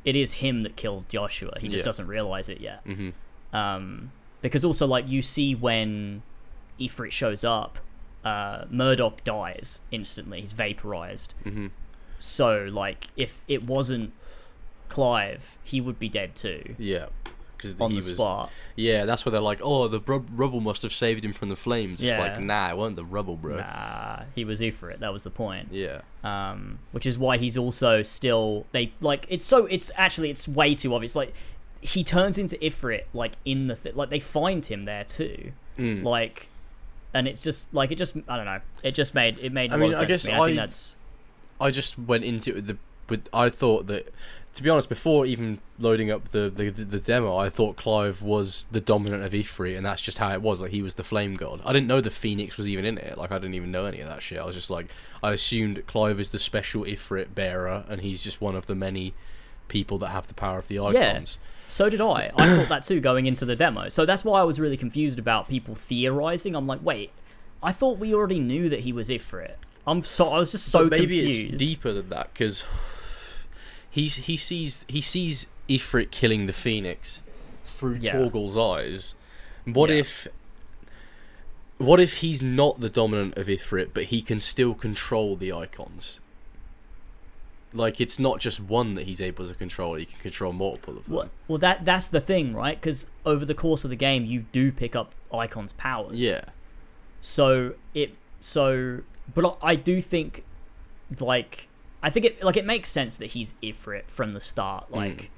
it 0.04 0.16
is 0.16 0.34
him 0.34 0.64
that 0.64 0.76
killed 0.76 1.08
Joshua. 1.10 1.54
He 1.60 1.68
just 1.68 1.84
Yeah. 1.84 1.86
doesn't 1.86 2.08
realize 2.08 2.50
it 2.50 2.60
yet. 2.62 2.84
Mhm. 2.86 3.14
Um, 3.54 4.12
because 4.42 4.66
also, 4.66 4.86
like 4.88 5.08
you 5.10 5.22
see 5.22 5.56
when 5.56 6.22
Ifrit 6.80 7.12
shows 7.12 7.44
up, 7.46 7.80
uh, 8.26 8.66
Murdoch 8.70 9.24
dies 9.24 9.80
instantly. 9.92 10.40
He's 10.42 10.52
vaporized. 10.52 11.34
Mhm. 11.46 11.70
So, 12.20 12.68
like, 12.72 13.08
if 13.16 13.44
it 13.48 13.64
wasn't 13.64 14.12
Clive, 14.90 15.58
he 15.64 15.82
would 15.82 16.00
be 16.00 16.10
dead 16.10 16.36
too 16.36 16.76
yeah. 16.78 17.08
Because 17.58 17.80
on 17.80 17.90
he 17.92 17.96
the 17.96 18.08
was, 18.10 18.16
spot. 18.18 18.52
Yeah, 18.76 19.06
that's 19.06 19.26
where 19.26 19.32
they're 19.32 19.40
like, 19.42 19.60
oh, 19.64 19.88
the 19.88 20.02
rub- 20.02 20.28
rubble 20.38 20.60
must 20.60 20.82
have 20.84 20.92
saved 20.92 21.24
him 21.24 21.32
from 21.34 21.48
the 21.50 21.56
flames. 21.56 22.02
It's 22.04 22.18
like, 22.20 22.40
nah, 22.40 22.70
it 22.70 22.78
wasn't 22.78 22.98
the 22.98 23.06
rubble, 23.06 23.38
bro. 23.38 23.58
Nah, 23.58 24.24
he 24.36 24.44
was 24.44 24.60
Ifrit. 24.60 25.00
That 25.00 25.14
was 25.14 25.24
the 25.24 25.30
point. 25.32 25.70
Yeah, 25.72 26.02
um, 26.24 26.80
which 26.92 27.06
is 27.06 27.18
why 27.18 27.38
he's 27.38 27.58
also 27.58 28.02
still 28.04 28.66
they 28.74 28.92
like 29.00 29.26
it's 29.30 29.46
so 29.46 29.66
it's 29.68 29.90
actually 29.96 30.30
it's 30.30 30.48
way 30.48 30.76
too 30.76 30.94
obvious 30.94 31.16
like 31.16 31.34
he 31.82 32.04
turns 32.04 32.38
into 32.38 32.58
Ifrit 32.58 33.04
like 33.14 33.34
in 33.46 33.68
the 33.68 33.76
th- 33.76 33.96
like 33.96 34.10
they 34.10 34.20
find 34.20 34.66
him 34.66 34.86
there 34.86 35.04
too 35.06 35.52
Mm. 35.80 36.04
like 36.04 36.50
and 37.16 37.30
it's 37.30 37.42
just 37.42 37.74
like 37.74 37.92
it 37.92 37.96
just 37.96 38.16
I 38.28 38.36
don't 38.36 38.46
know. 38.46 38.60
It 38.84 38.92
just 38.92 39.16
made 39.16 39.40
it 39.40 39.52
made 39.52 39.72
I 39.72 39.78
mean, 39.78 39.96
I 39.96 40.00
sense 40.00 40.08
guess 40.08 40.28
me. 40.28 40.34
I 40.34 40.46
think 40.46 40.58
that's 40.58 40.96
I 41.60 41.72
just 41.72 41.98
went 41.98 42.26
into 42.26 42.52
it 42.52 42.56
with 42.56 42.68
the 42.68 42.78
with 43.08 43.30
I 43.34 43.50
thought 43.50 43.88
that 43.88 44.14
to 44.56 44.64
be 44.64 44.70
honest 44.70 44.90
before 44.90 45.26
even 45.26 45.60
loading 45.80 46.12
up 46.12 46.30
the, 46.30 46.52
the 46.54 46.70
the 46.70 47.00
demo 47.00 47.38
I 47.38 47.50
thought 47.50 47.78
Clive 47.78 48.22
was 48.22 48.68
the 48.70 48.82
dominant 48.82 49.24
of 49.24 49.32
Ifrit 49.32 49.78
and 49.78 49.86
that's 49.86 50.02
just 50.02 50.18
how 50.18 50.34
it 50.34 50.42
was. 50.42 50.62
Like 50.62 50.72
he 50.72 50.82
was 50.82 50.96
the 50.96 51.06
flame 51.06 51.36
god. 51.36 51.62
I 51.66 51.72
didn't 51.72 51.88
know 51.88 52.02
the 52.02 52.12
Phoenix 52.12 52.58
was 52.58 52.68
even 52.68 52.84
in 52.84 52.98
it. 52.98 53.18
Like 53.18 53.32
I 53.32 53.36
didn't 53.36 53.56
even 53.56 53.72
know 53.72 53.86
any 53.86 54.02
of 54.02 54.10
that 54.10 54.22
shit. 54.22 54.38
I 54.38 54.46
was 54.46 54.56
just 54.56 54.70
like 54.70 54.88
I 55.24 55.32
assumed 55.32 55.88
Clive 55.88 56.20
is 56.20 56.32
the 56.32 56.40
special 56.40 56.84
Ifrit 56.84 57.34
bearer 57.34 57.86
and 57.88 58.02
he's 58.02 58.24
just 58.24 58.42
one 58.42 58.56
of 58.58 58.66
the 58.66 58.76
many 58.76 59.14
people 59.70 59.98
that 60.00 60.10
have 60.10 60.28
the 60.28 60.34
power 60.34 60.60
of 60.60 60.68
the 60.68 60.80
Eikons 60.80 61.38
so 61.68 61.90
did 61.90 62.02
I 62.02 62.32
I 62.38 62.56
thought 62.58 62.70
that 62.70 62.84
too 62.84 63.00
going 63.00 63.26
into 63.26 63.46
the 63.46 63.56
demo 63.56 63.90
so 63.90 64.06
that's 64.06 64.24
why 64.24 64.40
I 64.42 64.44
was 64.44 64.60
really 64.60 64.78
confused 64.78 65.20
about 65.20 65.48
people 65.50 65.76
theorizing 65.76 66.56
I'm 66.56 66.68
like 66.68 66.82
wait 66.84 67.12
I 67.64 67.72
thought 67.72 67.98
we 68.00 68.14
already 68.14 68.40
knew 68.40 68.70
that 68.70 68.82
he 68.82 68.94
was 68.94 69.10
Ifrit 69.10 69.56
I'm 69.88 70.04
so 70.04 70.30
I 70.30 70.38
was 70.38 70.52
just 70.52 70.68
so 70.68 70.90
but 70.90 71.00
maybe 71.00 71.20
confused 71.22 71.54
it's 71.54 71.60
deeper 71.60 71.94
than 71.94 72.10
that 72.10 72.34
because 72.34 72.64
he's 73.90 74.16
he 74.18 74.38
sees 74.38 74.86
he 74.88 75.02
sees 75.02 75.48
Ifrit 75.70 76.12
killing 76.12 76.46
the 76.46 76.54
Phoenix 76.54 77.22
through 77.66 77.98
Yeah. 78.02 78.16
Torgal's 78.16 78.56
eyes. 78.58 79.16
What 79.66 79.90
Yeah. 79.90 79.98
if 79.98 80.28
what 81.78 82.00
if 82.00 82.18
he's 82.18 82.42
not 82.42 82.80
the 82.80 82.90
dominant 82.90 83.38
of 83.38 83.48
Ifrit, 83.48 83.90
but 83.94 84.06
he 84.06 84.22
can 84.22 84.40
still 84.40 84.74
control 84.74 85.36
the 85.36 85.52
Eikons? 85.52 86.20
Like 87.76 88.00
it's 88.02 88.20
not 88.20 88.40
just 88.40 88.60
one 88.60 88.96
that 88.96 89.06
he's 89.06 89.20
able 89.22 89.48
to 89.48 89.54
control; 89.54 89.96
he 89.96 90.06
can 90.06 90.20
control 90.20 90.54
multiple 90.54 90.98
of 90.98 91.06
them. 91.06 91.16
Well, 91.16 91.30
well, 91.48 91.58
that 91.60 91.86
that's 91.86 92.08
the 92.08 92.22
thing, 92.22 92.54
right? 92.56 92.80
Because 92.80 93.06
over 93.26 93.46
the 93.46 93.54
course 93.54 93.84
of 93.84 93.90
the 93.90 93.96
game, 93.96 94.26
you 94.26 94.46
do 94.52 94.72
pick 94.72 94.96
up 94.96 95.14
Eikons' 95.34 95.74
powers. 95.74 96.16
Yeah, 96.18 96.46
So 97.22 97.74
it 97.94 98.16
so, 98.40 99.02
but 99.34 99.58
I 99.62 99.76
do 99.76 100.02
think, 100.02 100.44
like, 101.20 101.68
I 102.04 102.10
think 102.10 102.26
it 102.26 102.44
like 102.44 102.58
it 102.58 102.66
makes 102.66 102.90
sense 102.90 103.18
that 103.18 103.28
he's 103.28 103.54
Ifrit 103.62 104.04
from 104.08 104.34
the 104.34 104.40
start, 104.42 104.90
Mm. 104.92 104.96
like, 104.96 105.32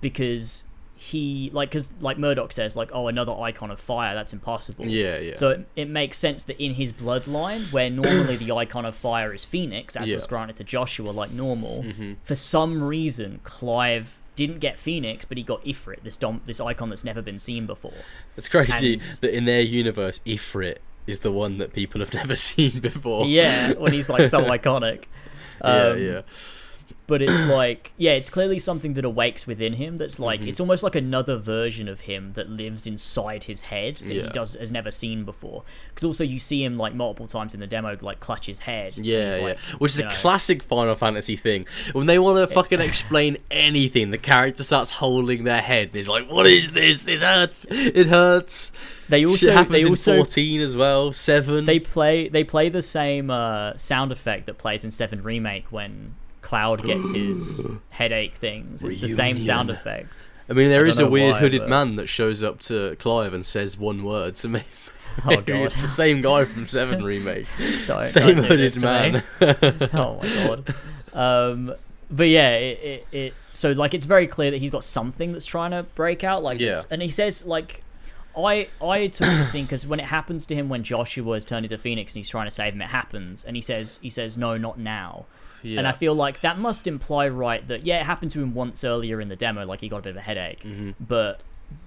because 0.00 0.64
he 1.10 1.50
like 1.52 1.68
because 1.70 1.92
like 2.00 2.16
Murdoch 2.18 2.50
says 2.52 2.76
like 2.76 2.90
oh 2.94 3.08
another 3.08 3.32
Eikon 3.32 3.70
of 3.70 3.78
fire 3.78 4.14
that's 4.14 4.32
impossible. 4.32 4.86
yeah, 4.86 5.18
yeah. 5.18 5.34
So 5.34 5.50
it, 5.50 5.66
it 5.76 5.90
makes 5.90 6.16
sense 6.18 6.44
that 6.44 6.58
in 6.62 6.72
his 6.74 6.92
bloodline, 6.92 7.70
where 7.72 7.90
normally 7.90 8.36
the 8.36 8.52
Eikon 8.54 8.86
of 8.86 8.96
fire 8.96 9.32
is 9.34 9.44
Phoenix, 9.44 9.96
as 9.96 10.08
Yeah. 10.08 10.16
was 10.16 10.26
granted 10.26 10.56
to 10.56 10.64
Joshua 10.64 11.10
like 11.10 11.30
normal, 11.30 11.82
Mhm. 11.82 12.16
for 12.22 12.34
some 12.34 12.82
reason 12.82 13.40
Clive 13.44 14.18
didn't 14.34 14.60
get 14.60 14.78
Phoenix, 14.78 15.24
but 15.26 15.36
he 15.36 15.44
got 15.44 15.62
Ifrit, 15.64 16.02
this 16.02 16.16
dom- 16.16 16.40
this 16.46 16.58
Eikon 16.60 16.88
that's 16.88 17.04
never 17.04 17.20
been 17.22 17.38
seen 17.38 17.66
before. 17.66 17.92
it's 18.36 18.48
crazy 18.48 18.94
and- 18.94 19.02
that 19.20 19.36
in 19.36 19.44
their 19.44 19.60
universe, 19.60 20.20
Ifrit 20.26 20.78
is 21.06 21.20
the 21.20 21.30
one 21.32 21.58
that 21.58 21.72
people 21.74 22.00
have 22.00 22.14
never 22.22 22.34
seen 22.34 22.80
before. 22.80 23.26
Yeah, 23.26 23.74
when 23.74 23.92
he's 23.92 24.08
like 24.08 24.26
so 24.28 24.40
iconic. 24.56 25.04
yeah, 25.62 25.82
Um, 25.88 26.02
yeah. 26.02 26.20
But 27.06 27.20
it's 27.22 27.44
like, 27.44 27.92
yeah, 27.96 28.12
it's 28.12 28.30
clearly 28.30 28.58
something 28.58 28.94
that 28.94 29.04
awakes 29.04 29.46
within 29.46 29.74
him. 29.74 29.98
That's 29.98 30.18
like, 30.18 30.40
Mm-hmm. 30.40 30.48
it's 30.48 30.60
almost 30.60 30.82
like 30.82 30.94
another 30.94 31.36
version 31.36 31.86
of 31.88 32.00
him 32.00 32.32
that 32.32 32.48
lives 32.48 32.86
inside 32.86 33.44
his 33.44 33.62
head 33.62 33.96
that 33.98 34.08
he 34.12 34.22
does 34.22 34.54
has 34.54 34.72
never 34.72 34.90
seen 34.90 35.24
before. 35.24 35.64
Because 35.88 36.04
also 36.04 36.24
you 36.24 36.38
see 36.40 36.64
him 36.64 36.76
like 36.78 36.94
multiple 36.94 37.26
times 37.26 37.52
in 37.54 37.60
the 37.60 37.66
demo, 37.66 37.96
like 38.00 38.20
clutch 38.20 38.46
his 38.46 38.60
head. 38.60 38.96
Yeah, 38.96 39.36
yeah. 39.36 39.42
like, 39.44 39.58
Which 39.78 39.92
is 39.92 39.98
a 40.00 40.04
know, 40.04 40.10
classic 40.10 40.62
Final 40.62 40.94
Fantasy 40.94 41.36
thing. 41.36 41.66
When 41.92 42.06
they 42.06 42.18
want 42.18 42.48
to 42.48 42.52
fucking 42.54 42.80
explain 42.80 43.36
anything, 43.50 44.10
the 44.10 44.18
character 44.18 44.64
starts 44.64 44.90
holding 44.90 45.44
their 45.44 45.60
head 45.60 45.88
and 45.88 45.96
he's 45.96 46.08
like, 46.08 46.30
"What 46.30 46.46
is 46.46 46.72
this? 46.72 47.06
It 47.06 47.20
hurts. 47.20 47.64
It 47.68 48.06
hurts." 48.06 48.72
They 49.08 49.26
also, 49.26 49.46
Shit 49.46 49.54
happens 49.54 49.72
they 49.72 49.80
in 49.82 49.88
also, 49.88 50.16
fourteen 50.16 50.60
as 50.62 50.74
well. 50.76 51.12
Seven. 51.12 51.66
they 51.66 51.78
play, 51.78 52.28
they 52.28 52.44
play 52.44 52.70
the 52.70 52.80
same 52.82 53.30
uh, 53.30 53.76
sound 53.76 54.12
effect 54.12 54.46
that 54.46 54.56
plays 54.56 54.84
in 54.84 54.90
Seven 54.90 55.22
Remake 55.22 55.66
when 55.70 56.14
Cloud 56.44 56.82
gets 56.84 57.10
his 57.14 57.66
headache 57.90 58.34
things. 58.36 58.84
It's 58.84 58.98
the 58.98 59.08
same 59.08 59.40
sound 59.40 59.68
Reunion. 59.70 59.76
effect. 59.80 60.30
I 60.48 60.52
mean, 60.52 60.68
there 60.68 60.84
I 60.84 60.88
is 60.88 60.98
a 60.98 61.06
weird 61.08 61.32
why, 61.34 61.38
hooded 61.40 61.62
but- 61.62 61.68
man 61.70 61.96
that 61.96 62.06
shows 62.06 62.42
up 62.42 62.60
to 62.60 62.94
Clive 62.96 63.32
and 63.34 63.44
says 63.46 63.78
one 63.78 64.04
word. 64.04 64.36
So 64.36 64.48
maybe, 64.48 64.66
Oh, 65.24 65.26
maybe 65.30 65.42
God. 65.52 65.62
it's 65.62 65.76
the 65.76 65.88
same 65.88 66.20
guy 66.22 66.44
from 66.44 66.66
Seven 66.66 67.02
remake. 67.02 67.46
Don't, 67.86 68.04
same 68.04 68.36
don't 68.36 68.44
hooded 68.46 68.72
to 68.74 68.80
me. 68.80 68.84
man. 68.84 69.22
oh 69.94 70.20
my 70.22 70.28
god. 70.46 70.74
Um, 71.12 71.74
but 72.10 72.28
yeah, 72.28 72.50
it, 72.56 72.78
it, 72.82 73.06
it 73.12 73.34
so 73.52 73.72
like 73.72 73.94
it's 73.94 74.06
very 74.06 74.26
clear 74.26 74.50
that 74.50 74.58
he's 74.58 74.70
got 74.70 74.84
something 74.84 75.32
that's 75.32 75.46
trying 75.46 75.70
to 75.70 75.84
break 75.94 76.24
out. 76.24 76.42
Like, 76.42 76.60
Yeah. 76.60 76.82
and 76.90 77.00
he 77.00 77.08
says 77.10 77.44
like, 77.46 77.80
I 78.36 78.68
I 78.82 79.06
took 79.06 79.26
the 79.28 79.44
scene 79.44 79.64
because 79.64 79.86
when 79.86 80.00
it 80.00 80.06
happens 80.06 80.44
to 80.46 80.54
him 80.54 80.68
when 80.68 80.82
Joshua 80.82 81.32
is 81.36 81.44
turned 81.44 81.64
into 81.64 81.78
Phoenix 81.78 82.12
and 82.14 82.20
he's 82.20 82.28
trying 82.28 82.46
to 82.46 82.50
save 82.50 82.74
him, 82.74 82.82
it 82.82 82.90
happens, 82.90 83.44
and 83.44 83.56
he 83.56 83.62
says 83.62 83.98
he 84.02 84.10
says 84.10 84.36
no, 84.36 84.56
not 84.58 84.78
now. 84.78 85.24
Yeah. 85.64 85.78
And 85.78 85.88
I 85.88 85.92
feel 85.92 86.14
like 86.14 86.42
that 86.42 86.58
must 86.58 86.86
imply, 86.86 87.28
right, 87.28 87.66
that 87.68 87.84
yeah, 87.84 88.00
it 88.00 88.06
happened 88.06 88.30
to 88.32 88.42
him 88.42 88.54
once 88.54 88.84
earlier 88.84 89.20
in 89.20 89.28
the 89.28 89.36
demo, 89.36 89.64
like 89.64 89.80
he 89.80 89.88
got 89.88 89.98
a 89.98 90.02
bit 90.02 90.10
of 90.10 90.16
a 90.16 90.20
headache. 90.20 90.62
Mm-hmm. 90.62 90.90
But 91.00 91.40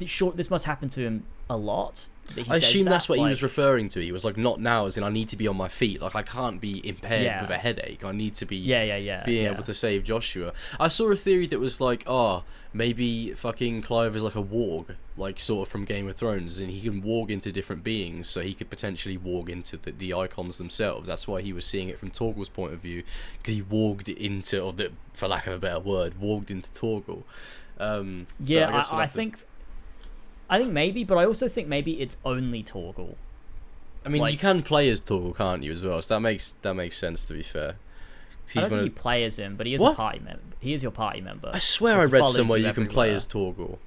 sure, 0.06 0.32
this 0.32 0.50
must 0.50 0.66
happen 0.66 0.90
to 0.90 1.02
him 1.02 1.24
a 1.50 1.58
lot. 1.58 2.08
that 2.36 2.46
he 2.46 2.52
I 2.52 2.56
says 2.56 2.64
assume 2.64 2.86
that, 2.86 2.92
that's 2.92 3.08
what 3.08 3.20
he 3.20 3.26
was 3.26 3.42
referring 3.42 3.88
to. 3.90 4.02
He 4.04 4.12
was 4.12 4.26
like, 4.26 4.36
"Not 4.36 4.60
now," 4.60 4.86
as 4.86 4.98
in 4.98 5.04
I 5.04 5.10
need 5.10 5.30
to 5.30 5.38
be 5.38 5.48
on 5.48 5.56
my 5.56 5.70
feet. 5.70 6.02
Like 6.02 6.14
I 6.16 6.24
can't 6.24 6.60
be 6.60 6.86
impaired 6.88 7.24
Yeah. 7.24 7.42
with 7.42 7.52
a 7.52 7.58
headache. 7.58 8.04
I 8.04 8.12
need 8.12 8.34
to 8.36 8.46
be 8.46 8.58
Yeah, 8.58 8.84
yeah, 8.84 8.98
yeah. 8.98 9.24
being 9.26 9.44
yeah. 9.46 9.52
able 9.54 9.64
to 9.64 9.74
save 9.74 10.04
Joshua. 10.04 10.52
I 10.80 10.90
saw 10.90 11.10
a 11.10 11.16
theory 11.16 11.48
that 11.48 11.60
was 11.60 11.80
like, 11.80 12.04
oh, 12.06 12.44
maybe 12.74 13.32
fucking 13.32 13.82
Clive 13.82 14.14
is 14.18 14.24
like 14.24 14.36
a 14.36 14.44
warg, 14.44 14.98
like 15.16 15.40
sort 15.40 15.68
of 15.68 15.72
from 15.72 15.86
Game 15.86 16.06
of 16.10 16.18
Thrones, 16.18 16.60
and 16.60 16.70
he 16.70 16.82
can 16.82 17.02
warg 17.02 17.30
into 17.30 17.50
different 17.50 17.82
beings, 17.86 18.28
so 18.28 18.42
he 18.42 18.54
could 18.54 18.70
potentially 18.70 19.18
warg 19.18 19.48
into 19.48 19.78
the, 19.78 19.92
the 19.92 20.14
Eikons 20.14 20.58
themselves. 20.58 21.08
That's 21.08 21.30
why 21.30 21.42
he 21.42 21.54
was 21.54 21.64
seeing 21.66 21.88
it 21.88 21.98
from 21.98 22.12
Torgal's 22.12 22.50
point 22.50 22.74
of 22.74 22.80
view, 22.80 23.04
because 23.38 23.54
he 23.54 23.62
warged 23.64 24.10
into, 24.16 24.60
or 24.60 24.74
the, 24.74 24.92
for 25.14 25.30
lack 25.30 25.48
of 25.48 25.54
a 25.54 25.60
better 25.60 25.80
word, 25.80 26.16
warged 26.22 26.50
into 26.52 26.70
Torgal. 26.72 27.24
Um, 27.80 28.28
Yeah, 28.44 28.84
I, 28.92 29.04
I 29.04 29.06
to- 29.06 29.12
think, 29.14 29.38
I 30.50 30.60
think 30.60 30.72
maybe, 30.72 31.04
but 31.04 31.18
I 31.18 31.26
also 31.26 31.48
think 31.48 31.68
maybe 31.68 32.02
it's 32.02 32.18
only 32.24 32.64
Torgal. 32.64 33.16
I 34.06 34.10
mean, 34.10 34.26
you 34.28 34.38
can 34.38 34.64
play 34.64 34.90
as 34.90 35.02
Torgal, 35.02 35.36
can't 35.36 35.64
you, 35.64 35.72
as 35.72 35.84
well? 35.84 36.02
So 36.02 36.14
that 36.16 36.22
makes 36.22 36.54
that 36.62 36.74
makes 36.74 36.98
sense. 36.98 37.26
To 37.26 37.34
be 37.34 37.44
fair, 37.44 37.72
'Cause 37.74 37.78
I 37.78 38.54
he's 38.54 38.62
don't 38.64 38.70
think 38.70 38.80
of- 38.80 38.84
he 38.86 38.90
play 38.92 39.24
as 39.26 39.38
him, 39.38 39.56
but 39.58 39.68
he 39.68 39.74
is 39.74 39.82
What? 39.82 39.94
a 39.94 39.96
party 39.96 40.20
member. 40.20 40.42
He 40.60 40.74
is 40.74 40.82
your 40.82 40.92
party 40.94 41.20
member. 41.22 41.52
I 41.54 41.60
swear 41.60 41.96
Like, 41.96 42.02
I 42.02 42.06
read 42.06 42.28
somewhere 42.30 42.58
you 42.60 42.68
you 42.68 42.74
can 42.74 42.88
play 42.88 43.14
as 43.14 43.28
Torgal. 43.28 43.78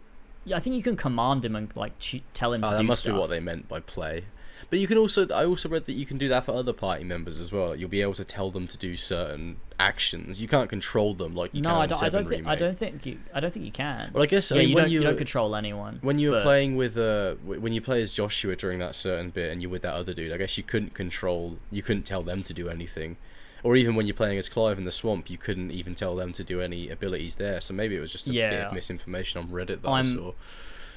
Yeah, 0.45 0.57
I 0.57 0.61
think 0.61 0.77
you 0.77 0.83
can 0.83 0.97
command 0.97 1.45
him 1.45 1.57
and 1.57 1.75
like 1.77 1.99
ch- 1.99 2.23
tell 2.35 2.53
him 2.53 2.63
oh, 2.65 2.69
to 2.69 2.73
Oh, 2.75 2.77
do 2.77 2.77
that 2.79 2.83
must 2.85 3.01
stuff. 3.03 3.15
be 3.15 3.19
what 3.19 3.31
they 3.31 3.41
meant 3.41 3.69
by 3.69 3.81
play. 3.81 4.25
But 4.69 4.79
you 4.79 4.87
can 4.87 4.99
also, 4.99 5.27
I 5.29 5.45
also 5.47 5.69
read 5.69 5.87
that 5.87 5.95
you 5.95 6.05
can 6.07 6.19
do 6.19 6.29
that 6.29 6.45
for 6.45 6.53
other 6.53 6.73
party 6.73 7.03
members 7.05 7.41
as 7.41 7.51
well. 7.51 7.75
You'll 7.75 7.89
be 7.89 8.03
able 8.03 8.15
to 8.15 8.25
tell 8.25 8.51
them 8.51 8.67
to 8.69 8.77
do 8.77 8.97
certain 8.97 9.57
actions. 9.79 10.43
You 10.43 10.49
can't 10.49 10.69
control 10.69 11.15
them 11.15 11.35
like 11.35 11.55
you 11.55 11.63
no, 11.63 11.71
can 11.71 11.79
I 11.79 11.85
in 11.85 11.89
don't. 11.91 12.03
I 12.03 12.09
don't 12.11 12.29
think. 12.29 12.47
I 12.47 12.55
don't 12.57 12.77
think 12.79 13.07
you. 13.07 13.19
I 13.35 13.41
don't 13.41 13.53
think 13.53 13.65
you 13.67 13.73
can. 13.73 14.11
Well, 14.13 14.23
I 14.23 14.27
guess 14.27 14.53
I 14.53 14.57
yeah, 14.57 14.61
mean, 14.61 14.69
you 14.69 14.75
when 14.75 14.85
don't. 14.85 14.93
You, 14.93 14.99
you 15.01 15.05
don't 15.07 15.17
control 15.17 15.57
anyone. 15.57 15.99
when 16.03 16.19
you 16.19 16.31
were 16.31 16.37
but- 16.39 16.43
playing 16.45 16.77
with 16.77 16.97
uh 16.99 17.35
when 17.45 17.73
you 17.73 17.81
play 17.81 18.03
as 18.03 18.13
Joshua 18.13 18.55
during 18.57 18.79
that 18.81 18.95
certain 18.95 19.31
bit 19.31 19.51
and 19.53 19.63
you're 19.63 19.71
with 19.71 19.83
that 19.83 19.95
other 19.95 20.13
dude, 20.15 20.33
I 20.33 20.37
guess 20.37 20.57
you 20.59 20.63
couldn't 20.65 20.95
control. 20.95 21.59
You 21.71 21.83
couldn't 21.83 22.05
tell 22.05 22.23
them 22.23 22.43
to 22.45 22.53
do 22.53 22.69
anything. 22.69 23.17
Or 23.63 23.77
even 23.77 23.95
when 23.95 24.07
you're 24.07 24.15
playing 24.15 24.39
as 24.39 24.49
Clive 24.49 24.79
in 24.79 24.85
the 24.87 24.93
swamp, 24.93 25.29
you 25.29 25.37
couldn't 25.37 25.71
even 25.71 25.95
tell 25.95 26.17
them 26.17 26.33
to 26.33 26.43
do 26.43 26.63
any 26.63 26.89
abilities 26.89 27.37
there. 27.37 27.61
So 27.61 27.75
maybe 27.75 27.95
it 27.95 28.01
was 28.01 28.11
just 28.11 28.27
a 28.27 28.31
bit 28.31 28.37
Yeah. 28.39 28.69
of 28.69 28.73
misinformation 28.73 29.39
on 29.39 29.49
Reddit 29.49 29.83
that 29.83 29.89
I'm- 29.89 30.07
I 30.07 30.15
saw. 30.15 30.33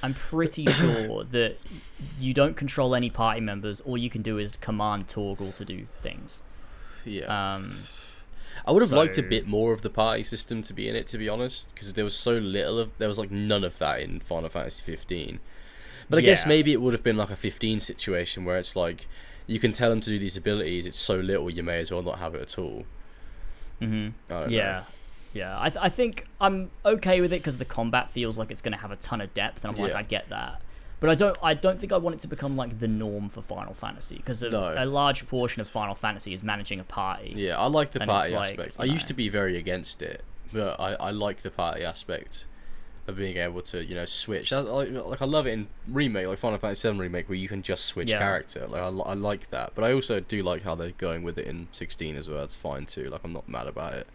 I'm 0.03 0.13
pretty 0.13 0.65
sure 0.79 1.23
that 1.23 1.57
you 2.19 2.33
don't 2.33 2.55
control 2.55 2.93
any 2.93 3.09
party 3.09 3.41
members. 3.41 3.81
All 3.81 3.97
you 3.97 4.09
can 4.09 4.21
do 4.21 4.37
is 4.37 4.57
command 4.57 5.07
Torgal 5.07 5.55
to 5.55 5.65
do 5.65 5.87
things. 6.01 6.41
Yeah. 7.05 7.25
Um, 7.55 7.75
I 8.65 8.71
would 8.71 8.81
have 8.83 8.91
liked 8.91 9.17
a 9.17 9.23
bit 9.23 9.47
more 9.47 9.73
of 9.73 9.81
the 9.81 9.89
party 9.89 10.23
system 10.23 10.61
to 10.63 10.73
be 10.73 10.87
in 10.87 10.95
it, 10.95 11.07
to 11.07 11.17
be 11.17 11.27
honest, 11.27 11.73
because 11.73 11.93
there 11.93 12.05
was 12.05 12.15
so 12.15 12.33
little 12.33 12.77
of 12.79 12.91
there 12.97 13.07
was 13.07 13.17
like 13.17 13.31
none 13.31 13.63
of 13.63 13.77
that 13.79 14.01
in 14.01 14.19
Final 14.19 14.49
Fantasy 14.49 14.83
15. 14.83 15.39
But 16.09 16.19
I 16.19 16.21
guess 16.21 16.45
maybe 16.45 16.71
it 16.73 16.81
would 16.81 16.93
have 16.93 17.03
been 17.03 17.17
like 17.17 17.31
a 17.31 17.35
15 17.35 17.79
situation 17.79 18.45
where 18.45 18.57
it's 18.57 18.75
like 18.75 19.07
you 19.47 19.59
can 19.59 19.71
tell 19.71 19.89
them 19.89 20.01
to 20.01 20.09
do 20.09 20.19
these 20.19 20.37
abilities. 20.37 20.85
It's 20.85 20.99
so 20.99 21.15
little, 21.15 21.49
you 21.49 21.63
may 21.63 21.79
as 21.79 21.91
well 21.91 22.03
not 22.03 22.19
have 22.19 22.35
it 22.35 22.41
at 22.41 22.59
all. 22.59 22.83
hmm 23.79 24.09
don't 24.29 24.51
Yeah. 24.51 24.71
know. 24.71 24.83
Yeah, 25.33 25.57
I, 25.59 25.69
th- 25.69 25.79
I 25.83 25.89
think 25.89 26.25
I'm 26.39 26.69
okay 26.85 27.19
with 27.21 27.33
it 27.33 27.37
because 27.41 27.57
the 27.57 27.65
combat 27.65 28.11
feels 28.11 28.37
like 28.37 28.51
it's 28.51 28.61
going 28.61 28.73
to 28.73 28.77
have 28.77 28.91
a 28.91 28.95
ton 28.97 29.19
of 29.21 29.33
depth, 29.33 29.65
and 29.65 29.73
I'm 29.75 29.81
like, 29.81 29.91
Yeah. 29.91 29.97
I 29.97 30.03
get 30.03 30.29
that. 30.29 30.61
But 30.99 31.09
I 31.09 31.15
don't, 31.15 31.37
I 31.43 31.53
don't 31.53 31.79
think 31.79 31.91
I 31.91 31.97
want 31.97 32.15
it 32.15 32.19
to 32.21 32.27
become 32.29 32.55
like 32.55 32.79
the 32.79 32.87
norm 32.87 33.27
for 33.29 33.41
Final 33.41 33.73
Fantasy 33.73 34.15
because 34.15 34.41
No. 34.41 34.73
a 34.77 34.85
large 34.85 35.27
portion 35.27 35.59
of 35.61 35.67
Final 35.67 35.95
Fantasy 35.95 36.33
is 36.33 36.43
managing 36.43 36.79
a 36.79 36.83
party. 36.85 37.33
Yeah, 37.35 37.57
I 37.57 37.65
like 37.67 37.91
the 37.91 38.01
And 38.01 38.09
it's 38.09 38.19
party 38.19 38.35
like, 38.35 38.51
aspect. 38.51 38.75
you 38.77 38.81
I 38.83 38.85
used 38.85 39.05
know. 39.05 39.09
to 39.09 39.13
be 39.15 39.27
very 39.27 39.57
against 39.57 40.01
it, 40.01 40.23
but 40.53 40.79
I, 40.79 40.93
I 40.93 41.11
like 41.11 41.41
the 41.41 41.51
party 41.51 41.83
aspect 41.83 42.45
of 43.05 43.17
being 43.17 43.35
able 43.35 43.61
to 43.63 43.83
you 43.83 43.95
know 43.95 44.05
switch. 44.05 44.53
I, 44.53 44.59
like, 44.59 44.91
like 44.91 45.21
I 45.21 45.25
love 45.25 45.45
it 45.45 45.51
in 45.51 45.67
remake, 45.89 46.25
like 46.27 46.37
Final 46.37 46.57
Fantasy 46.57 46.89
VII 46.89 46.97
remake, 46.99 47.27
where 47.27 47.37
you 47.37 47.49
can 47.49 47.61
just 47.63 47.85
switch 47.87 48.09
Yeah. 48.09 48.19
character. 48.19 48.65
Like 48.67 48.81
I, 48.81 48.87
li- 48.87 49.03
I 49.05 49.13
like 49.13 49.49
that, 49.49 49.73
but 49.75 49.83
I 49.83 49.91
also 49.91 50.21
do 50.21 50.41
like 50.41 50.61
how 50.63 50.75
they're 50.75 50.91
going 50.91 51.21
with 51.23 51.37
it 51.37 51.47
in 51.47 51.67
16 51.73 52.15
as 52.15 52.29
well. 52.29 52.39
That's 52.39 52.55
fine 52.55 52.85
too. 52.85 53.09
Like 53.09 53.21
I'm 53.25 53.33
not 53.33 53.49
mad 53.49 53.67
about 53.67 53.93
it. 53.95 54.07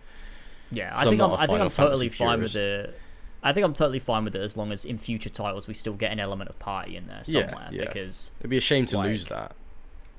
Yeah, 0.71 0.95
I 0.95 1.03
I'm 1.03 1.09
think 1.09 1.23
I'm, 1.23 1.31
a 1.31 1.35
I 1.35 1.47
think 1.47 1.61
I'm 1.61 1.71
totally 1.71 2.09
fine 2.09 2.41
with 2.41 2.57
it. 2.57 2.99
I 3.43 3.53
think 3.53 3.65
I'm 3.65 3.73
totally 3.73 4.01
fine 4.01 4.25
with 4.25 4.35
it 4.35 4.43
as 4.43 4.57
long 4.57 4.73
as 4.73 4.85
in 4.85 4.99
future 4.99 5.31
titles 5.31 5.69
we 5.69 5.75
still 5.75 5.95
get 5.95 6.11
an 6.11 6.19
element 6.19 6.51
of 6.51 6.59
party 6.59 6.97
in 6.97 7.07
there 7.07 7.23
somewhere 7.23 7.69
yeah. 7.71 7.85
because 7.85 8.33
It'd 8.41 8.51
be 8.51 8.57
a 8.57 8.61
shame 8.61 8.85
to 8.87 8.99
lose 8.99 9.29
that. 9.29 9.55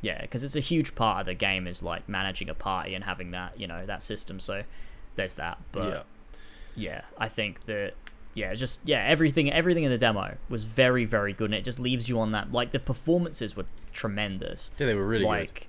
yeah, 0.01 0.21
because 0.21 0.43
it's 0.43 0.55
a 0.55 0.61
huge 0.61 0.95
part 0.95 1.19
of 1.19 1.25
the 1.25 1.33
game 1.33 1.67
is 1.67 1.83
like 1.83 2.07
managing 2.07 2.49
a 2.49 2.53
party 2.53 2.95
and 2.95 3.03
having 3.03 3.31
that 3.31 3.59
you 3.59 3.67
know 3.67 3.85
that 3.85 4.01
system. 4.01 4.39
So 4.39 4.63
there's 5.15 5.33
that. 5.35 5.57
But 5.71 5.89
yeah, 5.89 6.01
yeah, 6.75 7.01
I 7.17 7.27
think 7.27 7.65
that 7.65 7.93
yeah, 8.35 8.53
just 8.53 8.79
yeah, 8.85 9.03
everything 9.05 9.51
everything 9.51 9.83
in 9.83 9.91
the 9.91 9.97
demo 9.97 10.37
was 10.47 10.63
very 10.63 11.03
very 11.05 11.33
good, 11.33 11.45
and 11.45 11.55
it 11.55 11.65
just 11.65 11.79
leaves 11.79 12.07
you 12.07 12.19
on 12.21 12.31
that. 12.31 12.51
Like 12.51 12.71
the 12.71 12.79
performances 12.79 13.55
were 13.55 13.65
tremendous. 13.91 14.71
yeah, 14.77 14.87
they 14.87 14.95
were 14.95 15.05
really 15.05 15.25
good. 15.25 15.67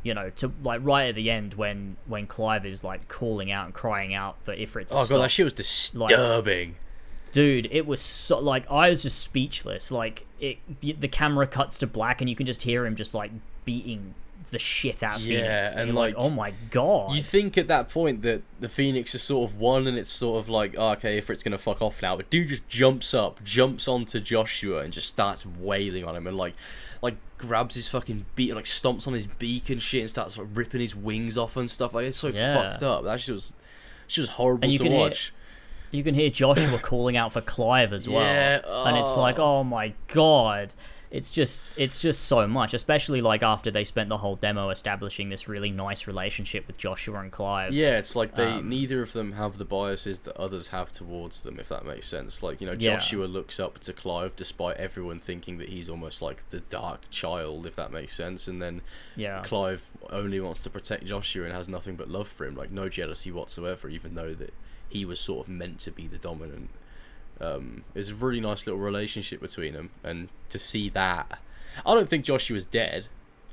Like 0.00 0.06
you 0.06 0.14
know, 0.14 0.30
to 0.36 0.52
like 0.62 0.80
right 0.84 1.08
at 1.08 1.14
the 1.14 1.30
end 1.30 1.54
when 1.54 1.96
when 2.06 2.26
Clive 2.26 2.64
is 2.66 2.84
like 2.84 3.08
calling 3.08 3.50
out 3.50 3.66
and 3.66 3.74
crying 3.74 4.14
out 4.14 4.36
for 4.42 4.54
Ifrit 4.54 4.88
to 4.88 4.94
Oh 4.94 5.04
stop. 5.04 5.16
god, 5.16 5.22
that 5.24 5.30
shit 5.30 5.44
was 5.44 5.52
disturbing. 5.52 6.76
Dude, 7.32 7.68
it 7.70 7.86
was 7.86 8.00
so 8.00 8.38
like 8.38 8.70
I 8.70 8.88
was 8.90 9.02
just 9.02 9.18
speechless. 9.20 9.90
Like 9.90 10.26
it, 10.40 10.58
the, 10.80 10.92
the 10.92 11.08
camera 11.08 11.46
cuts 11.46 11.78
to 11.78 11.86
black, 11.86 12.20
and 12.20 12.30
you 12.30 12.36
can 12.36 12.46
just 12.46 12.62
hear 12.62 12.86
him 12.86 12.96
just 12.96 13.12
like 13.14 13.30
beating 13.64 14.14
the 14.48 14.58
shit 14.58 15.02
out 15.02 15.16
of 15.16 15.22
Yeah, 15.22 15.66
Phoenix. 15.66 15.74
and, 15.76 15.88
you're 15.88 15.96
like, 15.96 16.14
like, 16.16 16.24
oh 16.24 16.30
my 16.30 16.52
god. 16.70 17.12
You 17.14 17.22
think 17.22 17.56
at 17.58 17.68
that 17.68 17.88
point 17.88 18.22
that 18.22 18.42
the 18.60 18.68
Phoenix 18.68 19.14
is 19.14 19.22
sort 19.22 19.50
of 19.50 19.58
won, 19.58 19.86
and 19.86 19.96
it's 19.98 20.10
sort 20.10 20.38
of 20.38 20.48
like, 20.48 20.74
oh, 20.78 20.90
okay, 20.92 21.18
if 21.18 21.30
it's 21.30 21.42
gonna 21.42 21.58
fuck 21.58 21.80
off 21.82 22.02
now, 22.02 22.16
but 22.16 22.28
dude 22.30 22.48
just 22.48 22.68
jumps 22.68 23.14
up, 23.14 23.42
jumps 23.44 23.86
onto 23.88 24.20
Joshua, 24.20 24.80
and 24.80 24.92
just 24.92 25.08
starts 25.08 25.44
wailing 25.46 26.04
on 26.04 26.14
him, 26.16 26.26
and 26.26 26.36
like, 26.36 26.54
like 27.02 27.16
grabs 27.38 27.74
his 27.76 27.88
fucking 27.88 28.26
beak, 28.34 28.54
like 28.54 28.64
stomps 28.64 29.06
on 29.06 29.14
his 29.14 29.26
beak 29.26 29.70
and 29.70 29.80
shit, 29.80 30.00
and 30.02 30.10
starts 30.10 30.36
like 30.36 30.48
ripping 30.54 30.80
his 30.80 30.96
wings 30.96 31.38
off 31.38 31.56
and 31.56 31.70
stuff. 31.70 31.94
Like 31.94 32.06
it's 32.06 32.18
so 32.18 32.28
Yeah. 32.28 32.54
fucked 32.72 32.82
up. 32.82 33.04
That 33.04 33.20
shit 33.20 33.34
was, 33.34 33.52
she 34.08 34.20
was 34.20 34.30
horrible 34.30 34.64
And 34.64 34.72
you 34.72 34.78
to 34.78 34.84
can 34.84 34.92
hear- 34.92 35.00
watch. 35.00 35.32
you 35.92 36.02
can 36.02 36.14
hear 36.14 36.28
Joshua 36.30 36.78
calling 36.78 37.16
out 37.16 37.32
for 37.32 37.40
Clive 37.40 37.92
as 37.92 38.08
well. 38.08 38.20
Yeah, 38.20 38.60
And 38.86 38.96
it's 38.98 39.16
like, 39.16 39.38
oh. 39.38 39.58
oh 39.58 39.64
my 39.64 39.94
god. 40.08 40.74
It's 41.10 41.30
just 41.30 41.64
it's 41.76 42.00
just 42.00 42.24
so 42.24 42.46
much, 42.46 42.74
especially 42.74 43.22
like 43.22 43.42
after 43.42 43.70
they 43.70 43.84
spent 43.84 44.08
the 44.08 44.18
whole 44.18 44.36
demo 44.36 44.70
establishing 44.70 45.30
this 45.30 45.48
really 45.48 45.70
nice 45.70 46.06
relationship 46.06 46.66
with 46.66 46.76
Joshua 46.76 47.20
and 47.20 47.32
Clive. 47.32 47.72
Yeah, 47.72 47.98
it's 47.98 48.14
like 48.14 48.34
they 48.34 48.46
Um, 48.52 48.68
neither 48.68 49.00
of 49.02 49.12
them 49.12 49.32
have 49.32 49.58
the 49.58 49.64
biases 49.64 50.20
that 50.20 50.36
others 50.36 50.68
have 50.68 50.92
towards 50.92 51.42
them, 51.42 51.58
if 51.58 51.68
that 51.70 51.86
makes 51.86 52.06
sense. 52.06 52.42
Like 52.42 52.60
you 52.60 52.66
know, 52.66 52.76
Yeah. 52.78 52.94
Joshua 52.96 53.24
looks 53.24 53.58
up 53.58 53.78
to 53.80 53.92
Clive 53.92 54.36
despite 54.36 54.76
everyone 54.76 55.18
thinking 55.20 55.58
that 55.58 55.70
he's 55.70 55.88
almost 55.88 56.20
like 56.20 56.48
the 56.50 56.60
dark 56.60 57.08
child, 57.10 57.66
if 57.66 57.76
that 57.76 57.90
makes 57.92 58.14
sense. 58.14 58.46
And 58.46 58.60
then 58.60 58.82
Yeah. 59.16 59.42
Clive 59.42 59.82
only 60.10 60.40
wants 60.40 60.62
to 60.64 60.70
protect 60.70 61.06
Joshua 61.06 61.44
and 61.44 61.54
has 61.54 61.68
nothing 61.68 61.96
but 61.96 62.08
love 62.08 62.28
for 62.28 62.46
him, 62.46 62.54
like 62.54 62.70
no 62.70 62.88
jealousy 62.88 63.32
whatsoever, 63.32 63.88
even 63.88 64.14
though 64.14 64.34
that 64.34 64.52
he 64.90 65.04
was 65.04 65.20
sort 65.20 65.46
of 65.46 65.52
meant 65.52 65.80
to 65.80 65.90
be 65.90 66.06
the 66.06 66.18
dominant. 66.18 66.70
Um, 67.40 67.84
it's 67.94 68.08
a 68.08 68.14
really 68.14 68.40
nice 68.40 68.66
little 68.66 68.80
relationship 68.80 69.40
between 69.40 69.74
them, 69.74 69.90
and 70.02 70.28
to 70.50 70.58
see 70.58 70.88
that, 70.90 71.38
I 71.86 71.94
don't 71.94 72.08
think 72.08 72.24
Joshua's 72.24 72.64
dead. 72.64 73.06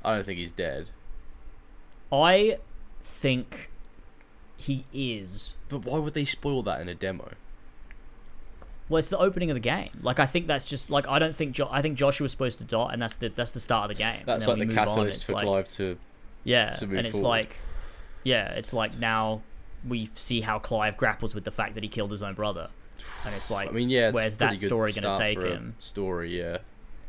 I 0.04 0.14
don't 0.14 0.24
think 0.26 0.38
he's 0.38 0.52
dead. 0.52 0.88
I 2.12 2.58
think 3.00 3.70
he 4.56 4.84
is. 4.92 5.56
But 5.68 5.84
why 5.84 5.98
would 5.98 6.14
they 6.14 6.24
spoil 6.24 6.62
that 6.64 6.80
in 6.80 6.88
a 6.88 6.94
demo? 6.94 7.32
Well, 8.88 8.98
it's 8.98 9.08
the 9.08 9.18
opening 9.18 9.50
of 9.50 9.54
the 9.54 9.60
game. 9.60 9.90
Like 10.00 10.20
I 10.20 10.26
think 10.26 10.46
that's 10.46 10.66
just 10.66 10.90
like 10.90 11.08
I 11.08 11.18
don't 11.18 11.34
think 11.34 11.52
jo- 11.52 11.68
I 11.70 11.82
think 11.82 11.98
Joshua's 11.98 12.30
supposed 12.30 12.58
to 12.58 12.64
die, 12.64 12.90
and 12.92 13.02
that's 13.02 13.16
the 13.16 13.28
that's 13.28 13.50
the 13.50 13.60
start 13.60 13.90
of 13.90 13.96
the 13.96 14.02
game. 14.02 14.22
That's 14.26 14.46
like 14.46 14.58
the 14.58 14.66
catalyst 14.66 15.24
for 15.24 15.32
like- 15.32 15.44
Clive 15.46 15.68
to 15.70 15.98
Yeah, 16.44 16.70
to 16.74 16.86
move 16.86 16.98
and 16.98 17.06
it's 17.06 17.16
forward. 17.18 17.28
like, 17.28 17.56
yeah, 18.22 18.50
it's 18.52 18.72
like 18.72 18.96
now 18.98 19.42
we 19.86 20.10
see 20.14 20.40
how 20.40 20.58
Clive 20.60 20.96
grapples 20.96 21.34
with 21.34 21.44
the 21.44 21.50
fact 21.50 21.74
that 21.74 21.82
he 21.82 21.88
killed 21.88 22.12
his 22.12 22.22
own 22.22 22.34
brother, 22.34 22.70
and 23.24 23.34
it's 23.34 23.50
like, 23.50 23.68
I 23.68 23.72
mean, 23.72 23.88
yeah, 23.88 24.10
where's 24.10 24.38
that 24.38 24.58
story 24.60 24.92
going 24.92 25.12
to 25.12 25.18
take 25.18 25.40
him? 25.42 25.74
Story, 25.78 26.38
yeah. 26.38 26.58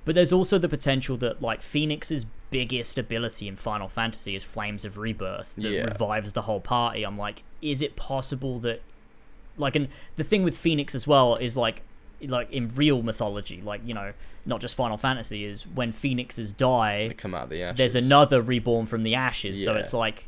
But 0.05 0.15
there's 0.15 0.31
also 0.31 0.57
the 0.57 0.69
potential 0.69 1.17
that 1.17 1.41
like 1.41 1.61
Phoenix's 1.61 2.25
biggest 2.49 2.97
ability 2.97 3.47
in 3.47 3.55
Final 3.57 3.89
Fantasy 3.89 4.35
is 4.35 4.43
Flames 4.43 4.85
of 4.85 4.97
Rebirth 4.97 5.53
that 5.57 5.69
Yeah. 5.69 5.83
revives 5.83 6.31
the 6.33 6.43
whole 6.43 6.61
party. 6.61 7.03
I'm 7.03 7.17
like, 7.17 7.43
is 7.61 7.81
it 7.81 7.95
possible 7.97 8.59
that 8.59 8.81
like 9.57 9.75
and 9.75 9.89
the 10.15 10.23
thing 10.23 10.43
with 10.43 10.57
Phoenix 10.57 10.95
as 10.95 11.05
well 11.07 11.35
is 11.35 11.57
like 11.57 11.81
like 12.21 12.49
in 12.51 12.69
real 12.69 13.03
mythology, 13.03 13.61
like, 13.61 13.81
you 13.85 13.93
know, 13.93 14.13
not 14.45 14.59
just 14.61 14.75
Final 14.75 14.97
Fantasy, 14.97 15.43
is 15.45 15.67
when 15.67 15.91
Phoenixes 15.91 16.51
die 16.51 17.09
They 17.09 17.13
come 17.13 17.35
out 17.35 17.43
of 17.43 17.49
the 17.49 17.61
ashes. 17.61 17.77
there's 17.77 17.95
another 17.95 18.41
reborn 18.41 18.85
from 18.87 19.03
the 19.03 19.13
ashes. 19.15 19.63
So 19.63 19.75
it's 19.75 19.93
like, 19.93 20.27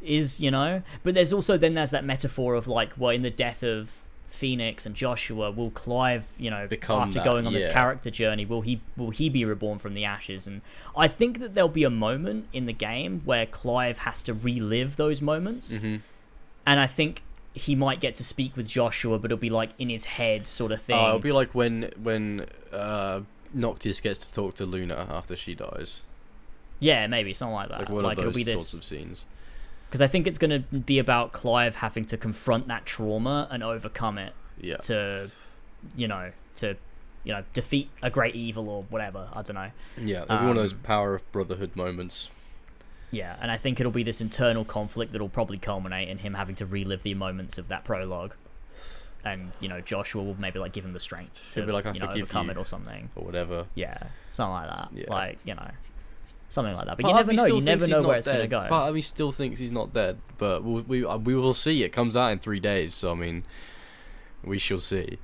is 0.00 0.38
you 0.40 0.50
know, 0.52 0.82
but 1.02 1.14
there's 1.14 1.32
also 1.32 1.58
then 1.58 1.74
there's 1.74 1.90
that 1.90 2.04
metaphor 2.04 2.54
of 2.54 2.68
like, 2.68 2.92
well, 2.96 3.10
in 3.10 3.22
the 3.22 3.30
death 3.30 3.62
of 3.64 4.02
Phoenix 4.26 4.84
and 4.86 4.94
Joshua, 4.94 5.50
will 5.50 5.70
Clive, 5.70 6.26
you 6.38 6.50
know, 6.50 6.66
Become 6.66 7.00
after 7.02 7.14
that, 7.14 7.24
going 7.24 7.46
on 7.46 7.52
this 7.52 7.66
character 7.66 8.10
journey, 8.10 8.44
will 8.44 8.60
he 8.62 8.80
will 8.96 9.10
he 9.10 9.28
be 9.28 9.44
reborn 9.44 9.78
from 9.78 9.94
the 9.94 10.04
ashes? 10.04 10.46
And 10.46 10.60
I 10.96 11.08
think 11.08 11.38
that 11.40 11.54
there'll 11.54 11.68
be 11.68 11.84
a 11.84 11.90
moment 11.90 12.46
in 12.52 12.64
the 12.66 12.72
game 12.72 13.22
where 13.24 13.46
Clive 13.46 13.98
has 13.98 14.22
to 14.24 14.34
relive 14.34 14.96
those 14.96 15.22
moments, 15.22 15.78
Mhm. 15.78 16.00
and 16.66 16.80
I 16.80 16.86
think 16.86 17.22
he 17.54 17.74
might 17.74 18.00
get 18.00 18.14
to 18.16 18.24
speak 18.24 18.54
with 18.56 18.68
Joshua, 18.68 19.18
but 19.18 19.26
it'll 19.32 19.40
be 19.40 19.48
like 19.48 19.70
in 19.78 19.88
his 19.88 20.04
head 20.04 20.46
sort 20.46 20.72
of 20.72 20.82
thing. 20.82 20.96
Oh, 20.98 21.06
it'll 21.08 21.18
be 21.20 21.32
like 21.32 21.54
when 21.54 21.90
when 22.02 22.46
uh, 22.72 23.20
Noctis 23.54 24.00
gets 24.00 24.26
to 24.28 24.34
talk 24.34 24.54
to 24.56 24.66
Luna 24.66 25.06
after 25.10 25.34
she 25.36 25.54
dies. 25.54 26.02
yeah, 26.78 27.06
maybe 27.06 27.32
something 27.32 27.54
like 27.54 27.70
that. 27.70 27.78
Like 27.80 27.88
like 27.88 28.18
it'll 28.18 28.30
be 28.32 28.44
be 28.44 28.52
sorts 28.52 28.72
this 28.72 28.74
of 28.80 28.84
scenes. 28.84 29.24
Because 29.88 30.00
I 30.02 30.06
think 30.06 30.26
it's 30.26 30.38
going 30.38 30.50
to 30.62 30.76
be 30.78 30.98
about 30.98 31.32
Clive 31.32 31.76
having 31.76 32.04
to 32.06 32.16
confront 32.16 32.68
that 32.68 32.84
trauma 32.86 33.48
and 33.50 33.62
overcome 33.62 34.18
it 34.18 34.32
Yeah. 34.60 34.76
to, 34.78 35.30
you 35.96 36.08
know, 36.08 36.32
to, 36.56 36.76
you 37.24 37.32
know, 37.32 37.42
defeat 37.52 37.90
a 38.02 38.10
great 38.10 38.34
evil 38.34 38.68
or 38.68 38.82
whatever. 38.84 39.28
I 39.32 39.42
don't 39.42 39.54
know. 39.54 39.70
Yeah, 39.98 40.22
it'll 40.22 40.38
be 40.38 40.42
one 40.46 40.50
of 40.50 40.56
those 40.56 40.72
Um, 40.72 40.78
power 40.80 41.14
of 41.14 41.32
brotherhood 41.32 41.74
moments. 41.76 42.30
Yeah, 43.12 43.36
and 43.40 43.50
I 43.50 43.56
think 43.56 43.78
it'll 43.80 43.92
be 43.92 44.02
this 44.02 44.20
internal 44.20 44.64
conflict 44.64 45.12
that'll 45.12 45.28
probably 45.28 45.58
culminate 45.58 46.08
in 46.08 46.18
him 46.18 46.34
having 46.34 46.56
to 46.56 46.66
relive 46.66 47.02
the 47.02 47.14
moments 47.14 47.56
of 47.58 47.68
that 47.68 47.84
prologue. 47.84 48.34
And 49.24 49.52
you 49.60 49.68
know, 49.68 49.80
Joshua 49.80 50.22
will 50.22 50.38
maybe 50.38 50.58
like 50.58 50.72
give 50.72 50.84
him 50.84 50.92
the 50.92 51.00
strength 51.00 51.40
to 51.52 51.64
be 51.66 51.72
like, 51.72 51.86
"I 51.86 51.92
you 51.92 52.00
know, 52.00 52.06
overcome 52.08 52.46
you." 52.46 52.52
it 52.52 52.56
or 52.58 52.64
something. 52.64 53.10
Or 53.16 53.24
whatever. 53.24 53.66
Yeah, 53.74 53.96
something 54.30 54.52
like 54.52 54.68
that. 54.68 54.88
Yeah. 54.92 55.04
Like 55.08 55.38
you 55.44 55.54
know, 55.54 55.70
something 56.48 56.74
like 56.74 56.86
that. 56.86 56.96
But 56.96 57.04
Part 57.04 57.14
you 57.14 57.16
never 57.16 57.32
know. 57.32 57.56
You 57.56 57.64
never 57.64 57.86
know 57.86 57.98
he's 57.98 58.06
where 58.06 58.08
not 58.08 58.18
it's 58.18 58.26
gonna 58.26 58.38
dead. 58.40 58.50
go. 58.50 58.66
Part 58.68 58.88
of 58.88 58.94
me 58.94 59.00
still 59.00 59.32
thinks 59.32 59.58
he's 59.58 59.72
not 59.72 59.92
dead, 59.92 60.18
but 60.38 60.62
we 60.62 60.80
we, 60.82 61.04
uh, 61.04 61.16
we 61.18 61.34
will 61.34 61.54
see. 61.54 61.82
It 61.82 61.90
comes 61.90 62.16
out 62.16 62.32
in 62.32 62.38
three 62.38 62.60
days, 62.60 62.94
so 62.94 63.12
I 63.12 63.14
mean, 63.14 63.44
we 64.44 64.58
shall 64.58 64.78
see. 64.80 65.18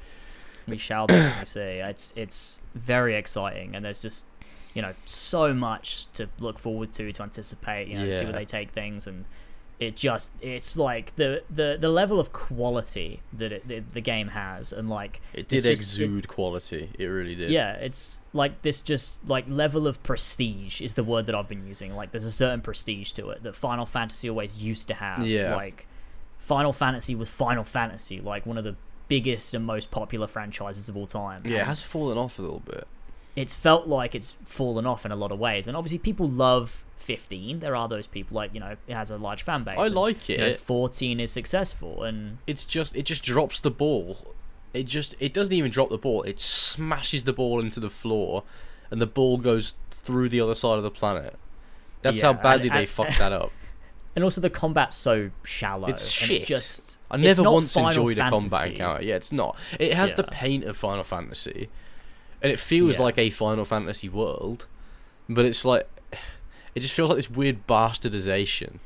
we 0.66 0.78
shall 0.78 1.08
see. 1.44 1.60
It's 1.60 2.12
it's 2.16 2.60
very 2.74 3.16
exciting, 3.16 3.74
and 3.74 3.84
there's 3.84 4.02
just 4.02 4.26
you 4.74 4.82
know 4.82 4.94
so 5.04 5.52
much 5.52 6.06
to 6.14 6.28
look 6.38 6.58
forward 6.58 6.92
to, 6.92 7.12
to 7.12 7.22
anticipate. 7.22 7.88
You 7.88 7.98
know, 7.98 8.06
to 8.06 8.14
see 8.14 8.24
where 8.24 8.32
they 8.32 8.44
take 8.44 8.70
things, 8.70 9.06
and 9.06 9.24
it 9.80 9.96
just 9.96 10.30
it's 10.40 10.76
like 10.76 11.14
the 11.16 11.42
the 11.50 11.76
the 11.80 11.88
level 11.88 12.20
of 12.20 12.32
quality 12.32 13.20
that 13.32 13.50
it, 13.52 13.66
the, 13.66 13.80
the 13.80 14.00
game 14.00 14.28
has, 14.28 14.72
and 14.72 14.88
like 14.88 15.20
It 15.32 15.48
did 15.48 15.56
just- 15.62 15.66
it- 15.66 15.70
exude 15.72 16.28
quality. 16.28 16.90
It 16.98 17.06
really 17.06 17.34
did. 17.34 17.50
yeah, 17.50 17.72
it's 17.74 18.20
like 18.32 18.62
this 18.62 18.80
just 18.82 19.26
like 19.28 19.44
level 19.48 19.86
of 19.88 20.02
prestige 20.02 20.80
is 20.80 20.94
the 20.94 21.02
word 21.04 21.26
that 21.26 21.34
I've 21.34 21.48
been 21.48 21.66
using. 21.66 21.94
Like 21.96 22.12
there's 22.12 22.24
a 22.24 22.30
certain 22.32 22.60
prestige 22.60 23.10
to 23.12 23.30
it 23.30 23.42
that 23.42 23.54
Final 23.56 23.86
Fantasy 23.86 24.28
always 24.30 24.56
used 24.62 24.86
to 24.88 24.94
have. 24.94 25.26
Yeah. 25.26 25.56
Like 25.56 25.86
Final 26.38 26.72
Fantasy 26.72 27.14
was 27.14 27.28
Final 27.30 27.64
Fantasy, 27.64 28.20
like 28.20 28.46
one 28.46 28.58
of 28.58 28.64
the 28.64 28.76
biggest 29.08 29.52
and 29.52 29.64
most 29.66 29.90
popular 29.90 30.26
franchises 30.26 30.88
of 30.88 30.96
all 30.96 31.06
time. 31.06 31.42
Yeah, 31.44 31.62
it 31.62 31.66
has 31.66 31.82
fallen 31.82 32.16
off 32.18 32.38
a 32.38 32.42
little 32.42 32.60
bit. 32.60 32.86
It's 33.34 33.54
felt 33.54 33.86
like 33.86 34.14
it's 34.14 34.36
fallen 34.44 34.86
off 34.86 35.06
in 35.06 35.12
a 35.12 35.16
lot 35.16 35.32
of 35.32 35.38
ways. 35.38 35.66
And 35.66 35.76
obviously 35.76 35.98
people 35.98 36.28
love 36.28 36.84
15. 36.96 37.60
There 37.60 37.74
are 37.74 37.88
those 37.88 38.06
people 38.06 38.34
like, 38.36 38.52
you 38.52 38.60
know, 38.60 38.76
it 38.86 38.94
has 38.94 39.10
a 39.10 39.16
large 39.16 39.42
fan 39.42 39.64
base. 39.64 39.78
I 39.78 39.86
and, 39.86 39.94
like 39.94 40.28
you 40.28 40.38
know, 40.38 40.46
it. 40.46 40.60
14 40.60 41.18
is 41.20 41.30
successful 41.32 42.02
and 42.04 42.38
It's 42.46 42.64
just 42.64 42.94
it 42.94 43.04
just 43.04 43.22
drops 43.24 43.60
the 43.60 43.70
ball. 43.70 44.34
It 44.74 44.84
just 44.84 45.14
it 45.20 45.32
doesn't 45.34 45.52
even 45.54 45.70
drop 45.70 45.88
the 45.90 45.98
ball. 45.98 46.22
It 46.22 46.40
smashes 46.40 47.24
the 47.24 47.32
ball 47.32 47.60
into 47.60 47.78
the 47.80 47.90
floor, 47.90 48.42
and 48.90 49.00
the 49.02 49.06
ball 49.06 49.36
goes 49.36 49.74
through 49.90 50.30
the 50.30 50.40
other 50.40 50.54
side 50.54 50.78
of 50.78 50.82
the 50.82 50.90
planet. 50.90 51.36
That's 52.00 52.18
Yeah, 52.22 52.32
how 52.32 52.42
badly 52.42 52.68
and- 52.68 52.78
they 52.78 52.86
fucked 52.86 53.18
that 53.18 53.32
up. 53.32 53.52
and 54.16 54.24
also 54.24 54.40
the 54.40 54.48
combat's 54.50 54.96
so 54.96 55.30
shallow. 55.44 55.88
It's 55.88 56.02
and 56.04 56.28
shit. 56.28 56.38
It's 56.40 56.48
just 56.48 56.98
I 57.10 57.16
never 57.18 57.50
once 57.50 57.72
Final 57.74 57.88
enjoyed 58.09 58.18
a 58.18 58.30
combat 58.30 58.66
encounter. 58.68 59.02
Yeah, 59.04 59.16
it's 59.16 59.30
not. 59.32 59.56
It 59.78 59.92
has 59.94 60.14
the 60.14 60.22
Yeah. 60.22 60.28
paint 60.38 60.64
of 60.64 60.76
Final 60.76 61.04
Fantasy, 61.04 61.68
and 62.43 62.52
it 62.52 62.59
feels 62.59 62.98
Yeah. 62.98 63.05
like 63.05 63.19
a 63.19 63.31
Final 63.31 63.64
Fantasy 63.64 64.09
world, 64.09 64.66
but 65.28 65.44
it's 65.44 65.64
like 65.64 65.89
it 66.74 66.81
just 66.81 66.94
feels 66.94 67.09
like 67.09 67.16
this 67.16 67.31
weird 67.31 67.66
bastardization. 67.66 68.78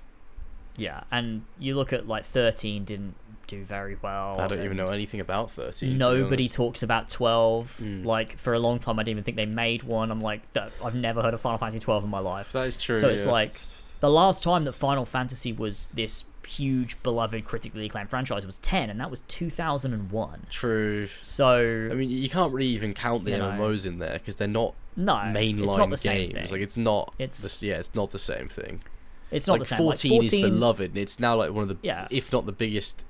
Yeah, 0.77 1.05
and 1.11 1.43
you 1.59 1.74
look 1.74 1.93
at 1.93 2.07
like 2.07 2.24
13 2.24 2.85
didn't 2.85 3.15
do 3.47 3.65
very 3.65 3.97
well. 4.03 4.41
I 4.41 4.47
don't 4.49 4.62
even 4.65 4.77
know 4.77 4.87
anything 4.87 5.20
about 5.20 5.51
thirteen. 5.51 5.99
Nobody 5.99 6.49
talks 6.49 6.83
about 6.83 7.09
12. 7.09 7.78
Mm. 7.83 8.05
Like 8.05 8.37
for 8.39 8.55
a 8.55 8.59
long 8.59 8.78
time, 8.78 8.99
I 8.99 9.03
didn't 9.03 9.12
even 9.12 9.23
think 9.24 9.37
they 9.37 9.47
made 9.47 9.83
one. 9.85 10.11
I'm 10.11 10.20
like, 10.20 10.43
I've 10.85 10.95
never 10.95 11.23
heard 11.23 11.35
of 11.35 11.41
Final 11.41 11.59
Fantasy 11.59 11.78
12 11.78 12.05
in 12.05 12.11
my 12.11 12.19
life. 12.19 12.53
That 12.53 12.66
is 12.66 12.77
true. 12.77 12.99
So 12.99 13.09
it's 13.09 13.24
yeah. 13.24 13.33
like 13.33 13.61
the 14.01 14.11
last 14.11 14.43
time 14.43 14.65
that 14.65 14.73
Final 14.73 15.07
Fantasy 15.07 15.53
was 15.53 15.89
this 15.95 16.24
huge, 16.47 17.02
beloved, 17.02 17.44
critically 17.44 17.86
acclaimed 17.86 18.09
franchise 18.10 18.47
was 18.47 18.59
10, 18.59 18.90
and 18.90 19.01
that 19.01 19.10
was 19.10 19.20
2001. 19.28 20.47
true. 20.51 21.09
So 21.20 21.89
I 21.90 21.94
mean, 21.94 22.10
you 22.10 22.28
can't 22.31 22.52
really 22.52 22.68
even 22.68 22.94
count 22.94 23.24
the 23.24 23.32
You 23.32 23.39
know. 23.39 23.51
MMOs 23.51 23.86
in 23.86 23.98
there 23.98 24.14
because 24.14 24.36
they're 24.36 24.48
not 24.48 24.74
no, 24.97 25.14
mainline 25.14 25.64
it's 25.64 25.77
not 25.77 25.90
the 25.90 25.97
games. 25.97 26.52
Like 26.52 26.60
it's 26.60 26.77
not. 26.77 27.14
It's- 27.18 27.62
yeah, 27.62 27.74
it's 27.77 27.94
not 27.94 28.10
the 28.10 28.18
same 28.18 28.48
thing. 28.48 28.82
it's 29.31 29.47
not 29.47 29.55
like 29.55 29.60
the 29.62 29.64
same. 29.66 29.78
14, 29.78 30.12
like, 30.12 30.23
is 30.24 30.31
beloved. 30.31 30.89
and 30.90 30.98
It's 30.98 31.18
now 31.20 31.36
like 31.36 31.51
one 31.52 31.62
of 31.62 31.68
the, 31.68 31.77
Yeah. 31.82 32.06
if 32.10 32.32
not 32.32 32.47
the 32.47 32.52
biggest 32.52 33.05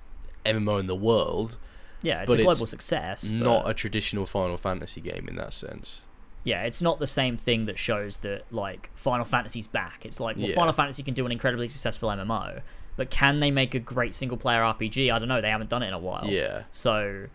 MMO 0.44 0.80
in 0.80 0.86
the 0.86 0.96
world. 0.96 1.58
Yeah, 2.02 2.22
it's 2.22 2.28
but 2.30 2.40
a 2.40 2.42
global 2.44 2.62
it's 2.62 2.70
success. 2.70 3.28
Not 3.30 3.68
a 3.68 3.74
traditional 3.74 4.26
Final 4.26 4.56
Fantasy 4.56 5.00
game 5.00 5.26
in 5.28 5.36
that 5.36 5.52
sense. 5.52 6.02
yeah, 6.44 6.62
it's 6.62 6.80
not 6.80 6.98
the 7.00 7.06
same 7.06 7.36
thing 7.36 7.64
that 7.64 7.76
shows 7.78 8.18
that 8.18 8.44
like 8.52 8.90
Final 8.94 9.24
Fantasy's 9.24 9.66
back. 9.66 10.04
It's 10.06 10.20
like 10.20 10.36
well, 10.36 10.46
Yeah. 10.48 10.54
Final 10.54 10.72
Fantasy 10.72 11.02
can 11.02 11.12
do 11.14 11.26
an 11.26 11.32
incredibly 11.32 11.68
successful 11.68 12.08
MMO, 12.10 12.60
but 12.96 13.10
can 13.10 13.40
they 13.40 13.50
make 13.50 13.74
a 13.74 13.78
great 13.78 14.14
single 14.14 14.36
player 14.38 14.60
RPG? 14.60 15.12
I 15.12 15.18
don't 15.18 15.28
know. 15.28 15.40
They 15.40 15.50
haven't 15.50 15.70
done 15.70 15.82
it 15.82 15.88
in 15.88 15.94
a 15.94 15.98
while. 15.98 16.24
Yeah. 16.26 16.62
So, 16.72 17.26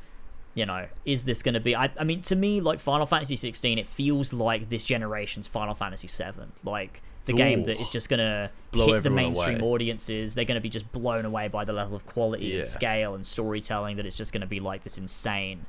you 0.55 0.65
know, 0.65 0.87
is 1.05 1.23
this 1.23 1.43
going 1.43 1.53
to 1.53 1.59
be? 1.59 1.75
I, 1.75 1.89
I 1.99 2.03
mean, 2.03 2.21
to 2.23 2.35
me, 2.35 2.59
like 2.61 2.79
Final 2.79 3.05
Fantasy 3.05 3.35
16, 3.35 3.77
it 3.77 3.87
feels 3.87 4.33
like 4.33 4.69
this 4.69 4.83
generation's 4.83 5.47
Final 5.47 5.75
Fantasy 5.75 6.07
7. 6.07 6.51
Like 6.63 7.01
the 7.25 7.33
game 7.33 7.63
that 7.65 7.79
is 7.79 7.89
just 7.89 8.09
going 8.09 8.19
to 8.19 8.49
Blow 8.71 8.93
hit 8.93 9.03
the 9.03 9.09
mainstream 9.11 9.61
away. 9.61 9.69
audiences. 9.69 10.33
They're 10.35 10.45
going 10.45 10.55
to 10.55 10.61
be 10.61 10.69
just 10.69 10.91
blown 10.91 11.23
away 11.25 11.47
by 11.47 11.63
the 11.65 11.73
level 11.73 11.95
of 11.95 12.05
quality 12.05 12.47
Yeah. 12.47 12.57
and 12.57 12.65
scale 12.65 13.15
and 13.15 13.25
storytelling. 13.25 13.97
That 13.97 14.05
it's 14.05 14.17
just 14.17 14.33
going 14.33 14.41
to 14.41 14.47
be 14.47 14.59
like 14.59 14.83
this 14.83 14.97
insane 14.97 15.65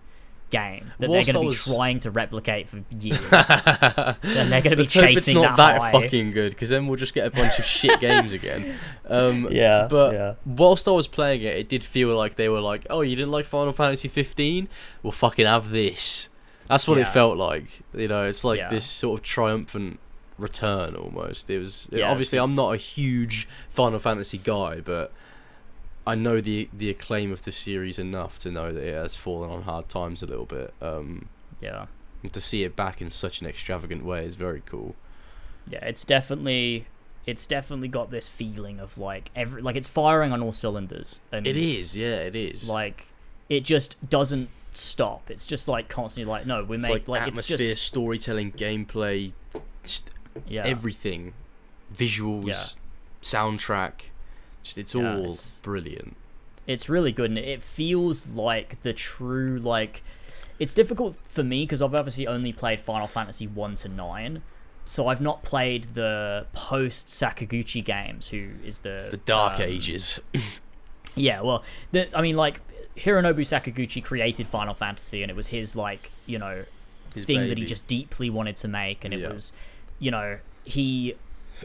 game 0.53 0.93
that 0.99 1.11
Whilst 1.11 1.27
they're 1.27 1.35
going 1.35 1.51
to 1.51 1.51
be 1.51 1.75
trying 1.75 1.99
to 2.01 2.11
replicate 2.13 2.69
for 2.69 2.85
years. 2.91 3.19
and 3.33 4.53
they're 4.53 4.61
going 4.63 4.71
to 4.71 4.77
be 4.77 4.87
chasing 4.87 5.17
it's 5.17 5.29
not 5.33 5.57
that, 5.57 5.81
that, 5.81 5.93
fucking 5.93 6.31
good 6.31 6.53
because 6.53 6.69
then 6.69 6.87
we'll 6.87 6.99
just 6.99 7.15
get 7.15 7.27
a 7.27 7.31
bunch 7.31 7.59
of 7.59 7.65
shit 7.65 7.99
games 8.09 8.33
again. 8.33 8.77
Um, 9.09 9.49
Yeah, 9.51 9.89
but 9.91 10.13
yeah. 10.13 10.35
whilst 10.47 10.87
I 10.87 10.93
was 10.93 11.09
playing 11.09 11.43
it, 11.43 11.57
it 11.57 11.69
did 11.69 11.83
feel 11.83 12.15
like 12.15 12.37
they 12.37 12.49
were 12.49 12.61
like, 12.61 12.87
"Oh, 12.91 13.01
you 13.01 13.17
didn't 13.17 13.33
like 13.33 13.47
Final 13.47 13.73
Fantasy 13.73 14.09
15? 14.09 14.69
We'll 15.03 15.11
fucking 15.11 15.47
have 15.47 15.71
this." 15.71 16.29
That's 16.69 16.87
what 16.87 16.99
it 16.99 17.09
felt 17.09 17.37
like. 17.37 17.83
You 17.95 18.09
know, 18.09 18.25
it's 18.25 18.45
like 18.45 18.59
Yeah. 18.59 18.71
this 18.71 18.87
sort 18.87 19.21
of 19.21 19.25
triumphant 19.25 19.99
return 20.39 20.95
almost. 20.95 21.51
It 21.51 21.59
was 21.59 21.89
Yeah, 21.91 22.11
obviously 22.11 22.39
I'm 22.39 22.55
not 22.55 22.75
a 22.75 22.77
huge 22.77 23.49
Final 23.71 23.99
Fantasy 23.99 24.39
guy, 24.39 24.81
but 24.81 25.13
I 26.07 26.15
know 26.15 26.41
the 26.41 26.69
the 26.73 26.91
acclaim 26.91 27.33
of 27.33 27.43
the 27.45 27.53
series 27.53 27.99
enough 27.99 28.39
to 28.41 28.51
know 28.51 28.73
that 28.73 28.83
it 28.83 28.95
has 28.95 29.17
fallen 29.17 29.51
on 29.51 29.63
hard 29.63 29.89
times 29.89 30.23
a 30.23 30.27
little 30.27 30.47
bit. 30.47 30.75
Um, 30.81 31.29
Yeah. 31.61 31.87
to 32.33 32.41
see 32.41 32.63
it 32.65 32.75
back 32.77 33.01
in 33.01 33.11
such 33.11 33.41
an 33.41 33.47
extravagant 33.47 34.05
way 34.05 34.25
is 34.25 34.35
very 34.37 34.63
cool. 34.67 34.95
yeah 35.69 35.85
it's 35.85 36.05
definitely 36.05 36.87
it's 37.27 37.47
definitely 37.47 37.87
got 37.89 38.11
this 38.11 38.27
feeling 38.29 38.81
of 38.81 38.99
like 38.99 39.31
every 39.37 39.63
like 39.63 39.77
it's 39.77 39.87
firing 39.89 40.33
on 40.33 40.43
all 40.43 40.51
cylinders 40.53 41.21
and 41.31 41.47
It 41.47 41.57
is, 41.57 41.97
yeah, 41.97 42.17
it 42.17 42.35
is. 42.35 42.69
like 42.69 43.07
it 43.49 43.63
just 43.65 43.95
doesn't 44.09 44.49
stop 44.75 45.31
it's 45.31 45.47
just 45.47 45.69
like 45.69 45.89
constantly 45.89 46.29
like 46.31 46.47
no 46.47 46.65
we 46.65 46.77
it's 46.77 46.83
make 46.83 46.91
like, 46.91 47.09
like, 47.09 47.29
it's 47.29 47.39
atmosphere, 47.49 47.73
just 47.75 47.85
storytelling, 47.85 48.51
gameplay, 48.53 49.33
yeah 50.49 50.63
everything, 50.65 51.33
visuals, 51.95 52.47
Yeah. 52.47 52.65
soundtrack. 53.21 53.93
Just 54.63 54.79
it's 54.79 54.95
Yeah, 54.95 55.15
all 55.15 55.21
it's- 55.21 55.61
brilliant. 55.63 56.17
it's 56.67 56.89
really 56.89 57.11
good 57.13 57.31
and 57.31 57.39
it 57.39 57.61
feels 57.63 58.29
like 58.29 58.81
the 58.83 58.93
true 58.93 59.59
like 59.59 60.03
it's 60.61 60.75
difficult 60.75 61.17
for 61.25 61.43
me 61.43 61.65
because 61.65 61.83
i've 61.83 61.93
obviously 61.95 62.25
only 62.27 62.53
played 62.53 62.79
final 62.79 63.09
fantasy 63.09 63.49
1 63.49 63.75
to 63.75 63.89
9 63.89 64.43
so 64.85 65.09
i've 65.09 65.21
not 65.21 65.43
played 65.43 65.83
the 65.95 66.47
post 66.53 67.09
sakaguchi 67.09 67.85
games 67.85 68.29
who 68.29 68.51
is 68.65 68.81
the 68.81 69.09
The 69.11 69.17
Dark 69.17 69.55
um, 69.57 69.63
Ages. 69.63 70.21
Yeah, 71.15 71.43
well, 71.43 71.63
the, 71.91 72.09
I 72.17 72.23
mean, 72.23 72.37
like 72.37 72.61
Hironobu 72.97 73.41
Sakaguchi 73.41 74.03
created 74.03 74.47
Final 74.47 74.73
Fantasy, 74.73 75.21
and 75.23 75.31
it 75.31 75.35
was 75.37 75.49
his 75.49 75.77
like 75.77 76.11
you 76.25 76.39
know 76.39 76.65
His 77.15 77.27
thing 77.27 77.49
that 77.49 77.59
he 77.59 77.67
just 77.67 77.87
deeply 77.87 78.31
wanted 78.31 78.57
to 78.57 78.69
make, 78.69 79.05
and 79.05 79.13
it 79.13 79.21
Yeah. 79.21 79.33
was 79.33 79.53
you 79.99 80.11
know 80.11 80.39
he 80.65 81.15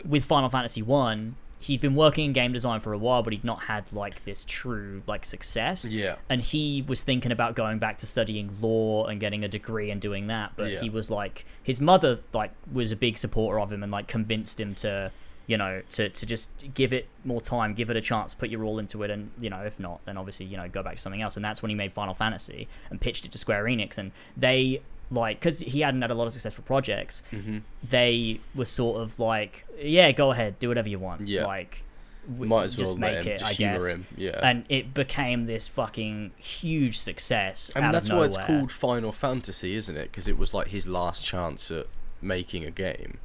with 0.05 0.25
Final 0.25 0.49
Fantasy 0.49 0.81
One. 0.81 1.35
He'd 1.59 1.81
been 1.81 1.95
working 1.95 2.25
in 2.25 2.33
game 2.33 2.53
design 2.53 2.79
for 2.79 2.93
a 2.93 2.97
while, 2.97 3.23
but 3.23 3.33
he'd 3.33 3.43
not 3.43 3.63
had 3.63 3.91
like 3.91 4.23
this 4.25 4.43
true 4.47 5.01
like 5.07 5.25
success. 5.25 5.85
Yeah. 5.85 6.15
And 6.29 6.41
he 6.41 6.83
was 6.87 7.03
thinking 7.03 7.31
about 7.31 7.55
going 7.55 7.79
back 7.79 7.97
to 7.99 8.07
studying 8.07 8.51
law 8.61 9.05
and 9.05 9.19
getting 9.19 9.43
a 9.43 9.47
degree 9.47 9.89
and 9.89 9.99
doing 9.99 10.27
that, 10.27 10.53
but 10.55 10.71
Yeah. 10.71 10.81
he 10.81 10.89
was 10.89 11.09
like 11.09 11.45
his 11.63 11.81
mother 11.81 12.19
like 12.33 12.51
was 12.71 12.91
a 12.91 12.95
big 12.95 13.17
supporter 13.17 13.59
of 13.59 13.71
him 13.71 13.81
and 13.83 13.91
like 13.91 14.07
convinced 14.07 14.59
him 14.59 14.75
to 14.75 15.11
you 15.47 15.57
know 15.57 15.81
to 15.89 16.09
to 16.09 16.25
just 16.25 16.49
give 16.73 16.91
it 16.91 17.07
more 17.23 17.39
time 17.39 17.73
give 17.73 17.89
it 17.89 17.95
a 17.95 18.01
chance 18.01 18.33
put 18.33 18.49
your 18.49 18.65
all 18.65 18.79
into 18.79 19.01
it 19.03 19.09
and 19.09 19.31
you 19.39 19.49
know 19.49 19.61
if 19.61 19.79
not 19.79 20.03
then 20.03 20.17
obviously 20.17 20.45
you 20.45 20.57
know 20.57 20.67
go 20.67 20.83
back 20.83 20.95
to 20.95 21.01
something 21.01 21.21
else 21.21 21.37
and 21.37 21.45
that's 21.45 21.61
when 21.61 21.69
he 21.69 21.75
made 21.75 21.93
final 21.93 22.13
fantasy 22.13 22.67
and 22.89 22.99
pitched 22.99 23.23
it 23.25 23.31
to 23.31 23.37
square 23.37 23.63
enix 23.63 23.97
and 23.97 24.11
they 24.35 24.81
like 25.11 25.39
because 25.39 25.59
he 25.59 25.79
hadn't 25.81 26.01
had 26.01 26.11
a 26.11 26.13
lot 26.13 26.27
of 26.27 26.33
successful 26.33 26.63
projects 26.65 27.23
hmm 27.31 27.59
they 27.89 28.39
were 28.55 28.65
sort 28.65 29.01
of 29.01 29.19
like 29.19 29.65
yeah 29.79 30.11
go 30.11 30.31
ahead 30.31 30.59
do 30.59 30.67
whatever 30.67 30.89
you 30.89 30.99
want 30.99 31.27
Yeah. 31.27 31.45
like 31.45 31.83
w- 32.29 32.49
Might 32.49 32.63
as 32.65 32.75
well 32.77 32.85
just 32.85 32.97
make 32.97 33.23
him, 33.23 33.27
it, 33.33 33.39
just 33.39 33.51
I 33.51 33.53
guess. 33.53 33.87
him. 33.87 34.05
Yeah. 34.17 34.39
And 34.43 34.65
it 34.67 34.93
became 34.93 35.45
this 35.45 35.65
fucking 35.69 36.31
huge 36.35 36.99
success. 36.99 37.71
I 37.73 37.79
mean, 37.79 37.91
that's 37.93 38.09
why 38.11 38.25
it's 38.25 38.37
called 38.37 38.69
Final 38.69 39.13
Fantasy, 39.13 39.75
isn't 39.75 39.95
it? 39.95 40.11
Because 40.11 40.27
it 40.27 40.37
was 40.37 40.53
like 40.53 40.67
his 40.67 40.87
last 40.89 41.23
chance 41.23 41.71
at 41.71 41.87
making 42.21 42.65
a 42.65 42.71
game. 42.71 43.19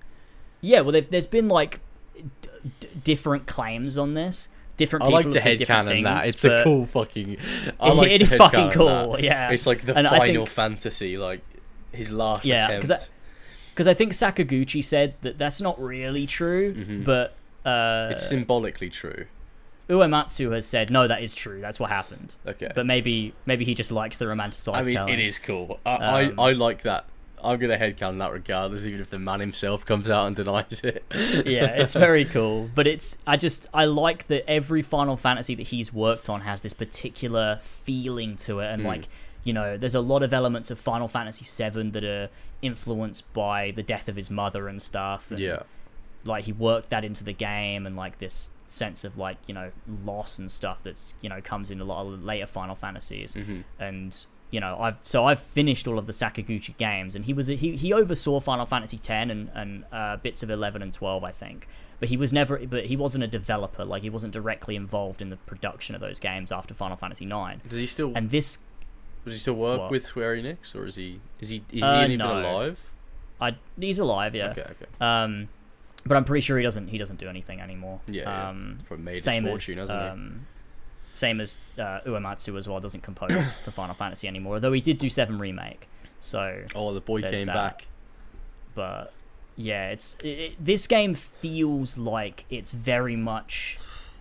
Yeah, 0.61 0.83
well, 0.83 0.93
there- 0.93 1.01
there's 1.01 1.27
been 1.27 1.49
like 1.49 1.81
d- 2.15 2.49
d- 2.79 2.89
different 3.03 3.47
claims 3.49 3.99
on 3.99 4.15
this. 4.15 4.49
Different 4.77 5.05
I 5.05 5.09
like 5.09 5.29
to 5.31 5.35
have 5.35 5.43
said 5.43 5.59
different 5.59 5.89
headcanon 5.89 6.05
that. 6.05 6.27
It's 6.29 6.45
a 6.45 6.63
cool 6.63 6.87
fucking. 6.87 7.39
I 7.81 7.89
It- 7.91 7.95
like 7.95 8.11
it 8.13 8.23
is 8.23 8.35
fucking 8.37 8.71
cool, 8.71 9.13
that. 9.15 9.23
yeah. 9.25 9.51
It's 9.51 9.67
like 9.67 9.85
the 9.85 9.97
And 9.97 10.07
Final 10.07 10.47
think- 10.47 10.49
Fantasy, 10.49 11.19
like 11.19 11.41
his 11.93 12.11
last 12.11 12.45
Yeah, 12.45 12.67
attempt. 12.67 12.89
'cause 12.89 12.91
I- 13.09 13.13
Because 13.75 13.87
I 13.89 13.95
think 13.95 14.13
Sakaguchi 14.13 14.85
said 14.85 15.15
that 15.23 15.39
that's 15.39 15.61
not 15.61 15.81
really 15.81 16.27
true, 16.27 16.75
Mhm. 16.75 17.05
but 17.05 17.35
uh, 17.65 18.09
it's 18.13 18.27
symbolically 18.27 18.91
true. 18.91 19.25
Uematsu 19.89 20.53
has 20.53 20.67
said 20.67 20.91
no, 20.91 21.07
that 21.09 21.23
is 21.23 21.35
true. 21.35 21.61
That's 21.61 21.81
what 21.81 21.91
happened. 21.91 22.35
Okay. 22.47 22.71
But 22.75 22.87
maybe 22.87 23.33
maybe 23.47 23.65
he 23.65 23.75
just 23.75 23.91
likes 23.93 24.19
the 24.19 24.27
romanticized 24.27 24.75
I 24.77 24.83
mean, 24.83 24.95
telling. 24.95 25.15
it 25.15 25.21
is 25.21 25.39
cool. 25.39 25.81
I, 25.87 25.95
Um, 25.95 26.35
I 26.39 26.43
I 26.49 26.53
like 26.53 26.83
that. 26.83 27.07
I'm 27.45 27.59
gonna 27.59 27.77
headcanon 27.77 28.19
that 28.19 28.31
regardless, 28.33 28.85
even 28.85 29.01
if 29.01 29.11
the 29.11 29.19
man 29.19 29.41
himself 29.41 29.85
comes 29.85 30.09
out 30.09 30.27
and 30.29 30.37
denies 30.37 30.81
it. 30.85 31.03
yeah, 31.47 31.65
it's 31.67 31.95
very 31.95 32.25
cool. 32.37 32.71
But 32.75 32.87
it's 32.87 33.19
I 33.27 33.37
just 33.37 33.67
I 33.75 33.87
like 33.87 34.27
that 34.29 34.49
every 34.49 34.83
Final 34.83 35.17
Fantasy 35.17 35.55
that 35.57 35.69
he's 35.69 35.93
worked 35.93 36.29
on 36.29 36.43
has 36.43 36.61
this 36.61 36.73
particular 36.75 37.59
feeling 37.63 38.37
to 38.37 38.61
it, 38.61 38.67
and 38.73 38.83
Mm. 38.83 38.87
like 38.87 39.09
you 39.45 39.53
know, 39.53 39.77
there's 39.77 39.95
a 39.95 40.01
lot 40.01 40.23
of 40.23 40.33
elements 40.33 40.71
of 40.71 40.79
Final 40.79 41.09
Fantasy 41.09 41.45
VII 41.45 41.91
that 41.91 42.05
are 42.05 42.29
influenced 42.61 43.31
by 43.33 43.73
the 43.73 43.83
death 43.83 44.09
of 44.09 44.17
his 44.17 44.31
mother 44.31 44.69
and 44.69 44.81
stuff. 44.81 45.31
And, 45.31 45.41
yeah. 45.41 45.63
like 46.25 46.45
he 46.45 46.53
worked 46.53 46.91
that 46.91 47.05
into 47.05 47.25
the 47.25 47.33
game, 47.33 47.87
and 47.87 47.97
like 47.97 48.19
this 48.19 48.51
sense 48.73 49.05
of 49.05 49.19
like 49.19 49.37
you 49.47 49.55
know 49.55 49.71
loss 50.05 50.39
and 50.39 50.51
stuff 50.51 50.83
that's 50.83 51.15
you 51.21 51.29
know 51.29 51.41
comes 51.43 51.71
in 51.71 51.81
a 51.81 51.85
lot 51.85 52.07
of 52.07 52.25
later 52.25 52.47
Final 52.47 52.75
Fantasies 52.75 53.35
hmm 53.35 53.61
and 53.79 54.27
you 54.51 54.61
know 54.61 54.77
I've 54.81 54.97
so 55.03 55.25
I've 55.25 55.41
finished 55.41 55.87
all 55.87 55.99
of 55.99 56.07
the 56.07 56.13
Sakaguchi 56.13 56.77
games 56.79 57.15
and 57.15 57.25
he 57.25 57.33
was 57.33 57.47
he, 57.47 57.77
he 57.77 57.93
oversaw 57.93 58.41
Final 58.41 58.67
Fantasy 58.67 58.99
10 58.99 59.31
and 59.31 59.51
and 59.55 59.85
uh, 59.93 60.17
bits 60.17 60.43
of 60.43 60.51
11 60.51 60.83
and 60.83 60.93
12 60.93 61.23
I 61.23 61.31
think 61.31 61.69
but 62.01 62.09
he 62.09 62.17
was 62.17 62.33
never 62.33 62.59
but 62.67 62.87
he 62.87 62.97
wasn't 62.97 63.25
a 63.25 63.29
developer 63.29 63.85
like 63.85 64.03
he 64.03 64.11
wasn't 64.11 64.33
directly 64.33 64.75
involved 64.75 65.23
in 65.23 65.31
the 65.31 65.37
production 65.37 65.95
of 65.95 66.01
those 66.01 66.19
games 66.19 66.51
after 66.51 66.75
Final 66.75 66.97
Fantasy 66.97 67.27
9 67.27 67.63
Does 67.69 67.79
he 67.79 67.87
still 67.87 68.13
and 68.15 68.31
this 68.31 68.59
does 69.25 69.35
he 69.35 69.39
still 69.39 69.55
work 69.55 69.81
What? 69.81 69.91
with 69.91 70.05
Square 70.07 70.37
Enix, 70.37 70.75
or 70.75 70.87
is 70.87 70.97
he 70.97 71.21
is 71.41 71.49
he 71.49 71.63
is 71.73 71.83
Uh, 71.83 71.99
he 72.01 72.05
even 72.15 72.19
no. 72.19 72.39
alive? 72.41 72.89
I 73.41 73.57
he's 73.79 73.99
alive 73.99 74.35
yeah 74.35 74.51
Okay, 74.51 74.63
okay. 74.63 74.87
um 75.01 75.49
but 76.07 76.17
I'm 76.17 76.25
pretty 76.25 76.41
sure 76.43 76.57
he 76.59 76.63
doesn't 76.65 76.89
he 76.89 76.99
doesn't 76.99 77.19
do 77.19 77.29
anything 77.29 77.61
anymore 77.61 78.01
Yeah, 78.07 78.23
yeah. 78.23 78.49
um 78.49 78.79
Probably 78.87 79.05
made 79.05 79.13
his 79.13 79.25
same 79.25 79.45
fortune, 79.45 79.79
as 79.79 79.91
um, 79.91 80.47
same 81.15 81.41
as 81.41 81.57
uh, 81.79 82.01
Uematsu 82.07 82.57
as 82.57 82.69
well 82.69 82.81
doesn't 82.81 83.03
compose 83.03 83.53
for 83.65 83.71
Final 83.71 83.95
Fantasy 83.95 84.27
anymore 84.29 84.55
although 84.55 84.73
he 84.73 84.81
did 84.81 84.99
do 84.99 85.11
7 85.11 85.39
remake 85.39 85.89
so? 86.21 86.63
Oh, 86.75 86.95
the 86.95 87.01
boy 87.01 87.21
came 87.23 87.47
that. 87.47 87.55
back. 87.55 87.87
but 88.77 89.13
yeah, 89.57 89.91
it's 89.91 90.17
it, 90.23 90.29
it- 90.29 90.65
this 90.65 90.87
game 90.87 91.15
feels 91.15 91.99
like 91.99 92.45
it's 92.49 92.73
very 92.73 93.17
much. 93.17 93.79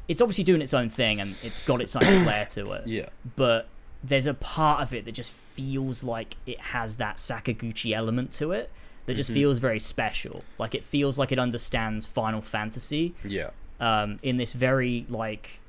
It's 0.07 0.19
obviously 0.21 0.43
doing 0.43 0.61
its 0.61 0.73
own 0.73 0.89
thing 0.89 1.21
and 1.21 1.35
it's 1.41 1.61
got 1.61 1.79
its 1.79 1.95
own 1.95 2.01
flair 2.23 2.45
to 2.53 2.71
it, 2.73 2.83
Yeah. 2.87 3.09
but 3.37 3.67
there's 4.03 4.25
a 4.25 4.33
part 4.33 4.81
of 4.81 4.93
it 4.93 5.05
that 5.05 5.11
just 5.13 5.31
feels 5.33 6.03
like 6.03 6.35
it 6.45 6.59
has 6.59 6.97
that 6.97 7.17
Sakaguchi 7.17 7.93
element 7.93 8.31
to 8.33 8.51
it 8.51 8.71
that 9.05 9.15
just 9.15 9.29
Mhm. 9.31 9.35
feels 9.35 9.59
very 9.59 9.79
special. 9.79 10.43
Like 10.57 10.73
it 10.75 10.83
feels 10.83 11.19
like 11.19 11.31
it 11.31 11.39
understands 11.39 12.05
Final 12.05 12.41
Fantasy 12.41 13.13
Yeah. 13.23 13.51
um, 13.79 14.17
in 14.23 14.37
this 14.37 14.53
very 14.53 15.05
like. 15.09 15.59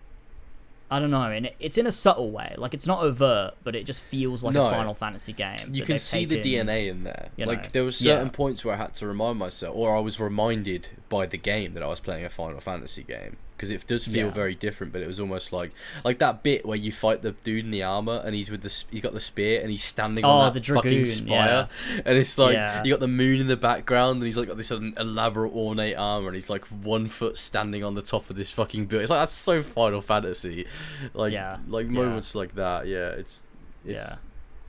I 0.91 0.99
don't 0.99 1.11
know, 1.11 1.23
and 1.23 1.51
it's 1.59 1.79
in 1.79 1.87
a 1.87 1.91
subtle 1.91 2.31
way. 2.31 2.55
Like 2.59 2.75
it's 2.75 2.87
not 2.87 3.03
overt, 3.03 3.55
but 3.65 3.75
it 3.75 3.85
just 3.85 4.03
feels 4.03 4.45
like 4.45 4.53
No. 4.53 4.67
a 4.67 4.71
Final 4.71 4.93
Fantasy 4.93 5.33
game. 5.33 5.57
You 5.73 5.85
can 5.85 5.97
see 5.99 6.27
the 6.27 6.37
DNA 6.39 6.87
in 6.89 7.05
there. 7.05 7.31
you 7.39 7.47
Like 7.47 7.73
there 7.73 7.83
were 7.85 7.93
certain 7.93 8.27
yeah. 8.27 8.33
points 8.33 8.63
where 8.63 8.75
I 8.75 8.77
had 8.79 8.93
to 8.97 9.07
remind 9.07 9.39
myself, 9.39 9.75
or 9.75 9.97
I 9.97 10.01
was 10.01 10.21
reminded 10.21 10.89
by 11.09 11.25
the 11.25 11.39
game 11.39 11.73
that 11.75 11.83
I 11.83 11.87
was 11.87 11.99
playing 12.01 12.27
a 12.27 12.29
Final 12.29 12.61
Fantasy 12.61 13.03
game 13.05 13.39
because 13.63 13.71
it 13.71 13.87
does 13.87 14.05
feel 14.05 14.27
Yeah. 14.27 14.33
very 14.33 14.57
different. 14.57 14.93
But 14.93 15.03
it 15.03 15.07
was 15.07 15.21
almost 15.21 15.53
like 15.53 15.71
like 16.05 16.19
that 16.19 16.43
bit 16.43 16.67
where 16.67 16.77
you 16.77 16.91
fight 16.91 17.23
the 17.23 17.31
dude 17.45 17.65
in 17.65 17.71
the 17.71 17.85
armor 17.85 18.21
and 18.25 18.35
he's 18.35 18.51
with 18.51 18.63
the 18.63 18.85
he's 18.91 19.01
got 19.01 19.13
the 19.13 19.21
spear 19.21 19.61
and 19.61 19.71
he's 19.71 19.85
standing 19.85 20.25
Oh, 20.25 20.31
on 20.31 20.47
that 20.47 20.55
the 20.55 20.61
dragoon, 20.61 21.05
fucking 21.05 21.05
spire, 21.05 21.69
and 22.05 22.19
it's 22.19 22.37
like 22.37 22.55
Yeah. 22.55 22.83
you 22.83 22.91
got 22.93 22.99
the 23.01 23.07
moon 23.07 23.41
in 23.41 23.47
the 23.47 23.57
background 23.57 24.17
and 24.17 24.25
he's 24.27 24.37
like 24.37 24.49
got 24.49 24.57
this 24.57 24.73
elaborate 24.73 25.53
ornate 25.53 25.97
armor 25.97 26.27
and 26.27 26.35
he's 26.35 26.51
like 26.51 26.65
one 26.67 27.07
foot 27.07 27.39
standing 27.39 27.85
on 27.85 27.95
the 27.95 28.03
top 28.03 28.29
of 28.29 28.35
this 28.37 28.51
fucking 28.51 28.87
building. 28.87 29.05
It's 29.05 29.11
like 29.11 29.21
that's 29.21 29.33
so 29.33 29.63
Final 29.63 30.01
Fantasy, 30.03 30.67
like 31.15 31.33
Yeah. 31.33 31.59
like 31.69 31.87
Yeah. 31.87 31.93
moments 31.93 32.35
like 32.35 32.57
that. 32.57 32.89
Yeah, 32.89 33.11
it's 33.11 33.45
it's. 33.87 34.03
Yeah. 34.03 34.17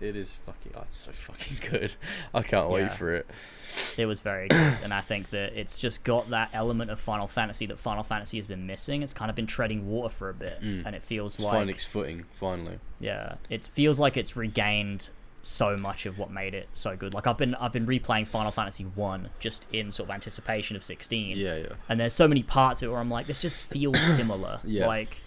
It 0.03 0.15
is 0.15 0.37
fucking. 0.45 0.73
Oh, 0.75 0.81
it's 0.81 0.97
so 0.97 1.11
fucking 1.11 1.57
good. 1.69 1.95
I 2.33 2.41
can't 2.41 2.69
wait 2.69 2.91
for 2.91 3.13
it. 3.13 3.25
It 3.97 4.05
was 4.05 4.19
very 4.19 4.49
good, 4.49 4.77
and 4.83 4.93
I 4.93 5.01
think 5.01 5.29
that 5.31 5.57
it's 5.59 5.77
just 5.79 6.03
got 6.03 6.29
that 6.29 6.49
element 6.53 6.91
of 6.91 6.99
Final 6.99 7.25
Fantasy 7.25 7.65
that 7.67 7.79
Final 7.79 8.03
Fantasy 8.03 8.37
has 8.37 8.45
been 8.45 8.67
missing. 8.67 9.01
It's 9.01 9.13
kind 9.13 9.29
of 9.29 9.35
been 9.35 9.47
treading 9.47 9.87
water 9.89 10.09
for 10.13 10.29
a 10.29 10.33
bit, 10.33 10.61
Mm. 10.61 10.85
and 10.85 10.95
it 10.95 11.03
feels 11.03 11.35
It's 11.35 11.43
like 11.45 11.53
finding 11.53 11.75
its 11.75 11.85
footing 11.85 12.25
finally. 12.35 12.79
yeah, 12.99 13.35
it 13.49 13.65
feels 13.65 13.99
like 13.99 14.15
it's 14.17 14.35
regained 14.35 15.09
so 15.41 15.75
much 15.75 16.05
of 16.05 16.17
what 16.19 16.31
made 16.31 16.53
it 16.53 16.69
so 16.73 16.95
good. 16.95 17.13
Like 17.13 17.25
I've 17.27 17.37
been 17.37 17.55
I've 17.55 17.73
been 17.73 17.85
replaying 17.85 18.27
Final 18.27 18.51
Fantasy 18.51 18.83
One 18.83 19.29
just 19.39 19.65
in 19.73 19.91
sort 19.91 20.09
of 20.09 20.13
anticipation 20.13 20.75
of 20.75 20.83
sixteen, 20.83 21.35
Yeah, 21.37 21.55
yeah. 21.57 21.67
and 21.89 21.99
there's 21.99 22.13
so 22.13 22.27
many 22.27 22.43
parts 22.43 22.81
of 22.81 22.89
it 22.89 22.91
where 22.91 23.01
I'm 23.01 23.09
like, 23.09 23.25
this 23.25 23.39
just 23.39 23.59
feels 23.59 23.99
similar. 24.15 24.59
Yeah. 24.63 24.85
Like. 24.87 25.17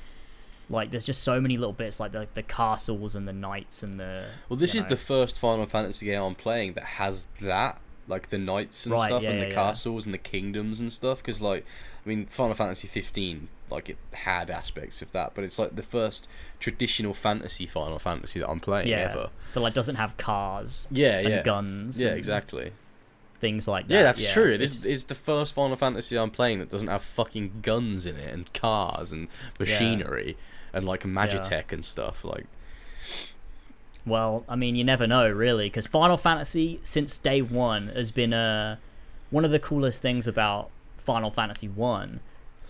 Like 0.69 0.91
there's 0.91 1.05
just 1.05 1.23
so 1.23 1.41
many 1.41 1.57
little 1.57 1.73
bits, 1.73 2.01
like 2.01 2.13
the 2.13 2.27
the 2.35 2.43
castles 2.43 3.15
and 3.15 3.27
the 3.29 3.33
knights 3.33 3.83
and 3.83 4.01
the. 4.01 4.25
Well, 4.49 4.57
this 4.59 4.75
is 4.75 4.83
know- 4.83 4.89
the 4.91 4.97
first 4.97 5.39
Final 5.39 5.67
Fantasy 5.67 6.07
game 6.07 6.21
I'm 6.23 6.35
playing 6.35 6.73
that 6.75 6.85
has 6.85 7.29
that, 7.41 7.81
like 8.09 8.31
the 8.31 8.39
knights 8.39 8.85
and 8.87 8.93
Right, 8.95 9.07
stuff, 9.09 9.23
yeah, 9.23 9.31
and 9.31 9.41
the 9.41 9.45
yeah, 9.45 9.51
yeah. 9.51 9.55
castles 9.55 10.05
and 10.07 10.13
the 10.13 10.19
kingdoms 10.19 10.81
and 10.81 10.93
stuff. 10.93 11.19
Because 11.19 11.41
like, 11.41 11.65
I 12.05 12.09
mean, 12.09 12.27
Final 12.27 12.55
Fantasy 12.55 12.89
15, 12.89 13.49
like 13.71 13.89
it 13.89 13.97
had 14.13 14.51
aspects 14.51 15.03
of 15.03 15.13
that, 15.13 15.33
but 15.37 15.45
it's 15.45 15.57
like 15.59 15.77
the 15.77 15.83
first 15.85 16.27
traditional 16.59 17.15
fantasy 17.15 17.67
Final 17.67 18.01
Fantasy 18.01 18.41
that 18.41 18.49
I'm 18.51 18.59
playing 18.61 18.89
yeah, 18.89 19.09
ever. 19.13 19.31
that 19.55 19.61
like 19.61 19.73
doesn't 19.75 19.97
have 19.97 20.17
cars 20.17 20.89
Yeah, 20.91 21.19
and 21.21 21.29
yeah, 21.29 21.43
guns. 21.45 22.03
yeah, 22.03 22.11
exactly. 22.11 22.73
Things 23.39 23.69
like 23.69 23.87
that. 23.89 23.95
Yeah, 23.95 24.03
that's 24.03 24.33
true. 24.33 24.51
It 24.53 24.63
is. 24.63 24.79
it's- 24.85 24.95
It's 24.95 25.05
the 25.05 25.15
first 25.15 25.53
Final 25.53 25.77
Fantasy 25.77 26.19
I'm 26.19 26.31
playing 26.31 26.59
that 26.59 26.71
doesn't 26.73 26.89
have 26.89 27.03
fucking 27.03 27.61
guns 27.63 28.05
in 28.07 28.17
it 28.17 28.33
and 28.33 28.53
cars 28.53 29.13
and 29.13 29.29
machinery 29.61 30.37
and 30.77 30.87
like 30.87 31.03
magitech 31.03 31.73
and 31.73 31.85
stuff. 31.85 32.25
Like, 32.25 32.47
Well, 34.07 34.45
I 34.49 34.55
mean, 34.57 34.77
you 34.77 34.85
never 34.85 35.07
know, 35.07 35.29
really, 35.29 35.67
because 35.67 35.87
Final 35.87 36.17
Fantasy 36.17 36.79
since 36.83 37.19
day 37.19 37.43
one 37.43 37.89
has 37.89 38.11
been 38.11 38.33
uh, 38.33 38.77
one 39.31 39.45
of 39.45 39.51
the 39.51 39.59
coolest 39.59 40.01
things 40.03 40.27
about 40.27 40.71
Final 40.99 41.31
Fantasy 41.31 41.69
One 41.69 42.21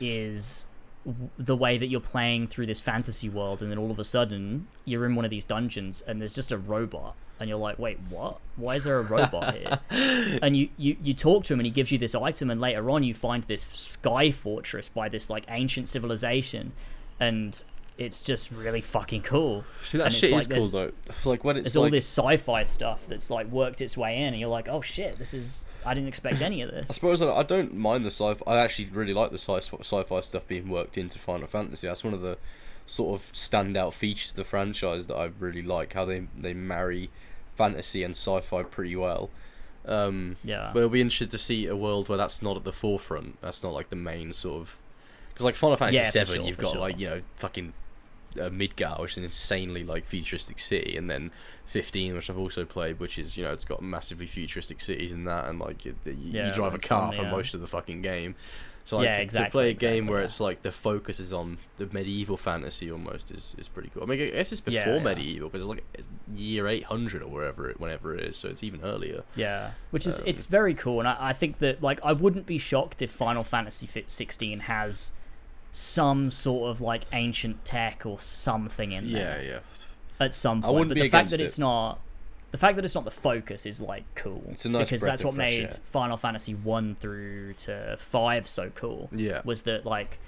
is 0.01 0.67
w- 1.05 1.29
the 1.39 1.57
way 1.57 1.77
that 1.79 1.89
you're 1.89 2.01
playing 2.01 2.49
through 2.49 2.67
this 2.67 2.81
fantasy 2.81 3.29
world, 3.29 3.61
and 3.63 3.71
then 3.71 3.79
all 3.79 3.91
of 3.91 3.99
a 3.99 4.05
sudden 4.05 4.67
you're 4.85 5.05
in 5.05 5.15
one 5.15 5.25
of 5.27 5.31
these 5.31 5.45
dungeons, 5.45 6.03
and 6.07 6.21
there's 6.21 6.35
just 6.35 6.53
a 6.53 6.59
robot, 6.59 7.15
and 7.39 7.49
you're 7.51 7.59
like, 7.59 7.79
wait, 7.79 7.99
what? 8.09 8.39
Why 8.57 8.77
is 8.77 8.85
there 8.85 8.99
a 8.99 9.03
robot 9.03 9.55
here? 9.91 10.39
and 10.43 10.57
you, 10.57 10.69
you 10.79 10.97
you 11.03 11.13
talk 11.15 11.45
to 11.45 11.53
him, 11.53 11.61
and 11.61 11.67
he 11.67 11.71
gives 11.71 11.93
you 11.93 11.99
this 11.99 12.15
item, 12.15 12.51
and 12.51 12.61
later 12.63 12.91
on 12.91 13.03
you 13.05 13.13
find 13.13 13.45
this 13.45 13.67
sky 13.75 14.31
fortress 14.31 14.89
by 14.89 15.09
this 15.11 15.29
like 15.29 15.45
ancient 15.49 15.89
civilization, 15.89 16.73
and 17.21 17.63
it's 17.99 18.23
just 18.23 18.53
really 18.53 18.83
fucking 18.83 19.23
cool. 19.23 19.65
see, 19.85 19.97
that 19.99 20.07
And 20.07 20.13
it's 20.15 20.21
shit 20.21 20.33
like 20.33 20.51
is 20.51 20.71
cool 20.71 20.81
though. 20.81 20.93
Like 21.25 21.45
when 21.45 21.57
it's 21.57 21.65
There's 21.65 21.77
like, 21.77 21.85
all 21.85 21.91
this 21.91 22.07
sci-fi 22.07 22.63
stuff 22.63 23.07
that's 23.07 23.31
like 23.31 23.47
worked 23.47 23.81
its 23.81 23.97
way 23.97 24.17
in, 24.19 24.29
and 24.29 24.39
you're 24.39 24.51
like, 24.51 24.69
oh 24.69 24.83
shit, 24.83 25.19
this 25.19 25.33
is 25.33 25.65
I 25.85 25.95
didn't 25.95 26.09
expect 26.09 26.43
any 26.43 26.61
of 26.63 26.71
this. 26.71 26.91
I 26.91 26.95
suppose 26.95 27.23
I, 27.23 27.31
I 27.31 27.43
don't 27.43 27.75
mind 27.75 28.05
the 28.05 28.11
sci. 28.11 28.35
Fi 28.35 28.45
I 28.47 28.59
actually 28.59 28.89
really 28.91 29.15
like 29.15 29.31
the 29.31 29.39
sci- 29.39 29.77
sci-fi 29.81 30.21
stuff 30.21 30.47
being 30.47 30.69
worked 30.69 30.99
into 30.99 31.19
Final 31.19 31.47
Fantasy. 31.47 31.87
That's 31.87 32.05
one 32.05 32.13
of 32.15 32.21
the 32.21 32.37
sort 32.85 33.21
of 33.21 33.33
standout 33.33 33.95
features 33.95 34.31
of 34.31 34.37
the 34.37 34.45
franchise 34.45 35.07
that 35.07 35.17
I 35.17 35.31
really 35.39 35.63
like. 35.63 35.95
How 35.95 36.05
they 36.05 36.27
they 36.37 36.53
marry 36.55 37.11
fantasy 37.57 38.03
and 38.05 38.15
sci-fi 38.15 38.63
pretty 38.63 38.95
well. 38.97 39.31
Um, 39.87 40.37
Yeah, 40.45 40.71
but 40.73 40.81
it'll 40.81 40.91
be 40.91 41.01
interesting 41.01 41.29
to 41.29 41.39
see 41.39 41.67
a 41.67 41.77
world 41.77 42.09
where 42.09 42.19
that's 42.19 42.43
not 42.43 42.57
at 42.57 42.65
the 42.65 42.73
forefront. 42.73 43.41
That's 43.41 43.63
not 43.63 43.73
like 43.73 43.89
the 43.89 43.97
main 43.97 44.33
sort 44.35 44.61
of 44.61 44.77
because 45.33 45.45
like 45.47 45.55
Final 45.55 45.77
Fantasy 45.77 45.97
Yeah, 45.97 46.11
Seven, 46.11 46.35
sure, 46.37 46.45
you've 46.45 46.59
got 46.59 46.73
sure. 46.73 46.81
like 46.81 46.99
you 47.01 47.09
know 47.09 47.23
fucking 47.37 47.73
uh, 48.39 48.51
Midgar, 48.51 49.01
which 49.01 49.13
is 49.13 49.19
an 49.19 49.25
insanely 49.25 49.85
like 49.85 50.05
futuristic 50.05 50.59
city, 50.59 50.97
and 50.97 51.09
then 51.09 51.31
15, 51.67 52.15
which 52.15 52.31
I've 52.31 52.39
also 52.39 52.65
played, 52.65 53.01
which 53.01 53.19
is 53.19 53.37
you 53.37 53.45
know 53.45 53.53
it's 53.53 53.65
got 53.65 53.83
massively 53.83 54.27
futuristic 54.27 54.81
cities 54.81 55.13
in 55.13 55.25
that, 55.25 55.47
and 55.47 55.59
like 55.59 55.85
you, 55.85 55.95
you, 56.05 56.15
Yeah, 56.15 56.47
you 56.47 56.53
drive 56.53 56.75
a 56.75 56.79
car 56.79 57.13
for 57.13 57.25
most 57.25 57.55
of 57.55 57.61
the 57.61 57.67
fucking 57.67 58.03
game. 58.03 58.35
So 58.85 58.99
like 58.99 59.07
Yeah, 59.07 59.25
to, 59.25 59.27
to 59.27 59.51
play 59.51 59.71
a 59.71 59.73
game 59.73 60.05
exactly, 60.05 60.11
where 60.15 60.23
it's 60.23 60.39
like 60.39 60.63
the 60.63 60.71
focus 60.71 61.19
is 61.19 61.33
on 61.33 61.59
the 61.77 61.87
medieval 61.87 62.37
fantasy 62.37 62.89
almost 62.89 63.33
is, 63.33 63.57
is 63.59 63.67
pretty 63.67 63.91
cool. 63.93 64.05
I 64.05 64.07
mean, 64.07 64.21
I 64.23 64.31
guess 64.31 64.53
it's 64.53 64.61
before 64.61 65.01
medieval 65.01 65.49
because 65.49 65.63
it's 65.63 65.69
like 65.69 65.85
year 66.37 66.69
800 66.69 67.21
or 67.23 67.27
wherever 67.27 67.69
it, 67.69 67.81
whenever 67.81 68.15
it 68.15 68.23
is, 68.23 68.37
so 68.37 68.49
it's 68.49 68.63
even 68.63 68.83
earlier. 68.83 69.25
yeah, 69.35 69.73
which 69.91 70.07
is 70.07 70.21
Um, 70.21 70.27
it's 70.29 70.47
very 70.47 70.73
cool, 70.73 71.01
and 71.01 71.09
I, 71.09 71.17
I 71.19 71.33
think 71.33 71.59
that 71.59 71.83
like 71.83 71.99
I 72.05 72.13
wouldn't 72.13 72.47
be 72.47 72.59
shocked 72.59 73.03
if 73.03 73.11
Final 73.11 73.43
Fantasy 73.43 73.89
16 74.07 74.61
has 74.61 75.11
some 75.77 76.31
sort 76.31 76.71
of 76.71 76.81
like 76.81 77.03
ancient 77.13 77.63
tech 77.65 78.07
or 78.07 78.19
something 78.19 78.93
in 78.93 79.13
there 79.13 79.43
yeah. 79.43 79.49
Yeah. 79.51 79.59
At 80.19 80.33
some 80.33 80.63
point. 80.63 80.71
I 80.71 80.71
wouldn't 80.73 80.89
but 80.89 80.95
be 80.95 81.03
the 81.03 81.09
fact 81.11 81.31
that 81.31 81.41
it. 81.41 81.45
it's 81.45 81.59
not 81.59 82.01
the 82.51 82.57
fact 82.57 82.77
that 82.77 82.85
it's 82.87 82.95
not 82.95 83.05
the 83.05 83.11
focus 83.11 83.67
is 83.67 83.81
like 83.83 84.05
cool 84.15 84.43
It's 84.53 84.65
a 84.65 84.71
nice 84.71 84.87
because 84.89 85.03
that's 85.03 85.23
what 85.23 85.35
made 85.35 85.65
air. 85.65 85.71
Final 85.85 86.17
Fantasy 86.17 86.55
1 86.55 86.95
through 86.95 87.53
to 87.55 87.97
5 87.99 88.49
so 88.49 88.71
cool. 88.75 89.11
Yeah. 89.15 89.43
Was 89.45 89.65
that 89.65 89.85
like 89.85 90.19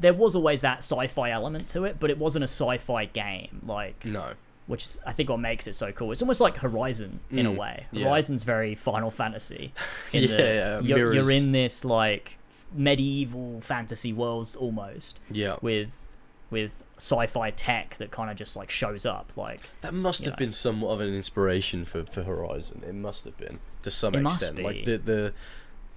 there 0.00 0.14
was 0.14 0.36
always 0.36 0.60
that 0.60 0.78
sci-fi 0.78 1.30
element 1.32 1.66
to 1.70 1.84
it, 1.84 1.96
but 1.98 2.10
it 2.10 2.18
wasn't 2.18 2.44
a 2.44 2.46
sci-fi 2.48 3.06
game 3.06 3.62
like 3.66 4.04
No. 4.04 4.34
which 4.68 4.84
is 4.84 5.00
I 5.04 5.10
think 5.12 5.28
what 5.28 5.40
makes 5.40 5.66
it 5.66 5.74
so 5.74 5.90
cool. 5.90 6.12
It's 6.12 6.22
almost 6.22 6.40
like 6.40 6.58
Horizon 6.58 7.18
in 7.32 7.46
a 7.46 7.50
Mm, 7.50 7.56
way. 7.58 7.86
yeah. 7.90 8.08
Horizon's 8.08 8.44
very 8.44 8.76
Final 8.76 9.10
Fantasy. 9.10 9.72
In 10.12 10.22
Yeah, 10.22 10.28
that 10.36 10.84
yeah, 10.84 10.96
you're, 10.96 11.12
you're 11.14 11.30
in 11.32 11.50
this 11.50 11.84
like 11.84 12.36
medieval 12.74 13.60
fantasy 13.60 14.12
worlds 14.12 14.56
almost 14.56 15.18
Yeah. 15.30 15.56
with 15.62 15.96
with 16.50 16.84
sci-fi 16.98 17.50
tech 17.50 17.96
that 17.98 18.10
kind 18.10 18.30
of 18.30 18.36
just 18.36 18.54
like 18.56 18.70
shows 18.70 19.04
up 19.06 19.32
like 19.36 19.60
That 19.80 19.94
must 19.94 20.24
have 20.24 20.34
know. 20.34 20.38
been 20.38 20.52
somewhat 20.52 20.90
of 20.90 21.00
an 21.00 21.12
inspiration 21.14 21.84
for, 21.84 22.04
for 22.04 22.22
Horizon. 22.22 22.82
It 22.86 22.94
must 22.94 23.24
have 23.24 23.36
been 23.36 23.58
to 23.82 23.90
some 23.90 24.14
It 24.14 24.20
must 24.22 24.42
extent. 24.42 24.62
Like 24.62 24.84
the 24.84 24.98
the 24.98 25.32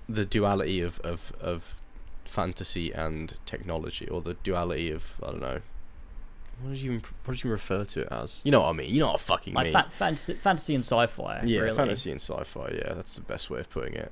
the 0.09 0.25
duality 0.25 0.81
of, 0.81 0.99
of 1.01 1.33
of 1.41 1.81
fantasy 2.25 2.91
and 2.91 3.35
technology, 3.45 4.07
or 4.07 4.21
the 4.21 4.33
duality 4.35 4.89
of 4.91 5.19
I 5.23 5.27
don't 5.27 5.41
know. 5.41 5.61
What 6.61 6.69
did 6.71 6.79
you 6.79 7.01
what 7.25 7.35
did 7.35 7.43
you 7.43 7.51
refer 7.51 7.85
to 7.85 8.01
it 8.01 8.07
as? 8.09 8.41
You 8.43 8.51
know 8.51 8.61
what 8.61 8.69
I 8.69 8.73
mean. 8.73 8.89
You 8.91 9.01
know 9.01 9.07
what 9.07 9.15
I 9.21 9.23
fucking 9.23 9.53
like 9.53 9.65
mean. 9.65 9.73
fa- 9.73 9.87
fantasy, 9.91 10.33
fantasy 10.33 10.73
and 10.75 10.83
sci-fi. 10.83 11.41
yeah, 11.43 11.59
really. 11.59 11.75
fantasy 11.77 12.09
and 12.09 12.19
sci-fi. 12.21 12.69
Yeah, 12.73 12.93
that's 12.93 13.13
the 13.15 13.21
best 13.21 13.49
way 13.51 13.59
of 13.59 13.69
putting 13.69 13.93
it. 13.93 14.11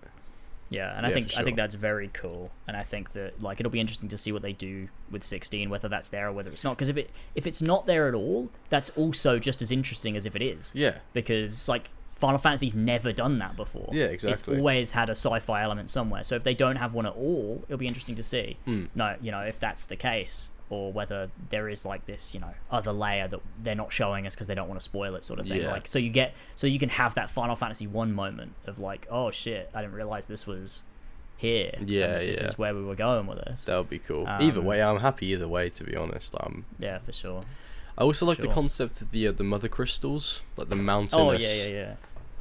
Yeah, 0.69 0.95
and 0.97 1.05
I 1.05 1.09
Yeah, 1.09 1.13
think 1.15 1.31
for 1.31 1.41
I 1.41 1.43
think 1.43 1.57
that's 1.57 1.75
very 1.75 2.09
cool, 2.13 2.51
and 2.67 2.75
I 2.75 2.83
think 2.83 3.13
that 3.13 3.41
like 3.41 3.59
it'll 3.59 3.71
be 3.71 3.79
interesting 3.79 4.09
to 4.09 4.17
see 4.17 4.31
what 4.31 4.41
they 4.41 4.53
do 4.53 4.87
with 5.11 5.23
16, 5.23 5.69
whether 5.69 5.87
that's 5.87 6.09
there 6.09 6.27
or 6.27 6.31
whether 6.33 6.49
it's 6.49 6.63
not. 6.63 6.75
Because 6.75 6.89
if 6.89 6.97
it 6.97 7.11
if 7.35 7.45
it's 7.45 7.61
not 7.61 7.85
there 7.85 8.07
at 8.07 8.15
all, 8.15 8.49
that's 8.69 8.89
also 8.91 9.37
just 9.39 9.61
as 9.61 9.71
interesting 9.71 10.15
as 10.15 10.25
if 10.25 10.35
it 10.35 10.41
is. 10.41 10.71
Yeah, 10.75 10.97
Because 11.13 11.69
like 11.69 11.89
Final 12.15 12.37
Fantasy's 12.37 12.75
never 12.75 13.11
done 13.11 13.39
that 13.39 13.55
before. 13.57 13.89
Yeah, 13.91 14.05
exactly. 14.05 14.53
It's 14.53 14.59
always 14.59 14.91
had 14.93 15.09
a 15.09 15.15
sci-fi 15.15 15.61
element 15.63 15.89
somewhere. 15.89 16.23
So 16.23 16.35
if 16.35 16.43
they 16.43 16.53
don't 16.53 16.77
have 16.77 16.93
one 16.93 17.05
at 17.05 17.13
all, 17.13 17.61
it'll 17.67 17.77
be 17.77 17.87
interesting 17.87 18.15
to 18.15 18.23
see. 18.23 18.57
Hmm. 18.65 18.85
No, 18.95 19.15
you 19.21 19.31
know, 19.31 19.41
if 19.41 19.59
that's 19.59 19.85
the 19.85 19.97
case, 19.97 20.49
or 20.69 20.91
whether 20.91 21.29
there 21.49 21.69
is 21.69 21.85
like 21.85 22.05
this, 22.05 22.33
you 22.33 22.39
know, 22.39 22.53
other 22.71 22.91
layer 22.91 23.27
that 23.27 23.39
they're 23.59 23.75
not 23.75 23.93
showing 23.93 24.25
us 24.25 24.33
because 24.33 24.47
they 24.47 24.55
don't 24.55 24.67
want 24.67 24.79
to 24.79 24.83
spoil 24.83 25.15
it, 25.15 25.23
sort 25.23 25.39
of 25.39 25.47
thing. 25.47 25.61
Yeah. 25.61 25.71
Like, 25.71 25.87
so 25.87 25.99
you 25.99 26.09
get, 26.09 26.33
so 26.55 26.65
you 26.67 26.79
can 26.79 26.89
have 26.89 27.13
that 27.15 27.29
Final 27.29 27.55
Fantasy 27.55 27.85
one 27.87 28.13
moment 28.13 28.53
of 28.65 28.79
like, 28.79 29.05
oh 29.11 29.29
shit, 29.31 29.69
I 29.73 29.81
didn't 29.81 29.93
realize 29.95 30.27
this 30.27 30.47
was 30.47 30.83
here. 31.37 31.71
Yeah, 31.85 32.17
This 32.19 32.41
yeah. 32.41 32.47
is 32.47 32.57
where 32.57 32.73
we 32.73 32.83
were 32.83 32.95
going 32.95 33.27
with 33.27 33.39
this. 33.45 33.65
that 33.65 33.77
would 33.77 33.89
be 33.89 33.99
cool. 33.99 34.25
either 34.27 34.59
Um, 34.59 34.65
way, 34.65 34.81
I'm 34.81 34.99
happy 34.99 35.27
either 35.27 35.47
way. 35.47 35.69
To 35.69 35.83
be 35.83 35.95
honest, 35.95 36.33
um, 36.39 36.65
Yeah, 36.79 36.97
for 36.99 37.11
sure. 37.11 37.43
I 37.97 38.01
also 38.03 38.25
like 38.25 38.39
the 38.39 38.47
concept 38.49 39.01
of 39.01 39.11
the 39.11 39.27
uh, 39.27 39.31
the 39.31 39.43
mother 39.43 39.67
crystals, 39.69 40.41
like 40.57 40.67
the 40.69 40.75
mountainous. 40.75 41.13
Oh 41.13 41.31
yeah, 41.31 41.63
yeah, 41.63 41.69
yeah. 41.73 41.93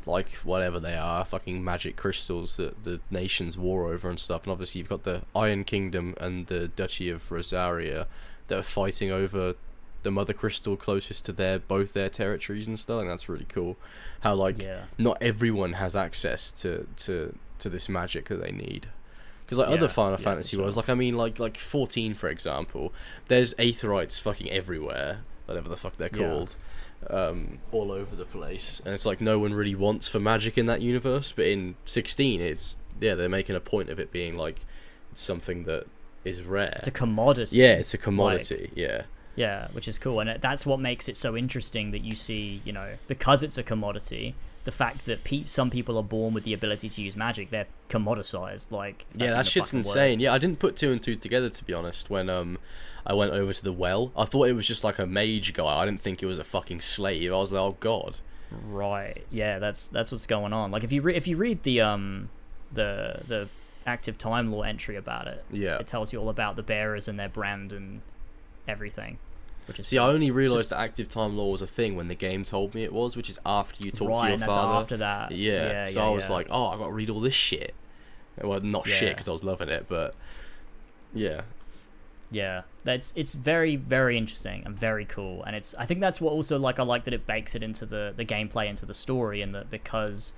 Like 0.07 0.29
whatever 0.45 0.79
they 0.81 0.97
are, 0.97 1.25
fucking 1.25 1.65
magic 1.65 1.97
crystals 1.97 2.57
that 2.57 2.85
the 2.85 3.01
nations 3.11 3.57
war 3.57 3.93
over 3.93 4.09
and 4.11 4.19
stuff. 4.21 4.43
And 4.45 4.53
obviously, 4.53 4.81
you've 4.81 4.89
got 4.89 5.05
the 5.05 5.23
Iron 5.35 5.65
Kingdom 5.65 6.15
and 6.21 6.47
the 6.47 6.69
Duchy 6.69 7.09
of 7.11 7.31
Rosaria 7.31 8.07
that 8.49 8.59
are 8.59 8.63
fighting 8.63 9.11
over 9.11 9.55
the 10.03 10.11
mother 10.11 10.35
crystal 10.35 10.77
closest 10.77 11.25
to 11.25 11.33
their 11.33 11.59
both 11.59 11.95
their 11.95 12.11
territories 12.11 12.69
and 12.69 12.79
stuff. 12.79 13.01
And 13.01 13.09
that's 13.11 13.29
really 13.29 13.47
cool. 13.49 13.77
How 14.21 14.35
like 14.35 14.61
Yeah. 14.61 14.85
not 14.99 15.17
everyone 15.23 15.75
has 15.75 15.97
access 15.97 16.53
to 16.63 16.87
to 16.99 17.35
to 17.61 17.69
this 17.71 17.89
magic 17.89 18.29
that 18.29 18.43
they 18.43 18.53
need. 18.53 18.89
Because 19.47 19.59
like 19.59 19.69
other 19.69 19.89
Final 19.89 20.19
yeah, 20.19 20.25
Fantasy 20.25 20.57
worlds, 20.57 20.77
like 20.77 20.89
I 20.91 20.95
mean, 20.95 21.17
like 21.17 21.39
like 21.39 21.57
fourteen 21.57 22.13
for 22.15 22.29
example, 22.29 22.93
there's 23.29 23.55
aetherytes 23.55 24.21
fucking 24.21 24.51
everywhere, 24.51 25.21
whatever 25.47 25.69
the 25.71 25.77
fuck 25.77 25.97
they're 25.97 26.11
Yeah. 26.13 26.19
called, 26.29 26.57
um, 27.11 27.59
all 27.73 27.93
over 27.93 28.15
the 28.17 28.25
place, 28.25 28.81
and 28.85 28.95
it's 28.95 29.07
like 29.07 29.21
no 29.21 29.39
one 29.39 29.55
really 29.55 29.75
wants 29.75 30.09
for 30.09 30.21
magic 30.21 30.57
in 30.59 30.67
that 30.67 30.81
universe. 30.81 31.33
But 31.33 31.47
in 31.47 31.75
sixteen, 31.85 32.41
it's 32.41 32.77
yeah, 33.01 33.15
they're 33.15 33.29
making 33.29 33.57
a 33.57 33.61
point 33.61 33.91
of 33.91 33.99
it 33.99 34.13
being 34.13 34.37
like 34.37 34.61
something 35.15 35.65
that 35.65 35.87
is 36.25 36.43
rare. 36.43 36.75
It's 36.77 36.87
a 36.87 36.91
commodity. 36.91 37.57
yeah, 37.57 37.73
it's 37.75 37.95
a 37.95 37.99
commodity. 37.99 38.71
yeah, 38.75 39.03
Yeah, 39.37 39.69
which 39.73 39.89
is 39.89 39.99
cool, 39.99 40.21
and 40.21 40.31
it, 40.31 40.41
that's 40.41 40.65
what 40.65 40.81
makes 40.81 41.09
it 41.09 41.17
so 41.17 41.37
interesting 41.37 41.91
that 41.91 42.03
you 42.05 42.15
see, 42.15 42.63
you 42.65 42.73
know, 42.73 42.95
because 43.09 43.43
it's 43.43 43.59
a 43.59 43.63
commodity, 43.63 44.35
the 44.65 44.73
fact 44.73 45.05
that 45.07 45.23
pe- 45.25 45.45
some 45.45 45.69
people 45.71 45.99
are 45.99 46.03
born 46.03 46.33
with 46.33 46.45
the 46.45 46.55
ability 46.55 46.89
to 46.89 47.03
use 47.03 47.15
magic, 47.17 47.51
they're 47.51 47.67
commoditized. 47.91 48.71
Like, 48.73 49.05
if 49.15 49.21
yeah, 49.21 49.27
that's 49.33 49.49
that 49.49 49.53
shit's 49.53 49.71
fucking 49.71 49.81
word. 49.81 49.87
insane. 49.87 50.21
Yeah, 50.21 50.33
I 50.33 50.39
didn't 50.39 50.59
put 50.59 50.77
two 50.77 50.91
and 50.93 51.03
two 51.03 51.17
together 51.17 51.51
to 51.51 51.65
be 51.65 51.75
honest. 51.75 52.09
When 52.09 52.31
um, 52.31 52.59
I 53.07 53.13
went 53.15 53.33
over 53.33 53.53
to 53.53 53.63
the 53.65 53.73
well, 53.73 54.13
I 54.17 54.25
thought 54.25 54.49
it 54.49 54.55
was 54.55 54.67
just 54.67 54.83
like 54.85 54.99
a 54.99 55.07
mage 55.07 55.53
guy. 55.53 55.67
I 55.81 55.85
didn't 55.85 56.01
think 56.03 56.23
it 56.23 56.27
was 56.27 56.39
a 56.39 56.45
fucking 56.45 56.81
slave. 56.81 57.33
I 57.33 57.37
was 57.37 57.53
like, 57.53 57.61
oh 57.61 57.77
god. 57.81 58.17
Right. 58.51 59.27
Yeah, 59.31 59.59
that's 59.59 59.89
that's 59.89 60.11
what's 60.13 60.27
going 60.27 60.53
on. 60.53 60.71
Like, 60.71 60.85
if 60.85 60.93
you 60.93 61.03
re- 61.03 61.17
if 61.17 61.27
you 61.27 61.37
read 61.37 61.63
the 61.65 61.81
um 61.81 62.29
the 62.73 63.21
the 63.27 63.49
active 63.87 64.17
time 64.17 64.51
lore 64.51 64.65
entry 64.65 64.97
about 64.97 65.27
it, 65.29 65.45
Yeah. 65.51 65.79
it 65.79 65.87
tells 65.87 66.13
you 66.13 66.19
all 66.21 66.29
about 66.31 66.57
the 66.57 66.63
bearers 66.63 67.07
and 67.09 67.19
their 67.19 67.29
brand 67.29 67.73
and 67.73 68.01
everything. 68.67 69.19
Which 69.67 69.79
is 69.81 69.89
See, 69.89 69.99
I 69.99 70.07
only 70.07 70.31
realised 70.31 70.61
just- 70.65 70.71
that 70.71 70.79
active 70.81 71.09
time 71.09 71.37
lore 71.37 71.51
was 71.53 71.63
a 71.63 71.67
thing 71.67 71.97
when 71.97 72.09
the 72.09 72.15
game 72.15 72.45
told 72.45 72.75
me 72.75 72.85
it 72.85 72.93
was, 72.93 73.17
which 73.17 73.29
is 73.29 73.39
after 73.45 73.85
you 73.85 73.91
talk 73.93 74.09
right, 74.11 74.17
to 74.21 74.25
your 74.27 74.33
and 74.35 74.43
that's 74.43 74.57
father. 74.57 74.75
after 74.75 74.97
that. 74.99 75.33
Yeah. 75.33 75.53
yeah 75.71 75.87
so 75.87 76.01
yeah, 76.01 76.07
I 76.07 76.11
was 76.11 76.29
yeah. 76.29 76.35
like, 76.35 76.47
oh, 76.51 76.67
I 76.69 76.77
got 76.79 76.87
to 76.87 76.93
read 76.93 77.11
all 77.11 77.21
this 77.21 77.35
shit. 77.35 77.75
Well, 78.41 78.61
not 78.61 78.87
shit 78.87 79.15
because 79.15 79.29
I 79.29 79.33
was 79.33 79.45
loving 79.45 79.69
it, 79.69 79.87
but 79.89 80.15
yeah, 81.15 81.43
Yeah, 82.31 82.63
that's 82.85 83.13
it's 83.17 83.35
very 83.35 83.77
very 83.77 84.17
interesting 84.17 84.63
and 84.65 84.79
very 84.79 85.05
cool, 85.05 85.43
and 85.45 85.57
it's 85.57 85.75
I 85.77 85.87
think 85.87 86.01
that's 86.01 86.21
what 86.21 86.33
also 86.33 86.59
like 86.59 86.79
I 86.79 86.85
like 86.85 87.05
that 87.05 87.15
it 87.15 87.27
bakes 87.27 87.55
it 87.55 87.63
into 87.63 87.87
the 87.87 88.13
the 88.17 88.25
gameplay 88.25 88.69
into 88.69 88.87
the 88.87 88.95
story, 88.95 89.43
and 89.43 89.55
that 89.55 89.71
because 89.71 90.33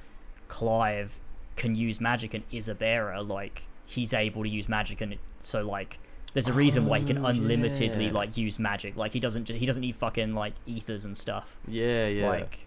Clive 0.48 1.20
can 1.56 1.74
use 1.74 2.00
magic 2.00 2.34
and 2.34 2.44
is 2.50 2.68
a 2.68 2.74
bearer, 2.74 3.22
like 3.22 3.64
he's 3.86 4.14
able 4.14 4.42
to 4.42 4.48
use 4.48 4.68
magic, 4.68 5.00
and 5.00 5.12
it, 5.14 5.18
so 5.40 5.62
like 5.62 5.98
there's 6.32 6.48
a 6.48 6.52
reason 6.52 6.86
why 6.86 7.00
he 7.00 7.06
can 7.06 7.18
Oh, 7.18 7.26
unlimitedly 7.28 8.06
yeah. 8.06 8.12
like 8.12 8.36
use 8.36 8.58
magic, 8.58 8.96
like 8.96 9.12
he 9.12 9.20
doesn't 9.20 9.48
he 9.48 9.66
doesn't 9.66 9.80
need 9.80 9.96
fucking 9.96 10.34
like 10.34 10.54
ethers 10.66 11.04
and 11.04 11.16
stuff, 11.16 11.58
yeah, 11.66 12.06
yeah. 12.06 12.28
like. 12.28 12.60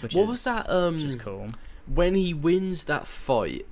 Which 0.00 0.14
what 0.14 0.24
is, 0.24 0.28
was 0.28 0.44
that? 0.44 0.68
Um, 0.68 0.98
Which 0.98 1.18
cool. 1.18 1.48
when 1.86 2.16
he 2.16 2.34
wins 2.34 2.84
that 2.84 3.06
fight, 3.06 3.66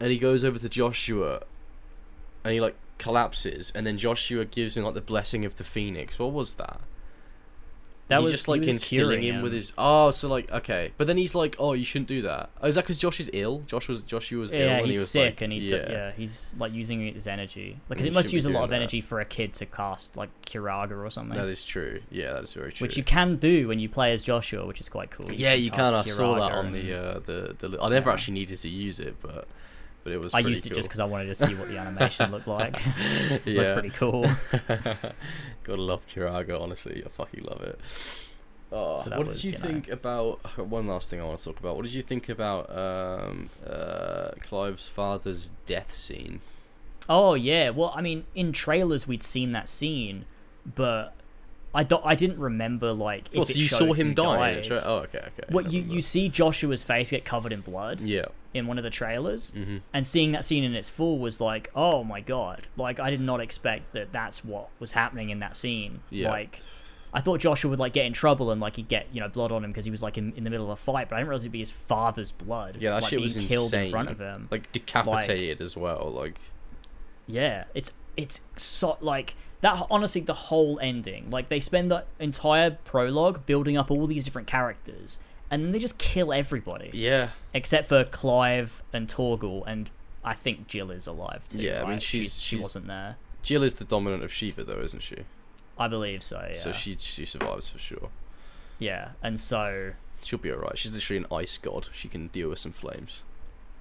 and 0.00 0.10
he 0.10 0.18
goes 0.18 0.42
over 0.42 0.58
to 0.58 0.68
Joshua, 0.68 1.42
and 2.42 2.54
he 2.54 2.60
like 2.60 2.74
collapses, 2.98 3.72
and 3.74 3.86
then 3.86 3.98
Joshua 3.98 4.44
gives 4.44 4.76
him 4.76 4.84
like 4.84 4.94
the 4.94 5.00
blessing 5.00 5.44
of 5.44 5.56
the 5.56 5.64
phoenix. 5.64 6.18
What 6.18 6.32
was 6.32 6.54
that? 6.54 6.80
That 8.08 8.22
was 8.22 8.30
just 8.30 8.46
like 8.46 8.60
was 8.60 8.68
instilling 8.68 9.18
curing 9.20 9.34
him 9.36 9.42
with 9.42 9.52
his 9.52 9.72
oh 9.76 10.12
so 10.12 10.28
like 10.28 10.48
okay 10.52 10.92
but 10.96 11.08
then 11.08 11.16
he's 11.16 11.34
like 11.34 11.56
oh 11.58 11.72
you 11.72 11.84
shouldn't 11.84 12.06
do 12.06 12.22
that 12.22 12.50
oh, 12.62 12.68
is 12.68 12.76
that 12.76 12.82
because 12.84 12.98
Josh 12.98 13.18
is 13.18 13.28
ill 13.32 13.64
Josh 13.66 13.88
was 13.88 14.04
Joshua 14.04 14.38
was 14.38 14.52
ill 14.52 14.60
Yeah, 14.60 14.78
he's 14.82 14.94
he 14.94 15.00
was 15.00 15.10
sick 15.10 15.24
like, 15.24 15.40
and 15.40 15.52
he 15.52 15.58
yeah. 15.58 15.76
yeah. 15.76 15.90
yeah 15.90 16.12
he's 16.12 16.54
like 16.56 16.72
using 16.72 17.00
his 17.14 17.26
energy 17.26 17.80
like 17.88 17.98
'cause 17.98 18.06
it 18.06 18.12
must 18.14 18.32
use 18.32 18.44
a 18.44 18.50
lot 18.50 18.62
of 18.62 18.70
that. 18.70 18.76
energy 18.76 19.00
for 19.00 19.18
a 19.18 19.24
kid 19.24 19.54
to 19.54 19.66
cast 19.66 20.16
like 20.16 20.28
Curaga 20.42 20.92
or 21.04 21.10
something. 21.10 21.36
that 21.36 21.48
is 21.48 21.64
true 21.64 22.00
yeah 22.12 22.34
that 22.34 22.44
is 22.44 22.52
very 22.52 22.70
true 22.70 22.84
which 22.84 22.96
you 22.96 23.02
can 23.02 23.38
do 23.38 23.66
when 23.66 23.80
you 23.80 23.88
play 23.88 24.12
as 24.12 24.22
Joshua, 24.22 24.64
which 24.64 24.78
is 24.78 24.88
quite 24.88 25.10
cool. 25.10 25.32
yeah 25.32 25.54
you 25.54 25.72
can 25.72 25.92
I 25.92 26.04
saw 26.04 26.36
that 26.36 26.52
on 26.52 26.66
and- 26.66 26.74
the 26.76 26.94
uh 26.96 27.18
the, 27.18 27.56
the 27.68 27.82
I 27.82 27.88
never 27.88 28.10
Yeah. 28.10 28.14
actually 28.14 28.34
needed 28.34 28.60
to 28.60 28.68
use 28.68 29.00
it 29.00 29.16
but 29.20 29.48
but 30.06 30.12
it 30.12 30.20
was 30.20 30.32
I 30.34 30.38
used 30.38 30.64
it 30.66 30.70
cool. 30.70 30.76
just 30.76 30.88
because 30.88 31.00
I 31.00 31.04
wanted 31.04 31.26
to 31.26 31.34
see 31.34 31.56
what 31.56 31.66
the 31.66 31.78
animation 31.78 32.30
looked 32.30 32.46
like. 32.46 32.80
yeah 33.44 33.74
Looked 33.74 33.80
pretty 33.80 33.90
cool. 33.90 34.22
gotta 35.64 35.82
love 35.82 36.06
Curaga 36.06 36.60
honestly 36.60 37.02
I 37.04 37.08
fucking 37.08 37.42
love 37.42 37.60
it 37.62 37.80
Oh, 38.70 39.02
So 39.02 39.10
what 39.10 39.26
was, 39.26 39.36
did 39.42 39.44
you, 39.44 39.50
you 39.50 39.58
know- 39.58 39.64
think 39.64 39.88
about 39.88 40.58
one 40.68 40.86
last 40.86 41.10
thing 41.10 41.20
I 41.20 41.24
want 41.24 41.40
to 41.40 41.44
talk 41.44 41.58
about? 41.58 41.74
What 41.74 41.84
did 41.84 41.92
you 41.94 42.02
think 42.02 42.28
about 42.28 42.70
um, 42.70 43.50
uh, 43.68 44.30
Clive's 44.40 44.86
father's 44.86 45.50
death 45.66 45.92
scene? 45.92 46.40
Oh 47.08 47.34
yeah, 47.34 47.70
well 47.70 47.92
I 47.96 48.00
mean 48.00 48.26
in 48.36 48.52
trailers 48.52 49.08
we'd 49.08 49.24
seen 49.24 49.50
that 49.52 49.68
scene, 49.68 50.24
but 50.76 51.14
I 51.76 51.82
don't 51.84 52.02
I 52.04 52.14
didn't 52.14 52.38
remember 52.38 52.92
like 52.92 53.26
if 53.30 53.36
Well, 53.36 53.46
so 53.46 53.52
you 53.54 53.68
saw 53.68 53.92
him 53.92 54.14
die. 54.14 54.62
tra- 54.62 54.82
oh, 54.84 54.96
okay, 55.04 55.18
okay. 55.18 55.44
What 55.50 55.66
I 55.66 55.68
you 55.68 55.82
you 55.82 56.00
see 56.00 56.28
Joshua's 56.28 56.82
face 56.82 57.10
get 57.10 57.24
covered 57.24 57.52
in 57.52 57.60
blood 57.60 58.00
Yeah. 58.00 58.24
in 58.54 58.66
one 58.66 58.78
of 58.78 58.84
the 58.84 58.90
trailers, 58.90 59.52
Mhm. 59.54 59.82
and 59.92 60.06
seeing 60.06 60.32
that 60.32 60.44
scene 60.44 60.64
in 60.64 60.74
its 60.74 60.88
full 60.90 61.18
was 61.18 61.40
like, 61.40 61.70
oh 61.76 62.02
my 62.02 62.20
god! 62.22 62.66
Like 62.76 62.98
I 62.98 63.10
did 63.10 63.20
not 63.20 63.40
expect 63.40 63.92
that 63.92 64.10
that's 64.10 64.42
what 64.44 64.70
was 64.80 64.92
happening 64.92 65.28
in 65.30 65.38
that 65.40 65.54
scene. 65.54 66.00
Yeah. 66.10 66.30
Like 66.30 66.62
I 67.14 67.20
thought 67.20 67.40
Joshua 67.40 67.70
would 67.70 67.78
like 67.78 67.92
get 67.92 68.06
in 68.06 68.12
trouble 68.12 68.50
and 68.50 68.60
like 68.60 68.76
he'd 68.76 68.88
get 68.88 69.06
you 69.12 69.20
know 69.20 69.28
blood 69.28 69.52
on 69.52 69.62
him 69.62 69.70
because 69.70 69.84
he 69.84 69.90
was 69.90 70.02
like 70.02 70.16
in, 70.18 70.32
in 70.36 70.44
the 70.44 70.50
middle 70.50 70.66
of 70.66 70.70
a 70.70 70.76
fight, 70.76 71.08
but 71.10 71.16
I 71.16 71.18
didn't 71.20 71.28
realize 71.28 71.42
it'd 71.42 71.52
be 71.52 71.60
his 71.60 71.70
father's 71.70 72.32
blood. 72.32 72.78
Yeah, 72.80 72.90
that 72.90 73.02
like, 73.02 73.10
shit 73.10 73.18
being 73.18 73.22
was 73.22 73.34
killed 73.36 73.66
insane. 73.66 73.84
in 73.84 73.90
front 73.90 74.08
of 74.10 74.18
him. 74.18 74.48
Like 74.50 74.72
decapitated 74.72 75.60
as 75.60 75.76
well. 75.76 76.10
Like 76.10 76.36
Yeah, 77.26 77.64
it's 77.74 77.92
it's 78.16 78.40
so 78.56 78.96
like 79.00 79.34
that. 79.60 79.86
Honestly, 79.90 80.20
the 80.20 80.34
whole 80.34 80.78
ending, 80.80 81.30
like 81.30 81.48
they 81.48 81.60
spend 81.60 81.90
the 81.90 82.04
entire 82.18 82.72
prologue 82.84 83.46
building 83.46 83.76
up 83.76 83.90
all 83.90 84.06
these 84.06 84.24
different 84.24 84.46
characters, 84.48 85.18
and 85.50 85.64
then 85.64 85.72
they 85.72 85.78
just 85.78 85.98
kill 85.98 86.32
everybody 86.32 86.90
yeah, 86.92 87.30
except 87.54 87.88
for 87.88 88.04
Clive 88.04 88.82
and 88.92 89.08
Torgal, 89.08 89.62
and 89.66 89.90
I 90.24 90.34
think 90.34 90.66
Jill 90.66 90.90
is 90.90 91.06
alive 91.06 91.46
too. 91.48 91.60
Yeah, 91.60 91.78
I 91.78 91.82
mean, 91.82 91.90
right? 91.92 92.02
she's- 92.02 92.38
she, 92.38 92.56
she 92.56 92.62
wasn't 92.62 92.86
there. 92.86 93.16
Jill 93.42 93.62
is 93.62 93.74
the 93.74 93.84
dominant 93.84 94.24
of 94.24 94.32
Shiva, 94.32 94.64
though, 94.64 94.80
isn't 94.80 95.02
she? 95.02 95.18
I 95.78 95.86
believe 95.88 96.22
so. 96.22 96.44
Yeah. 96.52 96.58
So 96.58 96.72
she 96.72 96.94
she 96.96 97.24
survives 97.24 97.68
for 97.68 97.78
sure. 97.78 98.08
yeah, 98.78 99.10
and 99.22 99.38
so 99.38 99.92
She'll 100.22 100.38
be 100.40 100.50
alright. 100.50 100.76
She's 100.76 100.92
literally 100.92 101.18
an 101.18 101.26
ice 101.30 101.56
god. 101.56 101.88
She 101.92 102.08
can 102.08 102.26
deal 102.28 102.48
with 102.48 102.58
some 102.58 102.72
flames. 102.72 103.22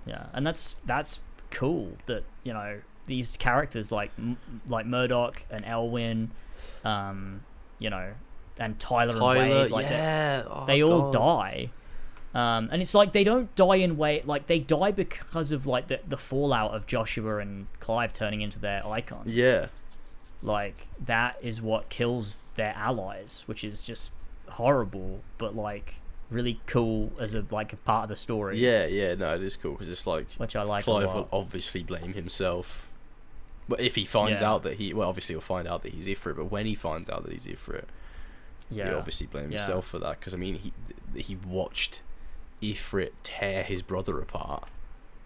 Yeah, 0.05 0.27
and 0.33 0.45
that's 0.45 0.75
that's 0.85 1.19
cool 1.49 1.97
that 2.05 2.23
you 2.43 2.53
know 2.53 2.81
these 3.05 3.37
characters 3.37 3.91
like 3.91 4.11
like 4.67 4.85
Murdoch 4.85 5.43
and 5.49 5.65
Elwin, 5.65 6.31
um, 6.83 7.41
you 7.79 7.89
know, 7.89 8.13
and 8.57 8.79
Tyler, 8.79 9.11
and 9.11 9.21
Wade, 9.21 9.71
like 9.71 9.87
they- 9.87 9.93
yeah. 9.95 10.43
Oh, 10.47 10.65
they 10.65 10.81
all 10.83 11.11
die. 11.11 11.69
Um, 12.33 12.67
and 12.69 12.81
it's 12.81 12.93
like 12.93 13.13
they 13.13 13.23
don't 13.23 13.53
die 13.55 13.77
in 13.77 13.95
way 13.95 14.21
like 14.25 14.47
they 14.47 14.59
die 14.59 14.91
because 14.91 15.53
of 15.53 15.65
like 15.67 15.87
the, 15.87 16.01
the 16.05 16.17
fallout 16.17 16.75
of 16.75 16.85
Joshua 16.85 17.37
and 17.37 17.67
Clive 17.79 18.11
turning 18.11 18.41
into 18.41 18.59
their 18.59 18.85
Eikons. 18.85 19.31
Yeah. 19.31 19.67
Like 20.43 20.87
that 21.05 21.37
is 21.41 21.61
what 21.61 21.87
kills 21.89 22.39
their 22.55 22.73
allies, 22.75 23.43
which 23.45 23.63
is 23.63 23.81
just 23.81 24.11
horrible, 24.49 25.21
but 25.37 25.55
like 25.55 25.95
really 26.29 26.59
cool 26.65 27.11
as 27.21 27.33
a 27.33 27.45
like 27.51 27.71
a 27.71 27.77
part 27.77 28.03
of 28.03 28.09
the 28.09 28.15
story. 28.17 28.57
Yeah, 28.59 28.85
yeah, 28.85 29.15
no, 29.15 29.33
it 29.35 29.41
is 29.41 29.55
cool 29.55 29.71
because 29.71 29.89
it's 29.89 30.05
like 30.05 30.27
Which 30.37 30.57
I 30.57 30.63
like 30.63 30.83
Clive 30.83 31.05
will 31.13 31.29
obviously 31.31 31.83
blame 31.83 32.13
himself. 32.13 32.85
But 33.67 33.81
if 33.81 33.95
he 33.95 34.05
finds 34.05 34.41
Yeah. 34.41 34.51
out 34.51 34.63
that 34.63 34.75
he, 34.75 34.93
well, 34.93 35.09
obviously 35.09 35.33
he'll 35.33 35.41
find 35.41 35.67
out 35.67 35.81
that 35.83 35.93
he's 35.93 36.05
Ifrit. 36.07 36.35
But 36.35 36.45
when 36.51 36.65
he 36.65 36.75
finds 36.75 37.09
out 37.09 37.23
that 37.23 37.31
he's 37.33 37.47
Ifrit, 37.47 37.85
yeah. 38.69 38.89
he 38.89 38.93
obviously 38.95 39.27
blame 39.27 39.51
Yeah. 39.51 39.57
himself 39.57 39.87
for 39.87 39.99
that. 39.99 40.19
Because 40.19 40.33
I 40.33 40.37
mean, 40.37 40.55
he 40.55 40.73
he 41.19 41.35
watched 41.35 42.01
Ifrit 42.61 43.11
tear 43.23 43.63
his 43.63 43.81
brother 43.81 44.19
apart, 44.19 44.67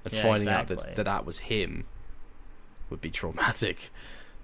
and 0.05 0.13
Yeah, 0.13 0.21
finding 0.23 0.49
out 0.49 0.67
that, 0.67 0.95
that 0.95 1.03
that 1.05 1.25
was 1.25 1.39
him 1.39 1.85
would 2.89 3.01
be 3.01 3.11
traumatic. 3.11 3.89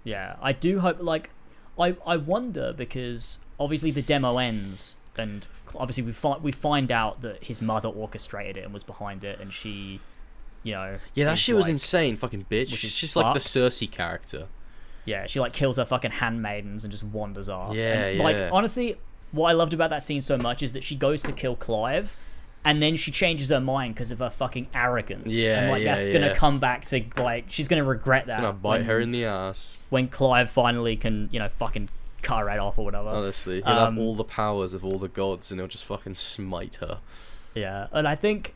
Yeah, 0.03 0.35
I 0.41 0.51
do 0.53 0.79
hope. 0.81 0.97
Like, 1.01 1.31
I 1.79 1.95
I 2.05 2.17
wonder 2.17 2.73
because 2.73 3.39
obviously 3.59 3.91
the 3.91 4.01
demo 4.01 4.37
ends, 4.37 4.97
and 5.17 5.47
obviously 5.75 6.03
we 6.03 6.11
find 6.11 6.43
we 6.43 6.51
find 6.51 6.91
out 6.91 7.21
that 7.21 7.43
his 7.45 7.61
mother 7.61 7.89
orchestrated 7.89 8.57
it 8.57 8.65
and 8.65 8.73
was 8.73 8.83
behind 8.83 9.23
it, 9.23 9.39
and 9.39 9.51
she, 9.53 9.99
you 10.65 10.73
know, 10.73 10.97
Yeah, 11.13 11.25
that 11.25 11.39
shit 11.39 11.55
was 11.55 11.65
like- 11.65 11.71
insane, 11.71 12.17
fucking 12.17 12.45
bitch. 12.51 12.71
which 12.71 12.79
She's 12.81 12.95
just 12.95 13.15
like 13.15 13.33
the. 13.33 13.39
Cersei 13.39 13.89
character. 13.89 14.47
Yeah, 15.05 15.27
she 15.27 15.39
like 15.39 15.53
kills 15.53 15.77
her 15.77 15.85
fucking 15.85 16.11
handmaidens 16.11 16.83
and 16.83 16.91
just 16.91 17.03
wanders 17.03 17.47
off. 17.47 17.75
Yeah, 17.75 18.05
and, 18.07 18.19
Like 18.19 18.37
honestly, 18.51 18.97
what 19.31 19.49
I 19.49 19.53
loved 19.53 19.73
about 19.73 19.91
that 19.91 20.01
scene 20.03 20.19
so 20.21 20.35
much 20.37 20.63
is 20.63 20.73
that 20.73 20.83
she 20.83 20.95
goes 20.95 21.21
to 21.23 21.31
kill 21.31 21.55
Clive. 21.55 22.17
And 22.67 22.81
then 22.81 22.95
she 22.97 23.11
changes 23.11 23.49
her 23.49 23.59
mind 23.59 23.93
because 23.93 24.09
of 24.09 24.17
her 24.17 24.31
fucking 24.31 24.69
arrogance. 24.73 25.27
Yeah, 25.27 25.59
and 25.59 25.71
like 25.71 25.83
yeah, 25.83 25.93
that's 25.95 26.07
gonna 26.07 26.33
come 26.33 26.57
back 26.57 26.81
to 26.85 27.03
like 27.15 27.45
she's 27.49 27.67
gonna 27.67 27.83
regret 27.83 28.25
that. 28.25 28.31
It's 28.31 28.35
that. 28.37 28.41
gonna 28.41 28.53
bite 28.53 28.85
her 28.85 28.99
in 28.99 29.11
the 29.11 29.25
ass. 29.25 29.83
when 29.91 30.07
Clive 30.07 30.49
finally 30.49 30.95
can, 30.95 31.29
you 31.31 31.37
know, 31.37 31.47
fucking 31.47 31.89
cut 32.23 32.39
her 32.39 32.49
head 32.49 32.57
off 32.57 32.79
or 32.79 32.85
whatever. 32.85 33.09
Honestly, 33.09 33.57
he'll 33.57 33.67
Um, 33.67 33.95
have 33.97 34.03
all 34.03 34.15
the 34.15 34.23
powers 34.23 34.73
of 34.73 34.83
all 34.83 34.97
the 34.97 35.07
gods, 35.07 35.51
and 35.51 35.59
he'll 35.59 35.67
just 35.67 35.85
fucking 35.85 36.15
smite 36.15 36.77
her. 36.77 36.97
Yeah, 37.53 37.85
and 37.91 38.07
I 38.07 38.15
think 38.15 38.55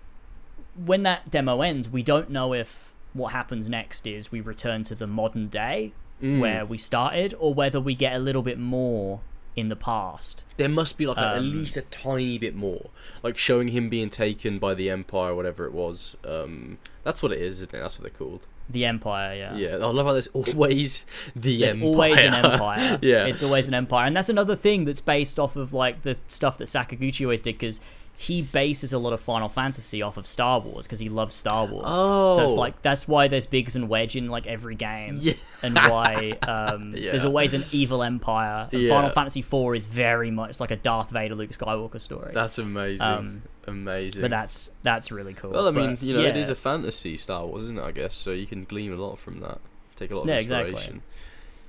when 0.76 1.04
that 1.04 1.30
demo 1.32 1.62
ends, 1.62 1.90
we 1.90 2.02
don't 2.04 2.30
know 2.30 2.54
if 2.54 2.94
what 3.14 3.34
happens 3.34 3.68
next 3.68 4.06
is 4.08 4.32
we 4.32 4.40
return 4.42 4.84
to 4.86 4.96
the 4.96 5.08
modern 5.08 5.48
day 5.48 5.94
Mm. 6.22 6.42
where 6.42 6.66
we 6.66 6.78
started, 6.78 7.34
or 7.40 7.54
whether 7.54 7.80
we 7.80 7.96
get 7.96 8.14
a 8.14 8.20
little 8.20 8.42
bit 8.42 8.60
more 8.60 9.22
in 9.56 9.70
the 9.70 9.76
past. 9.78 10.44
There 10.58 10.68
must 10.68 10.98
be 10.98 11.08
like 11.08 11.16
a, 11.16 11.22
at 11.22 11.38
Um, 11.38 11.50
least 11.54 11.78
a 11.78 11.82
tiny 11.84 12.38
bit 12.38 12.54
more, 12.56 12.90
like 13.24 13.38
showing 13.38 13.70
him 13.70 13.88
being 13.88 14.10
taken 14.10 14.60
by 14.60 14.74
the 14.74 14.90
Empire, 14.90 15.34
whatever 15.34 15.66
it 15.66 15.72
was. 15.72 16.18
Um, 16.28 16.78
that's 17.06 17.24
what 17.24 17.32
it 17.32 17.42
is, 17.42 17.62
isn't 17.62 17.74
it? 17.74 17.80
That's 17.80 17.98
what 17.98 18.04
they're 18.04 18.28
called. 18.28 18.48
The 18.70 18.84
Empire, 18.84 19.34
yeah. 19.34 19.56
Yeah, 19.56 19.76
I 19.76 19.90
love 19.92 20.06
how 20.08 20.12
there's 20.12 20.28
always 20.28 21.06
the 21.38 21.58
There's 21.62 21.72
Empire. 21.72 21.88
always 21.88 22.20
an 22.20 22.34
empire. 22.46 23.00
yeah, 23.02 23.26
It's 23.26 23.42
always 23.42 23.70
an 23.70 23.74
empire. 23.74 24.06
And 24.06 24.14
that's 24.14 24.28
another 24.28 24.58
thing 24.58 24.84
that's 24.84 25.00
based 25.02 25.40
off 25.40 25.56
of 25.56 25.74
like 25.74 26.02
the 26.02 26.18
stuff 26.28 26.58
that 26.58 26.66
Sakaguchi 26.66 27.24
always 27.24 27.42
did 27.42 27.58
because 27.58 27.80
he 28.22 28.42
bases 28.42 28.92
a 28.92 28.98
lot 29.00 29.14
of 29.14 29.22
Final 29.22 29.48
Fantasy 29.48 30.02
off 30.02 30.18
of 30.18 30.28
Star 30.28 30.60
Wars 30.60 30.86
because 30.86 31.00
he 31.00 31.08
loves 31.08 31.34
Star 31.34 31.66
Wars. 31.66 31.86
Oh. 31.88 32.34
So 32.34 32.44
it's 32.44 32.52
Oh. 32.52 32.56
like 32.56 32.82
that's 32.82 33.08
why 33.08 33.30
there's 33.30 33.48
Biggs 33.48 33.78
and 33.78 33.88
Wedge 33.88 34.18
in 34.18 34.28
like 34.28 34.46
every 34.46 34.76
game. 34.76 35.20
Yeah. 35.22 35.34
And 35.64 35.74
why 35.76 36.32
um, 36.46 36.94
Yeah. 36.98 37.12
there's 37.12 37.24
always 37.24 37.54
an 37.54 37.64
evil 37.72 38.04
empire. 38.04 38.68
Yeah. 38.74 38.90
Final 38.90 39.10
Fantasy 39.10 39.40
IV 39.40 39.74
is 39.74 39.86
very 39.86 40.32
much 40.32 40.60
like 40.60 40.72
a 40.72 40.76
Darth 40.76 41.12
Vader 41.12 41.34
Luke 41.36 41.52
Skywalker 41.52 42.02
story. 42.02 42.32
That's 42.34 42.58
amazing. 42.58 43.02
Um, 43.08 43.42
amazing. 43.68 44.22
but 44.22 44.30
that's 44.32 44.70
that's 44.84 45.14
really 45.14 45.34
cool. 45.34 45.52
well, 45.52 45.70
I 45.70 45.72
mean, 45.72 45.96
But, 45.96 46.04
you 46.04 46.14
know, 46.14 46.20
it 46.20 46.36
is 46.36 46.50
a 46.50 46.56
fantasy 46.56 47.16
Star 47.16 47.46
Wars, 47.46 47.62
isn't 47.64 47.78
it? 47.78 47.84
I 47.84 47.92
guess 47.92 48.16
so. 48.16 48.32
You 48.32 48.48
can 48.48 48.66
glean 48.66 48.92
a 48.92 48.98
lot 48.98 49.18
from 49.18 49.40
that. 49.40 49.60
Take 49.96 50.12
a 50.12 50.16
lot 50.16 50.24
of 50.24 50.28
Yeah, 50.28 50.40
inspiration. 50.40 50.74
exactly. 50.76 51.02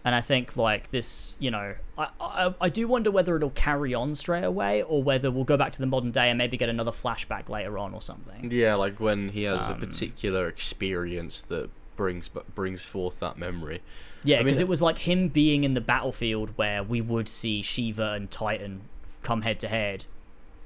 And 0.04 0.14
I 0.14 0.22
think 0.22 0.56
like 0.56 0.90
this, 0.90 1.36
you 1.38 1.50
know, 1.50 1.74
I, 1.98 2.08
I 2.20 2.54
I 2.60 2.68
do 2.70 2.88
wonder 2.88 3.10
whether 3.10 3.36
it'll 3.36 3.50
carry 3.50 3.92
on 3.92 4.14
straight 4.14 4.44
away 4.44 4.82
or 4.82 5.02
whether 5.02 5.30
we'll 5.30 5.44
go 5.44 5.58
back 5.58 5.72
to 5.72 5.78
the 5.78 5.86
modern 5.86 6.10
day 6.10 6.30
and 6.30 6.38
maybe 6.38 6.56
get 6.56 6.70
another 6.70 6.90
flashback 6.90 7.50
later 7.50 7.76
on 7.78 7.92
or 7.92 8.00
something. 8.00 8.50
Yeah, 8.50 8.76
like 8.76 8.98
when 8.98 9.28
he 9.28 9.42
has 9.42 9.68
a 9.68 9.74
Um, 9.74 9.80
particular 9.80 10.48
experience 10.48 11.42
that 11.42 11.68
brings 11.96 12.28
brings 12.28 12.82
forth 12.82 13.20
that 13.20 13.36
memory. 13.36 13.82
Yeah, 14.24 14.36
I 14.36 14.38
mean, 14.38 14.46
because 14.46 14.58
it- 14.60 14.62
it 14.62 14.68
was 14.68 14.80
like 14.80 14.98
him 14.98 15.28
being 15.28 15.64
in 15.64 15.74
the 15.74 15.80
battlefield 15.82 16.50
where 16.56 16.82
we 16.82 17.02
would 17.02 17.28
see 17.28 17.60
Shiva 17.60 18.12
and 18.12 18.30
Titan 18.30 18.82
come 19.22 19.42
head 19.42 19.60
to 19.60 19.68
head. 19.68 20.06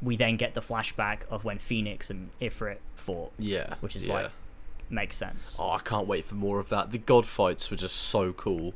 We 0.00 0.16
then 0.16 0.36
get 0.36 0.54
the 0.54 0.60
flashback 0.60 1.20
of 1.28 1.44
when 1.44 1.58
Phoenix 1.58 2.08
and 2.08 2.30
Ifrit 2.40 2.76
fought. 2.94 3.32
Yeah, 3.38 3.74
Which 3.80 3.96
is 3.96 4.06
yeah. 4.06 4.14
like- 4.14 4.30
Makes 4.90 5.16
sense. 5.16 5.56
Oh, 5.58 5.70
I 5.70 5.78
can't 5.78 6.06
wait 6.06 6.24
for 6.26 6.34
more 6.34 6.60
of 6.60 6.68
that. 6.68 6.90
The 6.92 6.98
god 6.98 7.26
fights 7.26 7.70
were 7.70 7.76
just 7.76 7.96
so 7.96 8.32
cool. 8.34 8.74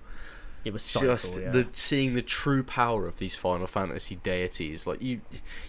It 0.65 0.73
was 0.73 0.83
so 0.83 1.01
just 1.01 1.33
cool. 1.33 1.41
Yeah. 1.41 1.51
the 1.51 1.67
seeing 1.73 2.15
the 2.15 2.23
true 2.23 2.63
power 2.63 3.07
of 3.07 3.19
these 3.19 3.35
Final 3.37 3.67
Fantasy 3.67 4.17
deities. 4.17 4.87
Like 4.87 5.01
you, 5.01 5.21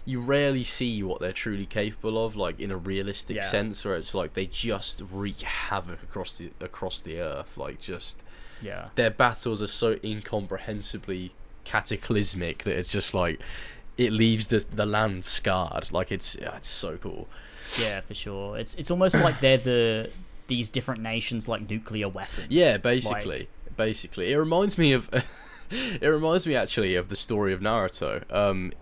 you 0.03 0.19
rarely 0.19 0.63
see 0.63 1.03
what 1.03 1.19
they're 1.21 1.31
truly 1.31 1.65
capable 1.65 2.23
of, 2.25 2.35
like 2.35 2.59
in 2.59 2.71
a 2.71 2.77
realistic 2.77 3.37
Yeah. 3.37 3.43
sense, 3.43 3.85
where 3.85 3.95
it's 3.95 4.13
like 4.13 4.33
they 4.33 4.47
just 4.47 5.01
wreak 5.11 5.41
havoc 5.41 6.01
across 6.03 6.37
the 6.37 6.51
across 6.59 7.01
the 7.01 7.19
earth. 7.21 7.57
Like 7.57 7.79
just 7.79 8.23
yeah. 8.61 8.89
their 8.95 9.11
battles 9.11 9.61
are 9.61 9.67
so 9.67 9.97
incomprehensibly 10.03 11.31
cataclysmic 11.63 12.63
that 12.63 12.75
it's 12.77 12.91
just 12.91 13.13
like 13.13 13.39
it 13.97 14.11
leaves 14.11 14.47
the 14.47 14.59
the 14.71 14.85
land 14.85 15.23
scarred. 15.25 15.91
Like 15.91 16.11
it's 16.11 16.35
it's 16.35 16.67
so 16.67 16.97
cool. 16.97 17.27
Yeah, 17.79 18.01
for 18.01 18.13
sure. 18.15 18.57
It's 18.57 18.73
it's 18.75 18.89
almost 18.91 19.15
like 19.15 19.39
they're 19.39 19.57
the 19.57 20.09
these 20.47 20.69
different 20.69 21.01
nations 21.01 21.47
like 21.47 21.69
nuclear 21.69 22.09
weapons. 22.09 22.47
Yeah, 22.49 22.77
Like, 22.83 23.49
basically, 23.79 24.31
it 24.31 24.37
reminds 24.37 24.77
me 24.77 24.91
of. 24.91 25.09
it 25.71 26.05
reminds 26.07 26.45
me 26.45 26.55
actually 26.55 26.95
of 26.95 27.07
the 27.07 27.15
story 27.15 27.53
of 27.53 27.61
Naruto. 27.61 28.23
Um, 28.31 28.73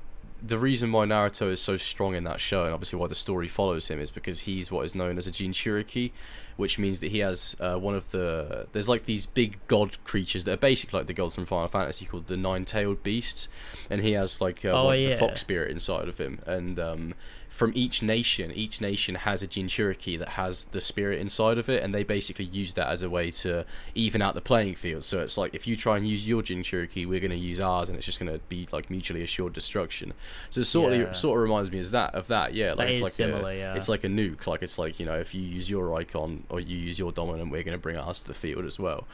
the 0.42 0.58
reason 0.58 0.92
why 0.92 1.06
Naruto 1.06 1.52
is 1.52 1.60
so 1.62 1.78
strong 1.78 2.14
in 2.16 2.24
that 2.26 2.40
show, 2.40 2.66
and 2.66 2.74
obviously 2.74 3.00
why 3.00 3.08
the 3.08 3.16
story 3.16 3.48
follows 3.48 3.88
him, 3.90 4.00
is 4.00 4.12
because 4.12 4.42
he's 4.42 4.70
what 4.72 4.86
is 4.86 4.94
known 4.96 5.18
as 5.18 5.26
a 5.28 5.32
Jinchuriki, 5.32 6.12
which 6.58 6.78
means 6.78 7.00
that 7.00 7.12
he 7.12 7.20
has 7.20 7.56
uh, 7.60 7.76
one 7.78 7.96
of 7.96 8.12
the. 8.12 8.68
There's 8.72 8.88
like 8.90 9.06
these 9.06 9.26
big 9.26 9.60
god 9.68 10.02
creatures 10.04 10.44
that 10.46 10.54
are 10.54 10.58
basically 10.58 11.00
like 11.00 11.08
the 11.08 11.14
gods 11.14 11.36
from 11.36 11.46
Final 11.46 11.68
Fantasy 11.68 12.06
called 12.06 12.28
the 12.28 12.38
nine-tailed 12.38 13.04
beasts, 13.04 13.48
and 13.90 14.02
he 14.02 14.12
has 14.14 14.40
like 14.42 14.64
uh, 14.66 14.70
Oh, 14.70 14.86
what- 14.86 14.96
the 14.98 15.16
fox 15.18 15.42
spirit 15.42 15.72
inside 15.72 16.08
of 16.08 16.18
him, 16.18 16.40
and 16.46 16.80
um, 16.80 17.14
from 17.58 17.72
each 17.74 18.04
nation, 18.04 18.52
each 18.52 18.82
nation 18.82 19.16
has 19.16 19.42
a 19.42 19.48
Jinchuriki 19.48 20.20
that 20.20 20.30
has 20.30 20.66
the 20.66 20.80
spirit 20.80 21.20
inside 21.20 21.58
of 21.58 21.68
it, 21.70 21.82
and 21.82 21.92
they 21.92 22.04
basically 22.04 22.46
use 22.46 22.76
that 22.76 22.88
as 22.88 23.02
a 23.02 23.10
way 23.10 23.32
to 23.32 23.66
even 23.96 24.22
out 24.22 24.36
the 24.36 24.42
playing 24.42 24.76
field. 24.76 25.04
So 25.04 25.22
it's 25.22 25.40
like 25.40 25.56
if 25.56 25.66
you 25.66 25.76
try 25.76 25.98
and 25.98 26.08
use 26.08 26.28
your 26.28 26.44
Jinchuriki, 26.44 27.08
we're 27.08 27.20
going 27.20 27.32
to 27.32 27.36
use 27.36 27.60
ours, 27.60 27.90
and 27.90 27.98
it's 27.98 28.06
just 28.06 28.20
going 28.20 28.32
to 28.32 28.38
be 28.48 28.68
like 28.72 28.92
mutually 28.92 29.24
assured 29.24 29.54
destruction. 29.54 30.14
So 30.52 30.62
it 30.62 30.66
sort 30.66 30.94
Yeah. 30.94 31.00
of 31.00 31.18
sort 31.18 31.40
of 31.40 31.42
reminds 31.42 31.72
me 31.72 31.80
of 31.80 31.90
that 31.90 32.14
of 32.14 32.28
that, 32.28 32.54
yeah. 32.54 32.74
Like 32.74 32.90
That 32.90 32.92
it's 32.92 33.02
like 33.02 33.12
similar, 33.12 33.50
a, 33.50 33.58
yeah. 33.58 33.74
it's 33.74 33.90
like 33.90 34.04
a 34.04 34.08
nuke. 34.08 34.46
Like 34.46 34.62
it's 34.62 34.78
like 34.78 35.00
you 35.00 35.08
know 35.08 35.18
if 35.18 35.34
you 35.34 35.42
use 35.42 35.68
your 35.68 36.00
Eikon 36.00 36.44
or 36.50 36.60
you 36.60 36.78
use 36.78 37.00
your 37.00 37.12
dominant, 37.12 37.50
we're 37.52 37.64
going 37.64 37.76
to 37.76 37.82
bring 37.82 37.98
ours 37.98 38.22
to 38.22 38.28
the 38.28 38.36
field 38.36 38.66
as 38.66 38.78
well. 38.78 39.08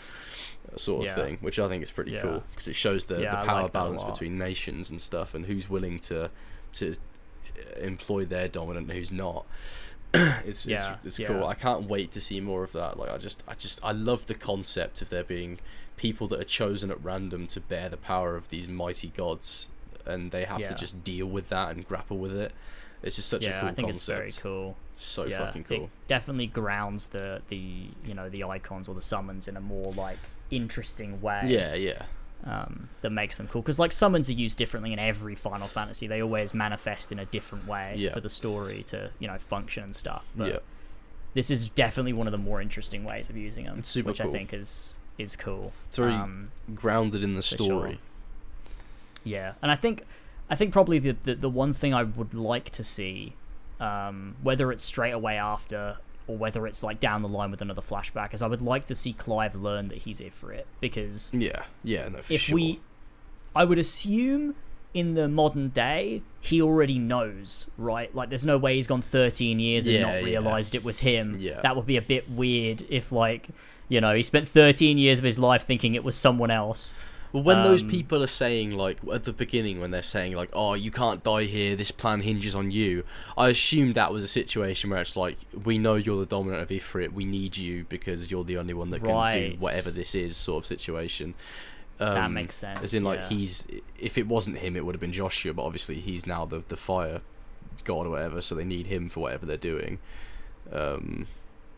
Sort 0.76 1.02
of 1.02 1.06
Yeah. 1.06 1.16
thing, 1.24 1.38
which 1.40 1.60
I 1.60 1.70
think 1.70 1.82
is 1.82 1.92
pretty 1.92 2.18
cool 2.20 2.44
because 2.52 2.68
it 2.68 2.76
shows 2.76 3.06
the, 3.06 3.16
the 3.16 3.26
power 3.28 3.64
like 3.64 3.72
balance 3.72 4.04
between 4.04 4.38
nations 4.38 4.90
and 4.90 5.02
stuff, 5.02 5.34
and 5.34 5.46
who's 5.46 5.70
willing 5.70 6.00
to 6.00 6.30
to 6.74 6.96
employ 7.82 8.26
their 8.26 8.48
dominant 8.48 8.92
who's 8.92 9.12
not. 9.12 9.46
it's 10.14 10.66
Yeah, 10.66 10.96
it's, 11.00 11.08
it's 11.08 11.20
yeah. 11.20 11.28
cool. 11.28 11.46
I 11.46 11.54
can't 11.56 11.88
wait 11.88 12.12
to 12.14 12.22
see 12.22 12.40
more 12.40 12.64
of 12.64 12.72
that. 12.74 12.98
Like 12.98 13.10
I 13.12 13.18
just 13.18 13.44
I 13.48 13.56
just 13.56 13.80
I 13.84 13.92
love 13.92 14.26
the 14.28 14.36
concept 14.36 15.02
of 15.02 15.10
there 15.10 15.24
being 15.24 15.60
people 15.98 16.28
that 16.30 16.40
are 16.40 16.44
chosen 16.46 16.92
at 16.92 17.04
random 17.04 17.48
to 17.48 17.60
bear 17.60 17.90
the 17.90 17.98
power 17.98 18.36
of 18.36 18.50
these 18.50 18.68
mighty 18.68 19.10
gods, 19.10 19.68
and 20.06 20.32
they 20.32 20.44
have 20.46 20.60
Yeah. 20.60 20.70
to 20.70 20.76
just 20.76 21.04
deal 21.04 21.26
with 21.28 21.50
that 21.50 21.76
and 21.76 21.88
grapple 21.88 22.18
with 22.18 22.36
it. 22.36 22.52
It's 23.02 23.18
just 23.18 23.28
such 23.28 23.44
yeah, 23.44 23.58
a 23.58 23.62
cool 23.62 23.70
I 23.70 23.74
think 23.74 23.88
concept. 23.90 24.22
it's 24.28 24.38
very 24.38 24.44
cool. 24.54 24.78
So 24.94 25.26
yeah, 25.26 25.40
fucking 25.40 25.66
cool. 25.66 25.84
It 25.86 25.90
definitely 26.08 26.48
grounds 26.48 27.08
the 27.08 27.42
the 27.48 27.88
you 28.06 28.14
know 28.14 28.30
the 28.30 28.44
Eikons 28.44 28.88
or 28.88 28.96
the 28.96 29.02
summons 29.02 29.48
in 29.48 29.58
a 29.58 29.62
more 29.62 29.92
like 29.94 30.20
interesting 30.52 31.22
way. 31.22 31.42
Yeah, 31.48 31.74
yeah. 31.74 32.04
Um, 32.46 32.90
that 33.00 33.12
makes 33.12 33.38
them 33.38 33.48
cool 33.48 33.62
because 33.62 33.80
like 33.80 33.94
summons 33.94 34.30
are 34.30 34.34
used 34.34 34.58
differently 34.58 34.92
in 34.92 35.00
every 35.00 35.34
Final 35.34 35.68
Fantasy. 35.68 36.08
They 36.08 36.22
always 36.22 36.54
manifest 36.54 37.14
in 37.14 37.20
a 37.20 37.26
different 37.26 37.66
way 37.68 37.96
Yeah. 37.98 38.12
for 38.14 38.20
the 38.20 38.30
story 38.30 38.84
to 38.88 39.12
you 39.20 39.28
know 39.30 39.38
function 39.38 39.84
and 39.84 39.96
stuff. 39.96 40.30
But 40.36 40.48
Yeah. 40.50 40.60
this 41.36 41.50
is 41.50 41.70
definitely 41.70 42.12
one 42.12 42.28
of 42.28 42.32
the 42.32 42.38
more 42.38 42.62
interesting 42.62 43.06
ways 43.06 43.30
of 43.30 43.38
using 43.38 43.64
them, 43.66 43.82
which 44.04 44.20
I 44.20 44.30
think 44.30 44.54
is 44.54 44.98
is 45.18 45.36
cool. 45.38 45.72
It's 45.88 45.96
very 45.96 46.12
Um, 46.14 46.52
grounded 46.76 47.24
in 47.24 47.36
the 47.36 47.42
story. 47.44 47.92
sure. 47.94 48.00
Yeah, 49.24 49.54
and 49.62 49.72
I 49.72 49.76
think 49.76 50.04
I 50.50 50.56
think 50.56 50.74
probably 50.74 51.00
the 51.00 51.12
the, 51.14 51.36
the 51.36 51.50
one 51.50 51.74
thing 51.74 51.94
I 51.94 52.04
would 52.04 52.34
like 52.34 52.72
to 52.72 52.84
see, 52.84 53.36
um, 53.80 54.36
whether 54.44 54.70
it's 54.72 54.84
straight 54.84 55.12
away 55.14 55.38
after 55.38 55.98
or 56.28 56.38
whether 56.38 56.66
it's 56.68 56.84
like 56.84 57.00
down 57.00 57.22
the 57.22 57.28
line 57.28 57.52
with 57.52 57.62
another 57.62 57.82
flashback, 57.82 58.34
is 58.34 58.42
I 58.42 58.48
would 58.48 58.62
like 58.62 58.86
to 58.86 58.96
see 58.96 59.14
Clive 59.14 59.56
learn 59.56 59.88
that 59.90 60.00
he's 60.00 60.20
Ifrit 60.22 60.64
because 60.80 61.32
Yeah, 61.34 61.64
yeah, 61.84 62.08
no, 62.08 62.20
for 62.22 62.34
if 62.34 62.42
sure. 62.42 62.56
we, 62.56 62.80
I 63.56 63.64
would 63.66 63.78
assume 63.80 64.56
in 64.94 65.12
the 65.16 65.28
modern 65.28 65.70
day 65.70 66.22
he 66.40 66.62
already 66.62 67.00
knows, 67.00 67.68
right? 67.78 68.14
Like, 68.16 68.30
there's 68.30 68.46
no 68.46 68.58
way 68.58 68.76
he's 68.76 68.88
gone 68.88 69.02
13 69.02 69.60
years 69.60 69.88
and 69.88 69.96
Yeah, 69.96 70.02
not 70.04 70.14
yeah. 70.20 70.24
realized 70.24 70.76
it 70.76 70.84
was 70.84 71.00
him. 71.00 71.38
Yeah. 71.40 71.60
that 71.62 71.76
would 71.76 71.86
be 71.86 71.98
a 71.98 72.02
bit 72.02 72.30
weird 72.30 72.84
if 72.90 73.12
like. 73.12 73.48
You 73.90 74.00
know, 74.02 74.16
he 74.16 74.24
spent 74.24 74.48
13 74.48 74.98
years 74.98 75.20
of 75.20 75.26
his 75.26 75.38
life 75.38 75.66
thinking 75.66 75.94
it 75.94 76.04
was 76.04 76.16
someone 76.16 76.50
else. 76.50 76.94
Well, 77.34 77.42
when 77.44 77.64
those 77.64 77.82
Um, 77.82 77.90
people 77.90 78.22
are 78.24 78.28
saying 78.28 78.72
like 78.78 79.00
at 79.12 79.24
the 79.24 79.34
beginning 79.34 79.82
when 79.82 79.90
they're 79.92 80.04
saying 80.04 80.36
like, 80.36 80.50
"Oh, 80.54 80.76
you 80.76 80.92
can't 80.92 81.24
die 81.24 81.44
here. 81.46 81.76
This 81.76 81.90
plan 81.92 82.22
hinges 82.22 82.54
on 82.54 82.70
you," 82.70 83.04
I 83.36 83.50
assumed 83.50 83.96
that 83.96 84.14
was 84.14 84.24
a 84.24 84.28
situation 84.28 84.92
where 84.92 85.02
it's 85.02 85.18
like, 85.18 85.38
"We 85.66 85.80
know 85.80 85.96
you're 85.96 86.20
the 86.20 86.28
dominant 86.28 86.62
of 86.62 86.70
Ifrit. 86.70 87.12
We 87.12 87.26
need 87.26 87.58
you 87.58 87.86
because 87.90 88.30
you're 88.30 88.44
the 88.44 88.58
only 88.58 88.76
one 88.76 88.92
that 88.92 89.04
can 89.04 89.34
do 89.34 89.56
whatever 89.58 89.90
this 89.90 90.14
is." 90.14 90.38
Sort 90.38 90.64
of 90.64 90.68
situation. 90.68 91.34
Um, 92.00 92.16
That 92.16 92.32
makes 92.32 92.56
sense, 92.56 92.80
As 92.82 92.94
in, 92.94 93.04
like 93.04 93.20
yeah. 93.22 93.30
he's 93.30 93.66
if 94.00 94.18
it 94.18 94.28
wasn't 94.28 94.60
him, 94.60 94.76
it 94.76 94.86
would 94.86 94.94
have 94.94 95.02
been 95.02 95.14
Joshua. 95.14 95.54
But 95.54 95.64
obviously, 95.64 96.00
he's 96.00 96.28
now 96.28 96.46
the 96.46 96.64
the 96.68 96.78
fire 96.78 97.22
god 97.84 98.06
or 98.06 98.12
whatever, 98.12 98.42
so 98.42 98.54
they 98.56 98.64
need 98.66 98.88
him 98.88 99.10
for 99.10 99.22
whatever 99.22 99.46
they're 99.48 99.58
doing. 99.58 99.98
Um, 100.72 101.26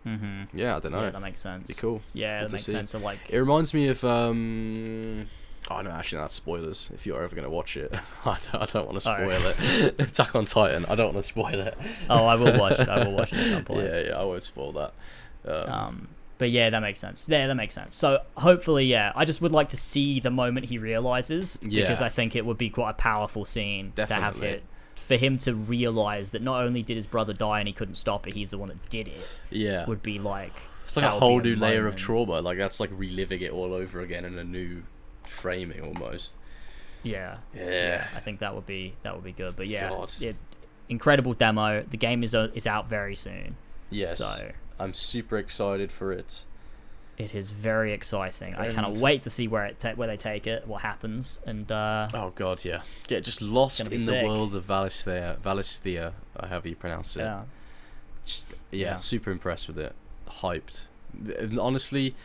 Mm-hmm. 0.06 0.56
yeah, 0.56 0.76
I 0.76 0.80
don't 0.80 0.92
know. 0.92 1.02
Yeah, 1.02 1.10
that 1.10 1.20
makes 1.22 1.40
sense. 1.40 1.68
Be 1.68 1.74
cool. 1.74 2.00
Yeah, 2.14 2.42
that 2.44 2.52
makes 2.52 2.66
see. 2.66 2.72
sense. 2.74 2.92
So 2.92 3.00
like, 3.00 3.18
It 3.30 3.40
reminds 3.40 3.74
me 3.74 3.88
of 3.88 4.04
um. 4.04 5.28
Oh 5.72 5.82
no, 5.82 5.90
actually, 5.90 6.20
that's 6.22 6.36
spoilers. 6.36 6.92
If 6.94 7.06
you're 7.08 7.24
ever 7.24 7.36
gonna 7.36 7.50
watch 7.50 7.76
it, 7.76 7.92
I 8.26 8.38
don't, 8.52 8.62
I 8.62 8.66
don't 8.66 8.86
want 8.86 8.96
to 8.96 9.02
spoil 9.02 9.42
it. 9.90 9.96
Attack 10.00 10.36
on 10.36 10.46
Titan. 10.46 10.86
I 10.86 10.96
don't 10.96 11.14
want 11.14 11.26
to 11.26 11.30
spoil 11.30 11.60
it. 11.60 11.78
oh, 12.10 12.26
I 12.26 12.36
will 12.36 12.58
watch 12.60 12.80
it. 12.80 12.88
I 12.90 13.04
will 13.06 13.14
watch 13.14 13.34
it 13.34 13.40
at 13.40 13.46
some 13.48 13.66
point. 13.66 13.86
Yeah, 13.86 14.00
yeah, 14.02 14.20
I 14.20 14.24
won't 14.24 14.44
spoil 14.44 14.72
that. 14.74 14.94
Um, 15.48 15.70
Um, 15.74 16.08
but 16.38 16.52
yeah, 16.52 16.70
that 16.70 16.82
makes 16.82 17.00
sense. 17.00 17.28
Yeah, 17.30 17.48
that 17.48 17.56
makes 17.56 17.74
sense. 17.74 17.96
So 17.96 18.20
hopefully, 18.36 18.86
yeah, 18.86 19.12
I 19.16 19.26
just 19.26 19.42
would 19.42 19.54
like 19.54 19.70
to 19.70 19.78
see 19.78 20.20
the 20.20 20.30
moment 20.32 20.66
he 20.68 20.78
realizes 20.78 21.58
because 21.58 22.02
I 22.02 22.10
think 22.10 22.36
it 22.36 22.46
would 22.46 22.58
be 22.58 22.70
quite 22.70 22.90
a 22.92 22.94
powerful 22.96 23.46
scene 23.46 23.94
to 23.96 24.02
have 24.02 24.10
Definitely. 24.36 24.48
it 24.50 24.64
for 24.98 25.16
him 25.16 25.38
to 25.40 25.54
realize 25.56 26.32
that 26.32 26.42
not 26.42 26.62
only 26.64 26.82
did 26.84 26.96
his 26.98 27.08
brother 27.08 27.32
die 27.34 27.60
and 27.60 27.68
he 27.68 27.74
couldn't 27.74 27.96
stop 27.96 28.28
it, 28.28 28.34
he's 28.34 28.52
the 28.52 28.58
one 28.58 28.68
that 28.70 28.90
did 28.90 29.08
it. 29.08 29.30
yeah, 29.50 29.86
Would 29.88 30.04
be 30.04 30.20
like 30.20 30.54
it's 30.84 30.96
like 30.98 31.06
a 31.06 31.10
whole 31.12 31.40
new 31.40 31.56
layer 31.56 31.88
of 31.88 31.96
trauma. 31.96 32.42
Like 32.42 32.58
that's 32.58 32.80
like 32.80 32.90
reliving 32.94 33.42
it 33.42 33.52
all 33.52 33.74
over 33.74 34.02
again 34.02 34.26
in 34.26 34.38
a 34.38 34.44
new 34.44 34.84
framing 35.28 35.82
almost. 35.82 36.34
Yeah, 37.04 37.38
Yeah. 37.54 38.08
I 38.16 38.20
think 38.20 38.40
that 38.40 38.56
would 38.56 38.66
be 38.66 38.96
that 39.04 39.14
would 39.16 39.24
be 39.24 39.32
good. 39.32 39.56
But 39.56 39.68
yeah, 39.68 39.90
incredible 40.90 41.34
demo. 41.34 41.84
The 41.84 41.98
game 41.98 42.24
is 42.24 42.34
uh, 42.36 42.50
is 42.54 42.66
out 42.68 42.90
very 42.90 43.16
soon. 43.16 43.58
Yes. 43.90 44.18
So 44.18 44.52
I'm 44.80 44.94
super 44.94 45.38
excited 45.38 45.92
for 45.92 46.12
it. 46.12 46.44
it 47.18 47.34
is 47.34 47.52
very 47.52 47.94
exciting. 47.94 48.56
I 48.56 48.72
cannot 48.74 48.98
wait 48.98 49.24
to 49.24 49.30
see 49.30 49.48
where 49.48 49.66
it 49.66 49.80
ta- 49.80 49.94
where 49.94 50.08
they 50.08 50.18
take 50.18 50.48
it, 50.48 50.68
what 50.68 50.82
happens, 50.82 51.40
and 51.46 51.72
uh, 51.72 52.08
Oh 52.14 52.32
god, 52.36 52.66
yeah. 52.66 52.82
Get 53.08 53.24
just 53.24 53.42
lost 53.42 53.80
in 53.80 53.88
be 53.90 53.98
the 53.98 54.24
world 54.26 54.54
of 54.56 54.66
Valisthea, 54.68 55.38
Valisthea, 55.40 56.12
however 56.40 56.68
you 56.70 56.76
pronounce 56.76 57.16
it. 57.16 57.22
yeah. 57.22 57.44
Just, 58.26 58.48
yeah, 58.72 58.86
Yeah. 58.92 58.96
super 58.98 59.30
impressed 59.32 59.68
with 59.68 59.78
it. 59.80 59.94
Hyped. 60.28 60.86
Honestly, 61.60 62.16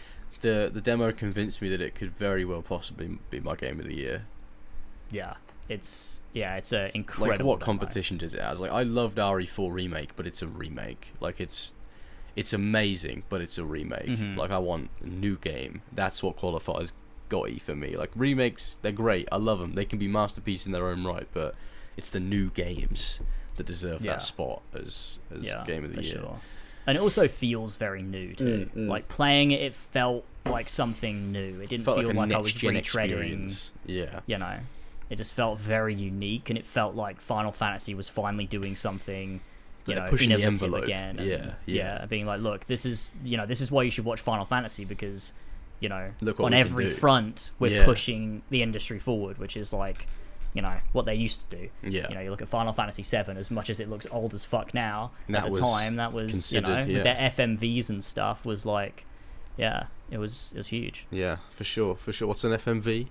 the 0.40 0.70
the 0.72 0.80
demo 0.80 1.12
convinced 1.12 1.60
me 1.62 1.68
that 1.70 1.80
it 1.80 1.94
could 1.94 2.16
very 2.16 2.44
well 2.44 2.62
possibly 2.62 3.18
be 3.30 3.40
my 3.40 3.54
game 3.56 3.78
of 3.80 3.86
the 3.86 3.94
year. 3.94 4.26
Yeah, 5.10 5.34
it's 5.68 6.18
yeah, 6.32 6.56
it's 6.56 6.72
a 6.72 6.90
incredible. 6.96 7.30
Like, 7.36 7.44
what 7.44 7.60
demo. 7.60 7.64
competition 7.66 8.18
does 8.18 8.34
it 8.34 8.40
has? 8.40 8.60
Like, 8.60 8.70
I 8.70 8.82
loved 8.82 9.18
RE4 9.18 9.72
remake, 9.72 10.10
but 10.16 10.26
it's 10.26 10.42
a 10.42 10.46
remake. 10.48 11.12
Like, 11.20 11.40
it's 11.40 11.74
it's 12.36 12.52
amazing, 12.52 13.24
but 13.28 13.40
it's 13.40 13.58
a 13.58 13.64
remake. 13.64 14.06
Mhm. 14.08 14.36
Like, 14.36 14.50
I 14.50 14.58
want 14.58 14.90
a 15.02 15.06
new 15.08 15.36
game. 15.36 15.82
That's 15.92 16.22
what 16.22 16.36
qualifies 16.36 16.92
GOTY 17.28 17.58
for 17.60 17.74
me. 17.74 17.96
Like, 17.96 18.10
remakes, 18.14 18.76
they're 18.82 18.92
great. 18.92 19.28
I 19.32 19.36
love 19.36 19.58
them. 19.58 19.74
They 19.74 19.84
can 19.84 19.98
be 19.98 20.06
masterpieces 20.08 20.66
in 20.66 20.72
their 20.72 20.86
own 20.88 21.04
right, 21.04 21.26
but 21.32 21.54
it's 21.96 22.08
the 22.10 22.20
new 22.20 22.50
games 22.50 23.20
that 23.56 23.66
deserve 23.66 24.04
Yeah. 24.04 24.12
that 24.12 24.22
spot 24.22 24.62
as 24.72 25.18
as 25.34 25.44
Yeah, 25.44 25.64
game 25.66 25.84
of 25.84 25.90
the 25.90 25.96
for 25.96 26.02
year. 26.02 26.14
sure. 26.20 26.40
And 26.86 26.96
it 26.96 27.00
also 27.00 27.28
feels 27.28 27.76
very 27.76 28.02
new 28.02 28.34
too. 28.34 28.68
Mm, 28.74 28.84
mm. 28.84 28.88
Like 28.88 29.08
playing 29.08 29.50
it, 29.52 29.60
it 29.60 29.74
felt 29.74 30.24
like 30.46 30.68
something 30.68 31.30
new. 31.32 31.60
It 31.60 31.68
didn't 31.68 31.84
feel 31.84 32.02
like 32.02 32.14
like 32.14 32.32
I 32.32 32.38
was 32.38 32.54
retreading. 32.54 32.76
experience. 32.78 33.70
Yeah. 33.86 34.20
You 34.26 34.38
know, 34.38 34.56
it 35.10 35.16
just 35.16 35.34
felt 35.34 35.58
very 35.58 35.94
unique, 35.94 36.48
and 36.50 36.58
it 36.58 36.64
felt 36.66 36.94
like 36.94 37.20
Final 37.20 37.52
Fantasy 37.52 37.94
was 37.94 38.08
finally 38.08 38.46
doing 38.46 38.74
something. 38.76 39.40
You 39.86 39.94
They're 39.94 40.04
know, 40.04 40.10
pushing 40.10 40.30
the 40.30 40.42
envelope. 40.42 40.84
again. 40.84 41.18
and, 41.18 41.28
Yeah, 41.28 41.52
yeah. 41.66 42.06
being 42.06 42.26
like, 42.26 42.40
look, 42.40 42.66
this 42.66 42.86
is 42.86 43.12
you 43.24 43.36
know, 43.36 43.46
this 43.46 43.60
is 43.60 43.70
why 43.70 43.82
you 43.82 43.90
should 43.90 44.04
watch 44.04 44.20
Final 44.20 44.44
Fantasy 44.44 44.84
because, 44.84 45.32
you 45.80 45.88
know, 45.88 46.10
on 46.38 46.54
every 46.54 46.86
front 46.86 47.50
we're 47.58 47.72
Yeah. 47.72 47.84
pushing 47.84 48.42
the 48.50 48.62
industry 48.62 48.98
forward, 48.98 49.38
which 49.38 49.56
is 49.56 49.72
like, 49.72 50.06
you 50.54 50.62
know, 50.62 50.76
what 50.92 51.06
they 51.06 51.14
used 51.14 51.48
to 51.48 51.56
do. 51.56 51.68
Yeah. 51.82 52.08
You 52.08 52.14
know, 52.14 52.20
you 52.22 52.30
look 52.30 52.42
at 52.42 52.48
Final 52.48 52.72
Fantasy 52.72 53.02
VII. 53.02 53.32
As 53.36 53.50
much 53.50 53.70
as 53.70 53.80
it 53.80 53.88
looks 53.88 54.06
old 54.10 54.34
as 54.34 54.44
fuck 54.44 54.74
now, 54.74 55.12
That 55.28 55.46
at 55.46 55.54
the 55.54 55.60
time 55.60 55.96
that 55.96 56.12
was 56.12 56.52
you 56.52 56.60
know 56.60 56.80
yeah. 56.80 57.02
their 57.02 57.30
FMVs 57.30 57.90
and 57.90 58.02
stuff 58.02 58.44
was 58.44 58.66
like, 58.66 59.04
yeah, 59.56 59.84
it 60.10 60.18
was 60.18 60.52
it 60.54 60.58
was 60.58 60.68
huge. 60.68 61.06
Yeah, 61.10 61.38
for 61.52 61.64
sure, 61.64 61.96
for 61.96 62.12
sure. 62.12 62.28
What's 62.28 62.44
an 62.44 62.52
FMV? 62.52 63.08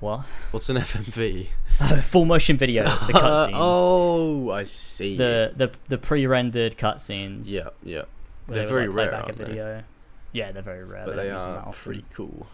What? 0.00 0.20
What's 0.52 0.68
an 0.68 0.76
FMV? 0.76 1.48
Oh, 1.80 2.00
full 2.00 2.24
motion 2.24 2.56
video, 2.56 2.82
the 2.82 2.90
cutscenes, 3.12 3.50
oh, 3.54 4.50
I 4.50 4.64
see. 4.64 5.16
the 5.16 5.52
the 5.54 5.70
the 5.86 5.96
pre-rendered 5.96 6.76
cutscenes. 6.76 7.48
yeah, 7.48 7.68
yeah. 7.84 8.02
They're 8.48 8.56
they 8.56 8.60
would, 8.62 8.68
very 8.68 8.86
like, 8.88 8.96
rare, 8.96 9.10
back 9.12 9.26
they? 9.26 9.44
video. 9.44 9.84
Yeah, 10.32 10.50
they're 10.50 10.60
very 10.60 10.82
rare. 10.82 11.06
But 11.06 11.14
they 11.14 11.22
they 11.22 11.28
don't 11.28 11.34
use 11.36 11.44
them 11.44 11.54
that 11.54 11.66
are 11.68 11.72
pretty 11.72 12.04
cool. 12.12 12.48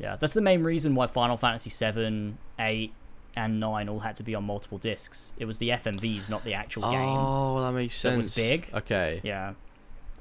Yeah, 0.00 0.16
that's 0.18 0.32
the 0.32 0.40
main 0.40 0.62
reason 0.62 0.94
why 0.94 1.06
Final 1.06 1.36
Fantasy 1.36 1.68
7, 1.70 2.38
eight, 2.58 2.92
and 3.36 3.60
nine 3.60 3.88
all 3.88 4.00
had 4.00 4.16
to 4.16 4.22
be 4.22 4.34
on 4.34 4.44
multiple 4.44 4.78
discs. 4.78 5.30
It 5.38 5.44
was 5.44 5.58
the 5.58 5.68
FMVs, 5.68 6.30
not 6.30 6.42
the 6.42 6.54
actual 6.54 6.90
game. 6.90 7.00
Oh, 7.00 7.60
that 7.60 7.72
makes 7.72 7.94
sense. 7.94 8.12
that 8.12 8.16
was 8.16 8.34
big. 8.34 8.70
Okay, 8.74 9.20
Yeah, 9.22 9.52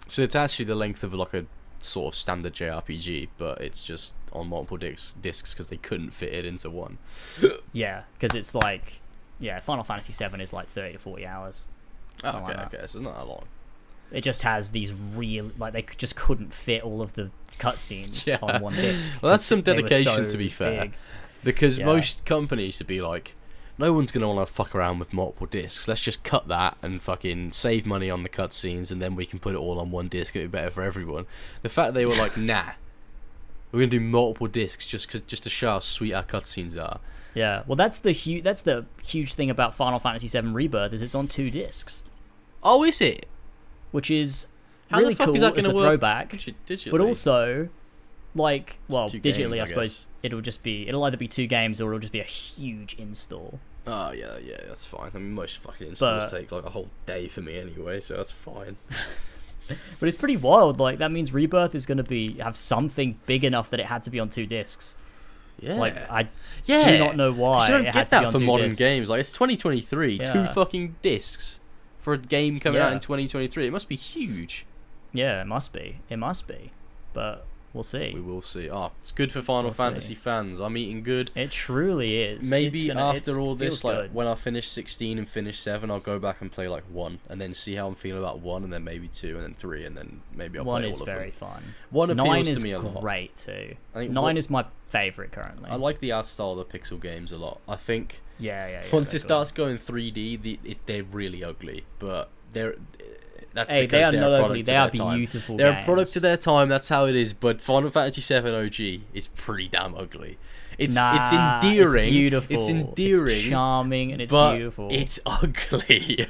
so 0.07 0.21
it's 0.21 0.35
actually 0.35 0.65
the 0.65 0.75
length 0.75 1.03
of 1.03 1.13
like 1.13 1.33
a 1.33 1.45
sort 1.79 2.13
of 2.13 2.15
standard 2.19 2.53
JRPG, 2.53 3.29
but 3.37 3.61
it's 3.61 3.81
just 3.83 4.15
on 4.33 4.49
multiple 4.49 4.77
discs 4.77 5.13
discs 5.13 5.53
because 5.53 5.69
they 5.69 5.77
couldn't 5.77 6.11
fit 6.11 6.33
it 6.33 6.45
into 6.45 6.69
one. 6.69 6.97
yeah, 7.73 8.03
because 8.19 8.35
it's 8.35 8.53
like, 8.53 8.99
yeah, 9.39 9.59
Final 9.61 9.83
Fantasy 9.85 10.11
7 10.11 10.41
is 10.41 10.51
like 10.51 10.67
thirty 10.67 10.93
to 10.93 10.99
forty 10.99 11.25
hours. 11.25 11.65
Oh, 12.23 12.29
okay, 12.29 12.39
like 12.53 12.65
okay, 12.73 12.77
so 12.79 12.83
it's 12.83 12.95
not 12.95 13.15
that 13.15 13.27
long. 13.27 13.45
It 14.11 14.21
just 14.21 14.41
has 14.43 14.71
these 14.71 14.93
real, 14.93 15.51
like 15.57 15.73
they 15.73 15.85
just 15.97 16.15
couldn't 16.15 16.53
fit 16.53 16.81
all 16.83 17.01
of 17.01 17.13
the 17.13 17.29
cutscenes 17.59 18.25
Yeah. 18.27 18.39
on 18.41 18.61
one 18.61 18.73
disc. 18.75 19.11
Well, 19.21 19.31
that's 19.31 19.45
some 19.45 19.61
dedication, 19.61 20.25
so 20.27 20.31
to 20.31 20.37
be 20.37 20.49
fair. 20.49 20.81
big. 20.81 20.93
Because 21.43 21.77
Yeah. 21.77 21.85
most 21.85 22.25
companies 22.25 22.79
would 22.79 22.87
be 22.87 23.01
like, 23.01 23.35
no 23.77 23.93
one's 23.93 24.11
gonna 24.11 24.27
want 24.27 24.45
to 24.45 24.53
fuck 24.53 24.73
around 24.75 24.99
with 24.99 25.13
multiple 25.13 25.47
discs. 25.47 25.87
Let's 25.87 26.01
just 26.01 26.23
cut 26.23 26.47
that 26.49 26.75
and 26.81 27.01
fucking 27.01 27.53
save 27.53 27.85
money 27.85 28.09
on 28.09 28.23
the 28.23 28.29
cutscenes, 28.29 28.91
and 28.91 29.01
then 29.01 29.15
we 29.15 29.25
can 29.25 29.39
put 29.39 29.53
it 29.55 29.57
all 29.57 29.79
on 29.79 29.89
one 29.91 30.07
disc. 30.09 30.35
It'd 30.35 30.51
be 30.51 30.57
better 30.57 30.69
for 30.71 30.83
everyone. 30.83 31.25
The 31.61 31.69
fact 31.69 31.93
they 31.93 32.05
were 32.05 32.15
like, 32.15 32.35
nah, 32.51 32.71
we're 33.71 33.79
gonna 33.81 33.87
do 33.91 33.99
multiple 34.01 34.47
discs 34.47 34.85
just 34.87 35.09
cause, 35.09 35.21
just 35.21 35.43
to 35.43 35.49
show 35.49 35.69
how 35.69 35.79
sweet 35.79 36.13
our 36.13 36.23
cutscenes 36.23 36.77
are. 36.81 36.99
Yeah, 37.35 37.61
well, 37.67 37.75
that's 37.75 37.99
the 37.99 38.11
huge. 38.11 38.43
That's 38.43 38.63
the 38.63 38.85
huge 39.03 39.35
thing 39.35 39.49
about 39.49 39.75
Final 39.75 39.99
Fantasy 39.99 40.27
VII 40.27 40.47
Rebirth 40.49 40.91
is 40.93 41.01
it's 41.01 41.13
on 41.15 41.27
two 41.27 41.49
discs, 41.51 42.03
Oh, 42.63 42.83
is 42.83 42.99
it? 42.99 43.27
Which 43.91 44.09
is 44.11 44.47
How 44.91 44.99
really 44.99 45.15
cool 45.15 45.33
is 45.35 45.41
that 45.41 45.57
as 45.57 45.65
a 45.65 45.73
work 45.73 45.83
throwback. 45.83 46.31
Digi- 46.31 46.55
digitally. 46.67 46.91
but 46.91 47.01
also 47.01 47.69
like 48.35 48.77
well 48.87 49.09
two 49.09 49.19
digitally 49.19 49.55
games, 49.55 49.59
i 49.59 49.63
I 49.63 49.65
suppose 49.65 49.95
guess. 49.95 50.07
it'll 50.23 50.41
just 50.41 50.61
be 50.63 50.87
it'll 50.87 51.03
either 51.03 51.17
be 51.17 51.27
two 51.27 51.47
games 51.47 51.81
or 51.81 51.89
it'll 51.89 51.99
just 51.99 52.13
be 52.13 52.19
a 52.19 52.23
huge 52.23 52.93
install 52.99 53.59
oh 53.87 54.11
yeah, 54.11 54.37
yeah, 54.37 54.57
that's 54.67 54.85
fine. 54.85 55.09
I 55.15 55.17
mean, 55.17 55.31
most 55.33 55.57
fucking 55.59 55.87
installs 55.87 56.25
But- 56.31 56.37
take 56.39 56.51
like 56.51 56.63
a 56.65 56.69
whole 56.69 56.89
day 57.07 57.27
for 57.27 57.41
me 57.41 57.57
anyway, 57.57 57.99
so 58.01 58.15
that's 58.17 58.31
fine. 58.31 58.77
but 59.99 60.07
it's 60.07 60.17
pretty 60.17 60.37
wild 60.37 60.79
like 60.79 60.97
that 60.99 61.11
means 61.11 61.33
rebirth 61.33 61.73
is 61.75 61.85
going 61.87 61.97
to 61.99 62.03
be 62.03 62.37
have 62.39 62.55
something 62.57 63.19
big 63.25 63.43
enough 63.43 63.69
that 63.71 63.79
it 63.79 63.85
had 63.87 64.01
to 64.03 64.09
be 64.09 64.19
on 64.19 64.27
two 64.29 64.45
discs 64.47 64.95
Yeah, 65.59 65.75
like 65.75 65.95
i 66.09 66.27
yeah. 66.65 66.91
do 66.91 66.99
not 66.99 67.15
know 67.15 67.31
why 67.31 67.65
You 67.67 67.73
don't 67.73 67.81
it 67.81 67.85
get 67.85 67.95
had 67.95 68.09
to 68.09 68.19
be 68.19 68.25
that 68.25 68.31
for 68.31 68.39
modern 68.43 68.65
discs. 68.69 68.79
games. 68.79 69.09
Like 69.09 69.21
it's 69.21 69.33
2023, 69.33 70.19
two 70.19 70.45
fucking 70.47 70.95
discs 71.01 71.59
for 71.99 72.13
a 72.13 72.17
game 72.17 72.59
coming 72.59 72.81
out 72.81 72.93
in 72.93 72.99
2023. 72.99 73.67
It 73.67 73.71
must 73.71 73.87
be 73.89 73.95
huge. 73.95 74.65
yeah 75.13 75.41
it 75.41 75.47
must 75.47 75.73
be 75.73 75.97
it 76.09 76.17
must 76.17 76.47
be 76.47 76.71
but 77.13 77.45
we'll 77.73 77.83
see. 77.83 78.11
We 78.13 78.21
will 78.21 78.41
see. 78.41 78.67
Ah, 78.69 78.89
it's 78.99 79.11
good 79.11 79.31
for 79.31 79.41
Final 79.43 79.65
We'll 79.65 79.73
see. 79.75 79.83
Fantasy 79.83 80.15
fans. 80.15 80.59
I'm 80.59 80.75
eating 80.77 81.03
good. 81.03 81.29
It 81.35 81.51
truly 81.51 82.21
is. 82.21 82.49
Maybe 82.49 82.87
gonna- 82.87 83.01
after 83.15 83.39
all 83.39 83.53
this, 83.55 83.83
like 83.83 83.97
good. 83.97 84.13
when 84.13 84.25
I 84.27 84.33
finish 84.35 84.67
16 84.67 85.17
and 85.19 85.27
finish 85.29 85.59
7, 85.59 85.89
I'll 85.91 85.99
go 85.99 86.17
back 86.19 86.41
and 86.41 86.51
play 86.51 86.67
like 86.67 86.83
1 86.91 87.19
and 87.29 87.39
then 87.41 87.53
see 87.53 87.75
how 87.75 87.87
I'm 87.87 87.95
feeling 87.95 88.21
about 88.23 88.39
1 88.39 88.63
and 88.63 88.71
then 88.73 88.83
maybe 88.83 89.07
2 89.07 89.35
and 89.35 89.43
then 89.43 89.55
3 89.59 89.85
and 89.85 89.95
then 89.97 90.21
maybe 90.33 90.57
I'll 90.59 90.65
one 90.65 90.81
play 90.81 90.89
is 90.89 90.97
all 90.97 91.01
of 91.03 91.07
very 91.07 91.29
them. 91.31 91.39
fun. 91.39 91.63
1 91.91 92.09
appeals 92.11 92.27
Nine 92.27 92.43
to 92.45 92.51
is 92.51 92.63
me 92.63 92.71
a 92.71 92.79
lot. 92.79 93.01
great 93.01 93.35
too. 93.35 93.75
Nine 93.95 94.13
what- 94.15 94.37
is 94.37 94.49
my 94.49 94.65
favorite 94.87 95.31
currently. 95.31 95.69
I 95.69 95.75
like 95.75 95.99
the 95.99 96.11
art 96.11 96.25
style 96.27 96.59
of 96.59 96.67
the 96.69 96.77
pixel 96.79 96.99
games 97.01 97.31
a 97.31 97.37
lot. 97.37 97.59
I 97.67 97.75
think 97.75 98.21
yeah, 98.39 98.67
yeah. 98.67 98.83
yeah 98.83 98.91
once 98.91 99.13
it 99.13 99.19
starts 99.19 99.51
going 99.51 99.77
3D, 99.77 100.41
the, 100.41 100.59
it, 100.63 100.77
they're 100.85 101.03
really 101.03 101.43
ugly, 101.43 101.83
but 101.99 102.29
they're 102.51 102.73
eh, 102.73 103.03
that's 103.53 103.71
Hey, 103.71 103.81
because 103.81 103.91
they 103.91 104.03
are 104.03 104.11
they're 104.11 104.21
not 104.21 104.43
ugly. 104.43 104.61
They 104.61 104.71
their 104.73 104.81
are 104.81 104.89
time. 104.89 105.17
beautiful. 105.17 105.57
They're 105.57 105.71
games. 105.73 105.83
a 105.83 105.85
product 105.85 106.15
of 106.15 106.21
their 106.21 106.37
time. 106.37 106.69
That's 106.69 106.89
how 106.89 107.07
it 107.07 107.15
is. 107.15 107.33
But 107.33 107.61
Final 107.61 107.89
Fantasy 107.89 108.21
VII 108.21 108.49
OG 108.49 109.01
is 109.13 109.27
pretty 109.27 109.67
damn 109.67 109.95
ugly. 109.95 110.37
It's 110.79 110.95
Nah, 110.95 111.21
it's 111.21 111.33
endearing. 111.33 112.05
It's 112.05 112.11
beautiful. 112.11 112.55
It's 112.55 112.69
endearing. 112.69 113.49
charming, 113.49 114.11
and 114.13 114.21
it's 114.21 114.31
but 114.31 114.55
beautiful. 114.55 114.87
it's 114.91 115.19
ugly. 115.25 116.25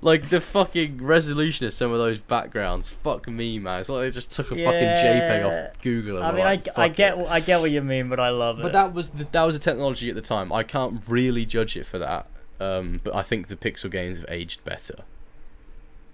like 0.00 0.30
the 0.30 0.40
fucking 0.40 1.04
resolution 1.04 1.66
of 1.66 1.74
some 1.74 1.92
of 1.92 1.98
those 1.98 2.18
backgrounds. 2.18 2.88
Fuck 2.88 3.28
me, 3.28 3.58
man. 3.58 3.80
It's 3.80 3.88
like 3.88 4.02
they 4.02 4.10
just 4.10 4.30
took 4.30 4.46
a 4.46 4.54
fucking 4.54 4.64
JPEG 4.64 5.44
off 5.70 5.82
Google. 5.82 6.16
And 6.16 6.26
I 6.26 6.32
mean, 6.32 6.44
like, 6.44 6.68
I, 6.76 6.84
I 6.84 6.88
get 6.88 7.18
it." 7.18 7.26
I 7.28 7.40
get 7.40 7.60
what 7.60 7.70
you 7.70 7.82
mean, 7.82 8.08
but 8.08 8.18
I 8.18 8.30
love 8.30 8.58
it. 8.58 8.62
But 8.62 8.72
that 8.72 8.94
was 8.94 9.10
the, 9.10 9.24
that 9.32 9.42
was 9.42 9.58
the 9.58 9.62
technology 9.62 10.08
at 10.08 10.14
the 10.14 10.22
time. 10.22 10.52
I 10.52 10.62
can't 10.62 11.02
really 11.06 11.44
judge 11.44 11.76
it 11.76 11.84
for 11.84 11.98
that. 11.98 12.26
Um, 12.60 13.00
but 13.04 13.14
I 13.14 13.22
think 13.22 13.48
the 13.48 13.56
Pixel 13.56 13.90
games 13.90 14.18
have 14.18 14.26
aged 14.30 14.64
better. 14.64 14.94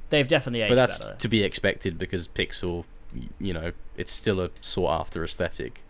they've 0.09 0.27
definitely 0.27 0.63
aged 0.63 0.71
but 0.71 0.75
that's 0.75 0.99
better. 0.99 1.15
to 1.17 1.29
be 1.29 1.45
expected 1.45 1.99
because 1.99 2.27
Pixel, 2.29 2.85
you 3.39 3.53
know, 3.53 3.73
it's 3.97 4.11
still 4.11 4.41
a 4.41 4.51
sought 4.61 5.01
after 5.01 5.23
aesthetic. 5.23 5.83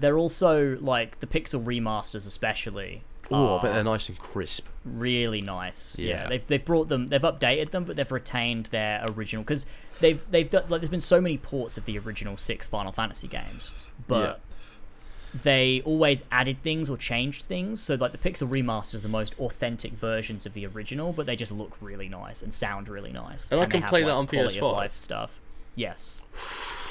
They're 0.00 0.18
also 0.18 0.78
like 0.80 1.20
the 1.20 1.26
Pixel 1.26 1.64
remasters, 1.64 2.26
especially. 2.26 3.02
Oh, 3.30 3.60
but 3.60 3.72
they're 3.72 3.84
nice 3.84 4.08
and 4.08 4.18
crisp. 4.18 4.66
really 4.84 5.40
nice. 5.40 5.96
Yeah. 5.98 6.22
Yeah. 6.22 6.28
they've 6.28 6.46
they've 6.46 6.64
brought 6.64 6.88
them, 6.88 7.06
they've 7.08 7.20
updated 7.20 7.70
them, 7.70 7.84
but 7.84 7.96
they've 7.96 8.10
retained 8.10 8.66
their 8.66 9.04
original 9.08 9.44
because 9.44 9.66
they've 10.00 10.20
they've 10.30 10.50
done 10.50 10.64
like 10.68 10.80
there's 10.80 10.90
been 10.90 11.00
so 11.00 11.20
many 11.20 11.38
ports 11.38 11.78
of 11.78 11.84
the 11.84 11.98
original 11.98 12.36
six 12.36 12.66
Final 12.66 12.92
Fantasy 12.92 13.28
games, 13.28 13.70
but 14.08 14.40
they 15.32 15.80
always 15.84 16.24
added 16.32 16.62
things 16.62 16.90
or 16.90 16.96
changed 16.96 17.42
things. 17.42 17.80
So 17.80 17.94
like 17.94 18.12
the 18.12 18.18
Pixel 18.18 18.48
remasters, 18.48 18.96
are 18.96 18.98
the 18.98 19.08
most 19.08 19.38
authentic 19.38 19.92
versions 19.92 20.44
of 20.44 20.54
the 20.54 20.66
original, 20.66 21.12
but 21.12 21.26
they 21.26 21.36
just 21.36 21.52
look 21.52 21.76
really 21.80 22.08
nice 22.08 22.42
and 22.42 22.52
sound 22.52 22.88
really 22.88 23.12
nice. 23.12 23.50
And 23.52 23.60
I 23.60 23.64
they 23.64 23.70
can 23.70 23.82
have, 23.82 23.90
play 23.90 24.00
that 24.00 24.08
like, 24.08 24.16
on 24.16 24.26
quality 24.26 24.58
of 24.58 24.64
PS5. 24.64 24.72
life 24.72 24.98
stuff. 24.98 25.40
Yes. 25.76 26.22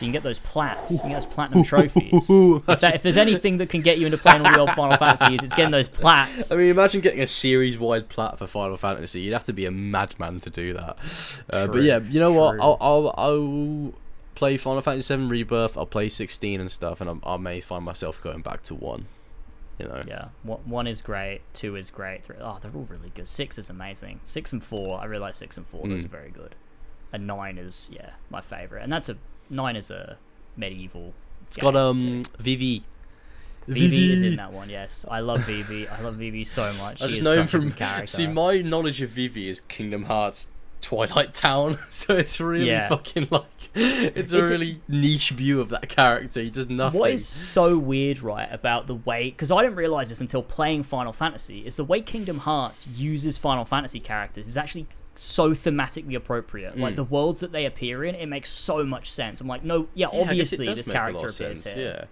So 0.00 0.06
you 0.06 0.12
can 0.12 0.12
get 0.14 0.22
those 0.22 0.38
plats, 0.38 0.92
you 0.92 0.98
can 1.00 1.10
get 1.10 1.16
those 1.16 1.26
platinum 1.26 1.62
trophies. 1.62 2.10
if, 2.30 2.80
that, 2.80 2.94
if 2.94 3.02
there's 3.02 3.18
anything 3.18 3.58
that 3.58 3.68
can 3.68 3.82
get 3.82 3.98
you 3.98 4.06
into 4.06 4.16
playing 4.16 4.46
all 4.46 4.50
the 4.50 4.58
old 4.58 4.70
Final 4.70 4.96
Fantasies, 4.96 5.42
it's 5.42 5.54
getting 5.54 5.70
those 5.72 5.88
plats. 5.88 6.50
I 6.50 6.56
mean, 6.56 6.68
imagine 6.68 7.02
getting 7.02 7.20
a 7.20 7.26
series-wide 7.26 8.08
plat 8.08 8.38
for 8.38 8.46
Final 8.46 8.78
Fantasy. 8.78 9.20
You'd 9.20 9.34
have 9.34 9.44
to 9.44 9.52
be 9.52 9.66
a 9.66 9.70
madman 9.70 10.40
to 10.40 10.48
do 10.48 10.72
that. 10.72 10.96
Uh, 11.50 11.66
but 11.66 11.82
yeah, 11.82 11.98
you 11.98 12.18
know 12.18 12.32
what? 12.32 12.58
I'll, 12.60 12.78
I'll 12.80 13.14
I'll 13.18 13.92
play 14.34 14.56
Final 14.56 14.80
Fantasy 14.80 15.14
VII 15.14 15.24
Rebirth. 15.24 15.76
I'll 15.76 15.84
play 15.84 16.08
16 16.08 16.62
and 16.62 16.72
stuff, 16.72 17.02
and 17.02 17.10
I, 17.22 17.34
I 17.34 17.36
may 17.36 17.60
find 17.60 17.84
myself 17.84 18.22
going 18.22 18.40
back 18.40 18.62
to 18.64 18.74
one. 18.74 19.06
You 19.78 19.86
know. 19.88 20.02
Yeah, 20.06 20.28
one 20.44 20.86
is 20.86 21.02
great, 21.02 21.40
two 21.52 21.76
is 21.76 21.90
great, 21.90 22.24
three 22.24 22.36
oh 22.40 22.56
they're 22.60 22.70
all 22.74 22.86
really 22.90 23.10
good. 23.14 23.28
Six 23.28 23.58
is 23.58 23.68
amazing. 23.68 24.20
Six 24.24 24.52
and 24.54 24.62
four, 24.62 24.98
I 24.98 25.04
really 25.04 25.20
like 25.22 25.34
six 25.34 25.58
and 25.58 25.66
four. 25.66 25.86
Those 25.86 26.02
Mm. 26.02 26.04
are 26.06 26.08
very 26.08 26.30
good. 26.30 26.54
And 27.12 27.26
nine 27.26 27.58
is 27.58 27.88
yeah 27.92 28.10
my 28.30 28.40
favorite, 28.40 28.82
and 28.82 28.90
that's 28.92 29.08
a 29.10 29.16
nine 29.50 29.76
is 29.76 29.90
a 29.90 30.16
medieval. 30.56 31.12
It's 31.48 31.56
got 31.58 31.76
um 31.76 32.00
too. 32.00 32.22
Vivi. 32.38 32.84
Vivi 33.66 34.12
is 34.12 34.22
in 34.22 34.36
that 34.36 34.52
one. 34.52 34.68
Yes, 34.70 35.04
I 35.08 35.20
love 35.20 35.40
Vivi. 35.42 35.86
I 35.86 36.00
love 36.00 36.14
Vivi 36.16 36.44
so 36.44 36.72
much. 36.74 37.02
I 37.02 37.06
She 37.06 37.10
just 37.10 37.20
is 37.20 37.24
know 37.24 37.34
him 37.34 37.42
a 37.44 37.46
from. 37.46 37.72
character. 37.72 38.06
See, 38.08 38.26
my 38.26 38.62
knowledge 38.62 39.00
of 39.02 39.10
Vivi 39.10 39.48
is 39.48 39.60
Kingdom 39.60 40.04
Hearts 40.04 40.48
Twilight 40.80 41.34
Town, 41.34 41.78
so 41.90 42.16
it's 42.16 42.40
really 42.40 42.68
Yeah. 42.68 42.88
fucking 42.88 43.28
like 43.30 43.44
it's 43.74 44.32
a 44.32 44.38
It's 44.40 44.50
a- 44.50 44.52
really 44.54 44.80
niche 44.88 45.30
view 45.30 45.60
of 45.60 45.68
that 45.68 45.88
character. 45.88 46.40
He 46.40 46.50
does 46.50 46.68
nothing. 46.68 46.98
What 46.98 47.10
is 47.10 47.26
so 47.28 47.78
weird, 47.78 48.22
right, 48.22 48.48
about 48.50 48.86
the 48.86 48.94
way? 48.96 49.30
Because 49.30 49.50
I 49.52 49.62
didn't 49.62 49.76
realize 49.76 50.08
this 50.08 50.20
until 50.20 50.42
playing 50.42 50.82
Final 50.84 51.12
Fantasy. 51.12 51.64
Is 51.66 51.76
the 51.76 51.84
way 51.84 52.00
Kingdom 52.00 52.38
Hearts 52.38 52.86
uses 52.88 53.38
Final 53.38 53.64
Fantasy 53.66 54.00
characters 54.00 54.48
is 54.48 54.56
actually 54.56 54.86
so 55.16 55.50
thematically 55.50 56.14
appropriate. 56.14 56.78
Like 56.78 56.94
Mm. 56.94 56.96
the 56.96 57.04
worlds 57.04 57.40
that 57.40 57.52
they 57.52 57.66
appear 57.66 58.04
in, 58.04 58.14
it 58.14 58.26
makes 58.26 58.50
so 58.50 58.84
much 58.84 59.10
sense. 59.10 59.40
I'm 59.40 59.48
like, 59.48 59.64
no, 59.64 59.88
yeah, 59.94 60.06
Yeah, 60.12 60.20
I 60.20 60.34
guess 60.34 60.52
it 60.52 60.60
obviously 60.60 60.66
this 60.74 60.86
make 60.88 60.96
a 60.96 60.98
lot 60.98 61.06
character 61.06 61.26
appears 61.28 61.62
sense, 61.62 61.74
here, 61.74 61.94
Yeah. 62.00 62.04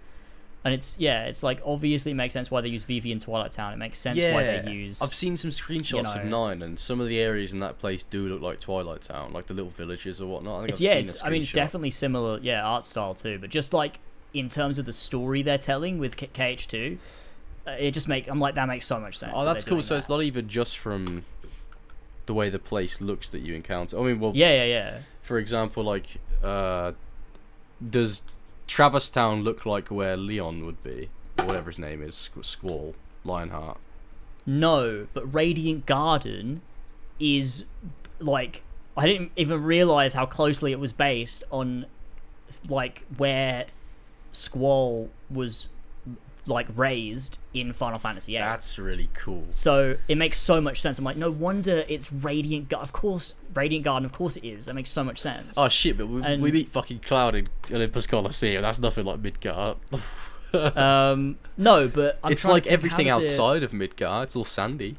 and 0.65 0.73
it's 0.73 0.95
yeah, 0.99 1.25
it's 1.25 1.41
like 1.41 1.61
obviously 1.65 2.11
it 2.11 2.15
makes 2.15 2.33
sense 2.33 2.51
why 2.51 2.61
they 2.61 2.67
use 2.67 2.83
Vivi 2.83 3.11
in 3.11 3.19
Twilight 3.19 3.51
Town. 3.51 3.73
It 3.73 3.77
makes 3.77 3.97
sense 3.97 4.17
yeah. 4.17 4.33
why 4.33 4.43
they 4.43 4.71
use. 4.71 5.01
I've 5.01 5.15
seen 5.15 5.37
some 5.37 5.49
screenshots 5.51 6.15
of 6.15 6.25
know- 6.25 6.47
Nine, 6.47 6.61
and 6.61 6.77
some 6.79 6.99
of 7.01 7.07
the 7.07 7.19
areas 7.19 7.53
in 7.53 7.59
that 7.59 7.79
place 7.79 8.03
do 8.03 8.27
look 8.27 8.41
like 8.41 8.59
Twilight 8.59 9.01
Town, 9.01 9.31
like 9.33 9.47
the 9.47 9.53
little 9.55 9.71
villages 9.71 10.21
or 10.21 10.27
whatnot. 10.27 10.57
I 10.57 10.59
think 10.67 10.69
It's 10.71 10.79
I've 10.81 10.83
yeah, 10.85 10.91
seen 10.91 10.99
it's 10.99 11.23
I 11.23 11.29
mean 11.29 11.41
it's 11.41 11.51
definitely 11.51 11.91
similar, 11.91 12.39
yeah, 12.41 12.61
art 12.63 12.85
style 12.85 13.15
too. 13.15 13.39
But 13.39 13.49
just 13.49 13.73
like 13.73 13.99
in 14.33 14.49
terms 14.49 14.77
of 14.77 14.85
the 14.85 14.93
story 14.93 15.41
they're 15.41 15.57
telling 15.57 15.97
with 15.97 16.15
K- 16.17 16.29
KH2, 16.31 16.97
uh, 17.65 17.71
it 17.71 17.91
just 17.91 18.07
make 18.07 18.27
I'm 18.27 18.39
like 18.39 18.53
that 18.55 18.67
makes 18.67 18.85
so 18.85 18.99
much 18.99 19.17
sense. 19.17 19.31
Oh, 19.35 19.43
that's 19.45 19.63
they're 19.63 19.71
cool. 19.73 19.81
So 19.81 19.95
it's 19.95 20.09
not 20.09 20.21
even 20.21 20.47
just 20.49 20.77
from 20.77 21.23
the 22.29 22.33
way 22.35 22.47
the 22.47 22.59
place 22.59 23.01
looks 23.01 23.27
that 23.29 23.39
you 23.39 23.55
encounter. 23.55 23.97
I 23.99 24.03
mean, 24.03 24.19
well, 24.19 24.33
yeah, 24.35 24.53
yeah, 24.53 24.65
yeah. 24.65 24.97
for 25.19 25.39
example, 25.39 25.83
like, 25.83 26.17
uh, 26.43 26.91
does 27.89 28.21
Traverse 28.67 29.09
Town 29.09 29.41
look 29.43 29.65
like 29.65 29.87
where 29.89 30.15
Leon 30.15 30.63
would 30.63 30.83
be, 30.83 31.09
or 31.39 31.45
whatever 31.45 31.71
his 31.71 31.79
name 31.79 32.03
is, 32.03 32.29
Squall, 32.43 32.93
Leonhart? 33.25 33.77
No, 34.45 35.07
but 35.15 35.33
Radiant 35.33 35.87
Garden 35.87 36.61
is 37.19 37.65
like 38.19 38.61
I 38.95 39.07
didn't 39.07 39.31
even 39.35 39.63
realize 39.63 40.13
how 40.13 40.27
closely 40.27 40.71
it 40.71 40.79
was 40.79 40.91
based 40.91 41.43
on 41.49 41.87
like 42.67 43.05
where 43.17 43.65
Squall 44.31 45.09
was 45.31 45.67
like 46.49 46.67
raised 46.75 47.37
in 47.53 47.71
Final 47.73 47.99
Fantasy 47.99 48.33
VIII. 48.33 48.39
That's 48.41 48.77
really 48.77 49.09
cool. 49.13 49.45
So 49.51 49.95
it 50.07 50.17
makes 50.17 50.37
so 50.37 50.59
much 50.59 50.81
sense. 50.81 50.99
I'm 50.99 51.05
like, 51.05 51.15
no 51.17 51.31
wonder 51.31 51.83
it's 51.87 52.11
Radiant 52.11 52.67
Garden. 52.69 52.83
Of 52.85 52.91
course, 52.93 53.35
Radiant 53.53 53.85
Garden. 53.85 54.05
Of 54.05 54.11
course 54.11 54.35
it 54.35 54.45
is. 54.45 54.65
That 54.65 54.73
makes 54.73 54.89
so 54.89 55.03
much 55.03 55.19
sense. 55.19 55.55
Oh 55.57 55.69
shit! 55.69 55.97
But 55.97 56.07
we, 56.07 56.21
And- 56.23 56.41
we 56.41 56.51
beat 56.51 56.69
fucking 56.69 56.99
Cloud 56.99 57.35
in 57.35 57.49
Olympus 57.71 58.07
Coliseum. 58.07 58.61
That's 58.61 58.79
nothing 58.79 59.05
like 59.05 59.21
Midgar. 59.21 59.77
um, 60.77 61.37
no, 61.57 61.87
but 61.87 62.19
I'm 62.23 62.31
it's 62.31 62.45
like 62.45 62.67
everything 62.67 63.07
does 63.07 63.17
it- 63.19 63.21
outside 63.31 63.63
of 63.63 63.71
Midgar. 63.71 64.23
It's 64.23 64.35
all 64.35 64.43
sandy. 64.45 64.97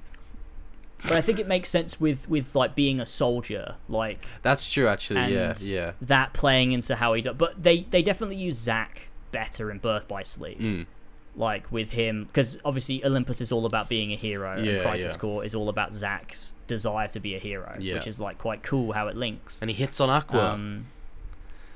But 1.03 1.13
I 1.13 1.23
think 1.23 1.39
it 1.39 1.49
makes 1.49 1.71
sense 1.71 1.99
with 1.99 2.29
with 2.29 2.55
like 2.55 2.75
being 2.75 3.01
a 3.01 3.07
soldier, 3.07 3.77
like 3.89 4.25
That's 4.43 4.71
true, 4.71 4.87
actually. 4.87 5.33
yeah, 5.33 5.55
yeah. 5.61 5.93
that 6.03 6.35
playing 6.35 6.73
into 6.73 6.95
how 6.97 7.15
he 7.15 7.23
does. 7.23 7.37
But 7.37 7.63
they 7.63 7.83
they 7.91 8.03
definitely 8.03 8.37
use 8.37 8.59
Zack 8.59 9.09
better 9.33 9.71
in 9.71 9.79
Birth 9.79 10.07
by 10.09 10.23
Sleep. 10.23 10.61
Mm. 10.61 10.87
Like 11.37 11.71
with 11.71 11.91
him, 11.93 12.25
because 12.25 12.59
obviously 12.65 13.05
Olympus 13.05 13.41
is 13.41 13.53
all 13.53 13.65
about 13.65 13.89
being 13.89 14.13
a 14.13 14.17
hero, 14.17 14.57
and 14.57 14.83
Crisis 14.83 15.15
yeah. 15.15 15.19
Core 15.21 15.45
is 15.45 15.55
all 15.55 15.69
about 15.69 15.93
Zack's 15.95 16.53
desire 16.67 17.07
to 17.09 17.21
be 17.21 17.35
a 17.37 17.39
hero, 17.39 17.77
Yeah. 17.79 17.95
which 17.95 18.07
is 18.09 18.21
like 18.21 18.37
quite 18.39 18.63
cool 18.65 18.93
how 18.93 19.07
it 19.09 19.17
links. 19.17 19.61
And 19.63 19.71
he 19.71 19.77
hits 19.77 20.01
on 20.01 20.11
Aqua. 20.11 20.51
Um, 20.53 20.87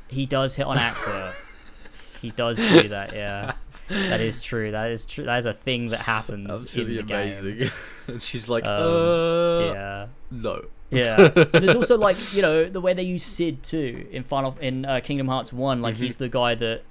he 0.09 0.27
does 0.27 0.57
hit 0.57 0.67
on 0.67 0.77
Aqua. 0.79 1.35
he 2.21 2.31
does 2.31 2.57
do 2.59 2.89
that, 2.89 3.15
yeah. 3.15 3.53
That 3.89 4.21
is 4.21 4.41
true. 4.41 4.71
That 4.73 4.91
is 4.91 5.07
true. 5.07 5.25
That 5.25 5.39
is 5.39 5.47
a 5.47 5.53
thing 5.53 5.89
that 5.89 6.01
happens 6.01 6.51
Absolutely 6.51 6.99
in 6.99 7.07
the 7.07 7.13
game. 7.13 7.33
amazing. 7.39 7.71
and 8.09 8.23
she's 8.29 8.49
like, 8.49 8.67
Um, 8.67 8.83
uh, 8.83 9.61
Yeah. 9.73 10.07
no. 10.31 10.65
Yeah, 10.91 11.31
and 11.37 11.65
there's 11.65 11.75
also 11.77 11.97
like 11.99 12.17
you 12.35 12.43
know 12.43 12.65
the 12.67 12.81
way 12.81 12.93
they 12.93 13.03
use 13.03 13.25
Cid 13.25 13.63
too 13.63 14.07
in 14.13 14.23
Final 14.23 14.57
in 14.61 14.85
uh, 14.85 15.01
Kingdom 15.03 15.27
Hearts 15.29 15.53
One. 15.53 15.81
Like 15.83 15.97
he's 15.97 16.19
the 16.19 16.29
guy 16.29 16.55
that 16.57 16.83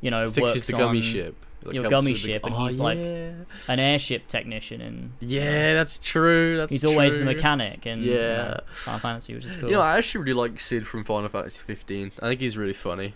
you 0.00 0.10
know 0.10 0.24
Mm-hmm. 0.26 0.32
Fixes 0.34 0.54
works 0.56 0.66
the 0.68 0.72
gummy 0.72 0.98
on 0.98 1.04
ship. 1.04 1.36
Like, 1.64 1.74
your 1.74 1.88
gummy 1.88 2.12
the- 2.12 2.18
ship, 2.18 2.44
and 2.44 2.54
Oh, 2.54 2.64
he's 2.66 2.78
like 2.80 2.98
an 2.98 3.78
airship 3.78 4.26
technician, 4.28 4.80
and 4.80 5.12
Yeah, 5.20 5.74
that's 5.74 5.98
true. 5.98 6.56
That's 6.58 6.72
he's 6.72 6.84
always 6.84 7.18
the 7.18 7.24
mechanic 7.24 7.86
and 7.86 8.02
Yeah. 8.02 8.58
uh, 8.58 8.60
Final 8.72 8.98
Fantasy, 9.00 9.34
which 9.34 9.44
is 9.44 9.56
cool. 9.56 9.68
You 9.70 9.76
know, 9.76 9.82
I 9.82 9.96
actually 9.98 10.24
really 10.24 10.34
like 10.50 10.58
Cid 10.60 10.86
from 10.86 11.04
Final 11.04 11.28
Fantasy 11.28 11.62
15. 11.66 12.12
I 12.20 12.28
think 12.28 12.40
he's 12.40 12.56
really 12.56 12.72
funny. 12.74 13.14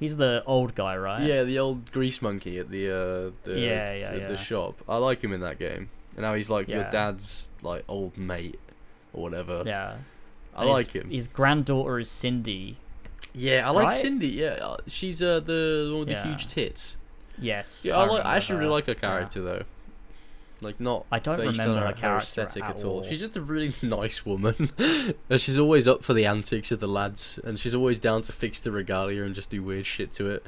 he's 0.00 0.16
the 0.16 0.44
old 0.46 0.74
guy, 0.76 0.96
right? 0.96 1.22
Yeah, 1.22 1.42
the 1.42 1.58
old 1.58 1.90
grease 1.90 2.22
monkey 2.22 2.58
at 2.58 2.70
the 2.70 2.88
uh, 2.88 3.30
the 3.42 3.58
Yeah, 3.60 3.92
yeah, 3.94 4.12
the, 4.12 4.18
yeah. 4.20 4.26
the 4.28 4.36
shop. 4.36 4.80
I 4.88 4.96
like 4.98 5.20
him 5.22 5.32
in 5.32 5.40
that 5.40 5.58
game. 5.58 5.90
And 6.14 6.22
now 6.24 6.34
he's 6.34 6.48
like 6.48 6.68
your 6.68 6.84
dad's 6.90 7.48
like 7.62 7.84
old 7.88 8.16
mate 8.16 8.58
or 9.12 9.22
whatever. 9.24 9.62
yeah. 9.66 9.96
I 10.56 10.60
And 10.62 10.70
his- 10.70 10.74
like 10.86 10.92
him. 10.92 11.10
His 11.10 11.26
granddaughter 11.28 11.98
is 11.98 12.08
Cindy. 12.10 12.76
Yeah, 13.34 13.66
I 13.66 13.70
like 13.70 13.88
Right? 13.88 14.00
Cindy. 14.00 14.28
Yeah, 14.28 14.58
uh, 14.62 14.76
she's 14.86 15.20
uh, 15.22 15.40
the 15.40 15.88
one 15.90 16.00
with 16.00 16.08
Yeah. 16.10 16.22
the 16.22 16.28
huge 16.28 16.46
tits. 16.46 16.96
Yes. 17.40 17.84
Yeah, 17.84 17.96
I, 17.96 18.06
like. 18.06 18.24
I 18.24 18.36
actually 18.36 18.58
really 18.60 18.70
like 18.72 18.86
her 18.86 18.92
Yeah. 18.92 18.98
character 19.00 19.40
though. 19.42 19.62
Like 20.60 20.80
not 20.80 21.06
I 21.12 21.20
don't 21.20 21.38
remember 21.38 21.78
her 21.78 21.86
her, 21.86 21.92
character 21.92 22.18
aesthetic 22.42 22.64
at 22.64 22.78
at 22.80 22.84
all. 22.84 22.94
all. 22.96 23.02
She's 23.04 23.20
just 23.20 23.36
a 23.36 23.40
really 23.40 23.72
nice 23.82 24.26
woman, 24.26 24.70
and 25.30 25.40
she's 25.40 25.56
always 25.56 25.86
up 25.86 26.02
for 26.02 26.14
the 26.14 26.26
antics 26.26 26.72
of 26.72 26.80
the 26.80 26.88
lads, 26.88 27.38
and 27.44 27.60
she's 27.60 27.76
always 27.76 28.00
down 28.00 28.22
to 28.22 28.32
fix 28.32 28.58
the 28.58 28.72
regalia 28.72 29.22
and 29.22 29.36
just 29.36 29.50
do 29.50 29.62
weird 29.62 29.86
shit 29.86 30.10
to 30.14 30.28
it. 30.30 30.44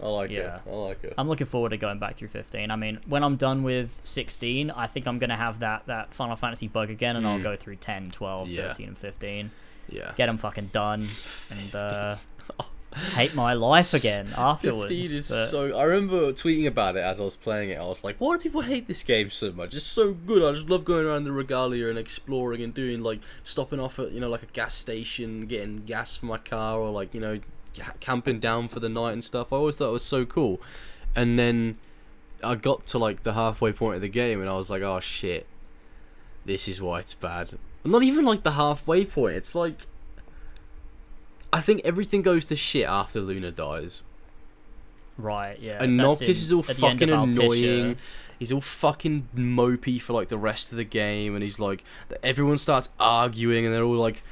I 0.00 0.06
like 0.06 0.30
Yeah. 0.30 0.60
her. 0.60 0.62
I 0.68 0.70
like 0.74 1.02
her. 1.02 1.12
I'm 1.18 1.28
looking 1.28 1.48
forward 1.48 1.70
to 1.70 1.76
going 1.76 1.98
back 1.98 2.16
through 2.16 2.28
15. 2.28 2.70
I 2.70 2.76
mean, 2.76 3.00
when 3.06 3.24
I'm 3.24 3.34
done 3.36 3.64
with 3.64 4.00
16, 4.04 4.70
I 4.70 4.86
think 4.86 5.08
I'm 5.08 5.18
gonna 5.18 5.36
have 5.36 5.58
that 5.58 5.86
that 5.86 6.14
Final 6.14 6.36
Fantasy 6.36 6.68
bug 6.68 6.88
again, 6.90 7.16
and 7.16 7.26
I'll 7.26 7.38
Mm. 7.40 7.42
go 7.42 7.56
through 7.56 7.76
10, 7.76 8.12
12, 8.12 8.48
Yeah. 8.48 8.68
13, 8.68 8.88
and 8.88 8.98
15. 8.98 9.50
yeah. 9.88 10.12
Get 10.16 10.26
them 10.26 10.38
fucking 10.38 10.68
done, 10.72 11.08
and 11.50 11.74
uh, 11.74 12.16
hate 12.94 13.34
my 13.34 13.54
life 13.54 13.94
again 13.94 14.28
afterwards. 14.36 14.92
15 14.92 15.18
is 15.18 15.28
but- 15.30 15.46
so. 15.48 15.76
I 15.76 15.84
remember 15.84 16.32
tweeting 16.32 16.66
about 16.66 16.96
it 16.96 17.00
as 17.00 17.20
I 17.20 17.24
was 17.24 17.36
playing 17.36 17.70
it. 17.70 17.78
I 17.78 17.84
was 17.84 18.04
like, 18.04 18.16
"Why 18.18 18.36
do 18.36 18.42
people 18.42 18.62
hate 18.62 18.88
this 18.88 19.02
game 19.02 19.30
so 19.30 19.52
much? 19.52 19.74
It's 19.74 19.84
so 19.84 20.12
good. 20.12 20.42
I 20.42 20.52
just 20.52 20.68
love 20.68 20.84
going 20.84 21.06
around 21.06 21.24
the 21.24 21.32
regalia 21.32 21.88
and 21.88 21.98
exploring 21.98 22.62
and 22.62 22.72
doing 22.74 23.02
like 23.02 23.20
stopping 23.44 23.80
off 23.80 23.98
at 23.98 24.12
you 24.12 24.20
know 24.20 24.28
like 24.28 24.42
a 24.42 24.46
gas 24.46 24.74
station, 24.74 25.46
getting 25.46 25.78
gas 25.78 26.16
for 26.16 26.26
my 26.26 26.38
car, 26.38 26.78
or 26.78 26.90
like 26.90 27.14
you 27.14 27.20
know 27.20 27.40
camping 28.00 28.38
down 28.38 28.68
for 28.68 28.80
the 28.80 28.88
night 28.88 29.12
and 29.12 29.24
stuff. 29.24 29.52
I 29.52 29.56
always 29.56 29.76
thought 29.76 29.88
it 29.88 29.92
was 29.92 30.04
so 30.04 30.24
cool. 30.24 30.60
And 31.16 31.38
then 31.38 31.78
I 32.42 32.54
got 32.54 32.86
to 32.86 32.98
like 32.98 33.22
the 33.22 33.32
halfway 33.34 33.72
point 33.72 33.96
of 33.96 34.00
the 34.02 34.08
game, 34.08 34.40
and 34.40 34.48
I 34.48 34.54
was 34.56 34.68
like, 34.70 34.82
"Oh 34.82 35.00
shit, 35.00 35.46
this 36.44 36.68
is 36.68 36.80
why 36.80 37.00
it's 37.00 37.14
bad." 37.14 37.58
Not 37.84 38.02
even 38.02 38.24
like 38.24 38.42
the 38.42 38.52
halfway 38.52 39.04
point. 39.04 39.36
It's 39.36 39.54
like 39.54 39.86
I 41.52 41.60
think 41.60 41.82
everything 41.84 42.22
goes 42.22 42.44
to 42.46 42.56
shit 42.56 42.86
after 42.86 43.20
Luna 43.20 43.50
dies. 43.50 44.02
Right, 45.18 45.58
yeah. 45.60 45.82
And 45.82 45.96
Noctis 45.96 46.28
in- 46.28 46.30
is 46.30 46.52
all 46.52 46.60
at 46.60 46.76
the 46.76 46.86
end 46.86 47.00
fucking 47.00 47.14
annoying. 47.14 47.96
He's 48.38 48.50
all 48.50 48.60
fucking 48.60 49.28
mopey 49.36 50.00
for 50.00 50.14
like 50.14 50.28
the 50.28 50.38
rest 50.38 50.72
of 50.72 50.76
the 50.76 50.84
game, 50.84 51.34
and 51.34 51.44
he's 51.44 51.60
like, 51.60 51.84
everyone 52.22 52.58
starts 52.58 52.88
arguing, 52.98 53.64
and 53.64 53.74
they're 53.74 53.84
all 53.84 53.94
like, 53.94 54.22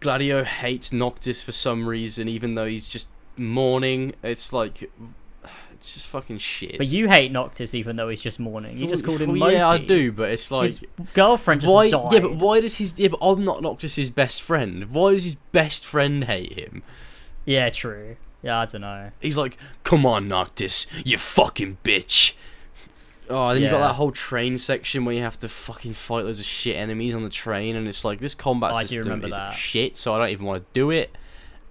Gladio 0.00 0.44
hates 0.44 0.92
Noctis 0.92 1.42
for 1.42 1.52
some 1.52 1.86
reason, 1.86 2.28
even 2.28 2.54
though 2.54 2.64
he's 2.64 2.86
just 2.86 3.08
mourning. 3.36 4.14
It's 4.22 4.52
like, 4.52 4.90
it's 5.82 5.94
just 5.94 6.06
fucking 6.06 6.38
shit. 6.38 6.78
But 6.78 6.86
you 6.86 7.08
hate 7.08 7.32
Noctis 7.32 7.74
even 7.74 7.96
though 7.96 8.08
he's 8.08 8.20
just 8.20 8.38
mourning. 8.38 8.78
You 8.78 8.86
just 8.86 9.04
called 9.04 9.20
him 9.20 9.36
Well, 9.36 9.50
yeah, 9.50 9.68
I 9.68 9.78
do, 9.78 10.12
but 10.12 10.30
it's 10.30 10.48
like. 10.52 10.64
His 10.64 10.84
girlfriend 11.12 11.62
just 11.62 11.74
why? 11.74 11.90
died. 11.90 12.12
Yeah, 12.12 12.20
but 12.20 12.36
why 12.36 12.60
does 12.60 12.76
his? 12.76 12.96
Yeah, 13.00 13.08
but 13.08 13.18
I'm 13.20 13.44
not 13.44 13.62
Noctis's 13.62 14.08
best 14.08 14.42
friend. 14.42 14.90
Why 14.90 15.14
does 15.14 15.24
his 15.24 15.34
best 15.50 15.84
friend 15.84 16.22
hate 16.22 16.52
him? 16.52 16.84
Yeah, 17.44 17.68
true. 17.70 18.14
Yeah, 18.44 18.60
I 18.60 18.66
don't 18.66 18.82
know. 18.82 19.10
He's 19.20 19.36
like, 19.36 19.56
"Come 19.82 20.06
on, 20.06 20.28
Noctis, 20.28 20.86
you 21.04 21.18
fucking 21.18 21.78
bitch." 21.82 22.34
Oh, 23.28 23.52
then 23.52 23.62
you've 23.62 23.72
got 23.72 23.80
that 23.80 23.94
whole 23.94 24.12
train 24.12 24.58
section 24.58 25.04
where 25.04 25.14
you 25.16 25.22
have 25.22 25.38
to 25.40 25.48
fucking 25.48 25.94
fight 25.94 26.24
loads 26.24 26.38
of 26.38 26.46
shit 26.46 26.76
enemies 26.76 27.12
on 27.14 27.24
the 27.24 27.30
train, 27.30 27.74
and 27.74 27.88
it's 27.88 28.04
like 28.04 28.20
this 28.20 28.36
combat 28.36 28.72
Oh, 28.74 28.80
system 28.84 29.24
is 29.24 29.34
that. 29.34 29.52
shit, 29.52 29.96
so 29.96 30.14
I 30.14 30.18
don't 30.18 30.28
even 30.28 30.46
want 30.46 30.62
to 30.62 30.68
do 30.74 30.90
it. 30.90 31.16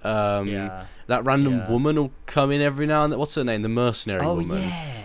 Um, 0.03 0.47
Yeah. 0.47 0.85
That 1.07 1.25
random 1.25 1.57
Yeah. 1.57 1.69
woman 1.69 1.95
will 1.97 2.11
come 2.25 2.51
in 2.51 2.61
every 2.61 2.85
now 2.87 3.03
and 3.03 3.11
then. 3.11 3.19
What's 3.19 3.35
her 3.35 3.43
name? 3.43 3.61
The 3.63 3.69
mercenary 3.69 4.25
Oh 4.25 4.35
woman. 4.35 4.61
yeah. 4.61 4.97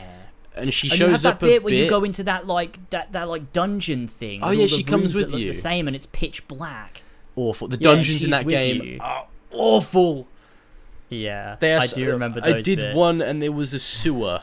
And 0.54 0.72
she 0.72 0.88
And 0.88 0.98
you 0.98 1.06
have 1.06 1.14
shows 1.16 1.22
that 1.24 1.34
up 1.34 1.42
a 1.42 1.46
bit 1.46 1.62
where 1.64 1.70
bit. 1.72 1.84
you 1.84 1.90
go 1.90 2.02
into 2.04 2.22
that 2.24 2.46
like 2.46 2.88
that 2.90 3.12
that 3.12 3.28
like 3.28 3.52
dungeon 3.52 4.08
thing. 4.08 4.40
Oh, 4.42 4.50
yeah, 4.50 4.66
she 4.66 4.82
comes 4.84 5.14
with 5.14 5.32
you. 5.34 5.48
The 5.48 5.52
same, 5.58 5.86
and 5.86 5.94
it's 5.96 6.06
pitch 6.06 6.46
black. 6.48 7.02
Awful. 7.34 7.68
The 7.68 7.76
Yeah, 7.76 7.82
dungeons 7.94 8.24
in 8.24 8.30
that 8.30 8.46
game 8.48 8.82
you. 8.82 8.98
are 9.00 9.26
awful. 9.52 10.28
Yeah, 11.08 11.56
They 11.60 11.74
are 11.74 11.82
I 11.82 11.86
do 11.86 12.10
remember 12.10 12.40
I 12.42 12.60
did 12.60 12.78
bits. 12.80 12.96
one, 12.96 13.20
and 13.22 13.40
there 13.42 13.52
was 13.52 13.72
a 13.74 13.78
sewer, 13.78 14.42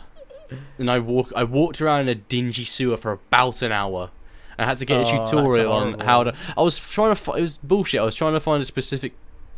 and 0.78 0.90
I 0.90 1.00
walk. 1.00 1.32
I 1.36 1.44
walked 1.44 1.82
around 1.82 2.02
in 2.02 2.10
a 2.10 2.16
dingy 2.16 2.64
sewer 2.64 2.96
for 2.96 3.12
about 3.14 3.62
an 3.62 3.72
hour. 3.72 4.12
I 4.58 4.66
had 4.66 4.78
to 4.78 4.86
get 4.86 4.98
Oh, 4.98 5.24
a 5.24 5.26
tutorial 5.28 5.72
on 5.74 6.00
how 6.00 6.24
to. 6.26 6.34
I 6.56 6.62
was 6.62 6.78
trying 6.78 7.16
to. 7.16 7.32
It 7.34 7.42
was 7.42 7.58
bullshit. 7.58 8.00
I 8.00 8.04
was 8.04 8.16
trying 8.16 8.34
to 8.34 8.40
find 8.40 8.62
a 8.62 8.66
specific 8.66 9.14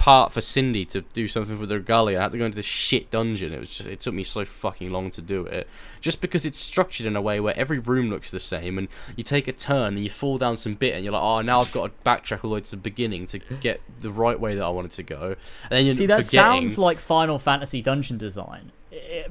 part 0.05 0.31
for 0.31 0.39
Cindy 0.39 0.85
to 0.85 1.01
do 1.01 1.27
something 1.27 1.57
with 1.57 1.71
her 1.71 1.79
gully. 1.79 2.15
I 2.15 2.21
had 2.21 2.31
to 2.33 2.37
go 2.37 2.45
into 2.45 2.57
this 2.57 2.65
shit 2.65 3.09
dungeon. 3.09 3.51
It 3.51 3.59
was 3.59 3.69
just. 3.69 3.89
It 3.89 3.99
took 4.01 4.13
me 4.13 4.23
so 4.23 4.45
fucking 4.45 4.91
long 4.91 5.09
to 5.09 5.19
do 5.19 5.47
it, 5.47 5.67
just 5.99 6.21
because 6.21 6.45
it's 6.45 6.59
structured 6.59 7.07
in 7.07 7.15
a 7.15 7.21
way 7.23 7.39
where 7.39 7.57
every 7.57 7.79
room 7.79 8.11
looks 8.11 8.29
the 8.29 8.39
same, 8.39 8.77
and 8.77 8.87
you 9.15 9.23
take 9.23 9.47
a 9.47 9.51
turn 9.51 9.95
and 9.95 10.03
you 10.03 10.11
fall 10.11 10.37
down 10.37 10.57
some 10.57 10.75
bit, 10.75 10.93
and 10.93 11.03
you're 11.03 11.13
like, 11.13 11.23
oh, 11.23 11.41
now 11.41 11.59
I've 11.59 11.71
got 11.71 11.87
to 11.87 12.03
backtrack 12.07 12.43
all 12.43 12.51
the 12.51 12.53
way 12.53 12.61
to 12.61 12.69
the 12.69 12.77
beginning 12.77 13.25
to 13.25 13.39
get 13.39 13.81
the 13.99 14.11
right 14.11 14.39
way 14.39 14.53
that 14.53 14.63
I 14.63 14.69
wanted 14.69 14.91
to 14.91 15.01
go. 15.01 15.35
And 15.63 15.71
then 15.71 15.85
you're 15.87 15.95
See, 15.95 16.05
that 16.05 16.25
forgetting. 16.25 16.69
sounds 16.69 16.77
like 16.77 16.99
Final 16.99 17.39
Fantasy 17.39 17.81
dungeon 17.81 18.19
design, 18.19 18.71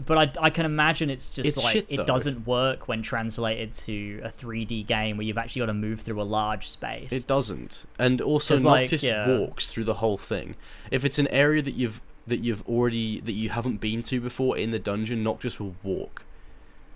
but 0.05 0.19
I, 0.39 0.45
I 0.47 0.51
can 0.51 0.67
imagine 0.67 1.11
it's 1.11 1.29
just 1.29 1.49
It's 1.49 1.63
like 1.63 1.73
shit, 1.73 1.87
it 1.89 2.07
doesn't 2.07 2.47
work 2.47 2.89
when 2.89 3.03
translated 3.03 3.73
to 3.73 4.21
a 4.25 4.29
3D 4.29 4.87
game 4.87 5.17
where 5.17 5.27
you've 5.27 5.39
actually 5.39 5.61
got 5.61 5.67
to 5.67 5.75
move 5.75 6.01
through 6.01 6.21
a 6.21 6.25
large 6.25 6.69
space. 6.69 7.13
It 7.13 7.27
doesn't, 7.27 7.85
and 7.99 8.21
also 8.21 8.55
'Cause, 8.55 8.65
like, 8.65 8.83
Noctis 8.83 9.03
yeah. 9.03 9.39
walks 9.39 9.69
through 9.69 9.85
the 9.85 9.95
whole 9.95 10.19
thing. 10.19 10.57
If 10.91 11.05
it's 11.05 11.19
an 11.19 11.29
area 11.29 11.63
that 11.63 11.75
you've 11.75 12.01
that 12.27 12.39
you've 12.41 12.67
already 12.67 13.21
that 13.21 13.33
you 13.33 13.51
haven't 13.51 13.81
been 13.81 14.03
to 14.05 14.21
before 14.21 14.57
in 14.57 14.71
the 14.71 14.79
dungeon, 14.79 15.23
Noctis 15.23 15.61
will 15.61 15.75
walk. 15.83 16.23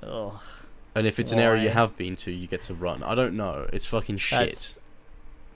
Ugh, 0.02 0.32
And 0.94 1.06
if 1.06 1.18
it's 1.18 1.32
an 1.32 1.38
area 1.38 1.62
you 1.64 1.70
have 1.70 1.96
been 1.96 2.16
to, 2.16 2.30
you 2.30 2.46
get 2.46 2.62
to 2.62 2.74
run. 2.74 3.02
I 3.02 3.14
don't 3.14 3.36
know. 3.36 3.68
It's 3.72 3.84
fucking 3.86 4.18
shit. 4.18 4.38
That's 4.38 4.78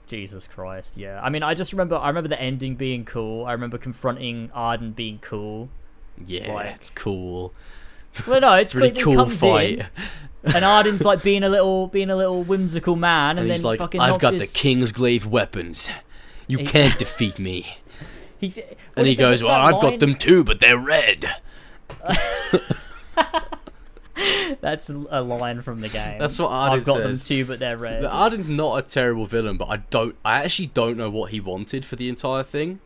Jesus 0.07 0.47
Christ. 0.47 0.95
Yeah, 0.97 1.19
I 1.23 1.29
mean, 1.29 1.43
I 1.43 1.53
just 1.53 1.71
remember 1.71 1.95
I 1.95 2.07
remember 2.09 2.27
the 2.27 2.39
ending 2.41 2.75
being 2.75 3.05
cool. 3.05 3.45
I 3.45 3.53
remember 3.53 3.77
confronting 3.77 4.49
Ardyn 4.55 4.95
being 4.95 5.19
cool. 5.19 5.69
Yeah, 6.27 6.53
like- 6.53 6.75
it's 6.75 6.89
cool. 6.89 7.53
Well, 8.27 8.41
no, 8.41 8.53
it's 8.53 8.73
It's 8.73 8.75
really 8.81 8.91
cool 9.01 9.15
comes 9.15 9.39
fight. 9.39 9.79
in, 9.79 9.85
and 10.43 10.63
Ardyn's 10.65 11.03
like 11.03 11.23
being 11.23 11.43
a 11.43 11.49
little 11.49 11.87
being 11.87 12.09
a 12.09 12.15
little 12.15 12.43
whimsical 12.43 12.95
man, 12.95 13.37
and, 13.37 13.39
And 13.39 13.49
then 13.49 13.61
like, 13.63 13.79
fucking 13.79 13.99
"I've 14.01 14.19
got 14.19 14.33
the 14.33 14.45
King's 14.53 14.91
Glaive 14.91 15.25
weapons. 15.25 15.89
You 16.47 16.59
He- 16.59 16.65
can't 16.65 16.97
defeat 16.99 17.39
me." 17.39 17.77
He's, 18.39 18.59
And 18.97 19.07
he 19.07 19.15
goes, 19.15 19.41
"Well, 19.43 19.53
I've 19.53 19.81
got 19.81 19.99
them 19.99 20.15
too, 20.15 20.43
but 20.43 20.59
they're 20.59 20.77
red." 20.77 21.35
That's 24.61 24.89
a 24.89 25.21
line 25.21 25.61
from 25.63 25.81
the 25.81 25.89
game. 25.89 26.19
That's 26.19 26.37
what 26.37 26.49
Ardyn 26.51 26.69
I've 26.71 26.85
got 26.85 26.97
says. 26.97 27.27
them 27.27 27.37
too, 27.37 27.45
but 27.45 27.59
they're 27.59 27.77
red. 27.77 28.03
But 28.03 28.11
Ardyn's 28.11 28.49
not 28.49 28.77
a 28.77 28.81
terrible 28.83 29.25
villain, 29.25 29.57
but 29.57 29.69
I 29.69 29.77
don't. 29.77 30.15
I 30.23 30.43
actually 30.43 30.67
don't 30.67 30.97
know 30.97 31.09
what 31.09 31.31
he 31.31 31.39
wanted 31.39 31.83
for 31.83 31.95
the 31.95 32.07
entire 32.09 32.43
thing. 32.43 32.79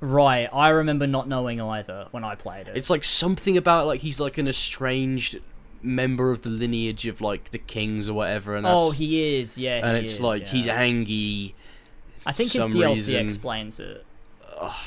Right, 0.00 0.48
I 0.52 0.70
remember 0.70 1.06
not 1.06 1.28
knowing 1.28 1.60
either 1.60 2.06
when 2.10 2.24
I 2.24 2.34
played 2.34 2.68
it. 2.68 2.76
It's 2.76 2.88
like 2.88 3.04
something 3.04 3.56
about 3.56 3.86
like 3.86 4.00
he's 4.00 4.18
like 4.18 4.38
an 4.38 4.48
estranged 4.48 5.38
member 5.82 6.30
of 6.30 6.42
the 6.42 6.48
lineage 6.48 7.06
of 7.06 7.20
like 7.20 7.50
the 7.50 7.58
kings 7.58 8.08
or 8.08 8.14
whatever, 8.14 8.56
and 8.56 8.66
oh, 8.66 8.70
that's 8.70 8.82
oh, 8.82 8.90
he 8.92 9.38
is, 9.38 9.58
yeah. 9.58 9.86
and 9.86 9.96
it's 9.96 10.14
is, 10.14 10.20
like 10.20 10.42
yeah. 10.42 10.48
he's 10.48 10.66
angry. 10.66 11.54
I 12.24 12.32
think 12.32 12.52
his 12.52 12.64
DLC 12.68 12.86
reason. 12.86 13.26
explains 13.26 13.80
it. 13.80 14.06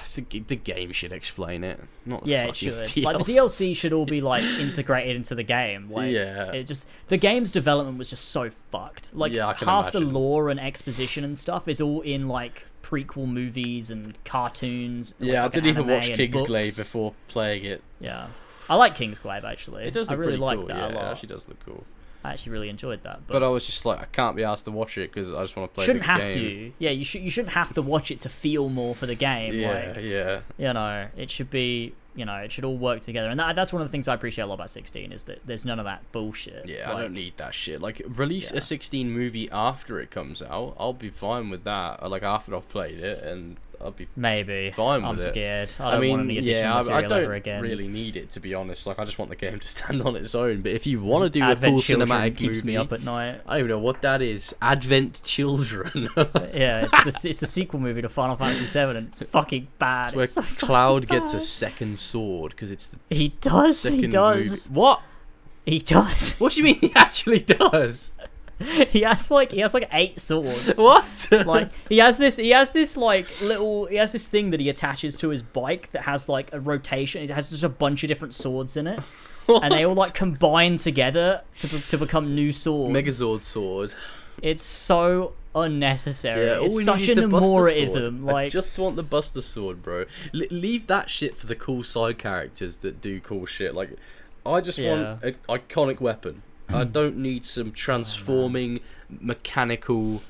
It's 0.01 0.15
the, 0.15 0.39
the 0.39 0.55
game 0.55 0.91
should 0.91 1.11
explain 1.11 1.63
it, 1.63 1.79
not 2.05 2.23
the 2.23 2.29
Yeah, 2.29 2.45
it 2.45 2.55
should. 2.55 2.95
Like 3.03 3.17
the 3.17 3.23
DLC 3.23 3.75
should 3.75 3.93
all 3.93 4.05
be 4.05 4.21
like 4.21 4.43
integrated 4.43 5.15
into 5.15 5.35
the 5.35 5.43
game. 5.43 5.89
Like, 5.89 6.11
Yeah. 6.11 6.51
It 6.51 6.65
just 6.65 6.87
the 7.07 7.17
game's 7.17 7.51
development 7.51 7.97
was 7.97 8.09
just 8.09 8.29
so 8.29 8.49
fucked. 8.49 9.15
Like 9.15 9.31
Yeah, 9.33 9.51
half 9.53 9.91
the 9.91 9.99
lore 9.99 10.49
and 10.49 10.59
exposition 10.59 11.23
and 11.23 11.37
stuff 11.37 11.67
is 11.67 11.81
all 11.81 12.01
in 12.01 12.27
like 12.27 12.65
prequel 12.83 13.27
movies 13.27 13.89
and 13.89 14.23
cartoons. 14.25 15.15
and, 15.19 15.27
Yeah, 15.29 15.45
I 15.45 15.47
didn't 15.47 15.69
even 15.69 15.87
watch 15.87 16.09
Kingsglaive 16.09 16.77
before 16.77 17.13
playing 17.27 17.65
it. 17.65 17.81
Yeah, 17.99 18.27
I 18.69 18.75
like 18.75 18.95
Kingsglaive 18.95 19.43
actually. 19.43 19.85
It 19.85 19.93
does 19.93 20.09
I 20.11 20.13
really 20.13 20.33
pretty 20.33 20.43
like 20.43 20.59
cool. 20.59 20.67
that 20.67 20.77
yeah, 20.77 20.85
a 20.85 20.89
it 20.89 20.95
lot. 20.95 21.05
actually 21.05 21.29
does 21.29 21.47
look 21.47 21.65
cool. 21.65 21.83
I 22.23 22.31
actually 22.33 22.53
really 22.53 22.69
enjoyed 22.69 23.03
that. 23.03 23.21
But, 23.27 23.33
But 23.33 23.43
I 23.43 23.49
was 23.49 23.65
just 23.65 23.85
like, 23.85 23.99
I 23.99 24.05
can't 24.05 24.35
be 24.37 24.43
asked 24.43 24.65
to 24.65 24.71
watch 24.71 24.97
it 24.97 25.11
because 25.11 25.33
I 25.33 25.41
just 25.41 25.55
want 25.57 25.69
to 25.71 25.75
play 25.75 25.85
shouldn't 25.85 26.05
the 26.05 26.11
have 26.11 26.21
game. 26.33 26.33
to. 26.33 26.73
Yeah, 26.79 26.91
you 26.91 27.03
should. 27.03 27.21
You 27.21 27.29
shouldn't 27.29 27.53
have 27.53 27.73
to 27.73 27.81
watch 27.81 28.11
it 28.11 28.19
to 28.21 28.29
feel 28.29 28.69
more 28.69 28.95
for 28.95 29.05
the 29.05 29.15
game. 29.15 29.53
Yeah, 29.53 29.91
Like, 29.95 30.03
yeah. 30.03 30.39
you 30.57 30.73
know, 30.73 31.07
it 31.17 31.29
should 31.29 31.49
be. 31.49 31.93
You 32.15 32.25
know, 32.25 32.35
it 32.35 32.51
should 32.51 32.63
all 32.63 32.77
work 32.77 33.01
together, 33.01 33.27
and 33.27 33.39
that, 33.39 33.55
that's 33.55 33.73
one 33.73 33.81
of 33.81 33.87
the 33.87 33.91
things 33.91 34.07
I 34.07 34.13
appreciate 34.13 34.43
a 34.43 34.45
lot 34.45 34.53
about 34.53 34.69
16 34.69 35.11
is 35.11 35.23
that 35.23 35.39
there's 35.47 35.65
none 35.65 35.79
of 35.79 35.85
that 35.85 36.03
bullshit. 36.11 36.67
Yeah, 36.67 36.93
I 36.93 37.01
don't 37.01 37.11
need 37.15 37.37
that 37.37 37.55
shit. 37.55 37.81
Like, 37.81 38.03
release 38.07 38.51
Yeah. 38.51 38.59
a 38.59 38.61
16 38.61 39.09
movie 39.09 39.49
after 39.49 39.99
it 39.99 40.11
comes 40.11 40.39
out. 40.43 40.75
I'll 40.77 40.93
be 40.93 41.09
fine 41.09 41.49
with 41.49 41.63
that. 41.63 42.07
Like, 42.07 42.21
after 42.21 42.55
I've 42.55 42.69
played 42.69 42.99
it, 42.99 43.23
and 43.23 43.59
I'll 43.83 43.91
be 43.91 44.07
Maybe. 44.15 44.71
Fine 44.71 45.03
I'm 45.03 45.17
it. 45.17 45.21
scared. 45.21 45.69
I 45.79 45.87
I, 45.87 45.91
don't 45.91 46.01
mean, 46.01 46.09
want 46.11 46.21
any 46.23 46.37
additional 46.39 46.85
yeah, 46.85 46.93
I, 46.93 46.97
I 46.99 47.01
don't 47.01 47.23
ever 47.23 47.33
again. 47.33 47.61
really 47.61 47.87
need 47.87 48.15
it 48.17 48.29
to 48.31 48.39
be 48.39 48.53
honest. 48.53 48.87
Like, 48.87 48.99
I 48.99 49.05
just 49.05 49.19
want 49.19 49.29
the 49.29 49.35
game 49.35 49.59
to 49.59 49.67
stand 49.67 50.01
on 50.03 50.15
its 50.15 50.33
own. 50.35 50.61
But 50.61 50.71
if 50.71 50.85
you 50.87 51.01
want 51.01 51.25
to 51.25 51.29
do 51.29 51.43
Advent 51.43 51.63
a 51.63 51.75
full 51.77 51.81
Children 51.81 52.09
cinematic 52.09 52.37
keeps 52.37 52.57
movie, 52.57 52.67
me 52.67 52.77
up 52.77 52.91
at 52.93 53.03
night. 53.03 53.41
I 53.45 53.51
don't 53.53 53.59
even 53.59 53.69
know 53.71 53.79
what 53.79 54.01
that 54.01 54.21
is. 54.21 54.55
Advent 54.61 55.21
Children. 55.23 56.09
Yeah, 56.53 56.87
it's 56.91 57.21
the 57.23 57.29
it's 57.29 57.41
a 57.41 57.47
sequel 57.47 57.79
movie 57.79 58.01
to 58.01 58.09
Final 58.09 58.35
Fantasy 58.35 58.65
VII, 58.65 58.97
and 58.97 59.07
it's 59.07 59.21
fucking 59.23 59.67
bad. 59.79 60.09
It's 60.09 60.15
where 60.15 60.23
It's 60.25 60.33
so 60.33 60.41
Cloud 60.65 61.07
gets 61.07 61.33
a 61.33 61.41
second 61.41 61.97
sword 61.99 62.51
because 62.51 62.69
it's 62.71 62.89
the 62.89 62.99
He 63.09 63.29
does. 63.41 63.83
He 63.83 64.07
does. 64.07 64.69
movie. 64.69 64.79
What? 64.79 65.01
He 65.65 65.79
does. 65.79 66.33
What 66.35 66.53
do 66.53 66.59
you 66.59 66.65
mean 66.65 66.79
he 66.79 66.91
actually 66.95 67.39
does? 67.39 68.13
He 68.89 69.01
has 69.01 69.29
like 69.31 69.51
he 69.51 69.59
has 69.61 69.73
like 69.73 69.89
eight 69.91 70.19
swords. 70.19 70.77
What? 70.77 71.27
like 71.45 71.71
he 71.89 71.97
has 71.97 72.17
this 72.17 72.37
he 72.37 72.51
has 72.51 72.69
this 72.71 72.95
like 72.95 73.27
little 73.41 73.85
he 73.87 73.95
has 73.97 74.11
this 74.11 74.27
thing 74.27 74.51
that 74.51 74.59
he 74.59 74.69
attaches 74.69 75.17
to 75.17 75.29
his 75.29 75.41
bike 75.41 75.91
that 75.91 76.03
has 76.03 76.29
like 76.29 76.53
a 76.53 76.59
rotation 76.59 77.23
it 77.23 77.29
has 77.29 77.49
just 77.49 77.63
a 77.63 77.69
bunch 77.69 78.03
of 78.03 78.07
different 78.07 78.33
swords 78.33 78.77
in 78.77 78.87
it 78.87 78.99
and 79.47 79.71
they 79.73 79.85
all 79.85 79.95
like 79.95 80.13
combine 80.13 80.77
together 80.77 81.41
to 81.57 81.67
be- 81.67 81.79
to 81.79 81.97
become 81.97 82.33
new 82.35 82.51
swords. 82.51 82.93
Megazord 82.95 83.43
sword. 83.43 83.93
It's 84.41 84.63
so 84.63 85.33
unnecessary. 85.55 86.45
Yeah, 86.45 86.55
all 86.57 86.65
it's 86.65 86.75
we 86.77 86.83
such 86.83 87.01
need 87.01 87.09
an 87.11 87.17
is 87.19 87.23
the 87.23 87.27
Buster 87.29 87.87
sword. 87.87 88.13
I 88.29 88.31
Like, 88.33 88.51
just 88.51 88.79
want 88.79 88.95
the 88.95 89.03
Buster 89.03 89.41
sword, 89.41 89.83
bro. 89.83 90.05
L- 90.33 90.41
leave 90.49 90.87
that 90.87 91.09
shit 91.09 91.37
for 91.37 91.45
the 91.47 91.55
cool 91.55 91.83
side 91.83 92.17
characters 92.17 92.77
that 92.77 93.01
do 93.01 93.19
cool 93.19 93.45
shit. 93.45 93.75
Like, 93.75 93.91
I 94.45 94.61
just 94.61 94.79
want 94.81 95.23
an 95.23 95.35
iconic 95.49 95.99
weapon. 95.99 96.41
I 96.69 96.83
don't 96.85 97.17
need 97.17 97.45
some 97.45 97.71
transforming 97.71 98.79
mechanical 99.09 100.21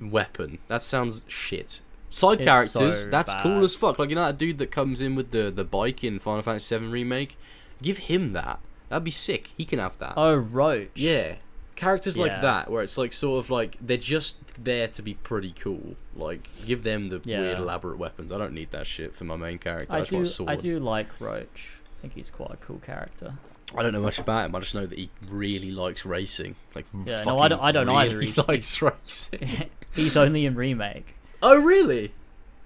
weapon. 0.00 0.58
That 0.68 0.82
sounds 0.82 1.24
shit. 1.28 1.80
Side 2.10 2.38
It's 2.40 2.44
characters, 2.46 3.02
so 3.02 3.10
that's 3.10 3.34
cool 3.42 3.62
as 3.64 3.74
fuck. 3.74 3.98
Like 3.98 4.08
you 4.08 4.14
know 4.16 4.24
that 4.24 4.38
dude 4.38 4.58
that 4.58 4.70
comes 4.70 5.00
in 5.00 5.14
with 5.14 5.30
the 5.30 5.50
the 5.50 5.64
bike 5.64 6.02
in 6.02 6.18
Final 6.18 6.42
Fantasy 6.42 6.76
VII 6.78 6.86
remake. 6.86 7.36
Give 7.82 7.98
him 7.98 8.32
that. 8.32 8.60
That'd 8.88 9.04
be 9.04 9.10
sick. 9.10 9.50
He 9.56 9.64
can 9.66 9.78
have 9.78 9.98
that. 9.98 10.14
oh, 10.16 10.34
Roche. 10.34 10.88
Yeah. 10.94 11.34
Characters 11.76 12.16
like 12.16 12.40
that, 12.40 12.70
where 12.70 12.82
it's 12.82 12.98
like 12.98 13.12
sort 13.12 13.44
of 13.44 13.50
like 13.50 13.76
they're 13.80 13.96
just 13.98 14.38
there 14.64 14.88
to 14.88 15.02
be 15.02 15.14
pretty 15.14 15.52
cool. 15.52 15.94
Like, 16.16 16.48
give 16.66 16.82
them 16.82 17.10
the 17.10 17.20
Yeah. 17.24 17.40
weird 17.40 17.58
elaborate 17.58 17.98
weapons. 17.98 18.32
I 18.32 18.38
don't 18.38 18.52
need 18.54 18.72
that 18.72 18.86
shit 18.88 19.14
for 19.14 19.22
my 19.24 19.36
main 19.36 19.58
character. 19.58 19.94
I, 19.94 19.98
I 19.98 20.00
just 20.00 20.10
do. 20.10 20.16
want 20.16 20.26
a 20.26 20.30
sword. 20.30 20.50
I 20.50 20.56
do 20.56 20.80
like 20.80 21.08
Roche. 21.20 21.78
I 21.96 22.00
think 22.00 22.14
he's 22.14 22.30
quite 22.32 22.50
a 22.52 22.56
cool 22.56 22.78
character. 22.78 23.34
I 23.76 23.82
don't 23.82 23.92
know 23.92 24.00
much 24.00 24.18
about 24.18 24.46
him. 24.46 24.54
I 24.54 24.60
just 24.60 24.74
know 24.74 24.86
that 24.86 24.98
he 24.98 25.10
really 25.28 25.70
likes 25.70 26.06
racing. 26.06 26.56
Like, 26.74 26.86
Yeah, 27.04 27.24
no, 27.24 27.38
I 27.38 27.48
don't- 27.48 27.60
I 27.62 27.72
don't 27.72 27.86
really 27.86 27.98
either. 27.98 28.20
He's- 28.20 28.38
likes 28.48 28.80
racing. 28.82 29.68
he's 29.94 30.16
only 30.16 30.46
in 30.46 30.54
remake. 30.54 31.14
oh, 31.42 31.58
really? 31.60 32.12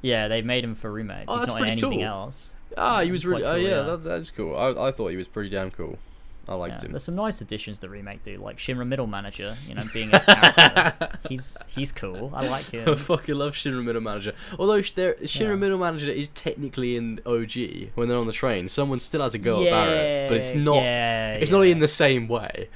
Yeah, 0.00 0.28
they 0.28 0.42
made 0.42 0.64
him 0.64 0.74
for 0.74 0.90
remake. 0.92 1.24
Oh, 1.28 1.34
he's 1.34 1.42
that's 1.42 1.52
not 1.52 1.62
in 1.62 1.68
anything 1.68 1.90
cool. 2.00 2.02
else. 2.04 2.52
Ah, 2.76 3.02
he 3.02 3.12
was 3.12 3.24
really. 3.26 3.44
Oh, 3.44 3.54
cool, 3.54 3.62
yeah, 3.62 3.68
yeah. 3.68 3.82
that's 3.82 4.04
that's 4.04 4.30
cool. 4.30 4.56
I, 4.56 4.88
I 4.88 4.90
thought 4.90 5.08
he 5.08 5.16
was 5.16 5.28
pretty 5.28 5.50
damn 5.50 5.70
cool. 5.70 5.98
I 6.48 6.52
Yeah, 6.52 6.56
liked 6.58 6.82
him. 6.82 6.90
there's 6.92 7.04
some 7.04 7.14
nice 7.14 7.40
additions 7.40 7.78
to 7.78 7.82
the 7.82 7.88
remake 7.88 8.22
do, 8.22 8.36
like 8.38 8.58
Shinra 8.58 8.86
Middle 8.86 9.06
Manager. 9.06 9.56
You 9.68 9.74
know, 9.76 9.82
being 9.92 10.12
a 10.12 10.20
character. 10.24 11.18
he's 11.28 11.56
he's 11.68 11.92
cool. 11.92 12.32
I 12.34 12.46
like 12.48 12.74
I 12.74 12.78
him. 12.78 12.96
fucking 12.96 13.34
love 13.34 13.54
Shinra 13.54 13.82
Middle 13.84 14.02
Manager. 14.02 14.32
Although 14.58 14.80
Shinra 14.80 15.14
Yeah. 15.20 15.54
Middle 15.54 15.78
Manager 15.78 16.10
is 16.10 16.28
technically 16.30 16.96
in 16.96 17.20
OG 17.24 17.90
when 17.94 18.08
they're 18.08 18.18
on 18.18 18.26
the 18.26 18.32
train. 18.32 18.68
Someone 18.68 18.98
still 19.00 19.22
has 19.22 19.34
a 19.34 19.38
go 19.38 19.62
at 19.64 19.70
Barret, 19.70 20.28
but 20.28 20.36
it's 20.38 20.54
not. 20.54 20.76
Yeah, 20.82 21.34
it's 21.34 21.50
yeah. 21.50 21.56
not 21.58 21.66
in 21.66 21.78
the 21.78 21.88
same 21.88 22.26
way. 22.28 22.68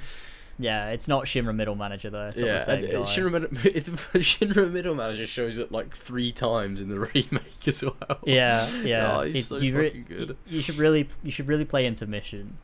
Yeah, 0.59 0.89
it's 0.89 1.07
not 1.07 1.25
Shinra 1.27 1.55
Middle 1.55 1.75
Manager 1.75 2.09
though. 2.09 2.29
It's 2.29 2.39
yeah, 2.41 2.55
the 2.55 2.61
same 2.61 2.85
and, 2.85 2.93
guy. 2.93 2.99
uh, 3.01 3.05
Shinra, 3.05 3.31
Middle, 3.33 3.51
Shinra 4.23 4.71
Middle 4.73 4.95
Manager 4.95 5.27
shows 5.27 5.59
up 5.59 5.71
like 5.71 5.95
three 5.95 6.33
times 6.33 6.81
in 6.81 6.89
the 6.89 6.99
remake 6.99 7.67
as 7.69 7.85
well. 7.85 8.19
Yeah, 8.25 8.67
yeah. 8.77 9.19
Oh, 9.19 9.23
he's 9.25 9.45
It- 9.45 9.49
so 9.49 9.57
you 9.59 9.77
re- 9.77 9.91
good. 10.09 10.35
You 10.47 10.63
should 10.63 10.77
really, 10.79 11.09
you 11.23 11.31
should 11.31 11.47
really 11.49 11.67
play 11.67 11.85
Intermission. 11.87 12.57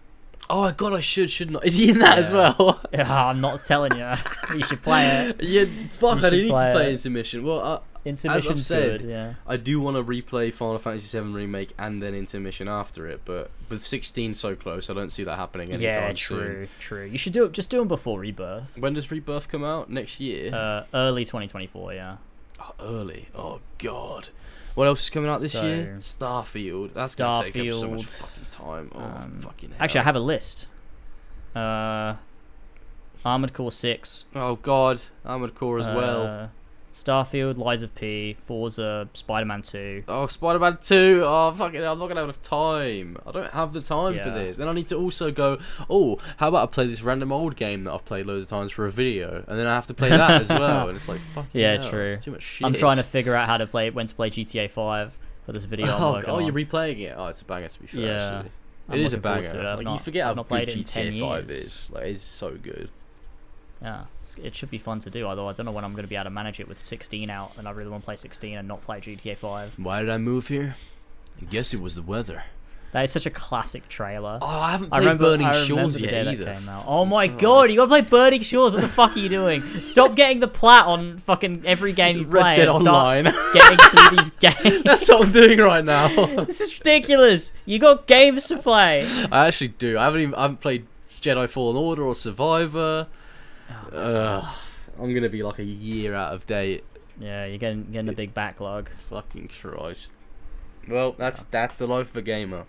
Oh 0.50 0.62
my 0.62 0.72
god, 0.72 0.92
I 0.92 1.00
should, 1.00 1.30
should 1.30 1.50
not. 1.50 1.64
Is 1.64 1.74
he 1.74 1.90
in 1.90 1.98
that 2.00 2.18
as 2.18 2.30
well? 2.30 2.80
Yeah, 2.92 3.26
I'm 3.26 3.40
not 3.40 3.60
telling 3.64 3.96
you. 3.96 4.12
you 4.54 4.62
should 4.62 4.82
play 4.82 5.06
it. 5.28 5.42
yeah, 5.42 5.64
fuck, 5.88 6.20
You 6.20 6.26
I 6.26 6.30
need 6.30 6.42
to 6.42 6.48
play 6.50 6.86
it. 6.88 6.92
Intermission. 6.92 7.42
Well, 7.44 7.60
uh, 7.60 7.80
Intermission's 8.04 8.66
said, 8.66 9.00
good. 9.00 9.08
Yeah. 9.08 9.34
I 9.46 9.56
do 9.56 9.80
want 9.80 9.96
to 9.96 10.02
replay 10.04 10.52
Final 10.52 10.78
Fantasy 10.78 11.16
VII 11.18 11.28
Remake 11.32 11.72
and 11.78 12.02
then 12.02 12.14
Intermission 12.14 12.68
after 12.68 13.06
it, 13.06 13.22
but 13.24 13.50
with 13.70 13.86
16 13.86 14.34
so 14.34 14.54
close, 14.54 14.90
I 14.90 14.94
don't 14.94 15.10
see 15.10 15.24
that 15.24 15.36
happening 15.36 15.68
anytime 15.70 15.82
Yeah, 15.82 16.06
soon. 16.08 16.14
true, 16.16 16.68
true. 16.80 17.04
You 17.06 17.16
should 17.16 17.32
do 17.32 17.44
it. 17.44 17.52
Just 17.52 17.70
do 17.70 17.78
them 17.78 17.88
before 17.88 18.18
Rebirth. 18.18 18.76
When 18.76 18.92
does 18.92 19.10
Rebirth 19.10 19.48
come 19.48 19.64
out? 19.64 19.88
Next 19.88 20.20
year? 20.20 20.52
Uh, 20.54 20.84
early 20.92 21.24
2024. 21.24 21.94
Yeah. 21.94 22.16
oh, 22.60 22.72
early. 22.80 23.28
Oh 23.34 23.60
god. 23.78 24.28
What 24.74 24.86
else 24.86 25.02
is 25.02 25.10
coming 25.10 25.28
out 25.30 25.40
this 25.40 25.54
year? 25.54 25.96
Starfield. 26.00 26.94
That's 26.94 27.14
gonna 27.14 27.50
take 27.50 27.70
up 27.72 27.78
so 27.78 27.90
much 27.90 28.04
fucking 28.04 28.46
time. 28.48 28.90
Oh 28.94 29.00
Um, 29.00 29.40
fucking 29.42 29.70
hell. 29.70 29.78
Actually, 29.80 30.00
I 30.00 30.04
have 30.04 30.16
a 30.16 30.20
list. 30.20 30.66
Uh, 31.54 32.14
Armored 33.24 33.52
Core 33.52 33.70
Six. 33.72 34.24
Oh 34.34 34.56
god, 34.56 35.02
Armored 35.24 35.54
Core 35.54 35.78
as 35.78 35.86
well. 35.86 36.50
Starfield, 36.92 37.56
Lies 37.56 37.82
of 37.82 37.94
P, 37.94 38.36
Forza, 38.44 39.08
Spider-Man 39.14 39.62
Two. 39.62 40.04
Oh, 40.08 40.26
Spider-Man 40.26 40.78
2. 40.80 41.22
Oh, 41.24 41.52
fucking 41.52 41.80
hell, 41.80 41.94
I'm 41.94 41.98
not 41.98 42.06
going 42.06 42.16
to 42.16 42.20
have 42.20 42.28
enough 42.28 42.42
time. 42.42 43.16
I 43.26 43.30
don't 43.32 43.50
have 43.50 43.72
the 43.72 43.80
time 43.80 44.18
for 44.18 44.30
this. 44.30 44.58
Then 44.58 44.68
I 44.68 44.72
need 44.72 44.88
to 44.88 44.96
also 44.96 45.30
go, 45.30 45.58
oh, 45.88 46.18
how 46.36 46.48
about 46.48 46.68
I 46.68 46.72
play 46.72 46.86
this 46.86 47.02
random 47.02 47.32
old 47.32 47.56
game 47.56 47.84
that 47.84 47.92
I've 47.92 48.04
played 48.04 48.26
loads 48.26 48.44
of 48.44 48.50
times 48.50 48.70
for 48.72 48.84
a 48.86 48.90
video? 48.90 49.42
And 49.48 49.58
then 49.58 49.66
I 49.66 49.74
have 49.74 49.86
to 49.86 49.94
play 49.94 50.10
that 50.10 50.42
as 50.42 50.50
well. 50.50 50.88
And 50.88 50.96
it's 50.96 51.08
like, 51.08 51.20
fucking 51.34 51.60
Yeah, 51.60 51.80
hell, 51.80 51.90
true. 51.90 52.06
It's 52.08 52.24
too 52.24 52.32
much 52.32 52.42
shit. 52.42 52.66
I'm 52.66 52.74
trying 52.74 52.96
to 52.96 53.02
figure 53.02 53.34
out 53.34 53.48
how 53.48 53.56
to 53.56 53.66
play 53.66 53.88
when 53.90 54.06
to 54.06 54.14
play 54.14 54.30
GTA 54.30 54.70
Five 54.70 55.18
for 55.46 55.52
this 55.52 55.64
video. 55.64 55.88
Oh, 55.88 56.22
oh 56.26 56.38
you're 56.38 56.52
replaying 56.52 57.00
it? 57.00 57.14
Oh, 57.16 57.26
it's 57.26 57.40
a 57.40 57.44
banger 57.44 57.68
to 57.68 57.80
be 57.80 57.86
fair, 57.86 58.00
Yeah. 58.00 58.12
actually. 58.12 58.50
It 58.92 59.00
is 59.00 59.12
a 59.12 59.18
banger. 59.18 59.44
it. 59.44 59.76
Like, 59.84 59.86
you 59.86 59.98
forget 59.98 60.24
I've 60.26 60.30
how 60.30 60.34
not 60.34 60.48
good 60.48 60.48
played 60.48 60.68
it 60.68 60.76
in 60.76 60.82
GTA 60.82 60.92
10 60.92 61.20
5 61.20 61.20
years. 61.20 61.50
is. 61.50 61.90
Like, 61.90 62.04
it's 62.04 62.20
so 62.20 62.50
good. 62.50 62.90
Yeah, 63.82 64.04
it 64.40 64.54
should 64.54 64.70
be 64.70 64.78
fun 64.78 65.00
to 65.00 65.10
do. 65.10 65.26
Although 65.26 65.48
I 65.48 65.52
don't 65.54 65.66
know 65.66 65.72
when 65.72 65.84
I'm 65.84 65.92
going 65.92 66.04
to 66.04 66.08
be 66.08 66.14
able 66.14 66.24
to 66.24 66.30
manage 66.30 66.60
it 66.60 66.68
with 66.68 66.80
16 66.80 67.28
out, 67.30 67.52
and 67.58 67.66
I 67.66 67.72
really 67.72 67.90
want 67.90 68.02
to 68.02 68.06
play 68.06 68.16
16 68.16 68.56
and 68.56 68.68
not 68.68 68.82
play 68.82 69.00
GTA 69.00 69.36
5. 69.36 69.74
Why 69.78 70.00
did 70.00 70.10
I 70.10 70.18
move 70.18 70.48
here? 70.48 70.76
I 71.40 71.44
guess 71.46 71.74
it 71.74 71.80
was 71.80 71.96
the 71.96 72.02
weather. 72.02 72.44
That 72.92 73.04
is 73.04 73.10
such 73.10 73.24
a 73.24 73.30
classic 73.30 73.88
trailer. 73.88 74.38
Oh, 74.42 74.46
I 74.46 74.70
haven't 74.72 74.88
I 74.92 74.98
played 74.98 75.00
remember, 75.00 75.24
Burning 75.24 75.46
I 75.46 75.64
Shores 75.64 75.98
yet 75.98 76.28
either. 76.28 76.58
Oh 76.86 77.06
my 77.06 77.26
god, 77.44 77.70
you 77.70 77.76
gotta 77.76 77.88
play 77.88 78.02
Burning 78.02 78.42
Shores. 78.42 78.74
What 78.74 78.82
the 78.82 78.88
fuck 78.88 79.16
are 79.16 79.18
you 79.18 79.30
doing? 79.30 79.82
Stop 79.82 80.14
getting 80.14 80.40
the 80.40 80.46
plat 80.48 80.84
on 80.84 81.16
fucking 81.20 81.62
every 81.64 81.94
game 81.94 82.18
you 82.18 82.26
play. 82.26 82.42
Red 82.42 82.56
Dead 82.56 82.68
Online. 82.68 83.24
getting 83.24 83.78
through 83.90 84.16
these 84.18 84.30
games. 84.32 84.82
That's 84.84 85.08
what 85.08 85.24
I'm 85.24 85.32
doing 85.32 85.58
right 85.58 85.82
now. 85.84 86.44
this 86.44 86.60
is 86.60 86.78
ridiculous. 86.78 87.50
You 87.64 87.78
got 87.78 88.06
games 88.06 88.46
to 88.48 88.58
play. 88.58 89.06
I 89.32 89.46
actually 89.46 89.68
do. 89.68 89.96
I 89.98 90.04
haven't 90.04 90.20
even 90.20 90.34
I 90.34 90.42
haven't 90.42 90.60
played 90.60 90.86
Jedi 91.18 91.48
Fallen 91.48 91.76
Order 91.78 92.04
or 92.04 92.14
Survivor. 92.14 93.06
Oh, 93.92 93.96
Ugh, 93.96 94.48
I'm 95.00 95.14
gonna 95.14 95.28
be 95.28 95.42
like 95.42 95.58
a 95.58 95.64
year 95.64 96.14
out 96.14 96.32
of 96.34 96.46
date. 96.46 96.84
Yeah, 97.20 97.44
you're 97.46 97.58
getting 97.58 97.84
getting 97.92 98.08
a 98.08 98.12
big 98.14 98.34
backlog. 98.34 98.88
Fucking 99.10 99.50
Christ. 99.60 100.12
Well, 100.88 101.12
that's 101.18 101.42
that's 101.44 101.76
the 101.76 101.86
life 101.86 102.10
of 102.10 102.16
a 102.16 102.22
gamer. 102.22 102.64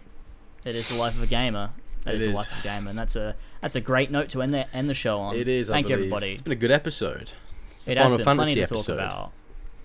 It 0.65 0.75
is 0.75 0.87
the 0.89 0.95
life 0.95 1.15
of 1.15 1.23
a 1.23 1.27
gamer. 1.27 1.71
That 2.03 2.15
It 2.15 2.21
is 2.21 2.27
the 2.27 2.33
life 2.33 2.51
of 2.51 2.59
a 2.59 2.63
gamer, 2.63 2.89
and 2.89 2.99
that's 2.99 3.15
a 3.15 3.35
that's 3.61 3.75
a 3.75 3.81
great 3.81 4.11
note 4.11 4.29
to 4.29 4.41
end 4.41 4.53
the 4.53 4.73
end 4.75 4.89
the 4.89 4.93
show 4.93 5.19
on. 5.19 5.35
It 5.35 5.47
is. 5.47 5.69
I 5.69 5.73
Thank 5.75 5.87
you, 5.89 5.95
everybody. 5.95 6.33
It's 6.33 6.41
been 6.41 6.53
a 6.53 6.57
good 6.57 6.71
episode. 6.71 7.31
It's 7.75 7.87
It 7.87 7.97
has 7.97 8.05
Final 8.11 8.17
been 8.17 8.25
Fantasy 8.25 8.53
plenty 8.55 8.65
to 8.67 8.75
talk 8.75 8.89
about. 8.89 9.31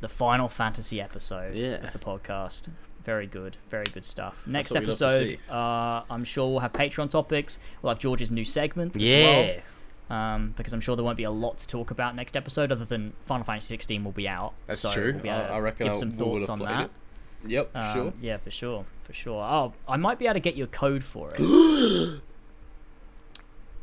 The 0.00 0.08
Final 0.08 0.48
Fantasy 0.48 1.00
episode 1.00 1.54
Yeah. 1.56 1.84
of 1.86 1.92
the 1.92 1.98
podcast. 1.98 2.68
Very 3.04 3.26
good, 3.26 3.56
very 3.70 3.86
good 3.86 4.04
stuff. 4.04 4.42
Next 4.46 4.70
what 4.70 4.80
we 4.80 4.86
love 4.86 4.98
to 4.98 5.06
episode, 5.06 5.38
uh, 5.50 6.02
I'm 6.10 6.24
sure 6.24 6.48
we'll 6.50 6.60
have 6.60 6.72
Patreon 6.72 7.08
topics. 7.10 7.58
We'll 7.82 7.92
have 7.94 7.98
George's 7.98 8.30
new 8.30 8.44
segment. 8.44 8.96
as 8.96 9.02
Yeah. 9.02 9.60
Well, 10.08 10.18
um, 10.18 10.54
because 10.56 10.72
I'm 10.72 10.80
sure 10.80 10.96
there 10.96 11.04
won't 11.04 11.16
be 11.16 11.24
a 11.24 11.30
lot 11.30 11.58
to 11.58 11.66
talk 11.66 11.90
about 11.90 12.14
next 12.16 12.36
episode, 12.36 12.72
other 12.72 12.84
than 12.84 13.12
Final 13.22 13.44
Fantasy 13.44 13.66
16 13.68 14.04
will 14.04 14.12
be 14.12 14.28
out. 14.28 14.54
That's 14.66 14.80
so 14.80 14.90
true. 14.92 15.12
We'll 15.14 15.22
be 15.22 15.30
I, 15.30 15.38
able 15.38 15.48
to 15.48 15.54
I 15.54 15.58
reckon 15.58 15.86
give 15.88 15.96
some 15.96 16.10
would 16.10 16.18
thoughts 16.18 16.48
on 16.48 16.58
that. 16.60 16.84
it. 16.84 16.90
Yep, 17.50 17.70
Um, 17.76 17.92
sure. 17.94 18.12
Yeah, 18.20 18.36
for 18.38 18.50
sure, 18.50 18.84
for 19.02 19.12
sure. 19.12 19.42
Oh, 19.42 19.72
I 19.86 19.96
might 19.96 20.18
be 20.18 20.24
able 20.26 20.34
to 20.34 20.40
get 20.40 20.56
you 20.56 20.64
a 20.64 20.68
code 20.68 21.04
for 21.04 21.30
it. 21.34 21.40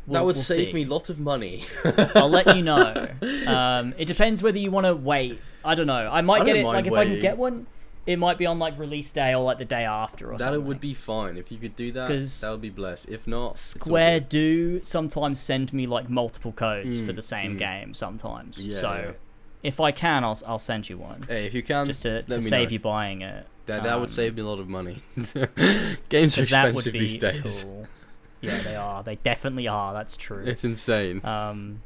We'll- 0.08 0.14
that 0.14 0.26
would 0.26 0.36
we'll 0.36 0.44
save 0.44 0.68
see. 0.68 0.74
me 0.74 0.84
a 0.84 0.88
lot 0.88 1.10
of 1.10 1.20
money. 1.20 1.64
I'll 2.16 2.30
let 2.30 2.56
you 2.56 2.62
know. 2.62 3.08
Um, 3.48 3.94
it 3.98 4.06
depends 4.06 4.42
whether 4.44 4.58
you 4.60 4.70
want 4.72 4.86
to 4.86 4.95
wait. 4.95 5.40
I 5.64 5.74
don't 5.76 5.88
know. 5.88 5.94
I 6.12 6.22
might 6.22 6.42
I 6.42 6.45
get 6.45 6.56
it. 6.58 6.64
mind 6.64 6.76
Like 6.76 6.88
if 6.88 6.94
I 6.94 7.06
can 7.06 7.20
get 7.20 7.38
one, 7.38 7.66
it 8.06 8.17
might 8.19 8.38
be 8.38 8.45
on 8.45 8.59
like 8.59 8.77
release 8.77 9.11
day 9.11 9.34
or 9.34 9.43
like 9.43 9.58
the 9.58 9.66
day 9.66 9.84
after 9.85 10.30
or 10.32 10.38
that 10.38 10.45
something. 10.45 10.66
would 10.66 10.80
be 10.80 10.93
fine 10.93 11.38
if 11.38 11.51
you 11.51 11.58
could 11.58 11.75
do 11.75 11.92
that. 11.93 12.08
That 12.08 12.50
would 12.51 12.61
be 12.61 12.69
blessed. 12.69 13.09
If 13.09 13.25
not, 13.27 13.58
Square 13.58 14.19
do 14.22 14.84
sometimes 14.84 15.40
send 15.40 15.74
me 15.74 15.88
like 15.88 16.09
multiple 16.09 16.51
codes 16.51 17.01
for 17.01 17.11
Mm, 17.14 17.16
the 17.16 17.22
same 17.22 17.56
mm. 17.56 17.59
game 17.59 17.93
sometimes. 17.93 18.64
Yeah, 18.64 18.77
so 18.80 18.92
yeah. 18.93 19.11
if 19.64 19.80
I 19.80 19.92
can, 19.92 20.24
I'll 20.24 20.40
I'll 20.45 20.59
send 20.59 20.88
you 20.90 20.98
one 20.98 21.22
Hey, 21.27 21.45
if 21.45 21.53
you 21.53 21.64
can, 21.64 21.88
just 21.88 22.03
to, 22.03 22.22
to 22.24 22.42
save 22.42 22.69
know. 22.69 22.74
you 22.74 22.80
buying 22.80 23.22
it. 23.22 23.48
That, 23.66 23.82
that 23.84 23.93
Um, 23.93 24.01
would 24.01 24.11
save 24.11 24.35
me 24.35 24.43
a 24.43 24.45
lot 24.45 24.59
of 24.59 24.69
money. 24.69 24.98
Games 26.09 26.38
are 26.38 26.45
that 26.45 26.67
expensive 26.67 26.93
these 26.93 27.17
days. 27.17 27.64
cool. 27.64 27.88
Yeah, 28.42 28.61
they 28.61 28.75
are. 28.75 29.01
They 29.01 29.16
definitely 29.16 29.67
are. 29.67 29.92
That's 29.93 30.16
true. 30.16 30.43
It's 30.45 30.64
insane. 30.64 31.25
Um, 31.25 31.82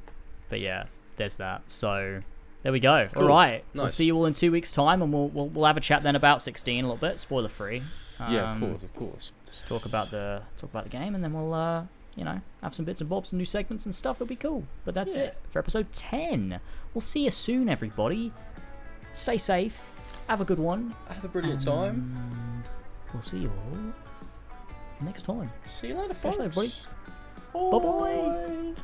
but 0.50 0.60
yeah, 0.60 0.86
there's 1.16 1.38
that. 1.38 1.62
So 1.68 2.20
there 2.64 2.72
we 2.72 2.80
go. 2.80 3.08
Cool. 3.14 3.24
All 3.24 3.30
right, 3.30 3.64
we'll 3.74 3.88
see 3.90 4.06
you 4.06 4.16
all 4.16 4.26
in 4.26 4.34
two 4.34 4.52
weeks' 4.52 4.72
time, 4.72 5.02
and 5.02 5.12
we'll 5.14 5.28
we'll, 5.30 5.48
we'll 5.48 5.66
have 5.66 5.78
a 5.78 5.82
chat 5.82 6.04
then 6.04 6.16
about 6.16 6.42
16 6.42 6.84
a 6.84 6.88
little 6.88 6.98
bit, 6.98 7.20
spoiler 7.20 7.48
free. 7.50 7.82
Um, 8.20 8.34
yeah, 8.34 8.54
of 8.54 8.60
course, 8.60 8.84
of 8.84 8.94
course. 8.96 9.32
Just 9.48 9.68
talk 9.68 9.86
about 9.86 10.12
the 10.12 10.42
talk 10.58 10.70
about 10.70 10.84
the 10.84 10.90
game, 10.90 11.16
and 11.16 11.24
then 11.24 11.34
we'll 11.34 11.54
uh, 11.54 11.84
you 12.16 12.24
know 12.26 12.42
have 12.62 12.76
some 12.76 12.86
bits 12.86 13.02
and 13.02 13.10
bobs 13.10 13.32
and 13.32 13.38
new 13.38 13.46
segments 13.46 13.86
and 13.86 13.96
stuff. 13.96 14.18
It'll 14.18 14.28
be 14.28 14.36
cool. 14.36 14.64
But 14.86 14.94
that's 14.94 15.16
Yeah. 15.16 15.24
it 15.24 15.38
for 15.52 15.60
episode 15.60 15.92
10. 15.92 16.60
We'll 16.94 17.02
see 17.02 17.24
you 17.26 17.32
soon, 17.32 17.70
everybody. 17.70 18.32
Stay 19.14 19.38
safe. 19.38 19.94
Have 20.28 20.42
a 20.42 20.46
good 20.46 20.60
one. 20.60 20.94
Have 21.08 21.24
a 21.24 21.28
brilliant 21.28 21.62
time. 21.64 22.16
And 22.16 22.64
we'll 23.14 23.22
see 23.24 23.38
you 23.40 23.50
all 23.72 23.94
next 25.02 25.24
time. 25.24 25.50
See 25.66 25.88
you 25.88 25.96
later, 25.96 26.14
folks. 26.14 26.38
you 26.38 26.44
later, 26.44 26.54
buddy. 26.56 26.72
Bye 27.54 28.76
bye. 28.76 28.82